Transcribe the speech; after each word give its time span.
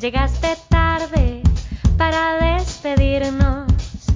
Llegaste 0.00 0.56
tarde 0.70 1.42
para 1.98 2.56
despedirnos. 2.56 3.66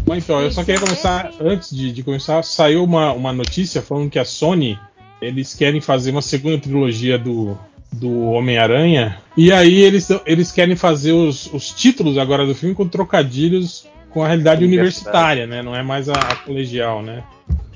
Bom, 0.07 0.15
então, 0.15 0.41
eu 0.41 0.51
só 0.51 0.65
queria 0.65 0.81
começar, 0.81 1.31
antes 1.39 1.77
de, 1.77 1.93
de 1.93 2.03
começar, 2.03 2.43
saiu 2.43 2.83
uma, 2.83 3.13
uma 3.13 3.35
notícia 3.35 3.83
falando 3.83 4.09
que 4.09 4.19
a 4.19 4.25
Sony, 4.25 4.79
eles 5.21 5.53
querem 5.55 5.83
fazer 5.83 6.11
uma 6.13 6.23
segunda 6.23 6.59
trilogia 6.59 7.19
do, 7.19 7.59
do 7.93 8.31
Homem-Aranha, 8.31 9.19
e 9.37 9.53
aí 9.53 9.83
eles, 9.83 10.09
eles 10.25 10.51
querem 10.51 10.75
fazer 10.75 11.13
os, 11.13 11.53
os 11.53 11.71
títulos 11.71 12.17
agora 12.17 12.47
do 12.47 12.55
filme 12.55 12.75
com 12.75 12.89
trocadilhos 12.89 13.87
com 14.09 14.23
a 14.23 14.29
realidade 14.29 14.65
universitária, 14.65 15.47
né? 15.47 15.61
Não 15.61 15.77
é 15.77 15.83
mais 15.83 16.09
a, 16.09 16.15
a 16.15 16.37
colegial, 16.37 17.03
né? 17.03 17.23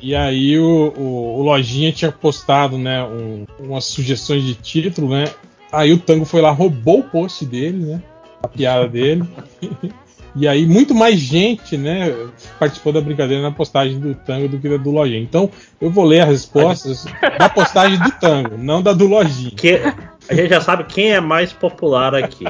E 0.00 0.14
aí 0.14 0.58
o, 0.58 0.94
o, 0.96 1.40
o, 1.40 1.42
Lojinha 1.42 1.92
tinha 1.92 2.12
postado, 2.12 2.78
né, 2.78 3.02
um, 3.02 3.44
umas 3.58 3.84
sugestões 3.84 4.44
de 4.44 4.54
título, 4.54 5.10
né? 5.10 5.24
Aí 5.72 5.92
o 5.92 5.98
Tango 5.98 6.24
foi 6.24 6.40
lá, 6.40 6.50
roubou 6.50 7.00
o 7.00 7.04
post 7.04 7.44
dele, 7.44 7.84
né? 7.84 8.02
A 8.42 8.48
piada 8.48 8.88
dele. 8.88 9.24
e 10.34 10.46
aí 10.46 10.66
muito 10.66 10.94
mais 10.94 11.18
gente, 11.18 11.76
né, 11.76 12.14
participou 12.58 12.92
da 12.92 13.00
brincadeira 13.00 13.42
na 13.42 13.50
postagem 13.50 13.98
do 13.98 14.14
Tango 14.14 14.48
do 14.48 14.58
que 14.58 14.68
da 14.68 14.76
do 14.76 14.90
Lojinha. 14.90 15.20
Então 15.20 15.50
eu 15.80 15.90
vou 15.90 16.04
ler 16.04 16.20
as 16.20 16.28
respostas 16.28 17.04
da 17.38 17.48
postagem 17.48 17.98
do 17.98 18.10
Tango, 18.12 18.56
não 18.56 18.82
da 18.82 18.92
do 18.92 19.06
Lojinha. 19.06 19.52
Que, 19.56 19.80
a 20.28 20.34
gente 20.34 20.50
já 20.50 20.60
sabe 20.60 20.84
quem 20.84 21.12
é 21.12 21.20
mais 21.20 21.52
popular 21.52 22.14
aqui. 22.14 22.44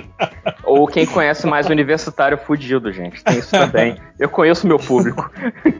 Ou 0.64 0.86
quem 0.86 1.06
conhece 1.06 1.46
mais 1.46 1.66
o 1.68 1.70
universitário 1.70 2.36
fudido, 2.36 2.92
gente. 2.92 3.22
Tem 3.22 3.38
isso 3.38 3.50
também. 3.50 3.96
Eu 4.18 4.28
conheço 4.28 4.66
meu 4.66 4.78
público. 4.78 5.30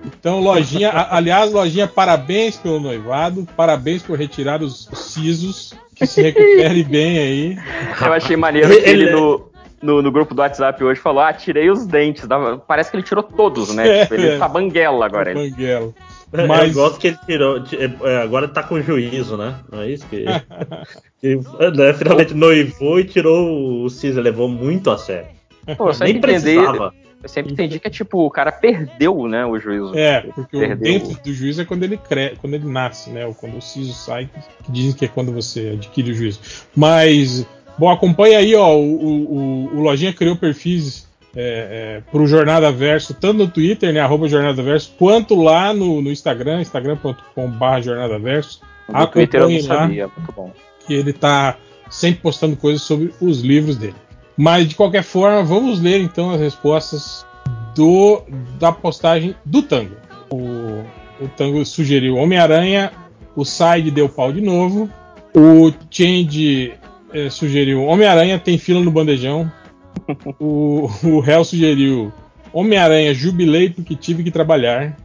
Então, 0.07 0.41
Lojinha, 0.41 0.93
aliás, 1.11 1.53
Lojinha, 1.53 1.89
parabéns 1.89 2.57
pelo 2.57 2.79
noivado, 2.79 3.47
parabéns 3.57 4.03
por 4.03 4.17
retirar 4.17 4.63
os 4.63 4.89
sisos, 4.95 5.75
que 5.99 6.07
se 6.07 6.23
recupere 6.23 6.85
bem 6.85 7.19
aí. 7.19 7.59
Eu 8.01 8.13
achei 8.13 8.37
maneiro 8.37 8.69
que 8.69 8.89
ele 8.89 9.11
no, 9.11 9.51
no, 9.83 10.03
no, 10.03 10.13
grupo 10.13 10.35
do 10.35 10.41
WhatsApp 10.41 10.83
hoje 10.83 11.01
falou: 11.01 11.23
Ah, 11.23 11.33
tirei 11.33 11.71
os 11.71 11.87
dentes. 11.87 12.27
Parece 12.67 12.91
que 12.91 12.97
ele 12.97 13.05
tirou 13.05 13.23
todos, 13.23 13.75
né? 13.75 13.89
É, 13.89 14.03
tipo, 14.03 14.15
ele 14.15 14.29
é. 14.29 14.39
tá 14.39 14.49
banguela 14.49 15.05
agora. 15.05 15.35
Banguela. 15.35 15.93
Mas... 16.47 16.77
Eu 16.77 16.83
gosto 16.83 16.99
que 17.01 17.09
ele 17.09 17.19
tirou. 17.27 17.63
É, 18.05 18.23
agora 18.23 18.47
tá 18.49 18.63
com 18.63 18.81
juízo, 18.81 19.37
né? 19.37 19.57
Não 19.71 19.83
é 19.83 19.91
isso 19.91 20.07
que. 20.07 20.25
que 21.21 21.37
né, 21.37 21.95
finalmente 21.95 22.35
noivou 22.35 23.01
e 23.01 23.05
tirou 23.05 23.85
o 23.85 23.91
Cisa, 23.91 24.21
levou 24.21 24.49
muito 24.49 24.91
a 24.91 24.99
sério. 24.99 25.29
Pô, 25.77 25.91
Nem 26.01 26.21
precisava. 26.21 26.93
Eu 27.23 27.29
sempre 27.29 27.53
entendi 27.53 27.81
que 27.81 27.89
é 27.89 27.91
tipo, 27.91 28.25
o 28.25 28.31
cara 28.31 28.53
perdeu, 28.53 29.27
né, 29.27 29.45
o 29.45 29.59
juízo. 29.59 29.93
É, 29.99 30.21
porque 30.21 30.57
o 30.57 30.77
dentro 30.77 31.21
do 31.21 31.35
juízo 31.35 31.63
é 31.63 31.65
quando 31.65 31.83
ele 31.83 31.97
cre... 31.97 32.37
quando 32.41 32.55
ele 32.55 32.67
nasce, 32.67 33.11
né? 33.11 33.27
Ou 33.27 33.35
quando 33.35 33.57
o 33.57 33.63
siso 33.63 33.93
sai, 33.93 34.31
que 34.65 34.71
dizem 34.71 34.93
que 34.93 35.05
é 35.05 35.09
quando 35.09 35.33
você 35.33 35.71
adquire 35.75 36.13
o 36.13 36.15
juízo. 36.15 36.41
Mas, 36.77 37.45
bom, 37.77 37.91
acompanha 37.91 38.39
aí, 38.39 38.55
ó. 38.55 38.77
O, 38.77 39.05
o, 39.05 39.77
o 39.77 39.81
Lojinha 39.81 40.13
criou 40.13 40.37
perfis 40.37 41.09
é, 41.35 41.99
é, 41.99 42.03
para 42.11 42.21
o 42.21 42.27
Jornada 42.27 42.71
Verso, 42.71 43.15
tanto 43.15 43.39
no 43.39 43.49
Twitter, 43.49 43.93
né, 43.93 44.01
arroba 44.01 44.29
Jornada 44.29 44.63
Verso, 44.63 44.95
quanto 44.99 45.35
lá 45.35 45.75
no, 45.75 46.01
no 46.01 46.11
Instagram, 46.11 46.61
instagram.com.br 46.61 47.81
Jornada 47.83 48.19
Verso. 48.19 48.61
No 48.89 49.07
Twitter 49.09 49.43
eu 49.43 49.51
não 49.51 49.61
sabia, 49.61 50.09
muito 50.17 50.33
bom. 50.33 50.53
Que 50.87 50.95
ele 50.95 51.11
está 51.11 51.57
sempre 51.91 52.23
postando 52.23 52.57
coisas 52.57 52.83
sobre 52.83 53.13
os 53.21 53.41
livros 53.41 53.77
dele. 53.77 53.97
Mas 54.39 54.67
de 54.69 54.77
qualquer 54.77 55.03
forma, 55.03 55.43
vamos 55.43 55.81
ler 55.81 56.01
então 56.01 56.31
as 56.31 56.41
respostas 56.41 57.27
do 57.75 58.23
da 58.57 58.71
postagem 58.71 59.35
do 59.45 59.63
Tango. 59.63 59.97
O, 60.31 60.85
o 61.21 61.27
Tango 61.37 61.67
sugeriu 61.67 62.15
Homem-Aranha, 62.15 62.93
o 63.35 63.45
Side 63.45 63.91
deu 63.91 64.09
pau 64.09 64.33
de 64.33 64.41
novo, 64.41 64.89
o 65.35 65.73
Change 65.91 66.73
é, 67.13 67.29
sugeriu 67.29 67.83
Homem-Aranha 67.83 68.39
tem 68.39 68.57
fila 68.57 68.81
no 68.81 68.93
bandejão, 68.93 69.51
o, 70.39 70.89
o 71.03 71.19
réu 71.19 71.45
sugeriu 71.45 72.13
Homem-Aranha, 72.53 73.13
jubilei 73.13 73.71
porque 73.71 73.97
tive 73.97 74.23
que 74.23 74.31
trabalhar. 74.31 74.97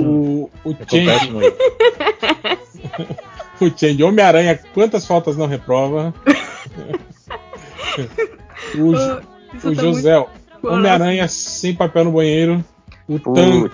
O, 0.00 0.50
o 0.64 0.74
Change. 0.88 1.30
o 3.60 3.78
Change, 3.78 4.02
Homem-Aranha, 4.02 4.58
quantas 4.74 5.06
faltas 5.06 5.36
não 5.36 5.46
reprova? 5.46 6.12
o, 8.74 8.92
o 8.92 9.74
tá 9.74 9.82
José, 9.82 10.26
Homem-Aranha 10.62 11.28
sem 11.28 11.74
papel 11.74 12.04
no 12.04 12.12
banheiro. 12.12 12.64
O 13.08 13.18
Tango, 13.18 13.70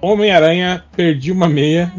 Homem-Aranha, 0.00 0.84
perdi 0.94 1.32
uma 1.32 1.48
meia. 1.48 1.92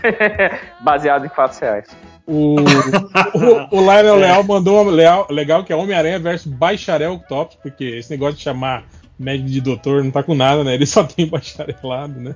Baseado 0.80 1.26
em 1.26 1.28
fatos 1.28 1.58
reais. 1.58 1.86
O, 2.26 2.56
o, 2.60 3.76
o 3.76 3.80
Lionel 3.80 4.16
é. 4.16 4.20
Leal 4.20 4.44
mandou 4.44 4.82
uma 4.82 4.90
leal, 4.90 5.26
legal 5.30 5.64
que 5.64 5.72
é 5.72 5.76
Homem-Aranha 5.76 6.18
versus 6.18 6.52
Bacharel 6.52 7.20
Tops, 7.28 7.58
porque 7.62 7.84
esse 7.84 8.10
negócio 8.10 8.36
de 8.36 8.42
chamar 8.42 8.84
médico 9.18 9.50
de 9.50 9.60
doutor 9.60 10.04
não 10.04 10.10
tá 10.10 10.22
com 10.22 10.34
nada, 10.34 10.64
né? 10.64 10.74
Ele 10.74 10.86
só 10.86 11.04
tem 11.04 11.26
bacharelado, 11.26 12.20
né? 12.20 12.34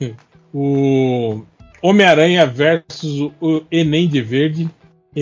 o 0.52 1.42
Homem-Aranha 1.80 2.46
versus 2.46 3.32
o 3.40 3.62
Enem 3.70 4.08
de 4.08 4.20
Verde. 4.20 4.68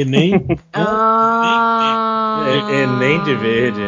Enem. 0.01 0.45
Ah, 0.73 2.45
Enem 2.71 3.23
de 3.23 3.35
Verde. 3.35 3.81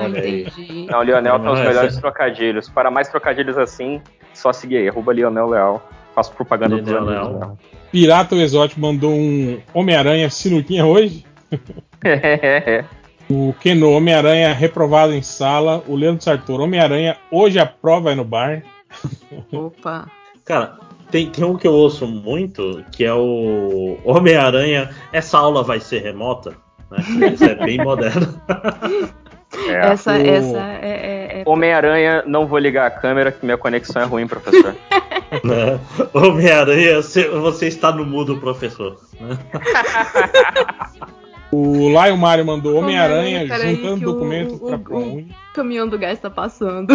Olha 0.00 0.20
aí. 0.20 0.46
Não, 0.90 1.00
o 1.00 1.02
Lionel 1.02 1.38
tem 1.38 1.50
os 1.50 1.60
melhores 1.60 1.96
trocadilhos. 1.96 2.68
Para 2.68 2.90
mais 2.90 3.08
trocadilhos 3.08 3.58
assim, 3.58 4.00
só 4.34 4.52
seguir 4.52 4.78
aí. 4.78 4.88
Arroba 4.88 5.12
Lionel 5.12 5.48
Leal. 5.48 5.88
Faço 6.14 6.32
propaganda 6.32 6.80
do 6.80 6.90
Lionel. 6.90 7.38
Leal. 7.38 7.58
Pirata 7.90 8.34
o 8.34 8.40
Exótico 8.40 8.80
mandou 8.80 9.12
um 9.12 9.60
Homem-Aranha 9.74 10.30
sinuquinha 10.30 10.86
hoje. 10.86 11.24
o 13.28 13.54
Keno, 13.60 13.90
Homem-Aranha 13.90 14.52
reprovado 14.52 15.12
em 15.12 15.22
sala. 15.22 15.82
O 15.86 15.96
Leandro 15.96 16.22
Sartor, 16.22 16.60
Homem-Aranha, 16.60 17.16
hoje 17.30 17.58
a 17.58 17.66
prova 17.66 18.12
é 18.12 18.14
no 18.14 18.24
bar. 18.24 18.62
Opa. 19.52 20.06
Cara, 20.44 20.78
tem, 21.10 21.30
tem 21.30 21.44
um 21.44 21.56
que 21.56 21.66
eu 21.66 21.72
ouço 21.72 22.06
muito, 22.06 22.84
que 22.92 23.04
é 23.04 23.12
o 23.12 23.98
Homem-Aranha, 24.04 24.90
essa 25.12 25.38
aula 25.38 25.62
vai 25.62 25.80
ser 25.80 26.02
remota. 26.02 26.54
Né? 26.90 27.32
Isso 27.32 27.44
é 27.44 27.54
bem 27.54 27.78
moderno. 27.78 28.40
É, 29.66 29.92
essa, 29.92 30.12
o... 30.12 30.16
essa 30.16 30.58
é, 30.80 30.80
é, 30.80 31.40
é... 31.40 31.42
Homem-Aranha, 31.44 32.22
não 32.24 32.46
vou 32.46 32.58
ligar 32.58 32.86
a 32.86 32.90
câmera, 32.90 33.32
que 33.32 33.44
minha 33.44 33.58
conexão 33.58 34.00
é 34.00 34.04
ruim, 34.04 34.26
professor. 34.26 34.74
Né? 35.44 35.78
Homem-Aranha, 36.12 37.00
você 37.00 37.68
está 37.68 37.92
no 37.92 38.04
mudo, 38.04 38.38
professor. 38.38 38.98
Né? 39.20 39.38
o 41.52 41.88
Lion 41.88 42.16
Mario 42.16 42.44
mandou 42.44 42.76
Homem-Aranha 42.76 43.46
juntando 43.46 44.12
documento 44.12 44.58
para 44.58 44.76
O 44.76 45.24
caminhão 45.54 45.88
do 45.88 45.96
gás 45.96 46.14
está 46.14 46.28
passando. 46.28 46.92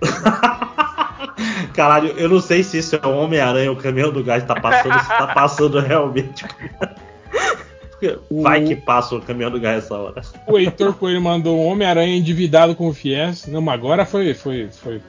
Caralho, 1.74 2.10
eu 2.16 2.28
não 2.28 2.40
sei 2.40 2.62
se 2.62 2.78
isso 2.78 2.96
é 2.96 3.06
o 3.06 3.16
Homem-Aranha, 3.16 3.72
o 3.72 3.76
caminhão 3.76 4.12
do 4.12 4.22
gás 4.22 4.42
está 4.42 4.60
passando, 4.60 4.94
se 4.94 5.12
está 5.12 5.26
passando 5.28 5.80
realmente. 5.80 6.44
Vai 8.30 8.64
que 8.64 8.76
passa 8.76 9.16
o 9.16 9.20
caminhão 9.20 9.50
do 9.50 9.60
gás 9.60 9.84
essa 9.84 9.94
hora. 9.94 10.22
O 10.46 10.58
Heitor 10.58 10.94
Coelho 10.94 11.20
mandou 11.22 11.58
um 11.58 11.66
Homem-Aranha 11.66 12.16
endividado 12.16 12.74
com 12.74 12.88
o 12.88 12.94
Fies. 12.94 13.46
Não, 13.46 13.60
mas 13.60 13.74
agora 13.74 14.04
foi. 14.04 14.34
Foi. 14.34 14.68
Foi. 14.70 15.00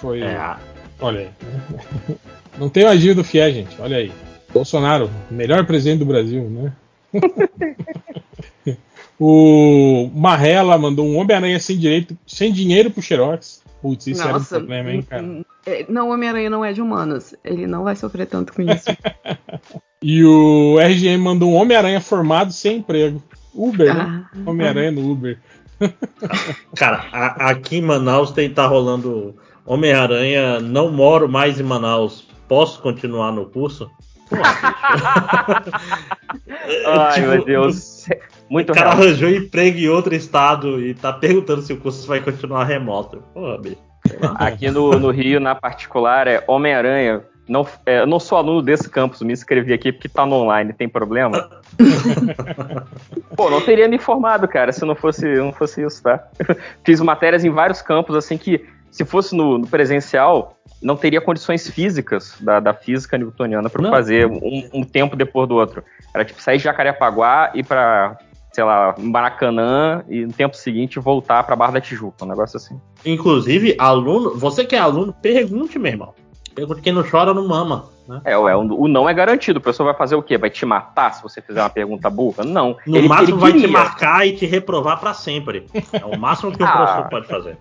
foi 0.00 0.22
é. 0.22 0.56
Olha 1.00 1.20
aí. 1.20 1.28
Não 2.56 2.68
tem 2.68 2.84
o 2.84 2.88
agir 2.88 3.14
do 3.14 3.24
Fies, 3.24 3.54
gente. 3.54 3.80
Olha 3.80 3.98
aí. 3.98 4.12
Bolsonaro, 4.52 5.10
melhor 5.30 5.66
presidente 5.66 5.98
do 5.98 6.06
Brasil, 6.06 6.48
né? 6.48 6.72
o 9.18 10.10
Marrela 10.14 10.78
mandou 10.78 11.06
um 11.06 11.18
Homem-Aranha 11.18 11.60
sem 11.60 11.76
direito, 11.76 12.16
sem 12.26 12.52
dinheiro 12.52 12.90
pro 12.90 13.02
Xerox. 13.02 13.62
Putz, 13.80 14.06
isso 14.08 14.20
Nossa, 14.20 14.32
era 14.32 14.38
um 14.38 14.66
problema, 14.66 14.90
hein, 14.90 15.02
cara? 15.02 15.44
É, 15.64 15.86
não, 15.88 16.08
o 16.08 16.12
Homem-Aranha 16.12 16.50
não 16.50 16.64
é 16.64 16.72
de 16.72 16.82
humanos. 16.82 17.34
Ele 17.44 17.66
não 17.66 17.84
vai 17.84 17.94
sofrer 17.94 18.26
tanto 18.26 18.52
com 18.52 18.62
isso. 18.62 18.86
e 20.02 20.24
o 20.24 20.78
RGM 20.80 21.18
mandou 21.18 21.52
um 21.52 21.56
Homem-Aranha 21.56 22.00
formado 22.00 22.52
sem 22.52 22.78
emprego. 22.78 23.22
Uber, 23.54 23.94
né? 23.94 24.00
ah, 24.00 24.36
né? 24.36 24.42
Homem-Aranha 24.44 24.90
no 24.90 25.10
Uber. 25.10 25.38
Cara, 26.76 27.06
a, 27.12 27.50
aqui 27.50 27.76
em 27.76 27.82
Manaus 27.82 28.32
tem 28.32 28.50
tá 28.50 28.66
rolando 28.66 29.36
Homem-Aranha, 29.64 30.60
não 30.60 30.90
moro 30.90 31.28
mais 31.28 31.60
em 31.60 31.64
Manaus. 31.64 32.26
Posso 32.48 32.80
continuar 32.80 33.30
no 33.32 33.46
curso? 33.46 33.90
Ai, 36.86 37.14
tipo, 37.14 37.28
meu 37.28 37.44
Deus. 37.44 38.06
Muito 38.48 38.72
o 38.72 38.74
cara 38.74 38.90
real. 38.90 39.02
arranjou 39.02 39.28
emprego 39.28 39.78
em 39.78 39.88
outro 39.88 40.14
estado 40.14 40.80
e 40.80 40.94
tá 40.94 41.12
perguntando 41.12 41.62
se 41.62 41.72
o 41.72 41.76
curso 41.76 42.06
vai 42.06 42.20
continuar 42.20 42.64
remoto. 42.64 43.22
Porra, 43.34 43.58
bicho. 43.58 43.88
Aqui 44.36 44.70
no, 44.70 44.98
no 44.98 45.10
Rio, 45.10 45.38
na 45.38 45.54
particular, 45.54 46.26
é 46.26 46.42
Homem-Aranha. 46.46 47.22
Não, 47.48 47.66
é, 47.86 48.00
eu 48.00 48.06
não 48.06 48.20
sou 48.20 48.36
aluno 48.36 48.60
desse 48.60 48.88
campus, 48.90 49.22
me 49.22 49.32
inscrevi 49.32 49.72
aqui 49.72 49.90
porque 49.90 50.08
tá 50.08 50.26
no 50.26 50.36
online, 50.36 50.72
tem 50.72 50.88
problema? 50.88 51.48
Pô, 53.34 53.48
não 53.48 53.60
teria 53.62 53.88
me 53.88 53.96
informado, 53.96 54.46
cara, 54.46 54.70
se 54.70 54.84
não 54.84 54.94
fosse, 54.94 55.26
não 55.36 55.52
fosse 55.52 55.82
isso, 55.82 56.02
tá? 56.02 56.22
Fiz 56.84 57.00
matérias 57.00 57.44
em 57.44 57.50
vários 57.50 57.80
campos, 57.80 58.14
assim, 58.14 58.36
que 58.36 58.66
se 58.90 59.04
fosse 59.04 59.34
no, 59.34 59.58
no 59.58 59.66
presencial, 59.66 60.58
não 60.82 60.96
teria 60.96 61.20
condições 61.20 61.68
físicas 61.70 62.36
da, 62.40 62.60
da 62.60 62.74
física 62.74 63.16
newtoniana 63.16 63.70
para 63.70 63.88
fazer 63.88 64.26
um, 64.26 64.68
um, 64.72 64.84
tempo 64.84 65.16
depois 65.16 65.48
do 65.48 65.56
outro. 65.56 65.82
Era 66.14 66.24
tipo 66.24 66.40
sair 66.40 66.58
de 66.58 66.64
Jacarepaguá 66.64 67.52
e 67.54 67.62
para 67.62 68.18
sei 68.58 68.64
lá, 68.64 68.92
Maracanã 68.98 70.02
e 70.08 70.26
no 70.26 70.32
tempo 70.32 70.56
seguinte 70.56 70.98
voltar 70.98 71.44
pra 71.44 71.54
Barra 71.54 71.74
da 71.74 71.80
Tijuca, 71.80 72.24
um 72.24 72.28
negócio 72.28 72.56
assim. 72.56 72.76
Inclusive, 73.06 73.76
aluno, 73.78 74.34
você 74.36 74.64
que 74.64 74.74
é 74.74 74.80
aluno, 74.80 75.14
pergunte, 75.22 75.78
meu 75.78 75.92
irmão. 75.92 76.12
Pergunte 76.56 76.80
quem 76.80 76.92
não 76.92 77.04
chora 77.08 77.32
não 77.32 77.46
mama. 77.46 77.84
Né? 78.08 78.20
É, 78.24 78.36
ué, 78.36 78.56
o 78.56 78.88
não 78.88 79.08
é 79.08 79.14
garantido. 79.14 79.60
O 79.60 79.62
professor 79.62 79.84
vai 79.84 79.94
fazer 79.94 80.16
o 80.16 80.22
quê? 80.24 80.36
Vai 80.36 80.50
te 80.50 80.66
matar 80.66 81.14
se 81.14 81.22
você 81.22 81.40
fizer 81.40 81.62
uma 81.62 81.70
pergunta 81.70 82.10
burra? 82.10 82.42
Não. 82.42 82.76
No 82.84 82.96
Ele- 82.96 83.06
máximo 83.06 83.46
ele 83.46 83.52
vai 83.52 83.60
te 83.60 83.66
marcar 83.68 84.26
e 84.26 84.32
te 84.34 84.44
reprovar 84.44 84.98
pra 84.98 85.14
sempre. 85.14 85.66
É 85.92 86.04
o 86.04 86.18
máximo 86.18 86.50
que 86.50 86.60
o 86.60 86.66
Ah. 86.66 86.72
professor 86.72 87.08
pode 87.10 87.26
fazer. 87.28 87.58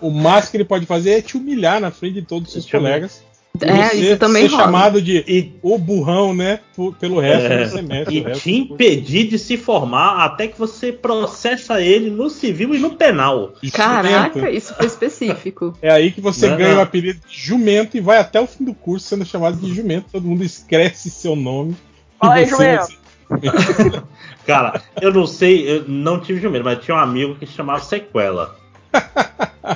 O 0.00 0.10
máximo 0.12 0.50
que 0.52 0.56
ele 0.58 0.64
pode 0.64 0.86
fazer 0.86 1.10
é 1.18 1.22
te 1.22 1.36
humilhar 1.36 1.80
na 1.80 1.90
frente 1.90 2.14
de 2.14 2.22
todos 2.22 2.46
os 2.46 2.52
seus 2.52 2.70
colegas. 2.70 3.24
É, 3.62 3.88
você 3.90 3.96
isso 3.96 4.16
também 4.18 4.42
ser 4.48 4.52
rola. 4.54 4.64
chamado 4.64 5.02
de 5.02 5.24
E, 5.26 5.52
o 5.62 5.78
burrão, 5.78 6.34
né? 6.34 6.60
por- 6.74 6.94
pelo 6.96 7.18
resto 7.20 7.46
É. 7.52 7.64
do 7.64 7.70
semestre. 7.70 8.16
e 8.16 8.20
resto 8.20 8.42
te 8.42 8.52
impedir 8.54 9.26
de 9.28 9.38
se 9.38 9.56
formar 9.56 10.24
até 10.24 10.46
que 10.48 10.58
você 10.58 10.92
processa 10.92 11.80
ele 11.80 12.10
no 12.10 12.28
civil 12.30 12.74
e 12.74 12.78
no 12.78 12.90
penal. 12.96 13.52
Caraca, 13.72 14.38
Jumento. 14.38 14.56
isso 14.56 14.74
foi 14.74 14.86
específico. 14.86 15.74
É 15.82 15.90
aí 15.90 16.10
que 16.10 16.20
você 16.20 16.48
Não, 16.48 16.56
ganha 16.56 16.72
não. 16.74 16.78
o 16.78 16.82
apelido 16.82 17.20
de 17.28 17.36
jumento 17.36 17.96
e 17.96 18.00
vai 18.00 18.18
até 18.18 18.40
o 18.40 18.46
fim 18.46 18.64
do 18.64 18.74
curso 18.74 19.06
sendo 19.06 19.24
chamado 19.24 19.56
de 19.56 19.74
jumento. 19.74 20.06
Todo 20.12 20.26
mundo 20.26 20.44
escreve 20.44 20.94
seu 20.96 21.34
nome. 21.36 21.76
Você- 22.20 22.46
jumento. 22.46 22.98
Cara, 24.46 24.80
eu 25.02 25.12
não 25.12 25.26
sei, 25.26 25.68
eu 25.70 25.84
não 25.86 26.18
tive 26.20 26.40
jumento, 26.40 26.64
mas 26.64 26.78
tinha 26.82 26.96
um 26.96 27.00
amigo 27.00 27.34
que 27.34 27.46
se 27.46 27.52
chamava 27.52 27.80
Sequela. 27.84 28.56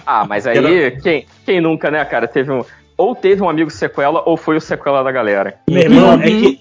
Ah, 0.06 0.24
mas 0.26 0.46
aí, 0.46 0.90
quem, 1.02 1.26
quem 1.44 1.60
nunca, 1.60 1.90
né, 1.90 2.02
cara? 2.04 2.26
Teve 2.26 2.50
um. 2.50 2.64
Ou 3.02 3.16
teve 3.16 3.42
um 3.42 3.48
amigo 3.48 3.68
sequela, 3.68 4.22
ou 4.24 4.36
foi 4.36 4.56
o 4.56 4.60
sequela 4.60 5.02
da 5.02 5.10
galera. 5.10 5.56
Meu 5.68 5.82
irmão, 5.82 6.12
é 6.12 6.18
que 6.24 6.60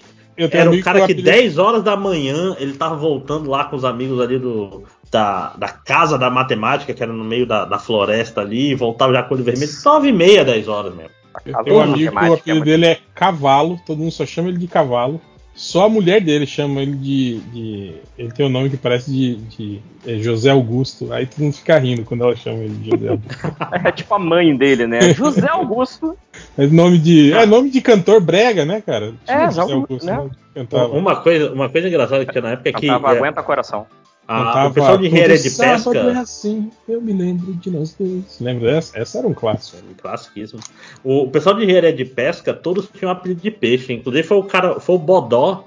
era 0.50 0.68
um 0.68 0.80
cara 0.80 0.98
que 0.98 1.04
apelido- 1.12 1.30
10 1.30 1.56
horas 1.56 1.84
da 1.84 1.96
manhã 1.96 2.56
ele 2.58 2.72
tava 2.72 2.96
voltando 2.96 3.48
lá 3.48 3.64
com 3.66 3.76
os 3.76 3.84
amigos 3.84 4.20
ali 4.20 4.40
do, 4.40 4.82
da, 5.08 5.54
da 5.56 5.68
casa 5.68 6.18
da 6.18 6.28
matemática, 6.28 6.92
que 6.92 7.00
era 7.00 7.12
no 7.12 7.22
meio 7.22 7.46
da, 7.46 7.64
da 7.64 7.78
floresta 7.78 8.40
ali, 8.40 8.72
e 8.72 8.74
voltava 8.74 9.12
já 9.12 9.22
com 9.22 9.34
o 9.34 9.36
olho 9.36 9.44
vermelho. 9.44 9.70
9 9.84 10.08
e 10.08 10.12
meia, 10.12 10.44
10 10.44 10.66
horas 10.66 10.92
mesmo. 10.92 11.10
Eu 11.46 11.62
tenho 11.62 11.76
um 11.76 11.80
amigo 11.80 12.10
que 12.10 12.28
o 12.28 12.32
apelido 12.32 12.58
mas- 12.58 12.64
dele 12.64 12.86
é 12.86 12.98
Cavalo, 13.14 13.78
todo 13.86 13.98
mundo 13.98 14.10
só 14.10 14.26
chama 14.26 14.48
ele 14.48 14.58
de 14.58 14.66
Cavalo. 14.66 15.20
Só 15.54 15.84
a 15.84 15.88
mulher 15.88 16.20
dele 16.20 16.46
chama 16.46 16.80
ele 16.80 16.96
de. 16.96 17.40
de- 17.52 17.94
ele 18.18 18.32
tem 18.32 18.46
um 18.46 18.48
nome 18.48 18.70
que 18.70 18.76
parece 18.76 19.10
de, 19.10 19.36
de 19.36 19.80
é 20.06 20.18
José 20.18 20.50
Augusto. 20.50 21.12
Aí 21.12 21.26
todo 21.26 21.40
mundo 21.40 21.54
fica 21.54 21.78
rindo 21.78 22.04
quando 22.04 22.24
ela 22.24 22.34
chama 22.34 22.58
ele 22.60 22.74
de 22.74 22.90
José 22.90 23.08
Augusto. 23.08 23.56
É 23.84 23.92
tipo 23.92 24.14
a 24.14 24.18
mãe 24.18 24.56
dele, 24.56 24.86
né? 24.86 25.12
José 25.14 25.48
Augusto. 25.48 26.16
Mas 26.56 26.72
nome 26.72 26.98
de. 26.98 27.32
É 27.32 27.44
nome 27.44 27.70
de 27.70 27.80
cantor 27.80 28.20
brega, 28.20 28.64
né, 28.64 28.80
cara? 28.80 29.12
É, 29.26 29.46
José 29.46 29.60
Augusto, 29.72 30.06
né? 30.06 30.30
né? 30.54 30.62
Uma 30.92 31.16
coisa, 31.16 31.52
uma 31.52 31.68
coisa 31.68 31.88
engraçada 31.88 32.24
que 32.24 32.32
tinha 32.32 32.42
na 32.42 32.50
época 32.52 32.68
é 32.68 32.72
que 32.72 32.86
Cantava 32.86 33.14
é, 33.14 33.18
Aguenta 33.18 33.42
Coração. 33.42 33.86
A- 34.26 34.44
cantava 34.44 34.68
o 34.68 34.72
pessoal 34.74 34.98
de 34.98 35.06
engenharia 35.06 35.38
de 35.38 35.50
sábado 35.50 35.96
É 35.96 36.04
pesca. 36.04 36.20
assim, 36.20 36.70
eu 36.88 37.00
me 37.00 37.12
lembro 37.12 37.52
de 37.54 37.70
nós 37.70 37.94
dois. 37.98 38.38
Lembra 38.40 38.72
dessa? 38.72 38.98
Essa 38.98 39.18
era 39.18 39.26
um 39.28 39.34
clássico. 39.34 39.78
Classiquíssimo. 40.00 40.60
O, 41.04 41.22
o 41.24 41.30
pessoal 41.30 41.54
de 41.56 41.64
engenharia 41.64 41.92
de 41.92 42.04
pesca, 42.04 42.52
todos 42.54 42.88
tinham 42.92 43.10
um 43.10 43.12
apelido 43.12 43.40
de 43.40 43.50
peixe. 43.50 43.92
Inclusive 43.92 44.26
foi 44.26 44.36
o 44.38 44.44
cara, 44.44 44.78
foi 44.80 44.94
o 44.94 44.98
Bodó 44.98 45.64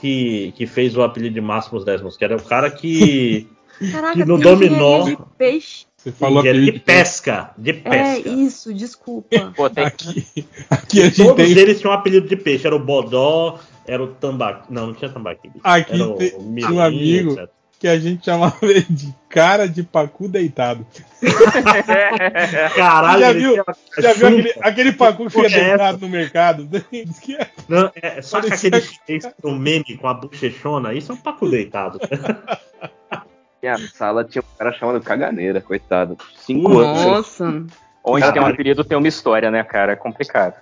que, 0.00 0.52
que 0.56 0.66
fez 0.66 0.96
o 0.96 1.02
apelido 1.02 1.34
de 1.34 1.40
Máximos 1.40 1.84
Décimos, 1.84 2.16
que 2.16 2.24
era 2.24 2.36
o 2.36 2.42
cara 2.42 2.70
que. 2.70 3.48
Caraca, 3.92 4.12
Que 4.14 4.24
no 4.26 4.38
dominó- 4.38 5.04
de 5.04 5.16
peixe. 5.38 5.86
Você 5.96 6.12
falou 6.12 6.42
de 6.42 6.52
de 6.72 6.78
pesca. 6.80 7.50
De 7.58 7.70
É, 7.70 7.74
pesca. 8.14 8.28
isso, 8.30 8.72
desculpa. 8.72 9.28
Pô, 9.56 9.68
tem, 9.68 9.84
Aqui, 9.84 10.24
aqui 10.70 11.02
a 11.02 11.04
gente 11.06 11.16
Todos 11.22 11.36
tem. 11.46 11.58
eles 11.58 11.78
tinham 11.80 11.92
um 11.92 11.96
apelido 11.96 12.26
de 12.26 12.36
peixe. 12.36 12.66
Era 12.66 12.74
o 12.76 12.78
Bodó, 12.78 13.58
era 13.86 14.02
o 14.02 14.06
Tambaqui. 14.08 14.72
Não, 14.72 14.86
não 14.88 14.94
tinha 14.94 15.10
Tambaqui. 15.10 15.50
Aqui 15.62 15.92
era 15.94 16.08
o 16.08 16.14
tem- 16.14 16.30
tinha 16.30 16.42
Mirim, 16.42 16.72
um 16.72 16.80
amigo 16.80 17.32
etc. 17.32 17.50
que 17.80 17.88
a 17.88 17.98
gente 17.98 18.26
chamava 18.26 18.58
ele 18.62 18.84
de 18.90 19.12
cara 19.26 19.66
de 19.66 19.82
pacu 19.82 20.28
deitado. 20.28 20.86
Caralho, 22.76 23.20
Já 23.20 23.32
viu? 23.32 23.64
Já 23.98 24.12
viu 24.12 24.26
aquele, 24.28 24.54
aquele 24.60 24.92
pacu 24.92 25.24
que 25.24 25.30
fica 25.30 25.46
é 25.46 25.68
deitado 25.68 25.98
no 25.98 26.08
mercado? 26.08 26.68
Que 27.22 27.36
é- 27.36 27.48
Não, 27.66 27.90
é, 27.96 28.20
só 28.20 28.42
que 28.42 28.52
aquele 28.52 28.80
chinês 28.82 29.26
com 29.40 29.52
o 29.52 29.58
meme 29.58 29.96
com 29.96 30.06
a 30.06 30.14
bochechona, 30.14 30.92
isso 30.92 31.10
é 31.10 31.14
um 31.14 31.18
paco 31.18 31.48
deitado. 31.48 31.98
Minha 33.62 33.78
sala 33.78 34.24
tinha 34.24 34.42
um 34.42 34.58
cara 34.58 34.72
chamado 34.74 35.00
Caganeira, 35.00 35.62
coitado. 35.62 36.18
Cinco 36.36 36.78
anos. 36.78 37.02
Nossa. 37.04 37.64
Onde 38.04 38.32
tem 38.32 38.42
um 38.42 38.46
apelido 38.46 38.84
tem 38.84 38.96
uma 38.98 39.08
história, 39.08 39.50
né, 39.50 39.62
cara? 39.64 39.92
É 39.92 39.96
complicado. 39.96 40.54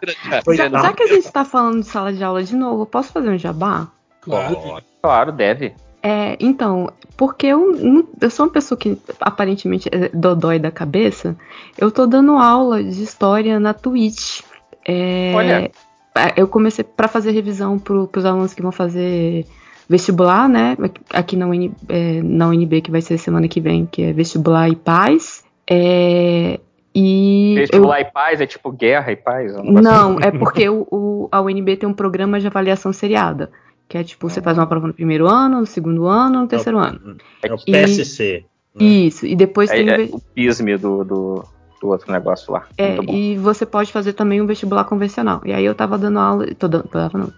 Já, 0.54 0.92
que 0.92 1.02
a 1.02 1.06
gente 1.06 1.30
tá 1.32 1.44
falando 1.44 1.80
de 1.80 1.86
sala 1.88 2.12
de 2.12 2.22
aula 2.22 2.42
de 2.44 2.54
novo, 2.54 2.86
posso 2.86 3.12
fazer 3.12 3.28
um 3.28 3.38
jabá? 3.38 3.88
Claro. 4.20 4.82
Claro, 5.02 5.32
deve. 5.32 5.74
É, 6.02 6.36
então, 6.38 6.90
porque 7.16 7.46
eu, 7.48 7.72
não- 7.76 8.04
eu 8.20 8.30
sou 8.30 8.46
uma 8.46 8.52
pessoa 8.52 8.78
que 8.78 8.96
aparentemente 9.20 9.88
é 9.92 10.08
dodói 10.10 10.58
da 10.58 10.70
cabeça, 10.70 11.36
eu 11.76 11.90
tô 11.90 12.06
dando 12.06 12.32
aula 12.38 12.82
de 12.82 13.02
história 13.02 13.58
na 13.58 13.74
Twitch. 13.74 14.42
É, 14.86 15.32
Olha. 15.34 15.70
é, 16.14 16.32
Eu 16.36 16.46
comecei 16.48 16.84
para 16.84 17.08
fazer 17.08 17.32
revisão 17.32 17.78
pro, 17.78 18.06
pros 18.06 18.24
alunos 18.24 18.54
que 18.54 18.62
vão 18.62 18.72
fazer 18.72 19.44
vestibular, 19.88 20.48
né? 20.48 20.76
Aqui 21.12 21.34
na, 21.36 21.46
UNB, 21.46 21.72
é, 21.88 22.22
na 22.22 22.46
UNB, 22.48 22.80
que 22.82 22.90
vai 22.90 23.00
ser 23.00 23.18
semana 23.18 23.48
que 23.48 23.60
vem, 23.60 23.84
que 23.86 24.02
é 24.02 24.12
vestibular 24.12 24.68
e 24.68 24.76
paz. 24.76 25.42
É, 25.68 26.60
e 26.94 27.50
eu- 27.54 27.60
Vestibular 27.60 28.00
e 28.00 28.04
paz 28.04 28.40
é 28.40 28.46
tipo 28.46 28.70
guerra 28.70 29.12
e 29.12 29.16
paz? 29.16 29.54
um 29.56 29.62
negócio 29.62 29.82
não, 29.82 30.20
é 30.20 30.30
porque 30.30 30.68
o, 30.68 30.86
o- 30.90 31.28
a 31.32 31.40
UNB 31.40 31.76
tem 31.76 31.88
um 31.88 31.92
programa 31.94 32.38
de 32.40 32.46
avaliação 32.46 32.92
seriada. 32.92 33.50
Que 33.88 33.98
é 33.98 34.04
tipo, 34.04 34.28
você 34.28 34.42
faz 34.42 34.58
uma 34.58 34.66
prova 34.66 34.86
no 34.86 34.92
primeiro 34.94 35.26
ano, 35.26 35.60
no 35.60 35.66
segundo 35.66 36.06
ano, 36.06 36.40
no 36.42 36.46
terceiro 36.46 36.78
ano. 36.78 37.16
É 37.42 37.52
o 37.52 37.56
E- 37.66 37.72
PSC. 37.72 38.44
né? 38.74 38.84
Isso, 38.86 39.26
e 39.26 39.34
depois 39.34 39.70
assim. 39.70 39.84
tem. 39.86 39.94
É, 39.94 39.96
o 39.98 40.02
é 40.02 40.04
o 40.12 40.20
pisme 40.34 40.76
do, 40.76 41.02
do, 41.04 41.44
do 41.80 41.88
outro 41.88 42.12
negócio 42.12 42.52
lá. 42.52 42.66
é, 42.76 42.96
Muito 42.96 43.06
bom. 43.06 43.14
e 43.14 43.36
você 43.38 43.64
pode 43.64 43.90
fazer 43.90 44.12
também 44.12 44.42
um 44.42 44.46
vestibular 44.46 44.84
convencional. 44.84 45.40
E 45.44 45.52
aí 45.52 45.64
eu 45.64 45.74
tava 45.74 45.96
dando 45.96 46.18
aula. 46.18 46.46
Tô 46.54 46.68
dando, 46.68 46.84
tava, 46.88 47.16
não, 47.18 47.32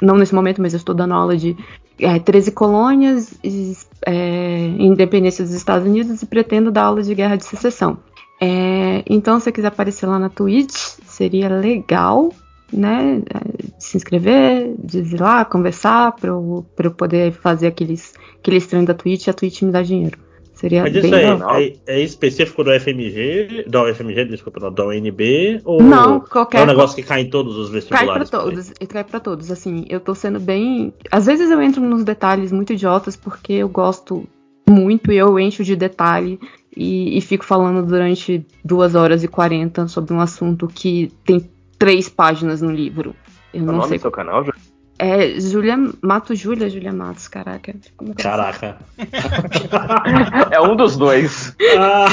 não 0.00 0.16
nesse 0.16 0.34
momento, 0.34 0.62
mas 0.62 0.72
eu 0.74 0.78
estou 0.78 0.94
dando 0.94 1.12
aula 1.14 1.36
de 1.36 1.56
é, 1.98 2.18
13 2.20 2.52
colônias, 2.52 3.34
e, 3.42 3.76
é, 4.06 4.58
independência 4.78 5.44
dos 5.44 5.54
Estados 5.54 5.86
Unidos, 5.88 6.22
e 6.22 6.26
pretendo 6.26 6.70
dar 6.70 6.84
aula 6.84 7.02
de 7.02 7.14
guerra 7.14 7.36
de 7.36 7.44
secessão. 7.44 7.98
É, 8.40 9.02
então, 9.08 9.38
se 9.38 9.44
você 9.44 9.52
quiser 9.52 9.68
aparecer 9.68 10.06
lá 10.06 10.18
na 10.18 10.28
Twitch, 10.28 10.72
seria 11.04 11.48
legal, 11.48 12.30
né? 12.72 13.22
é, 13.32 13.72
Se 13.78 13.96
inscrever, 13.96 14.74
de 14.78 14.98
ir 15.00 15.20
lá, 15.20 15.44
conversar, 15.44 16.12
pra 16.12 16.30
eu, 16.30 16.66
pra 16.74 16.86
eu 16.86 16.90
poder 16.90 17.32
fazer 17.32 17.68
aqueles, 17.68 18.14
aqueles 18.38 18.66
treinos 18.66 18.86
da 18.86 18.94
Twitch 18.94 19.26
e 19.26 19.30
a 19.30 19.34
Twitch 19.34 19.62
me 19.62 19.72
dar 19.72 19.82
dinheiro. 19.82 20.18
Seria 20.56 20.82
Mas 20.82 20.92
bem 20.94 21.04
isso 21.04 21.14
aí 21.14 21.78
é, 21.86 21.96
é 21.98 22.00
específico 22.00 22.64
do 22.64 22.70
FMG, 22.80 23.66
da 23.68 23.82
UFMG, 23.84 24.24
desculpa, 24.24 24.58
não, 24.58 24.72
da 24.72 24.86
UNB, 24.86 25.60
ou 25.66 25.82
Não, 25.82 26.16
é 26.16 26.20
qualquer 26.20 26.62
um 26.62 26.66
negócio 26.66 26.96
que 26.96 27.02
cai 27.02 27.20
em 27.20 27.28
todos 27.28 27.58
os 27.58 27.66
Cai 27.68 27.74
vestibulares? 27.74 28.30
pra 28.30 28.40
todos, 28.40 28.72
e 28.80 28.86
cai 28.86 29.04
pra 29.04 29.20
todos, 29.20 29.50
assim, 29.50 29.84
eu 29.90 30.00
tô 30.00 30.14
sendo 30.14 30.40
bem. 30.40 30.94
Às 31.10 31.26
vezes 31.26 31.50
eu 31.50 31.60
entro 31.60 31.82
nos 31.82 32.04
detalhes 32.04 32.52
muito 32.52 32.72
idiotas 32.72 33.16
porque 33.16 33.52
eu 33.52 33.68
gosto 33.68 34.26
muito 34.66 35.12
e 35.12 35.16
eu 35.18 35.38
encho 35.38 35.62
de 35.62 35.76
detalhe 35.76 36.40
e, 36.74 37.18
e 37.18 37.20
fico 37.20 37.44
falando 37.44 37.86
durante 37.86 38.44
duas 38.64 38.94
horas 38.94 39.22
e 39.22 39.28
40 39.28 39.86
sobre 39.88 40.14
um 40.14 40.20
assunto 40.20 40.66
que 40.68 41.12
tem 41.22 41.50
três 41.78 42.08
páginas 42.08 42.60
no 42.62 42.70
livro. 42.70 43.14
Eu 43.52 43.60
Qual 43.60 43.62
o 43.62 43.66
não 43.66 43.74
nome 43.78 43.88
sei. 43.88 43.98
do 43.98 44.02
seu 44.02 44.10
canal, 44.10 44.44
Júlio? 44.44 44.58
É 44.98 45.38
Julia 45.38 45.76
Mato 46.02 46.34
Júlia, 46.34 46.70
Julia 46.70 46.92
Matos, 46.92 47.28
caraca. 47.28 47.74
Como 47.98 48.14
que 48.14 48.20
eu- 48.22 48.24
Caraca. 48.30 48.78
É 50.50 50.60
um 50.60 50.74
dos 50.76 50.96
dois. 50.96 51.54
Ah, 51.78 52.06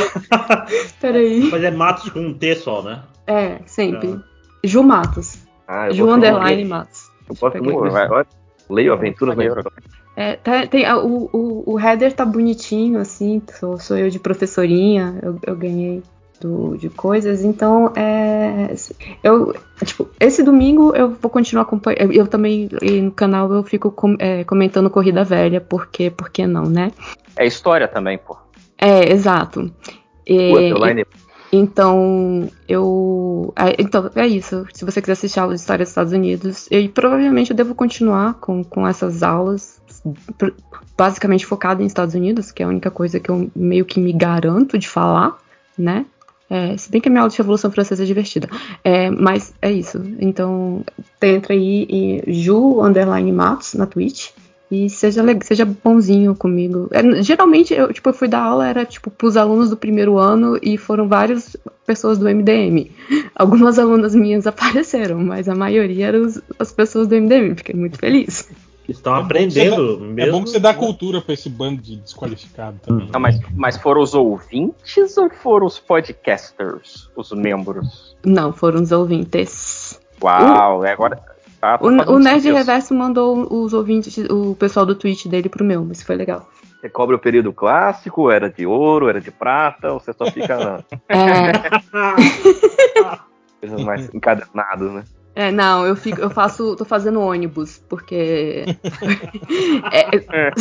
Peraí. 0.99 1.49
mas 1.51 1.63
é 1.63 1.71
Matos 1.71 2.09
com 2.09 2.19
um 2.19 2.33
T 2.33 2.55
só, 2.55 2.81
né? 2.83 3.03
É, 3.27 3.59
sempre. 3.65 4.19
Ju 4.63 4.83
Matos. 4.83 5.37
Ah, 5.67 5.87
eu 5.87 5.93
Ju 5.93 6.09
Underline 6.09 6.65
Matos. 6.65 7.09
Eu 7.29 7.35
gosto 7.35 7.53
Peguei. 7.53 7.71
muito 7.71 7.87
história. 7.87 8.27
Leio 8.69 8.93
Aventuras 8.93 9.35
na 9.35 9.43
Maneiro. 9.43 9.59
História. 9.61 9.83
É, 10.15 10.35
tá- 10.35 10.67
tem, 10.67 10.85
a- 10.85 10.97
o, 10.97 11.29
o, 11.33 11.73
o 11.73 11.79
header 11.79 12.13
tá 12.13 12.23
bonitinho, 12.25 12.99
assim, 12.99 13.41
sou, 13.59 13.79
sou 13.79 13.97
eu 13.97 14.09
de 14.09 14.19
professorinha, 14.19 15.17
eu, 15.23 15.39
eu 15.45 15.55
ganhei 15.55 16.03
do, 16.43 16.77
de 16.77 16.89
coisas, 16.89 17.43
então 17.43 17.93
é. 17.95 18.73
Eu, 19.23 19.55
tipo, 19.83 20.09
esse 20.19 20.43
domingo 20.43 20.93
eu 20.95 21.11
vou 21.11 21.31
continuar 21.31 21.63
acompanhando. 21.63 22.11
Eu 22.11 22.27
também, 22.27 22.69
e 22.81 23.01
no 23.01 23.11
canal 23.11 23.51
eu 23.53 23.63
fico 23.63 23.89
com- 23.89 24.17
é, 24.19 24.43
comentando 24.43 24.89
Corrida 24.89 25.23
Velha, 25.23 25.61
porque, 25.61 26.11
por 26.11 26.29
que 26.29 26.45
não, 26.45 26.65
né? 26.65 26.91
É 27.35 27.45
história 27.47 27.87
também, 27.87 28.17
pô. 28.17 28.37
É, 28.77 29.11
exato. 29.11 29.71
E- 30.27 30.73
line 30.73 31.05
então, 31.55 32.49
eu. 32.67 33.53
é, 33.55 33.75
então, 33.79 34.09
é 34.15 34.25
isso. 34.25 34.65
Se 34.73 34.83
você 34.83 34.99
quiser 34.99 35.13
assistir 35.13 35.39
aula 35.39 35.53
de 35.53 35.59
história 35.59 35.83
dos 35.85 35.89
Estados 35.89 36.11
Unidos, 36.11 36.67
eu 36.71 36.89
provavelmente 36.89 37.51
eu 37.51 37.55
devo 37.55 37.75
continuar 37.75 38.33
com, 38.35 38.63
com 38.63 38.87
essas 38.87 39.21
aulas, 39.21 39.79
basicamente 40.97 41.45
focada 41.45 41.83
em 41.83 41.85
Estados 41.85 42.15
Unidos, 42.15 42.51
que 42.51 42.63
é 42.63 42.65
a 42.65 42.69
única 42.69 42.89
coisa 42.89 43.19
que 43.19 43.29
eu 43.29 43.51
meio 43.55 43.85
que 43.85 43.99
me 43.99 44.11
garanto 44.11 44.79
de 44.79 44.89
falar, 44.89 45.37
né? 45.77 46.07
É, 46.49 46.77
se 46.77 46.91
bem 46.91 47.01
que 47.01 47.07
a 47.07 47.11
minha 47.11 47.21
aula 47.21 47.31
de 47.31 47.37
Revolução 47.37 47.71
Francesa 47.71 48.03
é 48.03 48.05
divertida. 48.05 48.47
É, 48.83 49.09
mas 49.09 49.53
é 49.61 49.71
isso. 49.71 50.01
Então, 50.19 50.83
entra 51.21 51.53
aí 51.53 51.87
em 51.89 52.33
Ju 52.33 52.81
Underline 52.83 53.31
Matos 53.31 53.73
na 53.73 53.85
Twitch. 53.85 54.29
E 54.69 54.89
seja, 54.89 55.21
seja 55.43 55.65
bonzinho 55.65 56.35
comigo. 56.35 56.89
É, 56.91 57.21
geralmente, 57.21 57.73
eu, 57.73 57.93
tipo, 57.93 58.09
eu 58.09 58.13
fui 58.13 58.27
dar 58.27 58.41
aula, 58.41 58.67
era 58.67 58.83
tipo 58.85 59.11
pros 59.11 59.37
alunos 59.37 59.69
do 59.69 59.77
primeiro 59.77 60.17
ano 60.17 60.57
e 60.63 60.77
foram 60.77 61.07
várias 61.07 61.55
pessoas 61.85 62.17
do 62.17 62.25
MDM. 62.25 62.89
Algumas 63.35 63.77
alunas 63.77 64.15
minhas 64.15 64.47
apareceram, 64.47 65.19
mas 65.19 65.47
a 65.47 65.53
maioria 65.53 66.07
eram 66.07 66.27
as 66.57 66.71
pessoas 66.71 67.07
do 67.07 67.15
MDM. 67.15 67.55
Fiquei 67.55 67.75
muito 67.75 67.99
feliz. 67.99 68.49
Estão 68.87 69.15
É 69.15 69.21
aprendendo 69.21 69.97
você 69.97 70.03
mesmo. 70.03 70.21
É 70.21 70.31
bom 70.31 70.43
que 70.43 70.49
você 70.49 70.59
dá 70.59 70.73
cultura 70.73 71.21
pra 71.21 71.33
esse 71.33 71.49
bando 71.49 71.81
de 71.81 71.95
desqualificado 71.95 72.77
também. 72.81 73.09
Não, 73.11 73.19
mas, 73.19 73.39
mas 73.55 73.77
foram 73.77 74.01
os 74.01 74.13
ouvintes 74.13 75.17
ou 75.17 75.29
foram 75.29 75.65
os 75.65 75.79
podcasters, 75.79 77.09
os 77.15 77.31
membros? 77.31 78.15
Não, 78.25 78.51
foram 78.51 78.81
os 78.81 78.91
ouvintes. 78.91 79.99
Uau, 80.21 80.85
é 80.85 80.91
agora. 80.91 81.21
Tá 81.61 81.79
O, 81.81 81.87
o 81.87 82.19
Nerd. 82.19 82.51
Reverso 82.51 82.93
mandou 82.93 83.47
os 83.49 83.73
ouvintes, 83.73 84.17
o 84.29 84.53
pessoal 84.55 84.85
do 84.85 84.95
Twitch 84.95 85.27
dele 85.27 85.47
pro 85.47 85.63
meu, 85.63 85.85
mas 85.85 86.03
foi 86.03 86.17
legal. 86.17 86.49
Você 86.81 86.89
cobre 86.89 87.15
o 87.15 87.19
período 87.19 87.53
clássico, 87.53 88.29
era 88.29 88.49
de 88.49 88.65
ouro, 88.65 89.07
era 89.07 89.21
de 89.21 89.31
prata, 89.31 89.93
ou 89.93 90.01
você 90.01 90.11
só 90.11 90.25
fica 90.29 90.57
na 90.59 90.83
É, 91.07 91.53
coisas 93.61 93.81
mais 93.81 94.13
encadernadas, 94.13 94.91
né? 94.91 95.03
É, 95.35 95.51
não, 95.51 95.85
eu 95.85 95.95
fico, 95.95 96.19
eu 96.21 96.29
faço, 96.29 96.75
tô 96.75 96.85
fazendo 96.85 97.19
ônibus, 97.21 97.81
porque 97.89 98.65
é, 99.91 100.15
é- 100.15 100.51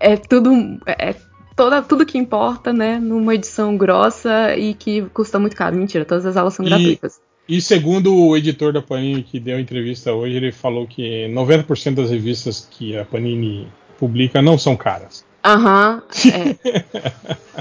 é 0.00 0.16
tudo, 0.16 0.52
é 0.86 1.14
toda, 1.56 1.82
tudo 1.82 2.06
que 2.06 2.18
importa, 2.18 2.72
né, 2.72 2.98
numa 2.98 3.34
edição 3.34 3.76
grossa 3.76 4.56
e 4.56 4.74
que 4.74 5.02
custa 5.14 5.38
muito 5.38 5.56
caro. 5.56 5.76
Mentira, 5.76 6.04
todas 6.04 6.26
as 6.26 6.36
aulas 6.36 6.54
são 6.54 6.64
E- 6.64 6.68
gratuitas. 6.68 7.20
E 7.48 7.60
segundo 7.60 8.14
o 8.14 8.36
editor 8.36 8.72
da 8.72 8.80
Panini 8.80 9.22
que 9.22 9.40
deu 9.40 9.56
a 9.56 9.60
entrevista 9.60 10.12
hoje, 10.12 10.36
ele 10.36 10.52
falou 10.52 10.86
que 10.86 11.26
90% 11.28 11.96
das 11.96 12.10
revistas 12.10 12.66
que 12.70 12.96
a 12.96 13.04
Panini 13.04 13.66
publica 13.98 14.40
não 14.40 14.56
são 14.56 14.76
caras. 14.76 15.24
Aham, 15.44 16.02
é, 16.32 16.50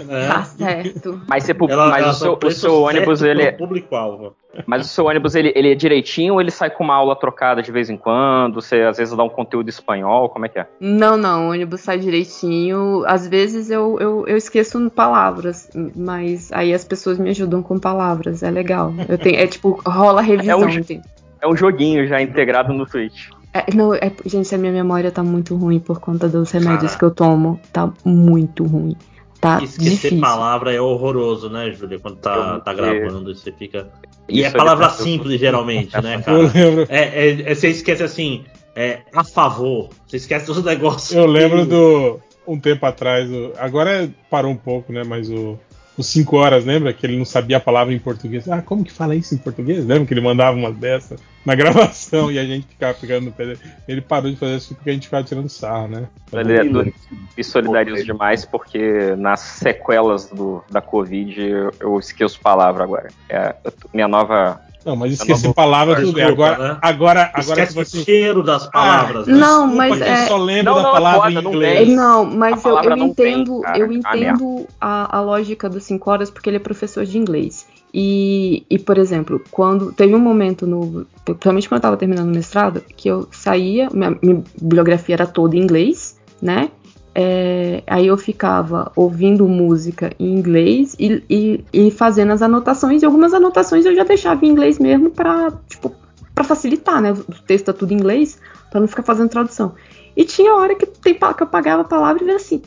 É. 0.08 0.28
tá 0.28 0.44
certo. 0.44 1.22
Mas, 1.28 1.44
você, 1.44 1.52
Ela- 1.52 1.90
mas 1.90 2.04
ela 2.04 2.12
o, 2.12 2.14
seu, 2.14 2.40
o 2.44 2.52
seu 2.52 2.82
ônibus, 2.82 3.22
ele, 3.24 3.52
pro 3.54 3.68
público-alvo. 3.68 4.36
mas 4.68 4.86
o 4.86 4.90
seu 4.90 5.06
ônibus, 5.06 5.34
ele, 5.34 5.52
ele 5.56 5.72
é 5.72 5.76
direitinho 5.76 6.36
ou 6.36 6.42
ele 6.42 6.52
sai 6.52 6.70
com 6.70 6.84
uma 6.84 6.94
aula 6.94 7.16
trocada 7.16 7.62
de 7.62 7.72
vez 7.72 7.90
em 7.90 7.98
quando? 7.98 8.56
Você 8.62 8.82
às 8.84 8.98
vezes 8.98 9.16
dá 9.16 9.24
um 9.24 9.30
conteúdo 9.30 9.68
espanhol, 9.70 10.30
como 10.30 10.46
é 10.46 10.50
que 10.50 10.60
é? 10.60 10.68
Não, 10.80 11.18
não, 11.18 11.48
o 11.48 11.52
ônibus 11.52 11.82
sai 11.82 11.98
direitinho. 11.98 13.04
Às 13.08 13.28
vezes 13.28 13.72
eu, 13.72 13.98
eu, 14.00 14.28
eu 14.28 14.38
esqueço 14.38 14.90
palavras, 14.92 15.70
mas 15.96 16.52
aí 16.52 16.74
as 16.74 16.86
pessoas 16.86 17.18
me 17.18 17.30
ajudam 17.32 17.64
com 17.64 17.80
palavras. 17.80 18.44
É 18.44 18.52
legal. 18.52 18.94
Eu 19.10 19.18
tenho, 19.18 19.40
é 19.40 19.48
tipo, 19.48 19.82
rola 19.86 20.22
revisão. 20.22 20.62
É 20.62 20.66
um? 20.66 21.02
É 21.42 21.48
um 21.48 21.56
joguinho 21.56 22.06
já 22.08 22.22
integrado 22.22 22.72
no 22.72 22.86
Twitch. 22.86 23.30
É, 23.54 23.74
não, 23.76 23.94
é, 23.94 24.12
gente, 24.26 24.54
a 24.56 24.58
minha 24.58 24.72
memória 24.72 25.12
tá 25.12 25.22
muito 25.24 25.56
ruim 25.56 25.80
por 25.80 26.00
conta 26.00 26.30
dos 26.30 26.52
remédios 26.52 26.92
Cara. 26.92 27.00
que 27.00 27.06
eu 27.06 27.12
tomo. 27.12 27.60
Tá 27.74 27.92
muito 28.06 28.64
ruim. 28.64 28.96
Tá 29.42 29.62
Esquecer 29.64 29.90
difícil. 29.90 30.22
palavra 30.22 30.72
é 30.74 30.80
horroroso, 30.80 31.50
né, 31.50 31.72
Júlia? 31.72 32.00
Quando 32.00 32.18
tá, 32.18 32.60
tá 32.60 32.74
gravando 32.74 33.34
você 33.36 33.52
fica. 33.52 33.90
E 34.30 34.40
Isso 34.42 34.50
é 34.50 34.52
palavra 34.58 34.88
tá- 34.88 34.94
simples, 34.94 35.40
geralmente, 35.40 36.00
né, 36.02 36.16
Eu 36.22 36.22
cara? 36.22 36.38
lembro, 36.54 36.86
É, 36.90 37.00
é- 37.28 37.52
é- 37.52 37.56
você 37.56 37.70
esquece 37.70 38.04
assim, 38.04 38.44
é, 38.76 39.00
a 39.14 39.24
favor. 39.24 39.90
Você 40.08 40.18
esquece 40.18 40.46
dos 40.46 40.64
negócios. 40.64 41.12
eu 41.14 41.26
lembro 41.26 41.66
do. 41.66 42.20
Um 42.48 42.60
tempo 42.60 42.86
atrás, 42.86 43.30
agora 43.60 44.10
parou 44.30 44.52
um 44.52 44.56
pouco, 44.58 44.92
né? 44.94 45.04
Mas 45.04 45.30
o. 45.30 45.58
Os 45.98 46.08
5 46.08 46.38
horas, 46.38 46.66
lembra? 46.66 46.94
Que 46.94 47.06
ele 47.06 47.18
não 47.18 47.26
sabia 47.26 47.58
a 47.58 47.60
palavra 47.60 47.94
em 47.94 48.00
português. 48.00 48.48
Ah, 48.50 48.62
como 48.62 48.84
que 48.84 48.92
fala 48.92 49.16
isso 49.16 49.36
em 49.36 49.38
português? 49.38 49.86
Lembra 49.86 50.06
que 50.06 50.14
ele 50.14 50.22
mandava 50.22 50.58
uma 50.58 50.72
dessas 50.72 51.20
na 51.46 51.54
gravação 51.56 52.32
e 52.32 52.40
a 52.40 52.46
gente 52.46 52.68
ficava 52.68 52.94
pegando 52.94 53.26
no 53.26 53.32
pé 53.32 53.46
dele. 53.46 53.60
Ele 53.88 54.02
parou 54.02 54.32
de 54.32 54.38
fazer 54.38 54.56
isso 54.56 54.76
porque 54.76 54.90
a 54.90 54.94
gente 54.94 55.06
ficava 55.06 55.24
tirando 55.24 55.50
sarro, 55.50 55.88
né? 55.90 56.08
Ele 56.32 56.54
é 56.54 56.64
me 56.64 57.44
solidarizo 57.44 58.06
demais 58.06 58.46
porque 58.46 59.16
nas 59.18 59.42
sequelas 59.42 60.30
do, 60.30 60.64
da 60.72 60.82
Covid 60.82 61.42
eu, 61.42 61.72
eu 61.80 62.00
esqueço 62.00 62.40
palavra 62.40 62.84
agora. 62.84 63.10
É, 63.30 63.54
minha 63.94 64.08
nova. 64.08 64.62
Não, 64.86 64.96
mas 64.96 65.12
Eu 65.12 65.14
esquecer 65.14 65.34
não 65.48 65.50
vou- 65.50 65.54
palavra 65.54 65.96
tudo 65.96 66.14
bem. 66.14 66.26
Desculpa, 66.26 66.52
Agora, 66.52 66.68
né? 66.74 66.78
agora, 66.82 67.22
agora 67.34 67.40
Esquece 67.64 67.68
que 67.78 67.86
você. 67.86 67.98
o 68.00 68.04
cheiro 68.04 68.44
das 68.44 68.68
palavras. 68.68 69.28
Ah, 69.28 69.32
né? 69.32 69.38
Não, 69.38 69.68
desculpa 69.68 69.76
mas 69.90 70.02
é- 70.02 70.24
eu 70.24 70.28
só 70.28 70.38
lembro 70.38 70.64
Não, 70.66 70.76
da 70.76 70.82
não, 70.84 70.90
é 70.90 70.94
palavra 70.94 71.22
foda, 71.32 71.32
em 71.42 71.48
inglês. 71.48 71.90
Não, 71.90 72.26
mas 72.26 72.66
eu, 72.66 72.78
eu 72.78 72.96
tem, 72.96 73.04
entendo, 73.04 73.62
eu 73.76 73.86
Ah, 73.86 73.94
entendo 73.94 74.68
a, 74.80 75.18
a 75.18 75.22
lógica 75.22 75.70
dos 75.70 75.84
5 75.84 76.10
horas 76.10 76.30
porque 76.32 76.50
ele 76.50 76.58
é 76.58 76.60
professor 76.60 77.06
de 77.06 77.18
inglês. 77.18 77.68
E, 77.94 78.66
e, 78.70 78.80
por 78.80 78.98
exemplo, 78.98 79.42
quando 79.52 79.92
teve 79.92 80.16
um 80.16 80.20
momento 80.20 80.66
no. 80.66 81.06
Principalmente 81.26 81.68
quando 81.68 81.80
eu 81.80 81.82
tava 81.82 81.98
terminando 81.98 82.30
o 82.30 82.34
mestrado, 82.34 82.82
que 82.96 83.10
eu 83.10 83.28
saía, 83.32 83.90
minha, 83.94 84.18
minha 84.22 84.42
bibliografia 84.62 85.16
era 85.16 85.28
toda 85.28 85.56
em 85.58 85.60
inglês, 85.60 86.18
né? 86.42 86.70
É, 87.14 87.84
aí 87.88 88.08
eu 88.08 88.18
ficava 88.18 88.92
ouvindo 88.96 89.48
música 89.48 90.12
em 90.18 90.34
inglês 90.34 90.96
e, 90.98 91.22
e, 91.30 91.66
e 91.74 91.92
fazendo 91.92 92.32
as 92.32 92.42
anotações, 92.42 93.02
e 93.02 93.06
algumas 93.06 93.34
anotações 93.34 93.86
eu 93.86 93.94
já 93.94 94.04
deixava 94.04 94.46
em 94.46 94.50
inglês 94.50 94.80
mesmo 94.80 95.10
pra, 95.10 95.52
tipo, 95.68 95.94
pra 96.34 96.44
facilitar, 96.44 97.02
né? 97.02 97.12
O 97.12 97.42
texto 97.46 97.66
tá 97.66 97.74
tudo 97.74 97.92
em 97.92 97.98
inglês, 97.98 98.40
pra 98.70 98.80
não 98.80 98.88
ficar 98.88 99.04
fazendo 99.04 99.30
tradução. 99.30 99.74
E 100.16 100.24
tinha 100.24 100.54
hora 100.54 100.76
que, 100.76 100.86
tem, 100.86 101.14
que 101.14 101.44
eu 101.44 101.48
pagava 101.48 101.82
a 101.82 101.86
palavra 101.86 102.24
e 102.24 102.28
era 102.28 102.38
assim, 102.38 102.62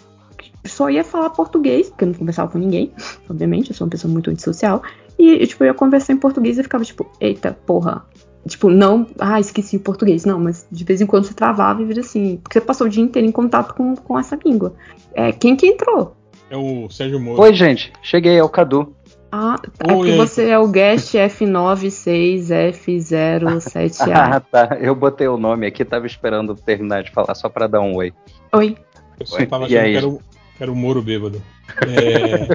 só 0.64 0.90
ia 0.90 1.04
falar 1.04 1.30
português, 1.30 1.88
porque 1.88 2.04
eu 2.04 2.08
não 2.08 2.14
conversava 2.14 2.50
com 2.50 2.58
ninguém, 2.58 2.92
obviamente, 3.28 3.70
eu 3.70 3.76
sou 3.76 3.86
uma 3.86 3.90
pessoa 3.90 4.12
muito 4.12 4.30
antissocial. 4.30 4.82
E, 5.18 5.46
tipo, 5.46 5.62
eu 5.62 5.68
ia 5.68 5.74
conversar 5.74 6.12
em 6.12 6.16
português 6.16 6.58
e 6.58 6.62
ficava 6.62 6.84
tipo, 6.84 7.10
eita, 7.20 7.56
porra. 7.66 8.04
Tipo, 8.46 8.68
não, 8.68 9.06
ah, 9.18 9.40
esqueci 9.40 9.76
o 9.76 9.80
português. 9.80 10.24
Não, 10.24 10.38
mas 10.38 10.66
de 10.70 10.84
vez 10.84 11.00
em 11.00 11.06
quando 11.06 11.24
você 11.24 11.34
travava 11.34 11.80
e 11.80 11.84
vira 11.84 12.00
assim, 12.00 12.36
porque 12.36 12.58
você 12.58 12.64
passou 12.64 12.86
o 12.86 12.90
dia 12.90 13.02
inteiro 13.02 13.26
em 13.26 13.32
contato 13.32 13.74
com, 13.74 13.96
com 13.96 14.18
essa 14.18 14.38
língua. 14.44 14.74
É, 15.14 15.32
quem 15.32 15.56
que 15.56 15.66
entrou? 15.66 16.14
É 16.50 16.56
o 16.56 16.88
Sérgio 16.90 17.18
Moro. 17.18 17.40
Oi, 17.40 17.54
gente. 17.54 17.92
Cheguei, 18.02 18.36
é 18.36 18.42
o 18.42 18.48
Cadu. 18.48 18.94
Ah, 19.32 19.56
é 19.80 19.92
Oi, 19.92 20.06
que 20.06 20.12
aí. 20.12 20.16
você 20.16 20.50
é 20.50 20.58
o 20.58 20.68
guest 20.68 21.14
F96F07A. 21.14 24.06
Ah, 24.14 24.38
tá. 24.38 24.78
Eu 24.80 24.94
botei 24.94 25.26
o 25.26 25.36
nome 25.36 25.66
aqui, 25.66 25.84
tava 25.84 26.06
esperando 26.06 26.54
terminar 26.54 27.02
de 27.02 27.10
falar 27.10 27.34
só 27.34 27.48
pra 27.48 27.66
dar 27.66 27.80
um 27.80 27.96
oi. 27.96 28.12
Oi. 28.52 28.76
Eu 29.18 29.26
só 29.26 29.44
tava 29.46 29.64
e 29.64 29.76
achando 29.76 29.86
aí? 29.86 29.90
que 29.90 29.98
era, 29.98 30.08
o, 30.08 30.20
era 30.60 30.70
o 30.70 30.76
Moro 30.76 31.02
bêbado. 31.02 31.42
É, 31.86 32.46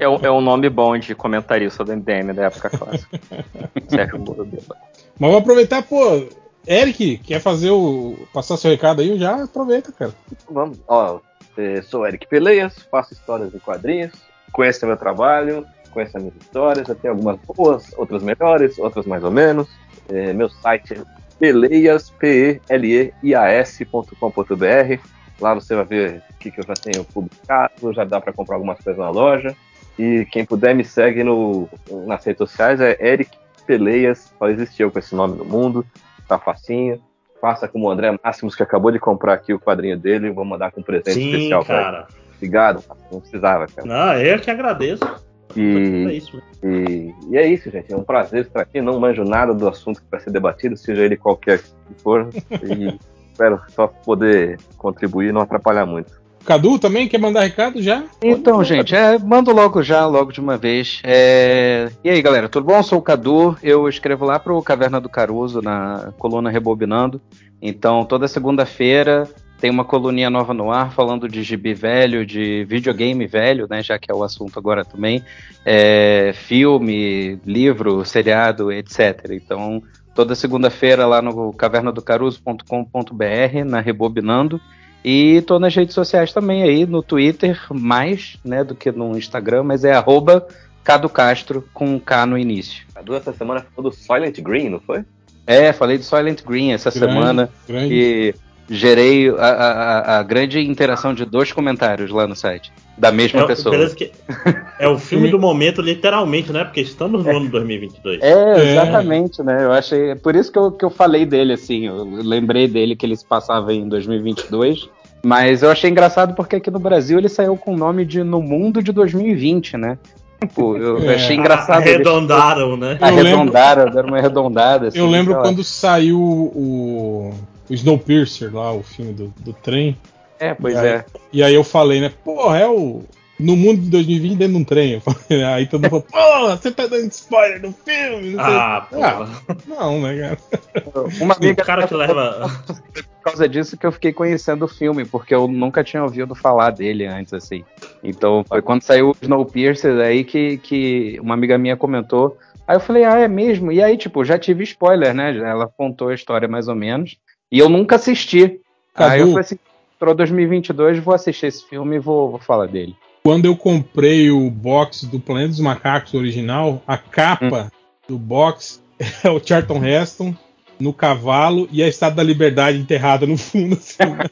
É, 0.00 0.08
um- 0.08 0.18
é 0.22 0.30
um 0.30 0.40
nome 0.40 0.68
bom 0.70 0.96
de 0.98 1.14
comentarista 1.14 1.84
do 1.84 1.92
MDM 1.92 2.32
da 2.32 2.44
época 2.44 2.70
clássica. 2.70 3.20
Sérgio 3.88 4.18
Moro 4.18 4.44
Bêbado. 4.44 4.80
mas 5.18 5.30
vou 5.30 5.38
aproveitar, 5.40 5.82
pô. 5.82 6.26
Eric, 6.66 7.18
quer 7.18 7.40
fazer 7.40 7.70
o. 7.70 8.16
passar 8.32 8.56
seu 8.56 8.70
recado 8.70 9.00
aí? 9.00 9.18
Já 9.18 9.42
aproveita, 9.44 9.90
cara. 9.92 10.12
Vamos, 10.50 10.78
ó, 10.86 11.20
eh, 11.56 11.80
sou 11.82 12.06
Eric 12.06 12.26
Peleias, 12.28 12.74
faço 12.90 13.14
histórias 13.14 13.54
em 13.54 13.58
quadrinhos, 13.58 14.12
conheça 14.52 14.86
meu 14.86 14.96
trabalho, 14.96 15.64
conheça 15.90 16.18
minhas 16.18 16.36
histórias, 16.36 16.86
eu 16.88 16.94
tenho 16.94 17.14
algumas 17.14 17.38
boas, 17.56 17.90
outras 17.96 18.22
melhores, 18.22 18.78
outras 18.78 19.06
mais 19.06 19.24
ou 19.24 19.30
menos. 19.30 19.66
Eh, 20.10 20.32
meu 20.34 20.48
site 20.50 20.92
é 20.94 21.02
peleias, 21.38 22.10
P-E-L-E-I-A-S.com.br. 22.18 25.00
Lá 25.40 25.54
você 25.54 25.74
vai 25.74 25.84
ver 25.84 26.22
o 26.30 26.38
que, 26.38 26.50
que 26.50 26.60
eu 26.60 26.64
já 26.64 26.74
tenho 26.74 27.04
publicado, 27.04 27.92
já 27.92 28.04
dá 28.04 28.20
para 28.20 28.32
comprar 28.32 28.56
algumas 28.56 28.80
coisas 28.80 28.98
na 28.98 29.10
loja. 29.10 29.54
E 29.98 30.26
quem 30.30 30.44
puder 30.44 30.74
me 30.74 30.84
segue 30.84 31.22
no, 31.24 31.68
nas 32.06 32.24
redes 32.24 32.38
sociais 32.38 32.80
é 32.80 32.96
Eric 33.00 33.30
Peleias, 33.66 34.32
só 34.38 34.48
existe 34.48 34.82
eu 34.82 34.90
com 34.90 34.98
esse 34.98 35.14
nome 35.14 35.36
no 35.36 35.44
mundo, 35.44 35.84
tá 36.26 36.38
facinho. 36.38 37.00
Faça 37.40 37.68
como 37.68 37.86
o 37.86 37.90
André 37.90 38.16
Máximos, 38.24 38.56
que 38.56 38.62
acabou 38.64 38.90
de 38.90 38.98
comprar 38.98 39.34
aqui 39.34 39.52
o 39.52 39.60
quadrinho 39.60 39.96
dele, 39.96 40.30
vou 40.30 40.44
mandar 40.44 40.72
com 40.72 40.80
um 40.80 40.84
presente 40.84 41.14
Sim, 41.20 41.30
especial 41.30 41.64
pra 41.64 41.74
ele. 41.76 41.84
cara. 41.84 42.06
Obrigado, 42.36 42.84
não 43.12 43.20
precisava, 43.20 43.66
cara. 43.66 43.86
Não, 43.86 44.14
eu 44.20 44.40
que 44.40 44.50
agradeço. 44.50 45.04
É 45.04 45.60
E, 45.60 46.16
isso. 46.16 46.36
mesmo. 46.36 46.42
e, 46.64 47.14
e 47.30 47.36
é 47.36 47.46
isso, 47.46 47.70
gente. 47.70 47.92
É 47.92 47.96
um 47.96 48.02
prazer 48.02 48.42
estar 48.46 48.60
aqui. 48.60 48.80
Não 48.80 48.98
manjo 49.00 49.24
nada 49.24 49.54
do 49.54 49.68
assunto 49.68 50.00
que 50.00 50.10
vai 50.10 50.20
ser 50.20 50.30
debatido, 50.30 50.76
seja 50.76 51.02
ele 51.04 51.16
qualquer 51.16 51.58
que 51.60 51.94
for. 52.02 52.28
E 52.62 52.98
espero 53.38 53.60
só 53.68 53.86
poder 53.86 54.58
contribuir 54.76 55.28
e 55.28 55.32
não 55.32 55.40
atrapalhar 55.40 55.86
muito. 55.86 56.18
Cadu 56.44 56.78
também 56.78 57.06
quer 57.06 57.18
mandar 57.18 57.42
recado 57.42 57.80
já? 57.80 58.04
Então, 58.22 58.64
gente, 58.64 58.94
é, 58.94 59.18
mando 59.18 59.52
logo 59.52 59.82
já, 59.82 60.06
logo 60.06 60.32
de 60.32 60.40
uma 60.40 60.56
vez. 60.56 61.00
É, 61.04 61.90
E 62.02 62.08
aí, 62.08 62.22
galera, 62.22 62.48
tudo 62.48 62.66
bom? 62.66 62.76
Eu 62.76 62.82
sou 62.82 62.98
o 62.98 63.02
Cadu, 63.02 63.56
eu 63.62 63.88
escrevo 63.88 64.24
lá 64.24 64.38
pro 64.38 64.62
Caverna 64.62 64.98
do 64.98 65.10
Caruso, 65.10 65.60
na 65.60 66.12
coluna 66.18 66.50
Rebobinando. 66.50 67.20
Então, 67.60 68.04
toda 68.04 68.26
segunda-feira 68.26 69.28
tem 69.60 69.70
uma 69.70 69.84
coluninha 69.84 70.30
nova 70.30 70.54
no 70.54 70.70
ar 70.70 70.92
falando 70.92 71.28
de 71.28 71.42
gibi 71.42 71.74
velho, 71.74 72.24
de 72.24 72.64
videogame 72.64 73.26
velho, 73.26 73.66
né? 73.68 73.82
Já 73.82 73.98
que 73.98 74.10
é 74.10 74.14
o 74.14 74.22
assunto 74.22 74.58
agora 74.58 74.84
também. 74.84 75.22
É, 75.66 76.32
filme, 76.32 77.38
livro, 77.44 78.04
seriado, 78.06 78.72
etc. 78.72 79.32
Então, 79.32 79.82
toda 80.18 80.34
segunda-feira 80.34 81.06
lá 81.06 81.22
no 81.22 81.52
cavernadocaruso.com.br, 81.52 83.64
na 83.64 83.78
Rebobinando. 83.78 84.60
E 85.04 85.40
tô 85.42 85.60
nas 85.60 85.76
redes 85.76 85.94
sociais 85.94 86.32
também 86.32 86.64
aí, 86.64 86.84
no 86.84 87.04
Twitter, 87.04 87.56
mais 87.70 88.36
né, 88.44 88.64
do 88.64 88.74
que 88.74 88.90
no 88.90 89.16
Instagram, 89.16 89.62
mas 89.62 89.84
é 89.84 89.92
arroba 89.92 90.44
Cado 90.82 91.08
Castro 91.08 91.68
com 91.72 91.94
um 91.94 92.00
K 92.00 92.26
no 92.26 92.36
início. 92.36 92.84
Cadu, 92.92 93.14
essa 93.14 93.32
semana 93.32 93.64
falou 93.72 93.92
do 93.92 93.96
Silent 93.96 94.40
Green, 94.40 94.70
não 94.70 94.80
foi? 94.80 95.04
É, 95.46 95.72
falei 95.72 95.98
do 95.98 96.02
Silent 96.02 96.42
Green 96.42 96.72
essa 96.72 96.90
Grande, 96.90 97.14
semana. 97.14 97.48
grande. 97.68 97.94
E 97.94 98.34
gerei 98.68 99.28
a, 99.30 99.34
a- 99.46 100.18
a 100.18 100.22
grande 100.22 100.60
interação 100.60 101.14
de 101.14 101.24
dois 101.24 101.52
comentários 101.52 102.10
lá 102.10 102.26
no 102.26 102.36
site. 102.36 102.70
Da 102.96 103.12
mesma 103.12 103.42
É, 103.42 103.46
pessoa. 103.46 103.88
que 103.90 104.10
é 104.78 104.88
o 104.88 104.98
filme 104.98 105.30
do 105.30 105.38
momento, 105.38 105.80
literalmente, 105.80 106.52
né? 106.52 106.64
Porque 106.64 106.80
estamos 106.80 107.24
no 107.24 107.30
ano 107.30 107.48
2022. 107.48 108.20
É, 108.20 108.72
exatamente, 108.72 109.42
né? 109.42 109.64
Eu 109.64 109.72
achei. 109.72 110.14
Por 110.16 110.34
isso 110.34 110.50
que 110.50 110.58
eu, 110.58 110.72
que 110.72 110.84
eu 110.84 110.90
falei 110.90 111.24
dele, 111.24 111.52
assim. 111.52 111.86
Eu 111.86 112.02
lembrei 112.04 112.66
dele 112.66 112.96
que 112.96 113.06
ele 113.06 113.16
se 113.16 113.24
passava 113.24 113.72
em 113.72 113.88
2022. 113.88 114.88
Mas 115.24 115.62
eu 115.62 115.70
achei 115.70 115.90
engraçado 115.90 116.34
porque 116.34 116.56
aqui 116.56 116.70
no 116.70 116.78
Brasil 116.78 117.18
ele 117.18 117.28
saiu 117.28 117.56
com 117.56 117.74
o 117.74 117.76
nome 117.76 118.04
de 118.04 118.22
No 118.22 118.40
Mundo 118.40 118.82
de 118.82 118.92
2020, 118.92 119.76
né? 119.76 119.98
Tipo, 120.40 120.76
eu 120.76 120.98
É. 121.10 121.14
achei 121.16 121.36
engraçado. 121.36 121.82
eles 121.82 121.94
Arredondaram, 121.94 122.76
né? 122.76 122.98
Eu 123.00 123.06
lembro- 123.08 123.20
Arredondaram, 123.32 123.90
deram 123.90 124.08
uma 124.08 124.18
arredondada. 124.18 124.88
assim, 124.88 124.98
Eu 124.98 125.06
lembro 125.08 125.34
quando 125.40 125.64
saiu 125.64 126.20
o, 126.20 127.32
o 127.68 127.74
Snowpiercer 127.74 128.54
lá, 128.54 128.72
o 128.72 128.82
filme 128.82 129.12
do, 129.12 129.32
do 129.40 129.52
trem. 129.52 129.96
É, 130.40 130.54
pois 130.54 130.74
E 130.74 130.78
aí- 130.78 130.86
é. 130.88 131.04
E 131.32 131.42
aí 131.42 131.54
eu 131.54 131.64
falei, 131.64 132.00
né? 132.00 132.12
Porra, 132.24 132.58
é 132.58 132.66
o. 132.68 133.02
No 133.40 133.54
mundo 133.56 133.80
de 133.82 133.90
2020 133.90 134.36
dentro 134.36 134.54
de 134.54 134.60
um 134.60 134.64
trem. 134.64 134.92
Eu 134.94 135.00
falei, 135.00 135.44
aí 135.46 135.66
todo 135.68 135.82
mundo 135.82 135.90
falou, 135.90 136.02
porra, 136.42 136.56
você 136.56 136.72
tá 136.72 136.86
dando 136.88 137.08
spoiler 137.12 137.60
do 137.60 137.72
filme? 137.72 138.30
Não, 138.32 138.44
sei. 138.44 138.54
Ah, 138.54 138.86
pô. 138.90 139.02
Ah, 139.02 139.56
não 139.66 140.00
né, 140.02 140.18
cara? 140.18 140.38
Uma 141.20 141.34
o 141.34 141.36
amiga 141.36 141.64
cara 141.64 141.86
que 141.86 141.94
leva. 141.94 142.48
por 142.66 143.22
causa 143.22 143.48
disso 143.48 143.76
que 143.76 143.86
eu 143.86 143.92
fiquei 143.92 144.12
conhecendo 144.12 144.64
o 144.64 144.68
filme, 144.68 145.04
porque 145.04 145.32
eu 145.34 145.46
nunca 145.46 145.84
tinha 145.84 146.02
ouvido 146.02 146.34
falar 146.34 146.70
dele 146.70 147.06
antes, 147.06 147.32
assim. 147.32 147.62
Então 148.02 148.44
foi 148.48 148.60
quando 148.60 148.82
saiu 148.82 149.10
o 149.10 149.16
Snowpiercer 149.22 149.96
aí 150.00 150.24
que, 150.24 150.56
que 150.58 151.18
uma 151.20 151.34
amiga 151.34 151.56
minha 151.56 151.76
comentou. 151.76 152.36
Aí 152.66 152.74
eu 152.76 152.80
falei, 152.80 153.04
ah, 153.04 153.18
é 153.20 153.28
mesmo? 153.28 153.70
E 153.72 153.80
aí, 153.80 153.96
tipo, 153.96 154.24
já 154.24 154.36
tive 154.38 154.64
spoiler, 154.64 155.14
né? 155.14 155.34
Ela 155.36 155.68
contou 155.68 156.08
a 156.08 156.14
história 156.14 156.48
mais 156.48 156.66
ou 156.68 156.74
menos. 156.74 157.16
E 157.50 157.58
eu 157.58 157.68
nunca 157.68 157.96
assisti. 157.96 158.60
Aí 158.94 159.20
eu 159.20 159.26
Cadu. 159.26 159.26
falei 159.28 159.40
assim, 159.40 159.58
entrou 159.96 160.14
2022, 160.14 160.98
vou 160.98 161.14
assistir 161.14 161.46
esse 161.46 161.66
filme 161.66 161.96
e 161.96 161.98
vou, 161.98 162.30
vou 162.30 162.38
falar 162.38 162.66
dele. 162.66 162.94
Quando 163.22 163.46
eu 163.46 163.56
comprei 163.56 164.30
o 164.30 164.50
box 164.50 165.04
do 165.06 165.18
Planeta 165.18 165.48
dos 165.48 165.60
Macacos 165.60 166.14
original, 166.14 166.82
a 166.86 166.96
capa 166.96 167.70
do 168.08 168.18
box 168.18 168.82
é 169.24 169.30
o 169.30 169.40
Charlton 169.44 169.84
Heston 169.84 170.34
no 170.78 170.92
cavalo 170.92 171.68
e 171.72 171.82
a 171.82 171.88
Estátua 171.88 172.16
da 172.16 172.22
Liberdade 172.22 172.78
enterrada 172.78 173.26
no 173.26 173.36
fundo. 173.36 173.74
assim, 173.76 174.04
né? 174.04 174.26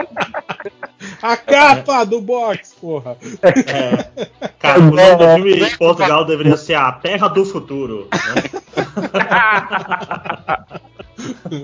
a 1.20 1.36
capa 1.36 2.04
do 2.04 2.20
box, 2.20 2.74
porra. 2.80 3.16
É, 3.42 4.28
cara, 4.58 4.80
o 4.80 4.90
nome 4.90 5.16
do 5.16 5.34
filme 5.34 5.68
em 5.68 5.76
Portugal 5.76 6.24
deveria 6.24 6.56
ser 6.56 6.74
A 6.74 6.92
Terra 6.92 7.28
do 7.28 7.44
Futuro. 7.44 8.08
né? 8.12 8.42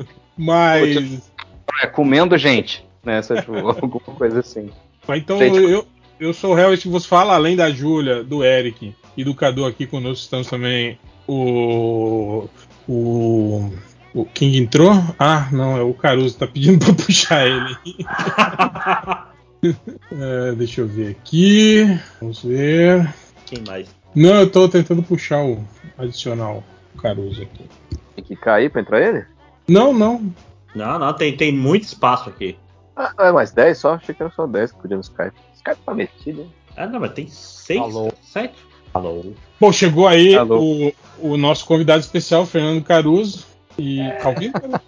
Mas. 0.40 1.20
É, 1.82 1.87
comendo 1.87 2.37
gente, 2.38 2.85
né? 3.04 3.18
Essa, 3.18 3.37
tipo, 3.40 3.54
alguma 3.56 4.00
coisa 4.00 4.40
assim. 4.40 4.70
Mas 5.06 5.20
então 5.20 5.38
Gente. 5.38 5.59
eu, 5.59 5.87
eu 6.18 6.32
sou 6.32 6.54
o 6.54 6.59
Helvet 6.59 6.82
que 6.82 6.88
vos 6.88 7.04
fala, 7.04 7.35
além 7.35 7.54
da 7.54 7.70
Júlia, 7.70 8.25
do 8.25 8.42
Eric 8.42 8.94
e 9.16 9.23
do 9.23 9.35
Cadu 9.35 9.66
aqui 9.66 9.87
conosco, 9.87 10.25
estamos 10.25 10.49
também 10.49 10.99
o. 11.28 12.49
O. 12.88 13.70
O 14.12 14.25
King 14.25 14.59
entrou? 14.59 14.90
Ah, 15.16 15.49
não, 15.52 15.76
é 15.76 15.82
o 15.82 15.94
Caruso, 15.94 16.37
tá 16.37 16.44
pedindo 16.44 16.78
pra 16.85 16.94
puxar 16.94 17.47
ele. 17.47 17.76
É, 19.62 20.52
deixa 20.52 20.80
eu 20.80 20.88
ver 20.88 21.11
aqui. 21.11 21.85
Vamos 22.18 22.42
ver. 22.42 23.12
Quem 23.44 23.62
mais? 23.68 23.94
Não, 24.14 24.37
eu 24.37 24.50
tô 24.50 24.66
tentando 24.70 25.03
puxar 25.03 25.44
o 25.44 25.62
adicional 25.98 26.64
Caruso 26.96 27.42
aqui. 27.42 27.66
Tem 28.16 28.24
que 28.24 28.37
cair 28.37 28.70
pra 28.70 28.81
entrar 28.81 29.03
ele? 29.03 29.22
Não, 29.70 29.92
não. 29.92 30.33
Não, 30.74 30.98
não, 30.98 31.12
tem, 31.12 31.37
tem 31.37 31.52
muito 31.52 31.85
espaço 31.85 32.28
aqui. 32.28 32.56
Ah, 32.96 33.12
é 33.20 33.33
mais 33.33 33.52
10 33.52 33.78
só? 33.78 33.94
Achei 33.94 34.14
que 34.14 34.22
era 34.22 34.33
só 34.33 34.46
10 34.46 34.72
que 34.72 34.78
podia 34.78 34.96
no 34.96 35.02
Skype. 35.02 35.33
Skype 35.54 35.80
tá 35.85 35.94
metido, 35.94 36.42
hein? 36.42 36.52
Ah, 36.76 36.87
não, 36.87 37.00
mas 37.00 37.12
tem 37.12 37.28
seis, 37.28 37.80
Alô. 37.80 38.12
sete. 38.22 38.54
Alô. 38.92 39.33
Bom, 39.61 39.72
chegou 39.72 40.09
aí 40.09 40.35
Alô. 40.37 40.61
o, 40.61 40.92
o 41.33 41.37
nosso 41.37 41.64
convidado 41.66 42.00
especial, 42.00 42.46
Fernando 42.46 42.83
Caruso. 42.83 43.46
E. 43.78 44.00
Vivo, 44.38 44.68
né? 44.68 44.80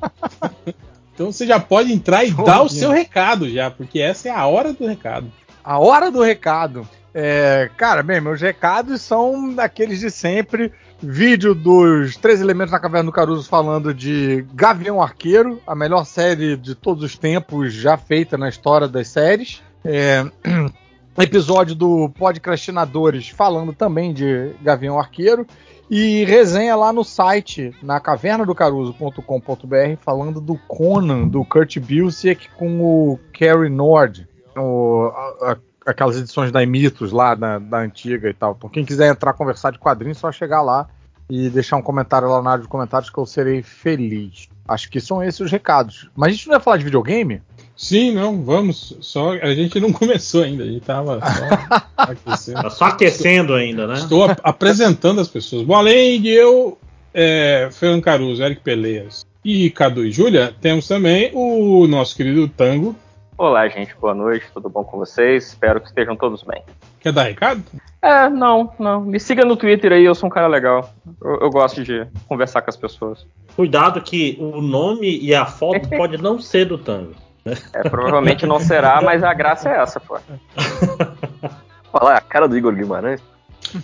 Então 1.14 1.30
você 1.30 1.46
já 1.46 1.60
pode 1.60 1.92
entrar 1.92 2.24
e 2.24 2.30
dar 2.30 2.62
o 2.62 2.70
seu 2.70 2.90
recado 2.90 3.48
já, 3.48 3.70
porque 3.70 4.00
essa 4.00 4.28
é 4.28 4.30
a 4.30 4.46
hora 4.46 4.72
do 4.72 4.86
recado. 4.86 5.30
A 5.62 5.78
hora 5.78 6.10
do 6.10 6.22
recado. 6.22 6.88
É, 7.14 7.70
cara, 7.76 8.02
bem, 8.02 8.18
meus 8.18 8.40
recados 8.40 9.02
são 9.02 9.54
daqueles 9.54 10.00
de 10.00 10.10
sempre. 10.10 10.72
Vídeo 11.02 11.54
dos 11.54 12.16
Três 12.16 12.40
Elementos 12.40 12.70
na 12.72 12.78
Caverna 12.78 13.06
do 13.10 13.12
Caruso 13.12 13.48
falando 13.48 13.92
de 13.92 14.44
Gavião 14.54 15.02
Arqueiro, 15.02 15.60
a 15.66 15.74
melhor 15.74 16.04
série 16.04 16.56
de 16.56 16.74
todos 16.76 17.02
os 17.02 17.16
tempos 17.18 17.72
já 17.72 17.96
feita 17.96 18.38
na 18.38 18.48
história 18.48 18.86
das 18.86 19.08
séries. 19.08 19.60
É, 19.84 20.24
episódio 21.18 21.74
do 21.74 22.08
Podcastinadores 22.10 23.28
falando 23.28 23.72
também 23.72 24.12
de 24.12 24.54
Gavião 24.62 24.98
Arqueiro. 24.98 25.44
E 25.90 26.24
resenha 26.24 26.74
lá 26.74 26.90
no 26.92 27.04
site, 27.04 27.74
na 27.82 28.00
cavernadocaruso.com.br, 28.00 29.96
falando 30.00 30.40
do 30.40 30.56
Conan, 30.66 31.28
do 31.28 31.44
Kurt 31.44 31.78
Busiek 31.80 32.48
com 32.56 32.80
o 32.80 33.18
Cary 33.32 33.68
Nord. 33.68 34.26
O- 34.56 35.10
a- 35.14 35.52
a- 35.52 35.56
aquelas 35.86 36.16
edições 36.16 36.50
da 36.52 36.62
Imitos 36.62 37.12
lá, 37.12 37.34
da, 37.34 37.58
da 37.58 37.78
antiga 37.78 38.28
e 38.28 38.34
tal. 38.34 38.54
Então, 38.56 38.70
quem 38.70 38.84
quiser 38.84 39.10
entrar 39.10 39.32
conversar 39.32 39.70
de 39.72 39.78
quadrinhos, 39.78 40.18
só 40.18 40.30
chegar 40.32 40.62
lá 40.62 40.88
e 41.30 41.48
deixar 41.48 41.76
um 41.76 41.82
comentário 41.82 42.28
lá 42.28 42.42
na 42.42 42.50
área 42.52 42.62
de 42.62 42.68
comentários 42.68 43.10
que 43.10 43.18
eu 43.18 43.26
serei 43.26 43.62
feliz. 43.62 44.48
Acho 44.68 44.90
que 44.90 45.00
são 45.00 45.22
esses 45.22 45.40
os 45.40 45.50
recados. 45.50 46.08
Mas 46.14 46.28
a 46.28 46.32
gente 46.32 46.46
não 46.46 46.52
vai 46.54 46.60
falar 46.62 46.76
de 46.76 46.84
videogame? 46.84 47.40
Sim, 47.76 48.12
não, 48.12 48.42
vamos. 48.42 48.96
Só 49.00 49.32
a 49.32 49.54
gente 49.54 49.80
não 49.80 49.90
começou 49.92 50.42
ainda, 50.42 50.62
a 50.64 50.66
gente 50.66 50.84
tava 50.84 51.20
só 51.20 51.84
aquecendo. 51.96 52.62
Tá 52.62 52.70
só 52.70 52.84
aquecendo 52.86 53.54
ainda, 53.54 53.86
né? 53.86 53.94
Estou 53.94 54.24
ap- 54.24 54.40
apresentando 54.42 55.20
as 55.20 55.28
pessoas. 55.28 55.64
Bom, 55.64 55.74
além 55.74 56.20
de 56.20 56.28
eu, 56.28 56.78
é, 57.14 57.68
Fernando 57.72 58.02
Caruso, 58.02 58.42
Eric 58.42 58.60
Peleias 58.60 59.24
e 59.44 59.70
Cadu 59.70 60.04
e 60.04 60.12
Júlia, 60.12 60.54
temos 60.60 60.86
também 60.86 61.30
o 61.34 61.86
nosso 61.88 62.14
querido 62.14 62.46
Tango. 62.46 62.94
Olá, 63.38 63.66
gente, 63.66 63.94
boa 63.98 64.14
noite, 64.14 64.46
tudo 64.52 64.68
bom 64.68 64.84
com 64.84 64.98
vocês? 64.98 65.48
Espero 65.48 65.80
que 65.80 65.88
estejam 65.88 66.14
todos 66.14 66.42
bem. 66.42 66.62
Quer 67.00 67.12
dar 67.12 67.24
recado? 67.24 67.62
É, 68.02 68.28
não, 68.28 68.72
não. 68.78 69.00
Me 69.00 69.18
siga 69.18 69.44
no 69.44 69.56
Twitter 69.56 69.90
aí, 69.90 70.04
eu 70.04 70.14
sou 70.14 70.28
um 70.28 70.30
cara 70.30 70.46
legal. 70.46 70.92
Eu, 71.20 71.40
eu 71.40 71.50
gosto 71.50 71.82
de 71.82 72.06
conversar 72.28 72.60
com 72.60 72.68
as 72.68 72.76
pessoas. 72.76 73.26
Cuidado 73.56 74.02
que 74.02 74.36
o 74.38 74.60
nome 74.60 75.18
e 75.18 75.34
a 75.34 75.46
foto 75.46 75.88
pode 75.96 76.18
não 76.18 76.38
ser 76.38 76.66
do 76.66 76.76
Tango. 76.76 77.14
É, 77.72 77.88
provavelmente 77.88 78.46
não 78.46 78.60
será, 78.60 79.00
mas 79.02 79.24
a 79.24 79.32
graça 79.32 79.70
é 79.70 79.80
essa, 79.80 79.98
pô. 79.98 80.18
Falar 81.90 82.16
a 82.18 82.20
cara 82.20 82.46
do 82.46 82.56
Igor 82.56 82.74
Guimarães. 82.74 83.20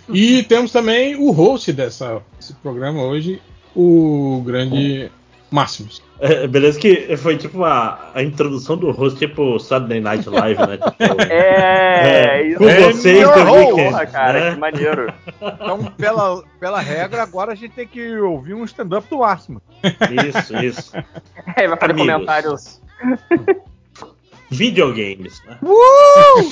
E 0.09 0.43
temos 0.43 0.71
também 0.71 1.15
o 1.15 1.31
host 1.31 1.73
dessa, 1.73 2.21
desse 2.37 2.53
programa 2.53 3.01
hoje, 3.01 3.41
o 3.75 4.43
grande 4.45 5.11
Máximos. 5.51 6.01
É, 6.19 6.45
beleza 6.47 6.79
que 6.79 7.15
foi 7.17 7.37
tipo 7.37 7.63
a, 7.63 8.11
a 8.13 8.21
introdução 8.21 8.77
do 8.77 8.91
rosto, 8.91 9.17
tipo 9.19 9.57
Saturday 9.59 9.99
Night 10.01 10.29
Live, 10.29 10.59
né? 10.67 10.77
Tipo, 10.77 11.21
É, 11.31 12.43
isso 12.47 12.57
com 12.57 12.65
aí. 12.67 12.83
vocês 12.83 13.27
Porra, 13.27 14.05
cara, 14.05 14.39
né? 14.39 14.51
que 14.53 14.59
maneiro. 14.59 15.13
Então, 15.41 15.85
pela, 15.97 16.43
pela 16.59 16.79
regra, 16.81 17.23
agora 17.23 17.53
a 17.53 17.55
gente 17.55 17.73
tem 17.73 17.87
que 17.87 18.17
ouvir 18.17 18.53
um 18.53 18.63
stand-up 18.65 19.09
do 19.09 19.19
Máximo. 19.19 19.61
Isso, 20.27 20.55
isso. 20.57 20.91
É, 21.55 21.67
vai 21.67 21.77
fazer 21.77 21.93
Amigos. 21.93 22.11
comentários. 22.13 22.81
Videogames, 24.51 25.41
né? 25.45 25.59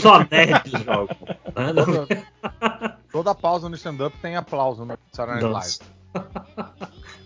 Só 0.01 0.19
nerds 0.29 0.71
jogam. 0.83 1.17
né? 1.55 1.73
Toda, 1.73 2.97
toda 3.11 3.35
pausa 3.35 3.67
no 3.69 3.75
stand-up 3.75 4.15
tem 4.21 4.35
aplauso 4.35 4.85
no 4.85 4.97
Saturday 5.11 5.43
Night 5.51 5.79
Live. 6.13 6.25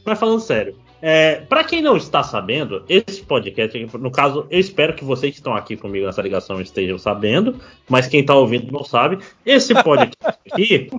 Mas 0.05 0.19
falando 0.19 0.39
sério, 0.39 0.77
é, 1.01 1.37
para 1.41 1.63
quem 1.63 1.81
não 1.81 1.97
está 1.97 2.21
sabendo, 2.21 2.83
esse 2.87 3.23
podcast, 3.23 3.77
no 3.97 4.11
caso, 4.11 4.45
eu 4.49 4.59
espero 4.59 4.93
que 4.93 5.03
vocês 5.03 5.31
que 5.31 5.39
estão 5.39 5.55
aqui 5.55 5.75
comigo 5.75 6.05
nessa 6.05 6.21
ligação 6.21 6.61
estejam 6.61 6.97
sabendo, 6.97 7.59
mas 7.89 8.07
quem 8.07 8.21
está 8.21 8.35
ouvindo 8.35 8.71
não 8.71 8.83
sabe. 8.83 9.17
Esse 9.45 9.73
podcast 9.73 10.15
aqui 10.51 10.89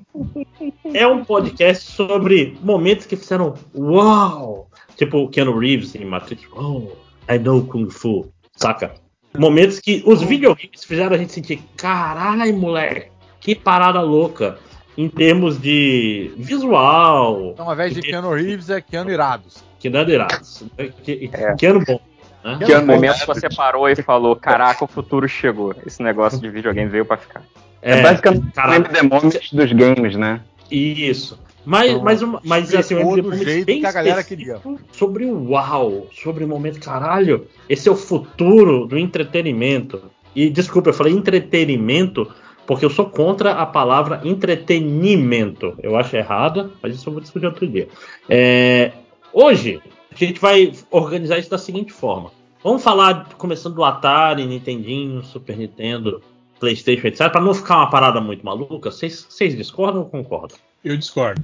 é 0.93 1.07
um 1.07 1.25
podcast 1.25 1.91
sobre 1.91 2.59
momentos 2.63 3.07
que 3.07 3.17
fizeram 3.17 3.55
uau! 3.75 4.69
Tipo 4.97 5.29
Keanu 5.29 5.57
Reeves 5.57 5.95
em 5.95 6.05
Matrix. 6.05 6.45
Oh, 6.53 6.89
I 7.31 7.39
know 7.39 7.65
Kung 7.65 7.89
Fu. 7.89 8.33
Saca? 8.57 8.95
Momentos 9.39 9.81
que 9.81 10.03
os 10.05 10.21
videogames 10.21 10.85
fizeram 10.85 11.15
a 11.15 11.19
gente 11.19 11.33
sentir, 11.33 11.63
caralho, 11.77 12.55
moleque, 12.55 13.11
que 13.41 13.55
parada 13.55 14.01
louca. 14.01 14.59
Em 14.95 15.09
termos 15.09 15.59
de 15.59 16.33
visual, 16.37 17.53
Então, 17.55 17.67
ao 17.67 17.73
invés 17.73 17.95
de 17.95 18.03
Keanu 18.03 18.35
Reeves, 18.35 18.69
é 18.69 18.79
Keanu 18.79 19.11
Irados. 19.11 19.65
Que 19.83 19.91
não 19.91 20.01
é 20.01 20.09
irados. 20.09 20.63
Que, 21.03 21.29
É. 21.33 21.55
que 21.57 21.67
ano 21.67 21.83
bom. 21.85 22.01
Né? 22.45 22.59
Que 22.65 22.75
no 22.77 22.87
momento 22.87 23.19
que 23.19 23.27
você 23.27 23.49
parou 23.49 23.89
e 23.89 23.97
falou, 23.97 24.35
caraca, 24.37 24.85
o 24.85 24.89
futuro 24.89 25.29
chegou. 25.29 25.75
Esse 25.85 26.03
negócio 26.03 26.41
de 26.41 26.49
videogame 26.49 26.89
veio 26.89 27.05
pra 27.05 27.17
ficar. 27.17 27.43
É, 27.83 28.01
basicamente 28.01 28.53
cara, 28.53 28.79
o 28.81 28.83
demônios 28.85 29.51
dos 29.53 29.73
games, 29.73 30.15
né? 30.17 30.41
Isso. 30.71 31.39
Mas, 31.65 31.91
Então, 31.91 32.03
mas, 32.03 32.23
uma- 32.23 32.41
mas 32.45 32.75
assim, 32.75 32.95
um 32.97 33.17
do 33.21 33.35
jeito 33.37 33.67
bem 33.67 33.81
que 33.81 33.87
a 33.87 33.93
galera 33.93 34.21
específico 34.21 34.81
Sobre 34.93 35.27
o 35.27 35.51
uau, 35.51 36.07
sobre 36.13 36.45
o 36.45 36.49
momento 36.49 36.81
caralho. 36.81 37.47
Esse 37.69 37.89
é 37.89 37.93
o 37.93 37.97
futuro 37.97 38.87
do 38.87 38.99
entretenimento. 38.99 40.03
E 40.35 40.49
desculpa, 40.51 40.91
eu 40.91 40.95
falei 40.95 41.13
entretenimento 41.13 42.29
porque 42.67 42.85
eu 42.85 42.91
sou 42.91 43.07
contra 43.07 43.53
a 43.53 43.67
palavra 43.67 44.21
entretenimento. 44.25 45.75
Eu 45.83 45.97
acho 45.97 46.17
errada, 46.17 46.71
mas 46.83 46.95
isso 46.95 47.09
eu 47.09 47.13
vou 47.13 47.23
discutir 47.23 47.47
outro 47.47 47.67
dia. 47.67 47.89
É, 48.29 48.93
hoje, 49.33 49.81
a 50.13 50.15
gente 50.17 50.41
vai 50.41 50.73
organizar 50.91 51.39
isso 51.39 51.51
da 51.51 51.59
seguinte 51.59 51.93
forma. 51.93 52.31
Vamos 52.63 52.83
falar, 52.83 53.29
começando 53.37 53.75
do 53.75 53.85
Atari, 53.85 54.45
Nintendinho, 54.47 55.23
Super 55.25 55.57
Nintendo, 55.57 56.23
PlayStation, 56.61 57.09
etc. 57.09 57.31
Para 57.31 57.41
não 57.41 57.53
ficar 57.55 57.77
uma 57.79 57.91
parada 57.91 58.21
muito 58.21 58.45
maluca. 58.45 58.91
Vocês 58.91 59.27
discordam 59.57 60.03
ou 60.03 60.09
concordam? 60.09 60.57
Eu 60.85 60.97
discordo. 60.97 61.43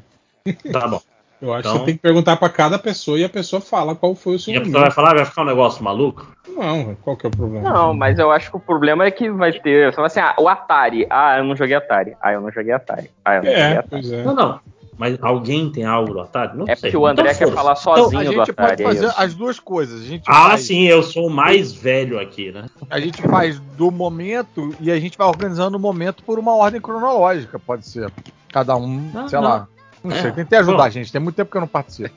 Tá 0.73 0.87
bom. 0.87 1.01
Eu 1.41 1.53
acho 1.53 1.61
Então- 1.61 1.73
que 1.75 1.79
você 1.79 1.85
tem 1.87 1.95
que 1.95 2.03
perguntar 2.03 2.37
pra 2.37 2.49
cada 2.49 2.81
pessoa 2.81 3.17
e 3.17 3.23
a 3.23 3.29
pessoa 3.29 3.61
fala 3.61 3.95
qual 3.95 4.13
foi 4.17 4.35
o 4.35 4.39
seu 4.41 4.53
E 4.53 4.57
a 4.57 4.61
pessoa 4.61 4.81
vai 4.83 4.91
falar, 4.91 5.15
vai 5.15 5.25
ficar 5.25 5.43
um 5.43 5.45
negócio 5.45 5.85
maluco? 5.85 6.27
Não, 6.49 6.97
qual 6.97 7.17
que 7.17 7.27
é 7.27 7.29
o 7.29 7.31
problema? 7.31 7.71
Não, 7.71 7.95
mas 7.95 8.19
eu 8.19 8.29
acho 8.33 8.51
que 8.51 8.57
o 8.57 8.61
problema 8.61 9.05
é 9.05 9.11
que 9.13 9.31
vai 9.31 9.53
ter. 9.53 9.89
Você 9.89 9.95
fala 9.95 10.09
assim, 10.09 10.19
ah, 10.19 10.35
o 10.37 10.49
Atari. 10.49 11.07
Ah, 11.09 11.39
eu 11.39 11.45
não 11.45 11.55
joguei 11.55 11.77
Atari. 11.77 12.17
Ah, 12.21 12.33
eu 12.33 12.41
não 12.41 12.51
joguei 12.51 12.73
Atari. 12.73 13.09
Ah, 13.25 13.35
eu 13.37 13.43
não 13.45 13.51
joguei 13.51 13.63
É, 13.63 13.73
Atari. 13.73 13.87
pois 13.89 14.11
é. 14.13 14.23
Não, 14.25 14.35
não. 14.35 14.61
Mas 14.99 15.17
alguém 15.23 15.71
tem 15.71 15.85
algo 15.85 16.13
do 16.13 16.21
Atari? 16.21 16.57
Não 16.59 16.65
É 16.69 16.75
sei. 16.75 16.91
porque 16.91 16.97
o 16.97 17.07
André 17.07 17.31
Então, 17.33 17.49
quer 17.49 17.55
falar 17.55 17.73
A 17.73 17.77
sozinho 17.77 18.25
do 18.25 18.33
gente 18.33 18.51
Atari. 18.51 18.83
pode 18.83 18.83
é 18.83 18.87
fazer 19.05 19.15
as 19.17 19.35
duas 19.35 19.61
coisas. 19.61 20.03
A 20.03 20.05
gente, 20.05 20.25
Ah, 20.27 20.49
faz, 20.51 20.63
sim, 20.63 20.83
eu 20.87 21.03
sou 21.05 21.29
o 21.29 21.31
mais 21.31 21.73
velho 21.73 22.19
aqui, 22.19 22.51
né? 22.51 22.67
a 22.91 22.99
gente 22.99 23.23
faz 23.23 23.61
do 23.77 23.91
momento 23.93 24.75
e 24.81 24.91
a 24.91 24.99
gente 24.99 25.17
vai 25.17 25.29
organizando 25.29 25.77
o 25.77 25.81
momento 25.81 26.25
por 26.25 26.39
uma 26.39 26.55
ordem 26.57 26.81
cronológica, 26.81 27.59
pode 27.59 27.87
ser. 27.87 28.11
Cada 28.53 28.75
um, 28.77 29.11
Não, 29.15 29.29
sei 29.29 29.39
não. 29.41 29.49
lá. 29.49 29.69
Não 30.03 30.17
É. 30.17 30.21
sei, 30.23 30.33
tentei 30.33 30.59
ajudar, 30.59 30.85
Bom. 30.85 30.91
gente. 30.91 31.13
Tem 31.13 31.21
muito 31.21 31.37
tempo 31.37 31.51
que 31.51 31.57
eu 31.57 31.61
não 31.61 31.69
participo. 31.69 32.15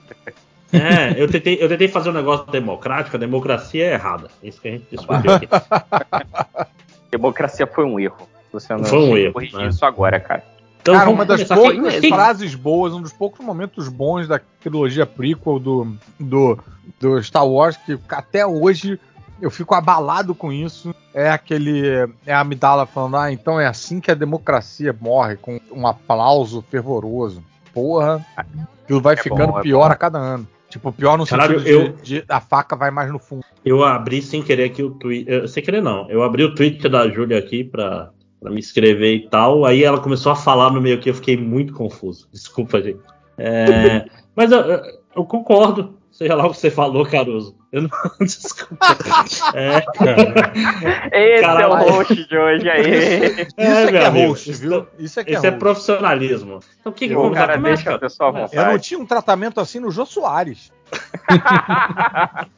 É, 0.74 1.22
eu 1.22 1.30
tentei, 1.30 1.58
eu 1.62 1.68
tentei 1.68 1.88
fazer 1.88 2.10
um 2.10 2.14
negócio 2.14 2.46
democrático, 2.50 3.16
a 3.18 3.20
democracia 3.20 3.86
é 3.86 3.94
errada. 3.94 4.30
Isso 4.42 4.60
que 4.62 4.68
a 4.70 4.72
gente 4.72 4.86
discutiu 4.90 5.32
aqui. 5.34 5.48
Democracia 7.12 7.68
foi 7.68 7.86
um 7.86 8.00
erro. 8.00 8.28
Você 8.54 8.74
não 8.74 8.84
Foi 8.84 9.00
um 9.00 9.18
erro, 9.18 9.34
corrigir 9.34 9.58
né? 9.60 9.68
isso 9.68 9.86
agora, 9.86 10.20
cara. 10.20 10.44
Então, 10.82 10.96
Cara, 10.96 11.10
uma 11.10 11.26
das 11.26 11.44
começar. 11.44 11.56
poucas 11.56 11.96
frases 12.08 12.56
boas, 12.56 12.94
um 12.94 13.02
dos 13.02 13.14
poucos 13.14 13.46
momentos 13.46 13.88
bons 13.88 14.28
da 14.28 14.40
trilogia 14.60 15.06
prequel 15.06 15.60
do, 15.60 15.96
do, 16.20 16.58
do 17.00 17.22
Star 17.24 17.46
Wars, 17.48 17.78
que 17.78 18.00
até 18.10 18.46
hoje 18.46 19.00
eu 19.40 19.52
fico 19.52 19.74
abalado 19.76 20.34
com 20.36 20.52
isso, 20.52 20.94
é 21.14 21.30
aquele. 21.30 22.10
É 22.26 22.34
a 22.34 22.40
Amidala 22.42 22.86
falando, 22.86 23.18
ah, 23.18 23.32
então 23.32 23.60
é 23.60 23.68
assim 23.68 24.00
que 24.00 24.10
a 24.12 24.16
democracia 24.16 24.96
morre, 25.00 25.36
com 25.36 25.60
um 25.72 25.86
aplauso 25.88 26.64
fervoroso. 26.70 27.44
Porra, 27.74 28.26
aquilo 28.36 29.02
vai 29.02 29.14
É 29.14 29.18
ficando 29.18 29.54
bom, 29.54 29.60
é 29.60 29.62
pior 29.62 29.88
bom. 29.88 29.94
a 29.94 29.96
cada 29.96 30.18
ano. 30.20 30.48
Tipo, 30.70 30.92
pior 30.94 31.18
no 31.18 31.26
Caralho, 31.28 31.60
sentido 31.60 31.74
eu- 31.80 31.90
de, 32.02 32.22
de 32.22 32.26
a 32.30 32.40
faca 32.40 32.76
vai 32.76 32.92
mais 32.92 33.12
no 33.12 33.20
fundo. 33.20 33.44
Eu 33.64 33.84
abri 33.84 34.22
sem 34.22 34.42
querer 34.42 34.66
aqui 34.66 34.82
o 34.82 34.92
Twitter. 34.92 35.48
Sem 35.50 35.62
querer, 35.62 35.82
não. 35.82 36.10
Eu 36.10 36.24
abri 36.24 36.44
o 36.44 36.56
Twitter 36.56 36.90
da 36.90 37.10
Júlia 37.10 37.38
aqui 37.40 37.64
pra, 37.64 38.10
pra 38.42 38.52
me 38.52 38.60
inscrever 38.60 39.14
e 39.16 39.30
tal. 39.30 39.64
Aí 39.66 39.84
ela 39.84 40.00
começou 40.02 40.32
a 40.32 40.36
falar 40.36 40.72
no 40.72 40.82
meio 40.82 40.96
aqui, 40.98 41.10
eu 41.10 41.14
fiquei 41.16 41.38
muito 41.38 41.72
confuso. 41.74 42.28
Desculpa, 42.34 42.82
gente. 42.82 43.00
É, 43.38 44.06
mas 44.36 44.52
eu, 44.52 44.60
eu- 45.16 45.26
concordo. 45.26 45.98
Seja 46.12 46.36
lá 46.36 46.46
o 46.46 46.52
que 46.52 46.58
você 46.58 46.70
falou, 46.70 47.06
Caruso. 47.06 47.56
Eu 47.72 47.84
não. 47.84 47.90
Desculpa. 48.20 48.86
É, 49.56 49.78
Esse 51.36 51.42
Caralho. 51.42 51.64
é 51.64 51.68
o 51.68 51.90
host 51.94 52.28
de 52.28 52.38
hoje 52.38 52.70
aí. 52.70 52.82
Isso 52.82 53.42
é 53.58 53.86
que 53.86 53.92
meu 53.94 54.02
é 54.02 54.06
amigo, 54.06 54.28
host, 54.28 54.52
isso- 54.52 54.62
viu? 54.62 54.88
Isso 55.00 55.20
é 55.20 55.24
que 55.24 55.32
Esse 55.32 55.46
é 55.46 55.48
é 55.48 55.52
host. 55.52 55.60
profissionalismo. 55.60 56.60
Então 56.82 56.92
o 56.92 56.96
que, 56.96 57.08
que 57.08 57.16
o 57.16 57.22
vamos 57.22 57.38
cara 57.38 57.54
começa, 57.56 57.76
deixa 57.84 57.96
a 57.96 58.00
pessoa 58.00 58.30
à 58.30 58.34
começa. 58.34 58.54
Eu 58.56 58.60
não 58.60 58.66
vontade. 58.66 58.84
tinha 58.84 59.00
um 59.00 59.06
tratamento 59.06 59.60
assim 59.62 59.80
no 59.80 59.90
Jô 59.90 60.06
Soares. 60.06 60.72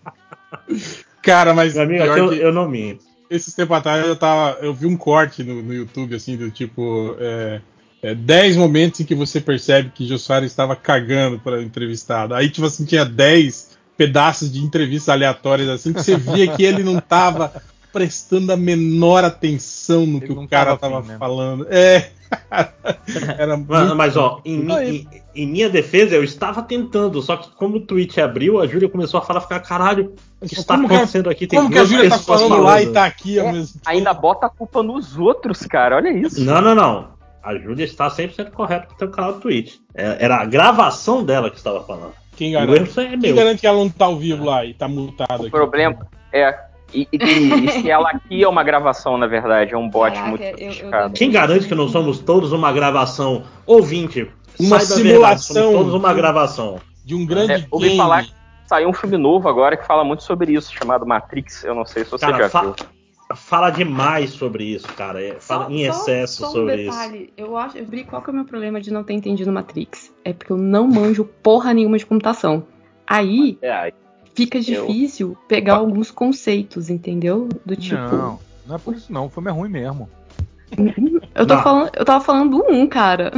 Cara, 1.21 1.53
mas 1.53 1.75
Meu 1.75 1.83
amigo, 1.83 2.03
pior 2.03 2.11
aqui 2.11 2.19
eu, 2.19 2.29
que 2.29 2.39
eu 2.39 2.51
não 2.53 2.67
minto. 2.67 3.05
Esses 3.35 3.53
tempos 3.53 3.77
atrás 3.77 4.05
eu 4.05 4.15
tava. 4.15 4.57
Eu 4.61 4.73
vi 4.73 4.85
um 4.85 4.95
corte 4.95 5.43
no, 5.43 5.61
no 5.61 5.73
YouTube, 5.73 6.15
assim, 6.15 6.37
do 6.37 6.51
tipo. 6.51 7.15
É, 7.19 7.61
é, 8.01 8.13
10 8.13 8.57
momentos 8.57 8.99
em 8.99 9.05
que 9.05 9.15
você 9.15 9.39
percebe 9.39 9.91
que 9.95 10.17
Soares 10.17 10.51
estava 10.51 10.75
cagando 10.75 11.39
para 11.39 11.61
entrevistado. 11.61 12.35
Aí, 12.35 12.49
tipo 12.49 12.67
assim, 12.67 12.85
tinha 12.85 13.05
10 13.05 13.77
pedaços 13.97 14.51
de 14.51 14.59
entrevistas 14.59 15.09
aleatórias, 15.09 15.69
assim, 15.69 15.93
que 15.93 16.03
você 16.03 16.17
via 16.17 16.53
que 16.53 16.63
ele 16.63 16.83
não 16.83 16.99
tava 16.99 17.61
prestando 17.93 18.51
a 18.51 18.57
menor 18.57 19.23
atenção 19.23 20.05
no 20.05 20.17
Ele 20.17 20.25
que 20.27 20.33
o 20.33 20.47
cara 20.47 20.75
tava 20.75 20.95
tava 20.97 21.07
né? 21.07 21.17
falando. 21.19 21.67
É. 21.69 22.09
Era 23.37 23.55
Mas, 23.55 23.81
muito- 23.83 23.95
mas, 23.95 24.17
ó, 24.17 24.41
em, 24.43 24.57
mi- 24.57 24.73
em- 24.89 25.07
em 25.35 25.47
minha 25.47 25.69
defesa, 25.69 26.15
eu 26.15 26.23
estava 26.23 26.63
tentando, 26.63 27.21
só 27.21 27.37
que 27.37 27.49
como 27.55 27.77
o 27.77 27.79
tweet 27.79 28.19
abriu, 28.19 28.59
a 28.59 28.65
Júlia 28.67 28.89
começou 28.89 29.19
a 29.19 29.23
falar, 29.23 29.41
ficar, 29.41 29.59
caralho, 29.59 30.15
o 30.41 30.47
que 30.47 30.55
está 30.59 30.73
acontecendo 30.75 31.29
aqui? 31.29 31.45
Tem 31.45 31.59
Como 31.59 31.71
que 31.71 31.77
a 31.79 31.85
Júlia 31.85 32.09
tá 32.09 32.17
pessoas 32.17 32.41
falando 32.41 32.63
lá 32.63 32.81
e 32.81 32.87
tá 32.87 33.05
aqui 33.05 33.39
ao 33.39 33.47
É, 33.47 33.51
mesmo 33.51 33.73
tempo? 33.73 33.83
Ainda 33.85 34.13
bota 34.13 34.47
a 34.47 34.49
culpa 34.49 34.81
nos 34.81 35.15
outros, 35.17 35.59
cara. 35.67 35.95
Olha 35.97 36.09
isso. 36.11 36.43
Não, 36.43 36.59
não, 36.59 36.73
não. 36.73 37.13
A 37.43 37.55
Júlia 37.55 37.83
está 37.85 38.09
100% 38.09 38.49
correta 38.51 38.87
com 38.87 38.93
o 38.93 38.97
teu 38.97 39.09
canal 39.09 39.33
do 39.33 39.39
Twitch. 39.39 39.75
É- 39.93 40.17
Era 40.25 40.37
a 40.37 40.45
gravação 40.45 41.23
dela 41.23 41.49
que 41.51 41.57
estava 41.57 41.83
falando. 41.83 42.13
Quem 42.35 42.53
garante? 42.53 42.99
é 42.99 43.15
Quem 43.17 43.35
garante 43.35 43.61
que 43.61 43.67
ela 43.67 43.77
não 43.77 43.89
tá 43.89 44.05
ao 44.05 44.17
vivo 44.17 44.43
lá 44.45 44.65
e 44.65 44.73
tá 44.73 44.87
multado 44.87 45.33
O 45.33 45.41
aqui? 45.43 45.51
problema 45.51 46.07
é. 46.31 46.57
E, 46.93 47.07
e- 47.11 47.65
e 47.65 47.71
se 47.71 47.89
ela 47.89 48.09
aqui 48.09 48.43
é 48.43 48.47
uma 48.47 48.63
gravação, 48.63 49.17
na 49.17 49.27
verdade, 49.27 49.73
é 49.73 49.77
um 49.77 49.89
bot 49.89 50.11
Caraca, 50.13 50.29
muito 50.29 50.43
eu- 50.43 50.49
eu- 50.49 50.57
sofisticado. 50.57 51.13
Quem 51.13 51.31
garante 51.31 51.67
que 51.67 51.75
não 51.75 51.87
somos 51.89 52.19
todos 52.19 52.51
uma 52.51 52.71
gravação? 52.71 53.43
Ouvinte, 53.65 54.29
Uma 54.59 54.77
verdade, 54.77 55.01
simulação. 55.01 55.55
somos 55.63 55.77
todos 55.79 55.93
uma 55.93 56.13
gravação. 56.13 56.79
De 57.03 57.15
um 57.15 57.25
grande 57.25 57.53
É, 57.53 57.65
ouvi 57.71 57.87
game. 57.87 57.97
falar 57.97 58.25
Saiu 58.65 58.87
um 58.89 58.93
filme 58.93 59.17
novo 59.17 59.49
agora 59.49 59.75
que 59.75 59.85
fala 59.85 60.03
muito 60.05 60.23
sobre 60.23 60.53
isso, 60.53 60.73
chamado 60.73 61.05
Matrix. 61.05 61.63
Eu 61.65 61.75
não 61.75 61.85
sei 61.85 62.05
se 62.05 62.11
você 62.11 62.25
Cara, 62.25 62.37
já 62.43 62.49
fa- 62.49 62.61
viu. 62.61 62.75
fala 63.35 63.69
demais 63.69 64.31
sobre 64.31 64.63
isso, 64.63 64.87
cara. 64.95 65.21
É, 65.21 65.35
Fala 65.39 65.69
em 65.71 65.83
excesso 65.83 66.37
só 66.41 66.47
um 66.47 66.51
sobre 66.51 66.77
detalhe. 66.77 67.33
Eu 67.35 67.57
acho, 67.57 67.77
eu 67.77 67.85
brinco, 67.85 68.11
qual 68.11 68.21
que 68.21 68.29
é 68.29 68.33
o 68.33 68.35
meu 68.35 68.45
problema 68.45 68.79
de 68.79 68.89
não 68.91 69.03
ter 69.03 69.13
entendido 69.13 69.51
Matrix? 69.51 70.13
É 70.23 70.31
porque 70.31 70.53
eu 70.53 70.57
não 70.57 70.87
manjo 70.87 71.25
porra 71.25 71.73
nenhuma 71.73 71.97
de 71.97 72.05
computação. 72.05 72.65
Aí 73.05 73.57
É, 73.61 73.69
aí 73.71 73.93
fica 74.35 74.59
difícil 74.59 75.37
pegar 75.47 75.75
alguns 75.75 76.09
conceitos, 76.11 76.89
entendeu? 76.89 77.47
Do 77.65 77.75
tipo. 77.75 78.01
Não, 78.01 78.39
não 78.67 78.75
é 78.75 78.79
por 78.79 78.93
isso 78.95 79.11
não. 79.11 79.25
O 79.25 79.29
filme 79.29 79.49
é 79.49 79.53
ruim 79.53 79.69
mesmo. 79.69 80.09
Eu, 81.35 81.47
tô 81.47 81.55
Não. 81.55 81.63
falando, 81.63 81.89
eu 81.95 82.05
tava 82.05 82.23
falando 82.23 82.57
do 82.57 82.71
1, 82.71 82.87
cara. 82.87 83.31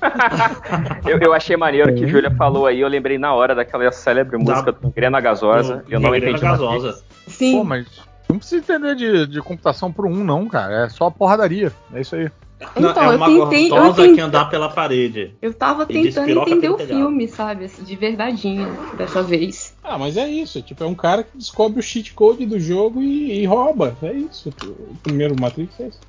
Eu, 1.06 1.18
eu 1.18 1.32
achei 1.34 1.56
maneiro 1.56 1.90
É. 1.90 1.92
que 1.92 2.06
Júlia 2.06 2.30
falou 2.30 2.66
aí, 2.66 2.80
eu 2.80 2.88
lembrei 2.88 3.18
na 3.18 3.34
hora 3.34 3.54
daquela 3.54 3.90
célebre 3.92 4.38
música 4.38 4.72
do 4.72 4.90
Grena 4.90 5.20
Gasosa. 5.20 5.78
Do- 5.78 5.92
Eu 5.92 6.00
não 6.00 6.14
entendi. 6.14 6.40
Gasosa. 6.40 7.02
Sim. 7.26 7.58
Pô, 7.58 7.64
mas 7.64 7.86
não 8.28 8.38
precisa 8.38 8.62
entender 8.62 8.94
de, 8.94 9.26
de 9.26 9.40
computação 9.42 9.92
pro 9.92 10.08
um, 10.08 10.24
não, 10.24 10.46
cara. 10.48 10.84
É 10.86 10.88
só 10.88 11.10
porradaria. 11.10 11.72
É 11.92 12.00
isso 12.00 12.16
aí. 12.16 12.30
Então, 12.76 13.02
é 13.02 13.06
eu 13.14 13.16
uma 13.16 13.26
tentei- 13.26 13.66
eu 13.66 13.70
gostosa 13.70 13.94
tentei- 13.94 14.14
que 14.14 14.20
andar 14.20 14.44
pela 14.50 14.68
parede. 14.68 15.34
Eu 15.40 15.54
tava 15.54 15.86
tentando 15.86 16.28
entender 16.30 16.68
o 16.68 16.74
telhado. 16.76 16.94
filme, 16.98 17.26
sabe? 17.28 17.64
assim, 17.64 17.82
De 17.82 17.96
verdadeinha, 17.96 18.68
dessa 18.98 19.22
vez. 19.22 19.74
Ah, 19.82 19.96
mas 19.98 20.16
é 20.16 20.28
isso. 20.28 20.60
Tipo, 20.60 20.84
é 20.84 20.86
um 20.86 20.94
cara 20.94 21.22
que 21.22 21.36
descobre 21.38 21.80
o 21.80 21.82
cheat 21.82 22.12
code 22.12 22.44
do 22.44 22.60
jogo 22.60 23.00
e, 23.02 23.40
e 23.40 23.46
rouba. 23.46 23.96
É 24.02 24.12
isso. 24.12 24.50
O 24.62 24.94
primeiro 25.02 25.34
Matrix 25.40 25.80
é 25.80 25.86
isso. 25.88 26.00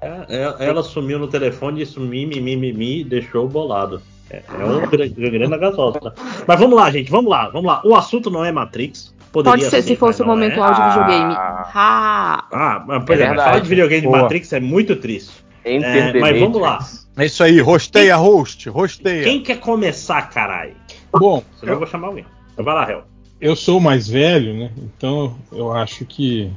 É, 0.00 0.24
é- 0.28 0.68
ela 0.68 0.82
sumiu 0.82 1.18
no 1.18 1.28
telefone 1.28 1.82
e 1.82 1.86
sumiu, 1.86 2.28
mi, 2.28 2.40
mi, 2.40 2.56
mi, 2.72 3.00
e 3.00 3.04
deixou 3.04 3.46
bolado. 3.48 4.00
É, 4.30 4.42
é 4.58 4.64
um 4.64 4.86
gra- 4.88 5.06
grana 5.08 5.56
gasosa. 5.58 6.14
Mas 6.46 6.58
vamos 6.58 6.76
lá, 6.76 6.90
gente, 6.90 7.10
vamos 7.10 7.30
lá, 7.30 7.48
vamos 7.50 7.66
lá. 7.66 7.82
O 7.84 7.94
assunto 7.94 8.30
não 8.30 8.42
é 8.44 8.50
Matrix. 8.50 9.12
Poderia 9.30 9.58
Pode 9.58 9.64
ser 9.70 9.82
ser, 9.82 9.88
se 9.88 9.96
fosse 9.96 10.22
o 10.22 10.24
não 10.26 10.32
momento 10.34 10.58
é. 10.58 10.62
áudio 10.62 10.82
Ah. 10.82 10.88
videogame. 10.90 11.34
Ha! 11.34 12.44
Ah, 12.52 12.84
mas, 12.86 13.04
pois 13.04 13.20
É 13.20 13.24
é, 13.24 13.34
falar 13.34 13.58
de 13.58 13.68
videogame 13.68 14.02
de. 14.02 14.08
Matrix 14.08 14.52
é 14.52 14.60
muito 14.60 14.94
triste. 14.96 15.43
Enter 15.64 16.08
É, 16.08 16.12
the 16.12 16.18
mas 16.20 16.38
vamos 16.40 16.60
lá. 16.60 16.78
É 17.16 17.26
isso 17.26 17.42
aí. 17.42 17.60
Rosteia, 17.60 18.16
host. 18.16 18.68
Rosteia. 18.68 19.24
Quem 19.24 19.42
quer 19.42 19.58
começar, 19.60 20.22
caralho? 20.30 20.74
Bom, 21.12 21.42
Senão 21.58 21.72
eu 21.72 21.74
eu, 21.74 21.78
vou 21.78 21.86
chamar 21.88 22.08
alguém. 22.08 22.24
Então 22.52 22.64
vai 22.64 22.74
lá, 22.74 22.90
Hel. 22.90 23.04
eu 23.40 23.54
sou 23.56 23.78
o 23.78 23.80
mais 23.80 24.08
velho, 24.08 24.54
né? 24.54 24.70
Então 24.78 25.36
eu 25.52 25.72
acho 25.72 26.04
que. 26.04 26.50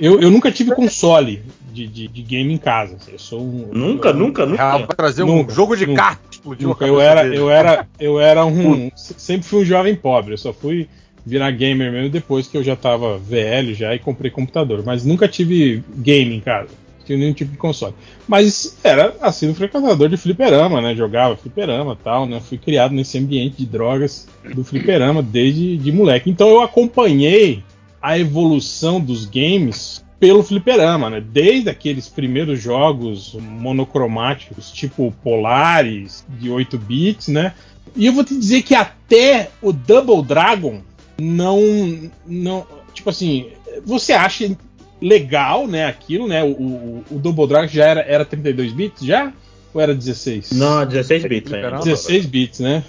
Eu, 0.00 0.20
eu 0.20 0.30
nunca 0.30 0.50
tive 0.52 0.72
console 0.74 1.42
de, 1.72 1.86
de, 1.86 2.08
de 2.08 2.22
game 2.22 2.52
em 2.54 2.58
casa. 2.58 2.96
Eu 3.08 3.18
sou 3.18 3.40
um. 3.42 3.68
Nunca, 3.72 4.08
eu- 4.10 4.14
nunca, 4.14 4.42
Ah, 4.44 4.46
nunca. 4.46 4.78
vai 4.78 4.86
trazer 4.96 5.22
um 5.24 5.36
Nunca, 5.38 5.52
jogo 5.52 5.76
de 5.76 5.86
nunca. 5.86 6.02
carta. 6.02 6.22
Explodiu 6.30 6.68
Nunca, 6.68 6.86
eu 6.86 7.00
era, 7.00 7.22
dele. 7.24 7.36
eu 7.38 7.50
era, 7.50 7.86
eu 7.98 8.20
era 8.20 8.44
um, 8.46 8.90
sempre 8.94 9.46
fui 9.46 9.62
um 9.62 9.64
jovem 9.64 9.94
pobre. 9.96 10.34
Eu 10.34 10.38
só 10.38 10.52
fui 10.52 10.88
virar 11.26 11.50
gamer 11.50 11.90
mesmo 11.92 12.08
depois 12.10 12.46
que 12.46 12.56
eu 12.56 12.62
já 12.62 12.74
tava 12.76 13.18
velho 13.18 13.74
já 13.74 13.92
e 13.94 13.98
comprei 13.98 14.30
computador. 14.30 14.82
Mas 14.86 15.04
nunca 15.04 15.26
tive 15.28 15.82
game 15.96 16.36
em 16.36 16.40
casa. 16.40 16.70
Tive 17.08 17.20
nenhum 17.20 17.32
tipo 17.32 17.50
de 17.50 17.56
console. 17.56 17.94
Mas 18.28 18.76
era 18.84 19.16
assim, 19.22 19.48
um 19.48 19.54
frequentador 19.54 20.10
de 20.10 20.18
fliperama, 20.18 20.82
né? 20.82 20.94
Jogava 20.94 21.38
fliperama 21.38 21.96
e 21.98 22.04
tal, 22.04 22.26
né? 22.26 22.38
Fui 22.38 22.58
criado 22.58 22.94
nesse 22.94 23.16
ambiente 23.16 23.56
de 23.56 23.64
drogas 23.64 24.28
do 24.54 24.62
fliperama 24.62 25.22
desde 25.22 25.78
de 25.78 25.90
moleque. 25.90 26.28
Então 26.28 26.50
eu 26.50 26.60
acompanhei 26.60 27.64
a 28.02 28.18
evolução 28.18 29.00
dos 29.00 29.24
games 29.24 30.04
pelo 30.20 30.42
fliperama, 30.42 31.08
né? 31.08 31.22
Desde 31.22 31.70
aqueles 31.70 32.10
primeiros 32.10 32.60
jogos 32.60 33.34
monocromáticos, 33.40 34.70
tipo 34.70 35.10
Polaris, 35.24 36.26
de 36.38 36.50
8 36.50 36.76
bits, 36.76 37.28
né? 37.28 37.54
E 37.96 38.04
eu 38.04 38.12
vou 38.12 38.22
te 38.22 38.36
dizer 38.36 38.60
que 38.60 38.74
até 38.74 39.48
o 39.62 39.72
Double 39.72 40.22
Dragon 40.22 40.82
não. 41.18 42.10
não 42.26 42.66
tipo 42.92 43.08
assim, 43.08 43.46
você 43.82 44.12
acha 44.12 44.54
legal, 45.00 45.66
né? 45.66 45.86
Aquilo, 45.86 46.26
né? 46.28 46.42
O, 46.42 46.48
o, 46.48 47.04
o 47.12 47.18
Double 47.18 47.46
Dragon 47.46 47.68
já 47.68 47.84
era, 47.84 48.00
era 48.00 48.24
32 48.24 48.72
bits 48.72 49.04
já? 49.04 49.32
Ou 49.72 49.80
era 49.80 49.94
16? 49.94 50.52
Não, 50.52 50.84
16 50.86 51.24
bits, 51.24 51.52
né? 51.52 51.78
16 51.84 52.26
bits, 52.26 52.60
né? 52.60 52.82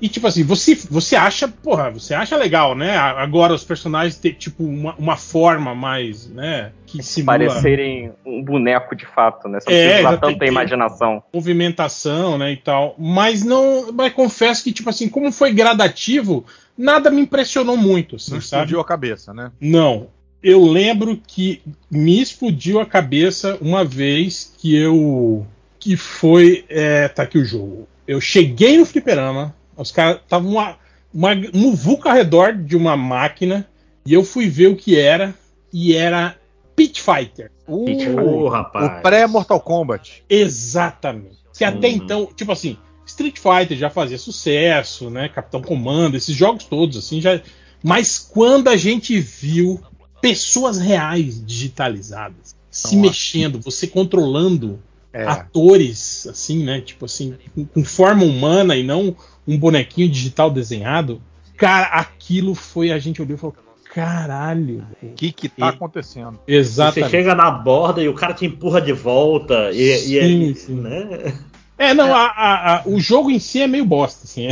E 0.00 0.08
tipo 0.08 0.26
assim, 0.26 0.42
você, 0.42 0.74
você 0.90 1.14
acha, 1.14 1.46
porra, 1.46 1.88
você 1.88 2.12
acha 2.12 2.36
legal, 2.36 2.74
né? 2.74 2.96
Agora 2.96 3.54
os 3.54 3.62
personagens 3.62 4.16
ter 4.16 4.32
tipo 4.34 4.64
uma, 4.64 4.96
uma 4.96 5.16
forma 5.16 5.76
mais, 5.76 6.26
né? 6.28 6.72
Que 6.86 7.00
simula... 7.02 7.38
Parecerem 7.38 8.12
um 8.26 8.42
boneco 8.42 8.96
de 8.96 9.06
fato, 9.06 9.48
né? 9.48 9.60
Só 9.60 9.70
É, 9.70 9.88
precisa 9.88 10.10
já 10.10 10.16
tanta 10.16 10.44
imaginação. 10.44 11.22
movimentação, 11.32 12.36
né, 12.36 12.50
e 12.50 12.56
tal. 12.56 12.96
Mas 12.98 13.44
não, 13.44 13.92
mas 13.92 14.12
confesso 14.12 14.64
que 14.64 14.72
tipo 14.72 14.90
assim, 14.90 15.08
como 15.08 15.30
foi 15.30 15.52
gradativo, 15.52 16.44
nada 16.76 17.08
me 17.08 17.20
impressionou 17.20 17.76
muito, 17.76 18.16
assim, 18.16 18.34
Não 18.34 18.40
sabe? 18.40 18.62
explodiu 18.62 18.80
a 18.80 18.84
cabeça, 18.84 19.32
né? 19.32 19.52
Não. 19.60 20.08
Eu 20.42 20.64
lembro 20.64 21.20
que 21.26 21.62
me 21.90 22.20
explodiu 22.20 22.80
a 22.80 22.86
cabeça 22.86 23.56
uma 23.60 23.84
vez 23.84 24.52
que 24.58 24.74
eu. 24.74 25.46
Que 25.78 25.96
foi. 25.96 26.64
É, 26.68 27.08
tá 27.08 27.22
aqui 27.22 27.38
o 27.38 27.44
jogo. 27.44 27.86
Eu 28.06 28.20
cheguei 28.20 28.76
no 28.76 28.84
fliperama, 28.84 29.54
os 29.76 29.92
caras 29.92 30.20
estavam 30.22 30.50
uma, 30.50 30.76
uma 31.14 31.34
muvuca 31.54 32.08
ao 32.10 32.16
redor 32.16 32.52
de 32.54 32.76
uma 32.76 32.96
máquina, 32.96 33.66
e 34.04 34.12
eu 34.12 34.24
fui 34.24 34.48
ver 34.48 34.66
o 34.68 34.76
que 34.76 34.98
era, 34.98 35.32
e 35.72 35.94
era 35.94 36.36
Pit 36.74 37.00
Fighter. 37.00 37.50
O, 37.66 37.84
Ô, 38.20 38.48
rapaz. 38.48 38.98
o 38.98 39.02
pré-Mortal 39.02 39.60
Kombat. 39.60 40.24
Exatamente. 40.28 41.38
Que 41.56 41.64
até 41.64 41.88
Uhum. 41.88 41.94
então, 41.94 42.28
tipo 42.34 42.50
assim, 42.50 42.76
Street 43.06 43.36
Fighter 43.38 43.76
já 43.78 43.88
fazia 43.90 44.18
sucesso, 44.18 45.08
né? 45.10 45.28
Capitão 45.28 45.62
Comando, 45.62 46.16
esses 46.16 46.34
jogos 46.34 46.64
todos, 46.64 46.96
assim, 46.96 47.20
já. 47.20 47.40
Mas 47.82 48.18
quando 48.18 48.68
a 48.68 48.76
gente 48.76 49.18
viu 49.20 49.80
pessoas 50.22 50.78
reais 50.78 51.44
digitalizadas 51.44 52.54
se 52.70 52.96
Nossa. 52.96 53.08
mexendo, 53.08 53.60
você 53.60 53.86
controlando 53.86 54.78
É. 55.12 55.24
atores, 55.26 56.26
assim, 56.26 56.64
né? 56.64 56.80
Tipo 56.80 57.04
assim, 57.04 57.34
com, 57.54 57.66
com 57.66 57.84
forma 57.84 58.24
humana 58.24 58.74
e 58.76 58.82
não 58.82 59.14
um 59.46 59.58
bonequinho 59.58 60.08
digital 60.08 60.50
desenhado. 60.50 61.20
Cara, 61.58 61.86
aquilo 61.88 62.54
foi. 62.54 62.90
A 62.90 62.98
gente 62.98 63.20
olhou 63.20 63.34
e 63.36 63.38
falou: 63.38 63.54
caralho. 63.92 64.86
O 65.02 65.08
que 65.10 65.30
que 65.32 65.48
tá 65.50 65.66
E- 65.66 65.68
acontecendo? 65.68 66.38
Você 66.46 66.52
Exatamente. 66.54 67.10
chega 67.10 67.34
na 67.34 67.50
borda 67.50 68.02
e 68.02 68.08
o 68.08 68.14
cara 68.14 68.32
te 68.32 68.46
empurra 68.46 68.80
de 68.80 68.92
volta. 68.94 69.70
E, 69.70 69.82
e- 69.82 69.98
Sim, 69.98 70.42
e- 70.50 70.54
sim. 70.54 70.74
Né? 70.80 71.34
É, 71.82 71.94
não, 71.94 72.14
a- 72.14 72.26
a- 72.26 72.76
a- 72.76 72.82
o 72.86 73.00
jogo 73.00 73.30
em 73.30 73.38
si 73.38 73.60
é 73.60 73.66
meio 73.66 73.84
bosta, 73.84 74.24
assim. 74.24 74.46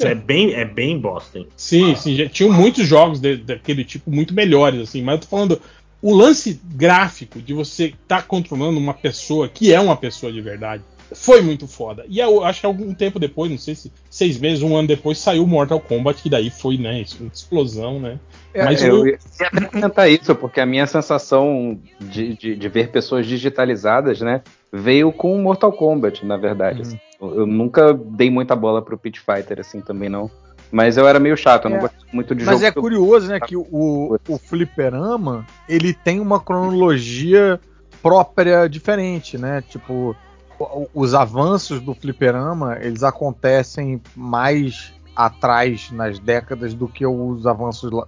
É 0.00 0.14
bem, 0.14 0.52
é 0.54 0.64
bem 0.64 0.98
bosta. 0.98 1.38
hein? 1.38 1.46
Sim, 1.56 1.94
sim, 1.94 2.16
já 2.16 2.28
tinham 2.28 2.52
muitos 2.52 2.86
jogos 2.86 3.20
de- 3.20 3.36
daquele 3.36 3.84
tipo 3.84 4.10
muito 4.10 4.34
melhores, 4.34 4.80
assim, 4.80 5.02
mas 5.02 5.14
eu 5.16 5.20
tô 5.20 5.26
falando 5.28 5.60
o 6.02 6.14
lance 6.14 6.60
gráfico 6.64 7.40
de 7.40 7.52
você 7.52 7.86
estar 7.86 8.22
controlando 8.26 8.78
uma 8.78 8.94
pessoa 8.94 9.48
que 9.48 9.72
é 9.72 9.80
uma 9.80 9.96
pessoa 9.96 10.32
de 10.32 10.40
verdade 10.40 10.82
foi 11.12 11.40
muito 11.40 11.66
foda. 11.66 12.04
E 12.08 12.18
eu 12.20 12.44
acho 12.44 12.60
que 12.60 12.66
algum 12.66 12.92
tempo 12.94 13.18
depois, 13.18 13.50
não 13.50 13.58
sei 13.58 13.74
se 13.74 13.92
seis 14.10 14.38
meses, 14.38 14.62
um 14.62 14.76
ano 14.76 14.88
depois, 14.88 15.18
saiu 15.18 15.46
Mortal 15.46 15.80
Kombat, 15.80 16.22
que 16.22 16.28
daí 16.30 16.50
foi, 16.50 16.76
né, 16.76 17.00
isso, 17.00 17.16
uma 17.20 17.30
explosão, 17.32 17.98
né? 17.98 18.18
É, 18.54 18.64
Mas 18.64 18.82
eu 18.82 19.06
ia 19.06 19.18
até 19.40 19.66
comentar 19.66 20.10
isso, 20.10 20.34
porque 20.34 20.60
a 20.60 20.66
minha 20.66 20.86
sensação 20.86 21.78
de, 22.00 22.34
de, 22.34 22.56
de 22.56 22.68
ver 22.68 22.90
pessoas 22.90 23.26
digitalizadas, 23.26 24.20
né, 24.20 24.42
veio 24.72 25.12
com 25.12 25.34
o 25.34 25.38
Mortal 25.42 25.72
Kombat, 25.72 26.24
na 26.26 26.36
verdade. 26.36 26.78
Uhum. 26.80 26.86
assim. 26.86 26.98
Eu, 27.20 27.34
eu 27.40 27.46
nunca 27.46 27.92
dei 27.94 28.30
muita 28.30 28.54
bola 28.56 28.80
pro 28.82 28.98
Pit 28.98 29.20
Fighter, 29.20 29.60
assim, 29.60 29.80
também 29.80 30.08
não. 30.08 30.30
Mas 30.70 30.96
eu 30.98 31.08
era 31.08 31.18
meio 31.18 31.36
chato, 31.36 31.64
eu 31.64 31.70
não 31.70 31.78
É. 31.78 31.80
gosto 31.80 31.96
muito 32.12 32.34
de 32.34 32.44
Mas 32.44 32.54
jogo. 32.56 32.66
é 32.66 32.72
que 32.72 32.78
eu- 32.78 32.82
curioso, 32.82 33.28
né, 33.28 33.40
que 33.40 33.56
o, 33.56 34.18
o 34.28 34.38
fliperama, 34.38 35.46
ele 35.68 35.94
tem 35.94 36.20
uma 36.20 36.38
cronologia 36.40 37.58
própria 38.02 38.68
diferente, 38.68 39.36
né? 39.38 39.62
Tipo, 39.68 40.14
os 40.94 41.14
avanços 41.14 41.80
do 41.80 41.94
fliperama, 41.94 42.78
eles 42.80 43.02
acontecem 43.02 44.00
mais 44.16 44.92
atrás 45.14 45.90
nas 45.90 46.18
décadas 46.18 46.74
do 46.74 46.86
que 46.88 47.04
os 47.06 47.46
avanços 47.46 47.90
do, 47.90 48.06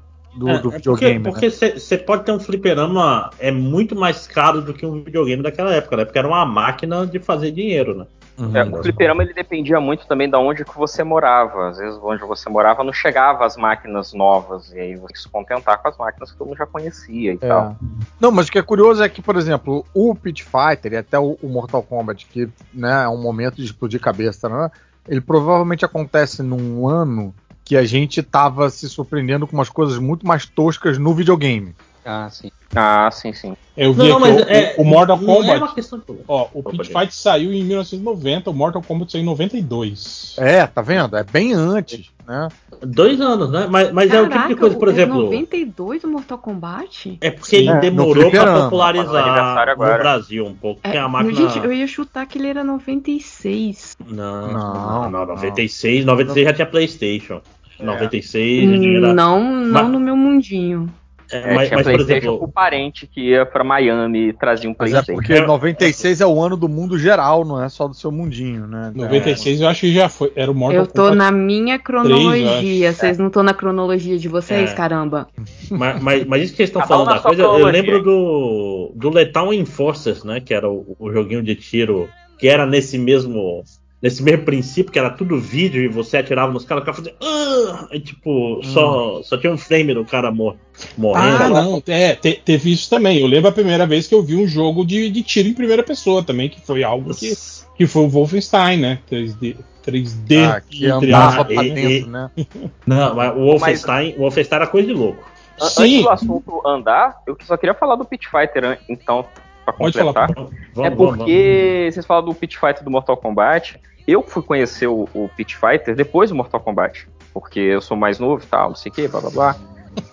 É, 0.48 0.58
do 0.58 0.68
é 0.68 0.76
videogame. 0.76 1.18
né? 1.18 1.30
porque 1.30 1.50
você 1.50 1.98
pode 1.98 2.24
ter 2.24 2.32
um 2.32 2.38
fliperama 2.40 3.30
é 3.38 3.50
muito 3.50 3.96
mais 3.96 4.26
caro 4.26 4.62
do 4.62 4.72
que 4.72 4.86
um 4.86 5.02
videogame 5.02 5.42
daquela 5.42 5.74
época, 5.74 5.96
né? 5.96 6.04
Porque 6.04 6.18
era 6.18 6.28
uma 6.28 6.44
máquina 6.46 7.06
de 7.06 7.18
fazer 7.18 7.50
dinheiro, 7.50 7.96
né? 7.96 8.06
Uhum. 8.40 8.56
É, 8.56 8.64
o 8.64 8.82
fliperama 8.82 9.22
ele 9.22 9.34
dependia 9.34 9.78
muito 9.78 10.06
também 10.06 10.28
da 10.28 10.38
onde 10.38 10.64
que 10.64 10.76
você 10.76 11.04
morava. 11.04 11.68
Às 11.68 11.76
vezes 11.76 12.00
onde 12.02 12.22
você 12.22 12.48
morava 12.48 12.82
não 12.82 12.92
chegava 12.92 13.44
as 13.44 13.56
máquinas 13.56 14.14
novas. 14.14 14.72
E 14.72 14.80
aí 14.80 14.96
você 14.96 15.12
que 15.12 15.20
se 15.20 15.28
contentar 15.28 15.78
com 15.78 15.88
as 15.88 15.98
máquinas 15.98 16.32
que 16.32 16.38
todo 16.38 16.48
mundo 16.48 16.56
já 16.56 16.66
conhecia 16.66 17.32
e 17.34 17.38
É. 17.40 17.48
tal. 17.48 17.76
Não, 18.18 18.30
mas 18.30 18.48
o 18.48 18.52
que 18.52 18.58
é 18.58 18.62
curioso 18.62 19.02
é 19.02 19.08
que, 19.08 19.20
por 19.20 19.36
exemplo, 19.36 19.84
o 19.92 20.14
Pit 20.14 20.42
Fighter 20.42 20.94
e 20.94 20.96
até 20.96 21.18
o, 21.18 21.36
o 21.42 21.48
Mortal 21.48 21.82
Kombat, 21.82 22.26
que 22.26 22.48
né, 22.72 23.04
é 23.04 23.08
um 23.08 23.20
momento 23.20 23.56
de 23.56 23.64
explodir 23.64 24.00
cabeça, 24.00 24.48
né? 24.48 24.70
Ele 25.06 25.20
provavelmente 25.20 25.84
acontece 25.84 26.42
num 26.42 26.88
ano 26.88 27.34
que 27.64 27.76
a 27.76 27.84
gente 27.84 28.22
tava 28.22 28.70
se 28.70 28.88
surpreendendo 28.88 29.46
com 29.46 29.54
umas 29.54 29.68
coisas 29.68 29.98
muito 29.98 30.26
mais 30.26 30.46
toscas 30.46 30.98
no 30.98 31.14
videogame. 31.14 31.74
Ah, 32.04 32.28
sim. 32.30 32.50
Ah, 32.74 33.10
sim, 33.10 33.32
sim. 33.32 33.56
Eu 33.76 33.92
vi 33.92 34.12
aqui, 34.12 34.74
o, 34.78 34.82
o 34.82 34.84
Mortal 34.84 35.16
não 35.18 35.26
Kombat. 35.26 35.50
É 35.50 35.56
uma 35.58 35.74
questão 35.74 35.98
de... 35.98 36.04
Ó, 36.28 36.46
o 36.54 36.60
Opa, 36.60 36.70
Pit. 36.70 36.84
Fight 36.86 37.14
saiu 37.14 37.52
em 37.52 37.64
1990, 37.64 38.48
o 38.50 38.54
Mortal 38.54 38.80
Kombat 38.82 39.10
saiu 39.12 39.22
em 39.22 39.26
92. 39.26 40.36
É, 40.38 40.66
tá 40.66 40.80
vendo? 40.80 41.16
É 41.16 41.24
bem 41.24 41.52
antes, 41.52 42.10
né? 42.26 42.48
Dois 42.80 43.20
anos, 43.20 43.50
né? 43.50 43.66
Mas, 43.68 43.90
mas 43.92 44.10
é 44.12 44.20
o 44.22 44.28
tipo 44.28 44.48
de 44.48 44.54
coisa, 44.54 44.76
por 44.78 44.86
o- 44.86 44.90
exemplo. 44.92 45.18
o 45.18 45.22
92 45.24 46.04
o 46.04 46.08
Mortal 46.08 46.38
Kombat? 46.38 47.18
É 47.20 47.30
porque 47.30 47.56
ele 47.56 47.66
Sim, 47.68 47.74
no 47.74 47.80
demorou 47.80 48.30
pra 48.30 48.62
popularizar 48.62 49.24
aniversário 49.26 49.76
no 49.76 49.82
agora. 49.82 49.98
Brasil 49.98 50.46
um 50.46 50.54
pouco. 50.54 50.80
É, 50.84 50.96
a 50.98 51.08
máquina. 51.08 51.34
Gente, 51.34 51.58
eu 51.64 51.72
ia 51.72 51.86
chutar 51.88 52.24
que 52.26 52.38
ele 52.38 52.48
era 52.48 52.62
96. 52.62 53.96
Não, 54.06 54.52
Não, 54.52 55.10
não, 55.10 55.10
não, 55.10 55.26
96, 55.26 56.04
96 56.04 56.46
já 56.46 56.52
tinha 56.54 56.66
Playstation. 56.66 57.40
É. 57.78 57.84
96 57.84 58.80
já 58.80 58.88
era. 58.90 59.12
Não, 59.14 59.40
não 59.42 59.72
Mas- 59.72 59.88
no 59.88 59.98
meu 59.98 60.16
mundinho. 60.16 60.88
É, 61.32 61.36
É, 61.38 61.54
mas, 61.54 61.68
tinha 61.68 61.78
mas, 61.78 61.86
por 61.86 62.00
exemplo, 62.00 62.34
o 62.42 62.48
parente 62.48 63.06
que 63.06 63.30
ia 63.30 63.46
pra 63.46 63.62
Miami 63.64 64.28
e 64.28 64.32
trazia 64.32 64.68
um 64.70 64.74
Mas 64.78 64.90
é 64.90 65.02
Playstation. 65.02 65.20
porque 65.20 65.40
96 65.40 66.20
é 66.20 66.26
o 66.26 66.40
ano 66.42 66.56
do 66.56 66.68
mundo 66.68 66.98
geral, 66.98 67.44
não 67.44 67.62
é 67.62 67.68
só 67.68 67.86
do 67.88 67.94
seu 67.94 68.10
mundinho, 68.10 68.66
né? 68.66 68.92
96 68.94 69.60
eu 69.60 69.68
acho 69.68 69.80
que 69.82 69.92
já 69.92 70.08
foi. 70.08 70.32
Era 70.34 70.50
o 70.50 70.54
Mortal 70.54 70.80
eu 70.82 70.86
tô 70.86 71.02
Kombat. 71.02 71.16
na 71.16 71.30
minha 71.32 71.78
cronologia. 71.78 72.90
acho. 72.90 72.98
Vocês 72.98 73.18
não 73.18 73.26
estão 73.28 73.42
na 73.42 73.54
cronologia 73.54 74.18
de 74.18 74.28
vocês, 74.28 74.70
É. 74.70 74.74
caramba? 74.74 75.28
mas, 75.70 76.02
mas, 76.02 76.26
mas 76.26 76.42
isso 76.42 76.54
que 76.54 76.62
eles 76.62 76.70
estão 76.70 76.86
falando 76.86 77.06
na 77.08 77.14
da 77.14 77.20
coisa, 77.20 77.42
eu 77.42 77.66
lembro 77.66 78.02
do, 78.02 78.92
do 78.94 79.10
Lethal 79.10 79.52
Enforcers, 79.54 80.24
né? 80.24 80.40
Que 80.40 80.54
era 80.54 80.68
o, 80.68 80.96
o 80.98 81.12
joguinho 81.12 81.42
de 81.42 81.54
tiro 81.54 82.08
que 82.38 82.48
era 82.48 82.64
nesse 82.66 82.98
mesmo. 82.98 83.62
Nesse 84.02 84.22
mesmo 84.22 84.44
princípio, 84.46 84.90
que 84.90 84.98
era 84.98 85.10
tudo 85.10 85.38
vídeo 85.38 85.82
e 85.82 85.88
você 85.88 86.16
atirava 86.16 86.50
nos 86.50 86.64
caras, 86.64 86.82
o 86.82 86.84
cara 86.86 86.96
fazia. 86.96 87.14
"Ah!" 87.22 87.86
E 87.92 88.00
tipo, 88.00 88.60
só, 88.64 89.22
só 89.22 89.36
tinha 89.36 89.52
um 89.52 89.58
frame 89.58 89.92
do 89.92 90.04
cara 90.06 90.30
mor 90.30 90.56
morrendo. 90.96 91.42
Ah, 91.44 91.48
não, 91.50 91.82
é, 91.86 92.14
te- 92.14 92.40
teve 92.42 92.72
isso 92.72 92.88
também. 92.88 93.18
Eu 93.18 93.26
lembro 93.26 93.50
a 93.50 93.52
primeira 93.52 93.86
vez 93.86 94.06
que 94.06 94.14
eu 94.14 94.22
vi 94.22 94.36
um 94.36 94.46
jogo 94.46 94.86
de, 94.86 95.10
de 95.10 95.22
tiro 95.22 95.48
em 95.48 95.52
primeira 95.54 95.82
pessoa 95.82 96.22
também, 96.22 96.48
que 96.48 96.60
foi 96.62 96.82
algo 96.82 97.14
que, 97.14 97.34
que 97.76 97.86
foi 97.86 98.02
o 98.04 98.08
Wolfenstein, 98.08 98.78
né? 98.78 98.98
3D, 99.10 99.56
3D 99.84 100.46
Ah, 100.50 100.60
que 100.62 100.86
entre 100.86 101.12
andava 101.12 101.42
aspas. 101.42 101.46
pra 101.54 101.62
dentro, 101.62 101.80
e- 101.90 102.06
né? 102.06 102.30
Não, 102.86 103.14
mas 103.14 103.36
o 103.36 103.40
Wolfenstein, 103.40 104.14
o 104.16 104.20
Wolfenstein 104.20 104.56
era 104.56 104.66
coisa 104.66 104.88
de 104.88 104.94
louco. 104.94 105.22
An- 105.60 105.64
Antes 105.64 105.74
Sim, 105.74 106.02
do 106.02 106.08
assunto 106.08 106.62
andar, 106.66 107.16
eu 107.26 107.36
só 107.44 107.54
queria 107.54 107.74
falar 107.74 107.96
do 107.96 108.04
Pit 108.06 108.26
Fighter, 108.30 108.80
então, 108.88 109.26
pra 109.64 109.72
completar. 109.74 110.28
Vamos, 110.34 110.52
é 110.78 110.90
vamos, 110.90 111.16
porque 111.18 111.88
vocês 111.92 112.06
falam 112.06 112.24
do 112.24 112.34
Pit 112.34 112.58
Fighter 112.58 112.82
do 112.84 112.90
Mortal 112.90 113.16
Kombat. 113.16 113.80
Eu 114.06 114.22
fui 114.22 114.42
conhecer 114.42 114.86
o, 114.86 115.08
o 115.14 115.28
Pit 115.36 115.56
Fighter 115.56 115.94
depois 115.94 116.30
do 116.30 116.36
Mortal 116.36 116.60
Kombat. 116.60 117.08
Porque 117.32 117.60
eu 117.60 117.80
sou 117.80 117.96
mais 117.96 118.18
novo 118.18 118.42
e 118.42 118.46
tal, 118.46 118.70
não 118.70 118.74
sei 118.76 118.90
o 118.90 118.94
que, 118.94 119.06
blá 119.06 119.20
blá 119.20 119.30
blá. 119.30 119.56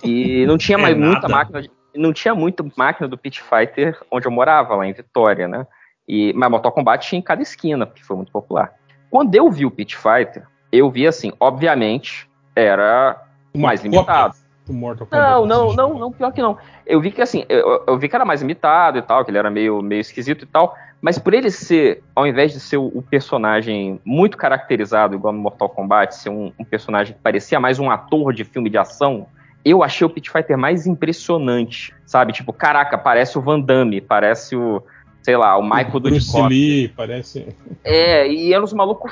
E 0.04 0.46
não 0.46 0.58
tinha 0.58 0.78
É 0.78 0.82
mais 0.82 0.96
muita 0.98 1.22
nada. 1.22 1.30
máquina. 1.30 1.62
de- 1.62 1.72
não 1.96 2.14
tinha 2.14 2.36
muita 2.36 2.64
máquina 2.78 3.08
do 3.08 3.18
Pit 3.18 3.42
Fighter 3.42 3.98
onde 4.12 4.28
eu 4.28 4.32
morava, 4.32 4.76
lá 4.76 4.86
em 4.86 4.94
Vitória, 4.94 5.48
né? 5.48 5.66
E, 6.08 6.32
mas 6.34 6.50
Mortal 6.52 6.72
Kombat 6.72 7.08
tinha 7.08 7.18
em 7.18 7.24
cada 7.24 7.42
esquina, 7.42 7.88
porque 7.88 8.04
foi 8.04 8.16
muito 8.16 8.32
popular. 8.32 8.72
Quando 9.10 9.34
eu 9.34 9.50
vi 9.50 9.66
o 9.66 9.72
Pit 9.72 9.98
Fighter, 9.98 10.44
eu 10.72 10.92
vi 10.92 11.08
assim, 11.08 11.32
obviamente, 11.40 12.30
era 12.56 13.20
mais 13.56 13.80
cópia 13.82 13.90
limitado. 13.92 14.36
Do 14.68 14.74
Mortal 14.74 15.08
Kombat. 15.08 15.30
Não, 15.30 15.46
não, 15.46 15.74
não, 15.74 16.00
não, 16.00 16.12
pior 16.12 16.32
que 16.32 16.42
não. 16.42 16.58
Eu 16.86 17.02
vi 17.02 17.12
que 17.12 17.22
assim, 17.22 17.46
eu, 17.50 17.84
eu 17.88 17.98
vi 17.98 18.08
que 18.08 18.16
era 18.16 18.26
mais 18.26 18.42
imitado 18.42 18.98
e 18.98 19.02
tal, 19.02 19.24
que 19.24 19.32
ele 19.32 19.38
era 19.38 19.50
meio, 19.50 19.82
meio 19.82 20.02
esquisito 20.02 20.44
e 20.44 20.46
tal, 20.46 20.76
mas 21.02 21.18
por 21.18 21.34
ele 21.34 21.50
ser, 21.50 22.04
ao 22.16 22.28
invés 22.28 22.52
de 22.52 22.60
ser 22.60 22.78
o, 22.78 22.86
o 22.88 23.02
personagem 23.02 24.00
muito 24.04 24.38
caracterizado, 24.38 25.16
igual 25.16 25.34
no 25.34 25.40
Mortal 25.40 25.70
Kombat, 25.70 26.16
ser 26.16 26.30
um, 26.30 26.52
um 26.60 26.64
personagem 26.64 27.16
que 27.16 27.22
parecia 27.22 27.60
mais 27.60 27.80
um 27.80 27.90
ator 27.90 28.34
de 28.34 28.44
filme 28.44 28.70
de 28.70 28.78
ação, 28.78 29.28
eu 29.64 29.84
achei 29.84 30.06
o 30.06 30.10
Pit 30.10 30.30
Fighter 30.30 30.58
mais 30.58 30.88
impressionante, 30.88 31.94
sabe? 32.06 32.32
Tipo, 32.32 32.54
caraca, 32.54 32.98
parece 32.98 33.38
o 33.38 33.42
Van 33.42 33.60
Damme, 33.60 34.00
parece 34.00 34.56
o, 34.56 34.82
sei 35.28 35.36
lá, 35.36 35.58
o 35.58 35.62
Michael 35.62 35.90
Bruce 36.00 36.20
Dudikoff. 36.32 36.48
Lee, 36.48 36.88
parece. 36.88 37.54
É, 37.84 38.26
e 38.32 38.54
eram 38.54 38.64
uns 38.64 38.72
malucos 38.72 39.12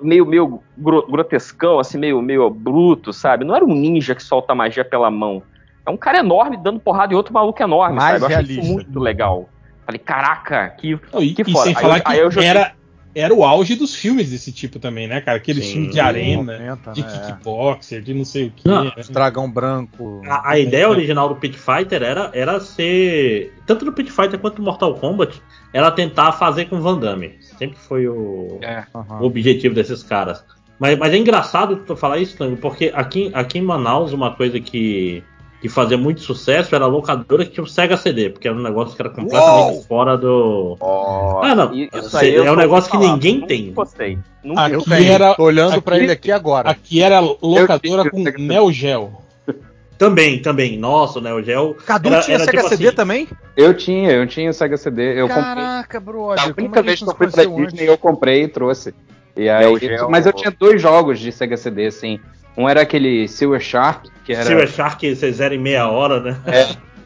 meio, 0.00 0.24
meio 0.24 0.62
gro- 0.78 1.04
grotescão, 1.10 1.80
assim, 1.80 1.98
meio, 1.98 2.22
meio 2.22 2.48
bruto, 2.48 3.12
sabe? 3.12 3.44
Não 3.44 3.56
era 3.56 3.64
um 3.64 3.74
ninja 3.74 4.14
que 4.14 4.22
solta 4.22 4.54
magia 4.54 4.84
pela 4.84 5.10
mão. 5.10 5.42
É 5.84 5.90
um 5.90 5.96
cara 5.96 6.18
enorme 6.18 6.56
dando 6.56 6.78
porrada 6.78 7.12
em 7.12 7.16
outro 7.16 7.34
maluco 7.34 7.60
enorme, 7.60 7.96
Mais 7.96 8.20
sabe? 8.20 8.32
Eu 8.32 8.38
achei 8.38 8.58
isso 8.58 8.72
muito 8.72 9.00
legal. 9.00 9.48
Falei, 9.84 9.98
caraca, 9.98 10.68
que, 10.78 10.96
Não, 11.12 11.20
e, 11.20 11.34
que 11.34 11.42
e 11.42 11.50
foda. 11.50 11.64
sem 11.64 11.74
Aí 11.76 11.82
falar 11.82 11.98
eu- 11.98 12.02
que 12.04 12.12
aí 12.12 12.18
eu 12.20 12.30
joguei- 12.30 12.48
era, 12.48 12.72
era 13.14 13.34
o 13.34 13.44
auge 13.44 13.74
dos 13.74 13.94
filmes 13.94 14.30
desse 14.30 14.52
tipo 14.52 14.78
também, 14.78 15.06
né, 15.06 15.20
cara? 15.20 15.36
Aqueles 15.36 15.66
Sim. 15.66 15.72
filmes 15.72 15.92
de 15.92 16.00
arena, 16.00 16.58
90, 16.58 16.92
de 16.92 17.02
né? 17.02 17.08
kickboxer, 17.26 18.02
de 18.02 18.14
não 18.14 18.24
sei 18.24 18.46
o 18.46 18.50
que. 18.50 18.68
Não. 18.68 18.84
né? 18.84 18.92
Dragão 19.10 19.50
branco. 19.50 20.22
A, 20.26 20.52
a 20.52 20.58
ideia 20.58 20.88
original 20.88 21.28
do 21.28 21.36
Pit 21.36 21.58
Fighter 21.58 22.02
era, 22.02 22.30
era 22.32 22.60
ser. 22.60 23.54
Tanto 23.66 23.84
no 23.84 23.92
Pit 23.92 24.10
Fighter 24.10 24.38
quanto 24.38 24.58
no 24.58 24.64
Mortal 24.64 24.94
Kombat, 24.94 25.40
era 25.72 25.90
tentar 25.90 26.32
fazer 26.32 26.66
com 26.66 26.80
Van 26.80 26.98
Damme. 26.98 27.38
Sempre 27.58 27.78
foi 27.78 28.08
o, 28.08 28.58
É. 28.62 28.84
O 29.20 29.24
objetivo 29.24 29.74
desses 29.74 30.02
caras. 30.02 30.44
Mas, 30.78 30.98
mas 30.98 31.12
é 31.12 31.18
engraçado 31.18 31.76
tu 31.76 31.94
falar 31.94 32.18
isso, 32.18 32.38
Tango, 32.38 32.56
porque 32.56 32.90
aqui, 32.94 33.30
aqui 33.34 33.58
em 33.58 33.62
Manaus, 33.62 34.14
uma 34.14 34.34
coisa 34.34 34.58
que, 34.58 35.22
que 35.60 35.68
fazia 35.68 35.98
muito 35.98 36.20
sucesso 36.22 36.74
era 36.74 36.84
a 36.84 36.88
locadora 36.88 37.44
que 37.44 37.50
tinha 37.52 37.62
o 37.64 37.66
Sega 37.66 37.96
CD, 37.96 38.30
porque 38.30 38.48
era 38.48 38.56
um 38.56 38.62
negócio 38.62 38.96
que 38.96 39.02
era 39.02 39.10
completamente 39.10 39.74
Uou! 39.74 39.82
fora 39.82 40.16
do. 40.16 40.76
Ó, 40.80 41.42
Ah, 41.42 41.54
não. 41.54 41.74
Isso 41.74 42.16
É 42.16 42.20
aí 42.20 42.34
eu 42.34 42.52
um 42.52 42.56
negócio 42.56 42.90
ouvi 42.90 42.98
que 42.98 43.04
falar, 43.04 43.12
ninguém 43.16 43.34
nunca 43.34 43.46
tem. 43.46 43.72
Gostei. 43.72 44.18
Nunca 44.42 44.62
Aqui 44.64 44.74
Eu 44.74 44.80
Aqui 44.80 44.90
tenho, 44.90 45.12
era- 45.12 45.34
tô 45.34 45.42
olhando 45.44 45.82
pra 45.82 45.98
ele 45.98 46.10
aqui 46.12 46.32
agora. 46.32 46.70
Aqui 46.70 47.02
era 47.02 47.20
locadora 47.20 48.04
Eu 48.06 48.10
com 48.10 48.22
Neo 48.38 48.72
Geo. 48.72 49.12
Também, 49.98 50.40
também. 50.40 50.78
Nossa? 50.78 51.18
O 51.20 51.42
Gel. 51.42 51.74
Cadu 51.84 52.08
era- 52.08 52.22
tinha 52.22 52.36
era 52.36 52.44
Sega 52.46 52.56
tipo 52.58 52.68
CD 52.70 52.86
assim, 52.86 52.96
também? 52.96 53.28
Eu 53.54 53.74
tinha, 53.74 54.10
eu 54.12 54.26
tinha 54.26 54.48
o 54.48 54.54
Sega 54.54 54.78
CD. 54.78 55.20
Eu 55.20 55.28
comprei. 55.28 55.44
Caraca, 55.44 56.00
brother. 56.00 56.42
A 56.42 56.46
única 56.58 56.80
a 56.80 56.82
vez 56.82 56.98
que 57.02 57.04
eu 57.10 57.14
fui 57.14 57.28
pra 57.28 57.44
Disney, 57.44 57.64
antes? 57.64 57.80
eu 57.86 57.98
comprei 57.98 58.44
e 58.44 58.48
trouxe. 58.48 58.94
E 59.36 59.46
aí, 59.50 59.66
Neo 59.66 59.78
Geo. 59.78 60.10
mas 60.10 60.24
eu 60.24 60.32
tinha 60.32 60.50
dois 60.58 60.80
jogos 60.80 61.18
de 61.20 61.30
Sega 61.30 61.54
CD, 61.58 61.86
assim. 61.88 62.18
Um 62.56 62.68
era 62.68 62.82
aquele 62.82 63.26
Silver 63.28 63.60
Shark, 63.60 64.08
que 64.24 64.32
era. 64.32 64.44
Silver 64.44 64.68
Shark, 64.68 65.14
vocês 65.14 65.40
eram 65.40 65.56
em 65.56 65.58
meia 65.60 65.88
hora, 65.88 66.20
né? 66.20 66.36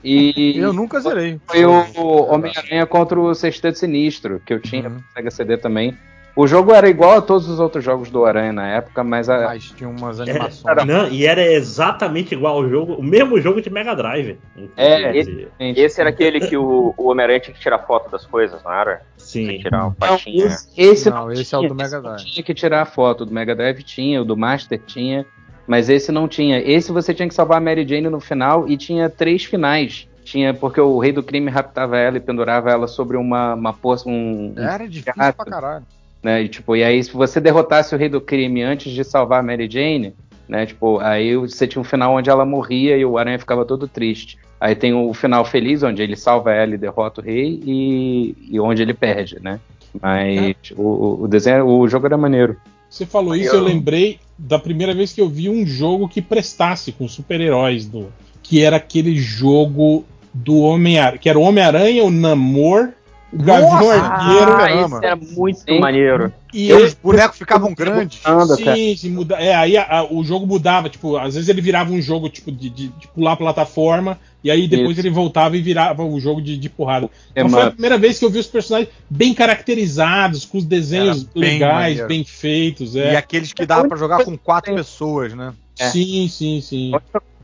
E 0.02 0.58
Eu 0.58 0.72
nunca 0.72 1.00
zerei. 1.00 1.40
foi 1.46 1.64
o 1.64 2.30
Homem-Aranha 2.30 2.84
contra 2.86 3.18
o 3.18 3.34
Sexteto 3.34 3.78
Sinistro, 3.78 4.40
que 4.44 4.52
eu 4.52 4.60
tinha 4.60 4.88
Uhum. 4.88 4.98
Sega 5.14 5.30
CD 5.30 5.56
também. 5.56 5.96
O 6.36 6.48
jogo 6.48 6.72
era 6.72 6.88
igual 6.88 7.18
a 7.18 7.22
todos 7.22 7.48
os 7.48 7.60
outros 7.60 7.84
jogos 7.84 8.10
do 8.10 8.24
Aranha 8.24 8.52
na 8.52 8.66
época, 8.68 9.04
mas 9.04 9.28
a, 9.28 9.44
Mas 9.44 9.70
tinha 9.70 9.88
umas 9.88 10.18
É, 10.18 10.22
animações. 10.22 10.84
não, 10.84 11.08
e 11.08 11.24
era 11.26 11.40
exatamente 11.46 12.34
igual 12.34 12.56
ao 12.56 12.68
jogo, 12.68 12.94
o 12.94 13.02
mesmo 13.04 13.40
jogo 13.40 13.62
de 13.62 13.70
Mega 13.70 13.94
Drive. 13.94 14.36
É, 14.76 15.10
inclusive. 15.10 15.48
Esse 15.60 16.00
era 16.00 16.10
aquele 16.10 16.40
que 16.40 16.56
o, 16.56 16.92
o 16.96 17.08
Homem-Aranha 17.08 17.38
tinha 17.38 17.54
que 17.54 17.60
tirar 17.60 17.78
foto 17.80 18.10
das 18.10 18.26
coisas, 18.26 18.60
não 18.64 18.72
era? 18.72 19.02
Tinha 19.16 19.46
Sim. 19.52 19.56
que 19.56 19.62
tirar 19.62 19.78
uma 19.78 19.84
Não, 19.90 19.94
patinha. 19.94 20.46
esse, 20.46 20.68
esse 20.76 21.08
Não, 21.10 21.30
esse 21.30 21.54
é 21.54 21.58
o 21.58 21.62
do 21.68 21.74
Mega 21.74 21.84
esse 21.86 21.94
não 21.94 22.02
Drive. 22.02 22.24
Tinha 22.24 22.44
que 22.44 22.54
tirar 22.54 22.82
a 22.82 22.86
foto 22.86 23.24
do 23.24 23.32
Mega 23.32 23.54
Drive 23.54 23.82
tinha, 23.84 24.20
o 24.20 24.24
do 24.24 24.36
Master 24.36 24.80
tinha, 24.84 25.24
mas 25.68 25.88
esse 25.88 26.10
não 26.10 26.26
tinha. 26.26 26.58
Esse 26.58 26.90
você 26.90 27.14
tinha 27.14 27.28
que 27.28 27.34
salvar 27.34 27.58
a 27.58 27.60
Mary 27.60 27.86
Jane 27.86 28.08
no 28.08 28.18
final 28.18 28.68
e 28.68 28.76
tinha 28.76 29.08
três 29.08 29.44
finais. 29.44 30.08
Tinha 30.24 30.52
porque 30.52 30.80
o 30.80 30.98
rei 30.98 31.12
do 31.12 31.22
crime 31.22 31.48
raptava 31.48 31.96
ela 31.96 32.16
e 32.16 32.20
pendurava 32.20 32.70
ela 32.70 32.88
sobre 32.88 33.16
uma 33.16 33.54
uma 33.54 33.72
poça, 33.72 34.08
um, 34.08 34.52
um 34.56 34.60
Era 34.60 34.88
difícil 34.88 35.12
Gato. 35.16 35.36
pra 35.36 35.44
caralho. 35.44 35.84
Né? 36.24 36.42
E, 36.42 36.48
tipo, 36.48 36.74
e 36.74 36.82
aí, 36.82 37.04
se 37.04 37.12
você 37.12 37.38
derrotasse 37.38 37.94
o 37.94 37.98
rei 37.98 38.08
do 38.08 38.20
crime 38.20 38.62
antes 38.62 38.90
de 38.90 39.04
salvar 39.04 39.40
a 39.40 39.42
Mary 39.42 39.68
Jane, 39.70 40.14
né? 40.48 40.64
Tipo, 40.64 40.98
aí 40.98 41.36
você 41.36 41.66
tinha 41.66 41.80
um 41.80 41.84
final 41.84 42.16
onde 42.16 42.30
ela 42.30 42.46
morria 42.46 42.96
e 42.96 43.04
o 43.04 43.18
Aranha 43.18 43.38
ficava 43.38 43.64
todo 43.64 43.86
triste. 43.86 44.38
Aí 44.58 44.74
tem 44.74 44.94
o 44.94 45.12
final 45.12 45.44
feliz, 45.44 45.82
onde 45.82 46.02
ele 46.02 46.16
salva 46.16 46.52
ela 46.52 46.74
e 46.74 46.78
derrota 46.78 47.20
o 47.20 47.24
rei, 47.24 47.60
e, 47.64 48.34
e 48.50 48.58
onde 48.58 48.80
ele 48.80 48.94
perde, 48.94 49.36
né? 49.42 49.60
Mas 50.00 50.56
o, 50.74 51.24
o 51.24 51.28
desenho, 51.28 51.66
o 51.66 51.86
jogo 51.86 52.06
era 52.06 52.16
maneiro. 52.16 52.56
Você 52.88 53.04
falou 53.04 53.34
isso, 53.34 53.54
eu 53.54 53.62
lembrei 53.62 54.18
da 54.38 54.58
primeira 54.58 54.94
vez 54.94 55.12
que 55.12 55.20
eu 55.20 55.28
vi 55.28 55.50
um 55.50 55.66
jogo 55.66 56.08
que 56.08 56.22
prestasse 56.22 56.92
com 56.92 57.06
super-heróis 57.06 57.86
do. 57.86 58.06
Que 58.42 58.62
era 58.62 58.76
aquele 58.76 59.16
jogo 59.16 60.04
do 60.32 60.58
Homem-Aranha. 60.58 61.18
Que 61.18 61.28
era 61.28 61.38
o 61.38 61.42
Homem-Aranha, 61.42 62.04
o 62.04 62.10
Namor, 62.10 62.92
Gavião! 63.34 63.90
Arqueiro. 63.90 64.52
Ah, 64.56 64.72
esse 64.84 65.04
era 65.04 65.16
muito 65.16 65.60
Sim. 65.60 65.80
maneiro. 65.80 66.32
E 66.52 66.68
E 66.68 66.72
os 66.72 66.94
bonecos 66.94 67.36
ficavam 67.36 67.74
grandes. 67.74 68.20
Anda, 68.24 68.56
cara. 68.56 68.76
Sim, 68.76 68.96
sim, 68.96 69.10
muda, 69.10 69.34
é, 69.36 69.54
aí 69.54 69.76
a- 69.76 69.82
a- 70.00 70.04
o 70.12 70.22
jogo 70.22 70.46
mudava, 70.46 70.88
tipo, 70.88 71.16
às 71.16 71.34
vezes 71.34 71.48
ele 71.48 71.60
virava 71.60 71.92
um 71.92 72.00
jogo 72.00 72.28
tipo 72.28 72.52
de, 72.52 72.70
de, 72.70 72.88
de 72.88 73.08
pular 73.08 73.32
a 73.32 73.36
plataforma, 73.36 74.18
e 74.42 74.50
aí 74.50 74.68
depois 74.68 74.92
Isso. 74.92 75.00
ele 75.00 75.10
voltava 75.10 75.56
e 75.56 75.60
virava 75.60 76.04
o 76.04 76.20
jogo 76.20 76.40
de, 76.40 76.56
de 76.56 76.68
porrada. 76.68 77.10
É, 77.34 77.40
Então 77.40 77.50
foi 77.50 77.62
a 77.62 77.70
primeira 77.72 77.98
vez 77.98 78.18
que 78.20 78.24
eu 78.24 78.30
vi 78.30 78.38
os 78.38 78.46
personagens 78.46 78.92
bem 79.10 79.34
caracterizados, 79.34 80.44
com 80.44 80.58
os 80.58 80.64
desenhos 80.64 81.24
bem 81.24 81.42
legais, 81.54 81.74
maneiro. 81.98 82.08
bem 82.08 82.24
feitos, 82.24 82.94
E 82.94 83.00
é. 83.00 83.16
aqueles 83.16 83.52
que 83.52 83.66
dava 83.66 83.88
pra 83.88 83.96
jogar 83.96 84.24
com 84.24 84.36
quatro 84.38 84.72
pessoas, 84.74 85.34
né? 85.34 85.52
É. 85.78 85.88
Sim, 85.90 86.28
sim, 86.28 86.60
sim. 86.60 86.92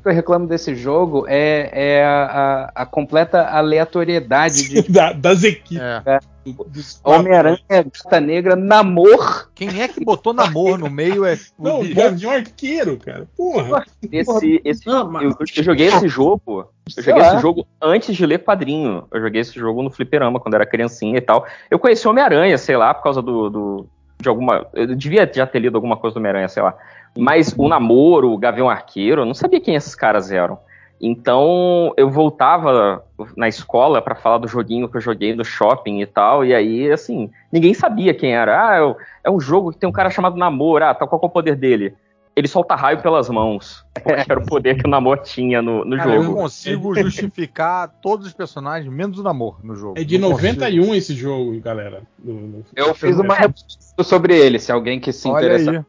Que 0.02 0.08
eu 0.08 0.12
reclamo 0.12 0.46
desse 0.46 0.74
jogo 0.74 1.24
é, 1.28 1.70
é 1.72 2.04
a, 2.04 2.24
a- 2.74 2.82
a 2.82 2.86
completa 2.86 3.42
aleatoriedade 3.44 4.68
de 4.68 4.82
Da- 4.90 5.12
das 5.12 5.44
equipes. 5.44 5.78
É. 5.80 6.18
dos- 6.68 7.00
Homem-Aranha, 7.04 7.58
Gata 7.68 8.20
Negra, 8.20 8.56
Namor. 8.56 9.50
Quem 9.54 9.80
é 9.82 9.88
que 9.88 10.04
botou 10.04 10.32
namoro 10.32 10.78
no 10.78 10.90
meio 10.90 11.24
é. 11.24 11.38
Não, 11.58 11.80
o 11.80 11.94
Gavião 11.94 12.30
Arqueiro, 12.32 12.96
cara. 12.98 13.26
Porra. 13.36 13.84
Esse, 14.10 14.60
esse, 14.64 14.86
Não, 14.86 15.10
mas- 15.10 15.24
eu, 15.24 15.36
eu 15.56 15.62
joguei 15.64 15.86
esse 15.88 16.08
jogo. 16.08 16.66
Eu 16.96 17.02
joguei 17.02 17.22
esse 17.22 17.38
jogo 17.38 17.66
antes 17.80 18.16
de 18.16 18.26
ler 18.26 18.38
quadrinho. 18.42 19.04
Eu 19.12 19.20
joguei 19.20 19.40
esse 19.42 19.58
jogo 19.58 19.82
no 19.82 19.90
Fliperama 19.90 20.40
quando 20.40 20.54
era 20.54 20.66
criancinha 20.66 21.18
e 21.18 21.20
tal. 21.20 21.46
Eu 21.70 21.78
conheci 21.78 22.08
Homem-Aranha, 22.08 22.56
sei 22.58 22.76
lá, 22.76 22.92
por 22.94 23.02
causa 23.02 23.20
do, 23.22 23.50
do- 23.50 23.86
de 24.20 24.28
alguma. 24.28 24.66
Eu 24.74 24.94
devia 24.96 25.30
já 25.32 25.46
ter 25.46 25.60
lido 25.60 25.76
alguma 25.76 25.96
coisa 25.96 26.14
do 26.14 26.18
Homem-Aranha, 26.18 26.48
sei 26.48 26.62
lá. 26.62 26.74
Mas 27.18 27.54
o 27.56 27.68
namoro, 27.68 28.30
o 28.32 28.38
Gavião 28.38 28.68
Arqueiro, 28.70 29.22
eu 29.22 29.26
não 29.26 29.34
sabia 29.34 29.60
quem 29.60 29.74
esses 29.74 29.94
caras 29.94 30.30
eram. 30.30 30.58
Então 31.00 31.94
eu 31.96 32.10
voltava 32.10 33.02
na 33.36 33.48
escola 33.48 34.02
pra 34.02 34.14
falar 34.14 34.38
do 34.38 34.46
joguinho 34.46 34.88
que 34.88 34.96
eu 34.98 35.00
joguei 35.00 35.34
no 35.34 35.44
shopping 35.44 36.00
e 36.00 36.06
tal, 36.06 36.44
e 36.44 36.54
aí, 36.54 36.90
assim, 36.92 37.30
ninguém 37.50 37.72
sabia 37.72 38.12
quem 38.12 38.34
era. 38.34 38.68
Ah, 38.68 38.76
é 38.76 38.96
é 39.24 39.30
um 39.30 39.40
jogo 39.40 39.72
que 39.72 39.78
tem 39.78 39.88
um 39.88 39.92
cara 39.92 40.10
chamado 40.10 40.36
Namor, 40.36 40.82
ah, 40.82 40.94
tá, 40.94 41.06
qual 41.06 41.20
é 41.22 41.26
o 41.26 41.30
poder 41.30 41.56
dele? 41.56 41.94
Ele 42.36 42.46
solta 42.46 42.74
raio 42.74 43.02
pelas 43.02 43.28
mãos. 43.28 43.84
Porque 43.94 44.30
era 44.30 44.38
o 44.38 44.46
poder 44.46 44.76
que 44.76 44.86
o 44.86 44.90
Namor 44.90 45.18
tinha 45.18 45.60
no, 45.60 45.84
no 45.84 45.96
Cara, 45.96 46.10
eu 46.10 46.16
não 46.16 46.22
jogo. 46.30 46.38
consigo 46.42 46.94
justificar 47.00 47.88
todos 48.00 48.26
os 48.26 48.32
personagens, 48.32 48.90
menos 48.92 49.18
o 49.18 49.22
namoro 49.22 49.56
no 49.64 49.74
jogo. 49.74 49.98
É 49.98 50.04
de 50.04 50.16
Não 50.16 50.30
consigo. 50.30 50.52
91 50.60 50.94
esse 50.94 51.14
jogo, 51.14 51.58
galera. 51.60 52.02
No- 52.22 52.34
no- 52.34 52.64
Eu 52.76 52.94
fiz 52.94 53.18
uma 53.18 53.36
sobre 54.02 54.38
ele, 54.38 54.58
se 54.58 54.70
alguém 54.70 55.00
que 55.00 55.12
se 55.12 55.28
Olha 55.28 55.56
aí. 55.56 55.80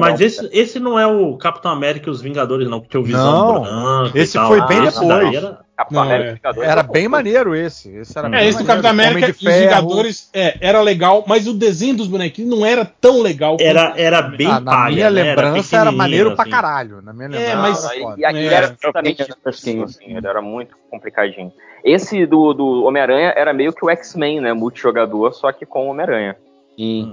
Mas 0.00 0.18
não. 0.18 0.26
esse, 0.26 0.48
esse 0.52 0.80
não 0.80 0.98
é 0.98 1.06
o 1.06 1.36
Capitão 1.36 1.70
América 1.70 2.08
e 2.08 2.10
os 2.10 2.22
Vingadores, 2.22 2.68
não, 2.68 2.80
que 2.80 2.88
tinha 2.88 3.00
o 3.00 3.04
Visão 3.04 3.62
Não, 3.64 4.06
e 4.06 4.18
esse 4.18 4.32
tal. 4.32 4.48
foi 4.48 4.66
bem 4.66 4.84
Esse 4.86 5.00
depois. 5.00 5.34
era- 5.34 5.58
Capitão 5.78 6.00
Não, 6.02 6.08
América 6.10 6.30
é. 6.30 6.34
Vingadores 6.34 6.68
Era 6.70 6.80
é 6.80 6.82
bem 6.84 7.06
maneiro 7.08 7.54
esse. 7.54 7.88
esse 7.98 8.18
era 8.18 8.26
É, 8.26 8.30
bem 8.30 8.40
É, 8.40 8.48
esse 8.48 8.58
do 8.58 8.64
maneiro. 8.66 8.82
Capitão 8.82 8.90
América 8.90 9.26
e 9.28 9.30
os. 9.30 9.38
Vingadores 9.60 10.30
é, 10.34 10.56
era 10.60 10.80
legal, 10.80 11.24
mas 11.28 11.46
o 11.46 11.52
desenho 11.54 11.96
dos 11.96 12.08
bonequinhos 12.08 12.50
não 12.50 12.66
era 12.66 12.84
tão 12.84 13.20
legal. 13.22 13.56
Era, 13.60 13.92
era 13.96 14.22
bem 14.22 14.46
Ah, 14.48 14.58
na 14.58 14.72
palha, 14.72 14.94
minha 14.94 15.10
né? 15.10 15.22
lembrança 15.22 15.76
era, 15.76 15.84
pequenininho, 15.84 15.96
maneiro 15.98 16.34
pra 16.34 16.42
assim. 16.42 16.50
caralho. 16.50 17.00
Na 17.02 17.12
minha 17.12 17.26
É, 17.26 17.54
lembrança 17.54 17.88
mas- 17.94 18.02
era 18.02 18.14
e 18.20 18.24
aqui 18.24 18.38
É. 18.38 18.52
era 18.54 18.76
justamente 18.82 19.22
Era 19.22 19.36
fresquinho. 19.40 19.84
isso, 19.84 19.98
assim, 20.02 20.16
ele 20.16 20.26
era 20.26 20.42
muito 20.42 20.74
complicadinho. 20.90 21.52
Esse 21.84 22.26
do, 22.26 22.52
do 22.54 22.82
Homem-Aranha 22.84 23.32
era 23.36 23.52
meio 23.52 23.72
que 23.72 23.84
o 23.84 23.90
X-Men, 23.90 24.40
né? 24.40 24.52
Multijogador, 24.52 25.32
só 25.32 25.52
que 25.52 25.64
com 25.64 25.86
o 25.86 25.90
Homem-Aranha. 25.90 26.34
E- 26.76 27.06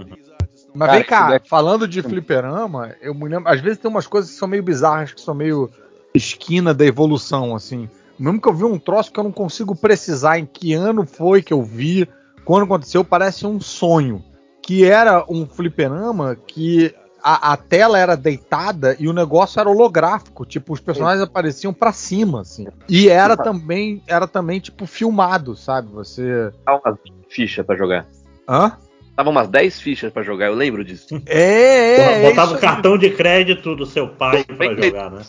Mas 0.75 0.87
Cara, 0.87 0.99
vem 0.99 1.07
cá, 1.07 1.29
daqui- 1.29 1.49
falando 1.49 1.87
de 1.87 2.01
fliperama, 2.01 2.93
eu 3.01 3.15
me 3.15 3.29
lembro. 3.29 3.49
Às 3.49 3.61
vezes 3.61 3.79
tem 3.79 3.89
umas 3.89 4.05
coisas 4.05 4.31
que 4.31 4.37
são 4.37 4.47
meio 4.47 4.61
bizarras, 4.61 5.13
que 5.13 5.21
são 5.21 5.33
meio 5.33 5.71
esquina 6.13 6.73
da 6.73 6.85
evolução, 6.85 7.55
assim. 7.55 7.89
Mesmo 8.19 8.41
que 8.41 8.47
eu 8.47 8.53
vi 8.53 8.63
um 8.65 8.77
troço 8.77 9.11
que 9.11 9.19
eu 9.19 9.23
não 9.23 9.31
consigo 9.31 9.75
precisar 9.75 10.37
em 10.37 10.45
que 10.45 10.73
ano 10.73 11.05
foi 11.05 11.41
que 11.41 11.53
eu 11.53 11.63
vi, 11.63 12.07
quando 12.43 12.63
aconteceu, 12.63 13.03
parece 13.03 13.47
um 13.47 13.59
sonho. 13.59 14.23
Que 14.61 14.83
era 14.85 15.23
um 15.29 15.45
fliperama 15.45 16.35
que 16.35 16.93
a, 17.23 17.53
a 17.53 17.57
tela 17.57 17.97
era 17.97 18.15
deitada 18.17 18.95
e 18.99 19.07
o 19.07 19.13
negócio 19.13 19.59
era 19.59 19.69
holográfico. 19.69 20.45
Tipo, 20.45 20.73
os 20.73 20.79
personagens 20.79 21.21
apareciam 21.21 21.73
pra 21.73 21.91
cima, 21.91 22.41
assim. 22.41 22.67
E 22.89 23.07
era 23.09 23.35
também, 23.37 24.03
era 24.07 24.27
também, 24.27 24.59
tipo, 24.59 24.85
filmado, 24.85 25.55
sabe? 25.55 25.89
Você. 25.91 26.51
Tava 26.65 26.81
umas 26.85 26.99
fichas 27.29 27.65
pra 27.65 27.75
jogar. 27.75 28.05
Hã? 28.47 28.77
Tava 29.15 29.29
umas 29.29 29.47
10 29.47 29.79
fichas 29.79 30.11
pra 30.11 30.23
jogar, 30.23 30.47
eu 30.47 30.55
lembro 30.55 30.83
disso. 30.83 31.07
É, 31.25 31.95
é, 31.95 32.23
é 32.25 32.29
Botava 32.29 32.55
o 32.55 32.59
cartão 32.59 32.97
de 32.97 33.09
crédito 33.11 33.75
do 33.75 33.85
seu 33.85 34.09
pai 34.09 34.43
pra 34.43 34.73
jogar, 34.75 35.09
né? 35.11 35.21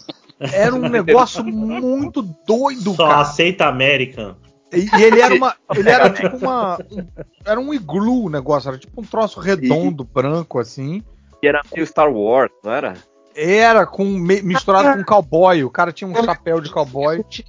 Era 0.53 0.75
um 0.75 0.89
negócio 0.89 1.45
muito 1.45 2.23
doido, 2.47 2.95
Só 2.95 3.07
cara. 3.09 3.21
aceita 3.21 3.67
American. 3.67 4.35
E, 4.73 4.89
e 4.99 5.03
ele 5.03 5.21
era 5.21 5.35
uma. 5.35 5.55
Ele 5.75 5.89
era 5.89 6.11
tipo 6.11 6.37
uma. 6.37 6.77
um- 6.91 7.07
era 7.45 7.61
um 7.61 7.73
iglu 7.73 8.25
o 8.25 8.29
negócio, 8.29 8.69
era 8.69 8.77
tipo 8.77 9.01
um 9.01 9.05
troço 9.05 9.39
redondo, 9.39 10.03
branco, 10.05 10.59
assim. 10.59 11.03
E 11.41 11.47
era 11.47 11.63
meio 11.73 11.87
Star 11.87 12.13
Wars, 12.13 12.51
não 12.65 12.73
era? 12.73 12.95
Era 13.35 13.87
com 13.87 14.05
misturado 14.05 14.99
com 14.99 15.05
cowboy. 15.05 15.63
O 15.63 15.71
cara 15.71 15.93
tinha 15.93 16.09
um 16.09 16.15
chapéu 16.25 16.61
de 16.61 16.71
cowboy. 16.71 17.23
Tinha 17.31 17.47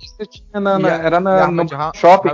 na- 0.62 0.78
na- 0.78 0.90
E 0.90 0.92
era 0.92 1.18
e 1.18 1.20
na, 1.20 1.48
no 1.52 1.66
shopping. 1.96 2.30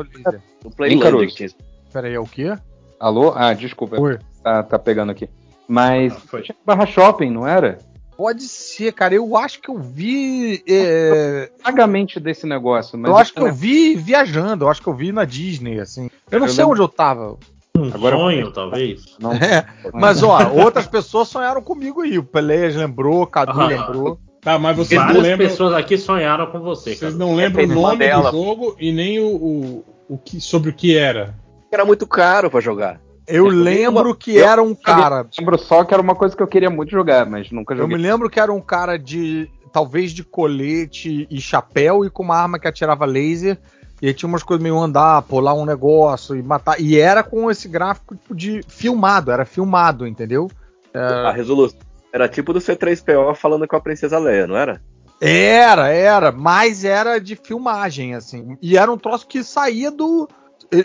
No 0.63 0.71
Playland 0.71 1.01
Caruso? 1.01 1.27
que 1.27 1.33
tinha 1.35 1.47
isso. 1.47 1.55
Pera 1.91 2.07
aí, 2.07 2.13
é 2.15 2.19
o 2.19 2.25
quê? 2.25 2.55
Alô? 3.03 3.33
Ah, 3.35 3.53
desculpa. 3.53 3.99
Oi. 3.99 4.17
Tá, 4.41 4.63
tá 4.63 4.79
pegando 4.79 5.11
aqui. 5.11 5.27
Mas 5.67 6.13
Ah, 6.13 6.19
foi. 6.27 6.41
tinha 6.41 6.55
barra 6.65 6.85
shopping, 6.85 7.29
não 7.29 7.45
era? 7.45 7.79
Pode 8.15 8.43
ser, 8.43 8.93
cara. 8.93 9.13
Eu 9.13 9.35
acho 9.35 9.59
que 9.59 9.69
eu 9.69 9.77
vi. 9.77 10.63
é, 10.69 11.49
Vagamente 11.63 12.17
desse 12.19 12.45
negócio. 12.47 12.97
Mas 12.97 13.11
eu 13.11 13.17
acho 13.17 13.33
que 13.33 13.41
eu 13.41 13.51
vi 13.51 13.95
viajando. 13.95 14.63
Eu 14.63 14.69
acho 14.69 14.81
que 14.81 14.87
eu 14.87 14.93
vi 14.93 15.11
na 15.11 15.25
Disney, 15.25 15.79
assim. 15.81 16.09
Eu 16.31 16.39
não 16.39 16.47
Eu 16.47 16.53
sei 16.53 16.63
lembro- 16.63 16.71
onde 16.73 16.81
eu 16.81 16.87
tava. 16.87 17.37
Um 17.75 17.87
Agora- 17.93 18.15
sonho, 18.15 18.51
talvez. 18.53 19.17
Não, 19.19 19.31
É, 19.33 19.65
mas 19.93 20.21
ó, 20.23 20.37
outras 20.53 20.87
pessoas 20.87 21.27
sonharam 21.27 21.61
comigo 21.61 22.01
aí. 22.01 22.17
O 22.17 22.23
Peleias 22.23 22.73
lembrou, 22.75 23.23
o 23.23 23.27
Cadu 23.27 23.59
Ah. 23.59 23.65
lembrou. 23.65 24.17
Tá, 24.39 24.57
mas 24.59 24.77
vocês 24.77 24.99
não 24.99 25.07
Várias 25.07 25.23
lembram. 25.23 25.47
pessoas 25.49 25.73
aqui 25.73 25.97
sonharam 25.97 26.45
com 26.47 26.59
você, 26.59 26.91
Vocês 26.95 26.99
cara. 26.99 27.13
não 27.15 27.33
lembram 27.35 27.63
o 27.63 27.67
Teve 27.67 27.73
nome 27.81 28.07
do 28.07 28.31
jogo 28.31 28.75
e 28.79 28.91
nem 28.91 29.19
o, 29.19 29.35
o, 29.35 29.85
o 30.09 30.17
que, 30.17 30.39
sobre 30.39 30.69
o 30.69 30.73
que 30.73 30.95
era. 30.97 31.33
Era 31.73 31.85
muito 31.85 32.05
caro 32.07 32.49
pra 32.49 32.59
jogar. 32.61 32.99
Eu 33.27 33.45
Eu 33.45 33.51
lembro 33.51 34.13
que 34.13 34.35
eu- 34.35 34.45
era 34.45 34.61
um 34.61 34.75
cara. 34.75 35.25
lembro 35.39 35.57
só 35.57 35.83
que 35.83 35.93
era 35.93 36.03
uma 36.03 36.13
coisa 36.15 36.35
que 36.35 36.43
eu 36.43 36.47
queria 36.47 36.69
muito 36.69 36.91
jogar, 36.91 37.25
mas 37.25 37.49
nunca 37.51 37.73
Eu 37.73 37.87
me 37.87 37.93
joguei. 37.95 37.97
lembro 38.11 38.29
que 38.29 38.39
era 38.39 38.51
um 38.53 38.61
cara 38.61 38.97
de. 38.97 39.49
talvez 39.71 40.11
de 40.11 40.23
colete 40.23 41.25
e 41.31 41.41
chapéu 41.41 42.05
e 42.05 42.09
com 42.09 42.21
uma 42.21 42.35
arma 42.37 42.59
que 42.59 42.67
atirava 42.67 43.05
laser. 43.05 43.57
E 43.99 44.13
tinha 44.13 44.27
umas 44.29 44.43
coisas 44.43 44.61
meio 44.61 44.77
andar, 44.77 45.21
pular 45.23 45.53
um 45.55 45.65
negócio 45.65 46.35
e 46.35 46.43
matar. 46.43 46.79
E 46.79 46.99
era 46.99 47.23
com 47.23 47.49
esse 47.49 47.67
gráfico 47.67 48.15
tipo, 48.15 48.35
de 48.35 48.61
filmado, 48.67 49.31
era 49.31 49.45
filmado, 49.45 50.05
entendeu? 50.05 50.51
A 50.93 51.31
resolução 51.31 51.79
era 52.11 52.27
tipo 52.29 52.53
do 52.53 52.59
C3PO 52.59 53.33
falando 53.33 53.67
com 53.67 53.75
a 53.75 53.79
Princesa 53.81 54.19
Leia, 54.19 54.45
não 54.45 54.55
era? 54.57 54.79
Era, 55.19 55.87
era, 55.87 56.31
mas 56.31 56.83
era 56.83 57.17
de 57.17 57.35
filmagem, 57.35 58.13
assim. 58.13 58.57
E 58.61 58.77
era 58.77 58.91
um 58.91 58.97
troço 58.97 59.25
que 59.25 59.43
saía 59.43 59.89
do. 59.89 60.27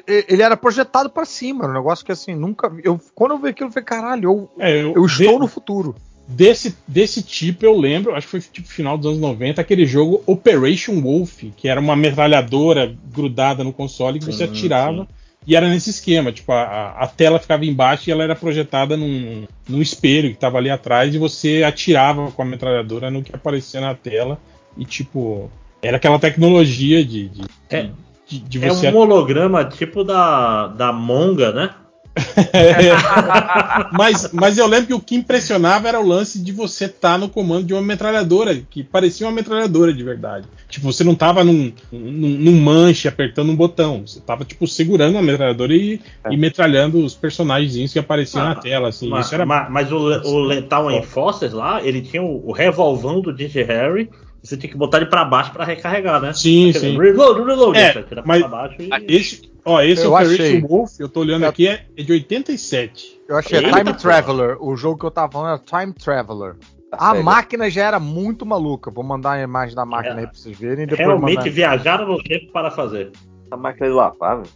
Ele 0.07 0.43
era 0.43 0.57
projetado 0.57 1.09
pra 1.11 1.25
cima, 1.25 1.65
era 1.65 1.73
um 1.73 1.77
negócio 1.77 2.05
que 2.05 2.13
assim, 2.13 2.35
nunca. 2.35 2.71
Eu, 2.85 3.01
quando 3.15 3.33
eu 3.33 3.39
vi 3.39 3.49
aquilo, 3.49 3.69
eu 3.69 3.73
falei, 3.73 3.85
caralho, 3.85 4.25
eu, 4.25 4.51
É, 4.59 4.83
eu, 4.83 4.93
eu 4.95 5.07
estou 5.07 5.33
de- 5.35 5.39
no 5.39 5.47
futuro. 5.49 5.95
desse, 6.27 6.77
desse 6.87 7.23
tipo 7.23 7.65
eu 7.65 7.77
lembro, 7.79 8.15
acho 8.15 8.27
que 8.27 8.31
foi 8.33 8.41
tipo 8.41 8.69
final 8.69 8.99
dos 8.99 9.07
anos 9.07 9.19
90, 9.19 9.61
aquele 9.61 9.87
jogo 9.87 10.23
Operation 10.27 11.01
Wolf, 11.01 11.43
que 11.57 11.69
era 11.69 11.81
uma 11.81 11.97
metralhadora 11.97 12.95
grudada 13.13 13.65
no 13.65 13.73
console 13.73 14.19
que 14.19 14.27
você 14.27 14.47
Sim, 14.47 14.53
atirava. 14.53 15.03
sim. 15.03 15.09
E 15.47 15.57
era 15.57 15.67
nesse 15.67 15.89
esquema, 15.89 16.31
tipo, 16.31 16.53
a, 16.53 16.63
a- 16.63 17.05
a 17.05 17.07
tela 17.07 17.39
ficava 17.39 17.65
embaixo 17.65 18.11
e 18.11 18.13
ela 18.13 18.23
era 18.25 18.37
projetada 18.37 18.97
num, 18.99 19.47
num 19.67 19.81
espelho 19.81 20.29
que 20.29 20.35
estava 20.35 20.59
ali 20.59 20.69
atrás 20.69 21.15
e 21.15 21.19
você 21.19 21.63
atirava 21.65 22.31
com 22.33 22.43
a 22.43 22.45
metralhadora 22.45 23.11
no 23.11 23.23
que 23.23 23.35
aparecia 23.35 23.81
na 23.81 23.95
tela. 23.95 24.39
E 24.77 24.85
tipo, 24.85 25.51
era 25.81 25.97
aquela 25.97 26.19
tecnologia 26.19 27.03
de, 27.03 27.29
de, 27.31 27.43
É. 27.71 27.83
de, 27.85 27.93
de 28.37 28.65
É 28.65 28.69
você 28.69 28.89
um 28.91 28.97
holograma 28.97 29.65
tipo 29.65 30.05
da, 30.05 30.67
da 30.69 30.93
Monga, 30.93 31.53
né? 31.53 31.71
mas, 33.93 34.33
mas 34.33 34.59
eu 34.59 34.67
lembro 34.67 34.87
que 34.89 34.95
o 34.95 35.01
que 35.01 35.15
impressionava 35.15 35.89
era 35.89 36.01
o 36.01 36.07
lance 36.07 36.43
de 36.43 36.53
você 36.53 36.87
estar 36.87 37.19
no 37.19 37.29
comando 37.29 37.65
de 37.65 37.73
uma 37.73 37.83
metralhadora, 37.83 38.57
que 38.69 38.83
parecia 38.83 39.27
uma 39.27 39.33
metralhadora 39.33 39.93
de 39.93 40.03
verdade. 40.03 40.47
Tipo, 40.69 40.93
você 40.93 41.05
não 41.05 41.15
tava 41.15 41.45
num, 41.45 41.73
num, 41.93 42.29
num 42.29 42.61
manche 42.61 43.09
apertando 43.09 43.51
um 43.51 43.57
botão. 43.57 44.03
Você 44.07 44.21
tava, 44.21 44.45
tipo, 44.45 44.67
segurando 44.67 45.17
a 45.19 45.23
metralhadora 45.23 45.75
e, 45.75 46.01
e 46.31 46.37
metralhando 46.37 47.05
os 47.05 47.15
personagens 47.15 47.93
que 47.93 47.99
apareciam 47.99 48.43
Ah, 48.43 48.49
na 48.51 48.55
tela, 48.57 48.89
assim. 48.89 49.09
Mas, 49.09 49.27
Isso 49.27 49.35
era. 49.35 49.47
ma- 49.47 49.69
mas 49.71 49.91
o, 49.93 49.97
o 49.97 50.41
Lethal 50.41 50.91
Enforcers 50.91 51.53
lá, 51.53 51.83
ele 51.83 52.01
tinha 52.03 52.23
o, 52.23 52.49
o 52.49 52.53
revolvão 52.53 53.21
do 53.21 53.33
DJ 53.33 53.63
Harry. 53.65 54.11
Você 54.49 54.57
tinha 54.57 54.71
que 54.73 54.79
botar 54.79 54.97
ele 54.97 55.07
pra 55.07 55.27
baixo 55.27 55.53
pra 55.53 55.63
recarregar, 55.63 56.23
né? 56.23 56.33
Sim, 56.33 56.73
Quer 56.73 56.79
dizer, 56.79 56.91
sim. 56.93 56.99
Reload, 56.99 57.43
reload. 57.45 57.79
É, 57.79 57.93
você 57.93 58.23
mas- 58.25 58.41
pra 58.41 58.49
baixo 58.49 58.77
e... 58.81 58.89
Esse, 59.07 59.53
ó, 59.63 59.83
esse 59.83 60.03
Eu 60.07 60.13
Operation 60.15 60.43
achei. 60.43 60.61
Wolf, 60.63 60.91
eu 60.99 61.09
tô 61.09 61.21
olhando 61.21 61.45
aqui, 61.45 61.69
é, 61.69 61.85
é 61.95 62.03
de 62.03 62.13
87. 62.13 63.21
Eu 63.29 63.37
achei 63.37 63.59
Eita, 63.59 63.69
Time 63.71 63.85
porra. 63.85 63.97
Traveler. 63.99 64.57
O 64.65 64.75
jogo 64.75 64.99
que 64.99 65.05
eu 65.05 65.11
tava 65.11 65.31
falando 65.31 65.49
era 65.51 65.59
Time 65.83 65.93
Traveler. 65.93 66.57
A 66.91 67.09
sério. 67.11 67.25
máquina 67.25 67.69
já 67.69 67.85
era 67.85 68.01
muito 68.01 68.47
maluca. 68.47 68.91
Vou 68.91 69.05
mandar 69.05 69.33
a 69.33 69.43
imagem 69.43 69.77
da 69.77 69.85
máquina 69.85 70.15
É. 70.15 70.19
aí 70.21 70.27
pra 70.27 70.35
vocês 70.35 70.59
verem. 70.59 70.85
e 70.85 70.87
Depois 70.87 71.07
Realmente 71.07 71.37
mandar- 71.41 71.51
viajaram 71.51 72.09
no 72.09 72.23
tempo 72.23 72.51
para 72.51 72.71
fazer. 72.71 73.11
A 73.51 73.57
máquina 73.59 73.87
de 73.87 73.93
lavar, 73.93 74.39
velho. 74.39 74.49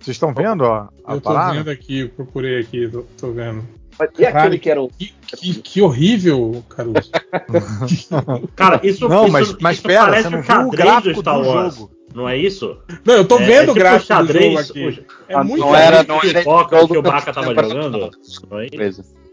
Vocês 0.00 0.16
estão 0.16 0.34
vendo, 0.34 0.62
ó? 0.64 0.88
A 1.04 1.14
Eu 1.14 1.20
tô 1.20 1.32
parada? 1.32 1.54
vendo 1.58 1.70
aqui, 1.70 2.00
eu 2.00 2.08
procurei 2.08 2.58
aqui, 2.60 2.88
tô, 2.88 3.02
tô 3.16 3.30
vendo. 3.30 3.64
Mas 3.96 4.10
E 4.18 4.22
Caralho. 4.24 4.38
aquele 4.40 4.58
que 4.58 4.68
era 4.70 4.82
um. 4.82 4.88
Que, 4.88 5.14
que, 5.36 5.54
que 5.62 5.80
horrível, 5.80 6.64
Caruso. 6.68 7.10
Cara, 8.56 8.80
isso, 8.82 9.08
Não, 9.08 9.24
isso, 9.24 9.32
mas, 9.32 9.56
mas 9.60 9.76
isso 9.78 9.86
pera, 9.86 10.04
parece 10.04 10.28
você 10.28 10.30
não 10.30 10.38
o 10.38 10.42
viu 10.42 10.50
o 10.50 10.54
xadrez 10.70 10.84
gráfico 10.84 11.14
do 11.14 11.20
Star 11.20 11.40
do 11.40 11.48
Wars. 11.48 11.74
jogo. 11.76 11.90
Não 12.14 12.28
é 12.28 12.36
isso? 12.36 12.78
Não, 13.04 13.14
eu 13.14 13.24
tô 13.26 13.38
É- 13.38 13.44
vendo 13.46 13.52
é 13.58 13.62
o 13.62 13.66
tipo 13.66 13.74
gráfico 13.74 14.06
xadrez, 14.06 14.68
do 14.68 14.78
jogo 14.78 14.88
aqui. 14.90 15.06
É 15.28 15.36
o- 15.36 15.44
muito 15.44 15.60
não 15.60 15.74
era- 15.74 16.02
não 16.04 16.20
era 16.22 16.38
pipoca 16.38 16.86
que 16.86 16.96
o 16.98 17.02
Baca 17.02 17.32
tava 17.32 17.54
jogando. 17.54 18.10
Não 18.50 18.58
é. 18.60 18.66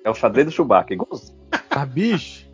É 0.03 0.09
o 0.09 0.15
xadrez 0.15 0.47
do 0.47 0.51
Chewbacca, 0.51 0.93
igualzinho. 0.93 1.37
Ah, 1.69 1.85
bicho. 1.85 2.49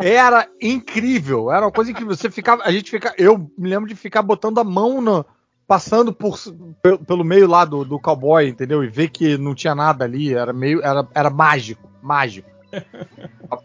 Era 0.00 0.48
incrível. 0.60 1.50
Era 1.52 1.66
uma 1.66 1.72
coisa 1.72 1.92
que 1.92 2.04
você 2.04 2.30
ficava. 2.30 2.62
A 2.64 2.72
gente 2.72 2.90
fica. 2.90 3.14
Eu 3.18 3.50
me 3.56 3.68
lembro 3.68 3.88
de 3.88 3.94
ficar 3.94 4.22
botando 4.22 4.58
a 4.58 4.64
mão 4.64 5.00
no. 5.00 5.24
Passando 5.66 6.12
por, 6.12 6.36
pelo, 6.82 6.98
pelo 6.98 7.22
meio 7.24 7.46
lá 7.46 7.64
do, 7.64 7.84
do 7.84 8.00
cowboy, 8.00 8.48
entendeu? 8.48 8.82
E 8.82 8.88
ver 8.88 9.08
que 9.08 9.38
não 9.38 9.54
tinha 9.54 9.72
nada 9.74 10.04
ali. 10.04 10.34
Era 10.34 10.52
meio. 10.52 10.82
Era, 10.82 11.06
era 11.14 11.30
mágico. 11.30 11.88
Mágico. 12.02 12.49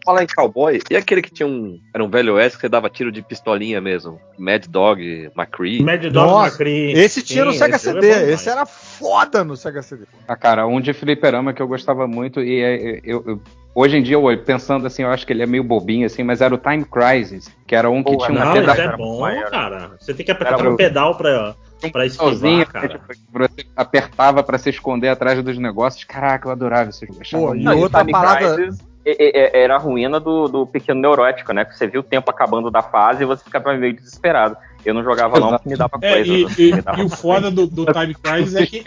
Falar 0.04 0.24
em 0.24 0.26
cowboy, 0.26 0.80
e 0.90 0.96
aquele 0.96 1.22
que 1.22 1.30
tinha 1.32 1.46
um. 1.46 1.78
Era 1.94 2.02
um 2.04 2.08
velho 2.08 2.34
oeste 2.34 2.56
que 2.58 2.62
você 2.62 2.68
dava 2.68 2.90
tiro 2.90 3.10
de 3.12 3.22
pistolinha 3.22 3.80
mesmo? 3.80 4.20
Mad 4.38 4.66
Dog, 4.66 5.30
McCree. 5.36 5.80
Mad 5.82 6.02
Dog 6.02 6.14
Nossa, 6.14 6.48
McCree. 6.48 6.92
Esse 6.92 7.22
tinha 7.22 7.44
no 7.44 7.52
Sega 7.52 7.76
esse 7.76 7.84
CD. 7.92 8.10
é 8.10 8.30
esse 8.32 8.48
era 8.48 8.66
foda 8.66 9.44
no 9.44 9.56
Sega 9.56 9.82
CD. 9.82 10.04
Ah, 10.26 10.36
cara, 10.36 10.66
um 10.66 10.80
de 10.80 10.92
fliperama 10.92 11.52
que 11.52 11.62
eu 11.62 11.68
gostava 11.68 12.06
muito 12.08 12.40
e 12.42 12.60
é, 12.60 13.00
eu, 13.04 13.22
eu- 13.26 13.40
hoje 13.74 13.96
em 13.96 14.02
dia, 14.02 14.14
eu, 14.16 14.38
pensando 14.44 14.86
assim, 14.86 15.02
eu 15.02 15.10
acho 15.10 15.24
que 15.26 15.32
ele 15.32 15.42
é 15.42 15.46
meio 15.46 15.62
bobinho 15.62 16.04
assim, 16.06 16.22
mas 16.24 16.40
era 16.40 16.52
o 16.54 16.58
Time 16.58 16.84
Crisis, 16.84 17.48
que 17.66 17.74
era 17.74 17.88
um 17.88 18.02
que 18.02 18.12
Boa, 18.12 18.26
tinha 18.26 18.38
Não, 18.40 18.46
uma 18.46 18.52
pedal 18.54 18.76
é 18.76 18.96
bom, 18.96 19.20
maior. 19.20 19.50
cara. 19.50 19.90
Você 20.00 20.14
tem 20.14 20.26
que 20.26 20.32
apertar 20.32 20.58
Era 20.58 20.70
um 20.70 20.76
pedal 20.76 21.16
pra, 21.16 21.54
pra 21.92 22.08
sozinho, 22.10 22.62
esquivar, 22.62 22.66
cara. 22.88 22.88
tipo, 22.88 23.38
você 23.38 23.66
apertava 23.76 24.42
pra 24.42 24.58
se 24.58 24.68
esconder 24.70 25.08
atrás 25.08 25.40
dos 25.42 25.58
negócios. 25.58 26.02
Caraca, 26.04 26.48
eu 26.48 26.52
adorava 26.52 26.90
esse 26.90 27.06
jogo. 27.06 27.48
Pô, 27.48 27.54
e 27.54 27.68
outra 27.68 28.00
Time 28.00 28.12
parada. 28.12 28.54
Crisis 28.56 28.80
é- 28.80 28.82
é- 28.82 28.86
é- 28.92 28.95
era 29.06 29.76
a 29.76 29.78
ruína 29.78 30.18
do, 30.18 30.48
do 30.48 30.66
pequeno 30.66 31.00
neurótico, 31.00 31.52
né? 31.52 31.64
Que 31.64 31.76
você 31.76 31.86
viu 31.86 32.00
o 32.00 32.04
tempo 32.04 32.30
acabando 32.30 32.70
da 32.70 32.82
fase 32.82 33.22
e 33.22 33.26
você 33.26 33.44
ficava 33.44 33.72
meio 33.74 33.94
desesperado. 33.94 34.56
Eu 34.84 34.94
não 34.94 35.02
jogava 35.02 35.38
não 35.40 35.50
porque 35.50 35.68
me 35.68 35.76
dava 35.76 35.98
É, 36.00 36.12
coisa. 36.14 36.32
e, 36.32 36.44
né? 36.44 36.50
e- 36.58 36.72
Me 36.74 36.82
dava 36.82 37.00
e 37.00 37.04
o 37.04 37.08
foda 37.08 37.50
do, 37.50 37.66
do 37.66 37.86
Time 37.86 38.14
Crisis 38.22 38.54
é 38.54 38.66
que, 38.66 38.82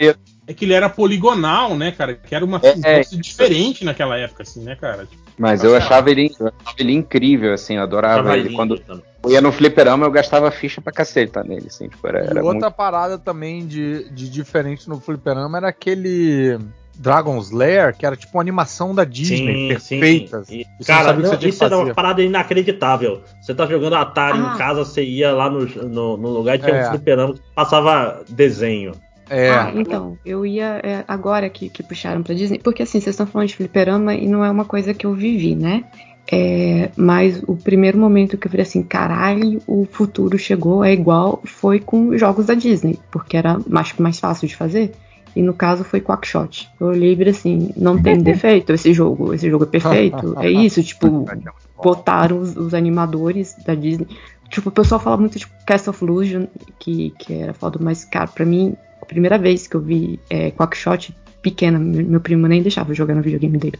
é 0.46 0.54
que 0.54 0.64
ele 0.64 0.72
era 0.72 0.88
poligonal, 0.88 1.76
né, 1.76 1.92
cara? 1.92 2.14
Que 2.14 2.34
era 2.34 2.44
uma 2.44 2.58
É, 2.62 2.74
um 2.74 2.80
é. 2.84 2.94
troço 3.00 3.20
diferente 3.20 3.84
naquela 3.84 4.16
época, 4.18 4.42
assim, 4.42 4.62
né, 4.64 4.76
cara? 4.76 5.04
Tipo, 5.06 5.22
Mas 5.38 5.62
eu 5.62 5.76
achava 5.76 6.10
ele, 6.10 6.34
eu 6.40 6.46
achava 6.48 6.76
ele 6.78 6.92
incrível, 6.94 7.52
assim, 7.52 7.76
eu 7.76 7.82
adorava 7.82 8.32
ele. 8.36 8.44
lindo 8.48 8.56
Quando 8.56 8.78
também. 8.78 9.04
eu 9.24 9.30
ia 9.30 9.40
no 9.42 9.52
fliperama, 9.52 10.06
eu 10.06 10.10
gastava 10.10 10.50
ficha 10.50 10.80
pra 10.80 10.90
cacete 10.92 11.32
tá, 11.32 11.42
nele, 11.44 11.66
assim, 11.66 11.88
tipo, 11.88 12.06
era, 12.08 12.20
E 12.24 12.28
era 12.30 12.42
outra 12.44 12.60
muito... 12.68 12.72
parada 12.72 13.18
também 13.18 13.66
de, 13.66 14.10
de 14.10 14.30
diferente 14.30 14.88
no 14.88 14.98
Fliperama 15.00 15.58
era 15.58 15.68
aquele 15.68 16.58
Dragon's 17.00 17.50
Lair, 17.50 17.96
que 17.96 18.04
era 18.04 18.14
tipo 18.14 18.36
uma 18.36 18.42
animação 18.42 18.94
da 18.94 19.04
Disney, 19.04 19.68
perfeita. 19.68 20.44
sim. 20.44 20.60
E, 20.60 20.66
você 20.84 20.92
não 20.92 20.98
cara, 20.98 21.12
não, 21.14 21.34
isso 21.48 21.64
era 21.64 21.78
uma 21.78 21.94
parada 21.94 22.22
inacreditável. 22.22 23.22
Você 23.40 23.54
tá 23.54 23.64
jogando 23.66 23.94
Atari 23.96 24.38
Ah. 24.38 24.52
em 24.54 24.58
casa, 24.58 24.84
você 24.84 25.02
ia 25.02 25.32
lá 25.32 25.48
no, 25.48 25.64
no, 25.64 26.16
no 26.18 26.28
lugar 26.28 26.56
e 26.56 26.58
tinha 26.58 26.74
É. 26.74 26.86
um 26.86 26.90
fliperama 26.90 27.34
que 27.34 27.40
passava 27.54 28.22
desenho. 28.28 28.92
É, 29.30 29.48
Ah, 29.50 29.72
então, 29.74 30.18
eu 30.26 30.44
ia 30.44 30.80
é, 30.82 31.04
agora 31.08 31.48
que, 31.48 31.68
que 31.70 31.82
puxaram 31.82 32.22
pra 32.22 32.34
Disney, 32.34 32.58
porque 32.58 32.82
assim, 32.82 33.00
vocês 33.00 33.14
estão 33.14 33.26
falando 33.26 33.48
de 33.48 33.56
fliperama 33.56 34.12
e 34.14 34.26
não 34.26 34.44
é 34.44 34.50
uma 34.50 34.64
coisa 34.64 34.92
que 34.92 35.06
eu 35.06 35.14
vivi, 35.14 35.54
né? 35.54 35.84
É, 36.32 36.90
mas 36.96 37.42
o 37.46 37.56
primeiro 37.56 37.96
momento 37.98 38.36
que 38.36 38.46
eu 38.46 38.50
falei 38.50 38.64
assim, 38.66 38.82
caralho, 38.82 39.60
o 39.66 39.86
futuro 39.90 40.38
chegou, 40.38 40.84
é 40.84 40.92
igual, 40.92 41.40
foi 41.44 41.80
com 41.80 42.16
jogos 42.18 42.46
da 42.46 42.54
Disney, 42.54 42.98
porque 43.10 43.36
era 43.36 43.58
mais, 43.66 43.92
mais 43.98 44.20
fácil 44.20 44.46
de 44.46 44.54
fazer. 44.54 44.92
E 45.34 45.42
no 45.42 45.54
caso 45.54 45.84
foi 45.84 46.00
Quackshot. 46.00 46.68
Eu 46.80 46.88
olhei 46.88 47.14
e 47.14 47.28
assim, 47.28 47.70
não 47.76 48.00
tem 48.02 48.18
defeito 48.22 48.72
esse 48.72 48.92
jogo, 48.92 49.32
esse 49.32 49.48
jogo 49.48 49.64
é 49.64 49.66
perfeito. 49.66 50.38
É 50.38 50.50
isso, 50.50 50.82
tipo, 50.82 51.26
botaram 51.82 52.38
os, 52.38 52.56
os 52.56 52.74
animadores 52.74 53.54
da 53.64 53.74
Disney. 53.74 54.08
Tipo, 54.48 54.68
o 54.68 54.72
pessoal 54.72 55.00
fala 55.00 55.16
muito 55.16 55.38
de 55.38 55.46
Castle 55.64 55.90
of 55.90 56.04
Illusion, 56.04 56.46
que, 56.78 57.14
que 57.18 57.34
era 57.34 57.54
foda, 57.54 57.78
mas, 57.80 58.04
cara, 58.04 58.26
pra 58.26 58.44
mim, 58.44 58.74
a 59.00 59.06
primeira 59.06 59.38
vez 59.38 59.68
que 59.68 59.76
eu 59.76 59.80
vi 59.80 60.18
é, 60.28 60.50
Quackshot 60.50 61.14
pequena, 61.40 61.78
meu, 61.78 62.04
meu 62.04 62.20
primo 62.20 62.46
nem 62.46 62.60
deixava 62.60 62.90
eu 62.90 62.94
jogar 62.94 63.14
no 63.14 63.22
videogame 63.22 63.56
dele. 63.56 63.78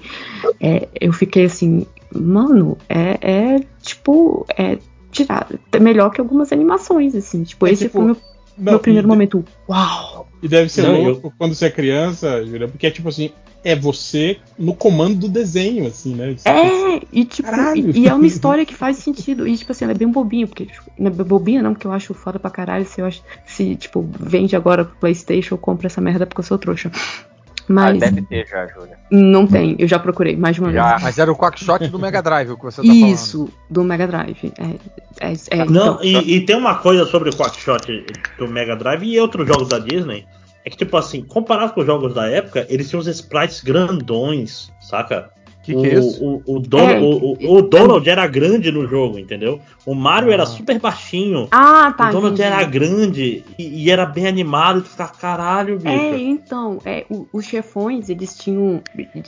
É, 0.61 0.89
eu 1.01 1.13
fiquei 1.13 1.45
assim, 1.45 1.87
mano, 2.15 2.79
é, 2.89 3.19
é 3.21 3.61
tipo, 3.83 4.47
é 4.57 4.79
tirado, 5.11 5.59
é 5.73 5.79
melhor 5.79 6.11
que 6.11 6.21
algumas 6.21 6.53
animações, 6.53 7.15
assim. 7.15 7.43
Tipo, 7.43 7.67
É 7.67 7.73
esse 7.73 7.85
tipo, 7.85 7.99
foi 7.99 8.07
meu, 8.07 8.17
não, 8.61 8.73
meu 8.73 8.81
primeiro 8.81 9.07
e, 9.07 9.09
momento. 9.09 9.45
Uau! 9.69 10.29
E 10.43 10.49
deve 10.49 10.69
ser 10.69 10.83
Não, 10.83 11.03
louco 11.03 11.33
quando 11.37 11.55
você 11.55 11.67
é 11.67 11.71
criança, 11.71 12.45
Júlia, 12.45 12.69
porque 12.69 12.87
é 12.87 12.91
tipo 12.91 13.09
assim, 13.09 13.31
é 13.65 13.77
você 13.77 14.39
no 14.59 14.75
comando 14.75 15.21
do 15.21 15.29
desenho, 15.29 15.87
assim, 15.87 16.15
né? 16.15 16.35
Você 16.37 16.49
É, 16.49 17.01
e 17.13 17.25
tipo, 17.25 17.49
e, 17.75 18.01
e 18.01 18.09
é 18.09 18.15
uma 18.15 18.27
história 18.29 18.65
que 18.65 18.75
faz 18.75 18.99
sentido. 18.99 19.47
E, 19.47 19.57
tipo 19.57 19.73
assim, 19.73 19.85
ela 19.85 19.93
é 19.93 19.97
bem 19.97 20.11
bobinha, 20.11 20.47
porque, 20.47 20.67
tipo, 20.67 20.91
não 20.99 21.09
é 21.09 21.11
bobinha 21.11 21.63
não, 21.63 21.75
porque 21.75 21.87
eu 21.87 21.93
acho 21.93 22.15
foda 22.15 22.39
pra 22.39 22.51
caralho 22.51 22.87
se 22.87 23.01
eu 23.01 23.07
acho, 23.07 23.23
se, 23.47 23.77
tipo, 23.77 24.09
vende 24.19 24.57
agora 24.57 24.85
pro 24.85 24.97
Playstation, 24.97 25.55
eu 25.55 25.59
compro 25.59 25.87
essa 25.87 26.01
merda 26.01 26.27
porque 26.27 26.41
eu 26.41 26.45
sou 26.45 26.59
trouxa. 26.59 26.91
Ah, 27.71 27.73
Mas 27.73 28.01
deve 28.01 28.23
ter 28.23 28.47
já, 28.49 28.67
Júlia. 28.67 28.99
não 29.13 29.47
tem, 29.47 29.77
eu 29.79 29.87
já 29.87 29.97
procurei 29.97 30.37
mais 30.37 30.57
de 30.57 30.61
uma 30.61 30.73
Já. 30.73 30.91
vez. 30.91 31.03
Mas 31.05 31.19
era 31.19 31.31
o 31.31 31.37
Quackshot 31.37 31.87
do 31.87 32.01
Mega 32.01 32.21
Drive 32.21 32.51
o 32.51 32.57
que 32.57 32.65
você 32.65 32.83
tá 32.83 32.89
falando. 32.89 33.07
Isso, 33.07 33.49
do 33.71 33.85
Mega 33.85 34.09
Drive. 34.09 34.53
É, 34.59 35.31
é, 35.31 35.33
é, 35.51 35.65
Não, 35.67 36.03
então, 36.03 36.03
e, 36.03 36.37
e 36.37 36.45
tem 36.45 36.57
uma 36.57 36.75
coisa 36.77 37.07
sobre 37.07 37.31
o 37.31 37.33
Quackshot 37.33 38.05
do 38.37 38.49
Mega 38.49 38.75
Drive 38.75 39.05
e 39.05 39.21
outros 39.21 39.47
jogos 39.47 39.69
da 39.69 39.79
Disney. 39.79 40.27
É 40.65 40.69
que, 40.69 40.77
tipo 40.77 40.97
assim, 40.97 41.23
comparado 41.23 41.73
com 41.73 41.81
os 41.81 41.87
jogos 41.87 42.13
da 42.13 42.29
época, 42.29 42.67
eles 42.69 42.89
tinham 42.89 43.01
uns 43.01 43.07
sprites 43.07 43.61
grandões, 43.61 44.71
saca? 44.81 45.31
O 45.75 45.83
que, 45.83 45.89
que 45.89 45.95
é 45.95 45.99
isso? 45.99 46.25
O, 46.25 46.43
o, 46.47 46.57
o, 46.57 46.59
Donald, 46.61 46.95
É, 46.95 46.99
o, 47.01 47.07
o- 47.53 47.57
o 47.59 47.63
Donald 47.63 48.09
era 48.09 48.27
grande 48.27 48.71
no 48.73 48.87
jogo, 48.87 49.19
entendeu? 49.19 49.61
O 49.87 49.95
Mario 49.95 50.31
era 50.33 50.43
Ah. 50.43 50.47
super 50.47 50.79
baixinho. 50.79 51.49
Ah, 51.51 51.93
tá. 51.97 52.09
o 52.09 52.13
Donald 52.13 52.35
entendi. 52.35 52.43
era 52.55 52.65
grande 52.65 53.45
e, 53.59 53.85
e 53.85 53.91
era 53.91 54.05
bem 54.07 54.27
animado. 54.27 54.79
E 54.81 54.83
tu 54.83 54.89
ficava, 54.91 55.13
caralho, 55.13 55.77
bicho. 55.79 55.89
É, 55.89 56.17
então, 56.19 56.79
é, 56.85 57.05
o- 57.11 57.27
os 57.33 57.45
chefões, 57.45 58.09
eles 58.09 58.37
tinham 58.37 58.83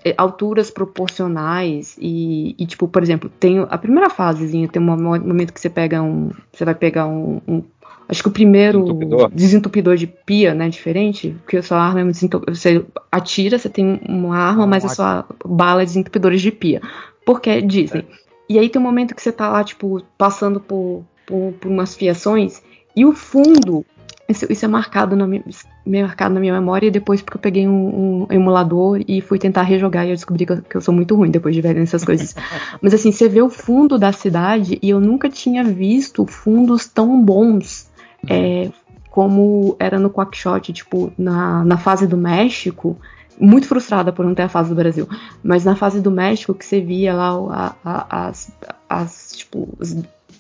é, 0.05 0.14
alturas 0.16 0.70
proporcionais 0.70 1.97
e, 2.01 2.55
e, 2.59 2.66
tipo, 2.66 2.88
por 2.88 3.03
exemplo, 3.03 3.30
tem 3.40 3.61
a 3.68 3.78
primeira 3.78 4.09
fasezinha, 4.11 4.68
tem 4.68 4.80
um 4.80 4.84
mo- 4.84 4.97
momento 5.20 5.53
que 5.53 5.61
você 5.61 5.70
pega 5.70 6.03
um, 6.03 6.30
você 6.53 6.64
vai 6.64 6.74
pegar 6.74 7.07
um, 7.07 7.40
um- 7.47 7.62
acho 8.09 8.22
que 8.22 8.28
o 8.28 8.32
primeiro 8.32 8.80
Desentupidor. 8.82 9.30
desentupidor 9.30 9.96
de 9.96 10.07
pia, 10.07 10.55
né, 10.55 10.68
diferente, 10.68 11.36
porque 11.42 11.57
a 11.57 11.62
sua 11.62 11.78
arma 11.78 12.00
é 12.00 12.05
um 12.05 12.11
desentu- 12.11 12.42
você 12.46 12.84
atira, 13.11 13.59
você 13.59 13.68
tem 13.68 14.00
uma 14.09 14.36
arma, 14.36 14.66
mas 14.66 14.84
a 14.84 14.88
sua 14.88 15.26
bala 15.44 15.82
é 15.82 15.84
desentupidores 15.84 16.40
de 16.40 16.50
pia, 16.50 16.80
porque 17.24 17.50
é 17.50 17.61
Disney. 17.61 18.07
E 18.48 18.59
aí 18.59 18.68
tem 18.68 18.80
um 18.80 18.84
momento 18.84 19.14
que 19.14 19.22
você 19.22 19.32
tá 19.32 19.48
lá, 19.48 19.64
tipo, 19.64 20.03
passando 20.18 20.61
por, 20.61 21.05
por, 21.26 21.53
por 21.61 21.70
umas 21.70 21.94
fiações 21.94 22.62
e 22.94 23.05
o 23.07 23.12
fundo 23.12 23.84
isso, 24.28 24.46
isso 24.50 24.64
é 24.64 24.68
marcado 24.68 25.14
na, 25.14 25.26
minha, 25.26 25.42
marcado 25.84 26.34
na 26.34 26.40
minha 26.40 26.53
memória 26.53 26.86
e 26.86 26.90
depois 26.90 27.20
porque 27.20 27.36
eu 27.36 27.40
peguei 27.40 27.66
um, 27.68 28.22
um 28.22 28.26
emulador 28.30 29.00
e 29.07 29.20
fui 29.20 29.38
tentar 29.38 29.62
rejogar 29.62 30.07
e 30.07 30.11
eu 30.11 30.16
descobri 30.16 30.46
que 30.46 30.53
eu, 30.53 30.62
que 30.62 30.76
eu 30.76 30.80
sou 30.80 30.94
muito 30.94 31.14
ruim 31.14 31.30
depois 31.30 31.55
de 31.55 31.61
ver 31.61 31.74
nessas 31.74 32.05
coisas. 32.05 32.34
Mas 32.80 32.94
assim, 32.94 33.12
você 33.12 33.28
vê 33.28 33.42
o 33.42 33.50
fundo 33.50 33.98
da 33.98 34.12
cidade 34.12 34.78
e 34.82 34.90
eu 34.90 35.00
nunca 35.00 35.28
tinha 35.28 35.62
visto 35.62 36.26
fundos 36.26 36.86
tão 36.88 37.22
bons 37.22 37.90
é, 38.29 38.70
como 39.11 39.77
era 39.79 39.99
no 39.99 40.11
Quackshot, 40.11 40.73
tipo, 40.73 41.12
na, 41.18 41.64
na 41.64 41.77
fase 41.77 42.07
do 42.07 42.16
México. 42.16 42.97
Muito 43.41 43.66
frustrada 43.66 44.12
por 44.12 44.25
não 44.25 44.35
ter 44.35 44.43
a 44.43 44.49
fase 44.49 44.68
do 44.68 44.75
Brasil. 44.75 45.09
Mas 45.43 45.64
na 45.64 45.75
fase 45.75 46.01
do 46.01 46.11
México, 46.11 46.55
que 46.55 46.64
você 46.64 46.81
via 46.81 47.14
lá 47.14 47.31
a- 47.51 47.75
a- 47.85 48.27
as, 48.29 48.53
as, 48.89 49.33
tipo, 49.37 49.68
os, 49.79 49.97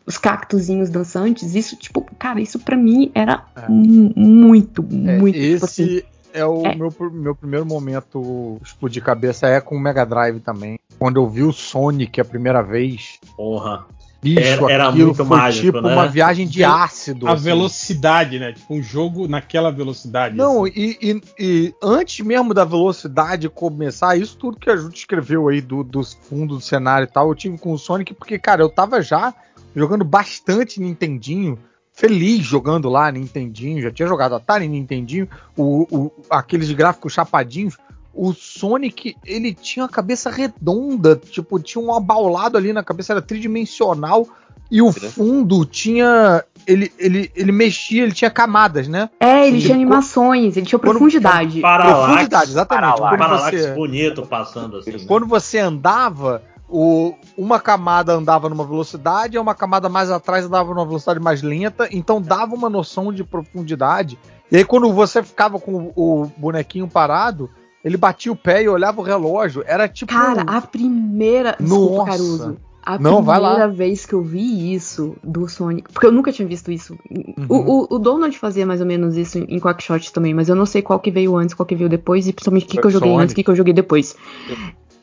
os 0.06 0.18
cactuzinhos 0.18 0.88
dançantes, 0.90 1.54
isso, 1.54 1.74
tipo, 1.76 2.02
cara, 2.18 2.40
isso 2.40 2.58
pra 2.58 2.76
mim 2.76 3.10
era 3.14 3.44
É. 3.56 3.68
mu- 3.68 4.12
muito, 4.14 4.82
É, 4.82 5.18
muito, 5.18 5.38
tipo 5.38 5.64
assim. 5.64 5.84
esse 5.84 6.04
é 6.32 6.44
o 6.46 6.64
é. 6.66 6.74
Meu, 6.76 6.92
meu 7.10 7.34
primeiro 7.34 7.66
momento 7.66 8.58
explodir 8.62 9.02
cabeça 9.02 9.48
é 9.48 9.60
com 9.60 9.74
o 9.74 9.80
Mega 9.80 10.04
Drive 10.04 10.38
também. 10.40 10.78
Quando 10.98 11.16
eu 11.20 11.28
vi 11.28 11.42
o 11.42 11.52
Sonic 11.52 12.20
a 12.20 12.24
primeira 12.24 12.62
vez, 12.62 13.18
Porra. 13.36 13.84
Bicho, 14.22 14.40
Era- 14.64 14.72
era 14.72 14.88
aquilo 14.88 15.06
muito 15.06 15.24
foi 15.24 15.36
mágico, 15.36 15.66
tipo 15.66 15.80
né? 15.80 15.92
uma 15.94 16.06
viagem 16.06 16.46
de 16.46 16.62
ácido. 16.62 17.26
A 17.26 17.32
assim. 17.32 17.44
velocidade, 17.44 18.38
né? 18.38 18.52
Tipo, 18.52 18.74
um 18.74 18.82
jogo 18.82 19.26
naquela 19.26 19.70
velocidade. 19.72 20.36
Não, 20.36 20.64
assim. 20.64 20.72
e, 20.76 20.98
e- 21.10 21.22
e 21.38 21.74
antes 21.82 22.24
mesmo 22.24 22.54
da 22.54 22.64
velocidade 22.64 23.48
começar, 23.48 24.16
isso 24.16 24.36
tudo 24.36 24.58
que 24.58 24.70
a 24.70 24.76
Ju 24.76 24.88
escreveu 24.94 25.48
aí 25.48 25.60
do, 25.60 25.82
dos 25.82 26.14
fundos 26.14 26.58
do 26.58 26.62
cenário 26.64 27.04
e 27.04 27.12
tal, 27.12 27.28
eu 27.28 27.34
tive 27.34 27.58
com 27.58 27.72
o 27.72 27.78
Sonic, 27.78 28.14
porque, 28.14 28.38
cara, 28.38 28.62
eu 28.62 28.68
tava 28.68 29.02
já 29.02 29.34
jogando 29.74 30.04
bastante 30.04 30.80
Nintendinho, 30.80 31.58
feliz 31.92 32.44
jogando 32.44 32.88
lá 32.88 33.10
Nintendinho, 33.10 33.82
já 33.82 33.90
tinha 33.90 34.06
jogado 34.08 34.34
Atari 34.34 34.68
Nintendinho, 34.68 35.28
o, 35.56 35.86
o- 35.90 36.12
aqueles 36.30 36.70
gráficos 36.72 37.12
chapadinhos. 37.12 37.76
O 38.14 38.32
Sonic, 38.32 39.16
ele 39.24 39.54
tinha 39.54 39.86
a 39.86 39.88
cabeça 39.88 40.30
redonda, 40.30 41.16
tipo, 41.16 41.58
tinha 41.58 41.82
um 41.82 41.94
abaulado 41.94 42.58
ali 42.58 42.72
na 42.72 42.82
cabeça, 42.82 43.14
era 43.14 43.22
tridimensional, 43.22 44.28
e 44.70 44.80
o 44.80 44.90
fundo 44.90 45.66
tinha. 45.66 46.42
Ele, 46.66 46.90
ele, 46.98 47.30
ele 47.34 47.52
mexia, 47.52 48.04
ele 48.04 48.12
tinha 48.12 48.30
camadas, 48.30 48.88
né? 48.88 49.10
É, 49.20 49.46
ele 49.46 49.60
tinha 49.60 49.74
animações, 49.74 50.56
ele 50.56 50.64
tinha 50.64 50.78
profundidade. 50.78 51.60
Paralaxe. 51.60 52.06
Profundidade, 52.06 52.50
exatamente. 52.50 52.98
Paralaxe. 52.98 53.16
Quando 53.16 53.18
Paralaxe 53.18 53.58
você, 53.58 53.70
bonito 53.72 54.26
passando 54.26 54.76
assim. 54.78 54.92
né? 54.92 54.98
quando 55.06 55.26
você 55.26 55.58
andava, 55.58 56.42
o, 56.70 57.14
uma 57.36 57.60
camada 57.60 58.14
andava 58.14 58.48
numa 58.48 58.64
velocidade, 58.64 59.36
e 59.36 59.38
uma 59.38 59.54
camada 59.54 59.90
mais 59.90 60.10
atrás 60.10 60.46
andava 60.46 60.72
numa 60.72 60.86
velocidade 60.86 61.20
mais 61.20 61.42
lenta, 61.42 61.86
então 61.92 62.22
dava 62.22 62.54
uma 62.54 62.70
noção 62.70 63.12
de 63.12 63.22
profundidade. 63.22 64.18
E 64.50 64.56
aí, 64.56 64.64
quando 64.64 64.90
você 64.92 65.22
ficava 65.22 65.58
com 65.58 65.92
o 65.94 66.30
bonequinho 66.36 66.88
parado, 66.88 67.50
ele 67.84 67.96
batia 67.96 68.32
o 68.32 68.36
pé 68.36 68.62
e 68.62 68.68
olhava 68.68 69.00
o 69.00 69.04
relógio. 69.04 69.62
Era 69.66 69.88
tipo. 69.88 70.12
Cara, 70.12 70.42
a 70.42 70.60
primeira. 70.60 71.56
Desculpa, 71.58 71.96
Nossa. 71.96 72.10
Caruso. 72.10 72.56
A 72.84 72.98
Não, 72.98 73.22
vai 73.22 73.38
lá. 73.38 73.50
primeira 73.50 73.72
vez 73.72 74.04
que 74.04 74.12
eu 74.12 74.22
vi 74.22 74.74
isso 74.74 75.14
do 75.22 75.48
Sonic. 75.48 75.92
Porque 75.92 76.04
eu 76.04 76.10
nunca 76.10 76.32
tinha 76.32 76.48
visto 76.48 76.72
isso. 76.72 76.98
Uhum. 77.08 77.46
O, 77.48 77.56
o, 77.56 77.86
o 77.94 77.98
Donald 77.98 78.36
fazia 78.36 78.66
mais 78.66 78.80
ou 78.80 78.86
menos 78.86 79.16
isso 79.16 79.38
em, 79.38 79.44
em 79.44 79.60
Quackshot 79.60 80.12
também, 80.12 80.34
mas 80.34 80.48
eu 80.48 80.56
não 80.56 80.66
sei 80.66 80.82
qual 80.82 80.98
que 80.98 81.08
veio 81.08 81.36
antes, 81.36 81.54
qual 81.54 81.64
que 81.64 81.76
veio 81.76 81.88
depois, 81.88 82.26
e 82.26 82.32
principalmente 82.32 82.64
o 82.64 82.68
que, 82.68 82.80
que 82.80 82.86
eu 82.86 82.90
joguei 82.90 83.10
Sonic. 83.10 83.22
antes, 83.22 83.32
o 83.32 83.36
que, 83.36 83.44
que 83.44 83.50
eu 83.50 83.54
joguei 83.54 83.72
depois. 83.72 84.16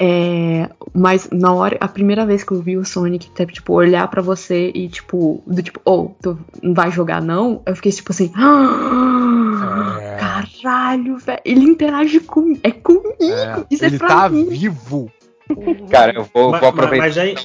É, 0.01 0.69
mas 0.93 1.29
na 1.29 1.53
hora, 1.53 1.75
a 1.81 1.87
primeira 1.87 2.25
vez 2.25 2.41
que 2.43 2.53
eu 2.53 2.61
vi 2.61 2.77
o 2.77 2.85
Sonic, 2.85 3.29
tipo, 3.47 3.73
olhar 3.73 4.07
pra 4.07 4.21
você 4.21 4.71
e 4.73 4.87
tipo, 4.87 5.43
do 5.45 5.61
tipo, 5.61 5.81
oh, 5.83 6.11
tu 6.21 6.39
não 6.63 6.73
vai 6.73 6.89
jogar 6.89 7.21
não? 7.21 7.61
Eu 7.65 7.75
fiquei 7.75 7.91
tipo 7.91 8.11
assim, 8.13 8.31
É. 10.01 10.15
caralho, 10.17 11.17
velho, 11.17 11.39
ele 11.43 11.65
interage 11.65 12.19
com, 12.21 12.57
é 12.63 12.71
comigo, 12.71 13.13
É, 13.21 13.63
isso 13.69 13.85
ele 13.85 13.95
é 13.95 13.99
pra 13.99 14.07
tá 14.07 14.29
mim. 14.29 14.45
vivo. 14.49 15.11
Cara, 15.89 16.13
eu 16.15 16.27
vou, 16.33 16.51
Mas- 16.51 16.59
vou 16.61 16.69
aproveitar 16.69 17.05
mas 17.05 17.17
aí- 17.17 17.35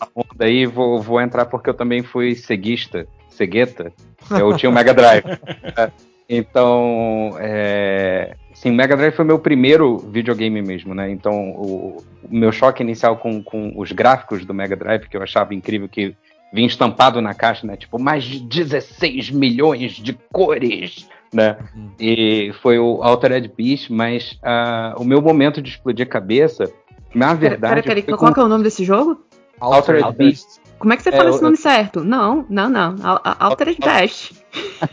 a 0.00 0.08
onda 0.14 0.44
aí 0.46 0.62
e 0.62 0.66
vou, 0.66 1.00
vou 1.00 1.20
entrar 1.20 1.44
porque 1.46 1.68
eu 1.70 1.74
também 1.74 2.02
fui 2.02 2.34
ceguista, 2.34 3.06
cegueta. 3.28 3.92
Eu 4.30 4.56
tinha 4.56 4.68
o 4.70 4.72
Mega 4.72 4.94
Drive. 4.94 5.24
É, 5.78 5.90
então, 6.28 7.36
é, 7.38 8.34
sim, 8.60 8.70
o 8.70 8.74
Mega 8.74 8.94
Drive 8.94 9.14
foi 9.14 9.24
meu 9.24 9.38
primeiro 9.38 9.96
videogame 9.96 10.60
mesmo, 10.60 10.94
né? 10.94 11.10
Então, 11.10 11.50
o, 11.52 12.04
o 12.22 12.36
meu 12.36 12.52
choque 12.52 12.82
inicial 12.82 13.16
com, 13.16 13.42
com 13.42 13.72
os 13.74 13.90
gráficos 13.90 14.44
do 14.44 14.52
Mega 14.52 14.76
Drive, 14.76 15.08
que 15.08 15.16
eu 15.16 15.22
achava 15.22 15.54
incrível, 15.54 15.88
que 15.88 16.14
vinha 16.52 16.66
estampado 16.66 17.22
na 17.22 17.32
caixa, 17.32 17.66
né? 17.66 17.76
Tipo, 17.76 17.98
mais 17.98 18.22
de 18.22 18.40
16 18.40 19.30
milhões 19.30 19.92
de 19.92 20.12
cores, 20.30 21.08
né? 21.32 21.56
E 21.98 22.52
foi 22.60 22.78
o 22.78 23.02
Altered 23.02 23.50
Beast, 23.56 23.88
mas 23.88 24.38
ah, 24.42 24.94
o 24.98 25.04
meu 25.04 25.22
momento 25.22 25.62
de 25.62 25.70
explodir 25.70 26.06
cabeça, 26.06 26.70
na 27.14 27.32
verdade... 27.32 27.82
Pera, 27.82 28.02
pera, 28.02 28.18
qual 28.18 28.18
com 28.18 28.34
que 28.34 28.40
é 28.40 28.44
o 28.44 28.48
nome 28.48 28.64
desse 28.64 28.84
jogo? 28.84 29.22
Altered 29.58 30.12
Beast. 30.16 30.60
Como 30.80 30.92
é 30.92 30.96
que 30.96 31.02
você 31.02 31.10
É, 31.10 31.12
fala 31.12 31.28
eu- 31.28 31.34
esse 31.34 31.42
nome 31.42 31.56
certo? 31.56 32.02
Não, 32.02 32.44
não, 32.48 32.68
não. 32.68 32.96
Al- 33.02 33.20
Al- 33.22 33.36
Altered 33.38 33.78
Best. 33.80 34.34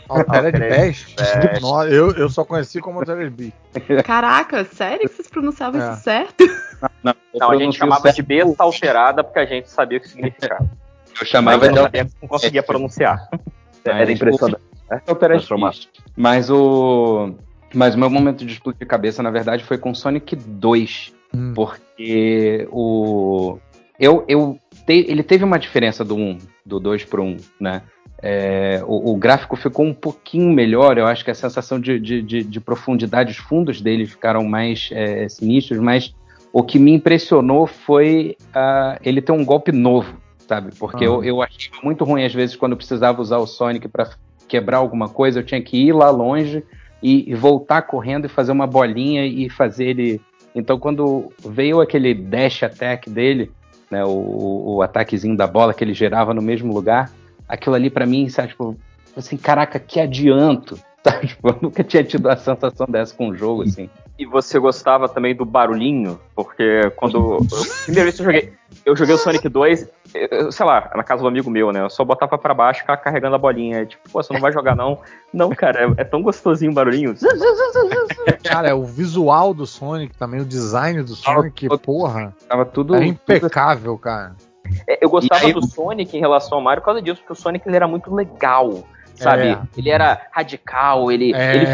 Altered 0.08 0.36
Altered 0.46 0.58
Best. 0.60 1.16
Eu, 1.90 2.12
eu 2.12 2.28
só 2.28 2.44
conheci 2.44 2.80
como 2.80 3.00
Altered 3.00 3.30
Beast. 3.30 3.54
Caraca, 4.04 4.64
sério 4.66 5.08
que 5.08 5.14
vocês 5.16 5.28
pronunciavam 5.28 5.80
É. 5.82 5.92
isso 5.94 6.02
certo? 6.02 6.44
Não, 7.02 7.14
eu 7.34 7.40
Não, 7.40 7.50
a 7.50 7.56
gente 7.56 7.76
chamava 7.76 8.02
certo. 8.02 8.16
de 8.16 8.22
besta 8.22 8.62
alterada 8.62 9.24
porque 9.24 9.38
a 9.40 9.46
gente 9.46 9.68
sabia 9.70 9.98
o 9.98 10.00
que 10.00 10.08
significava. 10.08 10.68
Eu 11.20 11.26
chamava 11.26 11.66
eu 11.66 11.72
de 11.72 11.78
sabia- 11.80 12.08
não 12.22 12.28
conseguia 12.28 12.62
pronunciar. 12.62 13.28
Mas 13.32 13.40
Era 13.84 14.12
impressionante. 14.12 14.62
né? 14.90 15.00
Altered 15.06 15.38
Transformar. 15.38 15.70
Beast. 15.70 15.88
Mas 16.16 16.50
o. 16.50 17.34
Mas 17.74 17.94
o 17.94 17.98
meu 17.98 18.08
momento 18.10 18.44
de 18.46 18.52
explodir 18.52 18.86
cabeça, 18.86 19.22
na 19.22 19.30
verdade, 19.30 19.64
foi 19.64 19.78
com 19.78 19.94
Sonic 19.94 20.36
2. 20.36 21.12
Hum. 21.34 21.52
Porque 21.54 22.68
o. 22.70 23.58
Eu, 23.98 24.24
eu 24.28 24.58
te- 24.88 25.04
ele 25.08 25.22
teve 25.22 25.44
uma 25.44 25.58
diferença 25.58 26.02
do 26.02 26.16
1, 26.16 26.38
do 26.64 26.80
2 26.80 27.04
pro 27.04 27.22
1, 27.22 27.36
né? 27.60 27.82
É, 28.20 28.82
o, 28.86 29.12
o 29.12 29.16
gráfico 29.16 29.54
ficou 29.54 29.84
um 29.86 29.94
pouquinho 29.94 30.50
melhor, 30.52 30.98
eu 30.98 31.06
acho 31.06 31.24
que 31.24 31.30
a 31.30 31.34
sensação 31.34 31.78
de, 31.78 32.00
de, 32.00 32.20
de, 32.22 32.42
de 32.42 32.60
profundidade, 32.60 33.30
os 33.30 33.36
fundos 33.36 33.80
dele 33.80 34.06
ficaram 34.06 34.42
mais 34.44 34.88
é, 34.92 35.28
sinistros, 35.28 35.78
mas 35.78 36.12
o 36.52 36.62
que 36.64 36.78
me 36.80 36.90
impressionou 36.92 37.66
foi 37.66 38.36
ah, 38.52 38.98
ele 39.04 39.20
ter 39.22 39.30
um 39.30 39.44
golpe 39.44 39.70
novo, 39.70 40.16
sabe? 40.48 40.70
Porque 40.76 41.04
Ah. 41.04 41.08
eu, 41.08 41.22
eu 41.22 41.42
achei 41.42 41.70
muito 41.84 42.04
ruim 42.04 42.24
às 42.24 42.34
vezes 42.34 42.56
quando 42.56 42.72
eu 42.72 42.78
precisava 42.78 43.22
usar 43.22 43.38
o 43.38 43.46
Sonic 43.46 43.86
para 43.86 44.10
quebrar 44.48 44.78
alguma 44.78 45.08
coisa, 45.08 45.38
eu 45.38 45.44
tinha 45.44 45.60
que 45.62 45.76
ir 45.76 45.92
lá 45.92 46.10
longe 46.10 46.64
e, 47.00 47.30
e 47.30 47.34
voltar 47.36 47.82
correndo 47.82 48.24
e 48.24 48.28
fazer 48.28 48.50
uma 48.50 48.66
bolinha 48.66 49.24
e 49.26 49.48
fazer 49.48 49.84
ele. 49.90 50.20
Então 50.54 50.76
quando 50.76 51.30
veio 51.46 51.80
aquele 51.80 52.14
dash 52.14 52.64
attack 52.64 53.08
dele, 53.08 53.52
né, 53.90 54.04
o, 54.04 54.08
o, 54.08 54.74
o 54.76 54.82
ataquezinho 54.82 55.36
da 55.36 55.46
bola 55.46 55.74
que 55.74 55.82
ele 55.82 55.94
gerava 55.94 56.34
no 56.34 56.42
mesmo 56.42 56.72
lugar, 56.72 57.10
aquilo 57.48 57.74
ali 57.74 57.90
pra 57.90 58.06
mim, 58.06 58.28
sabe, 58.28 58.48
tipo, 58.48 58.76
assim, 59.16 59.36
caraca, 59.36 59.78
que 59.78 60.00
adianto, 60.00 60.78
Sabe? 61.02 61.28
Tipo, 61.28 61.48
eu 61.48 61.58
nunca 61.62 61.84
tinha 61.84 62.04
tido 62.04 62.28
a 62.28 62.36
sensação 62.36 62.86
dessa 62.88 63.14
com 63.14 63.28
um 63.28 63.34
jogo, 63.34 63.62
assim. 63.62 63.88
E 64.18 64.26
você 64.26 64.58
gostava 64.58 65.08
também 65.08 65.34
do 65.34 65.44
barulhinho? 65.44 66.20
Porque 66.34 66.90
quando. 66.96 67.16
Eu, 67.16 67.46
primeira 67.84 68.04
vez 68.04 68.16
que 68.16 68.22
eu 68.22 68.26
joguei. 68.26 68.52
Eu 68.84 68.96
joguei 68.96 69.14
o 69.14 69.18
Sonic 69.18 69.48
2, 69.48 69.88
eu- 70.14 70.50
sei 70.50 70.64
lá, 70.64 70.90
na 70.94 71.02
casa 71.02 71.22
do 71.22 71.28
amigo 71.28 71.50
meu, 71.50 71.70
né? 71.72 71.82
Eu 71.82 71.90
só 71.90 72.04
botava 72.04 72.38
pra 72.38 72.54
baixo 72.54 72.78
e 72.78 72.82
ficava 72.82 72.98
carregando 73.00 73.34
a 73.36 73.38
bolinha. 73.38 73.84
Tipo, 73.84 74.08
pô, 74.10 74.22
você 74.22 74.32
não 74.32 74.40
vai 74.40 74.50
jogar 74.52 74.74
não? 74.74 74.98
Não, 75.32 75.50
cara, 75.50 75.84
é, 75.84 76.00
é 76.00 76.04
tão 76.04 76.22
gostosinho 76.22 76.70
o 76.70 76.74
barulhinho. 76.74 77.14
Cara, 78.42 78.74
o 78.76 78.84
visual 78.84 79.52
do 79.52 79.66
Sonic 79.66 80.16
também, 80.16 80.40
o 80.40 80.44
design 80.44 81.02
do 81.02 81.14
Sonic, 81.14 81.68
porra, 81.80 82.34
Tava 82.48 82.64
tudo. 82.64 82.94
era 82.94 83.04
tudo 83.04 83.12
impecável, 83.12 83.96
cara. 83.98 84.34
É, 84.86 85.04
Eu 85.04 85.10
gostava 85.10 85.46
aí- 85.46 85.52
do 85.52 85.64
Sonic 85.66 86.16
em 86.16 86.20
relação 86.20 86.58
ao 86.58 86.64
Mario 86.64 86.80
por 86.82 86.86
causa 86.86 87.02
disso, 87.02 87.20
porque 87.20 87.32
o 87.32 87.36
Sonic 87.36 87.66
ele 87.66 87.76
era 87.76 87.88
muito 87.88 88.14
legal. 88.14 88.84
Sabe? 89.14 89.48
É. 89.48 89.58
Ele 89.76 89.90
era 89.90 90.20
radical, 90.30 91.10
ele, 91.10 91.30
ele, 91.30 91.36
É, 91.36 91.56
ele 91.56 91.66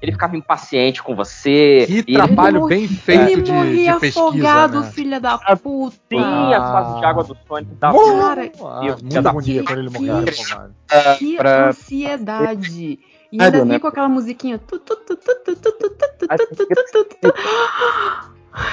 ele 0.00 0.12
ficava 0.12 0.36
impaciente 0.36 1.02
com 1.02 1.14
você. 1.14 1.84
Que 1.86 2.14
trabalho 2.14 2.66
bem 2.66 2.88
feito 2.88 3.32
ele 3.32 3.42
de, 3.42 3.52
morria 3.52 3.94
de 3.94 4.00
pesquisa, 4.00 4.28
afogado, 4.28 4.80
né? 4.80 4.90
filha 4.92 5.20
da 5.20 5.38
puta. 5.56 5.96
Sim, 6.08 6.18
ah, 6.18 6.56
as 6.56 6.72
fases 6.72 7.00
de 7.00 7.04
água 7.04 7.24
do 7.24 7.36
Sonic. 7.46 7.74
Da 7.74 7.92
cara, 7.92 8.48
cara 8.48 8.52
ah, 8.62 8.96
muita 9.02 9.28
agonia 9.28 9.62
quando 9.62 9.78
ele 9.78 9.90
morreu 9.90 10.24
afogado. 10.26 10.74
Que 11.18 11.36
pra... 11.36 11.68
ansiedade. 11.68 12.98
E 13.32 13.40
ainda 13.40 13.64
vinha 13.64 13.78
com 13.78 13.86
aquela 13.86 14.08
musiquinha. 14.08 14.58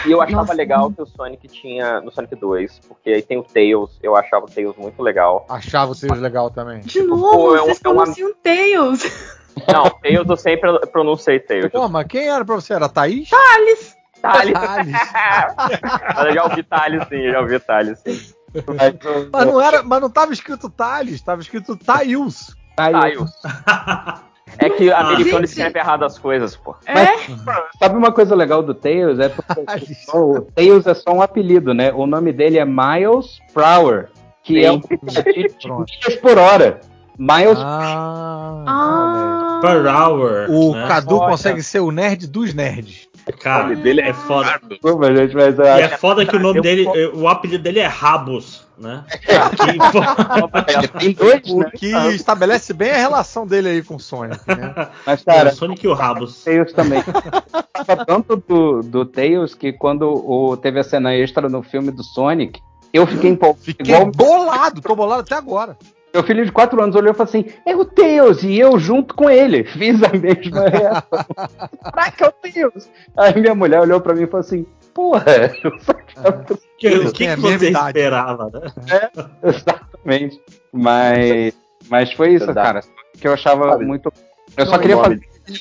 E 0.05 0.11
eu 0.11 0.21
achava 0.21 0.41
Nossa, 0.41 0.53
legal 0.53 0.91
que 0.91 1.01
o 1.01 1.05
Sonic 1.05 1.47
tinha 1.47 2.01
no 2.01 2.11
Sonic 2.11 2.35
2, 2.35 2.79
porque 2.87 3.11
aí 3.11 3.21
tem 3.21 3.37
o 3.37 3.43
Tails, 3.43 3.99
eu 4.01 4.15
achava 4.15 4.45
o 4.45 4.49
Tails 4.49 4.75
muito 4.75 5.01
legal. 5.03 5.45
Achava 5.49 5.91
o 5.91 5.95
Tails 5.95 6.19
legal 6.19 6.49
também. 6.49 6.79
De 6.79 6.89
tipo, 6.89 7.07
novo, 7.07 7.31
pô, 7.31 7.49
vocês 7.51 7.59
é 7.59 7.61
um, 7.61 7.65
vocês 7.65 7.79
é 7.79 7.93
conheciam 7.93 8.33
Tails! 8.41 9.37
Não, 9.71 9.89
Tails 10.01 10.29
eu 10.29 10.37
sempre 10.37 10.79
pronunciei 10.87 11.39
Tails. 11.39 11.71
Pô, 11.71 11.87
mas 11.87 12.07
quem 12.07 12.27
era 12.29 12.43
pra 12.45 12.55
você? 12.55 12.73
Era 12.73 12.85
a 12.85 12.89
Thaís? 12.89 13.29
Thales. 13.29 13.95
Thales. 14.21 14.53
Thales. 14.53 14.91
Mas 16.15 16.25
eu 16.27 16.33
já 16.33 16.43
ouvi 16.43 16.63
Thales 16.63 17.07
sim, 17.07 17.15
eu 17.17 17.31
já 17.31 17.39
ouvi 17.41 17.59
Thales 17.59 17.99
sim. 17.99 18.33
Mas, 18.67 18.93
o- 19.05 19.29
Mas 19.31 19.45
não, 19.45 19.61
era, 19.61 19.83
mas 19.83 20.01
não 20.01 20.09
tava 20.09 20.33
escrito 20.33 20.69
Thales, 20.69 21.21
tava 21.21 21.41
escrito 21.41 21.75
Thails. 21.75 22.55
aí, 22.77 22.91
Tails. 22.93 23.31
É 24.59 24.69
que 24.69 24.89
americano 24.91 25.39
Gente. 25.39 25.49
escreve 25.49 25.77
errado 25.77 26.05
as 26.05 26.17
coisas, 26.17 26.55
pô. 26.55 26.73
É? 26.85 27.05
Sabe 27.77 27.95
uma 27.97 28.11
coisa 28.11 28.33
legal 28.33 28.63
do 28.63 28.73
Tails? 28.73 29.19
É 29.19 29.29
o 30.17 30.41
Tails 30.55 30.87
é 30.87 30.93
só 30.93 31.11
um 31.11 31.21
apelido, 31.21 31.73
né? 31.73 31.91
O 31.93 32.07
nome 32.07 32.31
dele 32.31 32.57
é 32.57 32.65
Miles 32.65 33.39
Prower, 33.53 34.09
que 34.41 34.53
Sim. 34.53 34.65
é 34.65 34.71
um 34.71 34.79
de 34.79 34.97
milhas 35.03 36.15
por 36.21 36.37
hora. 36.37 36.79
Miles 37.19 37.57
Ah, 37.59 38.63
Ah. 38.67 39.26
Per 39.61 39.85
hour. 39.85 40.49
o 40.49 40.73
né? 40.73 40.87
Cadu 40.87 41.17
Olha. 41.17 41.31
consegue 41.31 41.63
ser 41.63 41.79
o 41.79 41.91
nerd 41.91 42.27
dos 42.27 42.53
nerds. 42.53 43.07
Cara, 43.41 43.75
dele 43.75 44.01
é 44.01 44.13
foda. 44.13 44.59
Desculpa, 44.69 45.13
gente, 45.13 45.35
mas 45.35 45.59
E 45.59 45.61
é, 45.61 45.81
é 45.81 45.89
foda 45.89 46.25
que 46.25 46.35
o 46.35 46.39
nome 46.39 46.61
dele, 46.61 46.87
o 47.13 47.27
apelido 47.27 47.61
dele 47.61 47.79
é 47.79 47.87
Rabos, 47.87 48.65
né? 48.77 49.03
Que, 50.99 51.11
O 51.51 51.59
né? 51.59 51.71
que 51.75 51.87
estabelece 52.15 52.73
bem 52.73 52.91
a 52.91 52.97
relação 52.97 53.45
dele 53.45 53.69
aí 53.69 53.83
com 53.83 53.95
o 53.95 53.99
Sonic, 53.99 54.39
né? 54.47 54.73
Mas, 55.05 55.23
Cara, 55.23 55.39
cara, 55.39 55.49
o 55.49 55.55
Sonic 55.55 55.85
e 55.85 55.89
o 55.89 55.93
Rabos. 55.93 56.41
Tails 56.43 56.71
também. 56.71 57.03
Tanto 58.05 58.37
do, 58.37 58.81
do 58.81 59.05
Tails 59.05 59.53
que 59.53 59.73
quando 59.73 60.03
o, 60.09 60.55
teve 60.55 60.79
a 60.79 60.83
cena 60.83 61.13
extra 61.13 61.49
no 61.49 61.61
filme 61.61 61.91
do 61.91 62.03
Sonic, 62.03 62.61
eu 62.93 63.05
fiquei 63.05 63.31
empolgado. 63.31 63.63
Fiquei 63.63 63.93
Igual 63.93 64.11
bolado, 64.11 64.81
tô 64.81 64.95
bolado 64.95 65.21
até 65.21 65.35
agora. 65.35 65.77
Meu 66.17 66.23
filho 66.23 66.45
de 66.45 66.51
4 66.51 66.81
anos 66.81 66.95
olhou 66.95 67.11
e 67.11 67.15
falou 67.15 67.29
assim: 67.29 67.45
é 67.65 67.75
o 67.75 67.85
Tails, 67.85 68.43
e 68.43 68.57
eu 68.59 68.77
junto 68.79 69.13
com 69.13 69.29
ele. 69.29 69.63
Fiz 69.77 70.01
a 70.03 70.09
mesma 70.09 70.67
reação. 70.67 71.25
Caraca, 71.83 72.25
é 72.25 72.27
o 72.27 72.31
Tails. 72.31 72.89
Aí 73.15 73.39
minha 73.39 73.53
mulher 73.55 73.81
olhou 73.81 74.01
pra 74.01 74.15
mim 74.15 74.23
e 74.23 74.27
falou 74.27 74.41
assim: 74.41 74.65
porra, 74.93 75.25
eu 75.63 75.71
achava 75.75 76.43
que 76.43 76.53
O 76.53 76.57
que, 76.77 76.97
o 76.97 77.11
que, 77.13 77.27
que 77.27 77.35
você 77.41 77.69
idade. 77.69 77.99
esperava, 77.99 78.49
né? 78.51 79.09
Exatamente. 79.43 80.41
Mas, 80.73 81.53
mas 81.89 82.11
foi 82.13 82.33
isso, 82.33 82.45
Verdade. 82.47 82.67
cara. 82.67 82.81
Que 83.19 83.27
eu 83.27 83.33
achava 83.33 83.71
Sabe? 83.71 83.85
muito. 83.85 84.11
Eu 84.55 84.65
só 84.65 84.77
queria 84.77 84.97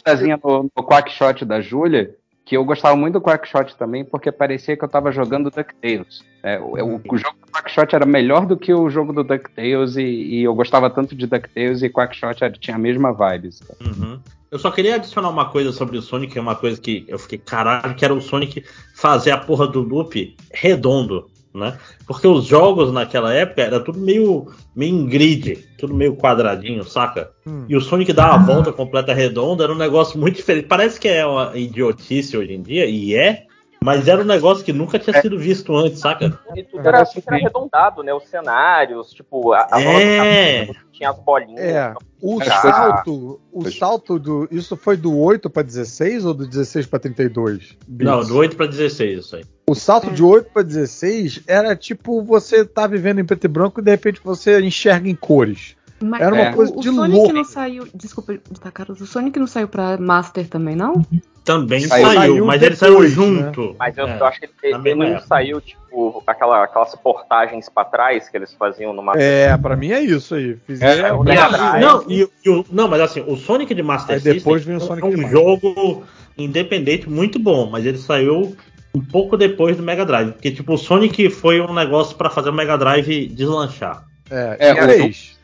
fazer 0.05 0.27
uma 0.35 0.41
no, 0.43 0.71
no 0.75 0.83
Quackshot 0.85 1.45
da 1.45 1.61
Júlia, 1.61 2.15
que 2.47 2.57
eu 2.57 2.65
gostava 2.65 2.95
muito 2.95 3.15
do 3.15 3.21
Quackshot 3.21 3.77
também, 3.77 4.05
porque 4.05 4.31
parecia 4.31 4.77
que 4.77 4.85
eu 4.85 4.89
tava 4.89 5.11
jogando 5.11 5.51
DuckTales. 5.51 6.25
É, 6.45 6.61
o, 6.61 6.77
o, 6.77 7.03
o 7.11 7.19
jogo 7.19 7.37
do 7.45 7.53
Quackshot 7.53 7.93
era 7.93 8.07
melhor 8.07 8.47
do 8.47 8.57
que 8.57 8.73
o 8.73 8.89
jogo 8.89 9.13
do 9.13 9.25
DuckTales, 9.25 9.97
e, 9.97 10.03
e 10.05 10.45
eu 10.45 10.55
gostava 10.55 10.89
tanto 10.89 11.17
de 11.17 11.27
DuckTales 11.27 11.83
e 11.83 11.91
Quackshot 11.91 12.45
era- 12.45 12.53
tinha 12.53 12.77
a 12.77 12.79
mesma 12.79 13.13
vibe. 13.13 13.51
Uhum. 13.85 14.21
Eu 14.49 14.61
só 14.61 14.71
queria 14.71 14.95
adicionar 14.95 15.29
uma 15.29 15.47
coisa 15.51 15.73
sobre 15.73 15.99
o 15.99 16.03
Sonic, 16.03 16.35
que 16.35 16.39
é 16.39 16.41
uma 16.41 16.55
coisa 16.55 16.81
que 16.81 17.05
eu 17.09 17.19
fiquei 17.19 17.39
caralho, 17.39 17.97
que 17.97 18.05
era 18.05 18.15
o 18.15 18.21
Sonic 18.21 18.65
fazer 18.95 19.33
a 19.33 19.39
porra 19.39 19.67
do 19.67 19.81
loop 19.81 20.37
redondo, 20.55 21.29
né? 21.57 21.79
Porque 22.07 22.27
os 22.27 22.45
jogos 22.45 22.93
naquela 22.93 23.33
época 23.33 23.63
era 23.63 23.81
tudo 23.81 23.99
meio, 23.99 24.53
meio 24.75 24.95
em 24.95 25.07
grid, 25.07 25.65
tudo 25.79 25.95
meio 25.95 26.17
quadradinho, 26.17 26.85
saca? 26.85 27.31
Hum. 27.47 27.65
E 27.69 27.77
o 27.77 27.81
Sonic 27.81 28.13
dar 28.13 28.35
a 28.35 28.39
volta 28.39 28.73
completa 28.73 29.15
redonda 29.15 29.65
era 29.65 29.73
um 29.73 29.77
negócio 29.77 30.19
muito 30.19 30.37
diferente. 30.37 30.67
Parece 30.67 31.01
que 31.01 31.09
é 31.09 31.27
uma 31.27 31.57
idiotice 31.57 32.37
hoje 32.37 32.53
em 32.53 32.63
dia, 32.63 32.87
e 32.87 33.15
é, 33.15 33.46
mas 33.83 34.09
era 34.09 34.21
um 34.23 34.25
negócio 34.25 34.65
que 34.65 34.73
nunca 34.73 34.99
tinha 34.99 35.21
sido 35.21 35.39
visto 35.39 35.75
antes, 35.77 36.01
saca? 36.01 36.39
E 36.55 36.63
tudo 36.63 36.87
era, 36.87 37.05
arredondado, 37.29 38.03
né? 38.03 38.13
Os 38.13 38.25
cenários, 38.29 39.11
tipo, 39.11 39.53
a, 39.53 39.67
a 39.71 39.81
É. 39.81 40.67
do- 40.67 40.75
tinha 40.93 41.11
as 41.11 41.19
bolinhas. 41.19 41.61
É, 41.61 41.95
o 42.23 42.43
salto, 42.43 43.41
o 43.53 43.71
salto 43.71 44.19
do. 44.19 44.49
Isso 44.51 44.77
foi 44.77 44.97
do 44.97 45.15
8 45.17 45.51
pra 45.51 45.63
16 45.63 46.25
ou 46.25 46.33
do 46.35 46.47
16 46.47 46.87
pra 46.87 46.99
32? 46.99 47.77
Não, 47.87 48.17
bits? 48.19 48.29
do 48.29 48.37
8 48.37 48.57
pra 48.57 48.67
16 48.67 49.19
isso 49.21 49.37
aí. 49.37 49.45
O 49.69 49.75
salto 49.75 50.11
de 50.11 50.23
8 50.23 50.51
pra 50.53 50.63
16 50.63 51.43
era 51.47 51.77
tipo 51.77 52.23
você 52.23 52.65
tá 52.65 52.87
vivendo 52.87 53.19
em 53.21 53.25
preto 53.25 53.45
e 53.45 53.49
branco 53.49 53.81
e 53.81 53.85
de 53.85 53.91
repente 53.91 54.21
você 54.25 54.59
enxerga 54.61 55.09
em 55.09 55.15
cores. 55.15 55.77
Mas 56.03 56.21
Era 56.21 56.35
uma 56.35 56.45
É. 56.45 56.53
coisa 56.53 56.73
o, 56.73 56.79
o 56.79 56.81
de 56.81 56.89
Sonic 56.91 57.17
louco. 57.17 57.33
não 57.33 57.45
saiu. 57.45 57.89
Desculpa, 57.95 58.35
tá, 58.61 58.71
Carlos. 58.71 59.01
O 59.01 59.07
Sonic 59.07 59.39
não 59.39 59.47
saiu 59.47 59.67
pra 59.69 59.97
Master 59.99 60.47
também, 60.49 60.77
não? 60.77 61.05
Também 61.47 61.81
Saiu- 61.81 62.05
saiu, 62.07 62.19
saiu 62.21 62.45
mas 62.47 62.61
ele 62.61 62.75
depois, 62.75 62.79
saiu 62.79 63.01
né? 63.01 63.09
junto. 63.09 63.77
Mas 63.79 63.97
eu, 63.97 64.07
É. 64.09 64.19
eu 64.21 64.27
acho 64.27 64.41
que 64.41 64.49
ele, 64.65 64.75
ele 64.85 64.95
não 65.13 65.21
saiu, 65.21 65.61
tipo, 65.61 66.23
aquela, 66.27 66.65
aquelas 66.65 66.93
portagens 66.97 67.69
pra 67.69 67.85
trás 67.85 68.29
que 68.29 68.37
eles 68.37 68.53
faziam 68.53 68.93
numa. 68.93 69.13
É, 69.17 69.57
pra 69.57 69.77
mim 69.77 69.93
é 69.93 70.01
isso 70.01 70.35
aí. 70.35 70.51
É, 70.55 70.57
Fizeram. 70.67 71.21
o 71.21 71.25
Mega 71.25 71.45
a- 71.45 71.49
Drive. 71.49 71.81
não, 71.81 72.05
e, 72.11 72.29
e 72.45 72.51
o- 72.51 72.65
não, 72.71 72.89
mas 72.89 73.01
assim, 73.01 73.25
o 73.27 73.37
Sonic 73.37 73.73
de 73.75 73.83
Master 73.83 74.17
Aí 74.17 74.21
depois 74.23 74.63
System 74.65 74.77
vem 74.77 74.77
o 74.77 74.81
Sonic 74.81 75.07
é 75.07 75.11
de 75.11 75.17
um 75.17 75.23
Master. 75.23 75.41
jogo 75.41 76.05
independente 76.37 77.09
muito 77.09 77.39
bom, 77.39 77.71
mas 77.71 77.87
ele 77.87 77.99
saiu 77.99 78.57
um 78.93 79.01
pouco 79.01 79.37
depois 79.37 79.77
do 79.77 79.83
Mega 79.85 80.05
Drive. 80.05 80.33
Porque, 80.33 80.51
tipo, 80.51 80.75
o 80.75 80.79
Sonic 80.79 81.31
foi 81.31 81.61
um 81.61 81.73
negócio 81.73 82.17
pra 82.17 82.29
fazer 82.29 82.51
o 82.51 82.53
Mega 82.53 82.77
Drive 82.77 83.29
deslanchar. 83.29 84.03
É, 84.31 84.57
É, 84.71 84.73
o- 84.73 84.89
fez. 84.89 85.37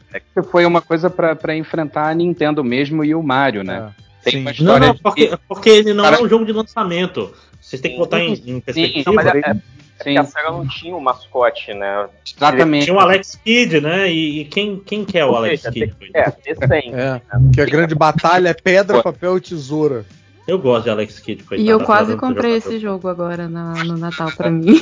Foi 0.50 0.66
uma 0.66 0.82
coisa 0.82 1.08
pra 1.08 1.56
enfrentar 1.56 2.08
a 2.08 2.14
Nintendo 2.14 2.62
mesmo 2.62 3.02
e 3.04 3.14
o 3.14 3.22
Mario, 3.22 3.62
né? 3.64 3.90
É. 4.24 4.30
Tem 4.30 4.32
Sim. 4.32 4.38
uma 4.40 4.44
Não, 4.44 4.52
história 4.52 4.86
não, 4.88 4.94
de- 4.94 5.02
porque, 5.02 5.38
porque 5.48 5.68
ele 5.70 5.92
não 5.94 6.04
Cara- 6.04 6.16
é 6.16 6.22
um 6.22 6.28
jogo 6.28 6.44
de 6.44 6.52
lançamento. 6.52 7.32
Vocês 7.60 7.80
têm 7.80 7.92
que 7.92 7.98
botar 7.98 8.20
em, 8.20 8.32
em 8.34 8.60
perspectiva. 8.60 9.02
Não, 9.06 9.14
mas 9.14 9.26
é, 9.26 9.38
é 9.38 9.54
Sim, 9.54 9.60
porque 9.96 10.18
a 10.18 10.24
SEGA 10.24 10.50
não 10.50 10.66
tinha 10.66 10.96
o 10.96 11.00
mascote, 11.00 11.72
né? 11.74 12.08
exatamente. 12.36 12.84
Tinha 12.86 12.96
o 12.96 13.00
Alex 13.00 13.38
Kidd, 13.44 13.80
né? 13.80 14.10
E, 14.12 14.40
e 14.40 14.44
quem, 14.46 14.76
quem 14.84 15.04
que 15.04 15.16
é 15.18 15.24
o 15.24 15.28
Ou 15.30 15.36
Alex 15.36 15.62
seja, 15.62 15.72
Kidd? 15.72 15.94
É, 16.14 16.24
decente. 16.30 16.90
É, 16.94 17.20
que 17.54 17.60
a 17.60 17.64
grande 17.66 17.94
batalha 17.94 18.48
é 18.48 18.54
pedra, 18.54 19.02
papel 19.02 19.36
e 19.38 19.40
tesoura. 19.40 20.04
Eu 20.46 20.58
gosto 20.58 20.84
de 20.84 20.90
Alex 20.90 21.20
Kidd. 21.20 21.44
coitado, 21.44 21.64
E 21.64 21.70
eu 21.70 21.78
quase 21.80 22.12
adoro 22.14 22.18
comprei 22.18 22.56
esse 22.56 22.80
jogo 22.80 23.06
agora 23.08 23.48
na- 23.48 23.84
no 23.84 23.96
Natal 23.96 24.32
pra 24.36 24.50
mim. 24.50 24.80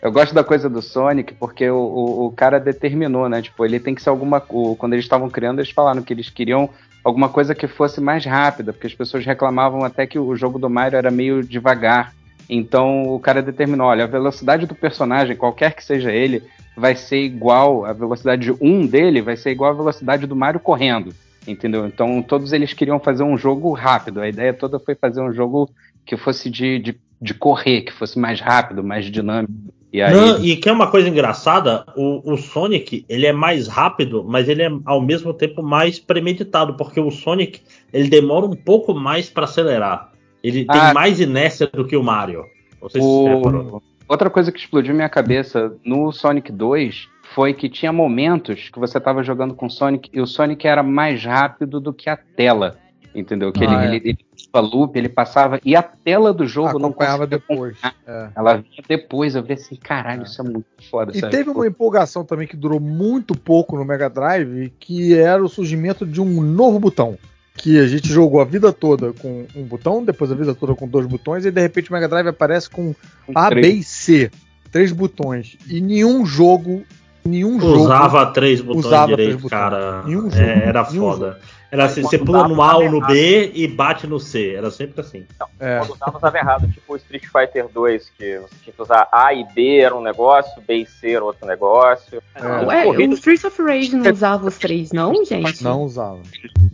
Eu 0.00 0.10
gosto 0.10 0.34
da 0.34 0.42
coisa 0.44 0.68
do 0.70 0.80
Sonic 0.80 1.34
porque 1.34 1.68
o, 1.68 1.76
o, 1.76 2.26
o 2.26 2.32
cara 2.32 2.58
determinou, 2.58 3.28
né? 3.28 3.42
Tipo, 3.42 3.64
ele 3.64 3.78
tem 3.78 3.94
que 3.94 4.02
ser 4.02 4.08
alguma. 4.08 4.42
O, 4.48 4.74
quando 4.76 4.94
eles 4.94 5.04
estavam 5.04 5.28
criando, 5.28 5.58
eles 5.60 5.70
falaram 5.70 6.02
que 6.02 6.12
eles 6.14 6.30
queriam 6.30 6.68
alguma 7.04 7.28
coisa 7.28 7.54
que 7.54 7.68
fosse 7.68 8.00
mais 8.00 8.24
rápida, 8.24 8.72
porque 8.72 8.86
as 8.86 8.94
pessoas 8.94 9.24
reclamavam 9.26 9.84
até 9.84 10.06
que 10.06 10.18
o 10.18 10.34
jogo 10.34 10.58
do 10.58 10.70
Mario 10.70 10.96
era 10.96 11.10
meio 11.10 11.44
devagar. 11.44 12.14
Então 12.48 13.14
o 13.14 13.20
cara 13.20 13.42
determinou: 13.42 13.86
olha, 13.86 14.04
a 14.04 14.08
velocidade 14.08 14.66
do 14.66 14.74
personagem, 14.74 15.36
qualquer 15.36 15.74
que 15.74 15.84
seja 15.84 16.10
ele, 16.10 16.42
vai 16.76 16.96
ser 16.96 17.18
igual, 17.18 17.84
a 17.84 17.92
velocidade 17.92 18.50
1 18.50 18.86
dele 18.86 19.20
vai 19.20 19.36
ser 19.36 19.50
igual 19.50 19.70
à 19.70 19.74
velocidade 19.74 20.26
do 20.26 20.34
Mario 20.34 20.58
correndo. 20.58 21.14
Entendeu? 21.46 21.86
Então 21.86 22.22
todos 22.22 22.54
eles 22.54 22.72
queriam 22.72 22.98
fazer 22.98 23.22
um 23.22 23.36
jogo 23.36 23.72
rápido. 23.72 24.20
A 24.20 24.28
ideia 24.28 24.54
toda 24.54 24.80
foi 24.80 24.94
fazer 24.94 25.20
um 25.20 25.32
jogo 25.32 25.68
que 26.06 26.16
fosse 26.16 26.48
de, 26.48 26.78
de, 26.78 26.98
de 27.20 27.34
correr, 27.34 27.82
que 27.82 27.92
fosse 27.92 28.18
mais 28.18 28.40
rápido, 28.40 28.82
mais 28.82 29.04
dinâmico. 29.04 29.52
E 29.94 30.02
aí. 30.02 30.12
Não, 30.12 30.44
e 30.44 30.56
que 30.56 30.68
é 30.68 30.72
uma 30.72 30.88
coisa 30.90 31.08
engraçada, 31.08 31.86
o, 31.94 32.32
o 32.32 32.36
Sonic 32.36 33.04
ele 33.08 33.26
é 33.26 33.32
mais 33.32 33.68
rápido, 33.68 34.24
mas 34.26 34.48
ele 34.48 34.64
é 34.64 34.70
ao 34.84 35.00
mesmo 35.00 35.32
tempo 35.32 35.62
mais 35.62 36.00
premeditado, 36.00 36.74
porque 36.76 36.98
o 36.98 37.12
Sonic 37.12 37.60
ele 37.92 38.08
demora 38.08 38.44
um 38.44 38.56
pouco 38.56 38.92
mais 38.92 39.30
para 39.30 39.44
acelerar. 39.44 40.10
Ele 40.42 40.64
tem 40.64 40.80
Ah. 40.80 40.92
mais 40.92 41.20
inércia 41.20 41.68
do 41.68 41.84
que 41.84 41.96
o 41.96 42.02
Mario. 42.02 42.44
Se. 42.90 42.98
O... 43.00 43.80
Outra 44.08 44.28
coisa 44.28 44.50
que 44.50 44.58
explodiu 44.58 44.92
minha 44.96 45.08
cabeça 45.08 45.72
no 45.84 46.10
Sonic 46.10 46.50
2 46.50 47.08
foi 47.32 47.54
que 47.54 47.68
tinha 47.68 47.92
momentos 47.92 48.70
que 48.70 48.80
você 48.80 48.98
estava 48.98 49.22
jogando 49.22 49.54
com 49.54 49.66
o 49.66 49.70
Sonic 49.70 50.10
e 50.12 50.20
o 50.20 50.26
Sonic 50.26 50.66
era 50.66 50.82
mais 50.82 51.24
rápido 51.24 51.78
do 51.78 51.92
que 51.92 52.10
a 52.10 52.16
tela. 52.16 52.76
Entendeu? 53.14 53.52
Que 53.52 53.64
Ah, 53.64 53.86
ele, 53.86 53.94
é. 53.94 54.08
ele, 54.08 54.18
loop, 54.60 54.96
ele 54.96 55.08
passava. 55.08 55.60
E 55.64 55.74
a 55.74 55.82
tela 55.82 56.32
do 56.32 56.46
jogo 56.46 56.78
não 56.78 56.88
Acompanhava 56.90 57.26
depois. 57.26 57.76
É. 58.06 58.28
Ela 58.36 58.54
vinha 58.56 58.82
depois, 58.88 59.34
eu 59.34 59.42
vi 59.42 59.54
assim, 59.54 59.76
caralho, 59.76 60.22
isso 60.24 60.40
é 60.40 60.44
muito 60.44 60.66
foda. 60.90 61.12
E 61.14 61.20
sabe? 61.20 61.36
teve 61.36 61.50
uma 61.50 61.66
empolgação 61.66 62.24
também 62.24 62.46
que 62.46 62.56
durou 62.56 62.80
muito 62.80 63.36
pouco 63.36 63.76
no 63.76 63.84
Mega 63.84 64.08
Drive, 64.08 64.72
que 64.78 65.14
era 65.14 65.42
o 65.42 65.48
surgimento 65.48 66.06
de 66.06 66.20
um 66.20 66.40
novo 66.40 66.78
botão. 66.78 67.16
Que 67.56 67.78
a 67.78 67.86
gente 67.86 68.08
jogou 68.08 68.40
a 68.40 68.44
vida 68.44 68.72
toda 68.72 69.12
com 69.12 69.46
um 69.54 69.62
botão, 69.62 70.04
depois 70.04 70.30
a 70.30 70.34
vida 70.34 70.54
toda 70.54 70.74
com 70.74 70.88
dois 70.88 71.06
botões, 71.06 71.46
e 71.46 71.52
de 71.52 71.60
repente 71.60 71.88
o 71.88 71.92
Mega 71.92 72.08
Drive 72.08 72.26
aparece 72.26 72.68
com 72.68 72.94
A, 73.34 73.48
B 73.48 73.60
três. 73.60 73.76
e 73.78 73.84
C. 73.84 74.30
Três 74.72 74.90
botões. 74.90 75.56
E 75.68 75.80
nenhum 75.80 76.26
jogo. 76.26 76.82
Nenhum 77.24 77.60
jogo. 77.60 77.84
Usava 77.84 78.26
três 78.26 78.60
botões 78.60 78.84
usava 78.84 79.12
três 79.12 79.28
direito, 79.28 79.42
botões. 79.42 79.50
cara. 79.50 80.02
Nenhum 80.02 80.28
jogo. 80.30 80.36
É, 80.42 80.64
era 80.66 80.90
Nenhum 80.90 81.02
foda. 81.02 81.38
Era 81.70 81.86
assim, 81.86 82.02
você 82.02 82.18
pula 82.18 82.42
dava, 82.42 82.54
no 82.54 82.62
A 82.62 82.76
ou 82.76 82.90
no 82.90 82.98
errado. 82.98 83.12
B 83.12 83.52
e 83.54 83.66
bate 83.66 84.06
no 84.06 84.20
C. 84.20 84.54
Era 84.54 84.70
sempre 84.70 85.00
assim. 85.00 85.26
É. 85.58 85.78
Quando 85.78 85.94
usava, 85.94 86.16
usava 86.18 86.38
errado. 86.38 86.68
Tipo 86.68 86.92
o 86.92 86.96
Street 86.96 87.24
Fighter 87.24 87.68
2, 87.68 88.10
que 88.16 88.38
você 88.38 88.54
tinha 88.62 88.74
que 88.74 88.82
usar 88.82 89.08
A 89.10 89.34
e 89.34 89.44
B 89.54 89.78
era 89.78 89.94
um 89.94 90.02
negócio, 90.02 90.62
B 90.66 90.76
e 90.76 90.86
C 90.86 91.12
era 91.12 91.24
outro 91.24 91.46
negócio. 91.46 92.22
É. 92.34 92.46
Ué, 92.64 92.86
o 92.86 93.12
Streets 93.14 93.44
of 93.44 93.62
Rage 93.62 93.96
não 93.96 94.12
usava 94.12 94.46
os 94.46 94.58
três, 94.58 94.92
não, 94.92 95.24
gente? 95.24 95.64
Não 95.64 95.82
usava. 95.82 96.20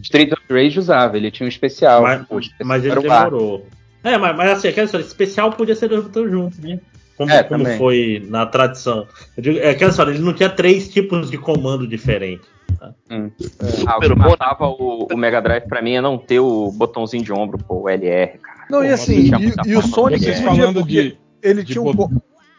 Street 0.03 0.33
of 0.33 0.43
Rage 0.51 0.79
usava, 0.79 1.17
ele 1.17 1.31
tinha 1.31 1.47
um 1.47 1.49
especial. 1.49 2.03
Mas, 2.03 2.27
O 2.29 2.39
especial 2.39 2.69
mas 2.69 2.85
ele 2.85 3.01
demorou. 3.01 3.67
É, 4.03 4.17
mas, 4.17 4.37
mas 4.37 4.51
assim, 4.51 4.69
aquela 4.69 4.87
história, 4.87 5.05
especial 5.05 5.53
podia 5.53 5.75
ser 5.75 5.89
dois 5.89 6.05
botões 6.05 6.31
juntos, 6.31 6.59
né? 6.59 6.81
Como, 7.17 7.31
É, 7.31 7.43
como 7.43 7.67
foi 7.77 8.27
na 8.29 8.47
tradição. 8.47 9.07
Eu 9.37 9.43
digo, 9.43 9.59
é 9.59 9.71
aquela 9.71 9.91
história, 9.91 10.11
ele 10.11 10.21
não 10.21 10.33
tinha 10.33 10.49
três 10.49 10.89
tipos 10.89 11.31
de 11.31 11.37
comando 11.37 11.87
diferentes. 11.87 12.49
Ah, 12.81 13.97
o 13.99 14.01
que 14.01 14.15
matava 14.15 14.67
o, 14.69 15.07
o 15.13 15.17
Mega 15.17 15.41
Drive 15.41 15.67
pra 15.69 15.83
mim 15.83 15.93
é 15.95 16.01
não 16.01 16.17
ter 16.17 16.41
o 16.41 16.71
botãozinho 16.73 17.23
de 17.23 17.33
ombro, 17.33 17.59
pô, 17.59 17.83
o 17.83 17.89
LR, 17.89 18.39
cara. 18.39 18.67
Não, 18.71 18.83
e 18.85 18.89
Pô, 18.89 18.95
assim, 18.95 19.15
e, 19.27 19.31
muita 19.31 19.63
e 19.69 19.77
o 19.77 19.81
forma 19.83 19.95
Sonic 19.95 20.25
Vocês 20.25 20.41
falando 20.41 20.83
de. 20.85 21.19
ele 21.43 21.63
de 21.65 21.73
tinha 21.73 21.83
um 21.83 21.95
po- 21.95 22.11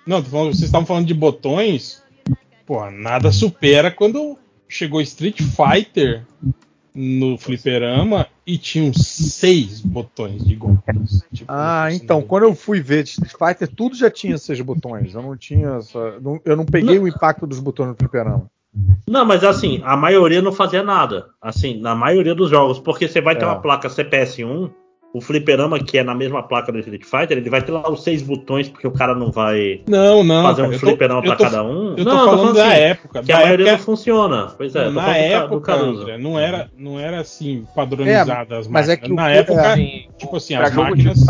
Não, 0.05 0.22
vocês 0.22 0.61
estavam 0.63 0.86
falando 0.86 1.05
de 1.07 1.13
botões. 1.13 2.03
Pô, 2.65 2.89
nada 2.91 3.32
supera 3.32 3.89
quando 3.91 4.38
chegou 4.67 5.01
Street 5.01 5.41
Fighter 5.41 6.24
no 6.93 7.38
fliperama 7.38 8.28
e 8.45 8.57
tinham 8.57 8.93
seis 8.93 9.80
botões 9.80 10.43
de 10.45 10.55
golpes. 10.55 11.24
Tipo, 11.34 11.49
Ah, 11.51 11.88
então, 11.91 12.19
não- 12.19 12.28
quando 12.28 12.43
eu 12.43 12.53
fui 12.53 12.82
ver 12.82 13.03
Street 13.05 13.32
Fighter, 13.32 13.67
tudo 13.74 13.95
já 13.95 14.09
tinha 14.11 14.38
seis 14.38 14.59
botões. 14.61 15.13
Eu 15.15 15.22
não 15.22 15.38
tinha 15.38 15.69
essa. 15.78 16.19
não- 16.19 16.39
eu 16.43 16.55
não 16.57 16.65
peguei 16.65 16.99
o 16.99 17.07
impacto 17.07 17.47
dos 17.47 17.59
botões 17.59 17.89
no 17.89 17.95
fliperama. 17.95 18.49
Não, 19.07 19.26
mas 19.26 19.43
assim, 19.43 19.82
a 19.84 19.97
maioria 19.97 20.41
não 20.41 20.51
fazia 20.51 20.82
nada. 20.84 21.26
Assim, 21.41 21.80
na 21.82 21.93
maioria 21.93 22.34
dos 22.34 22.49
jogos, 22.49 22.80
porque 22.80 23.07
você 23.07 23.19
vai 23.19 23.36
ter 23.36 23.43
É. 23.43 23.47
uma 23.47 23.59
placa 23.61 23.89
CPS1, 23.89 24.72
o 25.13 25.19
fliperama, 25.19 25.78
que 25.78 25.97
é 25.97 26.03
na 26.03 26.15
mesma 26.15 26.41
placa 26.41 26.72
do 26.72 26.80
Street 26.80 27.03
Fighter, 27.03 27.38
ele 27.38 27.49
vai 27.49 27.61
ter 27.61 27.74
lá 27.74 27.89
os 27.91 28.01
seis 28.01 28.22
botões, 28.22 28.69
porque 28.69 28.88
o 28.88 28.91
cara 28.91 29.13
não 29.13 29.30
vai 29.30 29.82
Não, 29.89 30.24
não. 30.24 30.43
fazer 30.43 30.61
cara, 30.61 30.67
um 30.69 30.80
tô- 30.80 30.86
fliperama 30.88 31.19
eu 31.19 31.24
pra 31.24 31.36
tô- 31.36 31.43
cada 31.43 31.63
um. 31.65 31.89
Eu 31.89 31.95
tô 31.97 32.03
não, 32.05 32.26
falando 32.26 32.53
da 32.53 32.67
assim, 32.69 32.80
época. 32.82 33.22
Que 33.22 33.28
da 33.28 33.36
a 33.38 33.41
maioria 33.41 33.65
época 33.65 33.78
não 33.78 33.86
funciona. 33.86 34.53
Pois 34.57 34.74
é, 34.74 34.84
tô 34.86 34.91
na 34.91 35.17
época. 35.17 35.74
André, 35.74 36.17
não 36.17 36.39
era, 36.39 36.69
não 36.78 36.97
era 36.97 37.19
assim 37.19 37.65
padronizada 37.76 38.57
as 38.57 38.67
mas 38.69 38.88
é 38.88 38.93
máquinas. 38.93 39.07
que 39.07 39.11
o- 39.11 39.15
na 39.15 39.30
época, 39.32 39.72
Assim, 39.74 40.07
tipo 40.17 40.36
assim, 40.38 40.55
pra 40.55 40.67
as 40.67 40.74
máquinas. 40.74 41.19
de, 41.19 41.26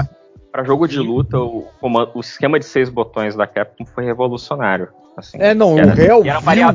pra 0.51 0.63
jogo 0.63 0.87
de 0.87 0.99
luta, 0.99 1.39
o, 1.39 1.65
comando- 1.79 2.11
o 2.13 2.19
esquema 2.19 2.59
de 2.59 2.65
seis 2.65 2.87
botões 2.87 3.35
da 3.35 3.47
Capcom 3.47 3.83
foi 3.85 4.05
revolucionário. 4.05 4.89
Assim, 5.17 5.37
É, 5.41 5.55
não, 5.55 5.75
era- 5.79 5.87
o 5.87 5.95
réu 5.95 6.23
e 6.25 6.29
era 6.29 6.39
era 6.39 6.65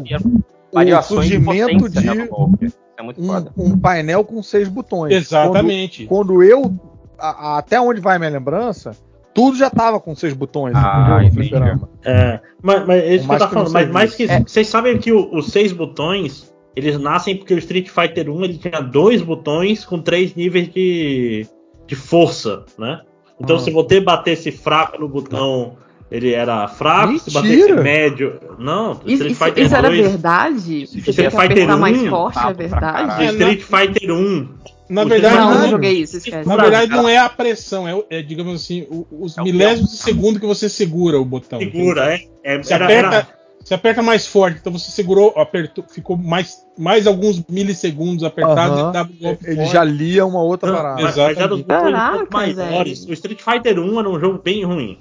variações 0.72 1.26
de 1.28 1.34
surgimento 1.34 1.78
potência, 1.84 2.14
né, 2.14 2.28
de 2.60 2.74
é 2.98 3.02
muito 3.02 3.20
um, 3.20 3.64
um 3.72 3.78
painel 3.78 4.24
com 4.24 4.42
seis 4.42 4.68
botões. 4.68 5.12
Exatamente. 5.12 6.06
Quando, 6.06 6.28
quando 6.28 6.42
eu. 6.42 6.74
a- 7.18 7.28
a- 7.54 7.58
até 7.58 7.80
onde 7.80 8.00
vai 8.00 8.18
minha 8.18 8.30
lembrança, 8.30 8.92
tudo 9.34 9.56
já 9.56 9.68
tava 9.68 10.00
com 10.00 10.14
seis 10.14 10.32
botões. 10.32 10.74
Ah, 10.74 11.20
entendeu? 11.22 11.76
No. 11.76 11.88
É, 12.04 12.40
mas, 12.62 12.86
mas 12.86 13.02
é 13.02 13.14
isso 13.16 13.26
que 13.28 13.34
eu 13.34 13.38
tava 13.38 13.52
falando. 13.52 13.72
Mas 13.72 13.90
mais 13.90 14.14
que 14.14 14.24
isso, 14.24 14.34
vocês 14.46 14.66
sabem 14.66 14.96
que 14.98 15.12
o- 15.12 15.34
os 15.34 15.48
seis 15.48 15.72
botões 15.72 16.54
eles 16.74 16.98
nascem 16.98 17.36
porque 17.36 17.54
o 17.54 17.58
Street 17.58 17.88
Fighter 17.88 18.30
1 18.30 18.44
ele 18.44 18.58
tinha 18.58 18.80
dois 18.80 19.22
botões 19.22 19.84
com 19.84 19.98
três 20.00 20.34
níveis 20.34 20.68
de, 20.72 21.46
de 21.86 21.94
força, 21.94 22.64
né? 22.78 23.00
Então 23.40 23.56
Ah. 23.56 23.58
se 23.58 23.70
você 23.70 24.00
batesse 24.00 24.50
fraco 24.50 24.98
no 25.00 25.08
botão, 25.08 25.76
ele 26.10 26.32
era 26.32 26.66
fraco. 26.68 27.18
Se 27.18 27.30
batesse 27.32 27.56
Mentira! 27.56 27.82
médio. 27.82 28.40
Não, 28.58 28.92
Isso, 29.04 29.12
Street 29.14 29.32
isso- 29.32 29.44
Fighter 29.44 29.64
isso 29.66 29.74
era 29.74 29.88
2. 29.88 30.00
verdade? 30.08 30.82
Isso 30.82 30.92
Você 31.00 31.10
Street 31.10 31.30
que 31.30 31.36
Fighter 31.36 31.52
apertar 31.52 31.76
mais 31.76 31.98
1, 32.02 32.10
forte, 32.10 32.38
é 32.38 32.52
verdade? 32.52 33.08
caralho. 33.08 33.22
É, 33.22 33.32
Street 33.32 33.62
Fighter 33.62 34.12
1. 34.12 34.48
Na 34.88 35.02
verdade, 35.04 35.34
Não, 35.34 35.50
não- 35.50 35.60
não, 35.62 35.68
joguei 35.70 35.92
isso, 35.94 36.16
esquece. 36.18 36.48
na 36.48 36.56
verdade 36.56 36.92
não 36.92 37.08
é 37.08 37.18
a 37.18 37.28
pressão, 37.28 37.88
é, 37.88 38.04
é, 38.08 38.22
digamos 38.22 38.54
assim, 38.62 38.86
os 39.10 39.36
É 39.36 39.42
milésimos 39.42 39.90
de 39.90 39.96
segundo 39.96 40.38
que 40.38 40.46
você 40.46 40.68
segura 40.68 41.18
o 41.20 41.24
botão. 41.24 41.58
Segura, 41.58 42.14
é. 42.14 42.20
é 42.44 42.62
Você 42.62 42.72
era- 42.72 42.84
aperta, 42.84 43.16
era- 43.16 43.28
você 43.64 43.74
aperta 43.74 44.00
mais 44.00 44.28
forte, 44.28 44.58
então 44.60 44.72
você 44.72 44.92
segurou, 44.92 45.34
apertou, 45.36 45.82
ficou 45.92 46.16
mais, 46.16 46.58
mais 46.78 47.08
alguns 47.08 47.42
milissegundos 47.50 48.22
apertado 48.22 48.74
Aham. 48.74 48.90
e 48.90 48.92
dava 48.92 49.10
um 49.12 49.16
golpe 49.20 49.44
Ele 49.44 49.56
forte. 49.56 49.72
já 49.72 49.82
lia 49.82 50.24
uma 50.24 50.40
outra 50.40 50.70
Não, 50.70 50.76
parada. 50.78 51.02
mas, 51.02 51.16
mas 51.16 51.36
era 51.36 51.52
os 51.52 51.62
Caraca, 51.64 52.26
maiores. 52.30 53.04
O 53.08 53.12
Street 53.12 53.40
Fighter 53.42 53.80
1 53.80 53.98
era 53.98 54.08
um 54.08 54.20
jogo 54.20 54.40
bem 54.40 54.62
ruim. 54.64 55.00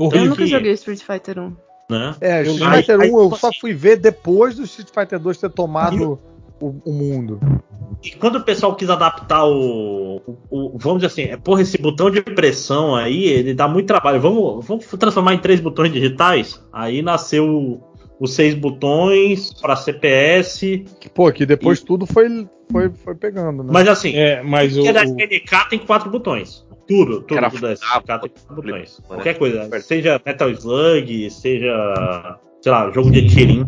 Eu 0.00 0.06
horrível. 0.06 0.28
nunca 0.30 0.46
joguei 0.46 0.72
Street 0.72 1.00
Fighter 1.00 1.38
1. 1.38 1.52
Né? 1.90 2.14
É, 2.20 2.40
Eu 2.40 2.52
Street 2.52 2.74
Fighter 2.76 2.98
1 2.98 3.02
aí, 3.02 3.10
eu 3.10 3.34
só 3.36 3.50
fui 3.60 3.72
ver 3.74 3.96
depois 3.96 4.56
do 4.56 4.62
Street 4.64 4.88
Fighter 4.92 5.18
2 5.18 5.38
ter 5.38 5.50
tomado 5.50 6.18
o, 6.60 6.74
o 6.84 6.92
mundo. 6.92 7.40
E 8.02 8.10
quando 8.12 8.36
o 8.36 8.42
pessoal 8.44 8.74
quis 8.76 8.88
adaptar 8.88 9.44
o, 9.44 10.22
o- 10.26 10.36
o- 10.50 10.78
Vamos 10.78 11.02
dizer 11.02 11.06
assim, 11.06 11.22
é, 11.32 11.36
porra, 11.36 11.62
esse 11.62 11.76
botão 11.76 12.10
de 12.10 12.22
pressão 12.22 12.94
aí, 12.94 13.24
ele 13.24 13.52
dá 13.52 13.66
muito 13.68 13.86
trabalho. 13.88 14.20
Vamos, 14.20 14.64
vamos 14.66 14.86
transformar 14.86 15.34
em 15.34 15.38
três 15.38 15.60
botões 15.60 15.92
digitais? 15.92 16.62
Aí 16.72 17.02
nasceu 17.02 17.80
os 18.18 18.32
seis 18.34 18.54
botões 18.54 19.52
para 19.60 19.74
CPS. 19.76 20.84
Pô, 21.14 21.30
que 21.32 21.44
depois 21.44 21.82
tudo 21.82 22.06
foi, 22.06 22.46
foi, 22.70 22.90
foi 22.90 23.14
pegando, 23.14 23.62
né? 23.64 23.70
Mas 23.72 23.88
assim, 23.88 24.14
É, 24.14 24.42
mas 24.42 24.76
o, 24.78 24.82
que 24.82 24.88
é 24.88 24.92
da 24.92 25.04
SNK 25.04 25.68
tem 25.70 25.78
quatro 25.80 26.08
botões. 26.10 26.64
Tudo, 26.90 27.20
tudo, 27.22 27.50
tudo 27.50 27.60
da 27.60 27.72
SNK 27.72 28.18
tem 28.20 28.30
botões. 28.50 28.98
né? 28.98 29.04
Qualquer 29.06 29.38
coisa. 29.38 29.80
Seja 29.80 30.20
Metal 30.26 30.50
Slug, 30.50 31.30
seja. 31.30 32.36
Sei 32.60 32.72
lá, 32.72 32.90
jogo 32.90 33.12
de 33.12 33.28
tirinho. 33.28 33.64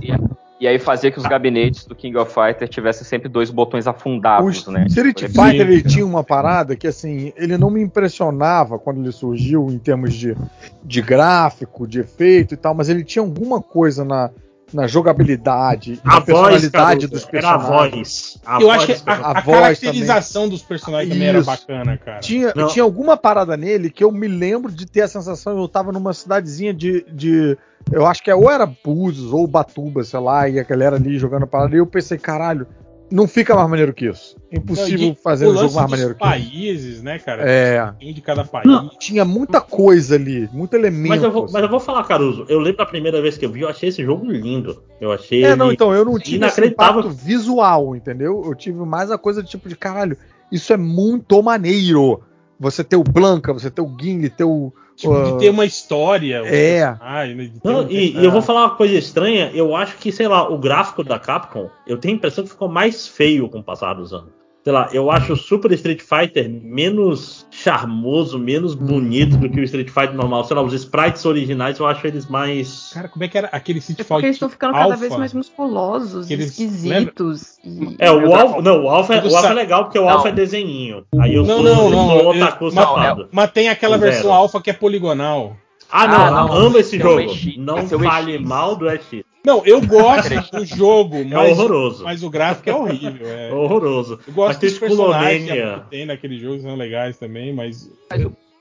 E 0.58 0.66
aí 0.66 0.78
fazia 0.78 1.10
que 1.10 1.18
os 1.18 1.24
gabinetes 1.24 1.84
do 1.86 1.94
King 1.94 2.16
of 2.16 2.32
Fighter 2.32 2.68
tivessem 2.68 3.04
sempre 3.04 3.28
dois 3.28 3.50
botões 3.50 3.86
O 3.86 3.90
afundados, 3.90 4.66
né? 4.66 4.86
Street 4.88 5.20
Fighter 5.20 5.60
ele 5.60 5.82
tinha 5.82 6.04
uma 6.04 6.24
parada 6.24 6.74
que 6.74 6.86
assim, 6.86 7.32
ele 7.36 7.56
não 7.56 7.70
me 7.70 7.80
impressionava 7.80 8.78
quando 8.78 9.00
ele 9.00 9.12
surgiu 9.12 9.68
em 9.70 9.78
termos 9.78 10.14
de, 10.14 10.36
de 10.84 11.00
gráfico, 11.02 11.86
de 11.86 12.00
efeito 12.00 12.54
e 12.54 12.56
tal, 12.56 12.74
mas 12.74 12.88
ele 12.88 13.02
tinha 13.02 13.24
alguma 13.24 13.60
coisa 13.60 14.04
na, 14.04 14.30
na 14.72 14.86
jogabilidade, 14.86 16.00
A 16.04 16.08
na 16.08 16.20
voz, 16.20 16.26
personalidade 16.26 17.08
Caruso, 17.08 17.08
dos 17.08 17.34
era 17.34 17.48
a 17.50 17.58
personagens. 17.58 17.92
voz. 17.92 18.38
A 18.44 18.54
eu 18.60 18.66
voz 18.66 18.76
acho 18.76 18.86
que 18.86 18.92
dos 18.92 19.02
a, 19.02 19.04
personagens. 19.04 19.36
a 19.36 19.38
A 19.38 19.42
voz 19.42 19.60
caracterização 19.60 20.48
dos 20.48 20.62
personagens 20.62 21.12
também 21.12 21.28
era 21.28 21.38
Isso. 21.38 21.46
bacana, 21.46 21.96
cara. 21.98 22.20
Tinha, 22.20 22.52
Não. 22.56 22.66
tinha 22.68 22.82
alguma 22.82 23.16
parada 23.16 23.56
nele 23.56 23.90
que 23.90 24.02
eu 24.04 24.10
me 24.12 24.28
lembro 24.28 24.70
de 24.72 24.86
ter 24.86 25.02
a 25.02 25.08
sensação, 25.08 25.58
eu 25.58 25.68
tava 25.68 25.92
numa 25.92 26.12
cidadezinha 26.12 26.72
de. 26.72 27.04
de 27.12 27.56
eu 27.90 28.06
acho 28.06 28.22
que 28.22 28.30
é, 28.30 28.34
ou 28.34 28.50
era 28.50 28.64
Búzios 28.66 29.32
ou 29.32 29.46
Batuba, 29.46 30.04
sei 30.04 30.20
lá, 30.20 30.48
e 30.48 30.58
a 30.60 30.62
galera 30.62 30.96
ali 30.96 31.18
jogando 31.18 31.46
parada, 31.46 31.74
e 31.74 31.78
eu 31.78 31.86
pensei, 31.86 32.16
caralho, 32.16 32.66
não 33.12 33.28
fica 33.28 33.54
mais 33.54 33.68
maneiro 33.68 33.92
que 33.92 34.06
isso. 34.06 34.36
Impossível 34.50 35.06
Não, 35.06 35.12
e 35.12 35.14
fazer 35.14 35.46
o 35.46 35.52
um 35.52 35.56
jogo 35.56 35.74
mais 35.74 35.90
maneiro 35.90 36.14
que 36.14 36.24
isso. 36.24 36.30
países, 36.30 37.02
né, 37.02 37.18
cara? 37.18 37.42
É. 37.44 37.92
Um 38.02 38.12
de 38.12 38.20
cada 38.20 38.44
país. 38.44 38.66
Não. 38.66 38.88
Tinha 38.98 39.24
muita 39.24 39.60
coisa 39.60 40.14
ali, 40.14 40.48
muito 40.52 40.74
elemento. 40.74 41.08
Mas 41.08 41.22
eu, 41.22 41.30
vou, 41.30 41.46
mas 41.50 41.62
eu 41.62 41.68
vou 41.68 41.78
falar, 41.78 42.04
Caruso. 42.04 42.46
Eu 42.48 42.58
lembro 42.58 42.78
da 42.78 42.86
primeira 42.86 43.20
vez 43.20 43.36
que 43.36 43.44
eu 43.44 43.50
vi, 43.50 43.60
eu 43.60 43.68
achei 43.68 43.90
esse 43.90 44.02
jogo 44.02 44.24
lindo. 44.30 44.82
Eu 45.00 45.12
achei. 45.12 45.44
É, 45.44 45.54
não, 45.54 45.70
então, 45.70 45.94
eu 45.94 46.04
não 46.04 46.18
tive 46.18 46.22
esse 46.22 46.36
inacreditável. 46.36 47.00
impacto 47.00 47.16
visual, 47.16 47.94
entendeu? 47.94 48.42
Eu 48.44 48.54
tive 48.54 48.78
mais 48.84 49.10
a 49.10 49.18
coisa 49.18 49.42
de 49.42 49.50
tipo 49.50 49.68
de 49.68 49.76
caralho, 49.76 50.16
isso 50.50 50.72
é 50.72 50.76
muito 50.76 51.42
maneiro. 51.42 52.22
Você 52.58 52.82
ter 52.82 52.96
o 52.96 53.04
Blanca, 53.04 53.52
você 53.52 53.70
ter 53.70 53.82
o 53.82 53.96
Gimli, 54.00 54.30
ter 54.30 54.44
o. 54.44 54.72
Tipo, 55.02 55.14
uh, 55.14 55.24
de 55.32 55.38
ter 55.38 55.50
uma 55.50 55.64
história. 55.64 56.42
um 56.42 56.46
É. 56.46 56.86
personagem, 56.86 57.34
né, 57.36 57.50
Não, 57.62 57.84
um- 57.84 57.90
e, 57.90 58.12
e 58.16 58.24
eu 58.24 58.30
vou 58.30 58.42
falar 58.42 58.62
uma 58.66 58.74
coisa 58.76 58.94
estranha. 58.96 59.50
Eu 59.54 59.74
acho 59.76 59.96
que, 59.98 60.10
sei 60.10 60.26
lá, 60.28 60.48
o 60.48 60.56
gráfico 60.58 61.04
da 61.04 61.18
Capcom, 61.18 61.68
eu 61.86 61.98
tenho 61.98 62.14
a 62.14 62.16
impressão 62.16 62.44
que 62.44 62.50
ficou 62.50 62.68
mais 62.68 63.06
feio 63.06 63.48
com 63.48 63.58
o 63.58 63.62
passar 63.62 63.94
dos 63.94 64.12
anos. 64.12 64.30
Sei 64.64 64.72
lá, 64.72 64.88
eu 64.92 65.10
acho 65.10 65.32
o 65.32 65.36
Super 65.36 65.72
Street 65.72 66.00
Fighter 66.00 66.48
menos 66.48 67.44
charmoso, 67.50 68.38
menos 68.38 68.76
bonito 68.76 69.36
do 69.36 69.50
que 69.50 69.58
o 69.58 69.64
Street 69.64 69.88
Fighter 69.88 70.14
normal. 70.14 70.44
Sei 70.44 70.54
lá, 70.54 70.62
os 70.62 70.72
sprites 70.72 71.24
originais 71.26 71.80
eu 71.80 71.86
acho 71.86 72.06
eles 72.06 72.28
mais. 72.28 72.92
Cara, 72.94 73.08
como 73.08 73.24
é 73.24 73.28
que 73.28 73.36
era 73.36 73.48
aquele 73.48 73.80
Street 73.80 73.98
É 73.98 74.04
porque 74.04 74.14
Fighter 74.14 74.26
eles 74.26 74.36
estão 74.36 74.48
ficando 74.48 74.72
cada 74.74 74.84
Alpha? 74.84 74.96
vez 74.98 75.16
mais 75.16 75.34
musculosos, 75.34 76.30
eles- 76.30 76.50
esquisitos. 76.50 77.58
e- 77.64 77.96
É, 77.98 78.08
o 78.12 78.32
Alpha. 78.32 78.62
Não, 78.62 78.84
o 78.84 78.88
Alpha, 78.88 79.14
é- 79.14 79.24
o 79.26 79.36
Alpha 79.36 79.48
é 79.48 79.54
legal 79.54 79.84
porque 79.84 79.98
o 79.98 80.02
Não. 80.02 80.10
Alpha 80.10 80.28
é 80.28 80.32
desenhinho. 80.32 81.04
Aí 81.18 81.34
eu 81.34 81.42
Não, 81.44 81.56
sou, 81.56 81.64
não, 81.64 81.84
eu 81.86 81.90
não. 81.90 82.06
sou 82.08 82.20
eu- 82.20 82.28
otaku 82.28 82.64
mas, 82.66 82.74
safado. 82.74 83.28
mas 83.32 83.50
tem 83.50 83.68
aquela 83.68 83.98
Zero. 83.98 84.12
versão 84.12 84.32
alfa 84.32 84.60
que 84.60 84.70
é 84.70 84.72
poligonal. 84.72 85.56
Ah, 85.90 86.06
não, 86.06 86.24
Ah, 86.24 86.30
não, 86.30 86.52
amo 86.52 86.78
esse 86.78 86.96
é 86.96 87.00
jogo. 87.00 87.20
Não 87.58 87.78
é 87.78 87.86
fale 87.86 88.36
EX. 88.36 88.48
mal 88.48 88.76
do 88.76 88.88
EX. 88.88 89.24
Não, 89.44 89.64
eu 89.66 89.80
gosto 89.86 90.50
do 90.52 90.64
jogo, 90.64 91.16
É 91.16 91.24
mas, 91.24 91.58
horroroso. 91.58 92.04
mas 92.04 92.22
o 92.22 92.30
gráfico 92.30 92.70
é 92.70 92.74
horrível. 92.74 93.26
é. 93.28 93.50
É 93.50 93.52
horroroso. 93.54 94.18
Eu 94.26 94.32
gosto 94.32 94.62
Mas 94.62 94.70
dos 94.72 94.78
personagens 94.78 95.50
que 95.50 95.90
tem 95.90 96.06
naquele 96.06 96.38
jogo, 96.38 96.60
são 96.62 96.76
legais 96.76 97.18
também, 97.18 97.52
mas 97.52 97.90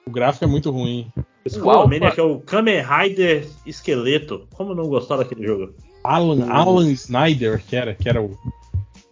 o 0.06 0.12
gráfico 0.12 0.46
é 0.46 0.48
muito 0.48 0.72
ruim. 0.72 1.12
Alpha- 1.64 2.12
que 2.12 2.20
é 2.20 2.24
o 2.24 2.40
Kamen 2.40 2.82
Rider 2.84 3.48
Esqueleto. 3.66 4.48
Como 4.54 4.76
não 4.76 4.88
gostar 4.88 5.18
daquele 5.18 5.46
jogo? 5.46 5.74
Alan, 6.04 6.48
Alan 6.52 6.90
Snyder, 6.92 7.62
que 7.68 7.76
era, 7.76 7.94
que 7.96 8.08
era 8.10 8.22
o 8.22 8.36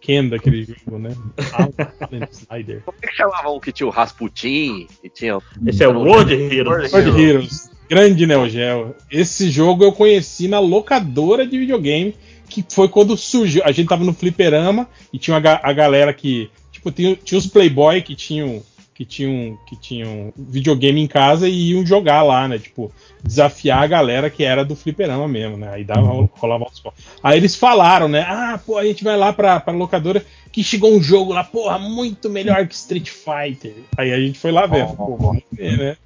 Ken 0.00 0.28
daquele 0.28 0.64
jogo, 0.64 0.98
né? 0.98 1.10
Alan, 1.52 1.70
Alan 2.00 2.28
Snyder. 2.30 2.82
Como 2.84 2.96
é 3.02 3.06
que 3.06 3.14
chamavam 3.14 3.54
o 3.56 3.60
que 3.60 3.70
tinha 3.72 3.86
o 3.86 3.90
Rasputin 3.90 4.86
e 5.04 5.08
tinha 5.08 5.38
o 5.38 5.42
Esse 5.66 5.84
é 5.84 5.88
o 5.88 5.98
World 6.00 6.32
Heroes. 6.34 6.92
World 6.92 7.20
Heroes, 7.20 7.69
grande 7.90 8.24
Neo 8.24 8.48
Geo. 8.48 8.94
Esse 9.10 9.50
jogo 9.50 9.82
eu 9.82 9.90
conheci 9.90 10.46
na 10.46 10.60
locadora 10.60 11.44
de 11.44 11.58
videogame, 11.58 12.14
que 12.48 12.64
foi 12.70 12.88
quando 12.88 13.16
surgiu. 13.16 13.62
A 13.64 13.72
gente 13.72 13.88
tava 13.88 14.04
no 14.04 14.14
fliperama 14.14 14.88
e 15.12 15.18
tinha 15.18 15.36
a, 15.36 15.70
a 15.70 15.72
galera 15.72 16.14
que. 16.14 16.48
Tipo, 16.70 16.92
tinha, 16.92 17.16
tinha 17.16 17.36
os 17.36 17.48
Playboy 17.48 18.00
que 18.00 18.14
tinham. 18.14 18.62
Que 18.94 19.04
tinham, 19.06 19.58
que 19.66 19.76
tinham 19.76 20.30
videogame 20.36 21.00
em 21.00 21.06
casa 21.06 21.48
e 21.48 21.70
iam 21.70 21.86
jogar 21.86 22.22
lá, 22.22 22.46
né? 22.46 22.58
Tipo, 22.58 22.92
desafiar 23.24 23.82
a 23.82 23.86
galera 23.86 24.28
que 24.28 24.44
era 24.44 24.62
do 24.62 24.76
fliperama 24.76 25.26
mesmo, 25.26 25.56
né? 25.56 25.70
Aí 25.72 25.84
dava, 25.84 26.28
rolava 26.32 26.66
os. 26.66 26.82
Aí 27.22 27.38
eles 27.38 27.56
falaram, 27.56 28.08
né? 28.08 28.20
Ah, 28.28 28.60
pô, 28.64 28.76
a 28.76 28.84
gente 28.84 29.02
vai 29.02 29.16
lá 29.16 29.32
pra, 29.32 29.58
pra 29.58 29.72
locadora 29.72 30.22
que 30.52 30.62
chegou 30.62 30.92
um 30.92 31.02
jogo 31.02 31.32
lá, 31.32 31.42
porra, 31.42 31.78
muito 31.78 32.28
melhor 32.28 32.66
que 32.66 32.74
Street 32.74 33.08
Fighter. 33.08 33.72
Aí 33.96 34.12
a 34.12 34.20
gente 34.20 34.38
foi 34.38 34.52
lá 34.52 34.66
ver. 34.66 34.84
Pô, 34.88 35.16
vamos 35.16 35.44
ver, 35.50 35.78
né? 35.78 35.96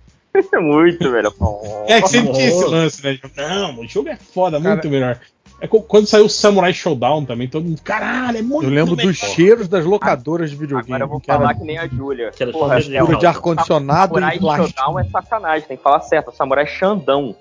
Muito, 0.61 1.11
velho. 1.11 1.33
É 1.87 2.03
que 2.03 2.09
sempre 2.09 2.33
tinha 2.33 2.49
esse 2.49 2.65
lance, 2.65 3.05
né? 3.05 3.19
Não, 3.37 3.79
o 3.81 3.87
jogo 3.87 4.09
é 4.09 4.17
foda, 4.17 4.61
Cara, 4.61 4.75
muito 4.75 4.89
melhor. 4.91 5.21
É 5.61 5.69
quando 5.69 6.07
saiu 6.07 6.25
o 6.27 6.29
Samurai 6.29 6.73
Showdown 6.75 7.25
também, 7.25 7.49
todo 7.49 7.65
mundo, 7.65 7.81
caralho, 7.83 8.39
é 8.39 8.43
muito 8.43 8.67
Eu 8.67 8.71
lembro 8.71 8.97
melhor. 8.97 9.13
dos 9.13 9.19
cheiros 9.19 9.69
das 9.69 9.85
locadoras 9.85 10.51
de 10.51 10.57
videogame. 10.57 10.93
Agora 10.95 11.05
eu 11.05 11.09
vou 11.09 11.21
que 11.21 11.31
era 11.31 11.41
falar 11.41 11.55
que 11.55 11.65
nem 11.65 11.79
a 11.79 11.87
Júlia. 11.87 12.33
Que 12.33 12.43
era 12.43 12.53
Porra, 12.53 12.69
só 12.69 12.75
é 12.75 12.99
mistura 12.99 13.17
o 13.17 13.19
de 13.19 13.27
ar-condicionado 13.27 14.15
Samurai 14.15 14.37
e 14.37 14.41
plástico. 14.41 14.79
Showdown 14.79 14.99
é 14.99 15.05
sacanagem, 15.05 15.69
tem 15.69 15.77
que 15.77 15.83
falar 15.83 16.01
certo. 16.01 16.29
O 16.29 16.33
Samurai 16.33 16.67
Xandão. 16.67 17.37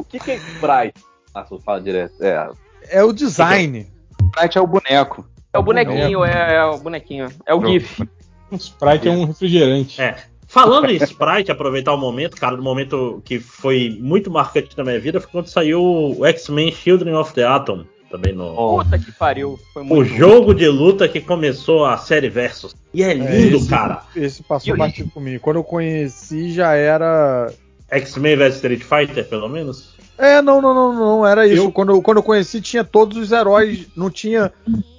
O 0.00 0.04
que, 0.08 0.18
que 0.20 0.30
é 0.30 0.36
Sprite? 0.36 1.02
Ah, 1.34 1.44
você 1.44 1.62
fala 1.62 1.80
direto. 1.80 2.14
É, 2.22 2.50
É 2.90 3.02
o 3.02 3.12
design. 3.12 3.86
Sprite 4.26 4.58
é 4.58 4.60
o 4.60 4.66
boneco. 4.66 5.26
É 5.52 5.58
o 5.58 5.62
bonequinho, 5.62 6.24
é, 6.24 6.56
é 6.56 6.64
o 6.64 6.78
bonequinho. 6.78 7.28
É 7.46 7.54
o 7.54 7.66
GIF. 7.66 8.06
O 8.50 8.56
Sprite 8.56 9.08
é 9.08 9.10
um 9.10 9.24
refrigerante. 9.24 10.00
É. 10.00 10.16
Falando 10.48 10.90
em 10.90 10.96
Sprite, 10.96 11.52
aproveitar 11.52 11.92
o 11.92 11.98
momento, 11.98 12.36
cara, 12.36 12.56
do 12.56 12.62
momento 12.62 13.20
que 13.24 13.38
foi 13.38 13.96
muito 14.00 14.30
marcante 14.30 14.76
na 14.76 14.82
minha 14.82 14.98
vida 14.98 15.20
foi 15.20 15.30
quando 15.30 15.46
saiu 15.46 15.82
o 16.18 16.24
X-Men 16.24 16.72
Children 16.72 17.14
of 17.16 17.34
the 17.34 17.44
Atom, 17.44 17.84
também 18.10 18.32
no. 18.32 18.54
Puta 18.82 18.98
que 18.98 19.12
pariu. 19.12 19.58
Foi 19.74 19.82
O 19.82 19.84
muito. 19.84 20.14
jogo 20.16 20.54
de 20.54 20.66
luta 20.66 21.06
que 21.06 21.20
começou 21.20 21.84
a 21.84 21.98
série 21.98 22.30
Versus. 22.30 22.74
E 22.94 23.02
é 23.02 23.12
lindo, 23.12 23.58
esse, 23.58 23.68
cara. 23.68 24.02
Esse 24.16 24.42
passou 24.42 24.74
E- 24.74 24.78
batido 24.78 25.10
comigo. 25.10 25.40
Quando 25.42 25.56
eu 25.56 25.64
conheci 25.64 26.50
já 26.52 26.72
era. 26.72 27.52
X-Men 27.90 28.36
vs 28.36 28.54
Street 28.56 28.82
Fighter, 28.82 29.28
pelo 29.28 29.48
menos. 29.48 29.96
É, 30.16 30.42
não, 30.42 30.60
não, 30.60 30.74
não, 30.74 30.94
não, 30.94 31.26
era 31.26 31.46
isso. 31.46 31.62
Eu- 31.64 31.70
Quando, 31.72 31.92
eu, 31.92 32.02
quando 32.02 32.16
eu 32.16 32.22
conheci 32.22 32.60
tinha 32.60 32.82
todos 32.82 33.16
os 33.18 33.30
heróis, 33.32 33.86
não 33.94 34.10
tinha, 34.10 34.50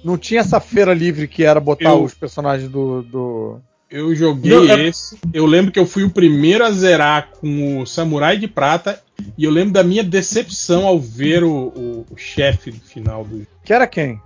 não 0.04 0.16
tinha 0.16 0.40
essa 0.40 0.60
feira 0.60 0.94
livre 0.94 1.26
que 1.28 1.44
era 1.44 1.60
botar 1.60 1.90
Eu- 1.90 2.04
os 2.04 2.14
personagens 2.14 2.70
do, 2.70 3.02
do... 3.02 3.60
Eu 3.90 4.14
joguei 4.14 4.52
Não, 4.52 4.64
é- 4.72 4.86
esse. 4.86 5.18
Eu 5.32 5.46
lembro 5.46 5.72
que 5.72 5.78
eu 5.78 5.86
fui 5.86 6.04
o 6.04 6.10
primeiro 6.10 6.64
a 6.64 6.70
zerar 6.70 7.28
com 7.40 7.80
o 7.80 7.86
Samurai 7.86 8.36
de 8.38 8.46
Prata. 8.46 9.02
E 9.36 9.44
eu 9.44 9.50
lembro 9.50 9.72
da 9.72 9.82
minha 9.82 10.02
decepção 10.02 10.86
ao 10.86 10.98
ver 10.98 11.42
o, 11.44 11.52
o- 11.52 12.06
o 12.10 12.16
chefe 12.16 12.72
final 12.72 13.24
do 13.24 13.46
que 13.64 13.72
era 13.72 13.86
quem? 13.86 14.20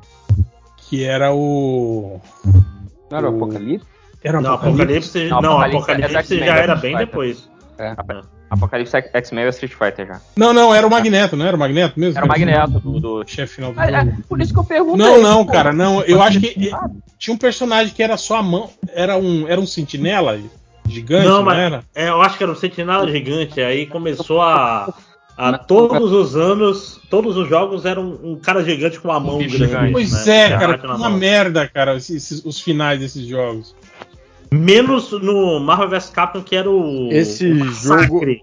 que 0.88 1.02
era 1.02 1.32
o. 1.34 2.20
Não 3.10 3.18
era 3.18 3.28
o 3.30 3.32
O- 3.32 3.36
Apocalipse? 3.36 3.86
Era 4.22 4.38
o 4.38 4.42
Não, 4.42 4.52
Apocalipse, 4.54 5.24
Não, 5.28 5.40
não, 5.40 5.52
Apocalipse 5.60 5.90
Apocalipse, 5.92 6.40
é 6.40 6.46
já 6.46 6.56
era 6.56 6.74
bem 6.76 6.96
depois. 6.96 7.48
Apocalipse 8.51 8.97
X-Men 9.12 9.45
é 9.45 9.49
Street 9.49 9.72
Fighter 9.72 10.07
já. 10.07 10.20
Não, 10.36 10.53
não, 10.53 10.74
era 10.74 10.86
o 10.86 10.90
Magneto, 10.90 11.36
não 11.36 11.47
era 11.47 11.57
o 11.57 11.59
Magneto 11.59 11.99
mesmo? 11.99 12.16
Era 12.16 12.24
o 12.24 12.28
Magneto 12.28 12.78
do. 12.80 13.01
do... 13.01 13.24
Chefe 13.26 13.57
final 13.57 13.72
do 13.72 13.80
É, 13.80 13.86
jogo. 13.86 14.11
é, 14.11 14.22
por 14.28 14.40
isso 14.40 14.53
que 14.53 14.59
eu 14.61 14.64
pergunto. 14.64 14.97
Não, 14.97 15.20
não, 15.20 15.45
cara, 15.45 15.72
não. 15.72 16.03
Eu 16.03 16.22
acho 16.22 16.38
que 16.40 16.70
tinha 17.18 17.34
um 17.34 17.38
personagem 17.38 17.92
que 17.92 18.03
era 18.03 18.16
só 18.16 18.36
a 18.36 18.42
mão. 18.42 18.70
Era 18.92 19.16
um, 19.16 19.49
era 19.49 19.61
um 19.61 19.66
sentinela 19.66 20.38
gigante, 20.88 21.26
Não, 21.26 21.36
não, 21.38 21.42
mas- 21.45 21.59
era? 21.59 21.82
É, 21.95 22.09
eu 22.11 22.20
acho 22.22 22.36
que 22.36 22.42
era 22.45 22.53
um 22.53 22.57
sentinela 22.57 23.11
gigante, 23.11 23.61
aí 23.61 23.86
começou 23.86 24.40
a. 24.42 24.92
a 25.36 25.59
todos 25.59 26.12
os 26.12 26.36
anos, 26.36 27.01
todos 27.11 27.36
os 27.36 27.49
jogos 27.49 27.84
eram 27.84 28.18
um 28.22 28.36
cara 28.36 28.62
gigante 28.62 29.01
com 29.01 29.09
uma 29.09 29.18
mão 29.18 29.38
bicho 29.38 29.57
grande. 29.59 29.72
gigante. 29.72 29.92
Pois 29.92 30.26
né? 30.26 30.40
é, 30.45 30.51
cara, 30.51 30.97
uma 30.97 31.11
merda, 31.11 31.66
cara, 31.66 31.97
esses- 31.97 32.45
os 32.45 32.61
finais 32.61 33.01
desses 33.01 33.26
jogos. 33.26 33.74
Menos 34.59 35.11
no 35.12 35.59
Marvel 35.61 35.88
vs 35.90 36.11
Capcom, 36.11 36.42
que 36.42 36.55
era 36.57 36.70
o. 36.70 37.09
Esse 37.11 37.50
o 37.50 37.64
massacre. 37.64 38.42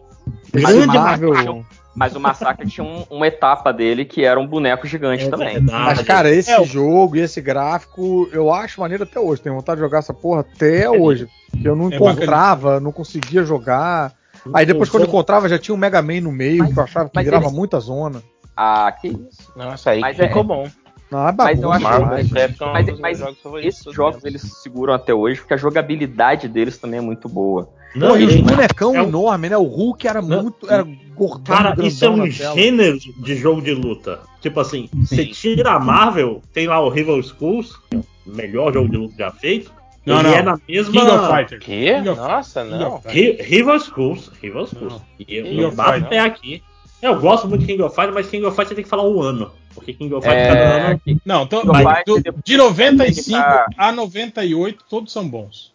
Esse 0.54 0.66
Grande 0.66 0.88
Marvel. 0.98 1.30
massacre. 1.34 1.66
Mas 1.94 2.16
o 2.16 2.22
Massacre 2.22 2.66
tinha 2.70 2.86
um- 2.86 3.04
uma 3.10 3.28
etapa 3.28 3.74
dele 3.74 4.06
que 4.06 4.24
era 4.24 4.40
um 4.40 4.48
boneco 4.48 4.88
gigante 4.88 5.26
É 5.26 5.30
também. 5.30 5.56
verdade. 5.56 5.84
Mas, 5.88 6.02
cara, 6.04 6.32
esse 6.34 6.50
É, 6.50 6.64
jogo 6.64 7.18
e 7.18 7.20
esse 7.20 7.42
gráfico, 7.42 8.30
eu 8.32 8.50
acho 8.54 8.80
maneiro 8.80 9.04
até 9.04 9.20
hoje. 9.20 9.42
Tenho 9.42 9.56
vontade 9.56 9.76
de 9.78 9.86
jogar 9.86 10.00
essa 10.00 10.14
porra 10.14 10.40
até 10.40 10.90
hoje. 10.90 11.28
Que 11.52 11.68
eu 11.68 11.76
não 11.76 11.92
É 11.92 11.96
encontrava, 11.96 12.80
não 12.80 12.94
conseguia 12.94 13.44
jogar. 13.44 14.14
Aí 14.54 14.66
depois, 14.66 14.90
quando 14.90 15.06
encontrava, 15.06 15.50
já 15.50 15.60
tinha 15.60 15.76
um 15.76 15.78
Mega 15.78 16.02
Man 16.02 16.22
no 16.22 16.32
meio, 16.32 16.66
que 16.72 16.80
eu 16.80 16.84
achava 16.84 17.10
que 17.10 17.16
mas 17.16 17.26
virava 17.26 17.44
eles- 17.48 17.56
muita 17.58 17.78
zona. 17.82 18.24
Ah, 18.56 18.90
que 18.94 19.10
isso. 19.10 19.52
Nossa, 19.58 19.90
aí 19.90 20.00
Mas 20.00 20.16
que 20.16 20.22
é- 20.24 20.28
ficou 20.30 20.46
bom. 20.46 20.68
Não, 21.12 21.28
é 21.28 21.34
Mas 21.38 21.62
eu 21.62 21.72
acho 21.72 21.84
Marvel. 21.84 22.30
Capcom 22.30 22.66
é 22.66 22.70
um 22.70 22.74
Mas, 22.74 23.00
mas 23.00 23.20
jogos 23.20 23.66
esses 23.66 23.94
jogos 23.94 24.24
eles 24.24 24.42
seguram 24.42 24.94
até 24.94 25.14
hoje 25.14 25.42
porque 25.42 25.54
a 25.54 25.58
jogabilidade 25.58 26.48
deles 26.48 26.78
também 26.78 27.00
é 27.00 27.02
muito 27.02 27.28
boa. 27.28 27.70
Não, 27.94 28.10
Pô, 28.12 28.16
e 28.18 28.24
os 28.26 28.36
bonecão 28.38 28.96
é 28.96 29.02
um- 29.02 29.08
enorme, 29.10 29.50
né? 29.50 29.58
O 29.58 29.64
Hulk 29.66 30.08
era 30.08 30.22
Não. 30.22 30.44
muito. 30.44 30.72
Era 30.72 30.88
gordão, 31.14 31.44
Cara, 31.58 31.76
isso 31.86 32.06
é 32.06 32.10
um 32.10 32.26
gênero 32.32 32.98
de 32.98 33.36
jogo 33.36 33.62
de 33.62 33.74
luta. 33.74 34.20
Tipo 34.40 34.62
assim, 34.62 34.90
você 34.94 35.26
tira 35.26 35.74
a 35.74 35.80
Marvel, 35.80 36.42
tem 36.54 36.68
lá 36.68 36.80
o 36.80 36.88
Rival 36.88 37.22
Schools, 37.22 37.76
que 37.90 37.98
é 37.98 38.00
o 38.00 38.06
melhor 38.34 38.74
jogo 38.74 38.88
de 38.90 38.96
luta 38.96 39.14
já 39.18 39.32
feito. 39.32 39.74
Não, 40.06 40.20
ele 40.20 40.30
não. 40.30 40.36
é 40.36 40.42
na 40.42 40.60
mesma. 40.68 40.92
King 40.94 41.12
of 41.12 41.36
Fighters. 41.36 41.64
Que? 41.66 42.02
Nossa, 42.02 42.64
não. 42.64 43.02
Rival 43.06 43.80
Schools. 43.80 44.32
Rival 44.42 44.68
Schools. 44.68 44.94
Não. 44.94 45.02
E 45.20 45.36
eu, 45.36 45.46
eu 45.46 45.68
of 45.68 45.76
bato 45.76 46.06
pé 46.06 46.20
aqui. 46.20 46.64
Eu 47.02 47.20
gosto 47.20 47.48
muito 47.48 47.62
de 47.62 47.68
King 47.68 47.82
of 47.82 47.96
Fighters, 47.96 48.14
mas 48.16 48.30
King 48.30 48.46
of 48.46 48.56
Fighters 48.56 48.70
você 48.70 48.76
tem 48.76 48.84
que 48.84 48.90
falar 48.90 49.04
um 49.08 49.22
ano. 49.22 49.52
Porque 49.74 49.94
King 49.94 50.14
of 50.14 50.26
Fighters 50.28 50.48
cada 50.48 50.60
É, 50.60 50.88
ano. 50.92 51.02
que- 51.04 51.18
Não, 51.26 51.44
então, 51.44 51.64
mas 51.66 52.04
do- 52.06 52.22
de 52.44 52.58
95 52.58 53.38
Ah. 53.40 53.66
a 53.78 53.92
98, 53.92 54.84
todos 54.90 55.12
são 55.12 55.28
bons. 55.28 55.74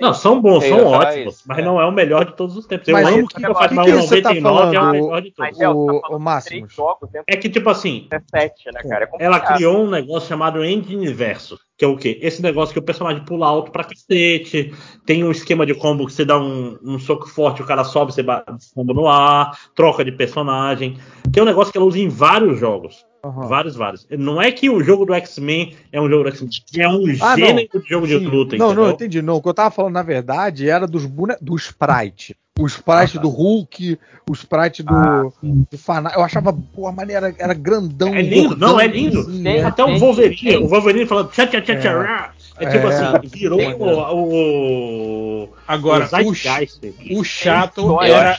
Não, 0.00 0.12
são 0.12 0.40
bons, 0.40 0.64
Eu 0.64 0.78
são 0.78 0.86
ótimos, 0.88 1.44
mas 1.46 1.58
é. 1.58 1.62
não 1.62 1.80
é 1.80 1.86
o 1.86 1.92
melhor 1.92 2.24
de 2.24 2.34
todos 2.34 2.56
os 2.56 2.66
tempos. 2.66 2.88
Eu 2.88 2.94
Mas 2.94 3.06
amo 3.06 3.28
que- 3.28 3.34
que 3.36 3.40
mas 3.42 3.68
que 3.68 3.92
o 3.92 4.02
você 4.02 4.20
tá 4.20 4.34
99 4.34 4.76
é 4.76 4.80
o 4.80 4.90
melhor 4.90 5.22
de 5.22 5.30
todos. 5.30 5.50
Mas 5.52 5.60
é, 5.60 5.68
O- 5.68 6.00
tá 6.00 6.08
o 6.16 6.66
jogos 6.68 7.10
dentro 7.10 7.24
É 7.28 7.36
que, 7.36 7.48
tipo 7.48 7.70
assim, 7.70 8.00
de 8.00 8.08
17, 8.08 8.72
né, 8.72 8.80
cara? 8.82 9.08
É 9.20 9.24
ela 9.24 9.38
criou 9.38 9.84
um 9.84 9.88
negócio 9.88 10.28
chamado 10.28 10.64
Engine 10.64 11.12
Verso, 11.12 11.56
que 11.78 11.84
é 11.84 11.88
o 11.88 11.96
quê? 11.96 12.18
Esse 12.20 12.42
negócio 12.42 12.72
que 12.72 12.78
o 12.80 12.82
personagem 12.84 13.24
pula 13.24 13.46
alto 13.46 13.70
pra 13.70 13.84
cacete, 13.84 14.74
tem 15.06 15.22
um 15.22 15.30
esquema 15.30 15.64
de 15.64 15.74
combo 15.74 16.06
que 16.06 16.12
você 16.12 16.24
dá 16.24 16.36
um, 16.38 16.76
um 16.82 16.98
soco 16.98 17.28
forte, 17.28 17.62
o 17.62 17.66
cara 17.66 17.84
sobe, 17.84 18.12
você 18.12 18.22
bate 18.22 18.50
combo 18.74 18.92
no 18.92 19.06
ar, 19.08 19.56
troca 19.76 20.04
de 20.04 20.10
personagem, 20.10 20.98
que 21.32 21.38
é 21.38 21.42
um 21.42 21.46
negócio 21.46 21.70
que 21.72 21.78
ela 21.78 21.86
usa 21.86 22.00
em 22.00 22.08
vários 22.08 22.58
jogos. 22.58 23.06
Aham. 23.24 23.46
Vários, 23.48 23.74
vários. 23.74 24.06
Não 24.10 24.40
é 24.40 24.52
que 24.52 24.68
o 24.68 24.82
jogo 24.82 25.06
do 25.06 25.14
X-Men 25.14 25.74
é 25.90 26.00
um 26.00 26.08
jogo 26.10 26.24
do 26.24 26.28
X-Men, 26.28 26.50
é 26.78 26.88
um 26.88 27.04
Ah, 27.20 27.36
não. 27.36 27.46
gênero 27.46 27.68
de 27.82 27.88
jogo 27.88 28.06
de 28.06 28.18
Sim. 28.18 28.26
luta, 28.26 28.56
Não, 28.56 28.66
não, 28.66 28.72
entendeu? 28.74 28.90
entendi. 28.90 29.22
Não, 29.22 29.36
o 29.36 29.42
que 29.42 29.48
eu 29.48 29.54
tava 29.54 29.70
falando, 29.70 29.94
na 29.94 30.02
verdade, 30.02 30.68
era 30.68 30.86
dos 30.86 31.06
bone... 31.06 31.34
do 31.40 31.56
Sprite. 31.56 32.36
O 32.58 32.66
Sprite 32.66 33.16
Ah, 33.16 33.20
tá. 33.20 33.22
do 33.22 33.28
Hulk, 33.30 33.98
o 34.30 34.32
Sprite 34.32 34.82
do, 34.84 35.32
do 35.42 35.76
Fana... 35.78 36.12
Eu 36.14 36.22
achava, 36.22 36.52
pô, 36.52 36.86
a 36.86 36.92
maneira 36.92 37.34
era 37.38 37.52
grandão. 37.54 38.14
É 38.14 38.22
lindo, 38.22 38.50
gordão, 38.50 38.68
não, 38.74 38.80
é 38.80 38.86
lindo. 38.86 39.20
assim, 39.20 39.42
Tem 39.42 39.56
é. 39.58 39.64
até 39.64 39.82
o 39.84 39.98
Wolverine, 39.98 40.36
tem. 40.36 40.56
o 40.58 40.68
Wolverine 40.68 41.06
falando 41.06 41.30
tchá, 41.30 41.46
tchá, 41.46 41.60
tchá, 41.60 41.76
tchá, 41.80 42.34
É. 42.60 42.66
É 42.66 42.70
tipo 42.70 42.86
É. 42.86 42.94
assim, 42.94 43.28
virou 43.28 43.58
Tem, 43.58 43.74
o, 43.74 45.44
o, 45.44 45.48
Agora, 45.66 46.08
o 46.22 46.28
o, 46.28 47.20
o 47.20 47.24
chato 47.24 48.00
era, 48.02 48.36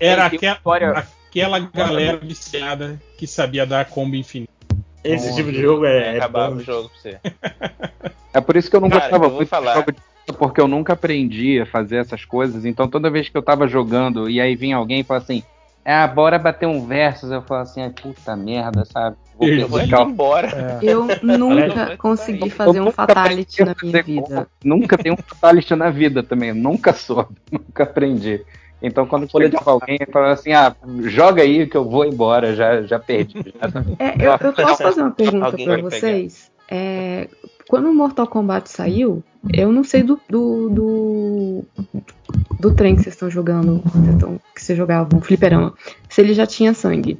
era 0.00 0.26
aquela, 0.26 0.56
história- 0.56 1.06
aquela 1.34 1.58
galera 1.58 2.16
viciada 2.16 3.00
que 3.18 3.26
sabia 3.26 3.66
dar 3.66 3.86
combo 3.86 4.14
infinito. 4.14 4.52
Esse 5.02 5.34
tipo 5.34 5.50
de 5.50 5.60
jogo 5.60 5.84
é, 5.84 6.14
é 6.14 6.16
Acabava 6.16 6.54
bom. 6.54 6.60
o 6.60 6.64
jogo 6.64 6.88
pra 6.88 6.98
você. 6.98 7.20
É 8.32 8.40
por 8.40 8.56
isso 8.56 8.70
que 8.70 8.76
eu 8.76 8.80
não 8.80 8.88
Cara, 8.88 9.02
gostava 9.02 9.26
eu 9.26 9.30
muito 9.30 9.48
falar. 9.48 9.72
de 9.72 9.78
jogo 9.80 9.92
de 9.92 9.98
luta, 9.98 10.38
porque 10.38 10.60
eu 10.60 10.68
nunca 10.68 10.94
aprendi 10.94 11.60
a 11.60 11.66
fazer 11.66 11.96
essas 11.96 12.24
coisas. 12.24 12.64
Então 12.64 12.88
toda 12.88 13.10
vez 13.10 13.28
que 13.28 13.36
eu 13.36 13.42
tava 13.42 13.68
jogando 13.68 14.30
e 14.30 14.40
aí 14.40 14.56
vinha 14.56 14.76
alguém 14.76 15.00
e 15.00 15.04
falava 15.04 15.24
assim, 15.24 15.42
ah, 15.84 16.06
bora 16.06 16.38
bater 16.38 16.66
um 16.66 16.86
versus, 16.86 17.30
eu 17.30 17.42
falava 17.42 17.68
assim, 17.68 17.82
ai, 17.82 17.90
puta 17.90 18.34
merda, 18.34 18.84
sabe? 18.86 19.16
Vou 19.36 19.48
Eu 19.48 19.68
vou 19.68 19.80
embora. 19.80 20.78
É. 20.80 20.84
Eu 20.84 21.06
nunca 21.22 21.96
consegui 21.98 22.48
fazer 22.48 22.80
um 22.80 22.90
fatality 22.90 23.62
na 23.64 23.74
minha 23.82 24.02
vida. 24.02 24.48
Nunca 24.64 24.96
tenho 24.96 25.14
um 25.14 25.22
fatality 25.22 25.74
na 25.74 25.90
vida 25.90 26.22
também, 26.22 26.54
nunca 26.54 26.92
soube, 26.94 27.34
nunca 27.52 27.82
aprendi. 27.82 28.40
Então, 28.86 29.06
quando 29.06 29.28
chegava 29.30 29.70
alguém 29.70 29.98
e 30.00 30.12
falava 30.12 30.32
assim, 30.34 30.52
ah, 30.52 30.74
joga 31.02 31.42
aí 31.42 31.66
que 31.66 31.76
eu 31.76 31.88
vou 31.88 32.04
embora, 32.04 32.54
já, 32.54 32.82
já 32.82 32.98
perdi. 32.98 33.34
Já 33.60 33.70
tá- 33.70 33.84
É, 33.98 34.10
eu, 34.26 34.32
eu 34.32 34.52
posso 34.52 34.82
fazer 34.82 35.00
uma 35.00 35.10
pergunta 35.10 35.48
pra 35.48 35.56
pegar. 35.56 35.82
vocês? 35.82 36.50
É, 36.70 37.28
quando 37.68 37.88
o 37.90 37.94
Mortal 37.94 38.26
Kombat 38.26 38.68
saiu, 38.70 39.22
eu 39.52 39.72
não 39.72 39.84
sei 39.84 40.02
do 40.02 40.20
do, 40.28 40.68
do, 40.70 41.64
do 42.60 42.74
trem 42.74 42.94
que 42.96 43.02
vocês 43.02 43.14
estão 43.14 43.30
jogando, 43.30 43.80
que 43.82 43.88
vocês 43.98 44.14
estão- 44.14 44.40
que 44.54 44.62
vocês 44.62 44.78
jogavam, 44.78 45.20
fliperama, 45.20 45.72
se 46.08 46.20
ele 46.20 46.34
já 46.34 46.46
tinha 46.46 46.74
sangue. 46.74 47.18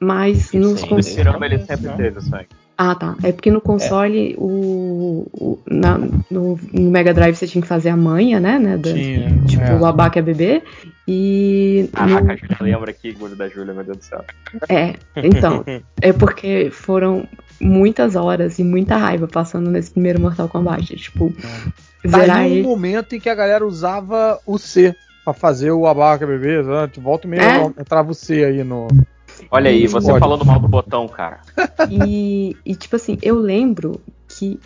Mas 0.00 0.52
nos 0.52 0.80
Sim. 0.80 1.00
Tirama 1.00 1.46
ele 1.46 1.58
sempre 1.60 1.90
teve 1.96 2.20
sangue. 2.20 2.48
Ah, 2.84 2.96
tá. 2.96 3.14
É 3.22 3.30
porque 3.30 3.48
no 3.50 3.60
console, 3.60 4.34
o, 4.36 5.24
o- 5.32 5.58
na- 5.70 5.98
no, 6.28 6.58
no 6.72 6.90
Mega 6.90 7.14
Drive 7.14 7.36
você 7.36 7.46
tinha 7.46 7.62
que 7.62 7.68
fazer 7.68 7.90
a 7.90 7.96
manha, 7.96 8.40
né? 8.40 8.58
né 8.58 8.76
da- 8.76 8.92
Tinha, 8.92 9.40
tipo, 9.46 9.62
é. 9.62 9.74
o 9.78 9.84
abaca 9.86 10.18
é 10.18 10.22
bebê. 10.22 10.62
E. 11.06 11.88
Caraca, 11.92 12.24
no- 12.24 12.32
a 12.32 12.34
Júlia 12.36 12.56
lembra 12.60 12.90
aqui, 12.90 13.12
gordo 13.12 13.36
da 13.36 13.48
Júlia, 13.48 13.72
meu 13.72 13.84
Deus 13.84 13.98
do 13.98 14.04
céu. 14.04 14.24
é, 14.68 14.94
então. 15.16 15.64
é 16.00 16.12
porque 16.12 16.70
foram 16.72 17.24
muitas 17.60 18.16
horas 18.16 18.58
e 18.58 18.64
muita 18.64 18.96
raiva 18.96 19.28
passando 19.28 19.70
nesse 19.70 19.92
primeiro 19.92 20.20
Mortal 20.20 20.48
Kombat. 20.48 20.96
Tipo, 20.96 21.32
zerar 22.04 22.38
Aí 22.38 22.50
um 22.50 22.54
ele. 22.56 22.62
momento 22.62 23.14
em 23.14 23.20
que 23.20 23.28
a 23.28 23.34
galera 23.36 23.64
usava 23.64 24.40
o 24.44 24.58
C 24.58 24.92
pra 25.24 25.32
fazer 25.32 25.70
o 25.70 25.86
abaca 25.86 26.26
bebê, 26.26 26.60
né? 26.64 26.90
Volta 26.98 27.28
e 27.28 27.30
meia 27.30 27.42
É? 27.42 27.80
entrava 27.80 28.10
o 28.10 28.14
C 28.14 28.44
aí 28.44 28.64
no. 28.64 28.88
Olha 29.50 29.70
aí, 29.70 29.86
você 29.86 30.08
Pode. 30.08 30.20
falando 30.20 30.44
mal 30.44 30.58
do 30.60 30.68
botão, 30.68 31.08
cara. 31.08 31.40
E, 31.90 32.56
e, 32.64 32.74
tipo 32.74 32.96
assim, 32.96 33.18
eu 33.22 33.38
lembro 33.38 34.00
que 34.28 34.58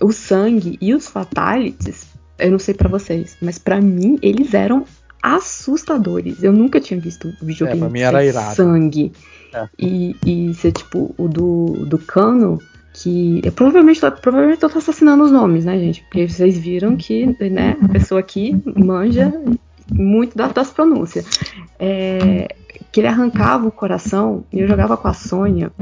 o 0.00 0.12
sangue 0.12 0.76
e 0.80 0.94
os 0.94 1.08
fatalities, 1.08 2.06
eu 2.38 2.50
não 2.50 2.58
sei 2.58 2.74
pra 2.74 2.88
vocês, 2.88 3.36
mas 3.40 3.58
pra 3.58 3.80
mim 3.80 4.18
eles 4.20 4.54
eram 4.54 4.84
assustadores. 5.22 6.42
Eu 6.42 6.52
nunca 6.52 6.80
tinha 6.80 7.00
visto 7.00 7.28
um 7.42 7.46
videogame 7.46 8.00
É, 8.02 8.32
sem 8.32 8.54
sangue. 8.54 9.12
É. 9.54 9.68
E, 9.78 10.16
e 10.26 10.54
ser 10.54 10.72
tipo 10.72 11.14
o 11.16 11.28
do, 11.28 11.86
do 11.86 11.96
cano, 11.96 12.58
que 12.92 13.40
eu 13.42 13.52
provavelmente, 13.52 14.00
provavelmente 14.20 14.62
eu 14.62 14.68
tô 14.68 14.78
assassinando 14.78 15.24
os 15.24 15.30
nomes, 15.30 15.64
né, 15.64 15.78
gente? 15.78 16.02
Porque 16.02 16.28
vocês 16.28 16.58
viram 16.58 16.96
que, 16.96 17.26
né, 17.48 17.76
a 17.80 17.88
pessoa 17.88 18.20
aqui 18.20 18.60
manja 18.76 19.32
muito 19.90 20.36
das, 20.36 20.52
das 20.52 20.70
pronúncias. 20.70 21.26
É, 21.78 22.54
que 22.94 23.00
ele 23.00 23.08
arrancava 23.08 23.66
o 23.66 23.72
coração 23.72 24.44
e 24.52 24.60
eu 24.60 24.68
jogava 24.68 24.96
com 24.96 25.08
a 25.08 25.12
Sônia. 25.12 25.72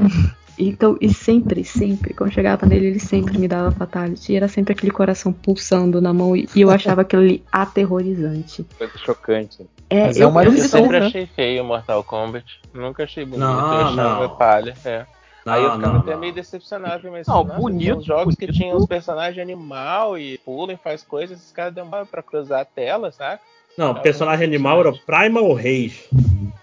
Então, 0.59 0.97
e 0.99 1.13
sempre, 1.13 1.63
sempre, 1.63 2.15
quando 2.15 2.33
chegava 2.33 2.65
nele, 2.65 2.87
ele 2.87 2.99
sempre 2.99 3.37
me 3.39 3.47
dava 3.47 3.71
fatality. 3.71 4.33
E 4.33 4.37
era 4.37 4.49
sempre 4.49 4.73
aquele 4.73 4.91
coração 4.91 5.31
pulsando 5.31 6.01
na 6.01 6.11
mão. 6.15 6.35
E 6.35 6.49
e 6.55 6.63
eu 6.63 6.71
achava 6.71 7.03
aquilo 7.03 7.21
ali 7.21 7.45
aterrorizante. 7.53 8.65
Coisa 8.79 8.97
chocante. 8.97 9.67
É, 9.91 10.07
Mas 10.07 10.17
é 10.19 10.25
eu, 10.25 10.31
uma 10.31 10.43
eu, 10.43 10.53
sempre 10.57 11.01
né? 11.01 11.07
achei 11.07 11.27
feio 11.27 11.63
o 11.63 11.67
Mortal 11.67 12.03
Kombat. 12.03 12.61
Nunca 12.73 13.05
achei 13.05 13.27
bonito. 13.27 13.41
Não, 13.41 13.73
eu 13.75 13.87
achava 13.89 14.29
não. 14.29 14.37
palha. 14.37 14.75
É. 14.83 15.05
Aí 15.45 15.63
eu 15.63 15.69
Não, 15.69 15.77
ficava 15.77 15.93
não, 15.95 16.01
até 16.01 16.13
não. 16.13 16.21
meio 16.21 16.33
decepcionado, 16.33 17.11
mas 17.11 17.27
Não, 17.27 17.45
nossa, 17.45 17.61
bonito, 17.61 17.99
uns 17.99 18.05
jogos 18.07 18.35
que 18.37 18.47
bonito. 18.47 18.59
tinham 18.59 18.77
os 18.79 18.87
personagens 18.87 19.39
animal 19.43 20.17
e 20.17 20.39
pulam 20.39 20.75
e 20.75 20.79
faz 20.79 21.03
coisas, 21.03 21.39
esses 21.39 21.53
caras 21.53 21.75
demoram 21.75 22.07
pra 22.07 22.23
cruzar 22.23 22.61
a 22.61 22.65
tela, 22.65 23.11
saca? 23.13 23.43
Não, 23.77 23.95
personagem 23.95 24.47
animal 24.47 24.81
era 24.81 24.91
o 24.91 24.99
Primal 24.99 25.53
Rage. 25.55 26.03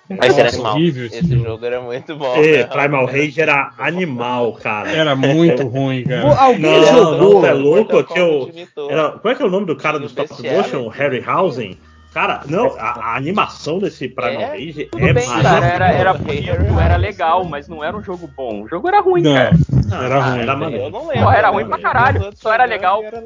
Mas 0.09 0.37
era 0.37 0.49
animal. 0.49 0.73
horrível 0.73 1.05
esse 1.05 1.17
Esse 1.19 1.29
jogo. 1.29 1.43
jogo 1.43 1.65
era 1.65 1.81
muito 1.81 2.15
bom. 2.15 2.35
É, 2.35 2.57
né? 2.57 2.63
Primal 2.65 3.05
Rage 3.05 3.41
era 3.41 3.71
animal, 3.77 4.53
cara. 4.53 4.89
Era 4.91 5.15
muito 5.15 5.67
ruim, 5.67 6.03
Pô, 6.03 6.09
cara. 6.09 6.41
Alguém 6.41 6.61
Não, 6.61 6.85
jogou. 6.85 7.41
não, 7.41 7.45
é 7.47 7.53
louco 7.53 8.03
que 8.03 8.19
eu. 8.19 8.49
Era, 8.89 9.11
qual 9.11 9.31
é 9.31 9.35
que 9.35 9.43
é 9.43 9.45
o 9.45 9.49
nome 9.49 9.65
do 9.67 9.75
cara 9.75 9.99
do 9.99 10.05
stop 10.07 10.29
motion? 10.41 10.87
Harryhausen? 10.87 11.77
Cara, 12.13 12.41
não, 12.47 12.75
a, 12.79 13.11
a 13.11 13.15
animação 13.17 13.77
desse 13.77 14.07
Primal 14.09 14.41
É? 14.41 14.45
Rage 14.47 14.85
Tudo 14.85 15.05
é 15.07 15.13
bem, 15.13 15.27
maravilhosa. 15.27 15.59
cara, 15.61 15.67
era, 15.67 15.91
era 15.91 16.13
bonito, 16.15 16.79
era 16.79 16.95
legal, 16.95 17.45
mas 17.45 17.67
não 17.67 17.83
era 17.83 17.95
um 17.95 18.03
jogo 18.03 18.27
bom. 18.27 18.63
O 18.63 18.67
jogo 18.67 18.87
era 18.87 18.99
ruim, 18.99 19.21
Não, 19.21 19.35
cara. 19.35 19.51
era 19.91 20.15
Ah, 20.17 20.29
ruim. 20.31 20.39
Era 20.41 20.51
Eu 20.53 20.57
maneiro. 20.57 20.89
não 20.89 21.01
Pô, 21.01 21.07
lembro. 21.07 21.29
era 21.29 21.49
ruim 21.49 21.67
pra 21.67 21.77
caralho. 21.77 22.29
Só 22.35 22.51
era 22.51 22.65
legal 22.65 23.03
era 23.03 23.21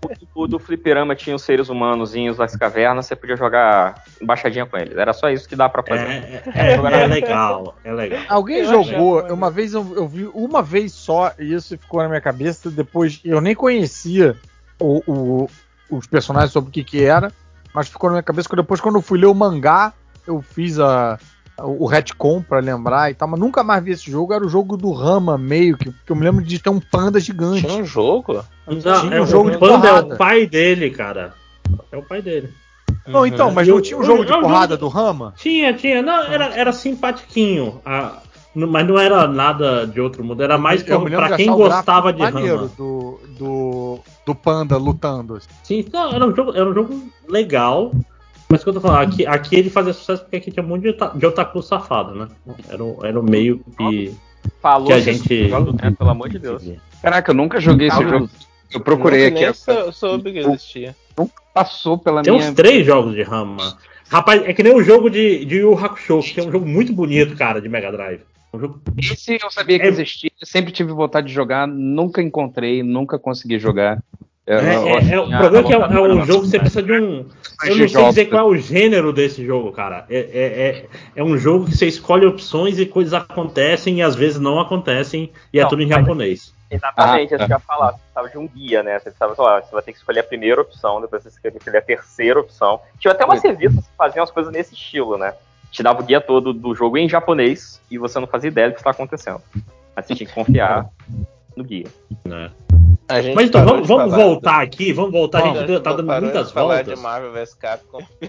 porque 0.00 0.26
o 0.34 0.46
do 0.48 0.58
fliperama 0.58 1.14
tinha 1.14 1.36
os 1.36 1.42
seres 1.42 1.68
humanozinhos 1.68 2.36
das 2.38 2.56
cavernas, 2.56 3.06
você 3.06 3.14
podia 3.14 3.36
jogar 3.36 4.02
embaixadinha 4.20 4.66
com 4.66 4.76
eles. 4.76 4.96
Era 4.96 5.12
só 5.12 5.28
isso 5.30 5.48
que 5.48 5.54
dá 5.54 5.68
pra 5.68 5.82
fazer. 5.84 6.02
É, 6.06 6.42
é, 6.54 6.72
é, 6.72 6.72
é 7.02 7.06
legal, 7.06 7.76
é 7.84 7.92
legal. 7.92 8.20
Alguém 8.28 8.58
Eu 8.58 8.64
jogou, 8.84 9.18
achava- 9.20 9.34
uma 9.34 9.50
vez 9.50 9.74
eu, 9.74 9.92
eu 9.94 10.08
vi 10.08 10.28
uma 10.34 10.60
vez 10.62 10.92
só, 10.92 11.32
e 11.38 11.54
isso 11.54 11.78
ficou 11.78 12.02
na 12.02 12.08
minha 12.08 12.20
cabeça, 12.20 12.68
depois 12.68 13.20
eu 13.24 13.40
nem 13.40 13.54
conhecia 13.54 14.34
o- 14.80 15.02
o- 15.06 15.48
os 15.88 16.06
personagens 16.06 16.50
sobre 16.52 16.70
o 16.70 16.72
que 16.72 16.82
que 16.82 17.04
era, 17.04 17.30
mas 17.74 17.88
ficou 17.88 18.08
na 18.10 18.14
minha 18.14 18.22
cabeça 18.22 18.48
que 18.48 18.56
depois 18.56 18.80
quando 18.80 18.96
eu 18.96 19.02
fui 19.02 19.18
ler 19.18 19.26
o 19.26 19.34
mangá, 19.34 19.92
eu 20.26 20.40
fiz 20.42 20.78
a, 20.78 21.18
o 21.58 21.86
retcon 21.86 22.42
pra 22.42 22.58
lembrar 22.60 23.10
e 23.10 23.14
tal, 23.14 23.28
mas 23.28 23.38
nunca 23.40 23.62
mais 23.62 23.82
vi 23.82 23.92
esse 23.92 24.10
jogo, 24.10 24.32
era 24.32 24.44
o 24.44 24.48
jogo 24.48 24.76
do 24.76 24.92
Rama 24.92 25.36
meio, 25.38 25.76
que, 25.76 25.90
que 25.90 26.12
eu 26.12 26.16
me 26.16 26.22
lembro 26.24 26.42
de 26.44 26.58
ter 26.58 26.70
um 26.70 26.80
panda 26.80 27.18
gigante. 27.20 27.62
Tinha 27.66 27.82
um 27.82 27.86
jogo? 27.86 28.42
Não, 28.66 28.78
Tinha 29.00 29.16
é 29.16 29.20
um 29.20 29.24
o 29.24 29.26
jogo 29.26 29.50
de 29.50 29.58
Panda 29.58 29.74
é 29.86 29.90
porrada. 29.90 30.14
o 30.14 30.18
pai 30.18 30.46
dele, 30.46 30.90
cara. 30.90 31.34
É 31.90 31.96
o 31.96 32.02
pai 32.02 32.22
dele. 32.22 32.50
Não, 33.06 33.26
então, 33.26 33.50
mas 33.50 33.66
Eu- 33.66 33.74
não 33.76 33.82
tinha 33.82 33.96
um 33.96 34.00
eu- 34.02 34.06
jogo 34.06 34.24
de 34.24 34.32
eu- 34.32 34.40
porrada 34.40 34.76
do 34.76 34.86
Rama? 34.86 35.34
Tinha, 35.36 35.74
tinha. 35.74 36.00
Não, 36.02 36.22
era, 36.24 36.54
era 36.54 36.72
simpatiquinho. 36.72 37.80
ah, 37.84 38.18
n- 38.22 38.31
mas 38.54 38.86
não 38.86 38.98
era 38.98 39.26
nada 39.26 39.86
de 39.86 40.00
outro 40.00 40.22
mundo. 40.24 40.42
Era 40.42 40.58
mais 40.58 40.86
Eu 40.86 41.00
pra, 41.02 41.36
quem 41.36 41.50
gostava 41.50 42.12
de 42.12 42.22
Rama. 42.22 42.68
do, 42.76 43.20
do, 43.38 43.98
do 44.26 44.34
panda 44.34 44.76
lutando. 44.76 45.38
Sim, 45.62 45.84
não, 45.92 46.10
era 46.12 46.26
um 46.26 46.34
jogo, 46.34 46.52
era 46.54 46.68
um 46.68 46.74
jogo 46.74 47.02
legal. 47.28 47.92
Mas 48.48 48.60
o 48.60 48.64
que 48.64 48.68
eu 48.70 48.74
tô 48.74 48.80
falando, 48.82 49.08
aqui, 49.08 49.26
aqui 49.26 49.56
ele 49.56 49.70
fazia 49.70 49.94
sucesso 49.94 50.22
porque 50.24 50.36
aqui 50.36 50.50
tinha 50.50 50.62
um 50.62 50.68
monte 50.68 50.82
de, 50.82 50.88
ota- 50.90 51.12
de 51.16 51.24
otaku 51.24 51.62
safado, 51.62 52.14
né? 52.14 52.28
Era, 52.68 52.84
o- 52.84 52.98
era 53.02 53.18
o 53.18 53.22
meio 53.22 53.64
que. 53.78 54.14
Falou 54.60 54.88
Que 54.88 54.92
a 54.92 55.00
gente- 55.00 55.48
jogo, 55.48 55.72
né, 55.72 55.90
pelo 55.96 56.10
amor 56.10 56.28
de 56.28 56.38
Deus. 56.38 56.62
Caraca, 57.00 57.30
eu 57.30 57.34
nunca 57.34 57.60
joguei 57.60 57.88
esse 57.88 58.02
jogo. 58.02 58.28
Eu 58.70 58.80
procurei 58.80 59.26
aqui. 59.28 59.52
Sou- 59.54 59.92
soube 59.92 60.32
que 60.32 60.38
existia. 60.40 60.94
Passou 61.54 61.96
pela 61.98 62.22
Tem 62.22 62.32
minha. 62.32 62.48
uns 62.48 62.54
três 62.54 62.84
jogos 62.86 63.14
de 63.14 63.22
Rama. 63.22 63.76
Rapaz, 64.10 64.42
é 64.44 64.52
que 64.52 64.62
nem 64.62 64.74
o 64.74 64.82
jogo 64.82 65.08
de, 65.10 65.44
de 65.44 65.56
Yu 65.58 65.72
Hakusho, 65.78 66.20
que 66.34 66.40
é 66.40 66.42
um 66.42 66.50
jogo 66.52 66.66
muito 66.66 66.92
bonito, 66.92 67.34
cara, 67.36 67.60
de 67.60 67.68
Mega 67.68 67.90
Drive. 67.92 68.20
Um 68.52 68.60
jogo 68.60 68.82
Esse 68.98 69.38
eu 69.42 69.50
sabia 69.50 69.78
que 69.78 69.86
É- 69.86 69.88
existia, 69.88 70.30
sempre 70.42 70.72
tive 70.72 70.92
vontade 70.92 71.28
de 71.28 71.32
jogar, 71.32 71.66
nunca 71.66 72.20
encontrei, 72.20 72.82
nunca 72.82 73.18
consegui 73.18 73.58
jogar. 73.58 74.02
É, 74.44 74.54
eu- 74.54 74.88
é- 74.88 75.10
é- 75.12 75.20
o 75.20 75.28
problema 75.28 75.58
é 75.58 75.62
que 75.62 75.72
é, 75.72 75.76
é 75.76 76.00
um 76.00 76.24
jogo 76.24 76.42
que 76.42 76.48
você 76.48 76.58
precisa 76.58 76.82
de 76.82 76.92
um. 76.92 77.28
Eu 77.64 77.76
não 77.76 77.88
sei 77.88 78.04
dizer 78.04 78.26
qual 78.26 78.48
é 78.48 78.50
o 78.50 78.56
gênero 78.56 79.12
desse 79.12 79.46
jogo, 79.46 79.70
cara. 79.70 80.04
É, 80.10 80.18
é, 80.18 80.68
é, 80.68 80.86
é 81.14 81.22
um 81.22 81.38
jogo 81.38 81.66
que 81.66 81.76
você 81.76 81.86
escolhe 81.86 82.26
opções 82.26 82.78
e 82.78 82.84
coisas 82.84 83.14
acontecem 83.14 83.98
e 83.98 84.02
às 84.02 84.16
vezes 84.16 84.40
não 84.40 84.58
acontecem 84.60 85.32
e 85.52 85.60
é 85.60 85.62
Não, 85.62 85.68
tudo 85.68 85.82
em 85.82 85.88
japonês. 85.88 86.52
Exatamente, 86.68 87.34
Ah, 87.34 87.36
isso 87.36 87.46
que 87.46 87.52
eu 87.52 87.56
ia 87.56 87.58
falar. 87.60 87.92
Você 87.92 87.98
precisava 87.98 88.28
de 88.30 88.38
um 88.38 88.48
guia, 88.48 88.82
né? 88.82 88.98
Você 88.98 89.04
precisava, 89.04 89.34
sei 89.34 89.44
lá, 89.44 89.60
você 89.60 89.72
vai 89.72 89.82
ter 89.82 89.92
que 89.92 89.98
escolher 89.98 90.20
a 90.20 90.24
primeira 90.24 90.60
opção, 90.60 91.00
depois 91.00 91.22
você 91.22 91.40
tem 91.40 91.52
que 91.52 91.58
escolher 91.58 91.78
a 91.78 91.82
terceira 91.82 92.40
opção. 92.40 92.80
Tinha 92.98 93.12
até 93.12 93.24
umas 93.24 93.42
revistas 93.42 93.86
que 93.86 93.96
faziam 93.96 94.24
as 94.24 94.30
coisas 94.30 94.52
nesse 94.52 94.74
estilo, 94.74 95.16
né? 95.16 95.34
Te 95.72 95.82
dava 95.82 96.00
o 96.00 96.04
guia 96.04 96.20
todo 96.20 96.52
do 96.52 96.74
jogo 96.74 96.96
em 96.98 97.08
japonês 97.08 97.80
e 97.90 97.98
você 97.98 98.20
não 98.20 98.26
fazia 98.28 98.48
ideia 98.48 98.68
do 98.68 98.74
que 98.74 98.80
estava 98.80 98.94
acontecendo. 98.94 99.40
Mas 99.96 100.06
você 100.06 100.14
tinha 100.14 100.26
que 100.28 100.32
confiar 100.34 100.86
no 101.56 101.64
guia. 101.64 101.86
Né? 102.24 102.50
A 103.08 103.20
gente 103.20 103.34
Mas 103.34 103.46
então, 103.48 103.64
vamos, 103.64 103.88
vamos 103.88 104.10
falar 104.12 104.24
voltar 104.24 104.62
aqui, 104.62 104.92
vamos 104.92 105.12
voltar. 105.12 105.40
do- 105.40 105.58
a 105.58 105.66
gente 105.66 105.80
tá 105.80 105.92
dando 105.92 106.06
muitas 106.22 106.48
de 106.48 106.54
voltas. 106.54 106.86
de 106.86 106.96
Marvel 106.96 107.32
vs 107.32 107.54
Capcom. 107.54 107.98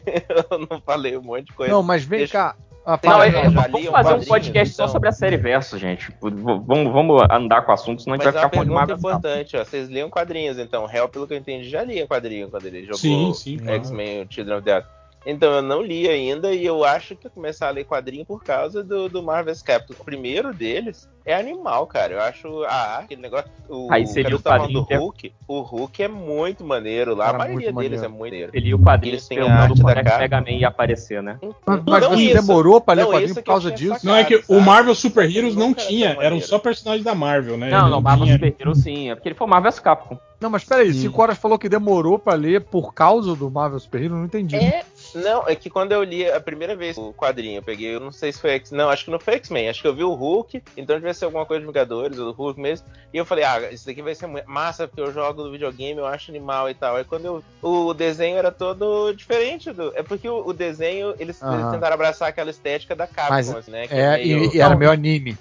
eu 0.52 0.68
não 0.70 0.82
falei 0.82 1.16
um 1.18 1.22
monte 1.22 1.46
de 1.46 1.54
coisa. 1.54 1.72
Não, 1.72 1.84
mas 1.84 2.04
vem 2.04 2.20
Deixa- 2.20 2.34
cá. 2.34 2.56
Ah, 2.86 3.00
Não, 3.02 3.24
é- 3.24 3.32
vamos 3.50 3.88
um 3.88 3.92
fazer 3.92 4.14
um 4.16 4.26
podcast 4.26 4.76
só 4.76 4.84
então. 4.84 4.92
sobre 4.92 5.08
a 5.08 5.12
série 5.14 5.38
Versus, 5.38 5.80
gente. 5.80 6.12
Vamos, 6.22 6.92
vamos 6.92 7.24
andar 7.32 7.62
com 7.62 7.72
o 7.72 7.74
assunto, 7.74 8.02
senão 8.02 8.16
a 8.16 8.18
gente 8.18 8.26
Mas 8.26 8.34
vai 8.34 8.44
ficar 8.44 8.54
falando 8.58 8.74
Marvel. 8.74 8.98
importante, 8.98 9.56
ó. 9.56 9.64
Vocês 9.64 9.88
liam 9.88 10.10
quadrinhos, 10.10 10.58
então. 10.60 10.90
Hell, 10.92 11.08
pelo 11.08 11.26
que 11.26 11.34
eu 11.34 11.38
entendi, 11.38 11.70
já 11.70 11.82
lia 11.82 12.06
quadrinho 12.06 12.50
quando 12.50 12.66
ele 12.66 12.82
jogou 12.82 12.98
Sim, 12.98 13.34
sim. 13.34 13.58
X-Men 13.66 14.28
Children 14.30 14.58
of 14.58 14.66
the 14.66 14.72
Earth. 14.72 14.86
Então 15.26 15.52
eu 15.54 15.62
não 15.62 15.82
li 15.82 16.10
ainda 16.10 16.54
e 16.54 16.66
eu 16.66 16.84
acho 16.84 17.16
que 17.16 17.28
eu 17.28 17.32
começar 17.32 17.68
a 17.68 17.72
ler 17.72 17.86
quadrinho 17.86 18.26
por 18.26 18.44
causa 18.44 18.84
do, 18.84 19.08
do 19.08 19.24
Marvel's 19.24 19.62
Capcom. 19.62 19.94
O 19.98 20.04
primeiro 20.04 20.54
deles 20.54 21.08
é 21.26 21.34
animal, 21.34 21.88
cara. 21.88 22.14
Eu 22.14 22.22
acho 22.22 22.64
a 22.66 22.74
arte, 22.96 23.06
aquele 23.06 23.22
negócio. 23.22 23.50
O, 23.70 23.88
Aí 23.90 24.06
seria 24.06 24.36
o 24.36 24.40
tá 24.40 24.52
falando 24.58 24.64
quadrinho 24.74 24.86
do 24.86 24.94
é- 24.94 24.98
Hulk. 24.98 25.34
O 25.48 25.62
Hulk 25.62 26.04
é 26.04 26.08
muito 26.10 26.66
maneiro 26.66 27.16
lá. 27.16 27.26
Cara, 27.28 27.36
a 27.38 27.40
maioria 27.40 27.72
deles 27.72 27.74
maneiro. 27.76 27.96
é 28.06 28.08
muito 28.10 28.20
maneiro. 28.20 28.52
Ele 28.54 28.68
e 28.70 28.74
o 28.74 28.80
quadrinho 28.80 29.14
Eles 29.14 29.28
têm 29.28 29.38
a 29.38 29.42
perguntando 29.44 29.62
arte 29.72 29.84
da 29.84 29.92
é 29.92 29.96
que 29.96 30.04
capa. 30.04 30.20
Mega 30.20 30.42
Man 30.42 30.50
ia 30.52 30.68
aparecer, 30.68 31.24
né? 31.24 31.40
Mas, 31.66 31.82
mas 31.86 32.04
Não 32.04 32.10
você 32.10 32.24
isso. 32.24 32.34
demorou 32.46 32.82
pra 32.82 32.94
ler 32.94 33.04
Não, 33.04 33.12
quadrinho 33.12 33.34
por 33.36 33.44
causa 33.44 33.72
disso? 33.72 34.06
Não, 34.06 34.16
é 34.16 34.24
que 34.26 34.42
sabe? 34.42 34.46
o 34.50 34.60
Marvel 34.60 34.94
Super 34.96 35.34
Heroes 35.34 35.56
não 35.56 35.74
tinha, 35.74 36.10
eram 36.10 36.22
maneiro. 36.24 36.46
só 36.48 36.60
personagens 36.60 37.06
da 37.06 37.16
Marvel, 37.16 37.58
né? 37.58 37.70
Não, 37.70 37.82
Ele 37.84 37.90
não, 37.92 38.02
Marvel 38.02 38.26
tinha- 38.26 38.38
Super 38.38 38.56
Hero 38.60 38.76
sim. 38.76 39.10
É 39.10 39.16
porque 39.16 39.30
ele 39.30 39.36
foi 39.36 39.48
Marvel 39.48 39.72
vs 39.72 39.80
Capcom. 39.80 40.18
Não, 40.42 40.50
mas 40.50 40.66
peraí, 40.66 40.92
Sim. 40.94 41.04
cinco 41.04 41.22
horas 41.22 41.38
falou 41.38 41.58
que 41.58 41.70
demorou 41.70 42.20
pra 42.20 42.34
ler 42.34 42.66
por 42.66 42.94
causa 42.94 43.34
do 43.34 43.50
Marvel 43.50 43.80
Super 43.80 44.02
Hero, 44.04 44.16
não 44.16 44.26
entendi. 44.26 44.58
É 44.58 44.84
Não, 45.16 45.48
é 45.48 45.56
que 45.56 45.70
quando 45.70 45.92
eu 45.92 46.04
li 46.04 46.30
a 46.30 46.40
primeira 46.40 46.76
vez 46.76 46.98
o 46.98 47.14
quadrinho, 47.14 47.58
eu 47.60 47.64
peguei, 47.64 47.96
eu 47.96 48.00
não 48.00 48.12
sei 48.12 48.32
se 48.32 48.40
foi 48.40 48.52
X, 48.52 48.72
não, 48.72 48.90
acho 48.90 49.06
que 49.06 49.12
não 49.12 49.20
foi 49.20 49.36
X-Men, 49.36 49.70
acho 49.70 49.82
que 49.82 49.88
eu 49.88 49.94
vi 49.96 50.04
o 50.04 50.14
Hulk, 50.14 50.62
então 50.76 50.96
devia 50.96 51.14
ser 51.14 51.26
alguma 51.26 51.46
coisa 51.46 51.62
de 51.62 51.68
Vingadores, 51.68 52.18
ou 52.18 52.32
do 52.32 52.38
Hulk 52.38 52.60
mesmo, 52.60 52.88
e 53.14 53.18
eu 53.18 53.26
falei, 53.26 53.44
ah, 53.44 53.72
isso 53.72 53.86
daqui 53.86 54.02
vai 54.02 54.16
ser 54.16 54.28
massa, 54.48 54.88
porque 54.88 55.02
eu 55.02 55.14
jogo 55.14 55.44
no 55.44 55.52
videogame, 55.52 56.00
eu 56.00 56.06
acho 56.06 56.32
animal 56.32 56.70
e 56.70 56.74
tal. 56.74 56.96
Aí 56.96 57.04
quando 57.04 57.26
eu, 57.26 57.44
o 57.62 57.94
desenho 57.94 58.38
era 58.38 58.52
todo 58.52 59.14
diferente 59.14 59.72
do. 59.72 59.92
É 59.96 60.02
porque 60.02 60.28
o, 60.28 60.48
o 60.48 60.54
desenho, 60.54 61.14
eles, 61.20 61.40
eles 61.42 61.72
tentaram 61.72 61.94
abraçar 61.94 62.30
aquela 62.30 62.50
estética 62.50 62.96
da 62.96 63.06
Capcom, 63.06 63.34
Mas 63.36 63.50
assim, 63.50 63.72
né? 63.72 63.88
que 63.88 63.94
É, 63.94 64.18
meio- 64.18 64.52
e, 64.52 64.58
e 64.58 64.62
era 64.62 64.76
meio 64.76 64.92
anime. 64.92 65.38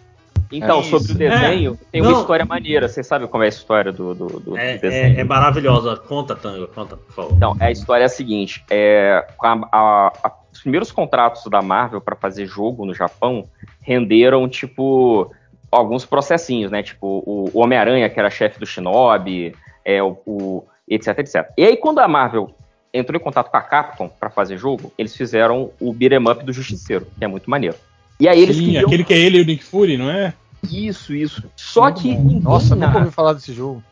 Então, 0.52 0.80
Isso. 0.80 0.90
sobre 0.90 1.12
o 1.12 1.14
desenho, 1.16 1.78
tem 1.90 2.02
uma 2.02 2.10
Não. 2.12 2.20
história 2.20 2.44
maneira. 2.44 2.86
Você 2.88 3.02
sabe 3.02 3.26
como 3.26 3.42
é 3.42 3.46
a 3.46 3.48
história 3.48 3.90
do, 3.92 4.14
do, 4.14 4.26
do- 4.40 4.56
É, 4.58 4.76
do 4.76 4.80
desenho? 4.82 5.16
é, 5.16 5.20
é 5.20 5.24
maravilhosa. 5.24 5.96
Conta, 5.96 6.36
Tango, 6.36 6.66
conta, 6.68 6.96
por 6.96 7.12
favor. 7.12 7.32
Então, 7.34 7.56
a 7.58 7.70
história 7.70 8.04
é 8.04 8.06
a 8.06 8.08
seguinte: 8.10 8.62
é, 8.70 9.24
a- 9.40 9.52
a- 9.72 10.12
a- 10.24 10.32
os 10.52 10.60
primeiros 10.60 10.92
contratos 10.92 11.44
da 11.50 11.62
Marvel 11.62 12.00
para 12.00 12.14
fazer 12.14 12.46
jogo 12.46 12.84
no 12.84 12.94
Japão 12.94 13.48
renderam, 13.80 14.48
tipo, 14.48 15.30
alguns 15.70 16.04
processinhos, 16.04 16.70
né? 16.70 16.82
Tipo, 16.82 17.22
o, 17.26 17.50
o 17.54 17.60
Homem-Aranha, 17.60 18.08
que 18.10 18.18
era 18.18 18.28
chefe 18.28 18.60
do 18.60 18.66
Shinobi, 18.66 19.54
é, 19.84 20.02
o, 20.02 20.18
o- 20.26 20.64
etc, 20.86 21.18
etc. 21.20 21.48
E 21.56 21.64
aí, 21.64 21.76
quando 21.76 21.98
a 22.00 22.06
Marvel 22.06 22.54
entrou 22.92 23.18
em 23.18 23.24
contato 23.24 23.50
com 23.50 23.56
a 23.56 23.62
Capcom 23.62 24.06
para 24.08 24.28
fazer 24.28 24.58
jogo, 24.58 24.92
eles 24.98 25.16
fizeram 25.16 25.70
o 25.80 25.94
beat'em 25.94 26.18
up 26.30 26.44
do 26.44 26.52
Justiceiro, 26.52 27.06
que 27.18 27.24
é 27.24 27.26
muito 27.26 27.48
maneiro. 27.48 27.76
E 28.20 28.28
aí 28.28 28.40
eles 28.40 28.54
Sim, 28.56 28.66
queriam... 28.66 28.84
aquele 28.86 29.02
que 29.02 29.14
é 29.14 29.18
ele 29.18 29.38
e 29.38 29.40
o 29.40 29.44
Nick 29.46 29.64
Fury, 29.64 29.96
não 29.96 30.10
é? 30.10 30.34
Isso, 30.70 31.14
isso. 31.14 31.42
Só 31.56 31.82
Muito 31.84 32.02
que 32.02 32.14
bom. 32.14 32.40
Nossa, 32.40 32.74
nunca 32.74 32.98
ouvi 32.98 33.10
falar 33.10 33.32
desse 33.32 33.52
jogo. 33.52 33.82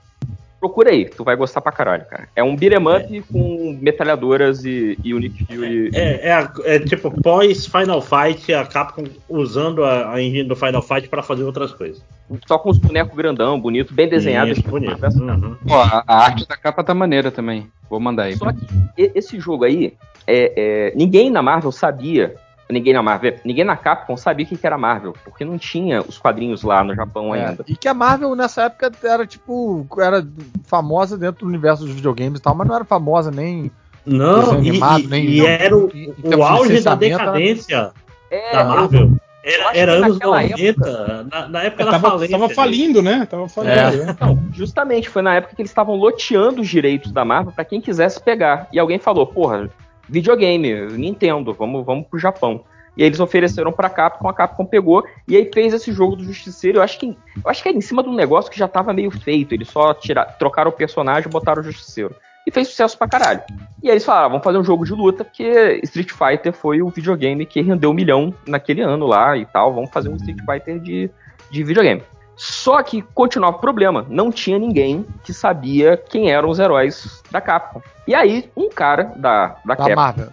Procura 0.60 0.90
aí, 0.90 1.06
tu 1.08 1.24
vai 1.24 1.34
gostar 1.36 1.62
pra 1.62 1.72
caralho, 1.72 2.04
cara. 2.04 2.28
É 2.36 2.44
um 2.44 2.54
beat'em 2.54 2.86
up 2.86 3.22
com 3.32 3.78
metralhadoras 3.80 4.62
e, 4.62 4.98
e 5.02 5.14
Nick 5.14 5.46
Fury. 5.46 5.90
É, 5.94 6.28
é, 6.28 6.32
a- 6.34 6.52
é 6.64 6.78
tipo 6.78 7.10
pós 7.22 7.66
Final 7.66 8.02
Fight, 8.02 8.52
a 8.52 8.66
Capcom 8.66 9.04
usando 9.26 9.82
a, 9.82 10.12
a 10.12 10.22
engine 10.22 10.44
do 10.46 10.54
Final 10.54 10.82
Fight 10.82 11.08
pra 11.08 11.22
fazer 11.22 11.44
outras 11.44 11.72
coisas. 11.72 12.02
Só 12.46 12.58
com 12.58 12.68
os 12.68 12.76
bonecos 12.76 13.16
grandão, 13.16 13.58
bonito, 13.58 13.94
bem 13.94 14.06
desenhado. 14.06 14.50
Isso, 14.52 14.62
bonito. 14.62 15.02
Uhum. 15.18 15.56
Pô, 15.66 15.76
a, 15.76 16.04
a 16.06 16.24
arte 16.24 16.46
da 16.46 16.58
capa 16.58 16.84
tá 16.84 16.92
maneira 16.92 17.30
também. 17.30 17.66
Vou 17.88 17.98
mandar 17.98 18.24
aí. 18.24 18.36
Só 18.36 18.52
que 18.52 18.60
e- 18.98 19.12
esse 19.14 19.40
jogo 19.40 19.64
aí, 19.64 19.94
é, 20.26 20.52
é, 20.90 20.92
ninguém 20.94 21.30
na 21.30 21.40
Marvel 21.40 21.72
sabia. 21.72 22.34
Ninguém 22.70 22.92
na 22.92 23.02
Marvel, 23.02 23.34
ninguém 23.44 23.64
na 23.64 23.76
Capcom 23.76 24.16
sabia 24.16 24.46
o 24.46 24.48
que 24.48 24.66
era 24.66 24.78
Marvel, 24.78 25.14
porque 25.24 25.44
não 25.44 25.58
tinha 25.58 26.00
os 26.02 26.18
quadrinhos 26.18 26.62
lá 26.62 26.82
no 26.84 26.94
Japão 26.94 27.34
É, 27.34 27.46
ainda. 27.46 27.64
E 27.66 27.76
que 27.76 27.88
a 27.88 27.94
Marvel 27.94 28.34
nessa 28.34 28.62
época 28.64 28.90
era 29.02 29.26
tipo. 29.26 29.86
Era 29.98 30.26
famosa 30.64 31.16
dentro 31.18 31.40
do 31.44 31.48
universo 31.48 31.84
dos 31.84 31.94
videogames 31.94 32.38
e 32.38 32.42
tal, 32.42 32.54
mas 32.54 32.66
não 32.68 32.74
era 32.76 32.84
famosa 32.84 33.30
nem. 33.30 33.70
Não, 34.06 34.54
e, 34.54 34.68
animado, 34.70 35.00
e- 35.02 35.06
nem- 35.08 35.24
e 35.26 35.46
era 35.46 35.76
o, 35.76 35.90
em 35.94 36.14
o 36.34 36.42
auge 36.42 36.80
da 36.80 36.94
decadência 36.94 37.92
É, 38.30 38.52
da 38.52 38.64
Marvel. 38.64 39.00
eu 39.02 39.20
Era, 39.42 39.76
era 39.76 39.92
anos 39.92 40.14
naquela 40.18 40.42
90, 40.42 41.28
na, 41.30 41.48
na 41.48 41.62
época 41.62 41.84
da 41.84 41.90
tava, 41.92 42.10
falência. 42.10 42.38
tava 42.38 42.48
falindo, 42.54 43.02
né? 43.02 43.26
Tava 43.30 43.48
falindo. 43.48 43.72
É. 43.74 43.90
né? 43.96 44.06
Então, 44.10 44.38
justamente 44.52 45.08
foi 45.08 45.22
na 45.22 45.34
época 45.36 45.54
que 45.54 45.62
eles 45.62 45.70
estavam 45.70 45.94
loteando 45.96 46.60
os 46.62 46.68
direitos 46.68 47.12
da 47.12 47.24
Marvel 47.24 47.52
pra 47.52 47.64
quem 47.64 47.80
quisesse 47.80 48.20
pegar. 48.22 48.68
E 48.72 48.78
alguém 48.78 48.98
falou, 48.98 49.26
porra, 49.26 49.68
videogame, 50.10 50.74
Nintendo, 50.92 51.54
vamos, 51.54 51.84
vamos 51.84 52.06
pro 52.06 52.18
Japão. 52.18 52.64
E 52.96 53.02
aí 53.02 53.08
eles 53.08 53.20
ofereceram 53.20 53.72
pra 53.72 53.88
Capcom, 53.88 54.28
a 54.28 54.34
Capcom 54.34 54.64
pegou 54.64 55.04
e 55.26 55.36
aí 55.36 55.48
fez 55.52 55.72
esse 55.72 55.92
jogo 55.92 56.16
do 56.16 56.24
Justiceiro. 56.24 56.78
Eu 56.78 56.82
acho 56.82 56.98
que, 56.98 57.06
eu 57.06 57.50
acho 57.50 57.62
que 57.62 57.68
era 57.68 57.78
em 57.78 57.80
cima 57.80 58.02
de 58.02 58.08
um 58.08 58.14
negócio 58.14 58.50
que 58.50 58.58
já 58.58 58.68
tava 58.68 58.92
meio 58.92 59.10
feito. 59.10 59.54
Eles 59.54 59.68
só 59.68 59.94
tira, 59.94 60.24
trocaram 60.24 60.70
o 60.70 60.74
personagem 60.74 61.28
e 61.28 61.32
botaram 61.32 61.62
o 61.62 61.64
Justiceiro. 61.64 62.14
E 62.46 62.50
fez 62.50 62.68
sucesso 62.68 62.98
pra 62.98 63.06
caralho. 63.06 63.42
E 63.82 63.88
aí 63.88 63.92
eles 63.92 64.04
falaram, 64.04 64.26
ah, 64.26 64.28
vamos 64.28 64.44
fazer 64.44 64.58
um 64.58 64.64
jogo 64.64 64.84
de 64.84 64.92
luta, 64.92 65.24
porque 65.24 65.80
Street 65.84 66.10
Fighter 66.10 66.52
foi 66.52 66.82
o 66.82 66.88
videogame 66.88 67.46
que 67.46 67.60
rendeu 67.60 67.90
um 67.90 67.94
milhão 67.94 68.34
naquele 68.46 68.82
ano 68.82 69.06
lá 69.06 69.36
e 69.36 69.46
tal. 69.46 69.72
Vamos 69.72 69.90
fazer 69.90 70.08
um 70.08 70.16
Street 70.16 70.40
Fighter 70.44 70.80
de, 70.80 71.10
de 71.50 71.62
videogame. 71.62 72.02
Só 72.42 72.82
que 72.82 73.02
continuava 73.02 73.58
o 73.58 73.60
problema, 73.60 74.06
não 74.08 74.32
tinha 74.32 74.58
ninguém 74.58 75.04
que 75.22 75.30
sabia 75.34 75.94
quem 75.98 76.30
eram 76.32 76.48
os 76.48 76.58
heróis 76.58 77.22
da 77.30 77.38
Capcom. 77.38 77.82
E 78.08 78.14
aí, 78.14 78.50
um 78.56 78.70
cara 78.70 79.12
da, 79.14 79.48
da, 79.48 79.54
Da 79.66 79.76
Capcom. 79.76 79.94
Marvel. 79.94 80.28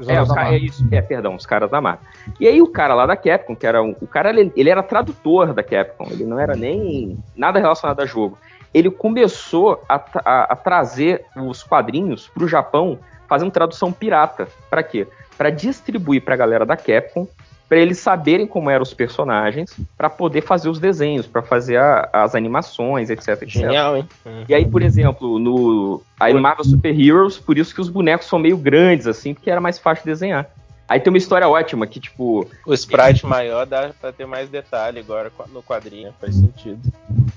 Os 0.00 0.08
É, 0.08 0.22
os 0.22 0.28
da 0.28 0.34
é 0.54 0.56
isso, 0.56 0.88
é, 0.90 1.02
perdão, 1.02 1.34
os 1.34 1.44
caras 1.44 1.70
da 1.70 1.82
Marvel. 1.82 2.00
E 2.40 2.48
aí 2.48 2.62
o 2.62 2.66
cara 2.66 2.94
lá 2.94 3.04
da 3.04 3.14
Capcom, 3.14 3.54
que 3.54 3.66
era 3.66 3.82
um, 3.82 3.94
o 4.00 4.06
cara, 4.06 4.30
ele, 4.30 4.50
ele 4.56 4.70
era 4.70 4.82
tradutor 4.82 5.52
da 5.52 5.62
Capcom, 5.62 6.06
ele 6.10 6.24
não 6.24 6.38
era 6.40 6.56
nem 6.56 7.18
nada 7.36 7.60
relacionado 7.60 8.00
a 8.00 8.06
jogo. 8.06 8.38
Ele 8.72 8.90
começou 8.90 9.82
a, 9.86 9.96
a- 10.24 10.46
a 10.52 10.56
trazer 10.56 11.26
os 11.36 11.62
quadrinhos 11.62 12.26
pro 12.26 12.48
Japão, 12.48 12.98
fazendo 13.28 13.50
tradução 13.50 13.92
pirata. 13.92 14.48
Pra 14.70 14.82
quê? 14.82 15.06
Pra 15.36 15.50
distribuir 15.50 16.22
pra 16.24 16.36
galera 16.36 16.64
da 16.64 16.74
Capcom, 16.76 17.28
pra 17.68 17.78
eles 17.78 17.98
saberem 17.98 18.46
como 18.46 18.68
eram 18.70 18.82
os 18.82 18.92
personagens, 18.94 19.74
pra 19.96 20.10
poder 20.10 20.42
fazer 20.42 20.68
os 20.68 20.78
desenhos, 20.78 21.26
pra 21.26 21.42
fazer 21.42 21.76
a- 21.78 22.08
as 22.12 22.34
animações, 22.34 23.10
etc, 23.10 23.28
etc. 23.42 23.48
Genial, 23.48 23.96
hein? 23.96 24.08
E 24.48 24.54
aí, 24.54 24.66
por 24.66 24.82
exemplo, 24.82 25.38
no, 25.38 26.02
aí 26.20 26.32
no 26.32 26.40
Marvel 26.40 26.64
Super 26.64 26.98
Heroes, 26.98 27.38
por 27.38 27.56
isso 27.58 27.74
que 27.74 27.80
os 27.80 27.88
bonecos 27.88 28.26
são 28.26 28.38
meio 28.38 28.56
grandes, 28.56 29.06
assim, 29.06 29.32
porque 29.34 29.50
era 29.50 29.60
mais 29.60 29.78
fácil 29.78 30.04
de 30.04 30.10
desenhar. 30.10 30.46
Aí 30.86 31.00
tem 31.00 31.10
uma 31.10 31.16
história 31.16 31.48
ótima 31.48 31.86
que, 31.86 31.98
tipo, 31.98 32.46
O 32.66 32.74
sprite 32.74 33.24
maior 33.24 33.64
dá 33.64 33.90
pra 33.98 34.12
ter 34.12 34.26
mais 34.26 34.50
detalhe 34.50 34.98
agora 35.00 35.32
no 35.50 35.62
quadrinho, 35.62 36.12
faz 36.20 36.34
sentido. 36.34 36.78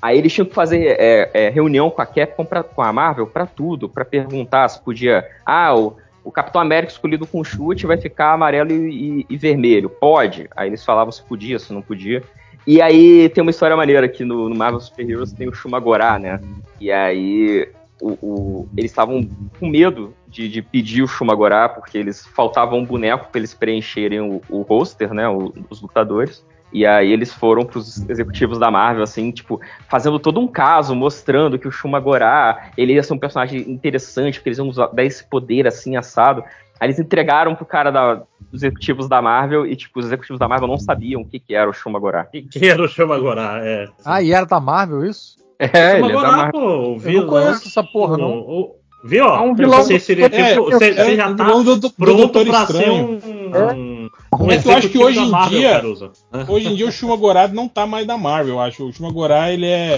aí 0.02 0.18
eles 0.18 0.34
tinham 0.34 0.46
que 0.46 0.54
fazer 0.54 0.98
é, 1.00 1.32
é, 1.34 1.50
reunião 1.50 1.90
com 1.90 2.02
a 2.02 2.06
Capcom, 2.06 2.44
pra, 2.44 2.62
com 2.62 2.82
a 2.82 2.92
Marvel, 2.92 3.26
pra 3.26 3.46
tudo, 3.46 3.88
pra 3.88 4.04
perguntar 4.04 4.68
se 4.68 4.82
podia. 4.82 5.26
Ah, 5.46 5.74
o, 5.74 5.96
o 6.28 6.32
Capitão 6.32 6.60
América 6.62 6.92
escolhido 6.92 7.26
com 7.26 7.44
chute 7.44 7.86
vai 7.88 7.98
ficar 7.98 8.34
amarelo 8.34 8.72
e, 8.72 9.22
e- 9.22 9.26
e 9.30 9.38
vermelho. 9.38 9.90
Pode. 9.90 10.48
Aí 10.56 10.70
eles 10.70 10.84
falavam 10.84 11.12
se 11.12 11.24
podia, 11.24 11.58
se 11.58 11.72
não 11.72 11.82
podia. 11.82 12.22
E 12.66 12.82
aí 12.82 13.30
tem 13.30 13.42
uma 13.42 13.52
história 13.52 13.78
maneira 13.78 14.10
que 14.10 14.26
no, 14.26 14.50
no 14.50 14.56
Marvel 14.56 14.82
Super 14.82 15.10
Heroes 15.10 15.32
tem 15.32 15.48
o 15.48 15.54
Shumagorá, 15.54 16.20
né? 16.20 16.42
E 16.82 16.92
aí 16.92 17.70
o, 18.02 18.10
o- 18.22 18.70
eles 18.76 18.92
estavam 18.92 19.28
com 19.60 19.68
medo 19.70 20.14
de, 20.28 20.50
de 20.50 20.62
pedir 20.62 21.02
o 21.02 21.08
Shumagorá, 21.08 21.70
porque 21.70 21.98
eles 21.98 22.26
faltavam 22.28 22.80
um 22.80 22.86
boneco 22.86 23.30
para 23.32 23.40
eles 23.40 23.54
preencherem 23.54 24.20
o, 24.20 24.42
o 24.50 24.62
roster, 24.64 25.14
né? 25.14 25.30
o- 25.30 25.54
os 25.70 25.82
lutadores. 25.82 26.46
E 26.74 26.86
aí 26.86 27.12
eles 27.12 27.34
foram 27.34 27.64
pros 27.66 28.08
executivos 28.10 28.60
da 28.60 28.70
Marvel, 28.70 29.04
assim, 29.04 29.32
tipo, 29.32 29.60
fazendo 29.90 30.20
todo 30.20 30.40
um 30.40 30.48
caso, 30.48 30.94
mostrando 30.96 31.58
que 31.58 31.68
o 31.68 31.72
Shumagorá, 31.72 32.72
ele 32.78 32.94
ia 32.94 33.04
ser 33.04 33.14
um 33.14 33.18
personagem 33.18 33.62
interessante, 33.72 34.40
porque 34.40 34.50
eles 34.50 34.58
iam 34.58 34.68
usar, 34.68 34.88
dar 34.88 35.04
esse 35.04 35.24
poder, 35.24 35.66
assim, 35.66 35.96
assado. 35.96 36.44
Aí 36.80 36.88
eles 36.88 37.00
entregaram 37.00 37.56
pro 37.56 37.66
cara 37.66 37.90
da, 37.90 38.16
dos 38.52 38.62
executivos 38.64 39.08
da 39.08 39.22
Marvel 39.22 39.66
e, 39.66 39.76
tipo, 39.76 39.98
os 40.00 40.06
executivos 40.06 40.40
da 40.40 40.48
Marvel 40.48 40.68
não 40.68 40.78
sabiam 40.78 41.22
o 41.22 41.26
que, 41.26 41.40
que 41.40 41.56
era 41.56 41.70
o 41.70 41.74
Shumagorá. 41.74 42.26
Que, 42.26 42.42
que 42.44 42.68
era 42.68 42.84
o 42.84 42.88
Chama 42.88 43.16
agora? 43.16 43.62
É. 43.64 43.88
Ah, 44.06 44.22
e 44.22 44.32
era 44.32 44.46
da 44.46 44.60
Marvel 44.60 45.06
isso? 45.06 45.38
É, 45.60 45.98
ele 46.00 46.12
é 46.12 46.14
da 46.22 46.32
Marvel. 46.32 46.52
pô, 46.52 46.60
o 46.60 46.94
Eu 46.94 47.00
vilão. 47.00 47.22
não 47.26 47.30
conheço 47.30 47.68
essa 47.68 47.84
porra, 47.84 48.16
não. 48.18 48.30
O- 48.30 48.62
o- 48.62 48.76
Viu? 49.04 49.26
ó? 49.26 49.38
É 49.38 49.42
um 49.42 49.56
vilão 49.56 49.82
você 49.84 49.94
do- 49.94 50.00
seria 50.00 50.26
É, 50.26 50.30
tipo. 50.30 50.66
Você, 50.66 50.90
é 50.90 50.94
você 50.94 51.14
o 51.14 51.16
já 51.16 51.34
tá 51.34 51.44
vilão 51.46 51.64
do, 51.64 51.76
do 51.78 51.90
pronto 51.92 52.18
Doutor 52.18 52.46
pra 52.46 52.66
ser 52.66 52.74
Estranho. 52.74 53.06
um. 53.24 53.48
um, 53.48 53.97
um 54.40 54.52
É 54.52 54.58
que 54.58 54.68
eu 54.68 54.72
acho 54.76 54.90
que 54.90 54.98
hoje 54.98 55.20
em 55.20 55.30
Marvel, 55.30 55.60
dia- 55.60 55.72
Caruso. 55.72 56.12
Hoje 56.48 56.68
em 56.68 56.76
dia 56.76 56.88
o 56.88 56.92
Shumagorá 56.92 57.48
não 57.48 57.68
tá 57.68 57.86
mais 57.88 58.06
da 58.06 58.18
Marvel, 58.18 58.56
eu 58.56 58.60
acho. 58.60 58.86
O 58.88 58.94
Shumagorá, 58.94 59.52
ele 59.52 59.66
é. 59.66 59.96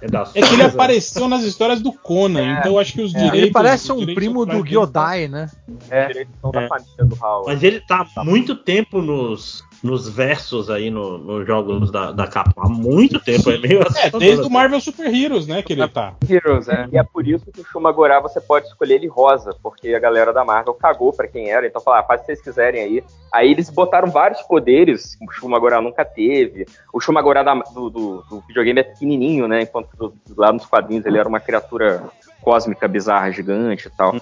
É, 0.00 0.06
É 0.34 0.42
que 0.42 0.54
ele 0.54 0.62
apareceu 0.62 1.28
nas 1.28 1.42
histórias 1.44 1.80
do 1.80 1.92
Conan, 1.92 2.58
então 2.58 2.72
eu 2.72 2.78
acho 2.78 2.92
que 2.92 3.02
os 3.02 3.12
direitos. 3.12 3.38
Ele 3.38 3.50
parece 3.50 3.92
um 3.92 3.96
direitos 3.98 4.14
primo 4.22 4.44
do 4.46 4.64
Gyodai, 4.64 5.28
né? 5.28 5.48
Direito 6.08 6.30
da 6.52 6.62
É. 6.62 6.68
família 6.68 7.04
do 7.04 7.16
Howard. 7.22 7.46
Mas 7.46 7.62
ele 7.62 7.80
tá 7.80 8.06
há 8.16 8.24
muito 8.24 8.54
tempo 8.56 9.00
nos, 9.00 9.62
nos 9.82 10.08
versos 10.08 10.70
aí, 10.70 10.90
no- 10.90 11.18
nos 11.18 11.46
jogos 11.46 11.90
da, 11.90 12.12
da 12.12 12.26
Capcom. 12.26 12.60
Há 12.62 12.68
muito 12.68 13.18
tempo, 13.18 13.50
é 13.50 13.58
meio 13.58 13.80
É, 13.80 13.82
assustador, 13.82 14.20
desde 14.20 14.38
o 14.38 14.40
assim. 14.44 14.52
Marvel 14.52 14.80
Super 14.80 15.12
Heroes, 15.14 15.46
né, 15.46 15.62
que 15.62 15.72
ele 15.72 15.88
tá. 15.88 16.14
Heroes, 16.28 16.68
é. 16.68 16.88
E 16.92 16.98
é 16.98 17.02
por 17.02 17.26
isso 17.26 17.50
que 17.50 17.60
o 17.60 17.64
Shumagorá 17.64 18.20
você 18.20 18.40
pode 18.40 18.66
escolher 18.66 18.94
ele 18.94 19.08
rosa, 19.08 19.54
porque 19.62 19.94
a 19.94 19.98
galera 19.98 20.32
da 20.32 20.44
Marvel 20.44 20.74
cagou 20.74 21.12
pra 21.12 21.26
quem 21.26 21.50
era, 21.50 21.66
então 21.66 21.80
falaram, 21.82 22.04
ah, 22.04 22.06
faz 22.06 22.20
o 22.20 22.24
que 22.24 22.26
vocês 22.26 22.42
quiserem 22.42 22.80
aí. 22.82 23.04
Aí 23.32 23.50
eles 23.50 23.70
botaram 23.70 24.08
vários 24.10 24.40
poderes 24.42 25.16
que 25.16 25.24
o 25.24 25.30
Shumagorá 25.32 25.80
nunca 25.80 26.04
teve. 26.04 26.66
O 26.92 27.00
Shumagorá 27.00 27.42
da- 27.42 27.54
do, 27.54 27.90
do- 27.90 28.22
do 28.30 28.40
videogame 28.46 28.80
é 28.80 28.84
pequenininho, 28.84 29.48
né? 29.48 29.62
Enquanto 29.62 29.88
do- 29.96 30.14
lá 30.36 30.52
nos 30.52 30.64
quadrinhos 30.66 31.04
ele 31.06 31.18
era 31.18 31.28
uma 31.28 31.40
criatura 31.40 32.04
cósmica, 32.42 32.86
bizarra, 32.88 33.30
gigante 33.30 33.88
e 33.88 33.90
tal. 33.90 34.14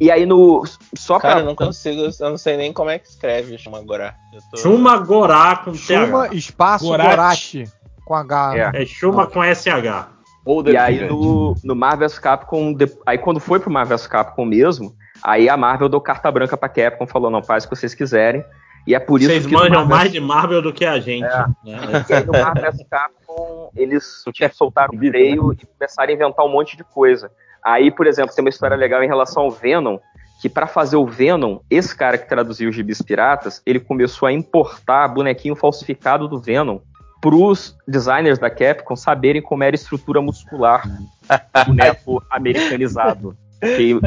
E 0.00 0.10
aí 0.10 0.24
no. 0.24 0.62
Só 0.96 1.18
Cara, 1.18 1.34
pra. 1.34 1.42
eu 1.42 1.46
não 1.46 1.54
consigo, 1.54 2.00
eu 2.18 2.30
não 2.30 2.38
sei 2.38 2.56
nem 2.56 2.72
como 2.72 2.88
é 2.90 2.98
que 2.98 3.08
escreve. 3.08 3.54
Eu 3.54 4.40
tô... 4.50 4.56
Chuma 4.56 4.96
Gorá 4.98 5.56
com 5.56 5.74
Chuma 5.74 6.28
TH. 6.28 6.34
espaço. 6.34 6.86
Gorati. 6.86 7.64
Com 8.04 8.14
H. 8.14 8.56
É. 8.74 8.82
É 8.82 8.86
Chuma 8.86 9.26
com 9.26 9.42
SH. 9.42 10.08
Ou 10.44 10.66
E 10.68 10.76
aí 10.76 11.06
no, 11.08 11.54
no 11.62 11.76
Marvel 11.76 12.08
vs 12.08 12.18
Capcom, 12.18 12.72
de- 12.72 12.90
aí 13.06 13.16
quando 13.18 13.38
foi 13.38 13.60
pro 13.60 13.70
Marvel 13.70 13.96
vs 13.96 14.06
Capcom 14.08 14.44
mesmo, 14.44 14.92
aí 15.22 15.48
a 15.48 15.56
Marvel 15.56 15.88
deu 15.88 16.00
carta 16.00 16.30
branca 16.32 16.56
pra 16.56 16.68
Capcom, 16.68 17.06
falou, 17.06 17.30
não, 17.30 17.42
faz 17.44 17.64
o 17.64 17.68
que 17.68 17.76
vocês 17.76 17.94
quiserem. 17.94 18.44
E 18.86 18.94
é 18.94 18.98
por 18.98 19.20
isso 19.20 19.30
Vocês 19.30 19.46
que 19.46 19.52
manjam 19.52 19.86
mais 19.86 20.10
de 20.10 20.20
Marvel 20.20 20.60
do 20.60 20.72
que 20.72 20.84
a 20.84 20.98
gente. 20.98 21.24
É. 21.24 21.46
né? 21.64 22.04
E 22.08 22.12
aí 22.12 22.24
no 22.24 22.32
Marvel 22.32 22.72
Capcom, 22.90 23.70
eles 23.76 24.24
tipo, 24.32 24.54
soltaram 24.54 24.94
o 24.94 24.98
freio 24.98 25.52
e 25.52 25.66
começaram 25.66 26.10
a 26.10 26.12
inventar 26.12 26.44
um 26.44 26.50
monte 26.50 26.76
de 26.76 26.84
coisa. 26.84 27.30
Aí, 27.64 27.90
por 27.90 28.06
exemplo, 28.06 28.34
tem 28.34 28.44
uma 28.44 28.48
história 28.50 28.76
legal 28.76 29.02
em 29.02 29.06
relação 29.06 29.44
ao 29.44 29.50
Venom, 29.50 29.98
que 30.40 30.48
para 30.48 30.66
fazer 30.66 30.96
o 30.96 31.06
Venom, 31.06 31.60
esse 31.70 31.96
cara 31.96 32.18
que 32.18 32.28
traduziu 32.28 32.68
os 32.68 32.74
gibis 32.74 33.00
piratas, 33.00 33.62
ele 33.64 33.78
começou 33.78 34.26
a 34.26 34.32
importar 34.32 35.06
bonequinho 35.06 35.54
falsificado 35.54 36.26
do 36.26 36.40
Venom 36.40 36.80
pros 37.20 37.76
designers 37.86 38.40
da 38.40 38.50
Capcom 38.50 38.96
saberem 38.96 39.40
como 39.40 39.62
era 39.62 39.74
a 39.74 39.78
estrutura 39.78 40.20
muscular 40.20 40.82
do 41.54 41.64
boneco 41.66 42.20
americanizado. 42.28 43.36
Porque 43.62 44.00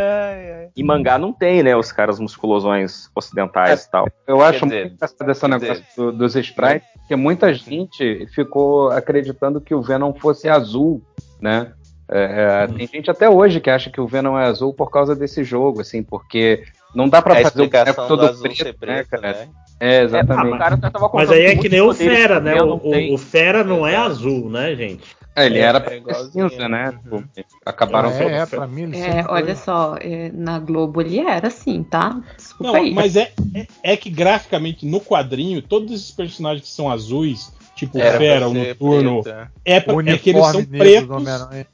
em 0.76 0.84
mangá 0.84 1.18
não 1.18 1.32
tem, 1.32 1.64
né, 1.64 1.76
os 1.76 1.92
caras 1.92 2.20
musculosões 2.20 3.10
ocidentais 3.16 3.86
e 3.86 3.92
tal. 3.92 4.08
Eu 4.28 4.42
acho 4.42 4.66
dizer, 4.66 4.82
muito 4.82 4.96
engraçado 4.96 5.32
esse 5.32 5.42
quer 5.42 5.48
negócio 5.48 5.84
do- 5.96 6.12
dos 6.12 6.36
sprites, 6.36 6.88
porque 7.00 7.16
muita 7.16 7.54
gente 7.54 8.28
ficou 8.36 8.92
acreditando 8.92 9.62
que 9.62 9.74
o 9.74 9.82
Venom 9.82 10.14
fosse 10.14 10.50
azul, 10.50 11.02
né? 11.42 11.72
É, 12.12 12.64
é, 12.64 12.68
tem 12.68 12.86
gente 12.88 13.10
até 13.10 13.30
hoje 13.30 13.60
que 13.62 13.70
acha 13.70 13.90
que 13.90 14.00
o 14.02 14.06
Venom 14.08 14.38
é 14.38 14.46
azul 14.46 14.74
por 14.74 14.92
causa 14.92 15.16
desse 15.16 15.44
jogo, 15.44 15.82
assim, 15.82 16.04
porque 16.04 16.64
não 16.94 17.08
dá 17.10 17.22
pra 17.22 17.40
a 17.40 17.42
fazer 17.42 17.64
o 17.64 17.70
boneco 17.70 18.08
todo 18.08 18.26
azul 18.28 18.44
preto, 18.44 18.58
ser 18.58 18.66
né, 18.66 18.74
preto, 18.80 19.10
cara? 19.10 19.22
né? 19.22 19.48
É, 19.80 19.96
É, 19.96 20.04
exatamente. 20.04 20.58
cara 20.58 20.78
tava 20.78 21.10
Mas 21.14 21.32
aí 21.32 21.46
é 21.46 21.56
que 21.56 21.68
nem 21.70 21.82
o 21.82 21.94
Fera, 21.94 22.40
né? 22.40 22.62
O, 22.62 22.76
o, 22.76 23.14
o 23.14 23.18
Fera 23.18 23.64
não 23.64 23.88
é 23.88 23.96
azul, 23.96 24.50
né, 24.50 24.76
gente? 24.76 25.16
É, 25.36 25.46
ele 25.46 25.60
É, 25.60 25.64
era 25.64 25.80
é 25.80 26.14
cinza, 26.32 26.70
né? 26.70 26.92
Tipo, 26.92 27.24
acabaram 27.66 28.10
é, 28.10 28.38
é, 28.38 28.46
pra 28.46 28.66
mim 28.66 28.90
É, 28.94 28.96
sempre 28.96 29.24
foi- 29.24 29.34
olha 29.34 29.56
só, 29.56 29.98
é, 30.00 30.32
na 30.34 30.60
Globo 30.60 31.02
ele 31.02 31.20
era 31.20 31.48
assim, 31.48 31.84
tá? 31.84 32.22
Desculpa 32.38 32.72
Não, 32.72 32.76
aí. 32.82 32.94
mas 32.94 33.18
é, 33.18 33.34
é, 33.54 33.68
é 33.84 33.98
que 33.98 34.10
graficamente 34.10 34.86
no 34.86 35.02
quadrinho, 35.02 35.62
todos 35.62 35.92
esses 35.94 36.12
personagens 36.12 36.62
que 36.66 36.74
são 36.74 36.90
azuis, 36.90 37.52
tipo 37.76 37.98
o 37.98 38.02
Era 38.02 38.18
Fera, 38.18 38.48
o 38.48 38.54
Noturno, 38.54 39.22
é, 39.66 39.80
pra, 39.82 39.96
é 40.06 40.18
que 40.18 40.30
eles 40.30 40.46
são 40.46 40.64
pretos. 40.64 41.26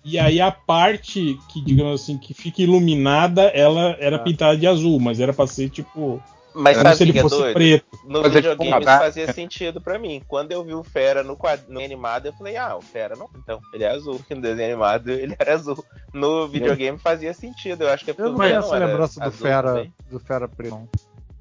E 0.03 0.17
aí 0.17 0.41
a 0.41 0.51
parte 0.51 1.37
que, 1.47 1.63
digamos 1.63 2.01
assim, 2.01 2.17
que 2.17 2.33
fica 2.33 2.63
iluminada, 2.63 3.43
ela 3.43 3.95
era 3.99 4.17
pintada 4.17 4.57
de 4.57 4.65
azul, 4.65 4.99
mas 4.99 5.19
era 5.19 5.31
pra 5.31 5.45
ser 5.45 5.69
tipo. 5.69 6.19
Mas 6.53 6.77
é 6.77 6.83
fosse 7.21 7.37
doido? 7.37 7.53
preto. 7.53 7.85
No 8.05 8.21
Mas 8.21 8.31
é 8.31 8.35
videogame 8.35 8.71
tipo, 8.79 8.89
isso 8.89 8.99
fazia 8.99 9.33
sentido 9.33 9.79
pra 9.81 9.97
mim. 9.97 10.21
Quando 10.27 10.51
eu 10.51 10.63
vi 10.63 10.73
o 10.73 10.83
Fera 10.83 11.23
no 11.23 11.37
quadrinho 11.37 11.83
animado, 11.83 12.25
eu 12.25 12.33
falei, 12.33 12.57
ah, 12.57 12.75
o 12.75 12.81
Fera 12.81 13.15
não. 13.15 13.29
Então, 13.37 13.59
ele 13.73 13.83
é 13.83 13.91
azul. 13.91 14.19
No 14.29 14.41
desenho 14.41 14.69
animado, 14.73 15.09
ele 15.09 15.35
era 15.39 15.53
azul. 15.53 15.83
No 16.13 16.47
videogame 16.47 16.97
fazia 16.97 17.33
sentido. 17.33 17.83
Eu 17.83 17.89
acho 17.89 18.03
que 18.03 18.11
é 18.11 18.13
porque 18.13 18.27
Eu 18.27 18.33
não 18.33 18.39
tenho 18.39 18.59
essa 18.59 18.75
era 18.75 18.85
lembrança 18.85 19.19
do 19.19 19.25
azul 19.27 19.39
Fera, 19.47 19.87
do 20.09 20.19
Fera 20.19 20.47
preto. 20.47 20.89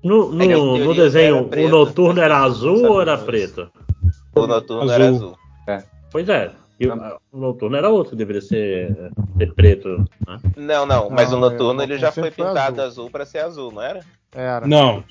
No, 0.02 0.30
no, 0.32 0.42
É 0.42 0.46
em 0.46 0.50
no 0.54 0.76
teoria, 0.78 1.02
desenho, 1.02 1.44
preto. 1.48 1.66
o 1.66 1.70
noturno 1.70 2.20
era 2.20 2.38
azul 2.38 2.86
ou 2.90 3.00
era 3.00 3.12
é 3.14 3.16
preto? 3.16 3.70
O 4.34 4.46
Noturno 4.46 4.82
Azul. 4.82 4.94
era 4.94 5.08
azul. 5.08 5.38
Pois 6.10 6.28
é. 6.28 6.52
E 6.78 6.86
o, 6.88 6.94
o 7.32 7.38
noturno 7.38 7.76
era 7.76 7.90
outro, 7.90 8.16
deveria 8.16 8.40
ser, 8.40 9.12
ser 9.36 9.54
preto. 9.54 9.88
Né? 10.26 10.38
Não, 10.56 10.86
não, 10.86 11.10
mas 11.10 11.30
Não, 11.30 11.36
o 11.36 11.40
Noturno 11.42 11.82
é, 11.82 11.84
ele 11.84 11.98
já 11.98 12.10
foi 12.10 12.30
pintado 12.30 12.80
azul. 12.80 12.84
azul. 13.04 13.10
pra 13.10 13.26
ser 13.26 13.40
azul, 13.40 13.70
não 13.70 13.82
era? 13.82 14.00
Era. 14.34 14.66
Não. 14.66 15.02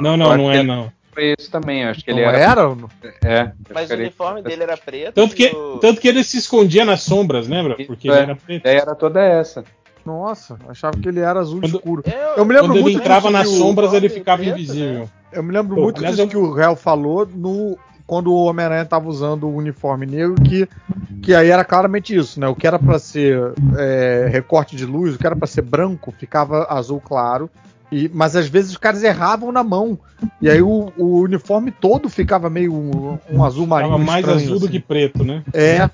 Não, 0.00 0.16
não, 0.16 0.36
não 0.36 0.50
é 0.52 0.62
não. 0.62 0.90
Foi 1.12 1.34
isso 1.38 1.50
também, 1.50 1.84
acho 1.84 2.04
que 2.04 2.12
Não 2.12 2.18
ele 2.18 2.28
era. 2.28 2.38
era? 2.38 2.76
É, 3.24 3.50
Mas 3.74 3.90
o 3.90 3.92
ele- 3.92 4.02
uniforme 4.04 4.40
dele 4.42 4.62
era 4.62 4.76
preto. 4.76 5.14
Tanto 5.14 5.34
que, 5.34 5.46
o- 5.48 5.78
tanto 5.78 6.00
que 6.00 6.06
ele 6.08 6.22
se 6.22 6.38
escondia 6.38 6.84
nas 6.84 7.02
sombras, 7.02 7.48
lembra? 7.48 7.76
Porque 7.86 8.08
É. 8.08 8.12
ele 8.12 8.20
era 8.22 8.36
preto. 8.36 8.66
era 8.66 8.94
toda 8.94 9.20
essa. 9.20 9.64
Nossa, 10.06 10.56
achava 10.68 10.96
que 10.96 11.08
ele 11.08 11.20
era 11.20 11.40
azul 11.40 11.60
Quando- 11.60 11.74
escuro. 11.76 12.02
Eu, 12.06 12.12
Eu 12.38 12.44
me 12.44 12.52
lembro 12.54 12.68
Quando 12.68 12.76
ele 12.76 12.82
muito 12.82 12.98
entrava 13.00 13.28
disso 13.28 13.32
nas 13.32 13.48
sombras, 13.48 13.92
ele 13.92 14.08
preto, 14.08 14.14
ficava 14.18 14.42
né? 14.42 14.48
invisível. 14.50 15.10
Eu 15.32 15.42
me 15.42 15.52
lembro 15.52 15.74
Pô, 15.74 15.82
muito 15.82 16.02
disso 16.02 16.22
eu- 16.22 16.28
que 16.28 16.36
o 16.36 16.52
Réu 16.52 16.74
falou 16.76 17.26
no, 17.26 17.76
quando 18.06 18.32
o 18.32 18.44
Homem-Aranha 18.44 18.84
tava 18.86 19.08
usando 19.08 19.44
o 19.48 19.54
uniforme 19.56 20.06
negro, 20.06 20.36
que, 20.36 20.66
que 21.20 21.34
aí 21.34 21.50
era 21.50 21.64
claramente 21.64 22.14
isso, 22.16 22.38
né? 22.40 22.46
O 22.48 22.54
que 22.54 22.66
era 22.66 22.78
pra 22.78 22.98
ser 22.98 23.52
é, 23.76 24.28
recorte 24.30 24.76
de 24.76 24.86
luz, 24.86 25.14
o 25.14 25.18
que 25.18 25.26
era 25.26 25.36
pra 25.36 25.46
ser 25.48 25.62
branco, 25.62 26.14
ficava 26.16 26.66
azul 26.70 27.00
claro. 27.04 27.50
E, 27.90 28.10
mas 28.12 28.36
às 28.36 28.46
vezes 28.48 28.72
os 28.72 28.76
caras 28.76 29.02
erravam 29.02 29.50
na 29.50 29.64
mão. 29.64 29.98
E 30.42 30.50
aí 30.50 30.60
o, 30.60 30.92
o 30.96 31.20
uniforme 31.20 31.70
todo 31.70 32.08
ficava 32.08 32.50
meio 32.50 32.72
um, 32.74 33.18
um 33.30 33.42
azul 33.44 33.66
marinho. 33.66 33.92
Ficava 33.92 34.04
mais 34.12 34.24
estranho, 34.26 34.40
azul 34.46 34.58
do 34.58 34.64
assim. 34.66 34.72
que 34.72 34.80
preto, 34.80 35.24
né? 35.24 35.42
É. 35.54 35.88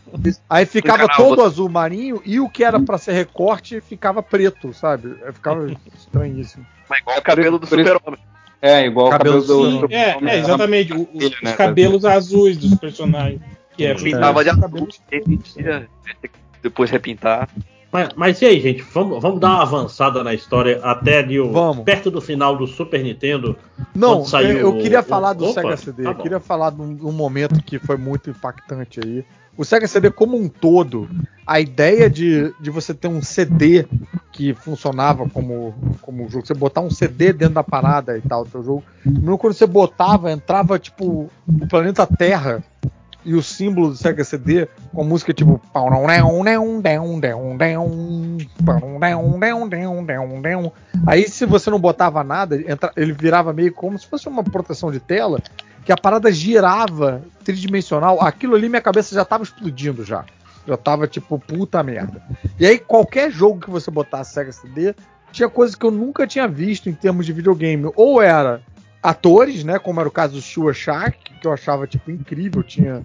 Aí 0.50 0.66
ficava 0.66 1.06
canal, 1.06 1.16
todo 1.16 1.36
você- 1.42 1.46
azul 1.46 1.68
marinho 1.68 2.20
e 2.24 2.40
o 2.40 2.48
que 2.48 2.64
era 2.64 2.80
pra 2.80 2.98
ser 2.98 3.12
recorte 3.12 3.80
ficava 3.80 4.22
preto, 4.22 4.72
sabe? 4.74 5.14
Aí 5.24 5.32
Ficava 5.32 5.70
estranhíssimo. 5.96 6.66
Mas 6.90 7.00
igual 7.00 7.18
o 7.18 7.22
cabelo 7.22 7.58
do 7.58 7.66
super-homem. 7.66 8.18
É, 8.60 8.86
igual 8.86 9.06
o 9.08 9.10
cabelo 9.10 9.42
do. 9.42 9.80
sim, 9.88 9.94
É, 9.94 10.16
é 10.24 10.38
exatamente. 10.38 10.92
o- 10.94 11.02
o- 11.02 11.08
Ele, 11.14 11.26
os 11.34 11.42
né, 11.42 11.52
cabelos 11.52 12.04
azuis 12.04 12.56
dos 12.56 12.74
personagens. 12.76 13.40
Que 13.76 13.86
é, 13.86 13.94
Pintava 13.94 14.42
de 14.44 14.50
os 14.50 14.62
azul, 14.64 14.88
depois 16.62 16.90
repintar. 16.90 17.48
Mas, 17.94 18.08
mas 18.16 18.42
e 18.42 18.46
aí, 18.46 18.60
gente? 18.60 18.82
Vamos, 18.92 19.22
vamos 19.22 19.38
dar 19.38 19.50
uma 19.50 19.62
avançada 19.62 20.24
na 20.24 20.34
história 20.34 20.80
até 20.82 21.18
ali 21.20 21.38
o, 21.38 21.52
Vamos. 21.52 21.84
perto 21.84 22.10
do 22.10 22.20
final 22.20 22.56
do 22.56 22.66
Super 22.66 23.04
Nintendo. 23.04 23.56
Não, 23.94 24.24
saiu 24.24 24.50
eu, 24.50 24.58
eu 24.58 24.68
o- 24.70 24.78
queria 24.82 24.98
o- 24.98 25.04
falar 25.04 25.32
do 25.32 25.44
Opa, 25.44 25.62
Sega 25.62 25.76
CD. 25.76 26.02
tá 26.02 26.10
eu 26.10 26.14
queria 26.16 26.40
falar 26.40 26.70
de 26.70 26.80
um, 26.82 26.98
um 27.04 27.12
momento 27.12 27.62
que 27.62 27.78
foi 27.78 27.96
muito 27.96 28.28
impactante 28.30 28.98
aí. 28.98 29.24
O 29.56 29.64
Sega 29.64 29.86
CD 29.86 30.10
como 30.10 30.36
um 30.36 30.48
todo, 30.48 31.08
a 31.46 31.60
ideia 31.60 32.10
de, 32.10 32.52
de 32.58 32.68
você 32.68 32.92
ter 32.92 33.06
um 33.06 33.22
CD 33.22 33.86
que 34.32 34.52
funcionava 34.52 35.28
como, 35.28 35.72
como 36.02 36.28
jogo, 36.28 36.44
você 36.44 36.52
botar 36.52 36.80
um 36.80 36.90
CD 36.90 37.32
dentro 37.32 37.54
da 37.54 37.62
parada 37.62 38.18
e 38.18 38.22
tal, 38.22 38.42
do 38.44 38.50
teu 38.50 38.64
jogo. 38.64 38.82
Mesmo 39.06 39.38
quando 39.38 39.52
você 39.52 39.68
botava, 39.68 40.32
entrava 40.32 40.76
tipo 40.80 41.30
o 41.46 41.68
planeta 41.68 42.04
Terra 42.04 42.60
e 43.24 43.34
o 43.34 43.42
símbolo 43.42 43.90
do 43.90 43.96
Sega 43.96 44.22
CD 44.22 44.68
com 44.92 45.02
a 45.02 45.04
música 45.04 45.32
tipo 45.32 45.60
Aí 51.06 51.28
se 51.28 51.46
você 51.46 51.70
não 51.70 51.78
botava 51.78 52.22
nada, 52.22 52.56
ele 52.96 53.12
virava 53.12 53.52
meio 53.52 53.72
como 53.72 53.98
se 53.98 54.06
fosse 54.06 54.28
uma 54.28 54.44
proteção 54.44 54.90
de 54.92 55.00
tela, 55.00 55.40
que 55.84 55.92
a 55.92 55.96
parada 55.96 56.30
girava 56.30 57.22
tridimensional. 57.44 58.20
Aquilo 58.20 58.54
ali 58.54 58.68
minha 58.68 58.82
cabeça 58.82 59.14
já 59.14 59.24
tava 59.24 59.44
explodindo 59.44 60.04
já. 60.04 60.24
Já 60.66 60.76
tava 60.76 61.06
tipo, 61.06 61.38
puta 61.38 61.82
merda. 61.82 62.22
E 62.58 62.66
aí 62.66 62.78
qualquer 62.78 63.30
jogo 63.30 63.60
que 63.60 63.70
você 63.70 63.90
botasse 63.90 64.32
Sega 64.32 64.52
CD, 64.52 64.94
tinha 65.30 65.48
coisas 65.48 65.74
que 65.74 65.84
eu 65.84 65.90
nunca 65.90 66.26
tinha 66.26 66.48
visto 66.48 66.88
em 66.88 66.94
termos 66.94 67.26
de 67.26 67.32
videogame. 67.32 67.90
Ou 67.96 68.22
era 68.22 68.62
atores, 69.04 69.62
né, 69.64 69.78
como 69.78 70.00
era 70.00 70.08
o 70.08 70.12
caso 70.12 70.32
do 70.32 70.40
Shua 70.40 70.72
Shark, 70.72 71.18
que 71.38 71.46
eu 71.46 71.52
achava 71.52 71.86
tipo 71.86 72.10
incrível, 72.10 72.62
tinha 72.62 73.04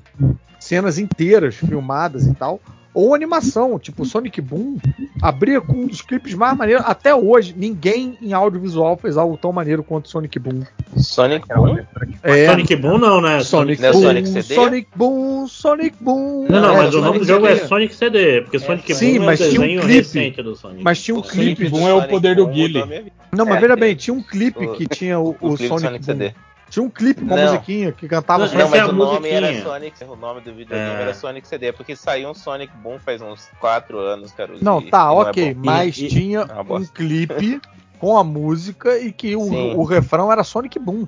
cenas 0.58 0.98
inteiras 0.98 1.56
filmadas 1.56 2.26
e 2.26 2.34
tal. 2.34 2.62
Ou 2.94 3.14
animação, 3.14 3.78
tipo 3.78 4.04
Sonic 4.04 4.42
Boom, 4.42 4.78
abria 5.22 5.62
com 5.62 5.74
um 5.74 5.88
dos 5.88 6.02
clipes 6.02 6.34
mais 6.34 6.58
maneiros. 6.58 6.84
Até 6.88 7.14
hoje, 7.14 7.54
ninguém 7.56 8.18
em 8.20 8.34
audiovisual 8.34 8.98
fez 8.98 9.16
algo 9.16 9.38
tão 9.38 9.52
maneiro 9.54 9.84
quanto 9.84 10.10
Sonic 10.10 10.40
Boom. 10.40 10.64
Sonic 10.98 11.48
Boom? 11.48 11.78
É, 12.24 12.48
Sonic 12.48 12.76
Boom 12.76 12.98
não, 12.98 13.22
né? 13.22 13.42
Sonic 13.44 13.80
Não 13.82 13.90
é 13.90 13.92
Boom, 13.92 14.02
Sonic 14.02 14.28
CD? 14.30 14.56
Sonic 14.56 14.88
Boom, 14.96 15.48
Sonic 15.48 15.96
Boom. 16.02 16.48
Não, 16.50 16.62
não, 16.62 16.74
É, 16.74 16.78
mas 16.78 16.96
o 16.96 17.02
nome 17.02 17.20
do 17.20 17.26
jogo 17.26 17.46
é 17.46 17.56
CD. 17.56 17.68
Sonic 17.68 17.96
CD, 17.96 18.42
porque 18.42 18.60
Sonic 18.60 18.94
Sim, 18.96 19.20
Boom 19.20 19.26
mas 19.26 19.40
é 19.42 19.46
um 19.46 19.50
desenho 19.52 19.82
clipe. 19.82 19.94
recente 19.98 20.42
do 20.42 20.56
Sonic. 20.56 20.84
Mas 20.84 21.02
tinha 21.04 21.16
um 21.16 21.20
O 21.20 21.24
clipe. 21.24 21.56
clipe 21.58 21.70
Boom 21.70 21.88
é 21.88 21.94
o 21.94 21.98
Sonic 21.98 22.10
poder 22.10 22.36
do 22.36 22.48
Guile. 22.48 22.84
Não, 23.32 23.46
mas 23.46 23.58
É, 23.58 23.62
veja 23.62 23.76
bem, 23.76 23.96
tinha 23.96 24.14
um 24.16 24.24
clipe 24.24 24.66
o- 24.66 24.74
que 24.74 24.88
tinha 24.88 25.20
o, 25.20 25.38
O 25.40 25.52
o 25.54 25.56
clipe 25.56 25.68
Sonic, 25.68 25.86
Sonic 25.86 26.06
Boom. 26.06 26.18
CD. 26.18 26.34
Tinha 26.70 26.84
um 26.84 26.90
clipe 26.90 27.26
com 27.26 27.34
a 27.34 27.38
musiquinha 27.38 27.92
que 27.92 28.08
cantava 28.08 28.44
Não, 28.44 28.48
Sonic 28.48 28.60
Não, 28.70 28.76
é 28.76 28.80
mas 28.80 28.90
a 28.90 28.92
o 28.92 28.96
nome 28.96 29.30
era. 29.30 29.64
Sonic. 29.64 30.04
O 30.04 30.16
nome 30.16 30.42
do 30.42 30.54
videogame 30.54 31.00
É. 31.00 31.02
era 31.02 31.14
Sonic 31.14 31.48
CD, 31.48 31.72
porque 31.74 31.96
saiu 31.96 32.30
um 32.30 32.34
Sonic 32.34 32.72
Boom 32.78 33.00
faz 33.00 33.22
uns 33.22 33.50
4 33.60 33.98
anos, 33.98 34.32
cara. 34.32 34.54
Não, 34.62 34.80
e- 34.80 34.90
tá, 34.90 35.00
e 35.00 35.02
não 35.16 35.22
é 35.22 35.30
ok, 35.30 35.54
bom. 35.54 35.62
mas 35.66 35.98
E- 35.98 36.06
e- 36.06 36.10
tinha 36.10 36.40
É 36.42 36.62
uma 36.62 36.76
um 36.80 36.86
clipe 36.86 37.60
com 38.00 38.18
a 38.18 38.24
música 38.24 38.98
e 38.98 39.12
que 39.12 39.36
o, 39.36 39.78
o 39.78 39.84
refrão 39.84 40.32
era 40.32 40.44
Sonic 40.44 40.80
Boom. 40.80 41.06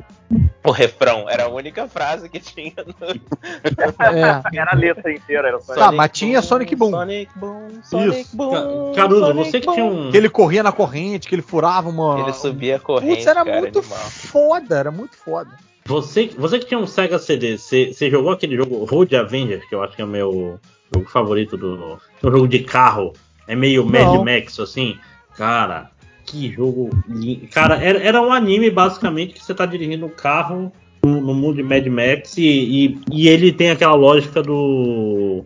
O 0.63 0.71
refrão 0.71 1.29
era 1.29 1.45
a 1.45 1.47
única 1.47 1.87
frase 1.87 2.29
que 2.29 2.39
tinha 2.39 2.73
no 2.77 2.93
É. 3.03 4.41
Era 4.59 4.71
a 4.71 4.75
letra 4.75 5.11
inteira, 5.11 5.47
era 5.47 5.59
só 5.59 5.73
Tá, 5.73 5.91
mas 5.91 6.11
tinha 6.11 6.41
Sonic 6.41 6.75
Boom. 6.75 6.91
Sonic 6.91 7.31
Boom, 7.35 7.67
Sonic 7.83 8.19
Isso. 8.21 8.37
Boom. 8.37 8.93
Caruso, 8.93 9.25
Sonic 9.27 9.49
você 9.51 9.59
que 9.59 9.65
Boom. 9.65 9.73
tinha 9.73 9.85
um. 9.85 10.11
Que 10.11 10.17
ele 10.17 10.29
corria 10.29 10.63
na 10.63 10.71
corrente, 10.71 11.27
que 11.27 11.35
ele 11.35 11.41
furava 11.41 11.89
uma. 11.89 12.19
Ele 12.19 12.33
subia 12.33 12.75
a 12.75 12.79
corrente, 12.79 13.15
Putz, 13.15 13.27
era 13.27 13.43
cara, 13.43 13.59
muito 13.59 13.79
animal. 13.79 13.97
foda, 13.97 14.77
era 14.77 14.91
muito 14.91 15.17
foda. 15.17 15.51
Você, 15.85 16.27
você 16.37 16.59
que 16.59 16.65
tinha 16.65 16.79
um 16.79 16.85
Sega 16.87 17.17
CD, 17.17 17.57
você, 17.57 17.91
você 17.91 18.09
jogou 18.09 18.31
aquele 18.31 18.55
jogo 18.55 18.85
Road 18.85 19.15
Avenger, 19.15 19.67
que 19.67 19.73
eu 19.73 19.83
acho 19.83 19.95
que 19.95 20.01
é 20.01 20.05
o 20.05 20.07
meu 20.07 20.59
jogo 20.93 21.09
favorito 21.09 21.57
do. 21.57 21.99
É 22.21 22.27
um 22.27 22.31
jogo 22.31 22.47
de 22.47 22.59
carro. 22.59 23.13
É 23.47 23.55
meio 23.55 23.83
Mad 23.85 24.03
Não. 24.03 24.23
Max, 24.23 24.59
assim. 24.59 24.97
Cara, 25.35 25.89
que 26.31 26.51
jogo 26.51 26.89
lindo. 27.07 27.47
Cara, 27.51 27.75
era, 27.75 27.99
era 27.99 28.21
um 28.21 28.31
anime 28.31 28.69
basicamente 28.71 29.33
que 29.33 29.43
você 29.43 29.53
tá 29.53 29.65
dirigindo 29.65 30.05
um 30.05 30.09
carro 30.09 30.71
no, 31.03 31.19
no 31.19 31.33
mundo 31.33 31.57
de 31.57 31.63
Mad 31.63 31.85
Max 31.87 32.37
e, 32.37 32.43
e, 32.43 33.01
e 33.11 33.27
ele 33.27 33.51
tem 33.51 33.69
aquela 33.69 33.95
lógica 33.95 34.41
do. 34.41 35.43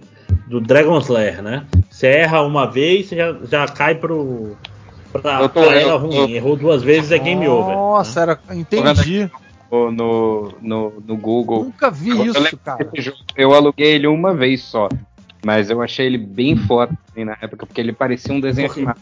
do 0.47 0.61
Dragon 0.61 0.97
Slayer, 0.99 1.41
né? 1.41 1.65
Você 1.89 2.07
erra 2.07 2.41
uma 2.43 2.65
vez, 2.69 3.07
você 3.07 3.15
já, 3.15 3.35
já 3.49 3.67
cai 3.67 3.95
pro. 3.95 4.55
Pra, 5.11 5.41
Eu 5.41 5.49
tô- 5.49 5.61
pra 5.61 5.75
eu- 5.81 5.89
era 5.89 5.95
ruim. 5.95 6.31
Errou 6.33 6.55
duas 6.55 6.83
vezes 6.83 7.11
é 7.11 7.17
game 7.17 7.47
over. 7.47 7.73
Nossa, 7.75 8.21
era. 8.21 8.39
Entendi. 8.51 9.29
No, 9.71 9.91
no, 9.91 10.93
no, 11.05 11.17
Google. 11.17 11.63
Nunca 11.65 11.89
vi 11.89 12.09
Eu 12.09 12.25
isso, 12.25 12.39
lembro 12.39 12.59
cara. 12.63 12.89
Eu 13.35 13.53
aluguei 13.53 13.95
ele 13.95 14.07
uma 14.07 14.33
vez 14.33 14.61
só. 14.61 14.87
Mas 15.43 15.69
eu 15.69 15.81
achei 15.81 16.05
ele 16.05 16.17
bem 16.17 16.55
foda 16.55 16.97
assim, 17.11 17.23
na 17.23 17.37
época, 17.41 17.65
porque 17.65 17.79
ele 17.79 17.93
parecia 17.93 18.33
um 18.33 18.39
desenho 18.39 18.71
animado. 18.71 18.99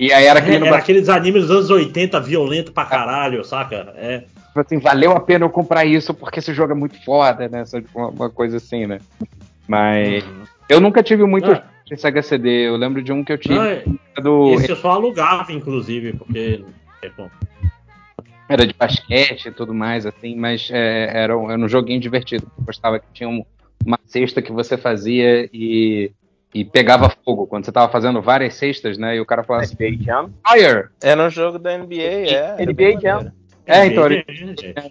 E 0.00 0.12
aí 0.14 0.24
era 0.24 0.38
aquele 0.38 0.58
no 0.58 0.66
era 0.66 0.78
aqueles 0.78 1.08
animes 1.10 1.42
dos 1.42 1.50
anos 1.50 1.70
80, 1.70 2.18
violento 2.20 2.72
pra 2.72 2.86
caralho, 2.86 3.44
saca? 3.44 3.92
É. 3.96 4.20
Tipo 4.20 4.60
assim, 4.60 4.78
valeu 4.78 5.12
a 5.12 5.20
pena 5.20 5.44
eu 5.44 5.50
comprar 5.50 5.84
isso 5.84 6.14
porque 6.14 6.38
esse 6.38 6.54
jogo 6.54 6.72
é 6.72 6.74
muito 6.74 6.98
foda, 7.04 7.48
né? 7.48 7.66
Sabe, 7.66 7.86
Uma, 7.94 8.30
coisa 8.30 8.56
assim, 8.56 8.86
né? 8.86 8.98
Mas 9.68 10.24
eu 10.70 10.80
nunca 10.80 11.02
tive 11.02 11.24
muito 11.24 11.52
Ah. 11.52 11.62
em 11.92 11.96
Sega 11.96 12.22
CD. 12.22 12.66
Eu 12.68 12.76
lembro 12.76 13.02
de 13.02 13.12
um 13.12 13.22
que 13.22 13.30
eu 13.32 13.36
tive 13.38 13.54
Não, 13.54 13.64
é- 13.64 13.84
do 14.22 14.54
esse 14.54 14.70
eu 14.70 14.76
só 14.76 14.92
alugava, 14.92 15.52
inclusive, 15.52 16.14
porque. 16.14 16.64
é, 17.02 17.10
bom. 17.10 17.28
era 18.48 18.66
de 18.66 18.74
basquete 18.74 19.46
e 19.46 19.52
tudo 19.52 19.72
mais, 19.74 20.06
assim, 20.06 20.34
mas 20.34 20.68
é, 20.72 21.10
era, 21.14 21.36
um, 21.38 21.50
era 21.50 21.60
um 21.60 21.68
joguinho 21.68 22.00
divertido. 22.00 22.50
Eu 22.58 22.64
gostava 22.64 22.98
que 22.98 23.06
tinha 23.12 23.28
um- 23.28 23.44
uma 23.86 23.98
cesta 24.06 24.42
que 24.42 24.50
você 24.50 24.76
fazia 24.76 25.48
e, 25.52 26.10
e 26.54 26.64
pegava 26.64 27.12
fogo. 27.24 27.46
Quando 27.46 27.64
você 27.64 27.72
tava 27.72 27.90
fazendo 27.90 28.20
várias 28.20 28.54
cestas, 28.54 28.98
né? 28.98 29.16
E 29.16 29.20
o 29.20 29.26
cara 29.26 29.42
falava 29.42 29.64
assim, 29.64 29.76
NBA 29.78 30.04
Jam. 30.04 30.30
Fire! 30.48 30.88
Era 31.02 31.26
um 31.26 31.30
jogo 31.30 31.58
da 31.58 31.76
NBA, 31.76 31.94
é. 31.94 32.32
era 32.58 32.64
NBA 32.64 33.00
Jam. 33.00 33.32
É, 33.66 33.86
então, 33.86 34.06
ele, 34.06 34.24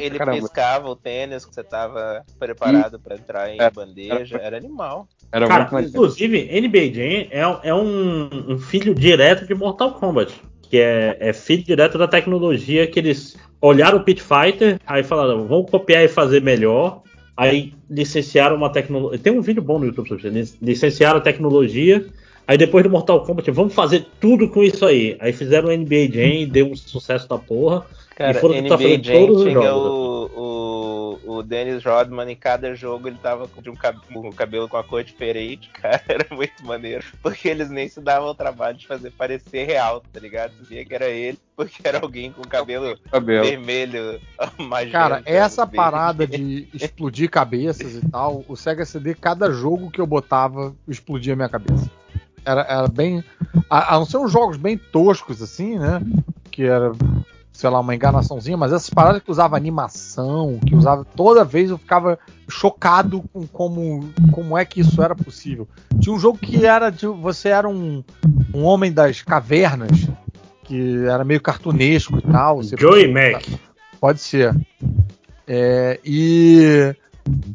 Ele 0.00 0.18
piscava 0.40 0.88
o 0.88 0.94
tênis 0.94 1.44
que 1.44 1.54
você 1.54 1.64
tava 1.64 2.24
preparado 2.38 3.00
pra 3.00 3.16
entrar 3.16 3.50
em 3.50 3.60
É. 3.60 3.70
bandeja. 3.70 4.38
Era 4.40 4.56
animal. 4.56 5.08
era 5.32 5.48
Cara, 5.48 5.68
inclusive, 5.82 6.60
NBA 6.60 6.94
Jam 6.94 7.26
é, 7.30 7.68
é 7.68 7.74
um, 7.74 8.52
um 8.52 8.58
filho 8.58 8.94
direto 8.94 9.46
de 9.46 9.54
Mortal 9.54 9.94
Kombat. 9.94 10.40
Que 10.62 10.78
é, 10.78 11.16
é 11.20 11.32
filho 11.32 11.64
direto 11.64 11.98
da 11.98 12.06
tecnologia 12.06 12.86
que 12.86 12.98
eles 12.98 13.36
olharam 13.60 13.98
o 13.98 14.04
Pit 14.04 14.22
Fighter, 14.22 14.78
aí 14.86 15.02
falaram, 15.02 15.46
vamos 15.46 15.70
copiar 15.70 16.04
e 16.04 16.08
fazer 16.08 16.42
melhor. 16.42 17.02
Aí 17.36 17.72
licenciaram 17.88 18.56
uma 18.56 18.70
tecnologia. 18.70 19.18
Tem 19.18 19.32
um 19.32 19.40
vídeo 19.40 19.62
bom 19.62 19.78
no 19.78 19.86
YouTube 19.86 20.08
sobre 20.08 20.28
isso. 20.40 20.54
Lic- 20.54 20.58
Licenciaram 20.62 21.18
a 21.18 21.20
tecnologia. 21.22 22.04
Aí 22.46 22.58
depois 22.58 22.82
do 22.84 22.90
Mortal 22.90 23.24
Kombat, 23.24 23.50
vamos 23.52 23.72
fazer 23.74 24.04
tudo 24.20 24.48
com 24.48 24.62
isso 24.62 24.84
aí. 24.84 25.16
Aí 25.20 25.32
fizeram 25.32 25.68
o 25.68 25.72
NBA 25.76 26.08
Jam 26.12 26.40
e 26.42 26.46
deu 26.46 26.66
um 26.70 26.76
sucesso 26.76 27.28
da 27.28 27.38
porra. 27.38 27.86
Cara, 28.16 28.32
E 28.36 28.40
foram 28.40 28.56
NBA 28.60 28.68
fazer 28.68 29.04
Jam 29.04 29.26
todos 29.26 29.42
os 29.42 29.52
jogos. 29.52 29.90
o, 29.90 30.30
o, 30.36 30.42
o 31.24 31.42
Dennis 31.42 31.84
Rodman 31.84 32.30
em 32.30 32.36
cada 32.36 32.74
jogo 32.74 33.08
ele 33.08 33.18
tava 33.22 33.46
com 33.48 33.60
um 33.70 33.74
cab- 33.76 33.98
com 34.12 34.28
o 34.28 34.32
cabelo 34.32 34.68
com 34.68 34.76
a 34.76 34.84
cor 34.84 35.02
diferente, 35.04 35.68
cara, 35.74 36.02
era 36.08 36.26
muito 36.34 36.64
maneiro. 36.64 37.04
Porque 37.22 37.48
eles 37.48 37.70
nem 37.70 37.88
se 37.88 38.00
davam 38.00 38.28
o 38.28 38.34
trabalho 38.34 38.76
de 38.76 38.86
fazer 38.86 39.10
parecer 39.12 39.64
real, 39.66 40.02
tá 40.12 40.18
ligado? 40.20 40.52
Você 40.58 40.64
via 40.74 40.84
que 40.84 40.94
era 40.94 41.08
ele, 41.08 41.38
porque 41.56 41.80
era 41.84 42.00
alguém 42.00 42.32
com 42.32 42.42
cabelo 42.42 42.98
Cabelo. 43.10 43.44
vermelho, 43.44 44.20
magenta. 44.58 44.92
Cara, 44.92 45.22
essa 45.24 45.64
verde. 45.64 45.76
parada 45.76 46.26
de 46.26 46.68
explodir 46.74 47.30
cabeças 47.30 47.94
e 47.94 48.08
tal, 48.10 48.44
o 48.48 48.56
Sega 48.56 48.84
CD, 48.84 49.14
cada 49.14 49.50
jogo 49.50 49.90
que 49.90 50.00
eu 50.00 50.06
botava, 50.06 50.74
explodia 50.88 51.32
a 51.32 51.36
minha 51.36 51.48
cabeça. 51.48 51.90
Era, 52.44 52.62
era 52.62 52.88
bem. 52.88 53.22
A, 53.70 53.94
a 53.94 53.98
não 54.00 54.04
ser 54.04 54.16
uns 54.16 54.32
jogos 54.32 54.56
bem 54.56 54.76
toscos, 54.76 55.40
assim, 55.40 55.78
né? 55.78 56.00
Que 56.50 56.64
era, 56.64 56.90
sei 57.52 57.68
lá, 57.68 57.80
uma 57.80 57.94
enganaçãozinha, 57.94 58.56
mas 58.56 58.72
essas 58.72 58.90
paradas 58.90 59.22
que 59.22 59.30
usava 59.30 59.56
animação, 59.56 60.58
que 60.66 60.74
usava. 60.74 61.04
Toda 61.04 61.44
vez 61.44 61.70
eu 61.70 61.78
ficava 61.78 62.18
chocado 62.48 63.22
com 63.32 63.46
como, 63.46 64.08
como 64.32 64.56
é 64.56 64.64
que 64.64 64.80
isso 64.80 65.02
era 65.02 65.14
possível. 65.14 65.68
Tinha 66.00 66.14
um 66.14 66.18
jogo 66.18 66.38
que 66.38 66.64
era 66.64 66.90
de. 66.90 67.06
Você 67.06 67.50
era 67.50 67.68
um, 67.68 68.02
um 68.54 68.64
homem 68.64 68.90
das 68.90 69.20
cavernas, 69.22 70.08
que 70.64 71.04
era 71.06 71.24
meio 71.24 71.40
cartunesco 71.40 72.18
e 72.18 72.22
tal. 72.22 72.62
Joey 72.62 73.12
Mac. 73.12 73.44
Pode 74.00 74.20
ser. 74.20 74.56
É, 75.46 76.00
e. 76.04 76.94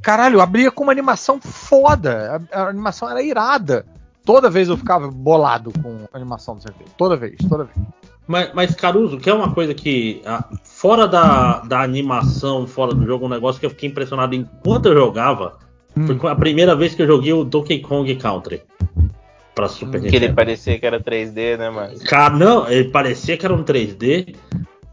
Caralho, 0.01 0.39
abria 0.39 0.71
com 0.71 0.83
uma 0.83 0.93
animação 0.93 1.41
foda. 1.41 2.41
A, 2.53 2.61
a 2.61 2.69
animação 2.69 3.09
era 3.09 3.21
irada. 3.21 3.85
Toda 4.23 4.49
vez 4.49 4.67
eu 4.67 4.77
ficava 4.77 5.09
bolado 5.09 5.71
com 5.81 6.05
a 6.11 6.17
animação 6.17 6.55
do 6.55 6.61
CP. 6.61 6.83
Toda 6.97 7.15
vez, 7.15 7.37
toda 7.49 7.63
vez. 7.63 7.77
Mas, 8.27 8.51
mas, 8.53 8.75
Caruso, 8.75 9.17
que 9.17 9.29
é 9.29 9.33
uma 9.33 9.53
coisa 9.53 9.73
que, 9.73 10.21
ah, 10.25 10.43
fora 10.63 11.07
da, 11.07 11.59
da 11.61 11.81
animação, 11.81 12.67
fora 12.67 12.93
do 12.93 13.05
jogo, 13.05 13.25
um 13.25 13.29
negócio 13.29 13.59
que 13.59 13.65
eu 13.65 13.69
fiquei 13.69 13.89
impressionado 13.89 14.35
enquanto 14.35 14.87
eu 14.87 14.93
jogava, 14.95 15.57
Hum. 15.95 16.19
foi 16.19 16.29
a 16.29 16.35
primeira 16.35 16.75
vez 16.75 16.93
que 16.93 17.01
eu 17.01 17.07
joguei 17.07 17.33
o 17.33 17.43
Donkey 17.43 17.79
Kong 17.79 18.13
Country 18.17 18.61
pra 19.55 19.67
Super 19.67 19.99
Que 19.99 20.07
ele 20.07 20.15
Nintendo. 20.19 20.35
parecia 20.35 20.77
que 20.77 20.85
era 20.85 20.99
3D, 20.99 21.57
né, 21.57 21.69
mano? 21.71 21.97
Cara, 22.01 22.35
não, 22.35 22.69
ele 22.69 22.89
parecia 22.91 23.35
que 23.35 23.43
era 23.45 23.55
um 23.55 23.63
3D 23.63 24.35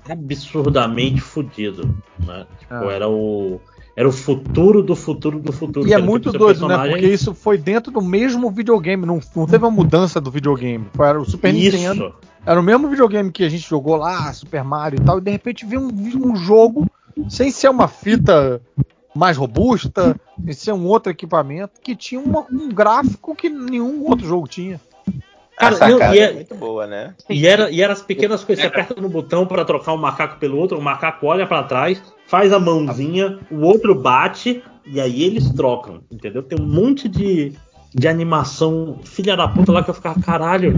absurdamente 0.09 1.20
fodido, 1.20 1.94
né? 2.27 2.47
Tipo, 2.59 2.74
Ah. 2.74 2.93
era 2.93 3.09
o 3.09 3.61
era 3.97 4.09
o 4.09 4.12
futuro 4.12 4.83
do 4.83 4.97
futuro 4.97 5.39
do 5.39 5.53
futuro. 5.53 5.87
E 5.89 5.93
é 5.93 5.95
era 5.97 6.05
muito 6.05 6.33
doido, 6.33 6.66
né? 6.66 6.75
personagem- 6.75 6.93
Porque 6.93 7.07
isso 7.12 7.35
foi 7.35 7.57
dentro 7.59 7.93
do 7.93 8.03
mesmo 8.03 8.51
videogame. 8.51 9.07
Não, 9.07 9.21
não 9.37 9.47
teve 9.47 9.65
uma 9.65 9.71
mudança 9.71 10.21
do 10.21 10.31
videogame. 10.31 10.87
Foi 10.95 11.07
era 11.07 11.21
o 11.21 11.25
Super 11.25 11.53
Nintendo. 11.53 12.07
Isso. 12.07 12.15
Era 12.47 12.61
o 12.61 12.62
mesmo 12.62 12.89
videogame 12.89 13.31
que 13.33 13.45
a 13.45 13.49
gente 13.49 13.66
jogou 13.69 13.97
lá, 13.97 14.33
Super 14.33 14.62
Mario 14.65 14.99
e 15.01 15.05
tal. 15.05 15.19
E 15.19 15.21
de 15.21 15.31
repente 15.31 15.65
veio 15.65 15.81
um, 15.83 16.31
um 16.33 16.37
jogo 16.37 16.87
sem 17.29 17.51
ser 17.51 17.69
uma 17.71 17.89
fita 17.89 18.61
mais 19.15 19.37
robusta, 19.37 20.16
sem 20.45 20.53
ser 20.53 20.73
um 20.73 20.85
outro 20.87 21.11
equipamento, 21.12 21.81
que 21.81 21.95
tinha 21.95 22.21
uma- 22.21 22.45
um 22.53 22.69
gráfico 22.69 23.35
que 23.35 23.49
nenhum 23.49 24.05
outro 24.09 24.27
jogo 24.27 24.49
tinha. 24.49 24.81
Cara, 25.57 25.77
a 25.77 25.79
sacada 25.79 26.07
não, 26.09 26.15
e 26.15 26.19
é... 26.19 26.23
é- 26.25 26.33
muito 26.33 26.55
boa, 26.57 26.85
né? 26.87 27.15
E 27.31 27.47
era, 27.47 27.71
e 27.71 27.81
eram 27.81 27.93
as 27.93 28.03
pequenas 28.03 28.43
coisas, 28.43 28.65
você 28.65 28.69
aperta 28.69 29.01
no 29.01 29.09
botão 29.09 29.47
pra 29.47 29.65
trocar 29.65 29.93
um 29.93 29.97
macaco 29.97 30.37
pelo 30.41 30.59
outro, 30.59 30.77
o 30.77 30.83
macaco 30.83 31.27
olha 31.27 31.47
pra 31.47 31.62
trás, 31.62 32.03
faz 32.26 32.52
a 32.52 32.59
mãozinha, 32.59 33.38
o 33.51 33.60
outro 33.60 33.94
bate, 33.94 34.62
e 34.86 35.01
aí 35.01 35.22
eles 35.22 35.51
trocam, 35.51 36.01
entendeu? 36.10 36.42
Tem 36.42 36.59
um 36.60 36.66
monte 36.66 37.09
de, 37.09 37.52
de 37.94 38.09
animação 38.09 38.98
filha 39.05 39.36
da 39.36 39.48
puta 39.48 39.72
lá 39.72 39.82
que 39.82 39.90
eu 39.90 39.94
ficava, 39.94 40.20
caralho, 40.20 40.74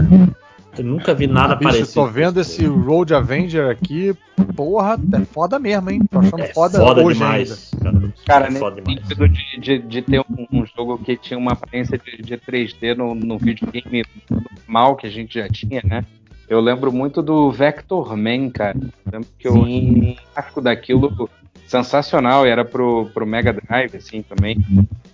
eu 0.77 0.83
nunca 0.83 1.13
vi 1.13 1.25
nada 1.27 1.55
Bicho, 1.55 1.71
parecido. 1.71 1.93
tô 1.93 2.05
vendo 2.07 2.39
esse 2.39 2.65
Road 2.65 3.13
Avenger 3.13 3.69
aqui. 3.69 4.15
Porra, 4.55 4.99
é 5.13 5.25
foda 5.25 5.57
mesmo, 5.57 5.89
hein? 5.89 6.01
Tô 6.09 6.19
achando 6.19 6.41
É 6.41 6.53
foda, 6.53 6.77
foda, 6.79 7.03
hoje 7.03 7.19
demais. 7.19 7.73
ainda. 7.73 7.83
Cara, 7.99 8.13
Cara, 8.25 8.47
é 8.47 8.51
foda 8.51 8.81
sentido 8.85 9.27
de, 9.29 9.59
de, 9.59 9.79
de 9.79 10.01
ter 10.03 10.19
um, 10.19 10.45
um 10.51 10.65
jogo 10.65 10.99
que 10.99 11.17
tinha 11.17 11.37
uma 11.37 11.53
aparência 11.53 11.97
de, 11.97 12.21
de 12.21 12.37
3D 12.37 12.95
no, 12.95 13.15
no 13.15 13.37
videogame 13.37 14.05
normal 14.29 14.95
que 14.95 15.07
a 15.07 15.09
gente 15.09 15.39
já 15.39 15.49
tinha, 15.49 15.81
né? 15.83 16.05
Eu 16.47 16.61
lembro 16.61 16.91
muito 16.91 17.21
do 17.21 17.51
Vector 17.51 18.15
Man, 18.15 18.49
cara. 18.49 18.77
Eu 19.05 19.11
lembro 19.11 19.27
que 19.37 19.47
eu 19.47 19.53
Sim. 19.53 20.11
o 20.11 20.33
gráfico 20.33 20.61
daquilo 20.61 21.29
sensacional, 21.67 22.47
e 22.47 22.49
era 22.49 22.63
pro, 22.63 23.09
pro 23.13 23.27
Mega 23.27 23.51
Drive, 23.51 23.97
assim, 23.97 24.21
também. 24.21 24.57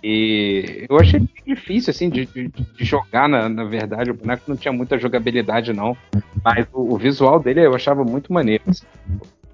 E 0.02 0.86
eu 0.88 0.96
achei 0.96 1.20
difícil, 1.44 1.90
assim, 1.90 2.08
de, 2.08 2.26
de, 2.26 2.48
de 2.48 2.84
jogar, 2.84 3.28
na, 3.28 3.48
na 3.48 3.64
verdade. 3.64 4.10
O 4.10 4.14
boneco 4.14 4.44
não 4.46 4.56
tinha 4.56 4.72
muita 4.72 4.96
jogabilidade, 4.96 5.72
não. 5.72 5.96
Mas 6.44 6.66
o, 6.72 6.94
o 6.94 6.96
visual 6.96 7.40
dele 7.40 7.66
eu 7.66 7.74
achava 7.74 8.04
muito 8.04 8.32
maneiro. 8.32 8.62
assim. 8.68 8.86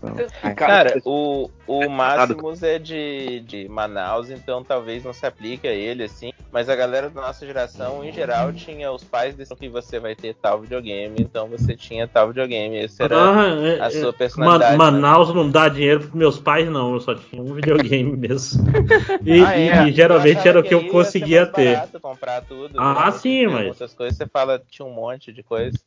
Então, 0.03 0.17
é. 0.43 0.55
Cara, 0.55 1.01
o, 1.05 1.51
o 1.67 1.89
Máximos 1.91 2.63
é 2.63 2.79
de, 2.79 3.41
de 3.41 3.69
Manaus, 3.69 4.31
então 4.31 4.65
talvez 4.65 5.05
não 5.05 5.13
se 5.13 5.27
aplique 5.27 5.69
a 5.69 5.73
ele, 5.73 6.05
assim. 6.05 6.33
Mas 6.51 6.69
a 6.69 6.75
galera 6.75 7.09
da 7.11 7.21
nossa 7.21 7.47
geração, 7.47 8.03
em 8.05 8.11
geral, 8.13 8.53
tinha 8.53 8.91
os 8.91 9.05
pais 9.05 9.35
decidiam 9.37 9.59
que 9.59 9.69
você 9.69 10.01
vai 10.01 10.17
ter 10.17 10.35
tal 10.35 10.61
videogame, 10.61 11.17
então 11.21 11.47
você 11.47 11.77
tinha 11.77 12.09
tal 12.09 12.29
videogame. 12.29 12.77
Esse 12.79 13.03
era 13.03 13.15
Ah, 13.17 13.47
é- 13.49 13.81
a 13.81 13.87
é- 13.87 13.91
sua 13.91 14.13
personalidade. 14.13 14.77
Ma- 14.77 14.91
né? 14.91 14.99
Manaus 14.99 15.33
não 15.35 15.49
dá 15.49 15.69
dinheiro 15.69 16.01
pros 16.01 16.15
meus 16.15 16.39
pais, 16.41 16.69
não. 16.69 16.95
Eu 16.95 17.01
só 17.01 17.15
tinha 17.15 17.41
um 17.41 17.55
videogame 17.55 18.17
mesmo. 18.17 18.65
E, 19.25 19.45
Ah, 19.45 19.59
é? 19.59 19.89
e 19.89 19.93
geralmente 19.93 20.49
era 20.49 20.59
o 20.59 20.63
que 20.63 20.75
eu 20.75 20.89
conseguia 20.89 21.47
ter. 21.47 21.75
barato 21.75 22.01
comprar 22.01 22.41
tudo. 22.43 22.81
Ah, 22.81 23.05
né? 23.07 23.13
sim, 23.13 23.47
mas- 23.47 23.69
Outras 23.69 23.95
coisas, 23.95 24.17
você 24.17 24.27
fala, 24.27 24.61
tinha 24.69 24.87
um 24.87 24.93
monte 24.93 25.33
de 25.33 25.43
coisa. 25.45 25.79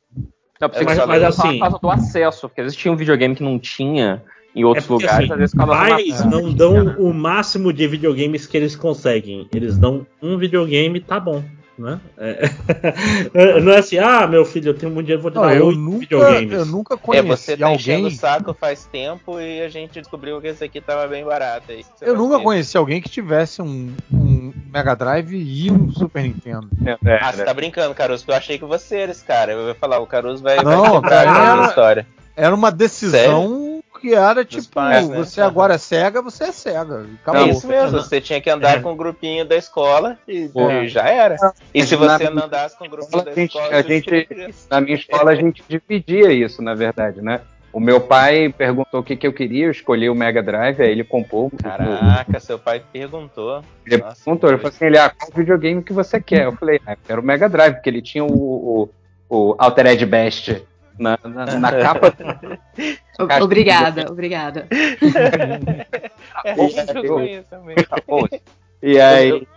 Não, 0.67 0.73
você 0.73 0.83
Mas- 0.85 1.07
mas 1.07 1.23
assim- 1.23 1.53
por 1.53 1.59
causa 1.59 1.79
do 1.79 1.89
acesso, 1.89 2.47
porque 2.47 2.61
às 2.61 2.65
vezes 2.65 2.77
tinha 2.77 2.91
um 2.91 2.95
videogame 2.95 3.35
que 3.35 3.43
não 3.43 3.59
tinha 3.59 4.21
em 4.55 4.63
outros 4.63 4.85
É 4.85 4.87
porque, 4.87 5.03
lugares, 5.05 5.23
assim, 5.25 5.33
às 5.33 5.39
vezes 5.39 5.51
ficava 5.51 5.73
uma- 5.73 6.29
não 6.29 6.53
dão 6.53 6.95
o 6.99 7.13
máximo 7.13 7.73
de 7.73 7.87
videogames 7.87 8.45
que 8.45 8.55
eles 8.55 8.75
conseguem. 8.75 9.47
Eles 9.53 9.77
dão 9.77 10.05
um 10.21 10.37
videogame, 10.37 10.99
tá 10.99 11.19
bom. 11.19 11.43
Né? 11.77 11.99
É- 13.33 13.59
não 13.59 13.71
é 13.73 13.79
assim, 13.79 13.97
ah, 13.97 14.27
meu 14.27 14.45
filho, 14.45 14.69
eu 14.69 14.73
tenho 14.73 14.91
muito 14.91 15.05
dinheiro, 15.07 15.21
vou 15.21 15.31
te 15.31 15.35
Não, 15.35 15.41
dar 15.43 15.55
eu 15.55 15.71
nunca, 15.71 15.99
videogames. 15.99 16.53
eu 16.53 16.65
nunca 16.65 16.93
É, 16.93 16.97
conheci 16.97 17.27
você 17.27 17.57
tá 17.57 17.71
enchendo 17.71 18.03
alguém. 18.03 18.15
o 18.15 18.19
saco 18.19 18.53
faz 18.53 18.85
tempo 18.91 19.39
e 19.39 19.61
a 19.61 19.69
gente 19.69 19.99
descobriu 19.99 20.39
que 20.39 20.47
esse 20.47 20.63
aqui 20.63 20.79
tava 20.79 21.07
bem 21.07 21.23
barato. 21.25 21.71
Aí 21.71 21.83
você 21.83 22.05
Eu 22.05 22.13
vai 22.15 22.23
nunca 22.23 22.37
ter. 22.37 22.43
conheci 22.43 22.77
alguém 22.77 23.01
que 23.01 23.09
tivesse 23.09 23.61
um, 23.61 23.91
um 24.13 24.53
Mega 24.71 24.95
Drive 24.95 25.33
e 25.35 25.71
um 25.71 25.91
Super 25.91 26.23
Nintendo. 26.23 26.69
É, 26.85 26.97
Ah, 27.21 27.31
você 27.31 27.43
tá 27.43 27.53
brincando, 27.53 27.93
Caruso, 27.95 28.23
porque 28.23 28.31
eu 28.33 28.37
achei 28.37 28.57
que 28.59 28.65
você 28.65 28.97
era 28.97 29.11
esse 29.11 29.23
cara. 29.23 29.51
Eu 29.53 29.67
ia 29.69 29.75
falar, 29.75 29.99
o 29.99 30.05
Caruso 30.07 30.43
vai, 30.43 30.57
Não, 30.63 31.01
vai 31.01 31.01
quebrar 31.01 31.23
cara, 31.33 31.63
a 31.63 31.67
história. 31.69 32.07
Era 32.35 32.53
uma 32.55 32.71
decisão 32.71 33.62
que 34.03 34.13
era 34.13 34.43
tipo, 34.43 34.67
pais, 34.69 35.07
né? 35.07 35.15
você 35.17 35.39
agora 35.39 35.75
é 35.75 35.77
cega, 35.77 36.21
você 36.21 36.43
é 36.43 36.51
cega. 36.51 37.05
É 37.09 37.13
Acabou. 37.29 37.47
isso 37.47 37.65
mesmo, 37.65 37.91
você 38.01 38.19
tinha 38.19 38.41
que 38.41 38.49
andar 38.49 38.77
É. 38.77 38.81
com 38.81 38.91
o 38.91 38.95
grupinho 38.95 39.45
da 39.45 39.55
escola 39.55 40.17
e, 40.27 40.51
É. 40.53 40.83
e 40.83 40.87
já 40.89 41.07
era. 41.07 41.37
E 41.73 41.81
se 41.85 41.95
você 41.95 42.29
não 42.29 42.43
andasse 42.43 42.77
com 42.77 42.85
o 42.85 42.89
grupinho 42.89 43.23
da 43.23 43.31
a 43.31 43.33
gente- 43.33 43.55
escola, 43.55 43.75
a 43.77 43.81
gente- 43.81 44.27
Na 44.69 44.81
minha 44.81 44.95
escola 44.95 45.31
a 45.31 45.35
gente 45.35 45.63
dividia 45.69 46.33
isso, 46.33 46.61
na 46.61 46.75
verdade, 46.75 47.21
né? 47.21 47.39
O 47.71 47.79
meu 47.79 48.01
pai 48.01 48.53
perguntou 48.55 48.99
o 48.99 49.03
que, 49.03 49.15
que 49.15 49.25
eu 49.25 49.33
queria, 49.33 49.65
eu 49.65 49.71
escolhi 49.71 50.07
o 50.09 50.13
Mega 50.13 50.43
Drive, 50.43 50.79
aí 50.81 50.91
ele 50.91 51.03
comprou. 51.05 51.49
Caraca, 51.63 52.39
seu 52.39 52.59
pai 52.59 52.83
perguntou. 52.91 53.63
Ele 53.85 53.97
Nossa, 53.97 54.21
perguntou, 54.23 54.49
ele 54.49 54.57
falou 54.59 54.69
assim, 54.75 54.85
ele, 54.85 54.97
ah, 54.99 55.09
qual 55.09 55.31
videogame 55.33 55.81
que 55.81 55.93
você 55.93 56.19
quer? 56.21 56.43
Eu 56.43 56.51
falei, 56.51 56.79
ah, 56.85 56.91
eu 56.91 56.97
quero 57.07 57.21
o 57.21 57.25
Mega 57.25 57.47
Drive, 57.49 57.75
porque 57.75 57.89
ele 57.89 58.01
tinha 58.01 58.23
o, 58.23 58.29
o, 58.31 58.89
o 59.29 59.55
Altered 59.57 60.05
Best 60.05 60.61
na, 60.97 61.17
na, 61.23 61.45
na 61.59 61.71
capa. 61.71 62.13
O- 63.19 63.43
Obrigada, 63.43 64.11
obrigada. 64.11 64.67
É, 66.43 66.55
bom, 66.55 66.67
eu 66.95 67.03
eu- 67.03 67.13
conheço 67.13 67.45
também. 67.49 67.75
E 68.81 68.99
aí. 68.99 69.47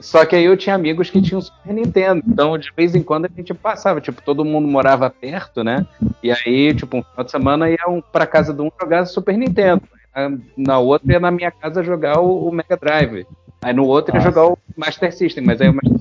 Só 0.00 0.24
que 0.24 0.34
aí 0.36 0.44
eu 0.44 0.56
tinha 0.56 0.74
amigos 0.74 1.08
que 1.10 1.20
tinham 1.22 1.40
Super 1.40 1.72
Nintendo. 1.72 2.22
Então, 2.26 2.56
de 2.58 2.70
vez 2.76 2.94
em 2.94 3.02
quando, 3.02 3.26
a 3.26 3.30
gente 3.34 3.52
passava. 3.54 4.00
Tipo, 4.00 4.20
todo 4.22 4.44
mundo 4.44 4.66
morava 4.68 5.08
perto, 5.10 5.62
né? 5.64 5.86
E 6.22 6.30
aí, 6.30 6.74
tipo, 6.74 6.96
um 6.98 7.02
final 7.02 7.24
de 7.24 7.30
semana 7.30 7.70
ia 7.70 7.78
um 7.88 8.00
pra 8.00 8.26
casa 8.26 8.52
de 8.52 8.60
um 8.62 8.70
jogar 8.80 9.04
Super 9.06 9.36
Nintendo. 9.36 9.82
Na- 10.14 10.38
Na 10.56 10.78
outra 10.78 11.12
ia 11.12 11.20
na 11.20 11.30
minha 11.30 11.50
casa 11.50 11.82
jogar 11.82 12.20
o, 12.20 12.48
o 12.48 12.52
Mega 12.52 12.76
Drive. 12.76 13.26
Aí 13.62 13.72
no 13.72 13.84
outro 13.86 14.16
ia 14.16 14.20
jogar 14.20 14.46
o 14.46 14.58
Master 14.76 15.12
System. 15.16 15.44
Mas 15.44 15.60
aí 15.60 15.68
o 15.68 15.74
Master 15.74 16.00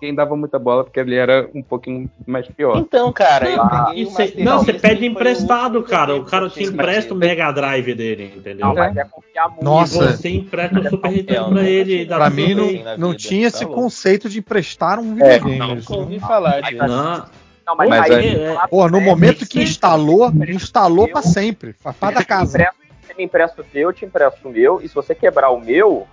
Ninguém 0.00 0.14
dava 0.14 0.36
muita 0.36 0.58
bola 0.58 0.84
porque 0.84 1.00
ele 1.00 1.14
era 1.14 1.48
um 1.54 1.62
pouquinho 1.62 2.10
mais 2.26 2.46
pior. 2.48 2.76
Então, 2.76 3.10
cara, 3.12 3.48
eu 3.48 3.62
Ah, 3.62 3.86
peguei 3.86 4.04
não, 4.44 4.58
você 4.58 4.72
System, 4.72 4.80
pede 4.90 5.06
emprestado, 5.06 5.82
cara. 5.82 6.14
O 6.16 6.24
videogame 6.24 6.30
cara 6.30 6.50
te 6.50 6.62
empresta 6.64 7.14
o. 7.14 7.16
Mega 7.16 7.50
Drive 7.50 7.94
dele, 7.94 8.32
entendeu? 8.36 8.66
Não, 8.66 8.74
mas 8.74 8.94
é 8.96 9.04
confiar 9.04 9.48
muito. 9.48 9.64
Nossa. 9.64 10.12
Você 10.16 10.28
empresta 10.28 10.80
o 10.80 10.90
Super 10.90 11.10
Nintendo 11.12 11.48
pra 11.50 11.62
ele. 11.62 12.04
Pra 12.06 12.28
mim 12.30 12.54
não, 12.54 12.96
não 12.98 13.14
tinha 13.14 13.50
tá 13.50 13.56
esse 13.56 13.64
conceito 13.66 14.28
de 14.28 14.38
emprestar 14.40 14.98
um 14.98 15.12
É, 15.12 15.14
videogame. 15.38 15.58
Nunca 15.60 15.80
Isso 15.80 15.94
ouvi 15.94 16.18
não- 16.18 16.28
falar 16.28 16.60
disso. 16.60 16.86
Não, 16.86 17.24
Não, 17.66 17.74
mas, 17.74 17.88
Mas 17.88 18.10
aí, 18.12 18.36
é- 18.36 18.52
lá- 18.52 18.68
Pô, 18.68 18.88
no 18.88 18.98
é, 18.98 19.00
momento 19.00 19.44
que 19.44 19.60
instalou, 19.60 20.30
instalou 20.48 21.08
pra 21.08 21.20
sempre. 21.22 21.72
Faz 21.72 22.14
da 22.14 22.22
casa. 22.24 22.58
você 23.02 23.14
me 23.14 23.24
empresta 23.24 23.60
o 23.60 23.64
teu, 23.64 23.88
eu 23.88 23.92
te 23.92 24.04
empresto 24.04 24.46
o 24.46 24.52
meu, 24.52 24.80
e 24.80 24.86
se 24.88 24.94
você 24.94 25.14
quebrar 25.16 25.50
o 25.50 25.58
meu, 25.58 26.06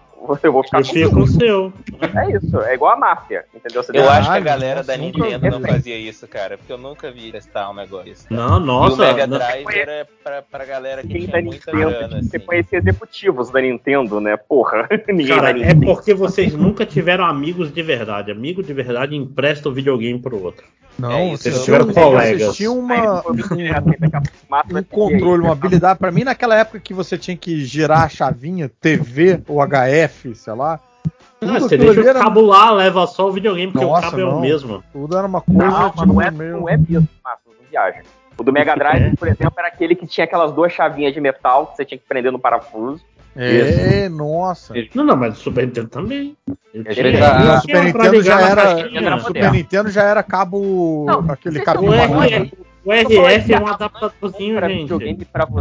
eu 0.44 0.52
vou 0.54 0.64
ficar 0.64 0.80
eu 0.80 0.86
com 0.86 0.94
fico 0.94 1.12
com 1.12 1.20
o 1.22 1.28
seu. 1.28 1.74
É 2.02 2.32
isso, 2.38 2.60
é 2.62 2.74
igual 2.76 2.94
a 2.94 2.96
máfia, 2.98 3.46
entendeu? 3.54 3.84
Você 3.84 3.92
Eu 3.94 4.10
acho 4.10 4.30
que 4.32 4.38
a 4.38 4.40
galera 4.40 4.76
nossa, 4.78 4.88
da 4.92 4.98
nunca 4.98 5.20
Nintendo 5.26 5.50
não 5.60 5.62
fazia 5.68 5.98
isso, 5.98 6.28
cara, 6.28 6.58
porque 6.58 6.72
eu 6.72 6.78
nunca 6.78 7.12
vi 7.12 7.32
testar 7.32 7.70
um 7.70 7.74
negócio 7.74 8.06
desse. 8.06 8.28
cara. 8.28 8.42
Não, 8.42 8.54
e 8.60 8.62
o 8.62 8.66
nossa. 8.66 9.02
Mega 9.02 9.28
não- 9.28 9.38
Drive 9.38 9.66
era 9.76 10.08
pra, 10.24 10.42
pra 10.42 10.66
galera 10.66 11.02
que 11.02 11.08
Quem 11.10 11.22
tinha 11.26 11.32
da 11.34 11.42
muita 11.42 11.72
Nintendo, 11.72 11.90
grana, 11.92 12.22
você 12.24 12.38
assim. 12.38 12.46
conhecia 12.46 12.78
executivos 12.80 13.50
da 13.52 13.62
Nintendo, 13.62 14.22
né? 14.22 14.38
Porra, 14.38 14.88
ninguém 15.10 15.28
Cara, 15.28 15.42
da 15.42 15.50
é 15.50 15.54
Nintendo. 15.54 15.86
porque 15.86 16.14
vocês 16.14 16.54
nunca 16.54 16.86
tiveram 16.86 17.26
amigos 17.26 17.74
de 17.74 17.82
verdade. 17.82 18.32
Amigo 18.32 18.64
de 18.64 18.74
verdade 18.74 19.16
empresta 19.16 19.68
o 19.68 19.74
videogame 19.74 20.20
pro 20.20 20.42
outro. 20.42 20.66
Não, 20.98 21.12
É 21.12 21.34
isso, 21.34 21.44
vocês 21.44 21.64
tiveram 21.64 21.92
colegas. 21.94 22.42
vocês 22.42 22.56
tinham 22.58 22.78
uma, 22.78 23.24
Mata 24.50 24.78
um 24.80 24.84
controle, 24.84 25.42
uma 25.44 25.54
habilidade. 25.54 26.00
Pra 26.00 26.12
mim, 26.12 26.24
naquela 26.24 26.56
época 26.56 26.80
que 26.80 26.94
você 26.94 27.18
tinha 27.18 27.36
que 27.36 27.64
girar 27.66 28.04
a 28.04 28.10
chavinha, 28.10 28.70
TV 28.82 29.42
ou 29.48 29.60
HF, 29.62 30.36
sei 30.36 30.54
lá. 30.54 30.80
Tudo 31.40 31.54
você 31.60 31.78
deixa 31.78 32.00
o 32.00 32.08
era- 32.08 32.20
cabo 32.22 32.42
lá, 32.42 32.72
leva 32.72 33.06
só 33.08 33.28
o 33.28 33.32
videogame, 33.32 33.72
porque 33.72 33.86
Nossa, 33.86 34.08
o 34.08 34.12
cabo 34.12 34.22
é 34.22 34.26
não. 34.26 34.38
o 34.38 34.42
mesmo. 34.42 34.84
Tudo 34.94 35.18
era 35.18 35.28
uma 35.28 35.42
coisa 35.42 35.62
Não, 35.64 35.72
mas 35.72 35.92
tipo, 35.92 36.06
não 36.06 36.22
é, 36.22 36.32
meio- 36.32 36.52
não 36.60 36.70
é 36.70 36.78
mesmo, 36.78 37.08
Márcio, 37.24 37.52
não 37.60 37.68
viaja. 37.70 38.02
O 38.38 38.44
do 38.44 38.52
Mega 38.54 38.76
Drive, 38.76 39.16
por 39.18 39.28
exemplo, 39.28 39.54
era 39.58 39.68
aquele 39.68 39.96
que 39.96 40.08
tinha 40.08 40.24
aquelas 40.26 40.52
duas 40.52 40.72
chavinhas 40.72 41.14
de 41.14 41.20
metal 41.20 41.68
que 41.68 41.76
você 41.76 41.86
tinha 41.86 41.98
que 41.98 42.06
prender 42.08 42.32
no 42.32 42.40
parafuso. 42.40 43.04
É, 43.36 44.10
nossa. 44.10 44.74
Não, 44.94 45.04
não, 45.04 45.16
mas 45.18 45.38
o 45.38 45.42
Super 45.42 45.66
Nintendo 45.66 45.88
também. 45.90 46.38
Ele 46.74 46.84
Super 47.62 47.84
Nintendo 47.84 48.22
já 48.24 48.42
era- 48.42 49.20
Super. 49.20 49.52
Nintendo 49.52 49.90
já 49.92 50.04
era 50.04 50.24
cabo. 50.24 51.06
Não, 51.08 51.32
aquele 51.32 51.62
cabo 51.62 51.88
O. 51.88 51.92
RF, 52.92 53.18
o 53.18 53.26
RF 53.26 53.54
é 53.54 53.60
um 53.60 53.68
adaptadorzinho, 53.68 54.58
Pra 54.58 54.68
gente. 54.68 54.94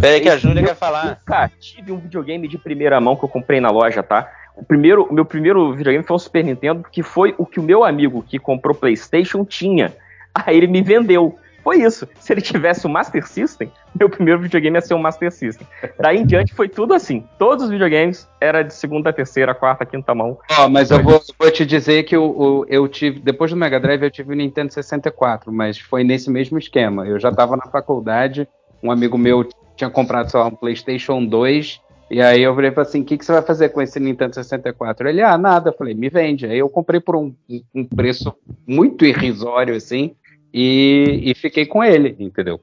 Peraí 0.00 0.20
que 0.20 0.28
a 0.28 0.36
Júlia 0.36 0.60
Eu 0.60 0.66
quer 0.66 0.74
falar. 0.74 1.20
Nunca 1.20 1.50
tive 1.60 1.92
um 1.92 1.98
videogame 1.98 2.48
de 2.48 2.58
primeira 2.58 3.00
mão 3.00 3.14
que 3.14 3.24
eu 3.24 3.28
comprei 3.28 3.60
na 3.60 3.70
loja, 3.70 4.02
tá? 4.02 4.28
O 4.56 4.64
primeiro, 4.64 5.04
o 5.04 5.14
meu 5.14 5.24
primeiro 5.24 5.72
videogame 5.72 6.04
foi 6.04 6.16
um 6.16 6.18
Super 6.18 6.44
Nintendo, 6.44 6.84
que 6.90 7.02
foi 7.02 7.34
o 7.38 7.46
que 7.46 7.60
o 7.60 7.62
meu 7.62 7.84
amigo 7.84 8.24
que 8.26 8.38
comprou 8.38 8.74
PlayStation 8.74 9.44
tinha. 9.44 9.92
Aí 10.34 10.56
ele 10.56 10.66
me 10.66 10.82
vendeu. 10.82 11.38
Foi 11.62 11.80
isso. 11.82 12.08
Se 12.18 12.32
ele 12.32 12.40
tivesse 12.40 12.86
o 12.86 12.90
Master 12.90 13.26
System, 13.26 13.70
meu 13.98 14.08
primeiro 14.10 14.40
videogame 14.40 14.76
ia 14.76 14.80
ser 14.80 14.94
o 14.94 14.98
Master 14.98 15.30
System. 15.30 15.66
Daí 15.98 16.18
em 16.18 16.26
diante 16.26 16.52
foi 16.54 16.68
tudo 16.68 16.92
assim. 16.94 17.24
Todos 17.38 17.64
os 17.66 17.70
videogames 17.70 18.28
era 18.40 18.62
de 18.62 18.74
segunda, 18.74 19.12
terceira, 19.12 19.54
quarta, 19.54 19.86
quinta 19.86 20.14
mão. 20.14 20.38
Ó, 20.58 20.68
mas 20.68 20.90
eu 20.90 21.02
vou, 21.02 21.20
vou 21.38 21.50
te 21.50 21.64
dizer 21.64 22.02
que 22.04 22.16
o- 22.16 22.66
eu 22.68 22.88
tive, 22.88 23.20
depois 23.20 23.50
do 23.50 23.56
Mega 23.56 23.78
Drive, 23.78 24.02
eu 24.02 24.10
tive 24.10 24.32
o 24.32 24.36
Nintendo 24.36 24.72
64, 24.72 25.52
mas 25.52 25.78
foi 25.78 26.02
nesse 26.04 26.30
mesmo 26.30 26.58
esquema. 26.58 27.06
Eu 27.06 27.20
já 27.20 27.28
estava 27.30 27.56
na 27.56 27.64
faculdade, 27.66 28.48
um 28.82 28.90
amigo 28.90 29.16
meu 29.16 29.46
tinha 29.76 29.88
comprado, 29.90 30.30
lá, 30.34 30.46
um 30.46 30.50
PlayStation 30.54 31.24
2, 31.24 31.80
e 32.10 32.20
aí 32.20 32.42
eu 32.42 32.54
falei 32.54 32.72
assim: 32.76 33.00
o 33.00 33.04
que, 33.04 33.16
que 33.16 33.24
você 33.24 33.32
vai 33.32 33.40
fazer 33.42 33.70
com 33.70 33.80
esse 33.80 33.98
Nintendo 33.98 34.34
64? 34.34 35.08
Ele, 35.08 35.22
ah, 35.22 35.38
nada. 35.38 35.70
Eu 35.70 35.74
falei, 35.74 35.94
me 35.94 36.10
vende. 36.10 36.44
Aí 36.44 36.58
eu 36.58 36.68
comprei 36.68 37.00
por 37.00 37.16
um, 37.16 37.32
um 37.74 37.84
preço 37.86 38.34
muito 38.66 39.04
irrisório, 39.06 39.74
assim, 39.74 40.14
e, 40.52 41.22
e 41.24 41.34
fiquei 41.34 41.66
com 41.66 41.82
ele, 41.82 42.16
entendeu? 42.18 42.60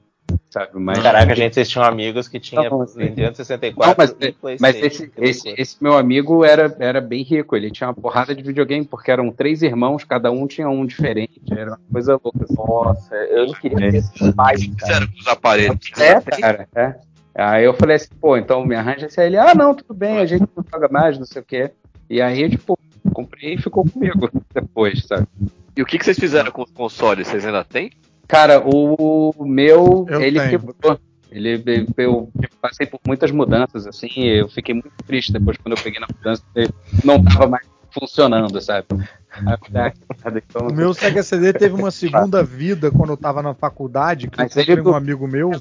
Sabe? 0.49 0.71
Mas, 0.75 0.99
Caraca, 0.99 1.35
gente, 1.35 1.55
vocês 1.55 1.69
tinham 1.69 1.85
amigos 1.85 2.27
que 2.27 2.39
tinham 2.39 2.63
Não. 2.63 2.85
Nintendo 2.95 3.29
Não, 3.29 3.35
64 3.35 3.95
mas, 3.97 4.11
e 4.11 4.35
mas 4.41 4.57
PlayStation. 4.57 4.85
esse, 4.85 5.07
que 5.07 5.23
esse, 5.23 5.53
esse 5.57 5.77
meu 5.81 5.97
amigo 5.97 6.43
era, 6.43 6.75
era 6.79 7.01
bem 7.01 7.23
rico, 7.23 7.55
ele 7.55 7.71
tinha 7.71 7.87
uma 7.87 7.93
porrada 7.93 8.33
de 8.35 8.43
videogame, 8.43 8.85
porque 8.85 9.11
eram 9.11 9.31
três 9.31 9.61
irmãos, 9.61 10.03
cada 10.03 10.31
um 10.31 10.45
tinha 10.47 10.69
um 10.69 10.85
diferente, 10.85 11.41
era 11.51 11.71
uma 11.71 11.79
coisa 11.91 12.19
louca. 12.23 12.43
assim. 12.43 12.55
Nossa, 12.55 13.15
eu 13.15 13.47
não 13.47 13.53
queria 13.53 13.91
ter 13.91 14.33
pais, 14.35 14.67
cara. 14.67 14.79
Fizeram 14.79 15.07
com 15.07 15.19
os 15.19 15.27
aparelhos. 15.27 15.91
É, 15.97 16.21
cara, 16.21 16.67
é. 16.75 16.95
Aí 17.35 17.63
eu 17.63 17.73
falei 17.73 17.95
assim, 17.95 18.09
pô, 18.19 18.35
então 18.35 18.65
me 18.65 18.75
arranja 18.75 19.05
esse 19.05 19.19
aí. 19.21 19.27
Ele, 19.27 19.37
ah, 19.37 19.55
não, 19.55 19.73
tudo 19.73 19.93
bem, 19.93 20.17
a 20.17 20.25
gente 20.25 20.47
não 20.55 20.63
paga 20.63 20.89
mais, 20.89 21.17
não 21.17 21.25
sei 21.25 21.41
o 21.41 21.45
quê. 21.45 21.71
E 22.09 22.21
aí, 22.21 22.49
tipo, 22.49 22.77
comprei 23.13 23.53
e 23.53 23.61
ficou 23.61 23.85
comigo 23.87 24.29
depois, 24.53 25.05
sabe? 25.05 25.27
E 25.75 25.81
o 25.81 25.85
que, 25.85 25.97
que 25.97 26.05
vocês 26.05 26.19
fizeram 26.19 26.51
com 26.51 26.63
os 26.63 26.71
consoles? 26.71 27.27
Vocês 27.27 27.45
ainda 27.45 27.63
têm? 27.63 27.91
Cara, 28.27 28.59
o 28.63 29.33
meu, 29.45 30.05
Eu 30.09 30.21
ele 30.21 30.39
tenho. 30.39 30.49
quebrou. 30.51 30.99
Ele, 31.31 31.63
eu 31.97 32.31
passei 32.59 32.87
por 32.87 32.99
muitas 33.05 33.29
mudanças, 33.31 33.85
assim, 33.85 34.07
e 34.15 34.39
eu 34.39 34.49
fiquei 34.49 34.73
muito 34.73 34.91
triste 35.05 35.31
depois 35.31 35.57
quando 35.57 35.77
eu 35.77 35.83
peguei 35.83 35.99
na 35.99 36.07
mudança, 36.11 36.41
ele 36.55 36.71
não 37.03 37.23
tava 37.23 37.47
mais 37.47 37.67
funcionando, 37.91 38.59
sabe? 38.61 38.87
Então- 38.89 40.67
O 40.67 40.73
meu 40.73 40.93
Sega 40.93 41.21
CD 41.21 41.53
teve 41.53 41.75
uma 41.75 41.91
segunda 41.91 42.43
vida 42.43 42.89
quando 42.91 43.11
eu 43.11 43.17
tava 43.17 43.41
na 43.43 43.53
faculdade, 43.53 44.27
que 44.27 44.37
Mas 44.39 44.55
eu 44.57 44.63
ele- 44.63 44.81
um 44.81 44.95
amigo 44.95 45.27
meu 45.27 45.51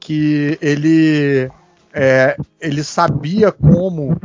que 0.00 0.58
ele 0.60 1.48
é, 1.92 2.36
ele 2.60 2.82
sabia 2.82 3.52
como 3.52 4.16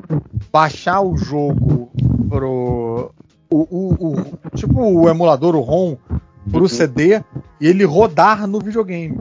baixar 0.51 1.01
o 1.01 1.15
jogo 1.15 1.91
pro 2.29 3.11
o, 3.49 3.57
o- 3.57 4.13
o- 4.13 4.57
tipo 4.57 4.81
o 4.81 5.09
emulador, 5.09 5.55
o 5.55 5.61
ROM, 5.61 5.95
pro 6.51 6.61
Uhum. 6.61 6.67
CD 6.67 7.21
e 7.59 7.67
ele 7.67 7.83
rodar 7.83 8.47
no 8.47 8.59
videogame. 8.59 9.19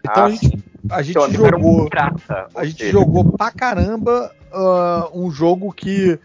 Então 0.00 0.24
Ah, 0.24 0.24
a 0.24 0.30
gente, 0.30 0.64
a 0.90 1.02
gente 1.02 1.18
um 1.18 1.30
jogou 1.50 1.88
pirata, 1.88 2.46
a 2.54 2.64
gente 2.64 2.90
jogou 2.90 3.24
pra 3.24 3.50
caramba 3.50 4.30
ah, 4.52 5.08
um 5.14 5.30
jogo 5.30 5.72
que, 5.72 6.18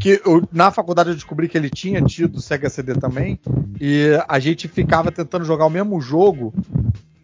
que 0.00 0.20
eu- 0.24 0.46
na 0.52 0.70
faculdade 0.70 1.10
eu 1.10 1.14
descobri 1.14 1.48
que 1.48 1.58
ele 1.58 1.68
tinha 1.70 2.00
tido 2.02 2.40
Sega 2.40 2.70
CD 2.70 2.94
também. 2.94 3.38
E 3.80 4.18
a 4.28 4.38
gente 4.38 4.66
ficava 4.68 5.10
tentando 5.12 5.44
jogar 5.44 5.66
o 5.66 5.70
mesmo 5.70 6.00
jogo. 6.00 6.52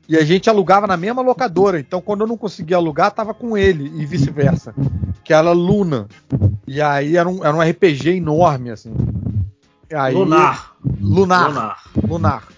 E 0.06 0.16
a 0.18 0.24
gente 0.24 0.51
alugava 0.51 0.86
na 0.86 0.98
mesma 0.98 1.22
locadora. 1.22 1.80
Então, 1.80 1.98
quando 2.01 2.20
eu 2.20 2.26
não 2.26 2.36
conseguia 2.36 2.76
alugar, 2.76 3.10
tava 3.10 3.32
com 3.32 3.56
ele 3.56 3.90
e 4.01 4.05
vice-versa. 4.05 4.74
Que 5.24 5.32
era 5.32 5.51
Luna. 5.52 6.06
E 6.68 6.78
aí 6.82 7.16
era 7.16 7.26
um, 7.26 7.42
era 7.42 7.56
um 7.56 7.62
RPG 7.62 8.10
enorme, 8.16 8.70
assim. 8.70 8.92
Aí- 9.94 10.14
Lunar. 10.14 10.76
Lunar. 11.00 11.48
Lunar. 11.48 11.82
Lunar. 12.08 12.48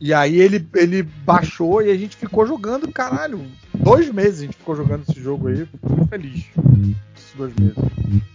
E 0.00 0.14
aí 0.14 0.40
ele, 0.40 0.66
ele 0.74 1.02
baixou 1.02 1.82
e 1.82 1.90
a 1.90 1.96
gente 1.96 2.16
ficou 2.16 2.46
jogando, 2.46 2.90
caralho. 2.90 3.44
Dois 3.74 4.10
meses 4.10 4.40
a 4.40 4.42
gente 4.44 4.56
ficou 4.56 4.74
jogando 4.74 5.04
esse 5.08 5.20
jogo 5.20 5.48
aí. 5.48 5.66
Fico 5.66 5.90
muito 5.90 6.08
feliz. 6.08 6.46
Esses 7.16 7.34
dois 7.36 7.54
meses. 7.56 7.76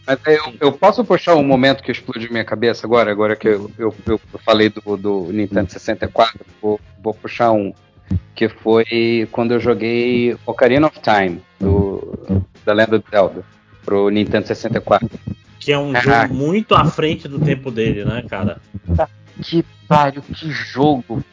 Mas 0.06 0.20
eu, 0.28 0.54
eu 0.60 0.72
posso 0.72 1.04
puxar 1.04 1.36
um 1.36 1.44
momento 1.44 1.82
que 1.82 1.92
explodiu 1.92 2.32
minha 2.32 2.46
cabeça 2.46 2.86
agora, 2.86 3.12
agora 3.12 3.36
que 3.36 3.48
eu, 3.48 3.72
eu, 3.78 3.94
eu 4.06 4.20
falei 4.46 4.70
do, 4.70 4.96
do 4.96 5.34
Nintendo 5.34 5.72
64, 5.72 6.46
vou, 6.62 6.80
vou 7.02 7.14
puxar 7.14 7.52
um, 7.52 7.74
que 8.36 8.48
foi 8.48 9.28
quando 9.32 9.54
eu 9.54 9.60
joguei 9.60 10.38
Ocarina 10.46 10.88
of 10.88 11.00
Time, 11.02 11.42
do, 11.60 12.46
da 12.64 12.74
Lenda 12.74 13.00
do 13.00 13.06
Zelda, 13.10 13.44
pro 13.84 14.10
Nintendo 14.10 14.48
64. 14.48 15.10
Que 15.66 15.72
é 15.72 15.78
um 15.80 15.92
Caraca. 15.94 16.28
jogo 16.28 16.36
muito 16.36 16.76
à 16.76 16.86
frente 16.86 17.28
do 17.28 17.40
tempo 17.40 17.72
dele, 17.72 18.06
né, 18.06 18.24
cara? 18.30 18.62
Que 19.42 19.66
pariu, 19.88 20.22
que 20.22 20.52
jogo! 20.52 21.24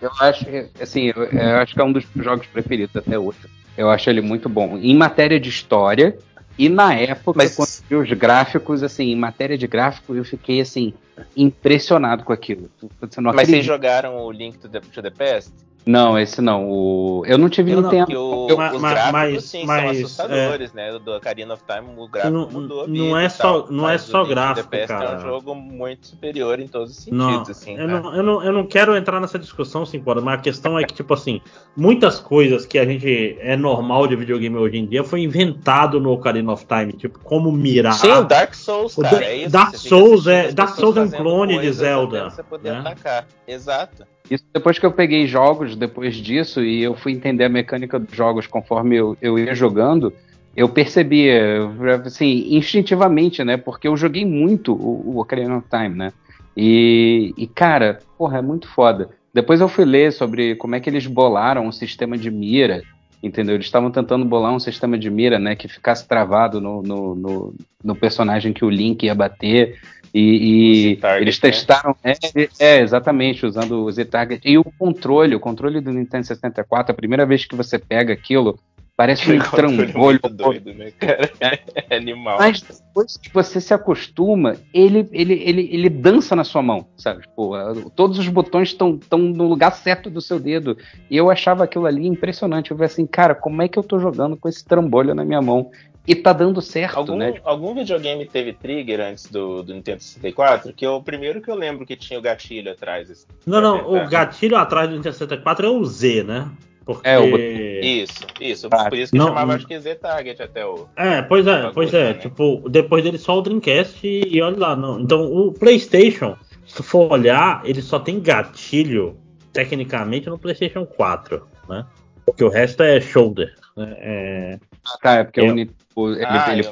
Eu 0.00 0.10
acho, 0.20 0.44
assim, 0.80 1.12
eu, 1.14 1.22
eu 1.26 1.56
acho 1.58 1.72
que 1.72 1.80
é 1.80 1.84
um 1.84 1.92
dos 1.92 2.04
jogos 2.16 2.44
preferidos 2.48 2.96
até 2.96 3.16
hoje. 3.16 3.38
Eu 3.78 3.88
acho 3.88 4.10
ele 4.10 4.20
muito 4.20 4.48
bom. 4.48 4.76
Em 4.78 4.96
matéria 4.96 5.38
de 5.38 5.48
história, 5.48 6.18
e 6.58 6.68
na 6.68 6.92
época, 6.92 7.36
Mas- 7.36 7.54
quando 7.54 7.68
eu 7.88 8.02
vi 8.02 8.12
os 8.12 8.18
gráficos, 8.18 8.82
assim, 8.82 9.12
em 9.12 9.16
matéria 9.16 9.56
de 9.56 9.68
gráfico, 9.68 10.12
eu 10.12 10.24
fiquei, 10.24 10.60
assim, 10.60 10.92
impressionado 11.36 12.24
com 12.24 12.32
aquilo. 12.32 12.68
Você 13.00 13.20
não 13.20 13.32
Mas 13.32 13.48
vocês 13.48 13.64
jogaram 13.64 14.16
o 14.16 14.32
Link 14.32 14.58
to 14.58 14.68
the, 14.68 14.80
to 14.80 15.00
the 15.00 15.10
Past? 15.10 15.52
Não, 15.84 16.18
esse 16.18 16.40
não. 16.40 16.68
O... 16.70 17.24
Eu 17.26 17.36
não 17.38 17.48
tive 17.48 17.72
Eu 17.72 17.80
não- 17.80 17.90
Nintendo. 17.90 18.06
Que 18.06 18.16
o, 18.16 18.32
O- 18.52 18.56
Mas- 18.56 18.74
os 18.74 18.80
mas- 18.80 18.92
gráficos, 18.92 19.12
mas- 19.12 19.44
sim, 19.44 19.64
mas, 19.64 19.82
são 19.82 19.90
assustadores, 19.90 20.72
né? 20.72 20.92
O 20.92 20.98
do 20.98 21.12
Ocarina 21.16 21.54
of 21.54 21.62
Time, 21.64 21.88
o 21.96 22.06
gráfico 22.08 22.34
Não- 22.34 22.50
mudou 22.50 22.84
a 22.84 22.86
não 22.86 22.92
vida 23.06 23.22
é 23.22 23.28
só- 23.28 23.42
tal, 23.42 23.72
não 23.72 23.88
é 23.88 23.98
só 23.98 24.18
o 24.18 24.22
to 24.22 24.28
the 24.28 24.34
gráfico, 24.34 24.68
Past 24.68 24.86
cara. 24.88 25.04
É 25.04 25.16
um 25.16 25.20
jogo 25.20 25.54
muito 25.54 26.06
superior 26.08 26.60
em 26.60 26.66
todos 26.68 26.98
os 26.98 27.06
Não, 27.06 27.30
sentidos, 27.32 27.50
assim, 27.50 27.76
eu, 27.78 27.88
não, 27.88 28.14
eu, 28.14 28.22
não, 28.22 28.44
eu 28.44 28.52
não 28.52 28.66
quero 28.66 28.94
entrar 28.96 29.20
nessa 29.20 29.38
discussão, 29.38 29.86
sim, 29.86 30.02
mas 30.04 30.26
a 30.28 30.36
questão 30.38 30.78
é 30.78 30.84
que, 30.84 30.92
tipo 30.94 31.14
assim, 31.14 31.40
muitas 31.76 32.18
coisas 32.20 32.66
que 32.66 32.78
a 32.78 32.84
gente 32.84 33.36
é 33.40 33.56
normal 33.56 34.06
de 34.06 34.14
videogame 34.16 34.56
hoje 34.56 34.76
em 34.78 34.86
dia 34.86 35.02
foi 35.02 35.22
inventado 35.22 35.98
no 36.00 36.12
Ocarina 36.12 36.52
of 36.52 36.66
Time, 36.66 36.92
tipo, 36.92 37.18
como 37.20 37.50
mirar. 37.50 37.94
Sim, 37.94 38.10
o 38.12 38.24
Dark 38.24 38.54
Souls, 38.54 38.96
O 38.98 39.02
cara, 39.02 39.16
Da- 39.18 39.24
é 39.24 39.36
isso. 39.36 39.50
Dark 39.50 39.74
Souls 39.76 40.26
é- 40.26 40.52
Dark 40.52 40.74
Souls 40.76 40.96
é 40.96 41.00
um 41.02 41.10
clone 41.10 41.58
de 41.58 41.72
Zelda, 41.72 42.30
você 42.30 42.42
poder 42.42 42.72
né? 42.72 42.78
atacar. 42.80 43.26
Exato. 43.48 44.04
Isso 44.32 44.44
depois 44.50 44.78
que 44.78 44.86
eu 44.86 44.92
peguei 44.92 45.26
jogos 45.26 45.76
depois 45.76 46.16
disso 46.16 46.64
e 46.64 46.82
eu 46.82 46.94
fui 46.94 47.12
entender 47.12 47.44
a 47.44 47.50
mecânica 47.50 47.98
dos 47.98 48.16
jogos 48.16 48.46
conforme 48.46 48.96
eu, 48.96 49.14
eu 49.20 49.38
ia 49.38 49.54
jogando, 49.54 50.10
eu 50.56 50.70
percebia, 50.70 51.68
assim, 52.02 52.46
instintivamente, 52.56 53.44
né? 53.44 53.58
Porque 53.58 53.86
eu 53.86 53.94
joguei 53.94 54.24
muito 54.24 54.72
o, 54.72 55.16
o 55.16 55.20
Ocarina 55.20 55.58
of 55.58 55.66
Time, 55.68 55.94
né? 55.94 56.12
E, 56.56 57.34
e, 57.36 57.46
cara, 57.46 58.00
porra, 58.16 58.38
é 58.38 58.42
muito 58.42 58.68
foda. 58.68 59.10
Depois 59.34 59.60
eu 59.60 59.68
fui 59.68 59.84
ler 59.84 60.10
sobre 60.12 60.54
como 60.56 60.74
é 60.74 60.80
que 60.80 60.88
eles 60.88 61.06
bolaram 61.06 61.66
um 61.66 61.72
sistema 61.72 62.16
de 62.16 62.30
mira, 62.30 62.82
entendeu? 63.22 63.54
Eles 63.54 63.66
estavam 63.66 63.90
tentando 63.90 64.24
bolar 64.24 64.54
um 64.54 64.60
sistema 64.60 64.98
de 64.98 65.10
mira, 65.10 65.38
né? 65.38 65.54
Que 65.54 65.68
ficasse 65.68 66.08
travado 66.08 66.58
no, 66.58 66.82
no, 66.82 67.14
no, 67.14 67.54
no 67.84 67.94
personagem 67.94 68.54
que 68.54 68.64
o 68.64 68.70
Link 68.70 69.04
ia 69.04 69.14
bater. 69.14 69.78
E, 70.14 70.92
e 70.92 70.98
eles 71.20 71.40
né? 71.40 71.50
testaram, 71.50 71.96
é, 72.04 72.12
é, 72.58 72.80
exatamente, 72.80 73.46
usando 73.46 73.84
o 73.84 73.90
Z-Target. 73.90 74.46
E 74.46 74.58
o 74.58 74.64
controle, 74.64 75.34
o 75.34 75.40
controle 75.40 75.80
do 75.80 75.90
Nintendo 75.90 76.26
64, 76.26 76.92
a 76.92 76.94
primeira 76.94 77.24
vez 77.24 77.46
que 77.46 77.56
você 77.56 77.78
pega 77.78 78.12
aquilo, 78.12 78.58
parece 78.94 79.32
um 79.32 79.38
trambolho. 79.50 80.20
doido, 80.30 80.74
né, 80.74 80.90
cara? 80.92 81.30
É 81.88 81.96
animal. 81.96 82.38
Mas 82.38 82.62
depois 82.62 83.16
que 83.16 83.32
você 83.32 83.60
se 83.60 83.72
acostuma, 83.72 84.56
ele, 84.72 85.08
ele, 85.12 85.34
ele, 85.34 85.68
ele 85.72 85.88
dança 85.88 86.36
na 86.36 86.44
sua 86.44 86.62
mão, 86.62 86.86
sabe? 86.96 87.22
Tipo, 87.22 87.90
todos 87.96 88.18
os 88.18 88.28
botões 88.28 88.68
estão 88.68 88.98
no 89.12 89.48
lugar 89.48 89.72
certo 89.72 90.10
do 90.10 90.20
seu 90.20 90.38
dedo. 90.38 90.76
E 91.10 91.16
eu 91.16 91.30
achava 91.30 91.64
aquilo 91.64 91.86
ali 91.86 92.06
impressionante. 92.06 92.70
Eu 92.70 92.76
falei 92.76 92.86
assim, 92.92 93.06
cara, 93.06 93.34
como 93.34 93.62
é 93.62 93.68
que 93.68 93.78
eu 93.78 93.82
tô 93.82 93.98
jogando 93.98 94.36
com 94.36 94.48
esse 94.48 94.64
trambolho 94.64 95.14
na 95.14 95.24
minha 95.24 95.40
mão? 95.40 95.70
E 96.06 96.14
tá 96.16 96.32
dando 96.32 96.60
certo, 96.60 96.96
Algum, 96.98 97.16
né? 97.16 97.34
algum 97.44 97.74
videogame 97.74 98.26
teve 98.26 98.52
trigger 98.52 99.00
antes 99.00 99.26
do, 99.30 99.62
do 99.62 99.72
Nintendo 99.72 100.02
64? 100.02 100.72
Que 100.72 100.84
é 100.84 100.90
o 100.90 101.00
primeiro 101.00 101.40
que 101.40 101.48
eu 101.48 101.54
lembro 101.54 101.86
que 101.86 101.94
tinha 101.94 102.18
o 102.18 102.22
gatilho 102.22 102.72
atrás. 102.72 103.08
assim. 103.08 103.26
Não, 103.46 103.60
não, 103.60 103.96
É, 103.96 104.04
o 104.04 104.08
gatilho 104.08 104.56
atrás 104.56 104.88
do 104.88 104.96
Nintendo 104.96 105.14
64 105.14 105.64
é 105.66 105.70
o 105.70 105.84
Z, 105.84 106.24
né? 106.24 106.48
Porque. 106.84 107.08
É, 107.08 107.16
o. 107.20 107.36
Isso, 107.38 108.26
isso. 108.40 108.68
Ah, 108.72 108.88
Por 108.88 108.98
isso 108.98 109.12
que 109.12 109.18
não, 109.18 109.28
chamava, 109.28 109.46
não. 109.46 109.54
acho 109.54 109.66
que 109.68 109.78
Z-Target 109.78 110.42
até 110.42 110.66
o. 110.66 110.88
É, 110.96 111.22
pois 111.22 111.46
é, 111.46 111.70
pois 111.72 111.94
é. 111.94 112.04
né? 112.08 112.14
Tipo, 112.14 112.68
depois 112.68 113.04
dele 113.04 113.18
só 113.18 113.38
o 113.38 113.42
Dreamcast 113.42 114.04
e, 114.04 114.36
e 114.36 114.42
olha 114.42 114.58
lá. 114.58 114.74
Não. 114.74 114.98
Então, 115.00 115.22
o 115.32 115.52
PlayStation, 115.52 116.36
se 116.66 116.74
tu 116.74 116.82
for 116.82 117.12
olhar, 117.12 117.62
ele 117.64 117.80
só 117.80 118.00
tem 118.00 118.18
gatilho, 118.18 119.16
tecnicamente, 119.52 120.28
no 120.28 120.36
PlayStation 120.36 120.84
4, 120.84 121.46
né? 121.68 121.86
Porque 122.26 122.42
o 122.42 122.48
resto 122.48 122.82
é 122.82 123.00
shoulder. 123.00 123.54
Né? 123.76 123.96
É... 124.00 124.58
Tá, 125.00 125.14
é 125.18 125.24
porque 125.24 125.40
Eu- 125.40 125.44
o 125.50 125.54
Nintendo- 125.54 125.81
ele, 125.96 126.24
ah, 126.24 126.52
ele, 126.52 126.66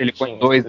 ele, 0.00 0.12
tinha 0.12 0.36
dois. 0.38 0.64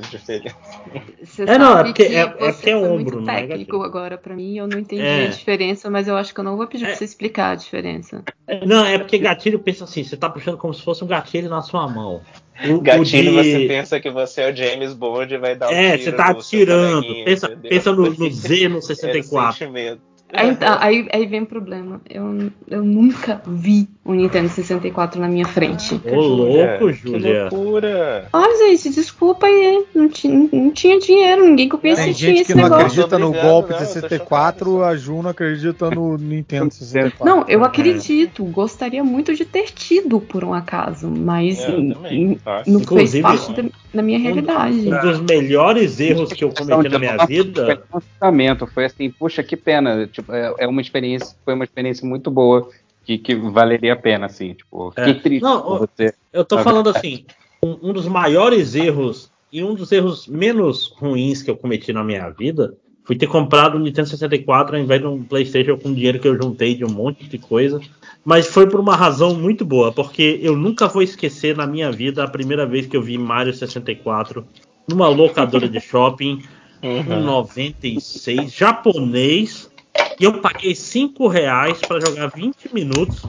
Você 1.24 1.44
É, 1.44 1.58
não, 1.58 1.78
é 1.78 1.84
porque- 1.84 2.06
que 2.06 2.16
é- 2.16 2.20
é 2.20 2.26
você 2.28 2.52
porque 2.54 2.70
é 2.70 2.74
foi 2.74 2.74
ombro, 2.90 2.96
muito 2.96 3.22
não 3.22 3.34
é 3.34 3.42
técnico 3.42 3.78
gatilho. 3.78 3.84
agora 3.84 4.18
pra 4.18 4.36
mim, 4.36 4.58
eu 4.58 4.68
não 4.68 4.80
entendi 4.80 5.02
É. 5.04 5.26
a 5.26 5.30
diferença, 5.30 5.90
mas 5.90 6.08
eu 6.08 6.16
acho 6.16 6.34
que 6.34 6.40
eu 6.40 6.44
não 6.44 6.58
vou 6.58 6.68
pedir 6.68 6.86
É. 6.86 6.88
pra 6.88 6.96
você 6.98 7.06
explicar 7.06 7.52
a 7.52 7.56
diferença. 7.56 8.24
Não, 8.66 8.86
é 8.86 8.98
porque 8.98 9.18
gatilho 9.18 9.60
pensa 9.60 9.84
assim, 9.84 10.04
você 10.04 10.18
tá 10.18 10.30
puxando 10.30 10.58
como 10.58 10.74
se 10.74 10.82
fosse 10.84 11.04
um 11.04 11.08
gatilho 11.08 11.50
na 11.50 11.62
sua 11.62 11.88
mão. 11.88 12.22
O- 12.68 12.74
o 12.74 12.82
Gatilho, 12.82 13.32
de- 13.32 13.52
você 13.60 13.68
pensa 13.68 14.00
que 14.00 14.12
você 14.12 14.42
é 14.42 14.52
o 14.52 14.56
James 14.56 14.94
Bond 14.94 15.34
e 15.34 15.38
vai 15.40 15.56
dar 15.56 15.70
um 15.70 15.72
É, 15.72 15.92
tiro 15.98 16.04
você 16.04 16.12
tá 16.12 16.30
atirando. 16.30 17.08
Pensa, 17.26 17.50
pensa 17.50 17.92
no, 17.92 18.04
no 18.14 18.30
Z 18.32 18.68
no 18.70 18.76
Era 18.76 18.78
o 18.78 18.82
64. 18.82 19.58
sentimento. 19.58 20.02
Aí, 20.34 20.56
tá, 20.56 20.78
aí, 20.82 21.08
aí 21.12 21.26
vem 21.26 21.42
o 21.44 21.46
problema. 21.46 22.02
Eu, 22.10 22.50
eu 22.68 22.84
nunca 22.84 23.42
vi 23.46 23.88
um 24.06 24.14
Nintendo 24.14 24.50
64 24.50 25.20
na 25.22 25.28
minha 25.28 25.46
frente. 25.46 26.00
Ô, 26.12 26.20
louco, 26.20 26.88
Que 26.88 26.94
Júlia. 26.94 27.44
loucura. 27.44 28.28
Olha, 28.34 28.76
gente, 28.76 28.90
desculpa 28.90 29.46
aí. 29.46 29.86
Não, 29.94 30.10
não 30.52 30.72
tinha 30.72 31.00
dinheiro, 31.00 31.46
ninguém 31.46 31.70
que 31.70 31.76
eu 31.76 31.80
conhecia 31.80 32.06
Tem 32.06 32.14
tinha 32.14 32.30
gente 32.32 32.42
esse 32.42 32.52
que 32.54 32.56
não 32.58 32.64
negócio. 32.64 32.86
acredita 32.88 33.18
no 33.20 33.28
Obrigado, 33.28 33.48
golpe 33.50 33.70
não, 33.74 33.80
eu 33.80 33.86
tô 33.86 33.92
64, 33.94 34.66
chocado, 34.72 34.84
a 34.84 34.96
Ju 34.96 35.22
não 35.22 35.30
acredita 35.30 35.92
no 35.92 36.18
Nintendo 36.18 36.72
64. 36.74 37.26
Não, 37.26 37.46
eu 37.48 37.64
acredito. 37.64 38.44
Gostaria 38.46 39.04
muito 39.04 39.34
de 39.36 39.46
ter 39.46 39.66
tido, 39.72 40.20
por 40.20 40.44
um 40.44 40.54
acaso, 40.54 41.10
mas 41.10 41.60
n- 41.68 41.94
também. 41.94 42.40
não 42.68 42.80
fez 42.80 43.20
parte 43.22 43.54
da, 43.54 43.64
da 43.94 44.02
minha 44.02 44.18
realidade. 44.20 44.90
Um 44.90 45.00
dos 45.00 45.22
melhores 45.22 46.00
erros 46.00 46.34
que 46.34 46.44
eu 46.44 46.50
cometi 46.50 46.90
na 46.90 47.00
minha 47.00 47.18
vida. 47.26 47.84
Um 47.94 48.68
foi 48.68 48.86
assim, 48.86 49.10
puxa, 49.10 49.44
que 49.44 49.56
pena. 49.56 50.08
Tipo, 50.08 50.23
é, 50.30 50.54
é 50.60 50.68
uma 50.68 50.82
experiência, 50.82 51.36
foi 51.44 51.54
uma 51.54 51.64
experiência 51.64 52.08
muito 52.08 52.30
boa 52.32 52.70
que, 53.06 53.18
que 53.18 53.36
valeria 53.36 53.94
a 53.94 53.98
pena, 53.98 54.26
assim. 54.28 54.54
Tipo, 54.54 54.94
É. 54.96 55.06
fiquei 55.06 55.22
triste 55.22 55.44
Não, 55.44 55.80
você. 55.80 56.14
Eu 56.32 56.46
tô 56.46 56.58
falando 56.60 56.90
assim, 56.90 57.26
um, 57.64 57.90
um 57.90 57.94
dos 57.94 58.08
maiores 58.08 58.76
erros 58.76 59.32
e 59.52 59.64
um 59.64 59.74
dos 59.74 59.92
erros 59.92 60.28
menos 60.28 60.94
ruins 60.98 61.42
que 61.42 61.52
eu 61.52 61.56
cometi 61.58 61.92
na 61.94 62.04
minha 62.04 62.30
vida 62.30 62.76
foi 63.06 63.18
ter 63.18 63.28
comprado 63.28 63.78
um 63.78 63.82
Nintendo 63.82 64.08
64 64.08 64.78
ao 64.78 64.82
invés 64.82 65.02
de 65.02 65.08
um 65.08 65.22
PlayStation 65.22 65.78
com 65.78 65.94
dinheiro 65.94 66.20
que 66.20 66.28
eu 66.28 66.42
juntei 66.42 66.74
de 66.74 66.86
um 66.86 66.90
monte 66.90 67.28
de 67.28 67.38
coisa. 67.38 67.82
Mas 68.24 68.48
foi 68.48 68.70
por 68.70 68.80
uma 68.80 68.96
razão 68.96 69.36
muito 69.36 69.66
boa, 69.66 69.92
porque 69.92 70.40
eu 70.42 70.56
nunca 70.56 70.88
vou 70.88 71.02
esquecer 71.02 71.58
na 71.58 71.68
minha 71.68 71.92
vida 71.92 72.24
a 72.24 72.28
primeira 72.30 72.66
vez 72.66 72.86
que 72.88 72.96
eu 72.96 73.02
vi 73.02 73.18
Mario 73.18 73.54
64 73.54 74.46
numa 74.88 75.10
locadora 75.10 75.68
de 75.68 75.80
shopping, 75.82 76.42
Uhum. 76.82 77.00
em 77.14 77.24
96, 77.24 78.54
japonês, 78.54 79.70
e 80.20 80.24
eu 80.24 80.40
paguei 80.42 80.76
5 80.76 81.28
reais 81.28 81.80
para 81.80 82.00
jogar 82.00 82.28
20 82.28 82.74
minutos, 82.74 83.24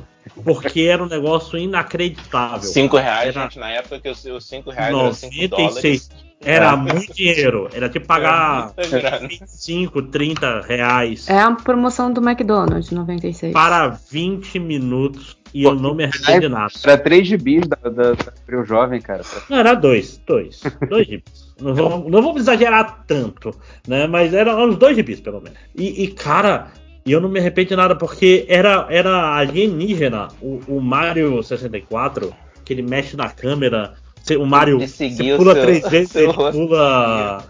porque 0.44 0.82
era 0.82 1.02
um 1.02 1.08
negócio 1.08 1.58
inacreditável. 1.58 2.68
5 2.68 2.96
reais, 2.96 3.28
Era- 3.34 3.42
gente, 3.42 3.58
na 3.58 3.70
época 3.70 4.00
que 4.00 4.08
os- 4.08 4.24
os 4.24 4.44
5 4.46 4.70
reais 4.70 4.88
eram 4.94 5.12
5 5.12 5.48
dólares. 5.48 5.74
96. 5.74 6.10
Era 6.46 6.76
muito 6.76 7.14
dinheiro. 7.14 7.70
Era 7.72 7.88
tipo 7.88 8.06
pagar 8.06 8.72
Era 8.76 8.88
muita 8.88 9.00
grana. 9.10 9.28
25, 9.28 10.02
30 10.02 10.60
reais 10.60 11.26
É 11.28 11.38
a 11.38 11.52
promoção 11.52 12.12
do 12.12 12.20
McDonald's 12.20 12.90
96. 12.90 13.50
para 13.52 13.88
20 13.88 14.58
minutos 14.58 15.38
e 15.54 15.62
eu 15.64 15.74
não 15.74 15.94
me 15.94 16.04
arrependo 16.04 16.40
de 16.40 16.48
nada. 16.48 16.70
Era 16.84 16.98
3 16.98 17.26
gibis 17.26 17.66
da, 17.66 17.76
da, 17.88 18.12
da 18.12 18.64
Jovem, 18.64 19.00
cara. 19.00 19.22
Não, 19.48 19.56
era 19.56 19.72
dois, 19.72 20.20
dois. 20.26 20.60
Dois 20.86 21.06
gibis. 21.06 21.43
Não 21.60 21.74
vamos, 21.74 22.10
não 22.10 22.22
vamos 22.22 22.40
exagerar 22.42 23.04
tanto, 23.06 23.54
né? 23.86 24.06
Mas 24.06 24.34
eram 24.34 24.68
uns 24.68 24.76
dois 24.76 24.96
gibis, 24.96 25.20
pelo 25.20 25.40
menos. 25.40 25.58
E, 25.76 26.02
e, 26.04 26.08
cara, 26.08 26.68
eu 27.06 27.20
não 27.20 27.28
me 27.28 27.38
arrependo 27.38 27.68
de 27.68 27.76
nada, 27.76 27.94
porque 27.94 28.44
era, 28.48 28.86
era 28.90 29.36
alienígena 29.36 30.28
o, 30.40 30.60
o 30.66 30.80
Mario 30.80 31.42
64, 31.42 32.34
que 32.64 32.72
ele 32.72 32.82
mexe 32.82 33.16
na 33.16 33.28
câmera. 33.30 33.94
O 34.38 34.46
Mario 34.46 34.78
você 35.16 35.36
pula 35.36 35.52
seu- 35.52 35.62
três 35.62 35.88
vezes, 35.88 36.10
seu 36.10 36.22
ele 36.24 36.32
pula. 36.50 37.44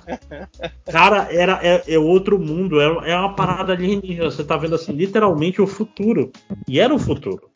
Cara, 0.90 1.28
era, 1.30 1.60
é, 1.62 1.82
é 1.94 1.98
outro 1.98 2.38
mundo, 2.38 2.80
é, 2.80 3.12
é 3.12 3.16
uma 3.16 3.34
parada 3.34 3.72
alienígena. 3.72 4.30
Você 4.30 4.42
tá 4.44 4.56
vendo 4.56 4.74
assim, 4.74 4.92
literalmente 4.92 5.62
o 5.62 5.66
futuro. 5.66 6.32
E 6.68 6.80
era 6.80 6.92
o 6.92 6.98
futuro. 6.98 7.48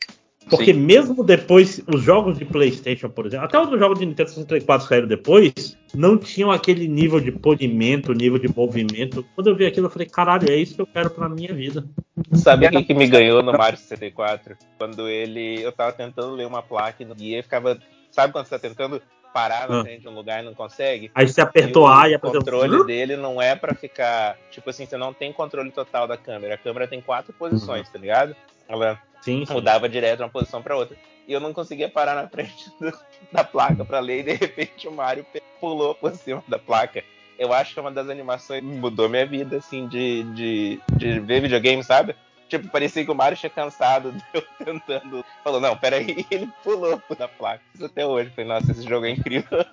Porque 0.49 0.73
mesmo 0.73 1.23
depois, 1.23 1.81
os 1.87 2.01
jogos 2.01 2.37
de 2.37 2.45
PlayStation, 2.45 3.09
por 3.09 3.25
exemplo, 3.25 3.45
até 3.45 3.59
os 3.59 3.79
jogos 3.79 3.99
de 3.99 4.05
Nintendo 4.05 4.29
64 4.29 4.87
saíram 4.87 5.07
depois, 5.07 5.77
não 5.93 6.17
tinham 6.17 6.51
aquele 6.51 6.87
nível 6.87 7.19
de 7.19 7.31
polimento, 7.31 8.13
nível 8.13 8.39
de 8.39 8.47
movimento. 8.47 9.25
Quando 9.35 9.47
eu 9.47 9.55
vi 9.55 9.65
aquilo, 9.65 9.87
eu 9.87 9.91
falei, 9.91 10.07
caralho, 10.07 10.51
é 10.51 10.55
isso 10.55 10.75
que 10.75 10.81
eu 10.81 10.87
quero 10.87 11.09
pra 11.09 11.29
minha 11.29 11.53
vida. 11.53 11.85
Sabe 12.33 12.67
o 12.67 12.69
que, 12.71 12.83
que 12.83 12.93
me 12.93 13.07
ganhou 13.07 13.41
no 13.43 13.51
Mario 13.53 13.77
64? 13.77 14.57
Quando 14.77 15.07
ele. 15.07 15.61
Eu 15.61 15.71
tava 15.71 15.91
tentando 15.93 16.35
ler 16.35 16.47
uma 16.47 16.61
placa 16.61 17.03
e 17.03 17.41
ficava. 17.41 17.79
Sabe 18.11 18.33
quando 18.33 18.45
você 18.45 18.57
tá 18.57 18.59
tentando 18.59 19.01
parar 19.33 19.69
na 19.69 19.79
Ah. 19.79 19.83
frente 19.83 20.01
de 20.01 20.07
um 20.07 20.15
lugar 20.15 20.41
e 20.41 20.45
não 20.45 20.53
consegue? 20.53 21.11
Aí 21.13 21.27
você 21.27 21.41
apertou 21.41 21.83
o 21.83 21.87
A 21.87 22.09
e 22.09 22.15
apertou 22.15 22.39
controle 22.41 22.85
dele 22.85 23.15
não 23.15 23.41
é 23.41 23.55
pra 23.55 23.73
ficar. 23.73 24.37
Tipo 24.51 24.69
assim, 24.69 24.85
você 24.85 24.97
não 24.97 25.13
tem 25.13 25.31
controle 25.31 25.71
total 25.71 26.07
da 26.07 26.17
câmera. 26.17 26.55
A 26.55 26.57
câmera 26.57 26.87
tem 26.87 27.01
quatro 27.01 27.33
posições, 27.33 27.87
tá 27.89 27.97
ligado? 27.99 28.35
Ela 28.67 28.99
Sim, 29.21 29.45
sim. 29.45 29.53
mudava 29.53 29.87
direto 29.89 30.17
de 30.17 30.23
uma 30.23 30.29
posição 30.29 30.61
pra 30.61 30.75
outra. 30.77 30.95
E 31.27 31.33
eu 31.33 31.39
não 31.39 31.53
conseguia 31.53 31.87
parar 31.89 32.15
na 32.15 32.27
frente 32.27 32.71
do- 32.79 32.91
da 33.31 33.43
placa 33.43 33.85
pra 33.85 33.99
ler 33.99 34.19
e 34.21 34.23
de 34.23 34.33
repente 34.33 34.87
o 34.87 34.91
Mario 34.91 35.25
pulou 35.59 35.93
por 35.95 36.11
cima 36.15 36.43
da 36.47 36.57
placa. 36.57 37.03
Eu 37.37 37.53
acho 37.53 37.73
que 37.73 37.79
é 37.79 37.81
uma 37.81 37.91
das 37.91 38.09
animações 38.09 38.59
que 38.61 38.65
mudou 38.65 39.07
minha 39.07 39.25
vida, 39.25 39.57
assim, 39.57 39.87
de, 39.87 40.23
de, 40.33 40.79
de 40.97 41.19
ver 41.21 41.41
videogame, 41.41 41.83
sabe? 41.83 42.13
Tipo, 42.49 42.67
parecia 42.69 43.05
que 43.05 43.11
o 43.11 43.15
Mario 43.15 43.37
tinha 43.37 43.49
cansado 43.49 44.11
de 44.11 44.23
eu 44.33 44.43
tentando. 44.65 45.23
Falou, 45.43 45.61
não, 45.61 45.77
peraí, 45.77 46.25
ele 46.31 46.49
pulou 46.63 47.01
da 47.17 47.27
placa. 47.27 47.61
Isso 47.75 47.85
até 47.85 48.05
hoje. 48.05 48.31
Falei, 48.31 48.49
nossa, 48.49 48.71
esse 48.71 48.81
jogo 48.83 49.05
é 49.05 49.11
incrível. 49.11 49.63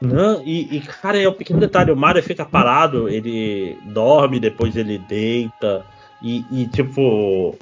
Não, 0.00 0.42
e, 0.44 0.76
e, 0.76 0.80
cara, 0.80 1.18
é 1.18 1.28
um 1.28 1.32
pequeno 1.32 1.58
detalhe, 1.60 1.90
o 1.90 1.96
Mario 1.96 2.22
fica 2.22 2.44
parado, 2.44 3.08
ele 3.08 3.78
dorme, 3.84 4.38
depois 4.38 4.76
ele 4.76 4.98
deita. 4.98 5.84
E, 6.20 6.44
e, 6.50 6.66
tipo, 6.66 7.56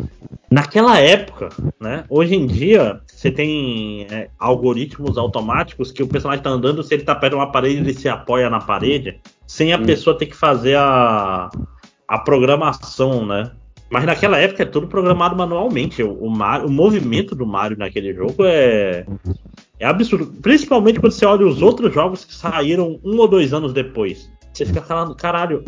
Naquela 0.51 0.99
época, 1.01 1.49
né? 1.81 2.05
Hoje 2.09 2.37
em 2.37 2.47
dia, 2.47 3.01
você 3.07 3.33
tem 3.33 4.07
é, 4.11 4.29
algoritmos 4.39 5.19
automáticos 5.19 5.91
que 5.91 6.03
o 6.05 6.07
personagem 6.07 6.43
tá 6.43 6.51
andando, 6.51 6.85
se 6.85 6.95
ele 6.95 7.03
tá 7.03 7.17
perto 7.17 7.33
de 7.33 7.39
uma 7.39 7.51
parede, 7.51 7.79
ele 7.81 7.93
se 7.93 8.09
apoia 8.09 8.49
na 8.49 8.61
parede, 8.61 9.19
sem 9.45 9.73
a 9.73 9.79
pessoa 9.79 10.17
ter 10.17 10.27
que 10.27 10.37
fazer 10.37 10.77
a, 10.77 11.51
a 12.07 12.19
programação, 12.19 13.27
né? 13.27 13.51
Mas 13.91 14.05
naquela 14.05 14.39
época 14.39 14.63
é 14.63 14.67
tudo 14.67 14.87
programado 14.87 15.35
manualmente. 15.37 16.03
O, 16.03 16.13
o, 16.13 16.31
Mario- 16.31 16.69
o 16.69 16.71
movimento 16.71 17.35
do 17.35 17.47
Mario 17.47 17.77
naquele 17.77 18.15
jogo 18.15 18.45
é, 18.45 19.05
é 19.81 19.87
absurdo. 19.87 20.27
Principalmente 20.41 21.01
quando 21.01 21.13
você 21.13 21.27
olha 21.27 21.47
os 21.47 21.61
outros 21.61 21.93
jogos 21.93 22.25
que 22.25 22.35
saíram 22.35 23.01
um 23.05 23.19
ou 23.19 23.27
dois 23.27 23.53
anos 23.53 23.73
depois. 23.73 24.31
Você 24.57 24.65
fica 24.65 24.81
falando, 24.81 25.15
caralho, 25.15 25.63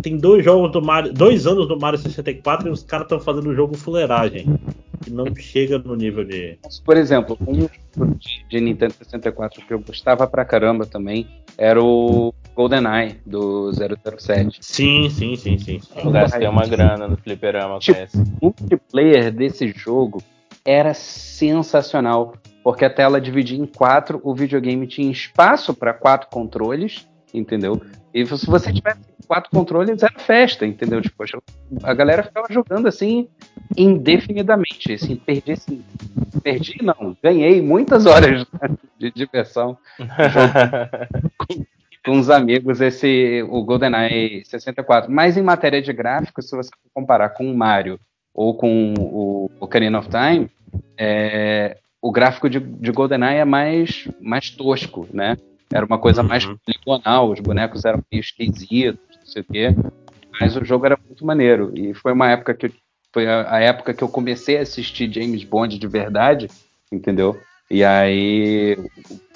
tem 0.00 0.16
dois 0.16 0.42
jogos 0.42 0.72
do 0.72 0.80
Mario, 0.80 1.12
dois 1.12 1.46
anos 1.46 1.68
do 1.68 1.78
Mario 1.78 1.98
64 1.98 2.68
e 2.68 2.70
os 2.70 2.82
caras 2.82 3.04
estão 3.04 3.20
fazendo 3.20 3.50
o 3.50 3.54
jogo 3.54 3.76
fuleiragem. 3.76 4.58
Que 5.04 5.10
não 5.10 5.26
chega 5.36 5.78
no 5.78 5.94
nível 5.94 6.24
de. 6.24 6.58
Por 6.82 6.96
exemplo, 6.96 7.36
um 7.46 7.54
jogo 7.54 7.70
de, 8.18 8.46
de 8.48 8.60
Nintendo 8.62 8.94
64 8.94 9.66
que 9.66 9.74
eu 9.74 9.80
gostava 9.80 10.26
pra 10.26 10.42
caramba 10.46 10.86
também 10.86 11.26
era 11.58 11.82
o 11.82 12.32
GoldenEye 12.56 13.20
do 13.26 13.70
007. 13.74 14.56
Sim, 14.62 15.10
sim, 15.10 15.36
sim, 15.36 15.58
sim. 15.58 15.80
Eu 16.02 16.10
gastei 16.10 16.48
uma 16.48 16.66
grana 16.66 17.06
no 17.08 17.18
fliperama 17.18 17.74
com 17.74 17.80
Tipo, 17.80 18.00
esse. 18.00 18.16
O 18.40 18.54
multiplayer 18.58 19.30
desse 19.30 19.68
jogo 19.68 20.22
era 20.64 20.94
sensacional, 20.94 22.32
porque 22.64 22.86
a 22.86 22.90
tela 22.90 23.20
dividia 23.20 23.58
em 23.58 23.66
quatro, 23.66 24.18
o 24.24 24.34
videogame 24.34 24.86
tinha 24.86 25.12
espaço 25.12 25.74
para 25.74 25.92
quatro 25.92 26.30
controles, 26.30 27.06
entendeu? 27.34 27.80
E 28.12 28.26
se 28.26 28.46
você 28.46 28.72
tivesse 28.72 29.00
quatro 29.26 29.50
controles, 29.50 30.02
era 30.02 30.18
festa, 30.18 30.66
entendeu? 30.66 31.00
Tipo, 31.00 31.24
a 31.82 31.94
galera 31.94 32.22
ficava 32.22 32.46
jogando 32.50 32.88
assim 32.88 33.28
indefinidamente, 33.76 34.92
assim, 34.92 35.14
perdi 35.16 35.52
assim, 35.52 35.84
perdi 36.42 36.82
não, 36.82 37.16
ganhei 37.22 37.62
muitas 37.62 38.06
horas 38.06 38.44
de 38.98 39.12
diversão 39.12 39.78
com 42.04 42.18
os 42.18 42.30
amigos 42.30 42.80
esse 42.80 43.42
o 43.48 43.62
GoldenEye 43.62 44.44
64. 44.44 45.10
Mas 45.10 45.36
em 45.36 45.42
matéria 45.42 45.80
de 45.80 45.92
gráfico, 45.92 46.42
se 46.42 46.56
você 46.56 46.70
comparar 46.92 47.30
com 47.30 47.50
o 47.50 47.56
Mario 47.56 48.00
ou 48.34 48.54
com 48.54 48.94
o 48.98 49.50
Ocarina 49.60 49.98
of 49.98 50.08
Time, 50.08 50.50
é, 50.98 51.76
o 52.00 52.10
gráfico 52.10 52.48
de, 52.48 52.58
de 52.58 52.90
GoldenEye 52.90 53.38
é 53.38 53.44
mais, 53.44 54.08
mais 54.20 54.50
tosco, 54.50 55.06
né? 55.12 55.36
Era 55.72 55.84
uma 55.86 55.98
coisa 55.98 56.22
mais 56.22 56.44
Uhum. 56.44 56.56
poligonal, 56.64 57.30
os 57.30 57.40
bonecos 57.40 57.84
eram 57.84 58.02
meio 58.10 58.20
esquisitos, 58.20 59.00
não 59.18 59.26
sei 59.26 59.42
o 59.42 59.44
quê. 59.44 59.68
Mas 60.40 60.56
o 60.56 60.64
jogo 60.64 60.86
era 60.86 60.98
muito 61.06 61.24
maneiro. 61.24 61.72
E 61.76 61.94
foi 61.94 62.12
uma 62.12 62.30
época 62.30 62.54
que 62.54 62.66
eu, 62.66 62.72
foi 63.12 63.26
a, 63.28 63.54
a 63.54 63.60
época 63.60 63.94
que 63.94 64.02
eu 64.02 64.08
comecei 64.08 64.58
a 64.58 64.62
assistir 64.62 65.12
James 65.12 65.44
Bond 65.44 65.78
de 65.78 65.86
verdade, 65.86 66.50
entendeu? 66.92 67.40
E 67.70 67.84
aí 67.84 68.76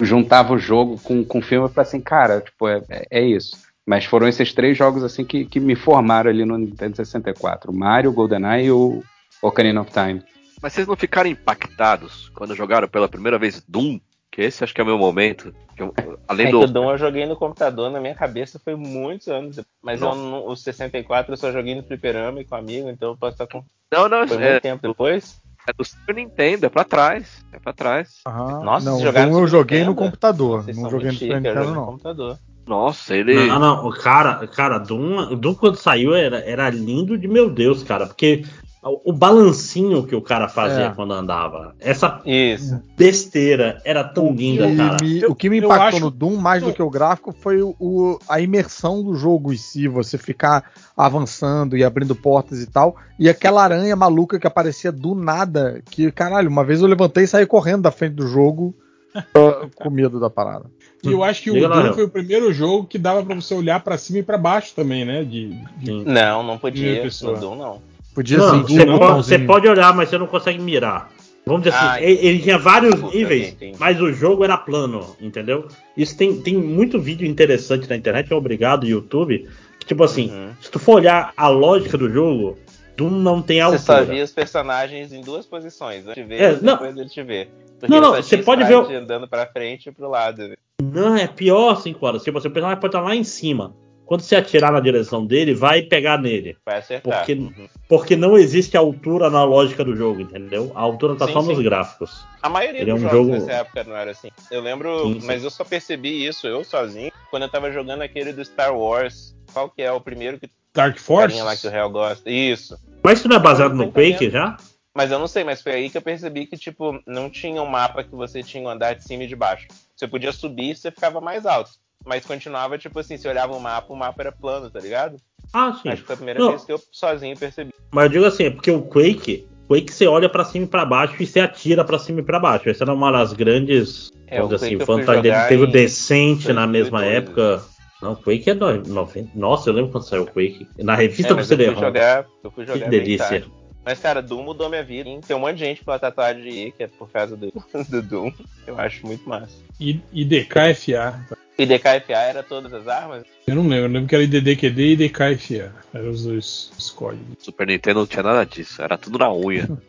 juntava 0.01 0.53
o 0.53 0.57
jogo 0.57 0.99
com, 1.03 1.23
com 1.23 1.39
o 1.39 1.41
filme 1.41 1.67
e 1.69 1.73
falei 1.73 1.87
assim, 1.87 2.01
cara, 2.01 2.41
tipo, 2.41 2.67
é, 2.67 2.81
é- 2.89 3.05
é 3.11 3.21
isso. 3.21 3.57
Mas 3.87 4.03
foram 4.03 4.27
esses 4.27 4.51
três 4.51 4.75
jogos 4.77 5.03
assim 5.03 5.23
que, 5.23 5.45
que 5.45 5.59
me 5.59 5.75
formaram 5.75 6.29
ali 6.29 6.43
no 6.43 6.57
Nintendo 6.57 6.95
64. 6.97 7.71
O 7.71 7.75
Mario, 7.75 8.11
GoldenEye 8.11 8.65
e 8.67 8.71
o 8.71 9.03
Ocarina 9.41 9.81
of 9.81 9.91
Time. 9.91 10.21
Mas 10.61 10.73
vocês 10.73 10.87
não 10.87 10.95
ficaram 10.95 11.29
impactados 11.29 12.29
quando 12.33 12.55
jogaram 12.55 12.87
pela 12.87 13.07
primeira 13.07 13.37
vez 13.37 13.63
Doom? 13.67 13.99
Que 14.35 14.41
esse 14.41 14.65
acho 14.65 14.73
que 14.73 14.81
é 14.81 14.83
o 14.83 14.87
meu 14.87 14.97
momento. 14.97 15.53
Que 15.77 15.81
eu- 15.81 15.93
além 16.27 16.47
É 16.47 16.51
do. 16.51 16.59
que 16.59 16.65
o 16.65 16.67
Doom 16.67 16.91
eu 16.91 16.97
joguei 16.97 17.25
no 17.25 17.37
computador, 17.37 17.89
na 17.89 18.01
minha 18.01 18.13
cabeça 18.13 18.59
foi 18.61 18.75
muitos 18.75 19.29
anos 19.29 19.55
depois. 19.55 19.73
Mas 19.81 20.01
eu 20.01 20.13
não- 20.13 20.45
o 20.45 20.53
64 20.57 21.31
eu 21.31 21.37
só 21.37 21.53
joguei 21.53 21.73
no 21.73 21.83
fliperama 21.83 22.41
e 22.41 22.43
com 22.43 22.53
amigo, 22.55 22.89
então 22.89 23.11
eu 23.11 23.17
posso 23.17 23.31
estar 23.41 23.47
com. 23.47 23.63
Não, 23.89 24.09
não, 24.09 24.27
Foi 24.27 24.35
é, 24.43 24.49
muito 24.51 24.61
tempo 24.61 24.85
depois. 24.89 25.39
é 25.65 25.71
do 25.71 25.85
Super 25.85 26.15
Nintendo, 26.15 26.65
é 26.65 26.69
pra 26.69 26.83
trás. 26.83 27.45
É 27.53 27.59
pra 27.59 27.71
trás. 27.71 28.15
Aham. 28.27 28.61
Nossa, 28.61 28.89
não, 28.91 28.99
jogaram 28.99 29.29
Doom 29.29 29.37
eu 29.37 29.41
no 29.43 29.47
joguei 29.47 29.79
no 29.85 29.91
Nintendo? 29.91 30.05
computador, 30.05 30.63
Vocês 30.63 30.77
não 30.77 30.89
joguei 30.89 31.07
no 31.07 31.13
Super 31.13 31.29
eu 31.31 31.35
Nintendo 31.37 31.63
no 31.67 31.73
não. 31.73 31.85
computador. 31.85 32.37
Nossa, 32.67 33.15
ele. 33.15 33.35
Não, 33.47 33.57
não, 33.59 33.87
o 33.87 33.91
cara, 33.93 34.45
cara, 34.47 34.79
Doom, 34.79 35.33
Doom 35.37 35.53
quando 35.53 35.77
saiu 35.77 36.13
era, 36.13 36.39
era 36.39 36.69
lindo 36.69 37.17
de 37.17 37.27
meu 37.27 37.49
Deus, 37.49 37.83
cara, 37.83 38.05
porque 38.05 38.43
o, 38.85 39.09
o 39.09 39.13
balancinho 39.13 40.05
que 40.05 40.15
o 40.15 40.21
cara 40.21 40.47
fazia 40.47 40.85
É. 40.85 40.89
quando 40.93 41.13
andava, 41.13 41.73
essa 41.79 42.21
Isso. 42.25 42.79
besteira 42.95 43.81
era 43.83 44.03
tão 44.03 44.31
linda, 44.31 44.67
E 44.69 44.77
cara. 44.77 44.97
me- 45.01 45.21
Eu- 45.21 45.31
o 45.31 45.35
que 45.35 45.49
me 45.49 45.57
impactou 45.57 45.87
acho- 45.87 45.99
no 45.99 46.11
Doom, 46.11 46.35
mais 46.37 46.61
do 46.63 46.71
que 46.73 46.81
o 46.83 46.89
gráfico, 46.89 47.33
foi 47.33 47.61
o, 47.61 47.75
o- 47.79 48.19
a 48.29 48.39
imersão 48.39 49.03
do 49.03 49.15
jogo 49.15 49.51
em 49.51 49.57
si. 49.57 49.87
Você 49.87 50.17
ficar 50.17 50.71
avançando 50.95 51.75
e 51.75 51.83
abrindo 51.83 52.15
portas 52.15 52.61
e 52.61 52.67
tal. 52.67 52.95
E 53.19 53.27
aquela 53.29 53.63
aranha 53.63 53.95
maluca 53.95 54.39
que 54.39 54.47
aparecia 54.47 54.91
do 54.91 55.15
nada. 55.15 55.81
Que, 55.89 56.11
caralho, 56.11 56.49
uma 56.49 56.63
vez 56.63 56.81
eu 56.81 56.87
levantei 56.87 57.23
e 57.23 57.27
saí 57.27 57.45
correndo 57.45 57.81
da 57.83 57.91
frente 57.91 58.13
do 58.13 58.27
jogo 58.27 58.75
com 59.75 59.89
medo 59.89 60.19
da 60.19 60.29
parada. 60.29 60.65
E 61.03 61.11
eu 61.11 61.23
acho 61.23 61.41
que 61.43 61.51
o 61.51 61.53
Diga 61.53 61.69
Doom 61.69 61.93
foi 61.93 62.03
o 62.03 62.09
primeiro 62.09 62.51
jogo 62.51 62.85
que 62.87 62.97
dava 62.97 63.23
pra 63.23 63.35
você 63.35 63.53
olhar 63.53 63.79
pra 63.83 63.97
cima 63.97 64.19
e 64.19 64.23
pra 64.23 64.37
baixo 64.37 64.73
também, 64.75 65.05
né? 65.05 65.23
De, 65.23 65.49
de-. 65.77 66.03
Não, 66.03 66.41
não 66.43 66.57
podia. 66.57 67.03
No 67.23 67.37
Doom, 67.37 67.55
não. 67.55 67.94
Podia 68.15 68.37
Não, 68.37 68.49
sentir 68.61 68.73
você, 68.79 68.85
pode, 68.85 69.15
você 69.17 69.39
pode 69.39 69.67
olhar, 69.67 69.93
mas 69.93 70.09
você 70.09 70.17
não 70.17 70.25
consegue 70.25 70.57
mirar. 70.59 71.11
Vamos 71.45 71.61
dizer 71.63 71.75
assim, 71.75 71.85
Ah, 71.87 72.01
ele, 72.01 72.25
ele 72.27 72.39
tinha 72.39 72.57
vários 72.57 72.99
níveis, 73.13 73.49
entendi. 73.49 73.77
mas 73.77 74.01
o 74.01 74.11
jogo 74.11 74.43
era 74.43 74.57
plano, 74.57 75.15
entendeu? 75.21 75.67
Isso 75.95 76.17
tem, 76.17 76.41
tem 76.41 76.55
muito 76.57 76.99
vídeo 76.99 77.27
interessante 77.27 77.87
na 77.87 77.95
internet, 77.95 78.33
obrigado, 78.33 78.87
YouTube. 78.87 79.47
Que, 79.79 79.85
tipo 79.85 80.03
assim, 80.03 80.31
Uhum. 80.31 80.53
se 80.59 80.71
tu 80.71 80.79
for 80.79 80.95
olhar 80.95 81.31
a 81.37 81.47
lógica 81.49 81.97
do 81.97 82.09
jogo, 82.09 82.57
Doom 82.97 83.09
não 83.11 83.41
tem 83.41 83.57
Você 83.57 83.63
altura. 83.63 83.79
só 83.79 84.03
via 84.05 84.23
os 84.23 84.31
personagens 84.31 85.11
em 85.13 85.21
duas 85.21 85.45
posições, 85.45 86.07
antes 86.07 86.15
de 86.15 86.23
ver 86.23 86.41
É, 86.41 86.51
não. 86.61 86.73
depois 86.77 86.97
ele 86.97 87.09
te 87.09 87.21
ver. 87.21 87.51
Porque 87.79 87.93
Não, 87.93 88.01
não, 88.01 88.15
você 88.15 88.37
pode 88.37 88.63
ver 88.63 88.95
andando 88.95 89.27
pra 89.27 89.45
frente 89.45 89.89
e 89.89 89.91
pro 89.91 90.09
lado. 90.09 90.47
né? 90.47 90.55
Não, 90.81 91.15
é 91.15 91.27
pior 91.27 91.75
5 91.75 92.03
horas. 92.05 92.23
Tipo 92.23 92.37
assim, 92.37 92.47
o 92.47 92.51
personagem 92.51 92.79
pode 92.79 92.95
estar 92.95 93.05
lá 93.05 93.13
em 93.15 93.23
cima. 93.23 93.75
Quando 94.05 94.21
você 94.21 94.35
atirar 94.35 94.71
na 94.71 94.79
direção 94.79 95.25
dele, 95.25 95.53
vai 95.53 95.81
pegar 95.81 96.17
nele. 96.21 96.55
Vai 96.65 96.77
acertar. 96.77 97.17
Porque, 97.19 97.33
Uhum. 97.33 97.67
porque 97.89 98.15
não 98.15 98.37
existe 98.37 98.77
altura 98.77 99.29
na 99.29 99.43
lógica 99.43 99.83
do 99.83 99.95
jogo, 99.95 100.21
entendeu? 100.21 100.71
A 100.75 100.81
altura 100.81 101.15
tá 101.15 101.25
Sim, 101.27 101.33
só 101.33 101.41
nos 101.41 101.57
sim. 101.57 101.63
gráficos. 101.63 102.25
A 102.41 102.49
maioria 102.49 102.81
Ele 102.81 102.91
é 102.91 102.93
dos 102.93 103.03
um 103.03 103.09
jogos 103.09 103.17
jogo- 103.27 103.31
nessa 103.33 103.51
época 103.61 103.83
não 103.83 103.95
era 103.95 104.11
assim. 104.11 104.29
Eu 104.51 104.61
lembro, 104.61 105.13
Sim, 105.13 105.19
mas 105.23 105.43
eu 105.43 105.49
só 105.49 105.63
percebi 105.63 106.25
isso, 106.25 106.47
eu 106.47 106.63
sozinho, 106.63 107.11
quando 107.31 107.43
eu 107.43 107.49
tava 107.49 107.71
jogando 107.71 108.01
aquele 108.01 108.31
do 108.31 108.43
Star 108.45 108.75
Wars. 108.77 109.35
Qual 109.53 109.69
que 109.69 109.81
é 109.81 109.91
o 109.91 110.01
primeiro 110.01 110.37
que 110.39 110.49
Dark 110.73 110.97
Force. 110.97 111.41
lá 111.41 111.55
que 111.55 111.65
o 111.65 111.69
Real 111.71 111.89
gosta? 111.89 112.29
Isso. 112.29 112.77
Mas 113.03 113.19
isso 113.19 113.27
não 113.29 113.37
é 113.37 113.39
baseado 113.39 113.73
não 113.73 113.85
no 113.85 113.91
Quake 113.91 114.29
já? 114.29 114.57
Mas 114.93 115.11
eu 115.11 115.19
não 115.19 115.27
sei, 115.27 115.43
mas 115.43 115.61
foi 115.61 115.73
aí 115.73 115.89
que 115.89 115.97
eu 115.97 116.01
percebi 116.01 116.45
que, 116.45 116.57
tipo, 116.57 117.01
não 117.05 117.29
tinha 117.29 117.61
um 117.61 117.65
mapa 117.65 118.03
que 118.03 118.15
você 118.15 118.41
tinha 118.43 118.63
um 118.63 118.69
andar 118.69 118.93
de 118.95 119.03
cima 119.03 119.23
e 119.23 119.27
de 119.27 119.35
baixo. 119.35 119.67
Você 119.95 120.07
podia 120.07 120.31
subir 120.31 120.71
e 120.71 120.75
você 120.75 120.89
ficava 120.91 121.19
mais 121.19 121.45
alto. 121.45 121.71
Mas 122.05 122.25
continuava, 122.25 122.77
tipo 122.77 122.99
assim, 122.99 123.17
se 123.17 123.27
olhava 123.27 123.53
o 123.55 123.59
mapa, 123.59 123.91
o 123.91 123.95
mapa 123.95 124.21
era 124.21 124.31
plano, 124.31 124.69
tá 124.69 124.79
ligado? 124.79 125.17
Ah, 125.53 125.77
sim. 125.81 125.89
Acho 125.89 126.01
que 126.01 126.07
foi 126.07 126.13
a 126.13 126.17
primeira 126.17 126.39
Não. 126.39 126.49
vez 126.49 126.63
que 126.63 126.71
eu 126.71 126.79
sozinho 126.91 127.37
percebi. 127.37 127.71
Mas 127.91 128.05
eu 128.05 128.09
digo 128.11 128.25
assim, 128.25 128.43
é 128.45 128.49
porque 128.51 128.69
o 128.71 128.81
Quake, 128.83 129.47
Quake 129.67 129.91
você 129.91 130.05
olha 130.05 130.29
pra 130.29 130.45
cima 130.45 130.65
e 130.65 130.67
pra 130.69 130.85
baixo 130.85 131.15
e 131.21 131.25
você 131.25 131.39
atira 131.39 131.83
pra 131.83 131.97
cima 131.97 132.19
e 132.19 132.23
pra 132.23 132.39
baixo. 132.39 132.69
Essa 132.69 132.83
era 132.83 132.93
uma 132.93 133.11
das 133.11 133.33
grandes. 133.33 134.11
É, 134.27 134.37
vamos 134.37 134.51
o 134.51 134.55
dizer 134.55 134.65
assim, 134.67 134.77
vantagens 134.85 135.23
dele. 135.23 135.47
Teve 135.47 135.63
o 135.63 135.67
Decente 135.67 136.53
na 136.53 136.67
mesma 136.67 136.99
2002, 137.01 137.23
época. 137.23 137.65
Não, 138.01 138.15
Quake 138.15 138.49
é 138.49 138.53
no- 138.53 138.83
90. 138.83 139.29
Nossa, 139.33 139.69
eu 139.69 139.73
lembro 139.73 139.91
quando 139.91 140.03
saiu 140.03 140.23
o 140.23 140.27
Quake. 140.27 140.67
Na 140.77 140.93
É, 140.93 140.97
revista 140.97 141.29
do 141.33 141.37
mas 141.37 141.49
eu 141.49 141.57
fui 141.57 141.75
jogar, 141.75 142.25
eu 142.43 142.51
fui 142.51 142.65
Que 142.65 142.73
jogar 142.73 142.89
bem 142.89 142.99
delícia. 142.99 143.27
tarde. 143.27 143.51
Mas, 143.85 143.99
cara, 143.99 144.21
Doom 144.21 144.43
mudou 144.43 144.67
minha 144.67 144.83
vida. 144.83 145.07
hein? 145.07 145.21
Tem 145.25 145.35
um 145.35 145.39
monte 145.39 145.53
de 145.57 145.59
gente 145.65 145.83
pela 145.83 145.99
tatuagem 145.99 146.41
de 146.41 146.49
I, 146.49 146.71
que 146.71 146.83
é 146.83 146.87
por 146.87 147.09
causa 147.09 147.37
do, 147.37 147.51
do 147.89 148.01
Doom. 148.01 148.31
Eu 148.67 148.77
acho 148.79 149.05
muito 149.05 149.27
massa. 149.29 149.55
E, 149.79 150.01
e 150.11 150.25
DKFA. 150.25 151.23
E 151.57 151.65
DKFA 151.65 152.13
era 152.13 152.43
todas 152.43 152.73
as 152.73 152.87
armas? 152.87 153.23
Eu 153.47 153.55
não 153.55 153.63
lembro, 153.63 153.85
eu 153.85 153.87
lembro 153.87 154.07
que 154.07 154.15
era 154.15 154.23
IDDQD 154.23 154.81
e 154.81 154.95
DKFA. 154.95 155.71
Eram 155.93 156.09
os 156.09 156.25
dois 156.25 156.71
os 156.77 156.89
códigos. 156.91 157.37
Super 157.39 157.67
Nintendo 157.67 157.99
não 157.99 158.07
tinha 158.07 158.23
nada 158.23 158.45
disso, 158.45 158.81
era 158.81 158.97
tudo 158.97 159.17
na 159.17 159.33
unha. 159.33 159.69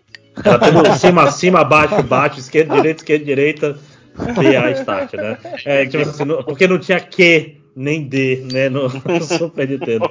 Era 0.44 0.58
tudo 0.58 0.92
cima, 0.98 1.30
cima, 1.30 1.64
baixo, 1.64 2.02
baixo, 2.02 2.38
esquerda, 2.38 2.74
direita, 2.76 3.00
esquerda, 3.00 3.24
direita, 3.24 3.78
PA 4.14 4.70
start, 4.72 5.14
né? 5.14 5.38
É, 5.64 5.86
tipo 5.86 6.02
assim, 6.02 6.26
porque 6.44 6.68
não 6.68 6.78
tinha 6.78 7.00
Q 7.00 7.56
nem 7.74 8.06
D, 8.06 8.46
né, 8.52 8.68
no, 8.68 8.82
no 8.86 9.22
Super 9.22 9.66
Nintendo. 9.66 10.10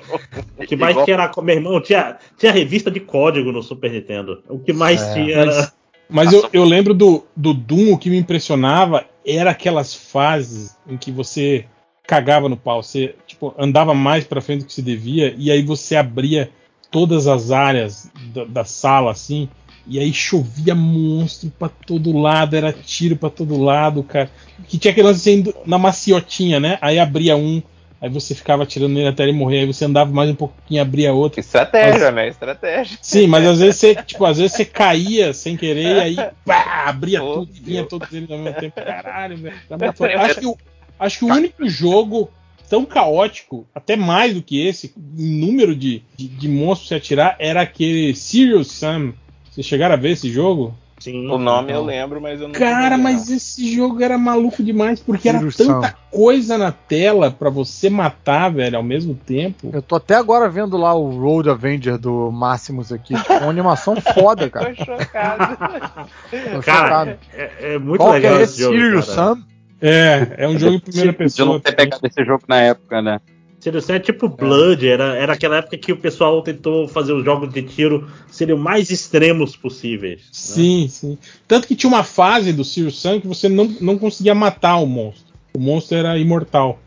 O 0.57 0.65
que 0.65 0.75
mais 0.75 0.93
Igual- 0.93 1.05
tinha 1.05 1.15
era, 1.15 1.31
meu 1.43 1.55
irmão, 1.55 1.79
tinha, 1.79 2.17
tinha 2.39 2.51
revista 2.51 2.89
de 2.89 2.99
código 2.99 3.51
no 3.51 3.61
Super 3.61 3.91
Nintendo. 3.91 4.41
O 4.49 4.57
que 4.57 4.73
mais 4.73 4.99
É, 4.99 5.13
tinha 5.13 5.35
era... 5.37 5.45
Mas, 5.55 5.73
mas 6.09 6.33
eu, 6.33 6.49
eu 6.51 6.63
lembro 6.63 6.95
do, 6.95 7.23
do 7.35 7.53
Doom, 7.53 7.93
o 7.93 7.97
que 7.97 8.09
me 8.09 8.17
impressionava 8.17 9.05
era 9.25 9.51
aquelas 9.51 9.93
fases 9.93 10.77
em 10.87 10.97
que 10.97 11.11
você 11.11 11.65
cagava 12.07 12.47
no 12.47 12.57
pau. 12.57 12.83
Você 12.83 13.15
tipo, 13.25 13.53
andava 13.57 13.93
mais 13.93 14.23
pra 14.23 14.41
frente 14.41 14.61
do 14.61 14.67
que 14.67 14.73
se 14.73 14.81
devia, 14.81 15.33
e 15.37 15.51
aí 15.51 15.61
você 15.61 15.95
abria 15.95 16.49
todas 16.91 17.27
as 17.27 17.51
áreas 17.51 18.09
da, 18.33 18.45
da 18.45 18.65
sala, 18.65 19.11
assim, 19.11 19.49
e 19.87 19.99
aí 19.99 20.13
chovia 20.13 20.73
monstro 20.73 21.51
pra 21.59 21.69
todo 21.69 22.17
lado, 22.17 22.55
era 22.55 22.73
tiro 22.73 23.15
pra 23.15 23.29
todo 23.29 23.61
lado, 23.61 24.01
cara. 24.01 24.29
Que 24.67 24.77
tinha 24.77 24.91
aquele 24.91 25.07
lance 25.07 25.29
assim, 25.29 25.53
na 25.65 25.77
maciotinha, 25.77 26.59
né? 26.59 26.77
Aí 26.81 26.97
abria 26.97 27.35
um, 27.35 27.61
Aí 28.05 28.11
você 28.11 28.35
ficava 28.35 28.61
atirando 28.61 28.93
nele 28.93 29.07
até 29.07 29.23
ele 29.23 29.31
morrer, 29.31 29.61
aí 29.61 29.65
você 29.65 29.83
andava 29.83 30.11
mais 30.11 30.29
um 30.29 30.35
pouquinho, 30.35 30.79
abria 30.79 31.11
outro. 31.11 31.39
Estratégia, 31.39 32.11
né? 32.11 32.27
Estratégia. 32.27 32.99
Sim, 33.01 33.25
mas 33.25 33.47
às 33.47 33.59
vezes 33.59 33.77
você, 33.77 33.95
tipo, 34.05 34.23
às 34.23 34.37
vezes 34.37 34.51
você 34.51 34.63
caía 34.63 35.33
sem 35.33 35.57
querer, 35.57 35.95
e 35.95 35.99
aí 35.99 36.15
pá, 36.45 36.83
abria 36.85 37.23
Oh, 37.23 37.39
tudo 37.39 37.51
e 37.55 37.59
vinha 37.59 37.83
todos 37.83 38.13
eles 38.13 38.29
ao 38.29 38.37
mesmo 38.37 38.59
tempo. 38.59 38.75
Caralho, 38.75 39.37
velho. 39.37 39.55
Tá. 39.67 39.75
Acho 40.21 40.39
que, 40.39 40.45
o, 40.45 40.57
acho 40.99 41.17
que 41.17 41.25
o 41.25 41.29
único 41.29 41.67
jogo 41.67 42.29
tão 42.69 42.85
caótico, 42.85 43.65
até 43.73 43.95
mais 43.95 44.35
do 44.35 44.43
que 44.43 44.63
esse, 44.63 44.93
em 45.17 45.39
número 45.39 45.75
de, 45.75 46.03
de, 46.15 46.27
de 46.27 46.47
monstros 46.47 46.89
se 46.89 46.93
atirar, 46.93 47.35
era 47.39 47.61
aquele 47.61 48.13
Serious 48.13 48.71
Sam. 48.71 49.13
Vocês 49.49 49.65
chegaram 49.65 49.95
a 49.95 49.97
ver 49.97 50.11
esse 50.11 50.31
jogo? 50.31 50.77
Sim. 51.05 51.29
O 51.29 51.37
nome 51.37 51.71
eu 51.71 51.83
lembro, 51.83 52.19
mas 52.19 52.41
eu 52.41 52.47
não 52.47 52.55
Cara, 52.55 52.97
mas 52.97 53.29
esse 53.29 53.75
jogo 53.75 54.01
era 54.01 54.17
maluco 54.17 54.63
demais, 54.63 54.99
porque 54.99 55.29
era 55.29 55.37
Serious 55.37 55.55
tanta 55.57 55.95
coisa 56.09 56.57
na 56.57 56.71
tela 56.71 57.29
pra 57.29 57.49
você 57.49 57.89
matar, 57.91 58.49
velho, 58.49 58.75
ao 58.77 58.81
mesmo 58.83 59.13
tempo. 59.13 59.69
Eu 59.71 59.83
tô 59.83 59.95
até 59.97 60.15
agora 60.15 60.49
vendo 60.49 60.75
lá 60.77 60.95
o 60.95 61.09
Road 61.19 61.47
Avenger 61.49 61.97
do 61.99 62.31
Máximos 62.31 62.91
aqui. 62.91 63.13
Uma 63.13 63.49
animação 63.49 63.95
foda, 64.01 64.43
não. 64.43 64.49
cara. 64.49 64.73
Tô 64.75 64.83
chocado. 64.85 65.57
Tô 65.57 66.61
Cara, 66.61 66.87
chocado. 66.87 67.17
é, 67.33 67.73
é 67.75 67.77
muito 67.79 67.99
Qual 67.99 68.09
que 68.13 68.15
legal 68.19 68.37
é 68.37 68.41
esse 68.41 68.53
esse 68.53 68.61
jogo. 68.63 68.75
Sirius 68.75 69.05
cara. 69.05 69.15
Sam? 69.15 69.43
É, 69.81 70.27
é 70.37 70.47
um 70.47 70.57
jogo 70.57 70.75
em 70.75 70.79
primeira 70.79 71.11
De 71.13 71.17
pessoa. 71.17 71.53
não 71.53 71.59
ter 71.59 71.75
pegado 71.75 72.07
esse 72.07 72.25
jogo 72.25 72.43
na 72.47 72.61
época, 72.61 73.01
né? 73.01 73.19
Serious 73.65 73.85
Sam 73.85 73.95
é 73.95 73.99
tipo 73.99 74.29
Blood, 74.29 74.87
era, 74.87 75.15
era 75.15 75.33
aquela 75.33 75.57
época 75.57 75.75
que 75.75 75.91
o 75.91 75.97
pessoal 75.97 76.39
tentou 76.43 76.87
fazer 76.87 77.13
os 77.13 77.25
jogos 77.25 77.51
de 77.51 77.63
tiro 77.63 78.07
serem 78.29 78.53
o 78.53 78.57
mais 78.59 78.91
extremos 78.91 79.55
possíveis. 79.55 80.19
né? 80.21 80.27
Sim, 80.31 80.87
sim. 80.87 81.17
Tanto 81.47 81.67
que 81.67 81.75
tinha 81.75 81.89
uma 81.89 82.03
fase 82.03 82.53
do 82.53 82.63
Sirius 82.63 83.01
Sam 83.01 83.19
que 83.19 83.27
você 83.27 83.49
não, 83.49 83.65
não 83.81 83.97
conseguia 83.97 84.35
matar 84.35 84.77
o 84.77 84.85
monstro. 84.85 85.33
O 85.55 85.59
monstro 85.59 85.97
era 85.97 86.15
imortal. 86.15 86.77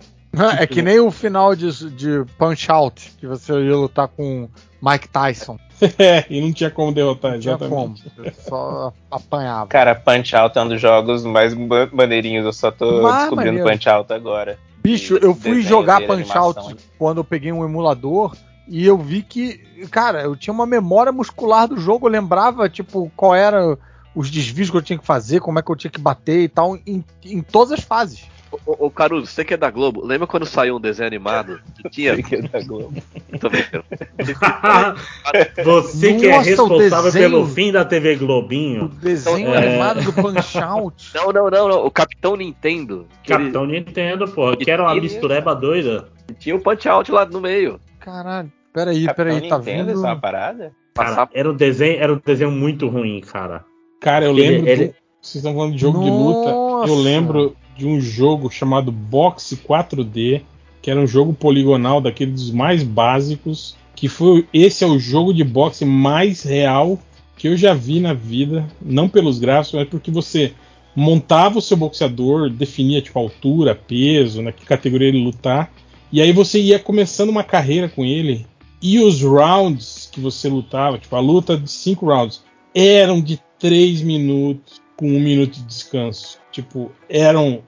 É 0.61 0.67
que 0.69 0.81
nem 0.81 1.01
o 1.01 1.11
final 1.11 1.57
de, 1.57 1.91
de 1.91 2.25
Punch 2.39 2.71
Out, 2.71 3.13
que 3.19 3.27
você 3.27 3.53
ia 3.53 3.75
lutar 3.77 4.07
com 4.07 4.49
Mike 4.81 5.09
Tyson. 5.09 5.59
É, 5.97 6.25
e 6.29 6.41
não 6.41 6.53
tinha 6.53 6.71
como 6.73 6.91
derrotar, 6.93 7.33
Não 7.35 7.39
tinha 7.39 7.55
exatamente. 7.55 8.03
como. 8.13 8.25
Você 8.25 8.35
só 8.49 8.93
apanhava. 9.09 9.69
Cara, 9.69 9.95
Punch 9.95 10.35
Out 10.35 10.59
é 10.59 10.63
um 10.63 10.69
dos 10.69 10.81
jogos 10.81 11.25
mais 11.25 11.55
ma- 11.55 11.89
maneirinhos. 11.93 12.45
Eu 12.45 12.53
só 12.53 12.73
tô 12.73 13.01
Mas 13.03 13.21
descobrindo 13.21 13.59
maneiro. 13.59 13.71
Punch 13.71 13.89
Out 13.89 14.13
agora. 14.13 14.59
Bicho, 14.83 15.17
eu 15.17 15.35
fui 15.35 15.63
jogar 15.63 16.07
Punch. 16.07 16.37
Out 16.37 16.77
quando 16.99 17.19
eu 17.19 17.25
peguei 17.25 17.53
um 17.53 17.65
emulador 17.65 18.37
e 18.67 18.85
eu 18.85 18.99
vi 18.99 19.23
que, 19.23 19.59
cara, 19.91 20.23
eu 20.23 20.37
tinha 20.37 20.53
uma 20.53 20.67
memória 20.67 21.11
muscular 21.11 21.67
do 21.67 21.79
jogo, 21.79 22.07
eu 22.07 22.11
lembrava, 22.11 22.69
tipo, 22.69 23.11
qual 23.17 23.35
era 23.35 23.79
os 24.15 24.31
desvios 24.31 24.71
que 24.71 24.77
eu 24.77 24.83
tinha 24.83 24.99
que 24.99 25.07
fazer, 25.07 25.41
como 25.41 25.59
é 25.59 25.63
que 25.63 25.71
eu 25.71 25.77
tinha 25.77 25.91
que 25.91 26.01
bater 26.01 26.43
e 26.43 26.49
tal, 26.49 26.77
em, 26.87 27.05
em 27.25 27.41
todas 27.41 27.73
as 27.73 27.81
fases. 27.81 28.27
Ô, 28.67 28.87
ô 28.87 28.91
Caruso, 28.91 29.27
você 29.27 29.45
que 29.45 29.53
é 29.55 29.57
da 29.57 29.71
Globo, 29.71 30.05
lembra 30.05 30.27
quando 30.27 30.47
saiu 30.47 30.77
um 30.77 30.81
desenho 30.81 31.07
animado 31.07 31.61
que 31.83 31.91
tinha. 31.91 32.15
Sei 32.15 32.23
que 32.23 32.35
é 32.37 32.43
da 32.43 32.61
Globo. 32.63 32.95
Tô 33.41 33.51
brincando. 33.51 33.85
Você 35.65 36.15
que 36.15 36.27
é 36.27 36.31
Nossa, 36.37 36.41
o 36.41 36.45
responsável 36.69 37.05
desenho- 37.05 37.31
pelo 37.31 37.47
fim 37.47 37.73
da 37.73 37.85
TV 37.85 38.15
O 38.15 38.19
Globinho, 38.19 38.89
desenho 39.03 39.55
É. 39.55 39.57
animado 39.59 40.03
do 40.03 40.13
Punch 40.13 40.59
Out. 40.59 41.11
Não, 41.15 41.33
não, 41.33 41.51
não, 41.51 41.69
não. 41.69 41.85
O 41.87 41.91
Capitão 41.91 42.37
Nintendo. 42.37 43.07
Que 43.23 43.33
ele- 43.33 43.41
Capitão 43.45 43.67
Nintendo, 43.67 44.29
pô, 44.29 44.57
que 44.57 44.71
era 44.71 44.83
uma 44.83 44.93
Ele- 44.93 45.03
mistureba 45.03 45.55
doida. 45.55 46.09
tinha 46.39 46.55
o 46.57 46.61
Punch 46.61 46.89
Out 46.89 47.11
lá 47.13 47.25
no 47.27 47.41
meio. 47.41 47.81
Caralho, 48.01 48.51
peraí, 48.73 49.05
Capitão 49.05 49.25
peraí, 49.25 49.49
tá 49.49 49.59
Nintendo, 49.59 49.85
vindo. 49.87 49.93
isso 49.99 50.07
é 50.07 50.15
parada? 50.17 50.73
Cara, 50.95 51.29
era 51.33 51.51
um 51.51 51.55
desenho, 51.55 52.01
era 52.03 52.13
um 52.13 52.21
desenho 52.25 52.51
muito 52.51 52.89
ruim, 52.89 53.21
cara. 53.21 53.65
Cara, 54.01 54.25
eu 54.27 54.31
Ele- 54.33 54.49
lembro. 54.51 54.69
ele- 54.69 54.87
do- 54.89 54.95
Vocês 55.21 55.37
estão 55.37 55.55
falando 55.55 55.75
de 55.75 55.81
jogo 55.81 56.03
de 56.03 56.11
luta. 56.11 56.51
Nossa. 56.51 56.93
Eu 56.93 56.97
lembro 56.97 57.57
de 57.77 57.87
um 57.87 58.01
jogo 58.01 58.51
chamado 58.51 58.91
Boxe 58.91 59.57
4D, 59.57 60.43
que 60.81 60.91
era 60.91 61.01
um 61.01 61.07
jogo 61.07 61.33
poligonal 61.33 62.01
daqueles 62.01 62.35
dos 62.35 62.51
mais 62.51 62.83
básicos. 62.83 63.77
Que 63.95 64.09
foi. 64.09 64.47
Esse 64.53 64.85
é 64.85 64.87
o 64.87 64.99
jogo 64.99 65.35
de 65.35 65.43
boxe 65.43 65.85
mais 65.85 66.43
real 66.43 66.99
que 67.37 67.49
eu 67.49 67.57
já 67.57 67.75
vi 67.75 67.99
na 67.99 68.15
vida. 68.15 68.69
Não 68.81 69.09
pelos 69.09 69.39
gráficos, 69.39 69.81
mas 69.81 69.89
porque 69.89 70.11
você 70.11 70.53
montava 70.95 71.59
o 71.59 71.63
seu 71.63 71.77
boxeador, 71.77 72.49
definia 72.49 73.03
tipo 73.03 73.19
altura, 73.19 73.75
peso, 73.75 74.41
na 74.41 74.53
que 74.53 74.65
categoria 74.65 75.09
ele 75.09 75.23
lutar. 75.23 75.73
E 76.13 76.23
aí 76.23 76.33
você 76.33 76.61
ia 76.61 76.79
começando 76.79 77.29
uma 77.29 77.45
carreira 77.45 77.89
com 77.89 78.05
ele. 78.05 78.47
E 78.81 79.01
os 79.01 79.21
rounds 79.21 80.09
que 80.13 80.21
você 80.21 80.49
lutava, 80.49 80.99
tipo, 80.99 81.15
a 81.17 81.21
luta 81.21 81.57
de 81.57 81.69
cinco 81.69 82.07
rounds, 82.07 82.43
eram 82.73 83.21
de 83.21 83.41
três 83.59 84.01
minutos 84.01 84.81
com 84.99 85.07
um 85.07 85.21
minuto 85.21 85.53
de 85.53 85.63
descanso. 85.63 86.39
Tipo, 86.53 86.93
eram. 87.09 87.63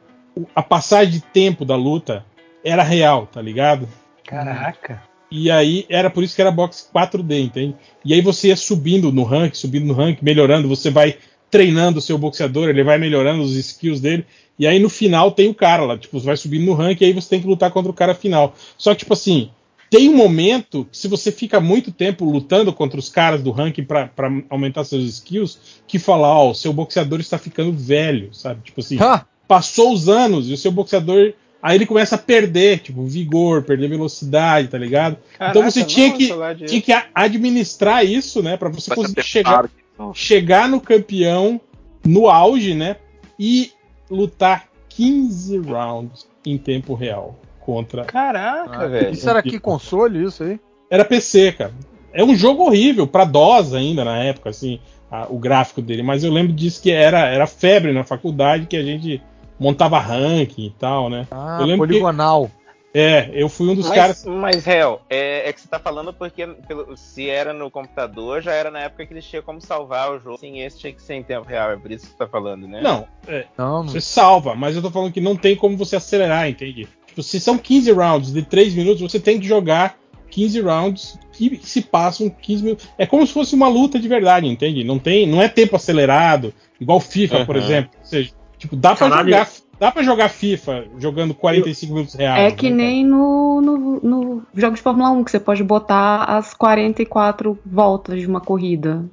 A 0.55 0.62
passagem 0.62 1.15
de 1.15 1.20
tempo 1.20 1.65
da 1.65 1.77
luta 1.77 2.24
era 2.65 2.82
real, 2.82 3.27
tá 3.27 3.40
ligado? 3.40 3.89
Caraca. 4.24 5.02
E 5.31 5.51
aí 5.51 5.86
era 5.89 6.11
por 6.11 6.24
isso 6.24 6.35
que 6.35 6.40
era 6.40 6.51
boxe 6.51 6.86
4D, 6.93 7.40
entende? 7.40 7.77
E 8.05 8.12
aí 8.12 8.20
você 8.20 8.48
ia 8.48 8.57
subindo 8.57 9.12
no 9.12 9.23
rank, 9.23 9.55
subindo 9.55 9.86
no 9.86 9.94
rank, 9.94 10.19
melhorando, 10.23 10.69
você 10.69 10.90
vai 10.90 11.16
treinando 11.51 11.98
o 11.98 12.02
seu 12.02 12.19
boxeador, 12.19 12.69
ele 12.69 12.82
vai 12.82 12.98
melhorando 12.98 13.43
os 13.43 13.57
skills 13.57 14.01
dele, 14.01 14.24
e 14.59 14.66
aí 14.66 14.78
no 14.78 14.89
final 14.89 15.32
tem 15.32 15.48
o 15.48 15.55
cara 15.55 15.85
lá, 15.85 15.98
tipo, 15.98 16.19
você 16.19 16.27
vai 16.27 16.36
subindo 16.36 16.65
no 16.65 16.74
rank 16.74 17.01
e 17.01 17.05
aí 17.05 17.12
você 17.12 17.28
tem 17.28 17.40
que 17.40 17.47
lutar 17.47 17.70
contra 17.70 17.90
o 17.90 17.94
cara 17.94 18.15
final. 18.15 18.55
Só 18.77 18.93
que, 18.93 19.01
tipo 19.01 19.12
assim, 19.12 19.51
tem 19.90 20.08
um 20.08 20.16
momento 20.16 20.86
que 20.90 20.96
se 20.96 21.08
você 21.08 21.32
fica 21.32 21.60
muito 21.60 21.90
tempo 21.90 22.24
lutando 22.24 22.72
contra 22.72 22.98
os 22.98 23.08
caras 23.08 23.42
do 23.42 23.50
ranking 23.50 23.82
pra 23.84 24.06
pra 24.06 24.30
aumentar 24.48 24.84
seus 24.84 25.04
skills, 25.04 25.58
que 25.86 25.98
fala, 25.98 26.28
ó, 26.28 26.50
o 26.50 26.54
seu 26.54 26.72
boxeador 26.72 27.18
está 27.18 27.36
ficando 27.36 27.72
velho, 27.72 28.32
sabe? 28.32 28.62
Tipo 28.62 28.80
assim, 28.80 28.96
Ah, 29.00 29.26
passou 29.48 29.92
os 29.92 30.08
anos 30.08 30.48
e 30.48 30.52
o 30.52 30.56
seu 30.56 30.70
boxeador. 30.70 31.32
Aí 31.62 31.76
ele 31.76 31.84
começa 31.84 32.14
a 32.14 32.18
perder, 32.18 32.78
tipo, 32.78 33.04
vigor, 33.04 33.64
perder 33.64 33.88
velocidade, 33.90 34.68
tá 34.68 34.78
ligado? 34.78 35.18
então 35.34 35.62
você 35.62 35.80
Caraca, 35.80 35.94
tinha 35.94 36.08
não, 36.08 36.16
que, 36.16 36.28
falar 36.28 36.54
disso. 36.54 36.66
tinha 36.70 36.80
que 37.02 37.08
administrar 37.14 38.06
isso, 38.06 38.42
né? 38.42 38.56
Pra 38.56 38.68
você 38.70 38.88
Vai 38.88 38.96
conseguir 38.96 39.22
chegar, 39.24 39.68
que 39.68 39.74
não. 39.98 40.14
chegar 40.14 40.68
no 40.68 40.80
campeão 40.80 41.60
no 42.06 42.30
auge, 42.30 42.74
né? 42.74 42.96
E 43.38 43.72
lutar 44.10 44.68
15 44.88 45.58
rounds 45.58 46.26
em 46.46 46.56
tempo 46.56 46.94
real 46.94 47.38
contra. 47.72 48.05
Caraca, 48.05 48.88
velho. 48.88 49.10
isso 49.10 49.28
era 49.28 49.42
que 49.42 49.59
console, 49.59 50.24
isso 50.24 50.42
aí? 50.42 50.59
Era 50.90 51.05
PC, 51.05 51.52
cara. 51.52 51.72
É 52.12 52.24
um 52.24 52.34
jogo 52.34 52.64
horrível, 52.64 53.06
pra 53.06 53.24
DOS 53.24 53.74
ainda 53.74 54.05
na 54.05 54.18
época, 54.18 54.51
assim, 54.51 54.80
a- 55.10 55.26
o 55.30 55.38
gráfico 55.38 55.80
dele. 55.80 56.02
Mas 56.02 56.24
eu 56.24 56.32
lembro 56.32 56.52
disso 56.52 56.82
que 56.82 56.90
era, 56.90 57.28
era 57.28 57.47
febre 57.47 57.92
na 57.92 58.02
faculdade 58.02 58.66
que 58.66 58.76
a 58.76 58.82
gente 58.82 59.22
montava 59.59 59.98
ranking 60.01 60.66
e 60.66 60.70
tal, 60.70 61.09
né? 61.09 61.26
Ah, 61.30 61.59
Eu 61.60 61.66
lembro 61.66 61.86
que- 61.86 61.92
poligonal. 61.94 62.51
É, 62.92 63.30
eu 63.32 63.48
fui 63.48 63.68
um 63.68 63.74
dos 63.76 63.86
Mas, 63.88 63.94
caras. 63.97 64.24
mas 64.26 64.66
Hel, 64.66 65.01
é, 65.09 65.48
é 65.48 65.52
que 65.52 65.60
você 65.60 65.68
tá 65.68 65.78
falando 65.78 66.12
porque 66.12 66.44
pelo- 66.66 66.97
se 66.97 67.30
era 67.30 67.52
no 67.52 67.70
computador, 67.70 68.42
já 68.42 68.52
era 68.52 68.68
na 68.68 68.80
época 68.80 69.06
que 69.06 69.12
eles 69.12 69.24
tinham 69.24 69.44
como 69.44 69.60
salvar 69.60 70.10
o 70.10 70.18
jogo. 70.18 70.38
Sim, 70.38 70.59
esse 70.60 70.76
tinha 70.80 70.92
que 70.92 71.01
ser 71.01 71.14
em 71.14 71.22
tempo 71.22 71.47
real, 71.48 71.70
é 71.70 71.76
por 71.76 71.88
isso 71.92 72.06
que 72.06 72.10
você 72.10 72.18
tá 72.18 72.26
falando, 72.26 72.66
né? 72.66 72.80
Não, 72.82 73.06
é, 73.28 73.47
Não, 73.56 73.84
não. 73.84 73.88
você 73.92 74.01
salva, 74.01 74.56
mas 74.56 74.74
eu 74.74 74.82
tô 74.82 74.90
falando 74.90 75.12
que 75.12 75.20
não 75.20 75.36
tem 75.36 75.55
como 75.55 75.76
você 75.76 75.94
acelerar, 75.94 76.48
entende? 76.48 76.88
Tipo, 77.11 77.23
se 77.23 77.39
são 77.41 77.59
15 77.59 77.93
rounds 77.93 78.32
de 78.32 78.43
3 78.43 78.74
minutos, 78.74 79.01
você 79.03 79.19
tem 79.20 79.39
que 79.39 79.47
jogar 79.47 79.99
15 80.31 80.61
rounds 80.61 81.19
que 81.32 81.59
se 81.62 81.82
passam 81.82 82.31
15 82.31 82.62
minutos. 82.62 82.89
É 82.97 83.05
como 83.05 83.27
se 83.27 83.32
fosse 83.32 83.55
uma 83.55 83.69
luta 83.69 83.99
de 83.99 84.07
verdade, 84.09 84.47
entende? 84.47 84.85
Não 84.85 84.99
tem, 84.99 85.27
não 85.27 85.43
é 85.43 85.49
tempo 85.49 85.74
acelerado, 85.77 86.55
igual 86.81 87.01
FIFA, 87.01 87.45
por 87.45 87.57
Uhum. 87.57 87.62
exemplo. 87.62 87.91
Ou 87.99 88.05
seja, 88.05 88.31
tipo, 88.59 88.77
dá 88.77 88.95
pra 88.95 89.09
Caralho. 89.09 89.28
jogar, 89.31 89.49
dá 89.78 89.91
para 89.91 90.03
jogar 90.05 90.28
FIFA 90.28 90.85
jogando 90.99 91.35
45 91.35 91.93
minutos 91.95 92.15
reais. 92.15 92.53
É 92.53 92.57
que 92.57 92.70
né, 92.70 92.77
nem 92.77 93.05
no, 93.05 93.61
no, 93.61 94.01
no 94.01 94.43
jogo 94.55 94.77
de 94.77 94.82
Fórmula 94.82 95.11
1, 95.11 95.24
que 95.24 95.31
você 95.32 95.41
pode 95.41 95.65
botar 95.65 96.24
as 96.24 96.55
44 96.55 97.59
voltas 97.66 98.20
de 98.20 98.27
uma 98.27 98.41
corrida. 98.41 99.05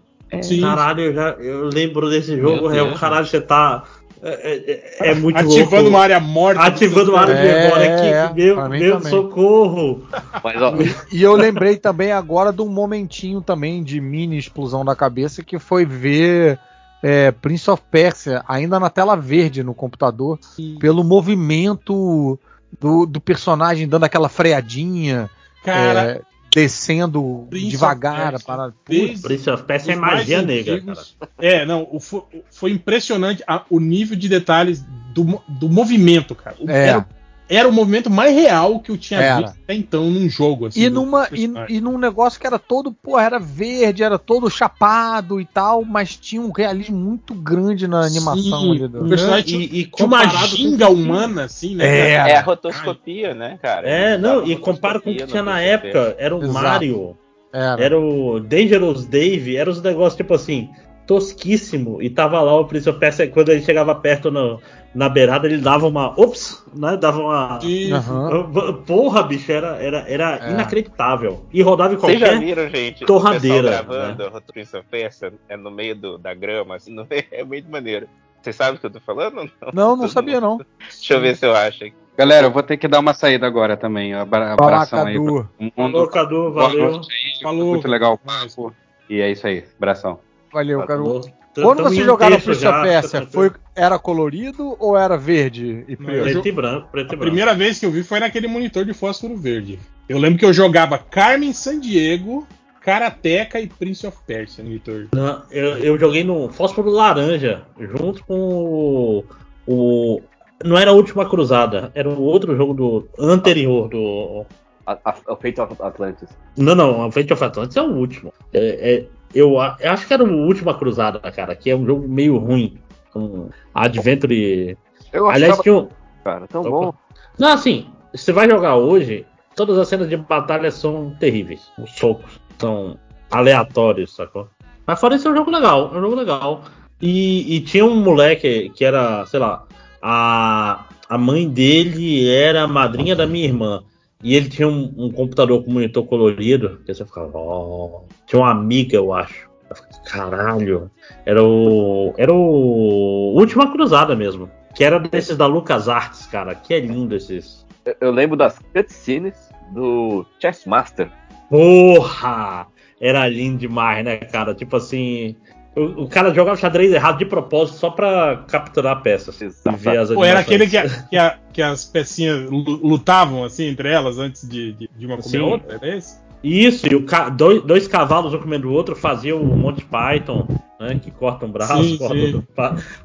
Sim, 0.42 0.60
Caralho, 0.60 1.02
eu, 1.02 1.14
já, 1.14 1.30
eu 1.40 1.70
lembro 1.70 2.10
desse 2.10 2.38
jogo, 2.40 2.70
é, 2.70 2.84
o 2.84 2.94
caralho, 2.94 3.26
você 3.26 3.40
tá. 3.40 3.86
É, 4.22 5.00
é- 5.00 5.10
é 5.12 5.16
muito 5.16 5.38
ativando 5.38 5.84
louco. 5.84 5.90
uma 5.90 6.00
área 6.00 6.20
morta. 6.20 6.62
Ativando 6.62 7.12
uma 7.12 7.22
área 7.22 7.36
de 7.36 7.48
É, 7.48 7.64
memória 7.64 7.96
aqui. 7.96 8.08
é, 8.08 8.34
meu 8.34 8.70
meu 8.70 9.02
socorro. 9.02 10.04
Mas, 10.44 10.62
ó, 10.62 10.74
E 11.12 11.22
eu 11.22 11.34
lembrei 11.36 11.78
também 11.78 12.12
agora 12.12 12.52
de 12.52 12.62
um 12.62 12.70
momentinho 12.70 13.42
também 13.42 13.84
de 13.84 14.02
mini 14.02 14.38
explosão 14.38 14.84
da 14.84 14.96
cabeça 14.96 15.44
que 15.44 15.60
foi 15.60 15.86
ver 15.86 16.58
é, 17.04 17.30
Prince 17.32 17.70
of 17.70 17.84
Persia 17.92 18.44
ainda 18.48 18.80
na 18.80 18.90
tela 18.90 19.16
verde 19.16 19.64
no 19.64 19.74
computador 19.74 20.40
pelo 20.80 21.04
movimento 21.04 22.40
do, 22.80 23.06
do 23.06 23.22
personagem 23.22 23.88
dando 23.88 24.04
aquela 24.06 24.28
freadinha, 24.30 25.30
Cara, 25.64 26.02
é, 26.04 26.22
descendo 26.54 27.46
Prince 27.50 27.68
devagar. 27.70 28.32
Persia, 28.32 28.46
Para... 28.48 28.74
desde- 28.88 29.22
Prince 29.22 29.50
of 29.50 29.64
Persia 29.64 29.94
é 29.94 29.96
magia 29.96 30.42
negra, 30.42 30.82
cara. 30.82 31.02
É, 31.38 31.66
não, 31.66 31.88
o- 31.92 32.00
foi, 32.00 32.22
foi 32.52 32.72
impressionante 32.72 33.44
a- 33.48 33.64
o 33.70 33.80
nível 33.80 34.18
de 34.18 34.28
detalhes 34.30 34.84
do, 35.14 35.42
do 35.48 35.70
movimento, 35.70 36.34
cara. 36.36 36.56
O- 36.60 36.70
É. 36.70 36.88
Era, 36.90 37.08
era 37.50 37.68
o 37.68 37.72
movimento 37.72 38.10
mais 38.10 38.36
real 38.36 38.80
que 38.80 38.92
eu 38.92 38.98
tinha 38.98 39.20
Era. 39.22 39.42
visto 39.42 39.58
até 39.64 39.74
então 39.74 40.10
num 40.10 40.30
jogo. 40.30 40.66
Assim, 40.66 40.82
E, 40.82 40.90
numa, 40.90 41.28
e, 41.32 41.50
e 41.70 41.82
num 41.82 41.98
negócio 41.98 42.40
que 42.40 42.46
era 42.46 42.60
todo, 42.60 42.92
pô, 42.92 43.18
era 43.20 43.40
verde, 43.40 44.04
era 44.04 44.20
todo 44.20 44.50
chapado 44.50 45.40
e 45.40 45.46
tal, 45.46 45.86
mas 45.86 46.16
tinha 46.16 46.42
um 46.42 46.52
realismo 46.52 46.98
muito 46.98 47.34
grande 47.34 47.88
na 47.88 48.02
animação 48.02 48.62
Sim, 48.62 48.72
ali. 48.72 48.88
Do... 48.88 49.06
o 49.06 49.10
personagem 49.10 49.62
E- 49.62 49.64
e 49.64 49.86
tinha 49.86 50.06
uma 50.06 50.20
comparado 50.26 50.50
com 50.50 50.56
ginga 50.58 50.90
humana, 50.90 51.44
assim, 51.46 51.76
né? 51.76 51.86
É? 51.86 52.12
É 52.14 52.36
a 52.38 52.42
rotoscopia, 52.42 53.34
né, 53.34 53.58
cara? 53.62 53.88
É, 53.88 54.18
não, 54.18 54.46
e 54.46 54.56
compara 54.58 55.00
com 55.00 55.10
o 55.10 55.16
que 55.16 55.26
tinha 55.26 55.44
na 55.44 55.62
época. 55.62 56.16
Era 56.20 56.36
o 56.36 56.40
Exato. 56.44 56.54
Mario, 56.54 57.18
Era. 57.54 57.82
era 57.84 58.00
o 58.00 58.40
Dangerous 58.40 59.06
Dave, 59.06 59.56
era 59.56 59.70
os 59.70 59.82
negócios 59.82 60.16
tipo 60.18 60.34
assim, 60.34 60.70
tosquíssimo. 61.06 62.02
E 62.02 62.10
tava 62.10 62.42
lá 62.42 62.54
o 62.60 62.66
Prince 62.66 62.90
of 62.90 63.00
Persia, 63.00 63.28
quando 63.30 63.50
ele 63.50 63.62
chegava 63.62 63.96
perto 63.96 64.30
no- 64.30 64.60
na 64.96 65.10
beirada, 65.10 65.48
ele 65.48 65.58
dava 65.58 65.86
uma. 65.88 66.10
Ops! 66.20 66.64
Né? 66.74 66.98
Dava 66.98 67.20
uma. 67.20 67.60
Aham. 67.94 68.52
Porra, 68.86 69.24
bicho, 69.24 69.52
era, 69.52 69.78
era, 69.78 70.00
era 70.08 70.40
É. 70.48 70.52
inacreditável. 70.52 71.46
E 71.54 71.62
rodava 71.62 71.94
em 71.94 71.98
Vocês 71.98 72.20
já 72.20 72.28
qualquer. 72.30 72.46
viram, 72.46 72.70
gente? 72.70 73.06
torradeira, 73.06 73.70
gravando 73.84 74.24
né? 74.30 74.32
o 74.34 74.54
Prince 74.54 74.76
of 74.76 74.86
Persia 74.90 75.34
é 75.48 75.56
no 75.58 75.70
meio 75.72 75.96
do- 75.96 76.18
da 76.18 76.34
grama, 76.34 76.76
assim, 76.76 76.92
no 76.94 77.06
meio- 77.10 77.26
é 77.32 77.44
muito 77.44 77.70
maneiro. 77.70 78.08
Vocês 78.42 78.56
sabem 78.56 78.76
o 78.76 78.80
que 78.80 78.86
eu 78.86 78.92
tô 78.92 79.00
falando? 79.02 79.40
ou 79.40 79.46
Não, 79.74 79.90
Não, 79.90 79.96
não 79.98 80.08
sabia 80.08 80.40
não. 80.40 80.60
Deixa 80.80 81.14
eu 81.16 81.20
ver 81.22 81.36
se 81.36 81.46
eu 81.46 81.56
acho 81.56 81.84
aqui. 81.84 81.94
Galera, 82.18 82.48
eu 82.48 82.52
vou 82.52 82.64
ter 82.64 82.78
que 82.78 82.88
dar 82.88 83.00
uma 83.00 83.14
saída 83.14 83.46
agora 83.46 83.76
também. 83.78 84.14
Abra 84.14 84.56
Fala, 84.58 84.72
abração 84.78 85.06
aí 85.06 85.14
Cadu. 85.14 85.26
todo 85.26 85.48
Falou, 85.76 85.90
mundo. 85.92 86.08
Cadu, 86.08 86.54
valeu. 86.54 87.02
Falou. 87.44 87.66
Muito 87.68 87.88
legal 87.88 88.14
o 88.14 88.18
papo. 88.18 88.74
E 89.10 89.20
é 89.22 89.30
isso 89.32 89.46
aí. 89.46 89.64
Abração. 89.78 90.20
Valeu, 90.52 90.82
Cadu. 90.84 91.22
Falou. 91.62 91.76
Quando 91.76 91.84
você 91.90 92.02
um 92.02 92.06
jogava 92.06 92.32
terço 92.32 92.46
Prince 92.46 92.68
of 92.68 92.82
Persia, 92.82 93.28
foi, 93.32 93.52
era 93.76 93.98
colorido 94.00 94.76
ou 94.80 94.98
era 94.98 95.18
verde 95.18 95.84
e 95.88 95.96
preto? 95.96 96.48
e 96.48 96.52
branco, 96.52 96.88
preto 96.92 97.06
e 97.06 97.16
A 97.16 97.18
branco. 97.18 97.22
primeira 97.26 97.54
vez 97.56 97.80
que 97.80 97.86
eu 97.86 97.92
vi 97.92 98.04
foi 98.04 98.20
naquele 98.20 98.48
monitor 98.48 98.86
de 98.86 98.94
fósforo 98.94 99.36
verde. 99.36 99.80
Eu 100.08 100.18
lembro 100.18 100.40
que 100.40 100.46
eu 100.46 100.54
jogava 100.54 100.98
Carmen 100.98 101.52
Sandiego, 101.54 102.48
Karateka 102.82 103.60
e 103.60 103.68
Prince 103.68 104.06
of 104.08 104.18
Persia 104.26 104.64
no 104.64 104.70
monitor. 104.70 105.08
Não, 105.14 105.44
eu, 105.52 105.78
eu 105.80 105.98
joguei 106.00 106.24
no 106.24 106.48
Fósforo 106.50 106.90
Laranja, 106.90 107.64
junto 107.78 108.24
com 108.24 108.40
o, 108.40 109.26
o- 109.68 110.22
Não 110.64 110.78
era 110.78 110.92
a 110.92 110.94
última 110.94 111.28
cruzada, 111.28 111.92
era 111.94 112.08
o 112.08 112.22
outro 112.22 112.56
jogo 112.56 112.74
do 112.74 113.08
anterior 113.20 113.90
do. 113.90 114.46
A, 114.86 114.98
a, 115.04 115.34
o 115.34 115.36
Fate 115.36 115.60
of 115.60 115.76
Atlantis. 115.82 116.30
Não, 116.58 116.74
não, 116.74 117.04
a 117.04 117.12
Fate 117.12 117.34
of 117.34 117.44
Atlantis 117.44 117.76
é 117.76 117.82
o 117.82 117.92
último. 117.94 118.32
É, 118.54 118.94
é- 118.94 119.06
eu, 119.34 119.54
eu 119.80 119.92
acho 119.92 120.08
que 120.08 120.14
era 120.14 120.24
o 120.24 120.46
última 120.46 120.74
cruzada, 120.74 121.20
cara, 121.32 121.56
que 121.56 121.70
é 121.70 121.76
um 121.76 121.86
jogo 121.86 122.08
meio 122.08 122.38
ruim. 122.38 122.78
Um 123.16 123.50
Adventure. 123.74 124.78
Eu 125.12 125.30
Aliás, 125.30 125.60
tinha 125.60 125.76
um. 125.76 125.90
cara, 126.24 126.48
tão 126.48 126.62
Opa. 126.62 126.70
bom. 126.70 126.94
Não, 127.38 127.54
assim, 127.54 127.88
você 128.14 128.32
vai 128.32 128.50
jogar 128.50 128.76
hoje, 128.76 129.26
todas 129.56 129.78
as 129.78 129.88
cenas 129.88 130.10
de 130.10 130.18
batalha 130.18 130.72
são 130.72 131.16
terríveis. 131.20 131.72
Os 131.78 131.92
socos 131.96 132.40
são 132.60 132.98
aleatórios, 133.32 134.16
sacou? 134.16 134.48
Mas 134.86 135.00
fora 135.00 135.16
isso, 135.16 135.28
é 135.28 135.32
um 135.32 135.36
jogo 135.36 135.52
legal, 135.52 135.92
é 135.94 135.98
um 135.98 136.02
jogo 136.02 136.16
legal. 136.16 136.64
E, 137.02 137.56
e 137.56 137.62
tinha 137.62 137.86
um 137.86 137.96
moleque 137.96 138.70
que 138.70 138.84
era, 138.86 139.26
sei 139.26 139.40
lá, 139.40 139.66
a, 140.02 140.86
a 141.10 141.18
mãe 141.18 141.48
dele 141.48 142.30
era 142.30 142.64
a 142.64 142.68
madrinha 142.68 143.16
da 143.16 143.28
minha 143.28 143.46
irmã. 143.46 143.84
E 144.24 144.36
ele 144.36 144.50
tinha 144.50 144.68
um, 144.68 144.94
um 144.98 145.12
computador 145.12 145.64
com 145.64 145.72
monitor 145.72 146.06
colorido. 146.06 146.82
Que 146.86 146.94
você 146.94 147.06
ficava, 147.06 147.38
ó. 147.38 148.02
Tinha 148.26 148.42
uma 148.42 148.52
amiga, 148.52 148.96
eu 148.96 149.14
acho. 149.14 149.48
Eu 149.70 149.76
ficava, 149.76 150.04
Caralho. 150.06 150.92
Era 151.26 151.44
o. 151.44 152.14
Era 152.18 152.34
o. 152.34 153.34
Última 153.36 153.72
Cruzada 153.72 154.16
mesmo. 154.16 154.50
Que 154.74 154.84
era 154.84 155.00
desses 155.00 155.38
da 155.38 155.46
Lucas 155.46 155.88
Arts, 155.88 156.26
cara. 156.28 156.56
Que 156.56 156.74
é 156.74 156.80
lindo 156.80 157.16
esses. 157.16 157.66
Eu, 157.86 157.96
eu 158.02 158.12
lembro 158.12 158.36
das 158.36 158.60
cutscenes 158.74 159.50
do 159.74 160.26
Chessmaster. 160.40 161.12
Porra! 161.50 162.68
Era 163.00 163.28
lindo 163.28 163.60
demais, 163.60 164.04
né, 164.04 164.18
cara? 164.18 164.56
Tipo 164.56 164.78
assim. 164.78 165.36
O, 165.78 166.04
o 166.04 166.08
cara 166.08 166.34
jogava 166.34 166.58
xadrez 166.58 166.92
errado 166.92 167.20
de 167.20 167.26
propósito 167.26 167.78
só 167.78 167.90
pra 167.92 168.44
capturar 168.48 169.02
peças. 169.04 169.40
E 169.40 169.50
ver 169.76 169.98
as 170.00 170.10
Pô, 170.10 170.26
era 170.26 170.40
aquele 170.40 170.68
que, 170.68 170.78
a- 170.78 170.90
que, 171.04 171.16
a- 171.18 171.38
que 171.54 171.62
as 171.62 171.86
pecinhas 171.86 172.50
lu- 172.50 172.80
lutavam 172.84 173.44
assim 173.44 173.66
entre 173.66 173.88
elas 173.90 174.18
antes 174.18 174.48
de, 174.48 174.74
de, 174.74 174.90
de 174.98 175.06
uma 175.06 175.18
comer 175.18 175.40
outra? 175.42 175.76
Era 175.76 175.96
esse? 175.98 176.18
Isso, 176.44 176.88
e 176.92 176.96
o 176.96 177.06
dois, 177.36 177.64
dois 177.64 177.88
cavalos 177.88 178.34
um 178.34 178.40
comendo 178.40 178.70
o 178.70 178.72
outro 178.74 178.96
faziam 178.96 179.42
o 179.42 179.58
Monty 179.58 179.84
Python, 179.86 180.48
né? 180.80 181.00
Que 181.04 181.12
corta 181.12 181.46
um 181.46 181.52
braço, 181.52 181.84
Sim, 181.84 181.98
corta 181.98 182.16
sim. 182.16 182.22
outro 182.36 182.44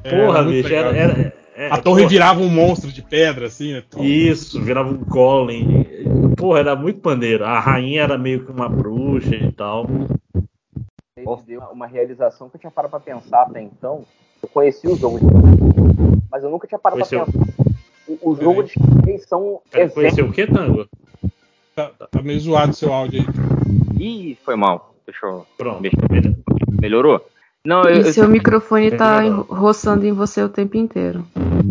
É, 0.04 0.10
Porra, 0.24 0.38
era 0.40 0.48
bicho, 0.48 0.74
era. 0.74 0.96
era- 0.96 1.42
é, 1.54 1.66
a 1.66 1.76
torre 1.76 1.98
porra, 2.00 2.08
virava 2.08 2.40
um 2.40 2.48
monstro 2.48 2.90
de 2.90 3.02
pedra, 3.02 3.46
assim, 3.46 3.74
né? 3.74 3.82
Isso, 3.98 4.58
virava 4.62 4.90
um 4.90 4.96
golem. 4.96 5.86
Porra, 6.34 6.60
era 6.60 6.74
muito 6.76 7.00
maneiro. 7.04 7.44
A 7.44 7.60
rainha 7.60 8.02
era 8.02 8.16
meio 8.16 8.44
que 8.44 8.50
uma 8.50 8.68
bruxa 8.70 9.34
e 9.34 9.52
tal. 9.52 9.86
Ele 11.34 11.42
deu 11.58 11.60
uma 11.72 11.86
realização 11.86 12.48
que 12.48 12.56
eu 12.56 12.60
tinha 12.60 12.70
parado 12.70 12.90
pra 12.90 13.00
pensar 13.00 13.42
até 13.42 13.60
então. 13.60 14.04
Eu 14.42 14.48
conheci 14.48 14.88
o 14.88 14.96
jogo 14.96 15.18
de 15.18 15.24
mas 16.30 16.42
eu 16.42 16.50
nunca 16.50 16.66
tinha 16.66 16.78
parado 16.78 17.00
Conheceu. 17.00 17.24
pra 17.24 17.32
pensar. 17.32 17.62
O, 18.08 18.30
o 18.30 18.36
jogo 18.36 18.62
de 18.62 18.72
xadrez 18.72 19.24
são 19.28 19.60
Cara, 19.70 19.90
Conheceu 19.90 20.26
o 20.26 20.32
que, 20.32 20.46
Tango? 20.46 20.88
Tá, 21.74 21.90
tá 22.10 22.22
meio 22.22 22.40
zoado 22.40 22.74
seu 22.74 22.92
áudio 22.92 23.20
aí. 23.20 24.02
Ih, 24.02 24.38
foi 24.44 24.56
mal. 24.56 24.94
Deixa 25.06 25.26
eu. 25.26 25.46
Pronto. 25.56 25.82
Deixa 25.82 25.96
eu 26.00 26.08
ver. 26.08 26.36
Melhorou? 26.80 27.24
Não, 27.64 27.84
eu, 27.84 27.96
E 27.96 28.06
eu- 28.08 28.12
seu 28.12 28.28
microfone 28.28 28.90
tá 28.90 29.20
roçando 29.48 30.04
em 30.06 30.12
você 30.12 30.42
o 30.42 30.48
tempo 30.48 30.76
inteiro. 30.76 31.24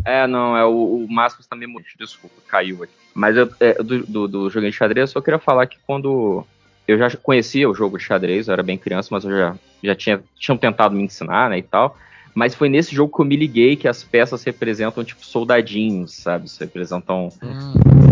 É, 0.06 0.26
não, 0.26 0.56
é 0.56 0.64
o, 0.66 1.04
o 1.06 1.08
Márcio 1.12 1.44
também 1.50 1.68
mudou. 1.68 1.88
Desculpa, 2.00 2.36
caiu 2.48 2.84
aqui. 2.84 2.94
Mas 3.14 3.36
eu, 3.36 3.50
é, 3.60 3.74
do, 3.84 4.06
do, 4.06 4.28
do 4.28 4.50
joguinho 4.50 4.72
de 4.72 4.78
xadrez, 4.78 5.10
eu 5.10 5.14
só 5.14 5.22
queria 5.22 5.40
falar 5.40 5.68
que 5.68 5.78
quando. 5.86 6.46
Eu 6.88 6.98
já 6.98 7.10
conhecia 7.12 7.70
o 7.70 7.74
jogo 7.74 7.98
de 7.98 8.04
xadrez, 8.04 8.48
eu 8.48 8.54
era 8.54 8.64
bem 8.64 8.78
criança, 8.78 9.10
mas 9.12 9.24
eu 9.24 9.32
já, 9.32 9.56
já 9.84 9.96
tinha, 9.96 10.22
tinham 10.38 10.58
tentado 10.58 10.96
me 10.96 11.04
ensinar, 11.04 11.50
né, 11.50 11.58
e 11.58 11.64
tal. 11.64 11.96
Mas 12.34 12.56
foi 12.56 12.70
nesse 12.70 12.96
jogo 12.96 13.14
que 13.14 13.22
eu 13.22 13.26
me 13.26 13.36
liguei 13.36 13.76
que 13.76 13.88
as 13.88 14.04
peças 14.04 14.44
representam, 14.44 15.04
tipo, 15.04 15.26
soldadinhos, 15.26 16.16
sabe? 16.16 16.50
Representam 16.60 17.30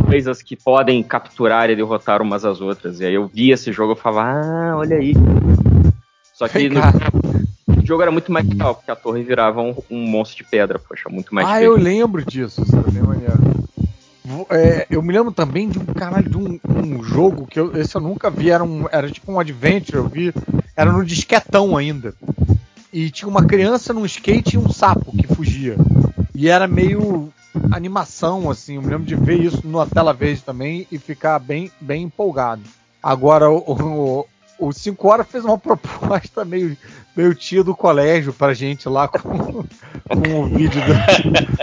coisas 0.06 0.42
que 0.42 0.56
podem 0.58 1.02
capturar 1.02 1.70
e 1.70 1.76
derrotar 1.76 2.22
umas 2.22 2.44
às 2.44 2.60
outras. 2.60 3.00
E 3.00 3.06
aí 3.06 3.14
eu 3.14 3.28
vi 3.28 3.52
esse 3.52 3.72
jogo 3.72 3.94
e 3.94 3.96
falava, 3.96 4.30
ah, 4.30 4.78
olha 4.78 4.98
aí. 4.98 5.14
Só 6.34 6.48
que 6.48 6.70
no, 6.70 6.82
o 7.82 7.86
jogo 7.86 8.02
era 8.02 8.12
muito 8.12 8.32
mais 8.32 8.48
legal, 8.48 8.76
porque 8.76 8.92
a 8.92 8.96
torre 8.96 9.24
virava 9.24 9.62
um, 9.62 9.76
um 9.90 10.00
monstro 10.00 10.44
de 10.44 10.50
pedra, 10.50 10.80
poxa, 10.80 11.10
muito 11.10 11.34
mais 11.34 11.48
Ah, 11.48 11.62
eu 11.62 11.76
lembro 11.76 12.26
disso, 12.26 12.62
isso 12.62 12.76
era 12.76 12.90
bem 12.90 13.04
maneiro. 13.04 13.59
É, 14.50 14.86
eu 14.90 15.02
me 15.02 15.14
lembro 15.14 15.32
também 15.32 15.70
de 15.70 15.80
um 15.80 15.86
caralho 15.86 16.30
de 16.30 16.38
um, 16.38 16.60
um 16.68 17.04
jogo 17.04 17.48
que 17.48 17.60
eu, 17.60 17.76
esse 17.76 17.96
eu 17.96 18.02
nunca 18.02 18.30
vi, 18.30 18.50
era, 18.50 18.64
um, 18.64 18.86
era 18.92 19.10
tipo 19.10 19.32
um 19.32 19.40
adventure, 19.40 19.98
eu 19.98 20.08
vi, 20.08 20.34
era 20.76 20.92
no 20.92 21.04
disquetão 21.04 21.76
ainda. 21.76 22.14
E 22.92 23.10
tinha 23.10 23.28
uma 23.28 23.46
criança 23.46 23.94
num 23.94 24.06
skate 24.06 24.56
e 24.56 24.60
um 24.60 24.70
sapo 24.70 25.16
que 25.16 25.28
fugia. 25.28 25.76
E 26.34 26.48
era 26.48 26.68
meio 26.68 27.32
animação, 27.72 28.50
assim, 28.50 28.76
eu 28.76 28.82
me 28.82 28.90
lembro 28.90 29.06
de 29.06 29.16
ver 29.16 29.40
isso 29.40 29.62
numa 29.64 29.86
tela 29.86 30.14
verde 30.14 30.42
também 30.42 30.88
e 30.92 30.98
ficar 30.98 31.40
bem, 31.40 31.72
bem 31.80 32.04
empolgado. 32.04 32.62
Agora, 33.02 33.50
o, 33.50 33.58
o, 33.58 34.26
o 34.60 34.72
5 34.72 35.08
Horas 35.08 35.28
fez 35.28 35.44
uma 35.46 35.58
proposta 35.60 36.44
meio, 36.46 36.76
meio 37.16 37.34
tia 37.34 37.64
do 37.64 37.76
colégio 37.76 38.34
pra 38.34 38.54
gente 38.54 38.88
lá 38.90 39.08
com, 39.08 39.20
com 39.20 40.40
o 40.42 40.46
vídeo 40.48 40.82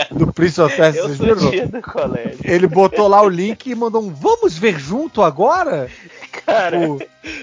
do, 0.09 0.25
do 0.25 0.33
Prince 0.33 0.59
of 0.61 0.75
Persia. 0.75 1.01
Eu 1.01 1.15
sou 1.15 1.25
viram? 1.25 1.49
tia 1.51 1.67
do 1.67 1.81
colégio. 1.81 2.39
Ele 2.43 2.67
botou 2.67 3.07
lá 3.07 3.21
o 3.21 3.29
link 3.29 3.67
e 3.67 3.75
mandou 3.75 4.01
um 4.03 4.13
vamos 4.13 4.57
ver 4.57 4.79
junto 4.79 5.21
agora? 5.21 5.89
Cara, 6.45 6.79
Tipo, 6.79 6.99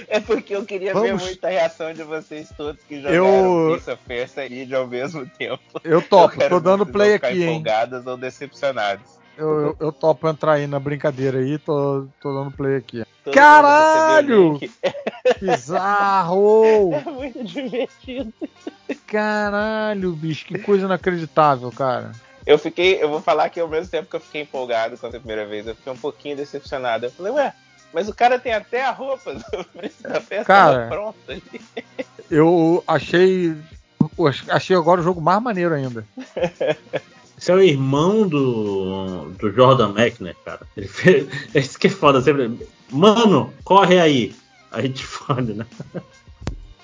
é 0.09 0.21
porque 0.21 0.55
eu 0.57 0.65
queria 0.65 0.95
ver 0.95 1.01
vamos- 1.09 1.23
muito 1.25 1.45
a 1.45 1.49
reação 1.49 1.93
de 1.93 2.03
vocês 2.03 2.49
todos 2.57 2.81
que 2.89 2.97
jogaram 3.01 3.17
Eu- 3.17 3.73
Prince 3.73 3.91
of 3.91 4.03
Persia 4.07 4.47
e 4.47 4.75
ao 4.75 4.87
mesmo 4.87 5.27
tempo. 5.39 5.61
eu 5.83 6.01
topo, 6.03 6.41
Eu 6.43 6.49
tô 6.49 6.61
dando 6.61 6.85
ver 6.85 6.93
play 6.93 7.15
aqui, 7.15 7.27
hein? 7.43 7.51
empolgados 7.51 8.07
ou 8.07 8.17
decepcionados. 8.17 9.05
Eu, 9.37 9.61
eu, 9.61 9.77
eu 9.81 9.93
topo 9.93 10.29
entrar 10.29 10.55
aí 10.55 10.67
na 10.67 10.79
brincadeira 10.79 11.39
aí, 11.39 11.59
tô, 11.59 12.07
tô 12.21 12.33
dando 12.33 12.51
play 12.51 12.77
aqui. 12.77 13.05
Todo 13.25 13.35
Caralho! 13.35 14.61
Bizarro! 15.41 16.91
É 16.95 17.11
muito 17.11 17.43
divertido. 17.43 18.33
Caralho, 19.07 20.13
bicho, 20.13 20.47
que 20.47 20.59
coisa 20.59 20.85
inacreditável, 20.85 21.71
cara. 21.73 22.13
Eu 22.47 22.59
fiquei, 22.59 23.03
eu 23.03 23.09
vou 23.09 23.21
falar 23.21 23.49
que 23.49 23.59
ao 23.59 23.69
mesmo 23.69 23.91
tempo 23.91 24.09
que 24.09 24.17
eu 24.17 24.21
fiquei 24.21 24.43
empolgado 24.43 24.99
com 24.99 25.07
a 25.07 25.11
primeira 25.11 25.47
vez, 25.47 25.67
eu 25.67 25.75
fiquei 25.75 25.93
um 25.93 25.97
pouquinho 25.97 26.37
decepcionado. 26.37 27.07
Eu 27.07 27.11
falei, 27.11 27.33
ué, 27.33 27.55
mas 27.93 28.09
o 28.09 28.15
cara 28.15 28.39
tem 28.39 28.53
até 28.53 28.85
a 28.85 28.91
roupa 28.91 29.35
da 30.03 30.21
Festa 30.21 30.45
Cara. 30.45 30.89
pronta 30.89 31.33
ali. 31.33 31.61
Eu 32.31 32.85
achei. 32.87 33.57
eu 34.19 34.27
Achei 34.49 34.77
agora 34.77 35.01
o 35.01 35.05
jogo 35.05 35.21
mais 35.21 35.43
maneiro 35.43 35.75
ainda. 35.75 36.05
Esse 37.37 37.51
é 37.51 37.55
o 37.55 37.61
irmão 37.61 38.29
do, 38.29 39.31
do 39.33 39.53
Jordan 39.53 39.93
Mechner, 39.93 40.37
cara. 40.45 40.67
Ele 40.77 40.89
fez, 40.89 41.29
esse 41.55 41.79
que 41.79 41.89
é 41.89 41.91
foda 41.91 42.21
sempre. 42.21 42.69
Mano, 42.91 43.53
corre 43.65 43.99
aí. 44.01 44.35
Aí 44.71 44.89
te 44.89 45.05
fode, 45.05 45.55
né? 45.55 45.67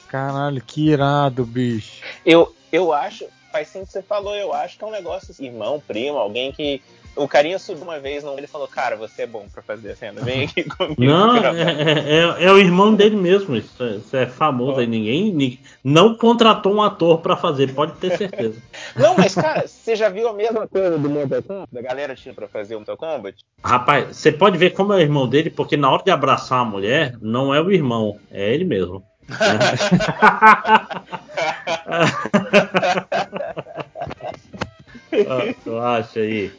Caralho, 0.09 0.63
que 0.63 0.89
irado, 0.89 1.45
bicho. 1.45 2.03
Eu, 2.25 2.55
eu 2.73 2.93
acho, 2.93 3.25
faz 3.51 3.69
sim 3.69 3.85
que 3.85 3.93
você 3.93 4.03
falou, 4.03 4.35
eu 4.35 4.53
acho 4.53 4.79
que 4.79 4.85
é 4.85 4.87
um 4.87 4.91
negócio 4.93 5.31
assim, 5.31 5.47
irmão, 5.47 5.83
primo, 5.87 6.19
alguém 6.19 6.53
que. 6.53 6.81
O 7.17 7.27
carinha 7.27 7.59
subiu 7.59 7.83
uma 7.83 7.99
vez, 7.99 8.23
não, 8.23 8.39
ele 8.39 8.47
falou, 8.47 8.69
cara, 8.69 8.95
você 8.97 9.23
é 9.23 9.27
bom 9.27 9.45
pra 9.53 9.61
fazer 9.61 9.91
a 9.91 9.97
cena, 9.97 10.21
vem 10.23 10.45
aqui 10.45 10.63
comigo. 10.71 10.95
Não, 11.03 11.41
gravar." 11.41 11.59
é, 11.59 12.21
é- 12.41 12.45
é 12.45 12.53
o 12.53 12.57
irmão 12.57 12.95
dele 12.95 13.17
mesmo. 13.17 13.57
Isso 13.57 13.83
é, 13.83 13.97
isso 13.97 14.17
é 14.17 14.27
famoso 14.29 14.79
aí. 14.79 14.87
Ninguém, 14.87 15.33
ni- 15.33 15.59
não 15.83 16.15
contratou 16.17 16.73
um 16.73 16.81
ator 16.81 17.19
pra 17.21 17.37
fazer, 17.37 17.75
pode 17.75 17.95
ter 17.95 18.17
certeza. 18.17 18.63
Não, 18.95 19.17
mas 19.17 19.35
cara, 19.35 19.67
você 19.67 19.97
já 19.97 20.09
viu 20.09 20.29
a 20.29 20.33
mesma 20.33 20.69
coisa 20.69 20.97
do 20.99 21.11
Mortal 21.11 21.43
Kombat? 21.43 21.69
Da 21.73 21.83
galera 21.83 22.15
tinha 22.15 22.33
pra 22.33 22.47
fazer 22.47 22.77
o 22.77 22.79
Mortal 22.79 22.97
Kombat? 22.97 23.45
Rapaz, 23.63 24.17
você 24.17 24.31
pode 24.31 24.57
ver 24.57 24.71
como 24.71 24.93
é 24.93 24.97
o 24.97 25.01
irmão 25.01 25.29
dele, 25.29 25.51
porque 25.51 25.77
na 25.77 25.91
hora 25.91 26.05
de 26.05 26.13
abraçar 26.13 26.61
a 26.61 26.65
mulher, 26.65 27.17
não 27.21 27.53
é 27.53 27.61
o 27.61 27.73
irmão, 27.73 28.21
é 28.31 28.55
ele 28.55 28.65
mesmo. 28.65 29.03
Tu 35.65 35.79
acha 35.79 36.21
aí? 36.21 36.51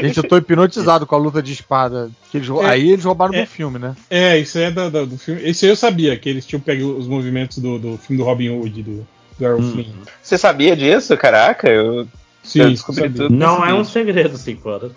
Gente, 0.00 0.16
eu 0.18 0.24
tô 0.26 0.36
hipnotizado 0.38 1.06
com 1.06 1.14
a 1.14 1.18
luta 1.18 1.42
de 1.42 1.52
espada. 1.52 2.10
Que 2.30 2.38
eles, 2.38 2.48
É, 2.48 2.66
aí 2.66 2.90
eles 2.90 3.04
roubaram 3.04 3.34
é. 3.34 3.42
do 3.42 3.46
filme, 3.48 3.78
né? 3.78 3.94
É, 4.10 4.38
isso 4.38 4.56
aí 4.58 4.64
é 4.64 4.70
da- 4.70 4.88
da- 4.88 5.04
do 5.04 5.18
filme. 5.18 5.42
Esse 5.42 5.66
aí 5.66 5.72
eu 5.72 5.76
sabia, 5.76 6.16
que 6.16 6.28
eles 6.28 6.46
tinham 6.46 6.60
pego 6.60 6.96
os 6.96 7.06
movimentos 7.06 7.58
do, 7.58 7.78
do 7.78 7.98
filme 7.98 8.20
do 8.22 8.26
Robin 8.26 8.48
Hood, 8.50 8.82
do, 8.82 9.06
do 9.38 9.44
Errol 9.44 9.62
Flynn. 9.62 9.92
Você 10.22 10.38
sabia 10.38 10.74
disso? 10.76 11.16
Caraca, 11.16 11.68
eu, 11.68 12.06
Sim, 12.42 12.60
eu 12.60 12.70
descobri 12.70 13.02
sabia. 13.02 13.22
tudo. 13.24 13.34
Não 13.36 13.64
é 13.64 13.74
um 13.74 13.84
segredo, 13.84 14.36
cinco 14.38 14.68
horas. 14.70 14.92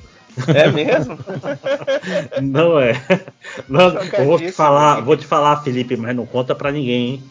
É 0.55 0.72
mesmo? 0.72 1.18
Não 2.41 2.80
é. 2.80 2.93
Não, 3.68 3.91
vou 4.26 4.38
te 4.38 4.51
falar, 4.51 4.99
hein? 4.99 5.03
vou 5.05 5.18
te 5.18 5.26
falar, 5.26 5.64
Felipe, 5.64 5.95
mas 5.97 6.15
não 6.15 6.26
conta 6.26 6.53
pra 6.53 6.72
ninguém, 6.72 7.07
hein? 7.07 7.23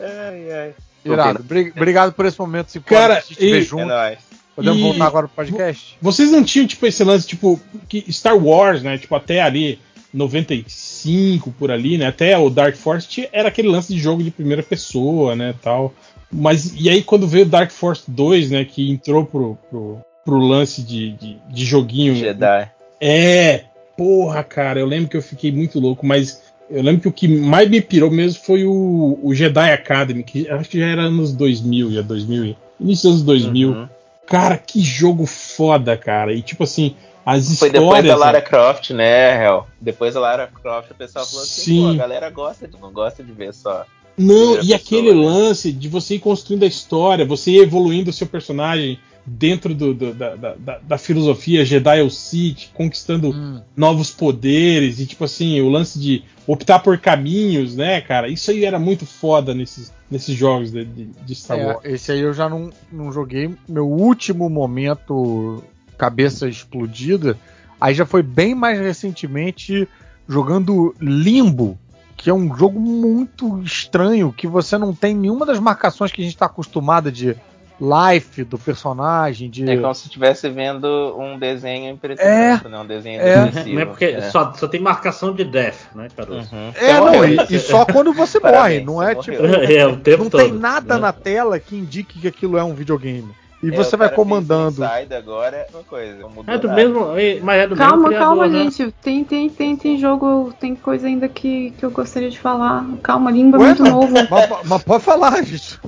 ai, 0.00 0.52
ai. 0.52 0.74
Irado. 1.04 1.42
Bri- 1.42 1.72
Obrigado 1.76 2.12
por 2.12 2.26
esse 2.26 2.38
momento, 2.38 2.70
Cinco 2.70 2.86
Cara, 2.88 3.22
vê 3.38 3.58
e- 3.58 3.62
junto. 3.62 3.82
É 3.82 3.86
nóis. 3.86 4.18
Podemos 4.54 4.78
E- 4.78 4.82
voltar 4.82 5.06
agora 5.06 5.28
pro 5.28 5.36
podcast? 5.44 5.98
Vocês 6.00 6.30
não 6.30 6.42
tinham, 6.42 6.66
tipo, 6.66 6.86
esse 6.86 7.04
lance, 7.04 7.26
tipo, 7.26 7.60
que 7.88 8.10
Star 8.10 8.36
Wars, 8.36 8.82
né? 8.82 8.96
Tipo, 8.98 9.14
até 9.14 9.42
ali 9.42 9.78
95 10.12 11.52
por 11.52 11.70
ali, 11.70 11.98
né? 11.98 12.06
Até 12.06 12.36
o 12.38 12.50
Dark 12.50 12.76
Force 12.76 13.08
tinha- 13.08 13.28
era 13.32 13.48
aquele 13.48 13.68
lance 13.68 13.92
de 13.92 13.98
jogo 14.00 14.22
de 14.22 14.30
primeira 14.30 14.62
pessoa, 14.62 15.34
né? 15.36 15.54
Tal. 15.62 15.94
Mas 16.32 16.74
e 16.78 16.88
aí 16.88 17.02
quando 17.02 17.26
veio 17.26 17.44
o 17.44 17.48
Dark 17.48 17.70
Force 17.70 18.02
2, 18.08 18.50
né? 18.50 18.64
Que 18.64 18.90
entrou 18.90 19.24
pro, 19.24 19.58
pro, 19.70 19.98
pro 20.24 20.38
lance 20.38 20.82
de, 20.82 21.12
de, 21.12 21.36
de 21.48 21.64
joguinho. 21.64 22.14
Jedi. 22.16 22.68
É, 23.00 23.64
porra, 23.96 24.42
cara, 24.42 24.80
eu 24.80 24.86
lembro 24.86 25.08
que 25.08 25.16
eu 25.16 25.22
fiquei 25.22 25.52
muito 25.52 25.78
louco, 25.78 26.04
mas 26.06 26.42
eu 26.70 26.82
lembro 26.82 27.02
que 27.02 27.08
o 27.08 27.12
que 27.12 27.28
mais 27.28 27.68
me 27.68 27.80
pirou 27.80 28.10
mesmo 28.10 28.42
foi 28.42 28.64
o, 28.64 29.18
o 29.22 29.34
Jedi 29.34 29.70
Academy, 29.70 30.22
que 30.22 30.48
acho 30.48 30.68
que 30.68 30.78
já 30.80 30.86
era 30.86 31.02
anos 31.02 31.32
2000, 31.32 31.92
já 31.92 32.02
2000, 32.02 32.56
início 32.80 33.10
dos 33.10 33.20
anos 33.20 33.22
2000. 33.22 33.70
Uhum. 33.70 33.88
Cara, 34.26 34.58
que 34.58 34.80
jogo 34.80 35.24
foda, 35.24 35.96
cara. 35.96 36.32
E 36.32 36.42
tipo 36.42 36.64
assim, 36.64 36.96
as 37.26 37.44
Foi 37.58 37.68
histórias. 37.68 37.82
depois 37.82 38.04
da 38.06 38.16
Lara 38.16 38.38
né? 38.38 38.40
Croft, 38.40 38.90
né, 38.90 39.44
Hel? 39.44 39.66
Depois 39.80 40.14
da 40.14 40.20
Lara 40.20 40.46
Croft, 40.46 40.92
o 40.92 40.94
pessoal 40.94 41.26
falou 41.26 41.42
assim, 41.42 41.60
Sim. 41.62 41.82
pô, 41.82 41.88
a 41.88 41.94
galera 41.96 42.30
gosta 42.30 42.68
de, 42.68 42.80
não 42.80 42.92
gosta 42.92 43.22
de 43.24 43.32
ver 43.32 43.52
só. 43.52 43.84
Não, 44.16 44.54
e 44.54 44.56
pessoa, 44.58 44.76
aquele 44.76 45.12
né? 45.12 45.26
lance 45.26 45.72
de 45.72 45.88
você 45.88 46.14
ir 46.14 46.20
construindo 46.20 46.62
a 46.62 46.66
história, 46.66 47.24
você 47.26 47.50
ir 47.50 47.58
evoluindo 47.58 48.08
o 48.10 48.12
seu 48.12 48.26
personagem 48.26 48.98
dentro 49.26 49.74
do- 49.74 49.92
do- 49.92 50.14
da, 50.14 50.36
da, 50.36 50.54
da- 50.54 50.78
da 50.78 50.96
filosofia 50.98 51.64
Jedi 51.64 52.00
ou 52.00 52.08
Sith, 52.08 52.70
conquistando 52.72 53.30
Hum. 53.30 53.60
novos 53.76 54.10
poderes, 54.12 55.00
e 55.00 55.04
tipo 55.06 55.24
assim, 55.24 55.60
o 55.60 55.68
lance 55.68 55.98
de 55.98 56.22
optar 56.46 56.78
por 56.78 56.96
caminhos, 56.98 57.74
né, 57.74 58.00
cara? 58.00 58.28
Isso 58.28 58.52
aí 58.52 58.64
era 58.64 58.78
muito 58.78 59.04
foda 59.04 59.52
nesses, 59.52 59.92
nesses 60.08 60.34
jogos 60.36 60.70
de, 60.70 60.84
de, 60.84 61.04
de 61.06 61.34
Star 61.34 61.58
É, 61.58 61.66
Wars. 61.66 61.84
esse 61.84 62.12
aí 62.12 62.20
eu 62.20 62.32
já 62.32 62.48
não, 62.48 62.70
não 62.90 63.12
joguei. 63.12 63.50
Meu 63.68 63.86
último 63.90 64.48
momento, 64.48 65.62
cabeça 65.96 66.48
explodida, 66.48 67.36
aí 67.80 67.94
já 67.94 68.04
foi 68.06 68.22
bem 68.22 68.54
mais 68.54 68.78
recentemente 68.78 69.88
jogando 70.28 70.94
Limbo, 71.00 71.78
que 72.16 72.30
é 72.30 72.34
um 72.34 72.54
jogo 72.56 72.80
muito 72.80 73.62
estranho, 73.62 74.32
que 74.32 74.46
você 74.46 74.76
não 74.78 74.94
tem 74.94 75.14
nenhuma 75.14 75.44
das 75.46 75.58
marcações 75.58 76.10
que 76.10 76.20
a 76.20 76.24
gente 76.24 76.34
está 76.34 76.46
acostumado 76.46 77.12
de 77.12 77.36
life 77.78 78.42
do 78.42 78.58
personagem, 78.58 79.50
de. 79.50 79.68
É 79.68 79.76
como 79.76 79.94
se 79.94 80.06
estivesse 80.06 80.48
vendo 80.48 80.86
um 81.18 81.38
desenho 81.38 81.90
em 81.90 81.96
preto 81.96 82.20
e 82.20 82.24
É. 82.24 82.52
branco, 82.52 82.68
né? 82.70 82.78
Um 82.78 82.86
desenho 82.86 83.20
É. 83.20 83.64
Não 83.66 83.80
é 83.82 83.84
porque 83.84 84.04
É. 84.06 84.22
só, 84.30 84.50
só 84.54 84.66
tem 84.66 84.80
marcação 84.80 85.34
de 85.34 85.44
death, 85.44 85.76
né, 85.94 86.08
Caruso? 86.16 86.48
Uhum. 86.54 86.72
É, 86.74 86.94
não, 86.94 87.24
e, 87.24 87.36
e 87.50 87.58
só 87.58 87.84
quando 87.84 88.14
você 88.14 88.38
morre, 88.40 88.52
Parabéns, 88.52 88.86
não 88.86 89.02
é 89.02 89.14
tipo. 89.14 89.36
É, 89.70 89.86
o 89.86 89.96
tempo 89.98 90.24
Não 90.24 90.30
todo. 90.30 90.42
tem 90.42 90.52
nada 90.52 90.94
né? 90.94 91.00
na 91.02 91.12
tela 91.12 91.60
que 91.60 91.76
indique 91.76 92.18
que 92.18 92.26
aquilo 92.28 92.56
é 92.56 92.64
um 92.64 92.72
videogame. 92.74 93.28
E 93.62 93.68
É, 93.68 93.70
você 93.76 93.94
o 93.96 93.98
vai 93.98 94.10
comandando. 94.10 94.84
agora 94.84 95.56
é 95.56 95.66
uma 95.72 95.82
coisa. 95.82 96.18
É 96.46 96.58
do 96.58 96.68
nada. 96.68 96.74
mesmo, 96.74 97.16
é- 97.18 97.40
mas 97.40 97.58
é 97.62 97.66
do 97.66 97.74
Calma, 97.74 97.92
mesmo 97.96 98.06
criador, 98.08 98.26
calma, 98.28 98.46
né? 98.48 98.58
gente. 98.64 98.92
Tem, 99.02 99.24
tem, 99.24 99.48
tem, 99.48 99.76
tem 99.76 99.98
jogo, 99.98 100.52
tem 100.60 100.76
coisa 100.76 101.06
ainda 101.06 101.26
que, 101.26 101.70
que 101.78 101.84
eu 101.84 101.90
gostaria 101.90 102.28
de 102.30 102.38
falar. 102.38 102.84
Calma, 103.02 103.30
língua 103.30 103.58
é 103.58 103.60
Ué, 103.62 103.66
muito 103.68 103.82
mas- 103.82 103.92
novo. 103.92 104.12
Mas, 104.30 104.50
mas 104.68 104.82
pode 104.84 105.02
falar, 105.04 105.40
gente. 105.44 105.80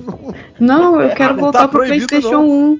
Não, 0.59 0.99
eu 1.01 1.09
quero 1.15 1.35
Não 1.35 1.41
voltar 1.43 1.59
tá 1.59 1.67
pro 1.67 1.83
PlayStation 1.85 2.31
não. 2.31 2.49
1. 2.49 2.79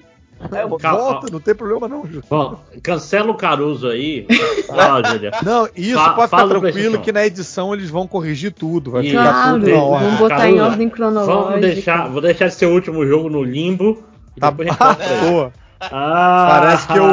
É, 0.53 0.63
eu 0.63 0.69
vou- 0.69 0.79
Calma. 0.79 0.99
Volta, 1.01 1.27
não 1.31 1.39
tem 1.41 1.53
problema 1.53 1.87
não, 1.87 2.07
Ju. 2.07 2.21
Bom, 2.29 2.57
cancela 2.81 3.29
o 3.29 3.35
Caruso 3.35 3.89
aí. 3.89 4.25
Fala, 4.67 5.03
Júlia. 5.05 5.31
Não, 5.43 5.67
isso 5.75 5.95
Fa- 5.99 6.13
pode 6.13 6.29
ficar 6.31 6.47
tranquilo 6.47 6.99
que 6.99 7.11
na 7.11 7.25
edição 7.25 7.73
eles 7.73 7.89
vão 7.89 8.07
corrigir 8.07 8.53
tudo. 8.53 8.91
Vai 8.91 9.01
Isso. 9.03 9.11
ficar 9.11 9.31
Claro, 9.33 9.59
tudo 9.59 9.69
na 9.69 9.83
ordem. 9.83 10.05
vamos 10.07 10.19
botar 10.19 10.49
em 10.49 10.55
Caruso, 10.55 10.63
ordem 10.71 10.89
cronológica. 10.89 11.43
Vamos 11.43 11.61
deixar, 11.61 12.09
vou 12.09 12.21
deixar 12.21 12.45
esse 12.47 12.57
seu 12.57 12.71
último 12.71 13.05
jogo 13.05 13.29
no 13.29 13.43
limbo. 13.43 14.01
Tá 14.39 14.49
depois 14.49 14.69
a 14.69 14.71
gente 14.71 14.79
volta 14.83 15.03
pra 15.03 15.13
ele. 15.15 15.29
boa. 15.29 15.53
Ah, 15.81 16.59
Parece 16.59 16.87
que 16.87 16.97
eu 16.97 17.05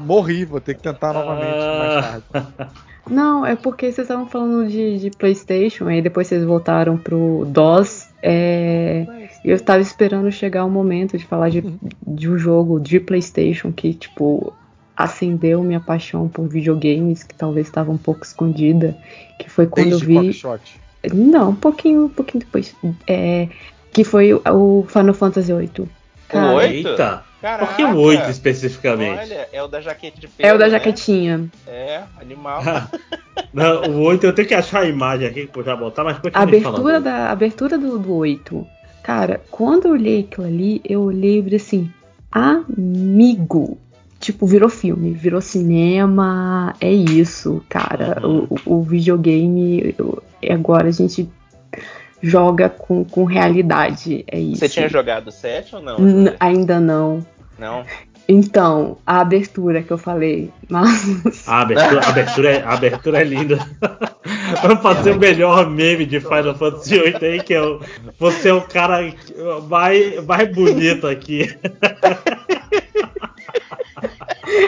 morri, 0.00 0.44
vou 0.44 0.60
ter 0.60 0.74
que 0.74 0.82
tentar 0.82 1.12
novamente 1.12 1.56
mais 1.56 2.04
tarde. 2.04 2.72
Não, 3.08 3.46
é 3.46 3.56
porque 3.56 3.86
vocês 3.86 4.04
estavam 4.04 4.26
falando 4.26 4.68
de, 4.68 4.98
de 4.98 5.10
PlayStation, 5.10 5.86
aí 5.86 6.02
depois 6.02 6.26
vocês 6.26 6.44
voltaram 6.44 6.98
pro 6.98 7.46
DOS. 7.48 8.08
É, 8.22 9.06
e 9.44 9.50
eu 9.50 9.58
tava 9.60 9.80
esperando 9.80 10.30
chegar 10.30 10.64
o 10.64 10.70
momento 10.70 11.16
de 11.16 11.24
falar 11.24 11.48
de, 11.48 11.62
de 12.06 12.28
um 12.28 12.36
jogo 12.36 12.78
de 12.80 13.00
PlayStation 13.00 13.72
que, 13.72 13.94
tipo, 13.94 14.52
acendeu 14.96 15.62
minha 15.62 15.80
paixão 15.80 16.28
por 16.28 16.48
videogames, 16.48 17.22
que 17.22 17.34
talvez 17.34 17.68
estava 17.68 17.90
um 17.90 17.96
pouco 17.98 18.24
escondida. 18.24 18.96
Que 19.38 19.48
foi 19.48 19.66
quando 19.66 19.90
Desde 19.90 20.04
eu 20.04 20.22
vi. 20.22 20.28
Quackshot. 20.28 20.80
Não, 21.14 21.50
um 21.50 21.54
pouquinho, 21.54 22.06
um 22.06 22.08
pouquinho 22.10 22.44
depois. 22.44 22.74
É, 23.06 23.48
que 23.92 24.02
foi 24.04 24.34
o, 24.34 24.42
o 24.44 24.84
Final 24.88 25.14
Fantasy 25.14 25.52
VIII. 25.52 25.88
Cara, 26.28 26.52
Oito? 26.52 26.88
Eita, 26.88 27.24
Caraca. 27.40 27.66
por 27.66 27.76
que 27.76 27.84
o 27.84 27.96
8 27.98 28.30
especificamente? 28.30 29.18
Olha, 29.20 29.48
é 29.52 29.62
o 29.62 29.68
da 29.68 29.80
jaqueta 29.80 30.20
de 30.20 30.28
pelo, 30.28 30.48
é 30.48 30.54
o 30.54 30.58
da 30.58 30.64
né? 30.66 30.70
jaquetinha. 30.72 31.48
É, 31.66 32.02
animal. 32.20 32.62
Não, 33.54 33.82
o 33.90 34.00
8 34.02 34.26
eu 34.26 34.32
tenho 34.34 34.46
que 34.48 34.54
achar 34.54 34.80
a 34.82 34.86
imagem 34.88 35.26
aqui 35.28 35.46
pra 35.46 35.62
já 35.62 35.74
botar, 35.76 36.04
mas 36.04 36.16
A 36.16 36.20
continue 36.20 36.42
abertura, 36.42 36.72
falando. 36.76 37.04
da, 37.04 37.14
a 37.28 37.30
abertura 37.32 37.78
do, 37.78 37.98
do 37.98 38.14
8. 38.14 38.66
Cara, 39.02 39.40
quando 39.50 39.86
eu 39.86 39.92
olhei 39.92 40.20
aquilo 40.20 40.46
ali, 40.46 40.82
eu 40.84 41.00
olhei 41.02 41.38
e 41.38 41.42
falei 41.42 41.56
assim, 41.56 41.90
amigo. 42.30 43.78
Tipo, 44.20 44.46
virou 44.48 44.68
filme, 44.68 45.12
virou 45.12 45.40
cinema, 45.40 46.74
é 46.80 46.90
isso, 46.92 47.62
cara. 47.68 48.18
Uhum. 48.26 48.48
O, 48.66 48.78
o- 48.78 48.82
videogame, 48.82 49.94
agora 50.50 50.88
a 50.88 50.90
gente 50.90 51.30
joga 52.22 52.68
com, 52.68 53.04
com 53.04 53.24
realidade, 53.24 54.24
é 54.30 54.38
isso. 54.38 54.60
Você 54.60 54.68
tinha 54.68 54.88
jogado 54.88 55.30
7 55.30 55.76
ou 55.76 55.82
não? 55.82 55.98
N- 55.98 56.34
ainda 56.38 56.80
não. 56.80 57.24
Não. 57.58 57.84
Então, 58.30 58.98
a 59.06 59.20
abertura 59.20 59.82
que 59.82 59.90
eu 59.90 59.96
falei, 59.96 60.50
mas. 60.68 61.48
A 61.48 61.62
abertura, 61.62 62.00
a 62.00 62.08
abertura, 62.08 62.50
é, 62.50 62.62
a 62.62 62.72
abertura 62.74 63.20
é 63.20 63.24
linda. 63.24 63.58
Vamos 64.62 64.82
fazer 64.82 65.12
o 65.12 65.18
melhor 65.18 65.68
meme 65.70 66.04
de 66.04 66.20
Final 66.20 66.54
Fantasy 66.54 66.98
VIII 66.98 67.16
aí, 67.22 67.42
que 67.42 67.54
é 67.54 67.62
o. 67.62 67.80
Você 68.18 68.50
é 68.50 68.54
o 68.54 68.60
cara 68.60 69.00
mais, 69.68 70.24
mais 70.26 70.54
bonito 70.54 71.06
aqui. 71.06 71.56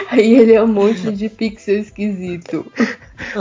Aí 0.09 0.33
ele 0.35 0.53
é 0.53 0.63
um 0.63 0.67
monte 0.67 1.11
de 1.11 1.29
pixel 1.29 1.79
esquisito. 1.79 2.71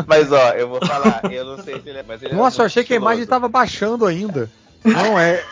Mas 0.07 0.31
ó, 0.33 0.51
eu 0.53 0.69
vou 0.69 0.81
falar, 0.85 1.23
eu 1.33 1.45
não 1.45 1.59
sei 1.59 1.81
se 1.81 1.89
ele 1.89 1.99
é. 1.99 2.03
Mas 2.03 2.23
ele 2.23 2.35
é 2.35 2.37
Nossa, 2.37 2.57
eu 2.63 2.63
muito 2.63 2.67
achei 2.67 2.85
que 2.85 2.93
a 2.93 2.97
imagem 2.97 3.23
estiloso. 3.23 3.27
tava 3.27 3.49
baixando 3.49 4.07
ainda. 4.07 4.51
Não, 4.85 5.19
é. 5.19 5.43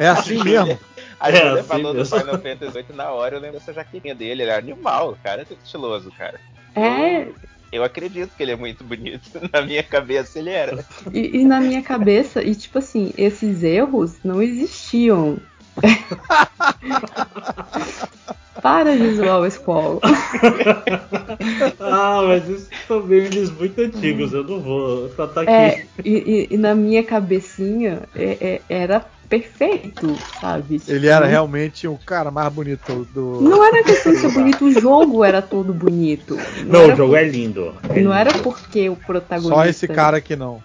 É 0.00 0.08
assim 0.08 0.42
mesmo. 0.42 0.78
A 1.20 1.30
É, 1.30 1.32
Júlia 1.32 1.52
assim 1.60 1.68
falou 1.68 1.92
do 1.94 1.96
mesmo. 1.98 2.04
Final 2.04 2.38
Fantasy 2.40 2.72
VIII 2.72 2.96
na 2.96 3.10
hora, 3.10 3.36
eu 3.36 3.40
lembro 3.40 3.58
dessa 3.58 3.72
jaquetinha 3.72 4.14
dele, 4.14 4.42
ele 4.42 4.50
é 4.50 4.56
animal, 4.56 5.10
o 5.12 5.16
cara 5.16 5.42
é 5.42 5.46
estiloso, 5.52 6.10
cara. 6.16 6.40
É, 6.74 7.26
Eu 7.70 7.84
acredito 7.84 8.30
que 8.36 8.42
ele 8.42 8.52
é 8.52 8.56
muito 8.56 8.82
bonito. 8.84 9.28
Na 9.52 9.60
minha 9.62 9.82
cabeça 9.82 10.38
ele 10.38 10.50
era. 10.50 10.84
E, 11.12 11.40
e 11.40 11.44
na 11.44 11.60
minha 11.60 11.82
cabeça, 11.82 12.42
e 12.42 12.54
tipo 12.54 12.78
assim, 12.78 13.12
esses 13.18 13.62
erros 13.62 14.14
não 14.24 14.40
existiam. 14.42 15.36
Para 18.62 18.96
de 18.96 19.14
zoar 19.14 19.40
o 19.40 19.50
Squall. 19.50 20.00
ah, 21.80 22.22
mas 22.26 22.48
isso 22.48 22.68
são 22.86 23.02
memes 23.02 23.50
muito 23.50 23.80
antigos, 23.80 24.32
eu 24.32 24.44
não 24.44 24.60
vou 24.60 25.08
tratar 25.10 25.42
aqui. 25.42 25.50
É, 25.50 25.84
e, 26.04 26.10
e- 26.10 26.54
e 26.54 26.56
na 26.56 26.74
minha 26.74 27.02
cabecinha 27.02 28.02
é- 28.14 28.36
é- 28.40 28.60
era 28.68 29.04
perfeito, 29.28 30.16
sabe? 30.40 30.80
Ele 30.88 31.06
era 31.06 31.26
realmente 31.26 31.86
o 31.86 31.98
cara 32.04 32.30
mais 32.30 32.52
bonito 32.52 33.06
do. 33.14 33.40
Não 33.42 33.62
era 33.64 33.84
questão 33.84 34.12
de 34.12 34.18
ser 34.18 34.32
bonito, 34.32 34.64
o 34.64 34.72
jogo 34.80 35.22
era 35.22 35.42
todo 35.42 35.72
bonito. 35.74 36.36
Não, 36.64 36.84
era 36.84 36.94
o 36.94 36.96
jogo 36.96 37.14
é 37.16 37.24
lindo. 37.24 37.74
É 37.90 38.00
Não 38.00 38.12
era 38.14 38.30
lindo. 38.30 38.42
porque 38.42 38.88
o 38.88 38.96
protagonista. 38.96 39.54
Só 39.54 39.66
esse 39.66 39.86
cara 39.86 40.16
aqui 40.16 40.34
não. 40.34 40.62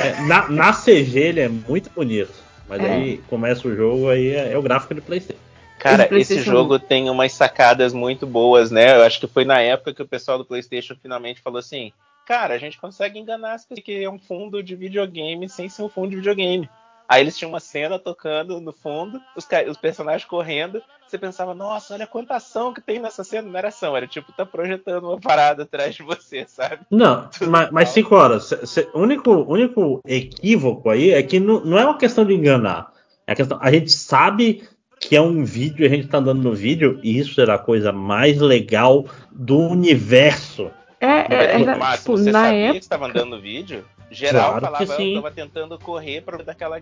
É, 0.00 0.20
na, 0.22 0.48
na 0.48 0.72
CG 0.72 1.18
ele 1.18 1.40
é 1.40 1.48
muito 1.48 1.90
bonito. 1.94 2.30
Mas 2.68 2.80
É. 2.80 2.92
aí 2.94 3.20
começa 3.28 3.66
o 3.68 3.74
jogo, 3.74 4.08
aí 4.08 4.28
é, 4.28 4.52
é 4.52 4.58
o 4.58 4.62
gráfico 4.62 4.94
de 4.94 5.00
Playstation. 5.00 5.40
Cara, 5.84 6.08
Esse 6.18 6.40
jogo 6.40 6.78
tem 6.78 7.10
umas 7.10 7.32
sacadas 7.32 7.92
muito 7.92 8.26
boas, 8.26 8.70
né? 8.70 8.96
Eu 8.96 9.02
acho 9.02 9.20
que 9.20 9.26
foi 9.26 9.44
na 9.44 9.60
época 9.60 9.92
que 9.92 10.00
o 10.02 10.08
pessoal 10.08 10.38
do 10.38 10.44
PlayStation 10.44 10.96
finalmente 10.96 11.42
falou 11.42 11.58
assim: 11.58 11.92
Cara, 12.26 12.54
a 12.54 12.58
gente 12.58 12.80
consegue 12.80 13.18
enganar 13.18 13.52
as 13.52 13.66
pessoas 13.66 13.84
que 13.84 14.02
é 14.02 14.08
um 14.08 14.18
fundo 14.18 14.62
de 14.62 14.74
videogame 14.74 15.46
sem 15.46 15.68
ser 15.68 15.82
um 15.82 15.90
fundo 15.90 16.08
de 16.08 16.16
videogame. 16.16 16.70
Aí 17.06 17.20
eles 17.20 17.36
tinham 17.36 17.50
uma 17.50 17.60
cena 17.60 17.98
tocando 17.98 18.62
no 18.62 18.72
fundo, 18.72 19.20
os, 19.36 19.46
os 19.68 19.76
personagens 19.76 20.24
correndo. 20.24 20.82
Você 21.06 21.18
pensava, 21.18 21.52
nossa, 21.52 21.92
olha 21.92 22.06
quanta 22.06 22.34
ação 22.34 22.72
que 22.72 22.80
tem 22.80 22.98
nessa 22.98 23.22
cena. 23.22 23.46
Não 23.46 23.58
era 23.58 23.68
ação, 23.68 23.94
era 23.94 24.06
tipo, 24.06 24.32
tá 24.32 24.46
projetando 24.46 25.04
uma 25.10 25.20
parada 25.20 25.64
atrás 25.64 25.94
de 25.94 26.02
você, 26.02 26.46
sabe? 26.48 26.80
Não, 26.90 27.28
mas, 27.46 27.70
mas 27.70 27.88
cinco 27.90 28.14
horas. 28.14 28.44
cê- 28.44 28.64
cê- 28.66 28.88
O 28.94 29.00
único, 29.00 29.30
único 29.46 30.00
equívoco 30.06 30.88
aí 30.88 31.10
é 31.10 31.22
que 31.22 31.38
não, 31.38 31.60
não 31.62 31.78
é 31.78 31.84
uma 31.84 31.98
questão 31.98 32.24
de 32.24 32.32
enganar. 32.32 32.90
É 33.26 33.32
a, 33.32 33.36
questão, 33.36 33.58
a 33.60 33.70
gente 33.70 33.92
sabe 33.92 34.66
que 35.08 35.16
é 35.16 35.20
um 35.20 35.44
vídeo, 35.44 35.86
a 35.86 35.88
gente 35.88 36.08
tá 36.08 36.18
andando 36.18 36.42
no 36.42 36.54
vídeo, 36.54 36.98
e 37.02 37.18
isso 37.18 37.40
era 37.40 37.54
a 37.54 37.58
coisa 37.58 37.92
mais 37.92 38.38
legal 38.40 39.04
do 39.30 39.58
universo. 39.58 40.70
É, 41.00 41.06
é, 41.06 41.60
era, 41.60 41.76
Máximo, 41.76 42.16
tipo, 42.16 42.24
você 42.24 42.32
na 42.32 42.44
sabia 42.44 42.58
época. 42.58 42.72
que 42.78 42.84
estava 42.84 43.06
andando 43.06 43.30
no 43.30 43.40
vídeo? 43.40 43.84
Geral 44.10 44.58
Claro 44.58 44.60
que 44.60 44.86
falava, 44.86 44.92
eu 44.92 44.96
sim. 44.96 45.14
tava 45.16 45.30
tentando 45.30 45.78
correr 45.78 46.22
pra 46.22 46.38
daquela 46.38 46.78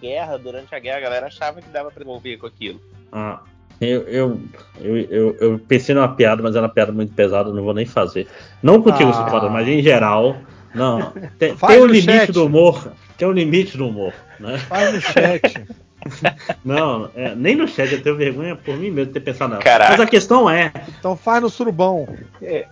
guerra, 0.00 0.36
durante 0.36 0.74
a 0.74 0.78
guerra, 0.78 0.98
a 0.98 1.00
galera 1.00 1.26
achava 1.26 1.62
que 1.62 1.68
dava 1.68 1.90
pra 1.90 2.02
envolver 2.02 2.36
com 2.38 2.46
aquilo. 2.46 2.80
Ah, 3.12 3.40
eu, 3.80 4.02
eu, 4.02 4.40
eu, 4.80 5.36
eu, 5.40 5.58
pensei 5.58 5.94
numa 5.94 6.08
piada, 6.14 6.42
mas 6.42 6.54
era 6.54 6.66
uma 6.66 6.72
piada 6.72 6.92
muito 6.92 7.14
pesada, 7.14 7.52
não 7.52 7.62
vou 7.62 7.74
nem 7.74 7.86
fazer. 7.86 8.26
Não 8.62 8.82
contigo, 8.82 9.10
Ah. 9.10 9.24
Cicora, 9.24 9.48
mas 9.48 9.66
em 9.66 9.82
geral. 9.82 10.36
Não. 10.74 11.12
Tem, 11.38 11.54
tem 11.54 11.80
um 11.80 11.86
limite 11.86 12.12
chat. 12.12 12.32
do 12.32 12.46
humor. 12.46 12.92
Tem 13.18 13.28
um 13.28 13.32
limite 13.32 13.76
do 13.76 13.88
humor, 13.88 14.14
né? 14.40 14.58
Faz 14.58 14.94
no 14.94 15.00
chat. 15.00 15.42
Não, 16.64 17.10
é, 17.14 17.34
nem 17.34 17.56
no 17.56 17.66
chat 17.68 17.92
eu 17.92 18.02
tenho 18.02 18.16
vergonha 18.16 18.56
por 18.56 18.76
mim 18.76 18.90
mesmo 18.90 19.06
de 19.06 19.12
ter 19.12 19.20
pensado 19.20 19.50
nela. 19.50 19.62
Caraca. 19.62 19.92
Mas 19.92 20.00
a 20.00 20.06
questão 20.06 20.48
é. 20.48 20.72
Então 20.98 21.16
faz 21.16 21.42
no 21.42 21.50
surubão. 21.50 22.06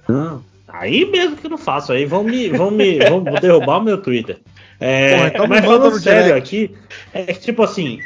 Não, 0.08 0.42
aí 0.68 1.04
mesmo 1.04 1.36
que 1.36 1.46
eu 1.46 1.50
não 1.50 1.58
faço, 1.58 1.92
aí 1.92 2.04
vão 2.04 2.24
me, 2.24 2.48
vão 2.48 2.70
me 2.70 2.98
vão 2.98 3.22
derrubar 3.22 3.78
o 3.78 3.82
meu 3.82 3.98
Twitter. 3.98 4.38
É, 4.78 5.14
Porra, 5.14 5.28
então 5.28 5.46
mas 5.46 5.64
falando 5.64 6.00
sério 6.00 6.24
direct. 6.24 6.48
aqui, 6.48 6.74
é 7.12 7.34
tipo 7.34 7.62
assim, 7.62 8.00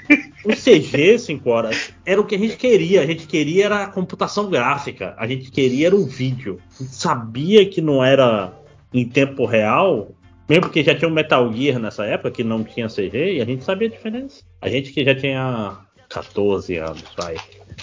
o 0.44 0.51
CG 0.51 1.18
5 1.20 1.48
horas 1.48 1.92
era 2.05 2.20
o 2.20 2.24
que 2.24 2.34
a 2.34 2.38
gente 2.38 2.56
queria. 2.56 3.01
A 3.01 3.06
gente 3.06 3.28
queria 3.28 3.66
era 3.66 3.84
a 3.84 3.86
computação 3.86 4.51
gráfica, 4.51 5.14
a 5.16 5.26
gente 5.26 5.52
queria 5.52 5.86
era 5.86 5.94
o 5.96 6.05
vídeo. 6.05 6.60
A 6.78 6.82
gente 6.82 6.94
sabia 6.94 7.64
que 7.64 7.80
não 7.80 8.05
era 8.05 8.52
em 8.92 9.05
tempo 9.09 9.46
real, 9.46 10.10
mesmo 10.49 10.62
porque 10.65 10.83
já 10.85 10.95
tinha 10.95 11.09
o 11.09 11.12
Metal 11.12 11.53
Gear 11.53 11.79
nessa 11.79 12.05
época 12.05 12.31
que 12.31 12.45
não 12.45 12.62
tinha 12.65 12.89
CG 12.89 13.35
e 13.37 13.41
a 13.41 13.45
gente 13.45 13.65
sabia 13.65 13.89
a 13.89 13.91
diferença. 13.91 14.43
A 14.61 14.69
gente 14.69 14.93
que 14.93 15.05
já 15.05 15.15
tinha 15.15 15.77
14 16.09 16.77
anos, 16.77 17.03
vai, 17.16 17.35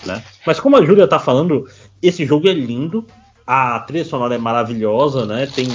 né? 0.06 0.24
Mas 0.46 0.60
como 0.60 0.78
a 0.78 0.86
Júlia 0.86 1.08
tá 1.08 1.20
falando, 1.20 1.68
esse 2.02 2.26
jogo 2.26 2.48
é 2.48 2.54
lindo, 2.54 3.06
a 3.46 3.80
trilha 3.80 4.06
sonora 4.06 4.36
é 4.36 4.38
maravilhosa, 4.38 5.26
né? 5.26 5.48
Tem 5.48 5.68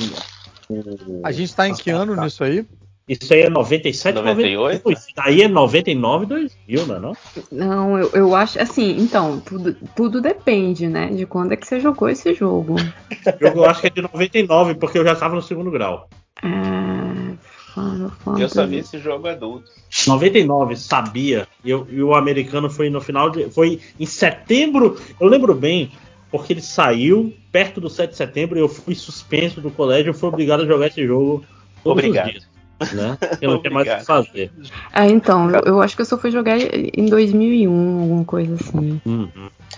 o- 0.71 1.21
A 1.25 1.33
gente 1.33 1.55
tá 1.55 1.69
em 1.69 1.75
que 1.75 1.91
ano 1.91 2.17
nisso 2.17 2.43
aí? 2.45 2.65
Isso 3.09 3.33
aí 3.33 3.43
é 3.43 3.49
97, 3.49 4.17
98? 4.17 4.83
98. 4.83 4.93
Isso 4.93 5.07
aí 5.19 5.43
é 5.43 5.47
99, 5.49 6.27
2000, 6.27 6.87
não 6.87 6.97
é 6.97 6.99
não? 6.99 7.13
Não, 7.53 7.99
eu, 7.99 8.11
eu 8.13 8.35
acho 8.35 8.61
assim, 8.61 8.97
então, 8.99 9.39
tudo, 9.39 9.77
tudo 9.95 10.21
depende, 10.21 10.89
né? 10.89 11.07
De 11.13 11.25
quando 11.25 11.53
é 11.53 11.57
que 11.57 11.65
você 11.67 11.79
jogou 11.79 12.09
esse 12.09 12.35
jogo 12.35 12.75
eu 13.41 13.65
acho 13.65 13.81
que 13.81 13.87
é 13.87 13.91
de 13.91 14.03
99, 14.03 14.75
porque 14.75 14.99
eu 14.99 15.05
já 15.05 15.13
estava 15.13 15.37
no 15.37 15.43
segundo 15.43 15.71
grau. 15.71 16.09
É, 16.43 17.37
Final 17.75 18.11
Eu 18.39 18.49
só 18.49 18.55
Fantasy. 18.63 18.67
vi 18.67 18.77
esse 18.79 18.99
jogo 18.99 19.29
adulto. 19.29 19.71
99, 20.07 20.77
sabia. 20.77 21.47
E, 21.65 21.71
eu- 21.71 21.87
e 21.91 22.03
o 22.03 22.15
americano 22.15 22.71
foi 22.71 22.89
no 22.91 23.01
final 23.01 23.31
de. 23.31 23.51
Foi 23.51 23.81
em 23.99 24.07
setembro. 24.07 24.97
Eu 25.21 25.29
lembro 25.29 25.55
bem, 25.55 25.91
porque 26.31 26.53
ele 26.53 26.63
saiu 26.63 27.33
perto 27.53 27.81
do 27.81 27.89
7 27.89 28.11
de 28.11 28.17
setembro 28.17 28.59
e 28.59 28.61
eu 28.61 28.69
fui 28.69 28.95
suspenso 28.95 29.61
do 29.61 29.71
colégio. 29.71 30.11
Eu 30.11 30.15
fui 30.15 30.29
obrigado 30.29 30.63
a 30.63 30.67
jogar 30.67 30.87
esse 30.89 31.07
jogo 31.07 31.45
todos 31.85 31.99
Obrigado. 32.05 32.27
os 32.27 32.33
dias. 32.33 32.57
Né? 32.93 33.17
Eu 33.41 33.53
não 33.53 33.61
tinha 33.61 33.73
mais 33.73 33.89
o 33.89 33.97
que 33.97 34.05
fazer. 34.05 34.51
É, 34.93 35.07
então, 35.09 35.51
eu, 35.51 35.61
eu 35.65 35.81
acho 35.83 35.97
que 35.97 36.03
eu 36.03 36.07
só 36.07 36.19
fui 36.19 36.31
jogar 36.31 36.59
em 36.59 37.07
2001, 37.07 38.01
alguma 38.03 38.25
coisa 38.25 38.55
assim. 38.55 39.01
Uhum. 39.07 39.29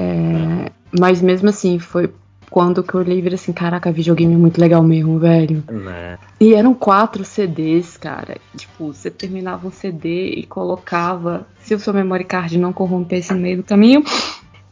É, 0.01 0.71
mas 0.99 1.23
mesmo 1.23 1.49
assim, 1.49 1.79
foi 1.79 2.13
quando 2.51 2.83
que 2.83 2.95
eu 2.95 3.01
olhei 3.01 3.19
e 3.19 3.23
virei 3.23 3.35
assim, 3.37 3.53
caraca, 3.53 3.93
videogame 3.93 4.35
é 4.35 4.37
muito 4.39 4.61
legal 4.61 4.83
mesmo, 4.83 5.19
velho. 5.19 5.63
Né? 5.71 6.19
E 6.41 6.55
eram 6.55 6.75
quatro 6.75 7.25
CDs, 7.25 7.97
cara. 7.97 8.37
Tipo, 8.57 8.93
você 8.93 9.11
terminava 9.11 9.67
um 9.67 9.71
CD 9.71 10.31
e 10.31 10.45
colocava. 10.47 11.47
Se 11.61 11.75
o 11.75 11.79
seu 11.79 11.93
memory 11.93 12.25
card 12.25 12.59
não 12.59 12.73
corrompesse 12.73 13.33
no 13.35 13.41
meio 13.41 13.59
do 13.59 13.63
caminho. 13.63 14.03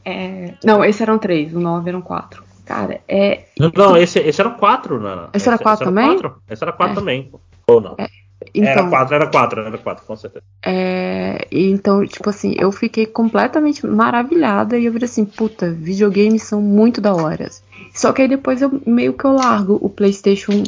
é, 0.05 0.55
Não, 0.65 0.85
esses 0.85 1.01
eram 1.01 1.19
três, 1.19 1.55
o 1.55 1.61
nove 1.61 1.89
eram 1.91 2.01
quatro. 2.03 2.45
Cara, 2.65 3.01
é. 3.07 3.45
Não, 3.77 3.97
esse, 3.97 4.19
esse 4.19 4.41
era 4.41 4.51
4, 4.51 5.01
Nana. 5.01 5.29
Esse 5.33 5.49
era 5.49 5.57
quatro 5.57 5.85
também? 5.85 6.07
quatro. 6.19 6.43
Esse 6.51 6.65
era 6.65 6.73
4 6.73 6.93
É. 6.93 6.97
também. 6.97 7.31
Ou 7.69 7.81
não? 7.81 7.95
Era 7.97 8.11
Então, 8.55 8.91
4, 8.91 9.15
era 9.15 9.27
4, 9.29 9.61
era 9.61 9.79
4, 9.79 10.05
com 10.05 10.17
certeza. 10.17 10.45
é, 10.65 11.47
então, 11.51 12.05
tipo 12.05 12.29
assim, 12.29 12.55
eu 12.59 12.73
fiquei 12.73 13.07
completamente 13.07 13.87
maravilhada 13.87 14.77
e 14.77 14.85
eu 14.87 14.93
virei 14.93 15.07
assim, 15.07 15.25
puta, 15.25 15.71
videogames 15.71 16.43
são 16.43 16.61
muito 16.61 17.01
da 17.01 17.15
hora. 17.15 17.49
Só 17.97 18.13
que 18.13 18.23
aí 18.23 18.29
depois 18.29 18.61
eu 18.61 18.81
meio 18.87 19.15
que 19.15 19.25
eu 19.25 19.33
largo 19.33 19.79
o 19.81 19.89
PlayStation 19.89 20.63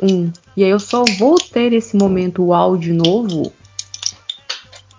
1. 0.00 0.32
E 0.56 0.64
aí 0.64 0.70
eu 0.70 0.80
só 0.80 1.04
vou 1.16 1.36
ter 1.36 1.72
esse 1.72 1.96
momento 1.96 2.44
uau 2.46 2.76
de 2.76 2.92
novo 2.92 3.52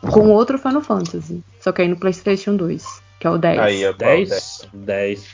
com 0.02 0.30
outro 0.30 0.58
Final 0.58 0.82
Fantasy. 0.82 1.44
Só 1.60 1.74
que 1.74 1.82
aí 1.82 1.90
no 1.90 1.98
PlayStation 1.98 2.56
2, 2.56 2.86
que 3.20 3.28
é 3.28 3.30
o 3.30 3.38
10. 3.38 3.60
Aí, 3.60 3.86
ó, 3.86 3.92
10, 3.92 4.70
10. 4.74 5.28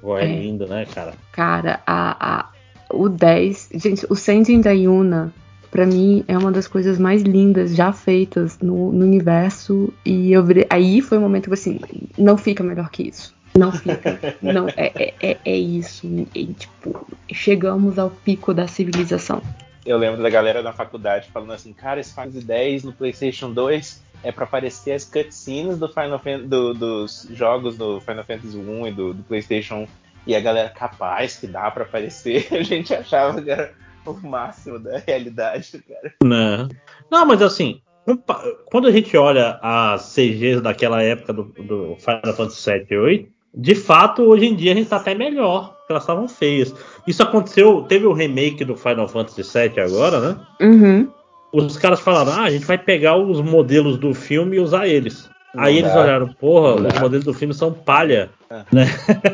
Pô, 0.00 0.16
é, 0.16 0.24
É. 0.24 0.26
lindo, 0.26 0.68
né, 0.68 0.86
cara? 0.86 1.14
Cara, 1.32 1.80
a, 1.84 2.38
a, 2.38 2.50
o 2.90 3.08
10. 3.08 3.70
Gente, 3.74 4.06
o 4.08 4.14
Sending 4.14 4.60
da 4.60 4.70
Yuna, 4.70 5.34
pra 5.72 5.84
mim, 5.84 6.24
é 6.28 6.38
uma 6.38 6.52
das 6.52 6.68
coisas 6.68 7.00
mais 7.00 7.22
lindas 7.22 7.74
já 7.74 7.92
feitas 7.92 8.60
no, 8.60 8.92
no 8.92 9.04
universo. 9.04 9.92
E 10.04 10.32
eu 10.32 10.44
aí 10.70 11.00
foi 11.00 11.18
o 11.18 11.20
momento 11.20 11.44
que 11.44 11.50
eu 11.50 11.54
assim, 11.54 11.80
não 12.16 12.38
fica 12.38 12.62
melhor 12.62 12.90
que 12.90 13.08
isso. 13.08 13.35
Não 13.58 13.72
fica. 13.72 14.36
não, 14.42 14.68
é, 14.76 14.92
é, 14.94 15.14
é, 15.22 15.36
é 15.44 15.56
isso. 15.56 16.06
E, 16.34 16.46
tipo, 16.54 17.06
chegamos 17.32 17.98
ao 17.98 18.10
pico 18.10 18.52
da 18.52 18.66
civilização. 18.66 19.42
Eu 19.84 19.98
lembro 19.98 20.22
da 20.22 20.28
galera 20.30 20.62
na 20.62 20.72
faculdade 20.72 21.28
falando 21.32 21.52
assim, 21.52 21.72
cara, 21.72 22.00
esse 22.00 22.12
Final 22.12 22.32
Fantasy 22.32 22.52
X 22.52 22.84
no 22.84 22.92
PlayStation 22.92 23.52
2 23.52 24.02
é 24.24 24.32
pra 24.32 24.44
aparecer 24.44 24.92
as 24.92 25.04
cutscenes 25.04 25.78
do 25.78 25.88
Final 25.88 26.18
Fan- 26.18 26.40
do- 26.40 26.74
dos 26.74 27.28
jogos 27.32 27.76
do 27.76 28.00
Final 28.00 28.24
Fantasy 28.24 28.56
1 28.58 28.86
e 28.88 28.92
do, 28.92 29.14
do 29.14 29.22
PlayStation 29.22 29.74
1. 29.84 29.86
E 30.26 30.34
a 30.34 30.40
galera, 30.40 30.68
capaz 30.70 31.36
que 31.36 31.46
dá 31.46 31.70
pra 31.70 31.84
aparecer. 31.84 32.48
A 32.52 32.62
gente 32.62 32.92
achava 32.92 33.40
que 33.40 33.48
era 33.48 33.72
o 34.04 34.12
máximo 34.26 34.78
da 34.80 34.98
realidade, 34.98 35.80
cara. 35.88 36.14
Não. 36.24 36.68
Não, 37.10 37.24
mas 37.24 37.40
assim, 37.42 37.80
quando 38.66 38.88
a 38.88 38.92
gente 38.92 39.16
olha 39.16 39.58
as 39.62 40.12
CGs 40.14 40.60
daquela 40.60 41.00
época 41.02 41.32
do, 41.32 41.44
do 41.44 41.96
Final 42.00 42.34
Fantasy 42.36 42.60
7 42.62 42.86
e 42.92 42.96
8, 42.96 43.28
de 43.56 43.74
fato, 43.74 44.22
hoje 44.22 44.44
em 44.46 44.54
dia 44.54 44.72
a 44.72 44.74
gente 44.74 44.88
tá 44.88 44.96
até 44.96 45.14
melhor, 45.14 45.70
porque 45.78 45.92
elas 45.92 46.02
estavam 46.02 46.28
feias. 46.28 46.74
Isso 47.06 47.22
aconteceu, 47.22 47.82
teve 47.88 48.04
o 48.06 48.12
remake 48.12 48.64
do 48.64 48.76
Final 48.76 49.08
Fantasy 49.08 49.42
7 49.42 49.80
agora, 49.80 50.20
né? 50.20 50.36
Uhum. 50.60 51.08
Os 51.52 51.78
caras 51.78 52.00
falaram, 52.00 52.32
ah, 52.32 52.42
a 52.42 52.50
gente 52.50 52.66
vai 52.66 52.76
pegar 52.76 53.16
os 53.16 53.40
modelos 53.40 53.96
do 53.96 54.12
filme 54.12 54.56
e 54.56 54.60
usar 54.60 54.86
eles. 54.86 55.30
Não 55.54 55.64
Aí 55.64 55.78
eles 55.78 55.90
dá. 55.90 56.02
olharam, 56.02 56.28
porra, 56.28 56.76
Não 56.80 56.88
os 56.88 56.92
dá. 56.94 57.00
modelos 57.00 57.24
do 57.24 57.32
filme 57.32 57.54
são 57.54 57.72
palha. 57.72 58.28
É. 58.50 58.62
Né? 58.70 58.84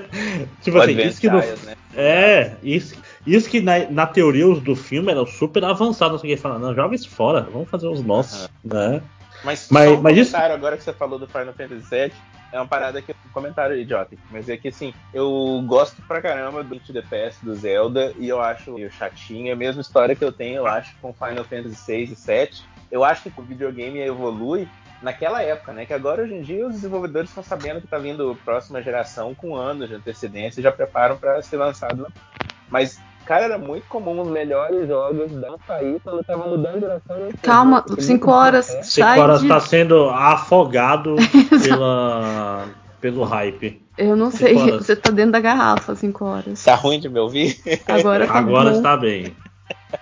tipo 0.63 0.79
O 0.79 0.81
assim, 0.81 0.97
isso 1.01 1.21
que 1.21 1.29
no, 1.29 1.39
né? 1.39 1.75
é, 1.97 2.53
isso, 2.63 2.95
isso 3.27 3.51
que 3.51 3.61
na, 3.61 3.91
na 3.91 4.07
teoria 4.07 4.47
os 4.47 4.61
do 4.61 4.77
filme 4.77 5.11
eram 5.11 5.27
super 5.27 5.65
avançados, 5.65 6.13
não 6.13 6.19
sei 6.21 6.33
o 6.33 6.37
que 6.37 6.41
falar, 6.43 6.61
não, 6.61 6.73
joga 6.75 6.95
isso 6.95 7.11
fora, 7.11 7.47
vamos 7.53 7.69
fazer 7.69 7.89
os 7.89 8.05
nossos, 8.05 8.49
né? 8.65 9.03
Mas, 9.45 9.69
Mas- 9.71 9.91
um 9.91 10.01
mas 10.03 10.17
isso- 10.17 10.37
agora 10.37 10.77
que 10.77 10.83
você 10.83 10.93
falou 10.93 11.19
do 11.19 11.27
Final 11.27 11.53
Fantasy 11.55 11.89
VII, 11.91 12.13
é 12.53 12.59
uma 12.59 12.67
parada 12.67 13.01
que 13.01 13.13
um 13.13 13.31
comentário 13.31 13.77
idiota, 13.77 14.15
mas 14.31 14.49
é 14.49 14.57
que 14.57 14.69
assim, 14.69 14.95
eu 15.13 15.63
gosto 15.67 16.03
pra 16.03 16.21
caramba 16.21 16.63
do 16.63 16.79
To 16.79 16.93
The 16.93 17.03
Past 17.03 17.45
do 17.45 17.55
Zelda 17.55 18.13
e 18.19 18.29
eu 18.29 18.41
acho 18.41 18.73
meio 18.73 18.91
chatinho, 18.91 19.53
a 19.53 19.57
mesma 19.57 19.81
história 19.81 20.15
que 20.15 20.25
eu 20.25 20.31
tenho, 20.31 20.57
eu 20.57 20.67
acho, 20.67 20.95
com 21.01 21.13
Final 21.15 21.45
Fantasy 21.45 21.85
VI 21.87 22.03
e 22.03 22.15
VII. 22.15 22.73
Eu 22.91 23.03
acho 23.03 23.31
que 23.31 23.41
o 23.41 23.43
videogame 23.45 24.01
evolui 24.01 24.69
naquela 25.01 25.43
época, 25.43 25.73
né? 25.73 25.87
Que 25.87 25.95
agora 25.95 26.23
hoje 26.23 26.35
em 26.35 26.43
dia 26.43 26.67
os 26.67 26.75
desenvolvedores 26.75 27.31
estão 27.31 27.43
sabendo 27.43 27.81
que 27.81 27.87
tá 27.89 27.99
vindo 27.99 28.39
próxima 28.45 28.83
geração 28.83 29.35
com 29.35 29.57
anos 29.57 29.89
de 29.89 29.95
antecedência 29.95 30.61
e 30.61 30.63
já 30.63 30.71
preparam 30.71 31.17
para 31.17 31.41
ser 31.43 31.57
lançado. 31.57 32.07
Mas 32.71 33.01
Cara, 33.25 33.45
era 33.45 33.59
muito 33.59 33.87
comum 33.89 34.21
os 34.21 34.29
melhores 34.29 34.87
jogos 34.89 35.31
não 35.33 35.59
sair 35.67 35.99
quando 36.01 36.25
tava 36.25 36.47
mudando 36.49 36.75
de 36.75 36.81
geração. 36.81 37.17
né? 37.19 37.29
Calma, 37.43 37.83
Tipo, 37.83 38.01
5 38.03 38.31
horas. 38.31 38.69
é. 38.71 38.83
Cinco 38.83 39.07
sai 39.07 39.19
horas 39.21 39.41
de- 39.43 39.49
tá 39.49 39.61
sendo 39.61 40.09
afogado 40.11 41.17
pela, 41.63 42.69
pelo 43.01 43.25
hype. 43.25 43.81
Eu 43.97 44.17
não 44.17 44.31
Cinco 44.31 44.45
sei, 44.45 44.57
horas. 44.57 44.87
você 44.87 44.97
tá 44.97 45.11
dentro 45.11 45.33
da 45.33 45.41
garrafa 45.41 45.95
5 45.95 46.25
horas. 46.25 46.65
Tá 46.65 46.75
ruim 46.75 46.99
de 46.99 47.09
me 47.09 47.19
ouvir? 47.21 47.59
Agora 47.87 48.27
tá 48.27 48.39
Agora 48.39 48.71
bom. 48.71 48.77
está 48.77 48.97
bem. 48.97 49.37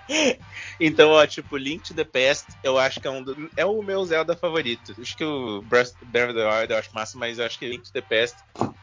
Então, 0.82 1.10
ó, 1.10 1.26
tipo, 1.26 1.58
Link 1.58 1.82
to 1.82 1.94
the 1.94 2.04
Past, 2.04 2.46
eu 2.64 2.78
acho 2.78 2.98
que 3.00 3.06
é 3.06 3.10
um 3.10 3.22
do- 3.22 3.50
é 3.54 3.66
o 3.66 3.82
meu 3.82 4.02
Zelda 4.04 4.34
favorito. 4.34 4.94
Acho 4.98 5.14
que 5.14 5.22
o 5.24 5.60
Breath 5.60 5.92
Breath 6.06 6.30
of 6.30 6.38
the 6.38 6.48
Wild 6.60 6.72
eu 6.72 6.78
acho 6.78 6.94
massa, 6.94 7.18
mas 7.18 7.38
eu 7.38 7.44
acho 7.44 7.58
que 7.58 7.68
Link 7.68 7.82
to 7.82 7.92
the 7.92 8.00
Past 8.00 8.36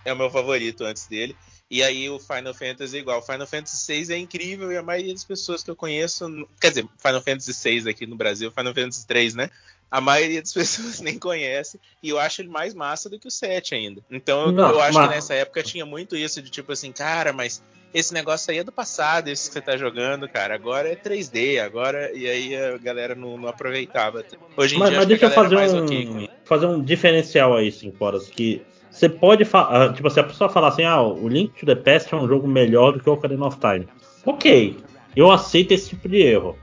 é 0.05 0.13
o 0.13 0.15
meu 0.15 0.29
favorito 0.29 0.83
antes 0.83 1.07
dele. 1.07 1.35
E 1.69 1.83
aí 1.83 2.09
o 2.09 2.17
Final 2.17 2.53
Fantasy 2.53 2.95
é 2.97 2.99
igual. 2.99 3.21
Final 3.21 3.45
Fantasy 3.47 4.05
VI 4.05 4.13
é 4.13 4.17
incrível 4.17 4.71
e 4.71 4.77
a 4.77 4.81
maioria 4.83 5.13
das 5.13 5.23
pessoas 5.25 5.63
que 5.63 5.69
eu 5.69 5.75
conheço, 5.75 6.47
quer 6.61 6.69
dizer, 6.69 6.85
Final 6.97 7.21
Fantasy 7.21 7.53
VI 7.81 7.89
aqui 7.89 8.05
no 8.05 8.15
Brasil, 8.15 8.51
Final 8.51 8.73
Fantasy 8.73 9.05
3, 9.05 9.35
né? 9.35 9.49
A 9.91 9.99
maioria 9.99 10.41
das 10.41 10.51
pessoas 10.53 10.99
nem 11.01 11.19
conhece 11.19 11.79
e 12.01 12.09
eu 12.09 12.19
acho 12.19 12.41
ele 12.41 12.49
mais 12.49 12.73
massa 12.73 13.09
do 13.09 13.19
que 13.19 13.27
o 13.27 13.31
7 13.31 13.75
ainda. 13.75 14.01
Então 14.09 14.45
eu, 14.47 14.51
Não, 14.53 14.69
eu 14.69 14.79
acho 14.81 14.93
mas- 14.97 15.09
que 15.09 15.15
nessa 15.15 15.33
época 15.33 15.61
tinha 15.63 15.85
muito 15.85 16.15
isso 16.15 16.41
de 16.41 16.49
tipo 16.49 16.71
assim, 16.71 16.91
cara, 16.93 17.33
mas 17.33 17.61
esse 17.93 18.13
negócio 18.13 18.51
aí 18.51 18.59
é 18.59 18.63
do 18.63 18.71
passado, 18.71 19.27
esse 19.29 19.47
que 19.47 19.53
você 19.53 19.61
tá 19.61 19.75
jogando, 19.77 20.27
cara. 20.29 20.53
Agora 20.55 20.87
é 20.89 20.95
3D, 20.95 21.57
agora. 21.59 22.11
E 22.13 22.29
aí 22.29 22.55
a 22.55 22.77
galera 22.77 23.15
não, 23.15 23.37
não 23.37 23.47
aproveitava. 23.49 24.23
Hoje 24.57 24.75
em 24.75 24.79
Mas, 24.79 24.89
dia 24.89 24.97
mas 24.99 25.07
deixa 25.07 25.25
a 25.27 25.29
eu 25.29 25.33
fazer 25.35 25.55
é 25.55 25.57
mais 25.57 25.73
um, 25.73 25.83
ok 25.83 26.05
com 26.05 26.19
isso. 26.19 26.29
fazer 26.45 26.65
um 26.65 26.81
diferencial 26.81 27.55
aí, 27.55 27.71
5 27.71 28.03
horas. 28.05 28.27
Que 28.29 28.61
você 28.97 29.07
pode 29.07 29.45
falar. 29.45 29.93
Tipo, 29.93 30.09
se 30.09 30.19
a 30.19 30.23
pessoa 30.23 30.49
falar 30.49 30.69
assim, 30.69 30.83
ah, 30.83 31.01
o 31.01 31.27
Link 31.27 31.53
to 31.59 31.65
the 31.65 31.75
Past 31.75 32.13
é 32.13 32.17
um 32.17 32.27
jogo 32.27 32.47
melhor 32.47 32.93
do 32.93 32.99
que 32.99 33.09
o 33.09 33.13
Ocarina 33.13 33.45
of 33.45 33.57
Time. 33.59 33.87
Ok, 34.25 34.75
eu 35.15 35.31
aceito 35.31 35.73
esse 35.73 35.89
tipo 35.89 36.09
de 36.09 36.17
erro. 36.17 36.57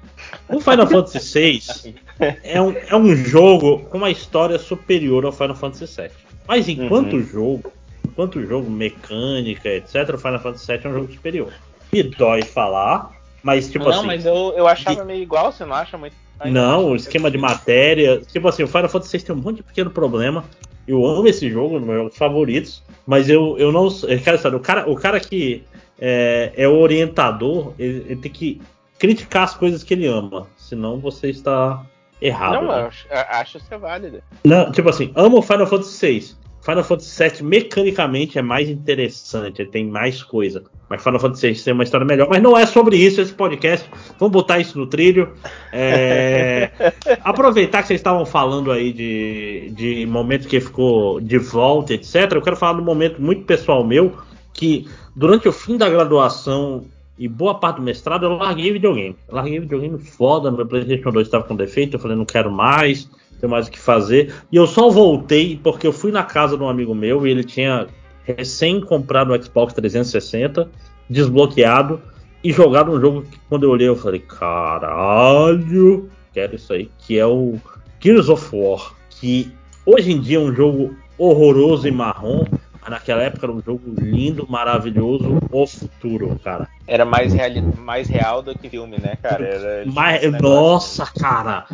O 0.48 0.60
Final 0.60 0.86
Fantasy 0.86 1.18
VI 1.80 1.94
é 2.42 2.60
um, 2.60 2.74
é 2.88 2.96
um 2.96 3.14
jogo 3.14 3.80
com 3.84 3.98
uma 3.98 4.10
história 4.10 4.58
superior 4.58 5.24
ao 5.24 5.32
Final 5.32 5.54
Fantasy 5.54 6.02
VII. 6.02 6.10
Mas 6.46 6.68
enquanto 6.68 7.20
jogo, 7.22 7.72
enquanto 8.04 8.44
jogo, 8.44 8.68
mecânica, 8.68 9.68
etc., 9.68 10.14
o 10.14 10.18
Final 10.18 10.40
Fantasy 10.40 10.66
VII 10.66 10.80
é 10.84 10.88
um 10.88 10.94
jogo 10.94 11.12
superior. 11.12 11.52
Me 11.92 12.02
dói 12.02 12.42
falar, 12.42 13.12
mas 13.42 13.70
tipo 13.70 13.84
não, 13.84 13.92
assim. 13.92 14.06
mas 14.06 14.26
eu, 14.26 14.52
eu 14.56 14.66
achava 14.66 15.04
meio 15.04 15.22
igual, 15.22 15.52
você 15.52 15.64
não 15.64 15.76
acha 15.76 15.96
muito? 15.96 16.16
Não, 16.44 16.90
o 16.90 16.96
esquema 16.96 17.30
de 17.30 17.38
matéria. 17.38 18.20
Tipo 18.20 18.48
assim, 18.48 18.62
o 18.62 18.68
Final 18.68 18.88
Fantasy 18.88 19.18
VI 19.18 19.24
tem 19.24 19.36
um 19.36 19.38
monte 19.38 19.56
de 19.56 19.62
pequeno 19.62 19.90
problema. 19.90 20.44
Eu 20.86 21.04
amo 21.06 21.26
esse 21.26 21.48
jogo, 21.48 21.76
um 21.76 21.78
dos 21.78 21.86
meus 21.86 21.98
jogos 21.98 22.16
favoritos. 22.16 22.82
Mas 23.06 23.28
eu, 23.28 23.56
eu 23.58 23.72
não. 23.72 23.88
Eu 24.06 24.20
quero 24.20 24.38
saber, 24.38 24.56
o 24.56 24.60
cara, 24.60 24.90
o 24.90 24.96
cara 24.96 25.20
que 25.20 25.64
é, 25.98 26.52
é 26.56 26.68
o 26.68 26.78
orientador, 26.78 27.72
ele, 27.78 28.04
ele 28.08 28.16
tem 28.16 28.32
que 28.32 28.60
criticar 28.98 29.44
as 29.44 29.54
coisas 29.54 29.82
que 29.82 29.94
ele 29.94 30.06
ama. 30.06 30.46
Senão 30.56 30.98
você 30.98 31.30
está 31.30 31.84
errado. 32.20 32.54
Não, 32.54 32.68
né? 32.68 32.80
eu 32.80 32.86
acho, 32.86 33.06
eu 33.08 33.18
acho 33.18 33.58
isso 33.58 33.74
é 33.74 33.78
válido. 33.78 34.22
Não, 34.44 34.72
tipo 34.72 34.88
assim, 34.88 35.12
amo 35.14 35.38
o 35.38 35.42
Final 35.42 35.66
Fantasy 35.66 36.06
VI. 36.06 36.43
Final 36.64 36.82
Fantasy 36.82 37.22
VII 37.22 37.42
mecanicamente 37.42 38.38
é 38.38 38.42
mais 38.42 38.70
interessante, 38.70 39.66
tem 39.66 39.86
mais 39.86 40.22
coisa. 40.22 40.64
Mas 40.88 41.02
Final 41.02 41.20
Fantasy 41.20 41.52
VI 41.52 41.62
tem 41.62 41.74
uma 41.74 41.84
história 41.84 42.06
melhor. 42.06 42.26
Mas 42.30 42.42
não 42.42 42.56
é 42.56 42.64
sobre 42.64 42.96
isso 42.96 43.20
esse 43.20 43.34
podcast. 43.34 43.86
Vamos 44.18 44.32
botar 44.32 44.58
isso 44.58 44.78
no 44.78 44.86
trilho. 44.86 45.30
É, 45.70 46.70
Aproveitar 47.22 47.82
que 47.82 47.88
vocês 47.88 48.00
estavam 48.00 48.24
falando 48.24 48.72
aí 48.72 48.94
de, 48.94 49.72
de 49.72 50.06
momento 50.06 50.48
que 50.48 50.58
ficou 50.58 51.20
de 51.20 51.36
volta, 51.36 51.92
etc. 51.92 52.32
Eu 52.32 52.42
quero 52.42 52.56
falar 52.56 52.74
de 52.74 52.80
um 52.80 52.84
momento 52.84 53.20
muito 53.20 53.44
pessoal 53.44 53.84
meu 53.84 54.16
que 54.54 54.88
durante 55.14 55.46
o 55.46 55.52
fim 55.52 55.76
da 55.76 55.90
graduação 55.90 56.86
e 57.18 57.28
boa 57.28 57.54
parte 57.54 57.76
do 57.76 57.82
mestrado 57.82 58.24
eu 58.24 58.36
larguei 58.36 58.72
videogame. 58.72 59.16
Eu 59.28 59.34
larguei 59.34 59.60
videogame 59.60 59.98
foda, 59.98 60.50
meu 60.50 60.66
PlayStation 60.66 61.10
2 61.10 61.26
estava 61.26 61.44
com 61.44 61.54
defeito, 61.54 61.96
eu 61.96 62.00
falei 62.00 62.16
não 62.16 62.24
quero 62.24 62.50
mais, 62.50 63.08
tenho 63.44 63.50
mais 63.50 63.68
o 63.68 63.70
que 63.70 63.78
fazer. 63.78 64.34
E 64.50 64.56
eu 64.56 64.66
só 64.66 64.88
voltei 64.88 65.58
porque 65.62 65.86
eu 65.86 65.92
fui 65.92 66.10
na 66.10 66.24
casa 66.24 66.56
de 66.56 66.62
um 66.62 66.68
amigo 66.68 66.94
meu 66.94 67.26
e 67.26 67.30
ele 67.30 67.44
tinha 67.44 67.86
recém 68.24 68.80
comprado 68.80 69.32
o 69.32 69.42
Xbox 69.42 69.74
360, 69.74 70.68
desbloqueado 71.08 72.00
e 72.42 72.52
jogado 72.52 72.90
um 72.90 73.00
jogo 73.00 73.22
que 73.22 73.38
quando 73.48 73.64
eu 73.64 73.70
olhei 73.70 73.88
eu 73.88 73.96
falei, 73.96 74.20
caralho, 74.20 76.08
quero 76.32 76.56
isso 76.56 76.72
aí, 76.72 76.90
que 76.98 77.18
é 77.18 77.26
o 77.26 77.56
Gears 78.00 78.28
of 78.28 78.54
War, 78.54 78.94
que 79.10 79.52
hoje 79.84 80.12
em 80.12 80.20
dia 80.20 80.38
é 80.38 80.40
um 80.40 80.54
jogo 80.54 80.96
horroroso 81.18 81.86
e 81.86 81.90
marrom, 81.90 82.44
mas 82.80 82.90
naquela 82.90 83.22
época 83.22 83.46
era 83.46 83.52
um 83.52 83.62
jogo 83.62 83.82
lindo, 83.98 84.46
maravilhoso, 84.48 85.38
o 85.50 85.66
futuro, 85.66 86.38
cara. 86.42 86.66
Era 86.86 87.04
mais, 87.04 87.32
reali 87.32 87.62
mais 87.78 88.08
real 88.08 88.42
do 88.42 88.58
que 88.58 88.68
filme, 88.68 88.98
né, 88.98 89.16
cara? 89.22 89.44
Era, 89.44 89.84
negócio. 89.84 90.40
nossa, 90.40 91.06
cara, 91.06 91.66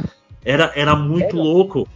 era, 0.44 0.72
era 0.74 0.94
muito 0.96 1.36
louco. 1.36 1.88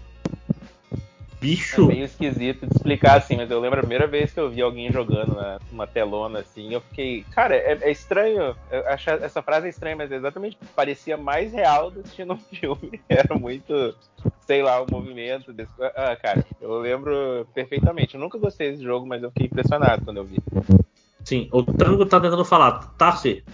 É 1.41 1.47
Bicho, 1.47 1.87
meio 1.87 2.07
esquisito 2.07 2.67
de 2.67 2.75
explicar 2.75 3.19
assim, 3.19 3.37
mas 3.37 3.51
eu 3.51 3.61
lembro 3.61 3.79
a 3.79 3.83
primeira 3.83 4.07
vez 4.07 4.33
que 4.33 4.41
eu 4.41 4.49
vi 4.49 4.63
alguém 4.63 4.91
jogando 4.91 5.35
na- 5.35 5.59
numa 5.71 5.87
telona 5.87 6.39
assim, 6.39 6.73
eu 6.73 6.81
fiquei. 6.81 7.23
Cara, 7.35 7.55
é, 7.55 7.77
é 7.83 7.91
estranho. 7.91 8.57
Eu 8.71 8.89
acho 8.89 9.11
essa 9.11 9.43
frase 9.43 9.67
é 9.67 9.69
estranha, 9.69 9.95
mas 9.95 10.11
é 10.11 10.17
exatamente 10.17 10.57
parecia 10.75 11.19
mais 11.19 11.53
real 11.53 11.91
do 11.91 11.97
que 11.97 12.07
assistindo 12.07 12.33
um 12.33 12.39
filme. 12.49 12.99
Era 13.07 13.35
muito, 13.39 13.95
sei 14.47 14.63
lá, 14.63 14.81
o 14.81 14.87
movimento. 14.91 15.53
Desse... 15.53 15.71
Ah, 15.95 16.17
cara, 16.17 16.43
eu 16.63 16.79
lembro 16.79 17.47
perfeitamente. 17.53 18.15
Eu 18.15 18.21
nunca 18.21 18.39
gostei 18.39 18.71
desse 18.71 18.83
jogo, 18.83 19.07
mas 19.07 19.23
eu 19.23 19.29
fiquei 19.31 19.47
impressionado 19.47 20.03
quando 20.03 20.17
eu 20.19 20.25
vi. 20.25 20.39
sim, 21.25 21.47
o 21.53 21.63
Tango 21.63 22.07
tá 22.07 22.19
tentando 22.19 22.45
falar, 22.45 22.87
Tarsi, 22.97 23.45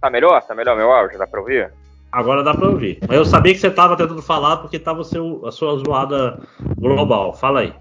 Tá 0.00 0.10
melhor? 0.10 0.42
Tá 0.42 0.52
melhor 0.52 0.76
meu 0.76 0.90
áudio? 0.90 1.16
Dá 1.16 1.28
pra 1.28 1.38
ouvir? 1.38 1.72
Agora 2.10 2.42
dá 2.42 2.54
pra 2.54 2.68
ouvir. 2.68 2.98
Mas 3.06 3.16
eu 3.16 3.24
sabia 3.24 3.52
que 3.52 3.60
você 3.60 3.70
tava 3.70 3.96
tentando 3.96 4.22
falar 4.22 4.58
porque 4.58 4.78
tava 4.78 5.00
o 5.00 5.04
seu, 5.04 5.46
a 5.46 5.52
sua 5.52 5.76
zoada 5.76 6.40
global. 6.78 7.34
Fala 7.34 7.60
aí. 7.60 7.72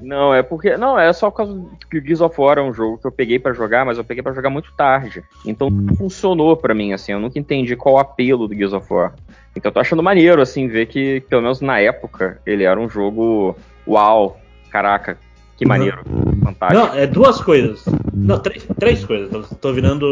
Não, 0.00 0.32
é 0.32 0.42
porque. 0.42 0.76
Não, 0.76 0.98
é 0.98 1.12
só 1.12 1.30
por 1.30 1.38
causa 1.38 1.66
que 1.90 1.98
o 1.98 2.02
Gears 2.02 2.20
of 2.20 2.40
War 2.40 2.58
é 2.58 2.62
um 2.62 2.72
jogo 2.72 2.98
que 2.98 3.06
eu 3.06 3.12
peguei 3.12 3.38
pra 3.38 3.52
jogar, 3.52 3.84
mas 3.84 3.98
eu 3.98 4.04
peguei 4.04 4.22
pra 4.22 4.32
jogar 4.32 4.50
muito 4.50 4.72
tarde. 4.76 5.22
Então 5.44 5.68
não 5.70 5.94
funcionou 5.96 6.56
pra 6.56 6.74
mim, 6.74 6.92
assim. 6.92 7.12
Eu 7.12 7.20
nunca 7.20 7.38
entendi 7.38 7.74
qual 7.74 7.96
o 7.96 7.98
apelo 7.98 8.46
do 8.46 8.54
Gears 8.54 8.72
of 8.72 8.92
War. 8.92 9.14
Então 9.56 9.70
eu 9.70 9.74
tô 9.74 9.80
achando 9.80 10.02
maneiro, 10.02 10.40
assim, 10.40 10.68
ver 10.68 10.86
que, 10.86 11.20
pelo 11.28 11.42
menos 11.42 11.60
na 11.60 11.80
época, 11.80 12.40
ele 12.46 12.64
era 12.64 12.78
um 12.78 12.88
jogo. 12.88 13.56
Uau! 13.86 14.38
Caraca, 14.70 15.18
que 15.56 15.66
maneiro. 15.66 16.02
Fantástico. 16.44 16.86
Não, 16.86 16.94
é 16.94 17.06
duas 17.06 17.40
coisas. 17.40 17.84
Não, 18.14 18.38
três, 18.38 18.66
três 18.78 19.04
coisas. 19.04 19.30
Tô, 19.30 19.56
tô 19.56 19.72
virando 19.72 20.06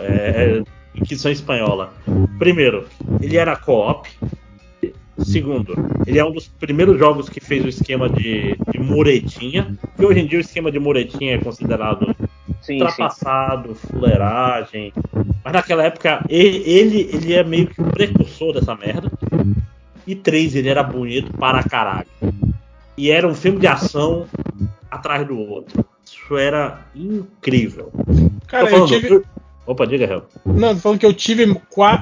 é, 0.00 0.58
é, 0.58 0.62
Inquisição 0.94 1.30
espanhola. 1.30 1.92
Primeiro, 2.38 2.86
ele 3.20 3.36
era 3.36 3.56
co-op. 3.56 4.08
Segundo, 5.18 5.74
ele 6.06 6.18
é 6.18 6.24
um 6.24 6.32
dos 6.32 6.48
primeiros 6.48 6.98
jogos 6.98 7.28
que 7.28 7.38
fez 7.38 7.64
o 7.64 7.68
esquema 7.68 8.08
de, 8.08 8.56
de 8.70 8.78
muretinha. 8.78 9.76
Que 9.96 10.04
hoje 10.04 10.20
em 10.20 10.26
dia 10.26 10.38
o 10.38 10.40
esquema 10.40 10.70
de 10.70 10.78
muretinha 10.78 11.34
é 11.34 11.38
considerado 11.38 12.14
sim, 12.60 12.78
sim. 12.78 12.82
ultrapassado, 12.82 13.74
fuleiragem. 13.74 14.92
Mas 15.44 15.52
naquela 15.52 15.84
época 15.84 16.24
ele, 16.28 17.08
ele 17.12 17.34
é 17.34 17.44
meio 17.44 17.66
que 17.66 17.80
o 17.80 17.84
precursor 17.84 18.54
dessa 18.54 18.74
merda. 18.74 19.10
E 20.06 20.14
três, 20.14 20.56
ele 20.56 20.68
era 20.68 20.82
bonito 20.82 21.32
para 21.36 21.62
caralho. 21.62 22.08
E 22.96 23.10
era 23.10 23.26
um 23.26 23.34
filme 23.34 23.58
de 23.58 23.66
ação 23.66 24.26
atrás 24.90 25.26
do 25.26 25.38
outro. 25.38 25.84
Isso 26.04 26.36
era 26.36 26.80
incrível. 26.94 27.92
Cara, 28.46 28.64
eu 28.64 28.70
falando- 28.70 28.88
tive. 28.88 29.22
Opa, 29.66 29.86
diga, 29.86 30.04
Hel. 30.04 30.24
Não, 30.44 30.74
tô 30.74 30.80
falando 30.80 30.98
que 30.98 31.06
eu 31.06 31.12
tive 31.14 31.46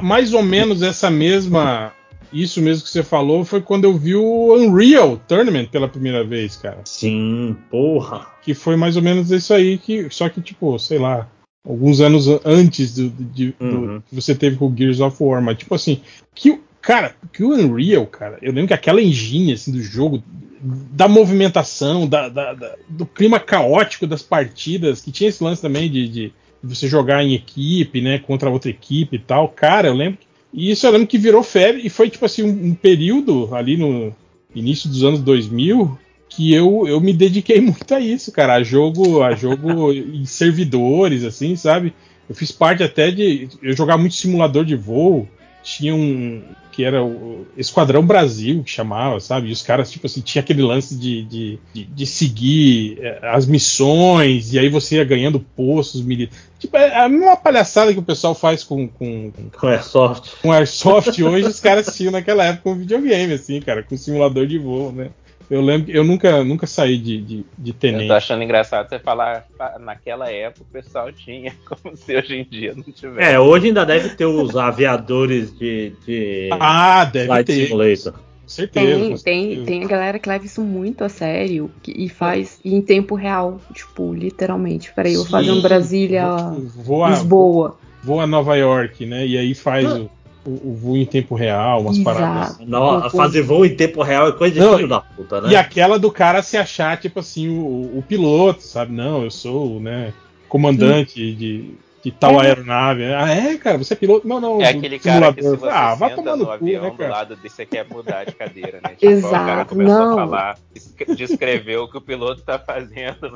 mais 0.02 0.32
ou 0.32 0.42
menos 0.42 0.82
essa 0.82 1.10
mesma. 1.10 1.92
Isso 2.32 2.62
mesmo 2.62 2.84
que 2.84 2.90
você 2.90 3.02
falou 3.02 3.44
foi 3.44 3.60
quando 3.60 3.84
eu 3.84 3.92
vi 3.96 4.14
o 4.14 4.54
Unreal 4.54 5.16
Tournament 5.28 5.66
pela 5.66 5.88
primeira 5.88 6.24
vez, 6.24 6.56
cara. 6.56 6.78
Sim, 6.84 7.56
porra. 7.70 8.26
Que 8.42 8.54
foi 8.54 8.76
mais 8.76 8.96
ou 8.96 9.02
menos 9.02 9.30
isso 9.32 9.52
aí, 9.52 9.76
que, 9.78 10.08
só 10.10 10.28
que, 10.28 10.40
tipo, 10.40 10.78
sei 10.78 10.98
lá, 10.98 11.28
alguns 11.66 12.00
anos 12.00 12.28
antes 12.44 12.94
do, 12.94 13.10
de- 13.10 13.52
do- 13.58 13.64
Uhum. 13.64 14.02
que 14.08 14.14
você 14.14 14.34
teve 14.34 14.56
com 14.56 14.68
o 14.68 14.74
Gears 14.76 15.00
of 15.00 15.16
War. 15.20 15.42
Mas, 15.42 15.58
tipo 15.58 15.74
assim, 15.74 16.00
que, 16.34 16.50
o- 16.52 16.60
cara, 16.80 17.14
que 17.32 17.42
o 17.42 17.50
Unreal, 17.52 18.06
cara, 18.06 18.38
eu 18.40 18.52
lembro 18.52 18.68
que 18.68 18.74
aquela 18.74 19.02
engine 19.02 19.52
assim, 19.52 19.72
do 19.72 19.82
jogo, 19.82 20.22
da 20.62 21.08
movimentação, 21.08 22.06
da, 22.06 22.28
da- 22.28 22.54
da- 22.54 22.76
do 22.88 23.04
clima 23.06 23.40
caótico 23.40 24.06
das 24.06 24.22
partidas, 24.22 25.00
que 25.00 25.10
tinha 25.10 25.28
esse 25.28 25.42
lance 25.42 25.60
também 25.60 25.90
de, 25.90 26.06
de 26.08 26.32
você 26.62 26.86
jogar 26.88 27.22
em 27.22 27.34
equipe, 27.34 28.00
né, 28.00 28.18
contra 28.18 28.50
outra 28.50 28.70
equipe 28.70 29.16
e 29.16 29.18
tal. 29.18 29.48
Cara, 29.48 29.88
eu 29.88 29.94
lembro. 29.94 30.18
E 30.52 30.70
isso 30.70 30.86
eu 30.86 30.90
lembro 30.90 31.06
que 31.06 31.18
virou 31.18 31.42
febre 31.42 31.82
e 31.84 31.88
foi, 31.88 32.10
tipo 32.10 32.24
assim, 32.24 32.42
um, 32.42 32.68
um 32.70 32.74
período 32.74 33.54
ali 33.54 33.76
no 33.76 34.14
início 34.54 34.88
dos 34.88 35.04
anos 35.04 35.20
2000 35.20 35.98
que 36.28 36.54
eu, 36.54 36.86
eu 36.86 37.00
me 37.00 37.12
dediquei 37.12 37.60
muito 37.60 37.92
a 37.92 38.00
isso, 38.00 38.32
cara, 38.32 38.54
a 38.54 38.62
jogo, 38.62 39.22
a 39.22 39.34
jogo 39.34 39.92
em 39.92 40.24
servidores, 40.24 41.24
assim, 41.24 41.56
sabe? 41.56 41.92
Eu 42.28 42.34
fiz 42.34 42.52
parte 42.52 42.82
até 42.82 43.10
de 43.10 43.48
eu 43.60 43.76
jogar 43.76 43.98
muito 43.98 44.14
simulador 44.14 44.64
de 44.64 44.76
voo. 44.76 45.28
tinha 45.64 45.94
um 45.94 46.42
que 46.80 46.84
era 46.84 47.04
o 47.04 47.46
Esquadrão 47.58 48.04
Brasil 48.04 48.62
que 48.64 48.70
chamava, 48.70 49.20
sabe? 49.20 49.48
E 49.48 49.52
os 49.52 49.60
caras 49.60 49.90
tipo 49.90 50.06
assim 50.06 50.22
tinha 50.22 50.40
aquele 50.40 50.62
lance 50.62 50.96
de, 50.96 51.22
de, 51.24 51.58
de, 51.74 51.84
de 51.84 52.06
seguir 52.06 52.98
eh, 53.02 53.18
as 53.22 53.44
missões 53.44 54.54
e 54.54 54.58
aí 54.58 54.70
você 54.70 54.96
ia 54.96 55.04
ganhando 55.04 55.38
postos 55.40 56.00
militares. 56.00 56.42
Tipo, 56.58 56.76
é 56.76 57.04
a 57.04 57.08
mesma 57.08 57.36
palhaçada 57.36 57.92
que 57.92 57.98
o 57.98 58.02
pessoal 58.02 58.34
faz 58.34 58.64
com, 58.64 58.88
com, 58.88 59.30
Com 59.58 59.66
Airsoft. 59.66 60.32
com 60.42 60.52
Airsoft 60.52 61.22
hoje, 61.22 61.48
os 61.48 61.60
caras 61.60 61.94
tinham 61.94 62.12
naquela 62.12 62.44
época 62.44 62.62
com 62.64 62.74
videogame, 62.74 63.34
assim, 63.34 63.60
cara, 63.60 63.82
com 63.82 63.96
simulador 63.96 64.46
de 64.46 64.58
voo, 64.58 64.92
né? 64.92 65.08
Eu 65.50 65.60
lembro 65.60 65.86
que 65.90 65.98
eu 65.98 66.04
nunca, 66.04 66.44
nunca 66.44 66.64
saí 66.66 66.96
de, 66.96 67.18
de, 67.20 67.36
de 67.58 67.70
Eu 67.70 67.74
tô 67.74 67.78
tenente. 67.80 68.12
achando 68.12 68.42
engraçado 68.44 68.88
você 68.88 69.00
falar 69.00 69.44
"Ah, 69.58 69.78
naquela 69.80 70.30
época 70.30 70.64
o 70.68 70.72
pessoal 70.72 71.10
tinha, 71.12 71.52
como 71.68 71.96
se 71.96 72.16
hoje 72.16 72.36
em 72.36 72.44
dia 72.44 72.72
não 72.74 72.84
tivesse. 72.84 73.32
É, 73.32 73.40
hoje 73.40 73.66
ainda 73.66 73.84
deve 73.84 74.10
ter 74.10 74.26
os 74.26 74.56
aviadores 74.56 75.52
de, 75.58 75.92
de 76.06 76.48
Ah, 76.52 77.04
deve 77.04 77.26
Flight 77.26 77.46
ter. 77.46 77.66
Simulator. 77.66 78.14
Certeza. 78.46 79.22
Tem, 79.24 79.54
tem, 79.56 79.64
tem 79.64 79.84
a 79.84 79.86
galera 79.86 80.18
que 80.18 80.28
leva 80.28 80.44
isso 80.44 80.60
muito 80.62 81.04
a 81.04 81.08
sério 81.08 81.70
que- 81.82 81.92
e 81.96 82.08
faz 82.08 82.58
em 82.64 82.80
tempo 82.82 83.14
real, 83.14 83.60
tipo, 83.72 84.12
literalmente. 84.12 84.92
Peraí, 84.92 85.14
eu 85.14 85.22
vou 85.22 85.30
fazer 85.30 85.52
um 85.52 85.60
Brasília, 85.60 86.26
vo- 86.28 86.82
voa, 86.82 87.10
Lisboa. 87.10 87.78
voa 88.02 88.24
a 88.24 88.26
Nova 88.26 88.56
York, 88.56 89.06
né? 89.06 89.24
E 89.24 89.38
aí 89.38 89.54
faz 89.54 89.86
o, 89.94 90.10
o, 90.44 90.70
o 90.70 90.74
voo 90.74 90.96
em 90.96 91.04
tempo 91.04 91.34
real, 91.34 91.82
umas 91.82 91.98
Exato. 91.98 92.04
paradas. 92.04 92.58
Não, 92.66 93.02
Com- 93.02 93.10
fazer 93.10 93.42
voo 93.42 93.64
em 93.64 93.74
tempo 93.74 94.02
real 94.02 94.28
é 94.28 94.32
coisa 94.32 94.54
de 94.54 94.60
Não, 94.60 94.76
filho 94.76 94.88
da 94.88 95.00
puta, 95.00 95.40
né? 95.40 95.50
E 95.50 95.56
aquela 95.56 95.98
do 95.98 96.10
cara 96.10 96.42
se 96.42 96.56
achar, 96.56 96.98
tipo 96.98 97.20
assim, 97.20 97.48
o, 97.48 97.98
o 97.98 98.04
piloto, 98.06 98.62
sabe? 98.62 98.92
Não, 98.92 99.22
eu 99.22 99.30
sou, 99.30 99.80
né, 99.80 100.12
comandante 100.48 101.32
de, 101.34 101.74
de 102.02 102.10
tal 102.10 102.40
É. 102.40 102.46
aeronave. 102.46 103.04
Ah, 103.12 103.28
é, 103.28 103.56
cara, 103.58 103.76
você 103.78 103.92
é 103.92 103.96
piloto? 103.96 104.26
Não, 104.26 104.40
não. 104.40 104.60
É 104.62 104.68
aquele 104.70 104.98
cara 104.98 105.32
que 105.34 105.42
se 105.42 105.56
você 105.56 105.68
Ah, 105.68 105.94
vai 105.94 106.14
tomar 106.14 106.32
no 106.32 106.36
no 106.38 106.46
cu, 106.46 106.52
avião 106.52 106.82
né, 106.84 106.90
do 106.90 106.96
cara? 106.96 107.10
lado 107.10 107.36
desse, 107.36 107.56
você 107.56 107.66
quer 107.66 107.86
mudar 107.90 108.24
de 108.24 108.32
cadeira, 108.34 108.80
né? 108.82 108.94
Tipo, 108.98 109.26
o 109.26 109.30
cara 109.30 109.50
Exato, 109.52 109.68
começou 109.74 109.98
não. 109.98 110.12
a 110.12 110.14
falar, 110.16 110.58
es- 110.74 110.94
descreveu 111.16 111.82
o 111.82 111.90
que 111.90 111.98
o 111.98 112.00
piloto 112.00 112.40
tá 112.42 112.58
fazendo. 112.58 113.16
pro 113.18 113.30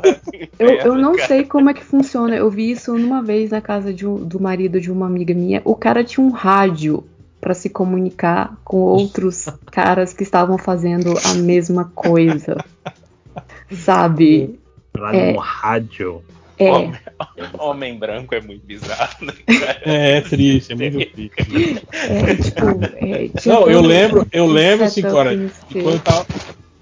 Eu, 0.58 0.68
eu 0.68 0.74
inferno, 0.76 0.94
não 0.98 1.14
cara. 1.14 1.28
sei 1.28 1.44
como 1.44 1.68
é 1.70 1.74
que 1.74 1.84
funciona. 1.84 2.34
Eu 2.36 2.50
vi 2.50 2.70
isso 2.70 2.96
numa 2.96 3.22
vez 3.22 3.50
na 3.50 3.60
casa 3.60 3.92
de 3.92 4.04
do 4.04 4.40
marido 4.40 4.80
de 4.80 4.90
uma 4.90 5.06
amiga 5.06 5.34
minha. 5.34 5.60
O 5.64 5.74
cara 5.76 6.02
tinha 6.02 6.24
um 6.24 6.30
rádio 6.30 7.04
pra 7.40 7.52
se 7.52 7.68
comunicar 7.68 8.56
com 8.64 8.78
outros 8.78 9.44
caras 9.70 10.14
que 10.14 10.22
estavam 10.22 10.56
fazendo 10.56 11.12
a 11.22 11.34
mesma 11.34 11.92
coisa. 11.94 12.56
Sabe? 13.70 14.58
Lá 14.96 15.14
é. 15.14 15.32
no 15.32 15.38
rádio. 15.38 16.22
É. 16.58 16.70
Homem, 16.70 16.94
homem 17.58 17.98
branco 17.98 18.34
é 18.34 18.40
muito 18.40 18.64
bizarro, 18.64 19.26
né, 19.26 19.32
cara? 19.58 19.82
É, 19.84 20.16
é 20.18 20.20
triste, 20.20 20.72
é 20.72 20.76
muito 20.76 21.12
triste. 21.12 21.32
É, 21.92 22.36
tipo, 22.36 22.66
é, 22.96 23.28
tinha 23.40 23.54
Não, 23.54 23.68
eu 23.68 23.80
lembro, 23.80 24.26
eu 24.32 24.46
lembro, 24.46 24.84
nisso 24.84 25.66
que 25.68 25.82
quando 25.82 25.94
eu 25.94 26.00
tava, 26.00 26.26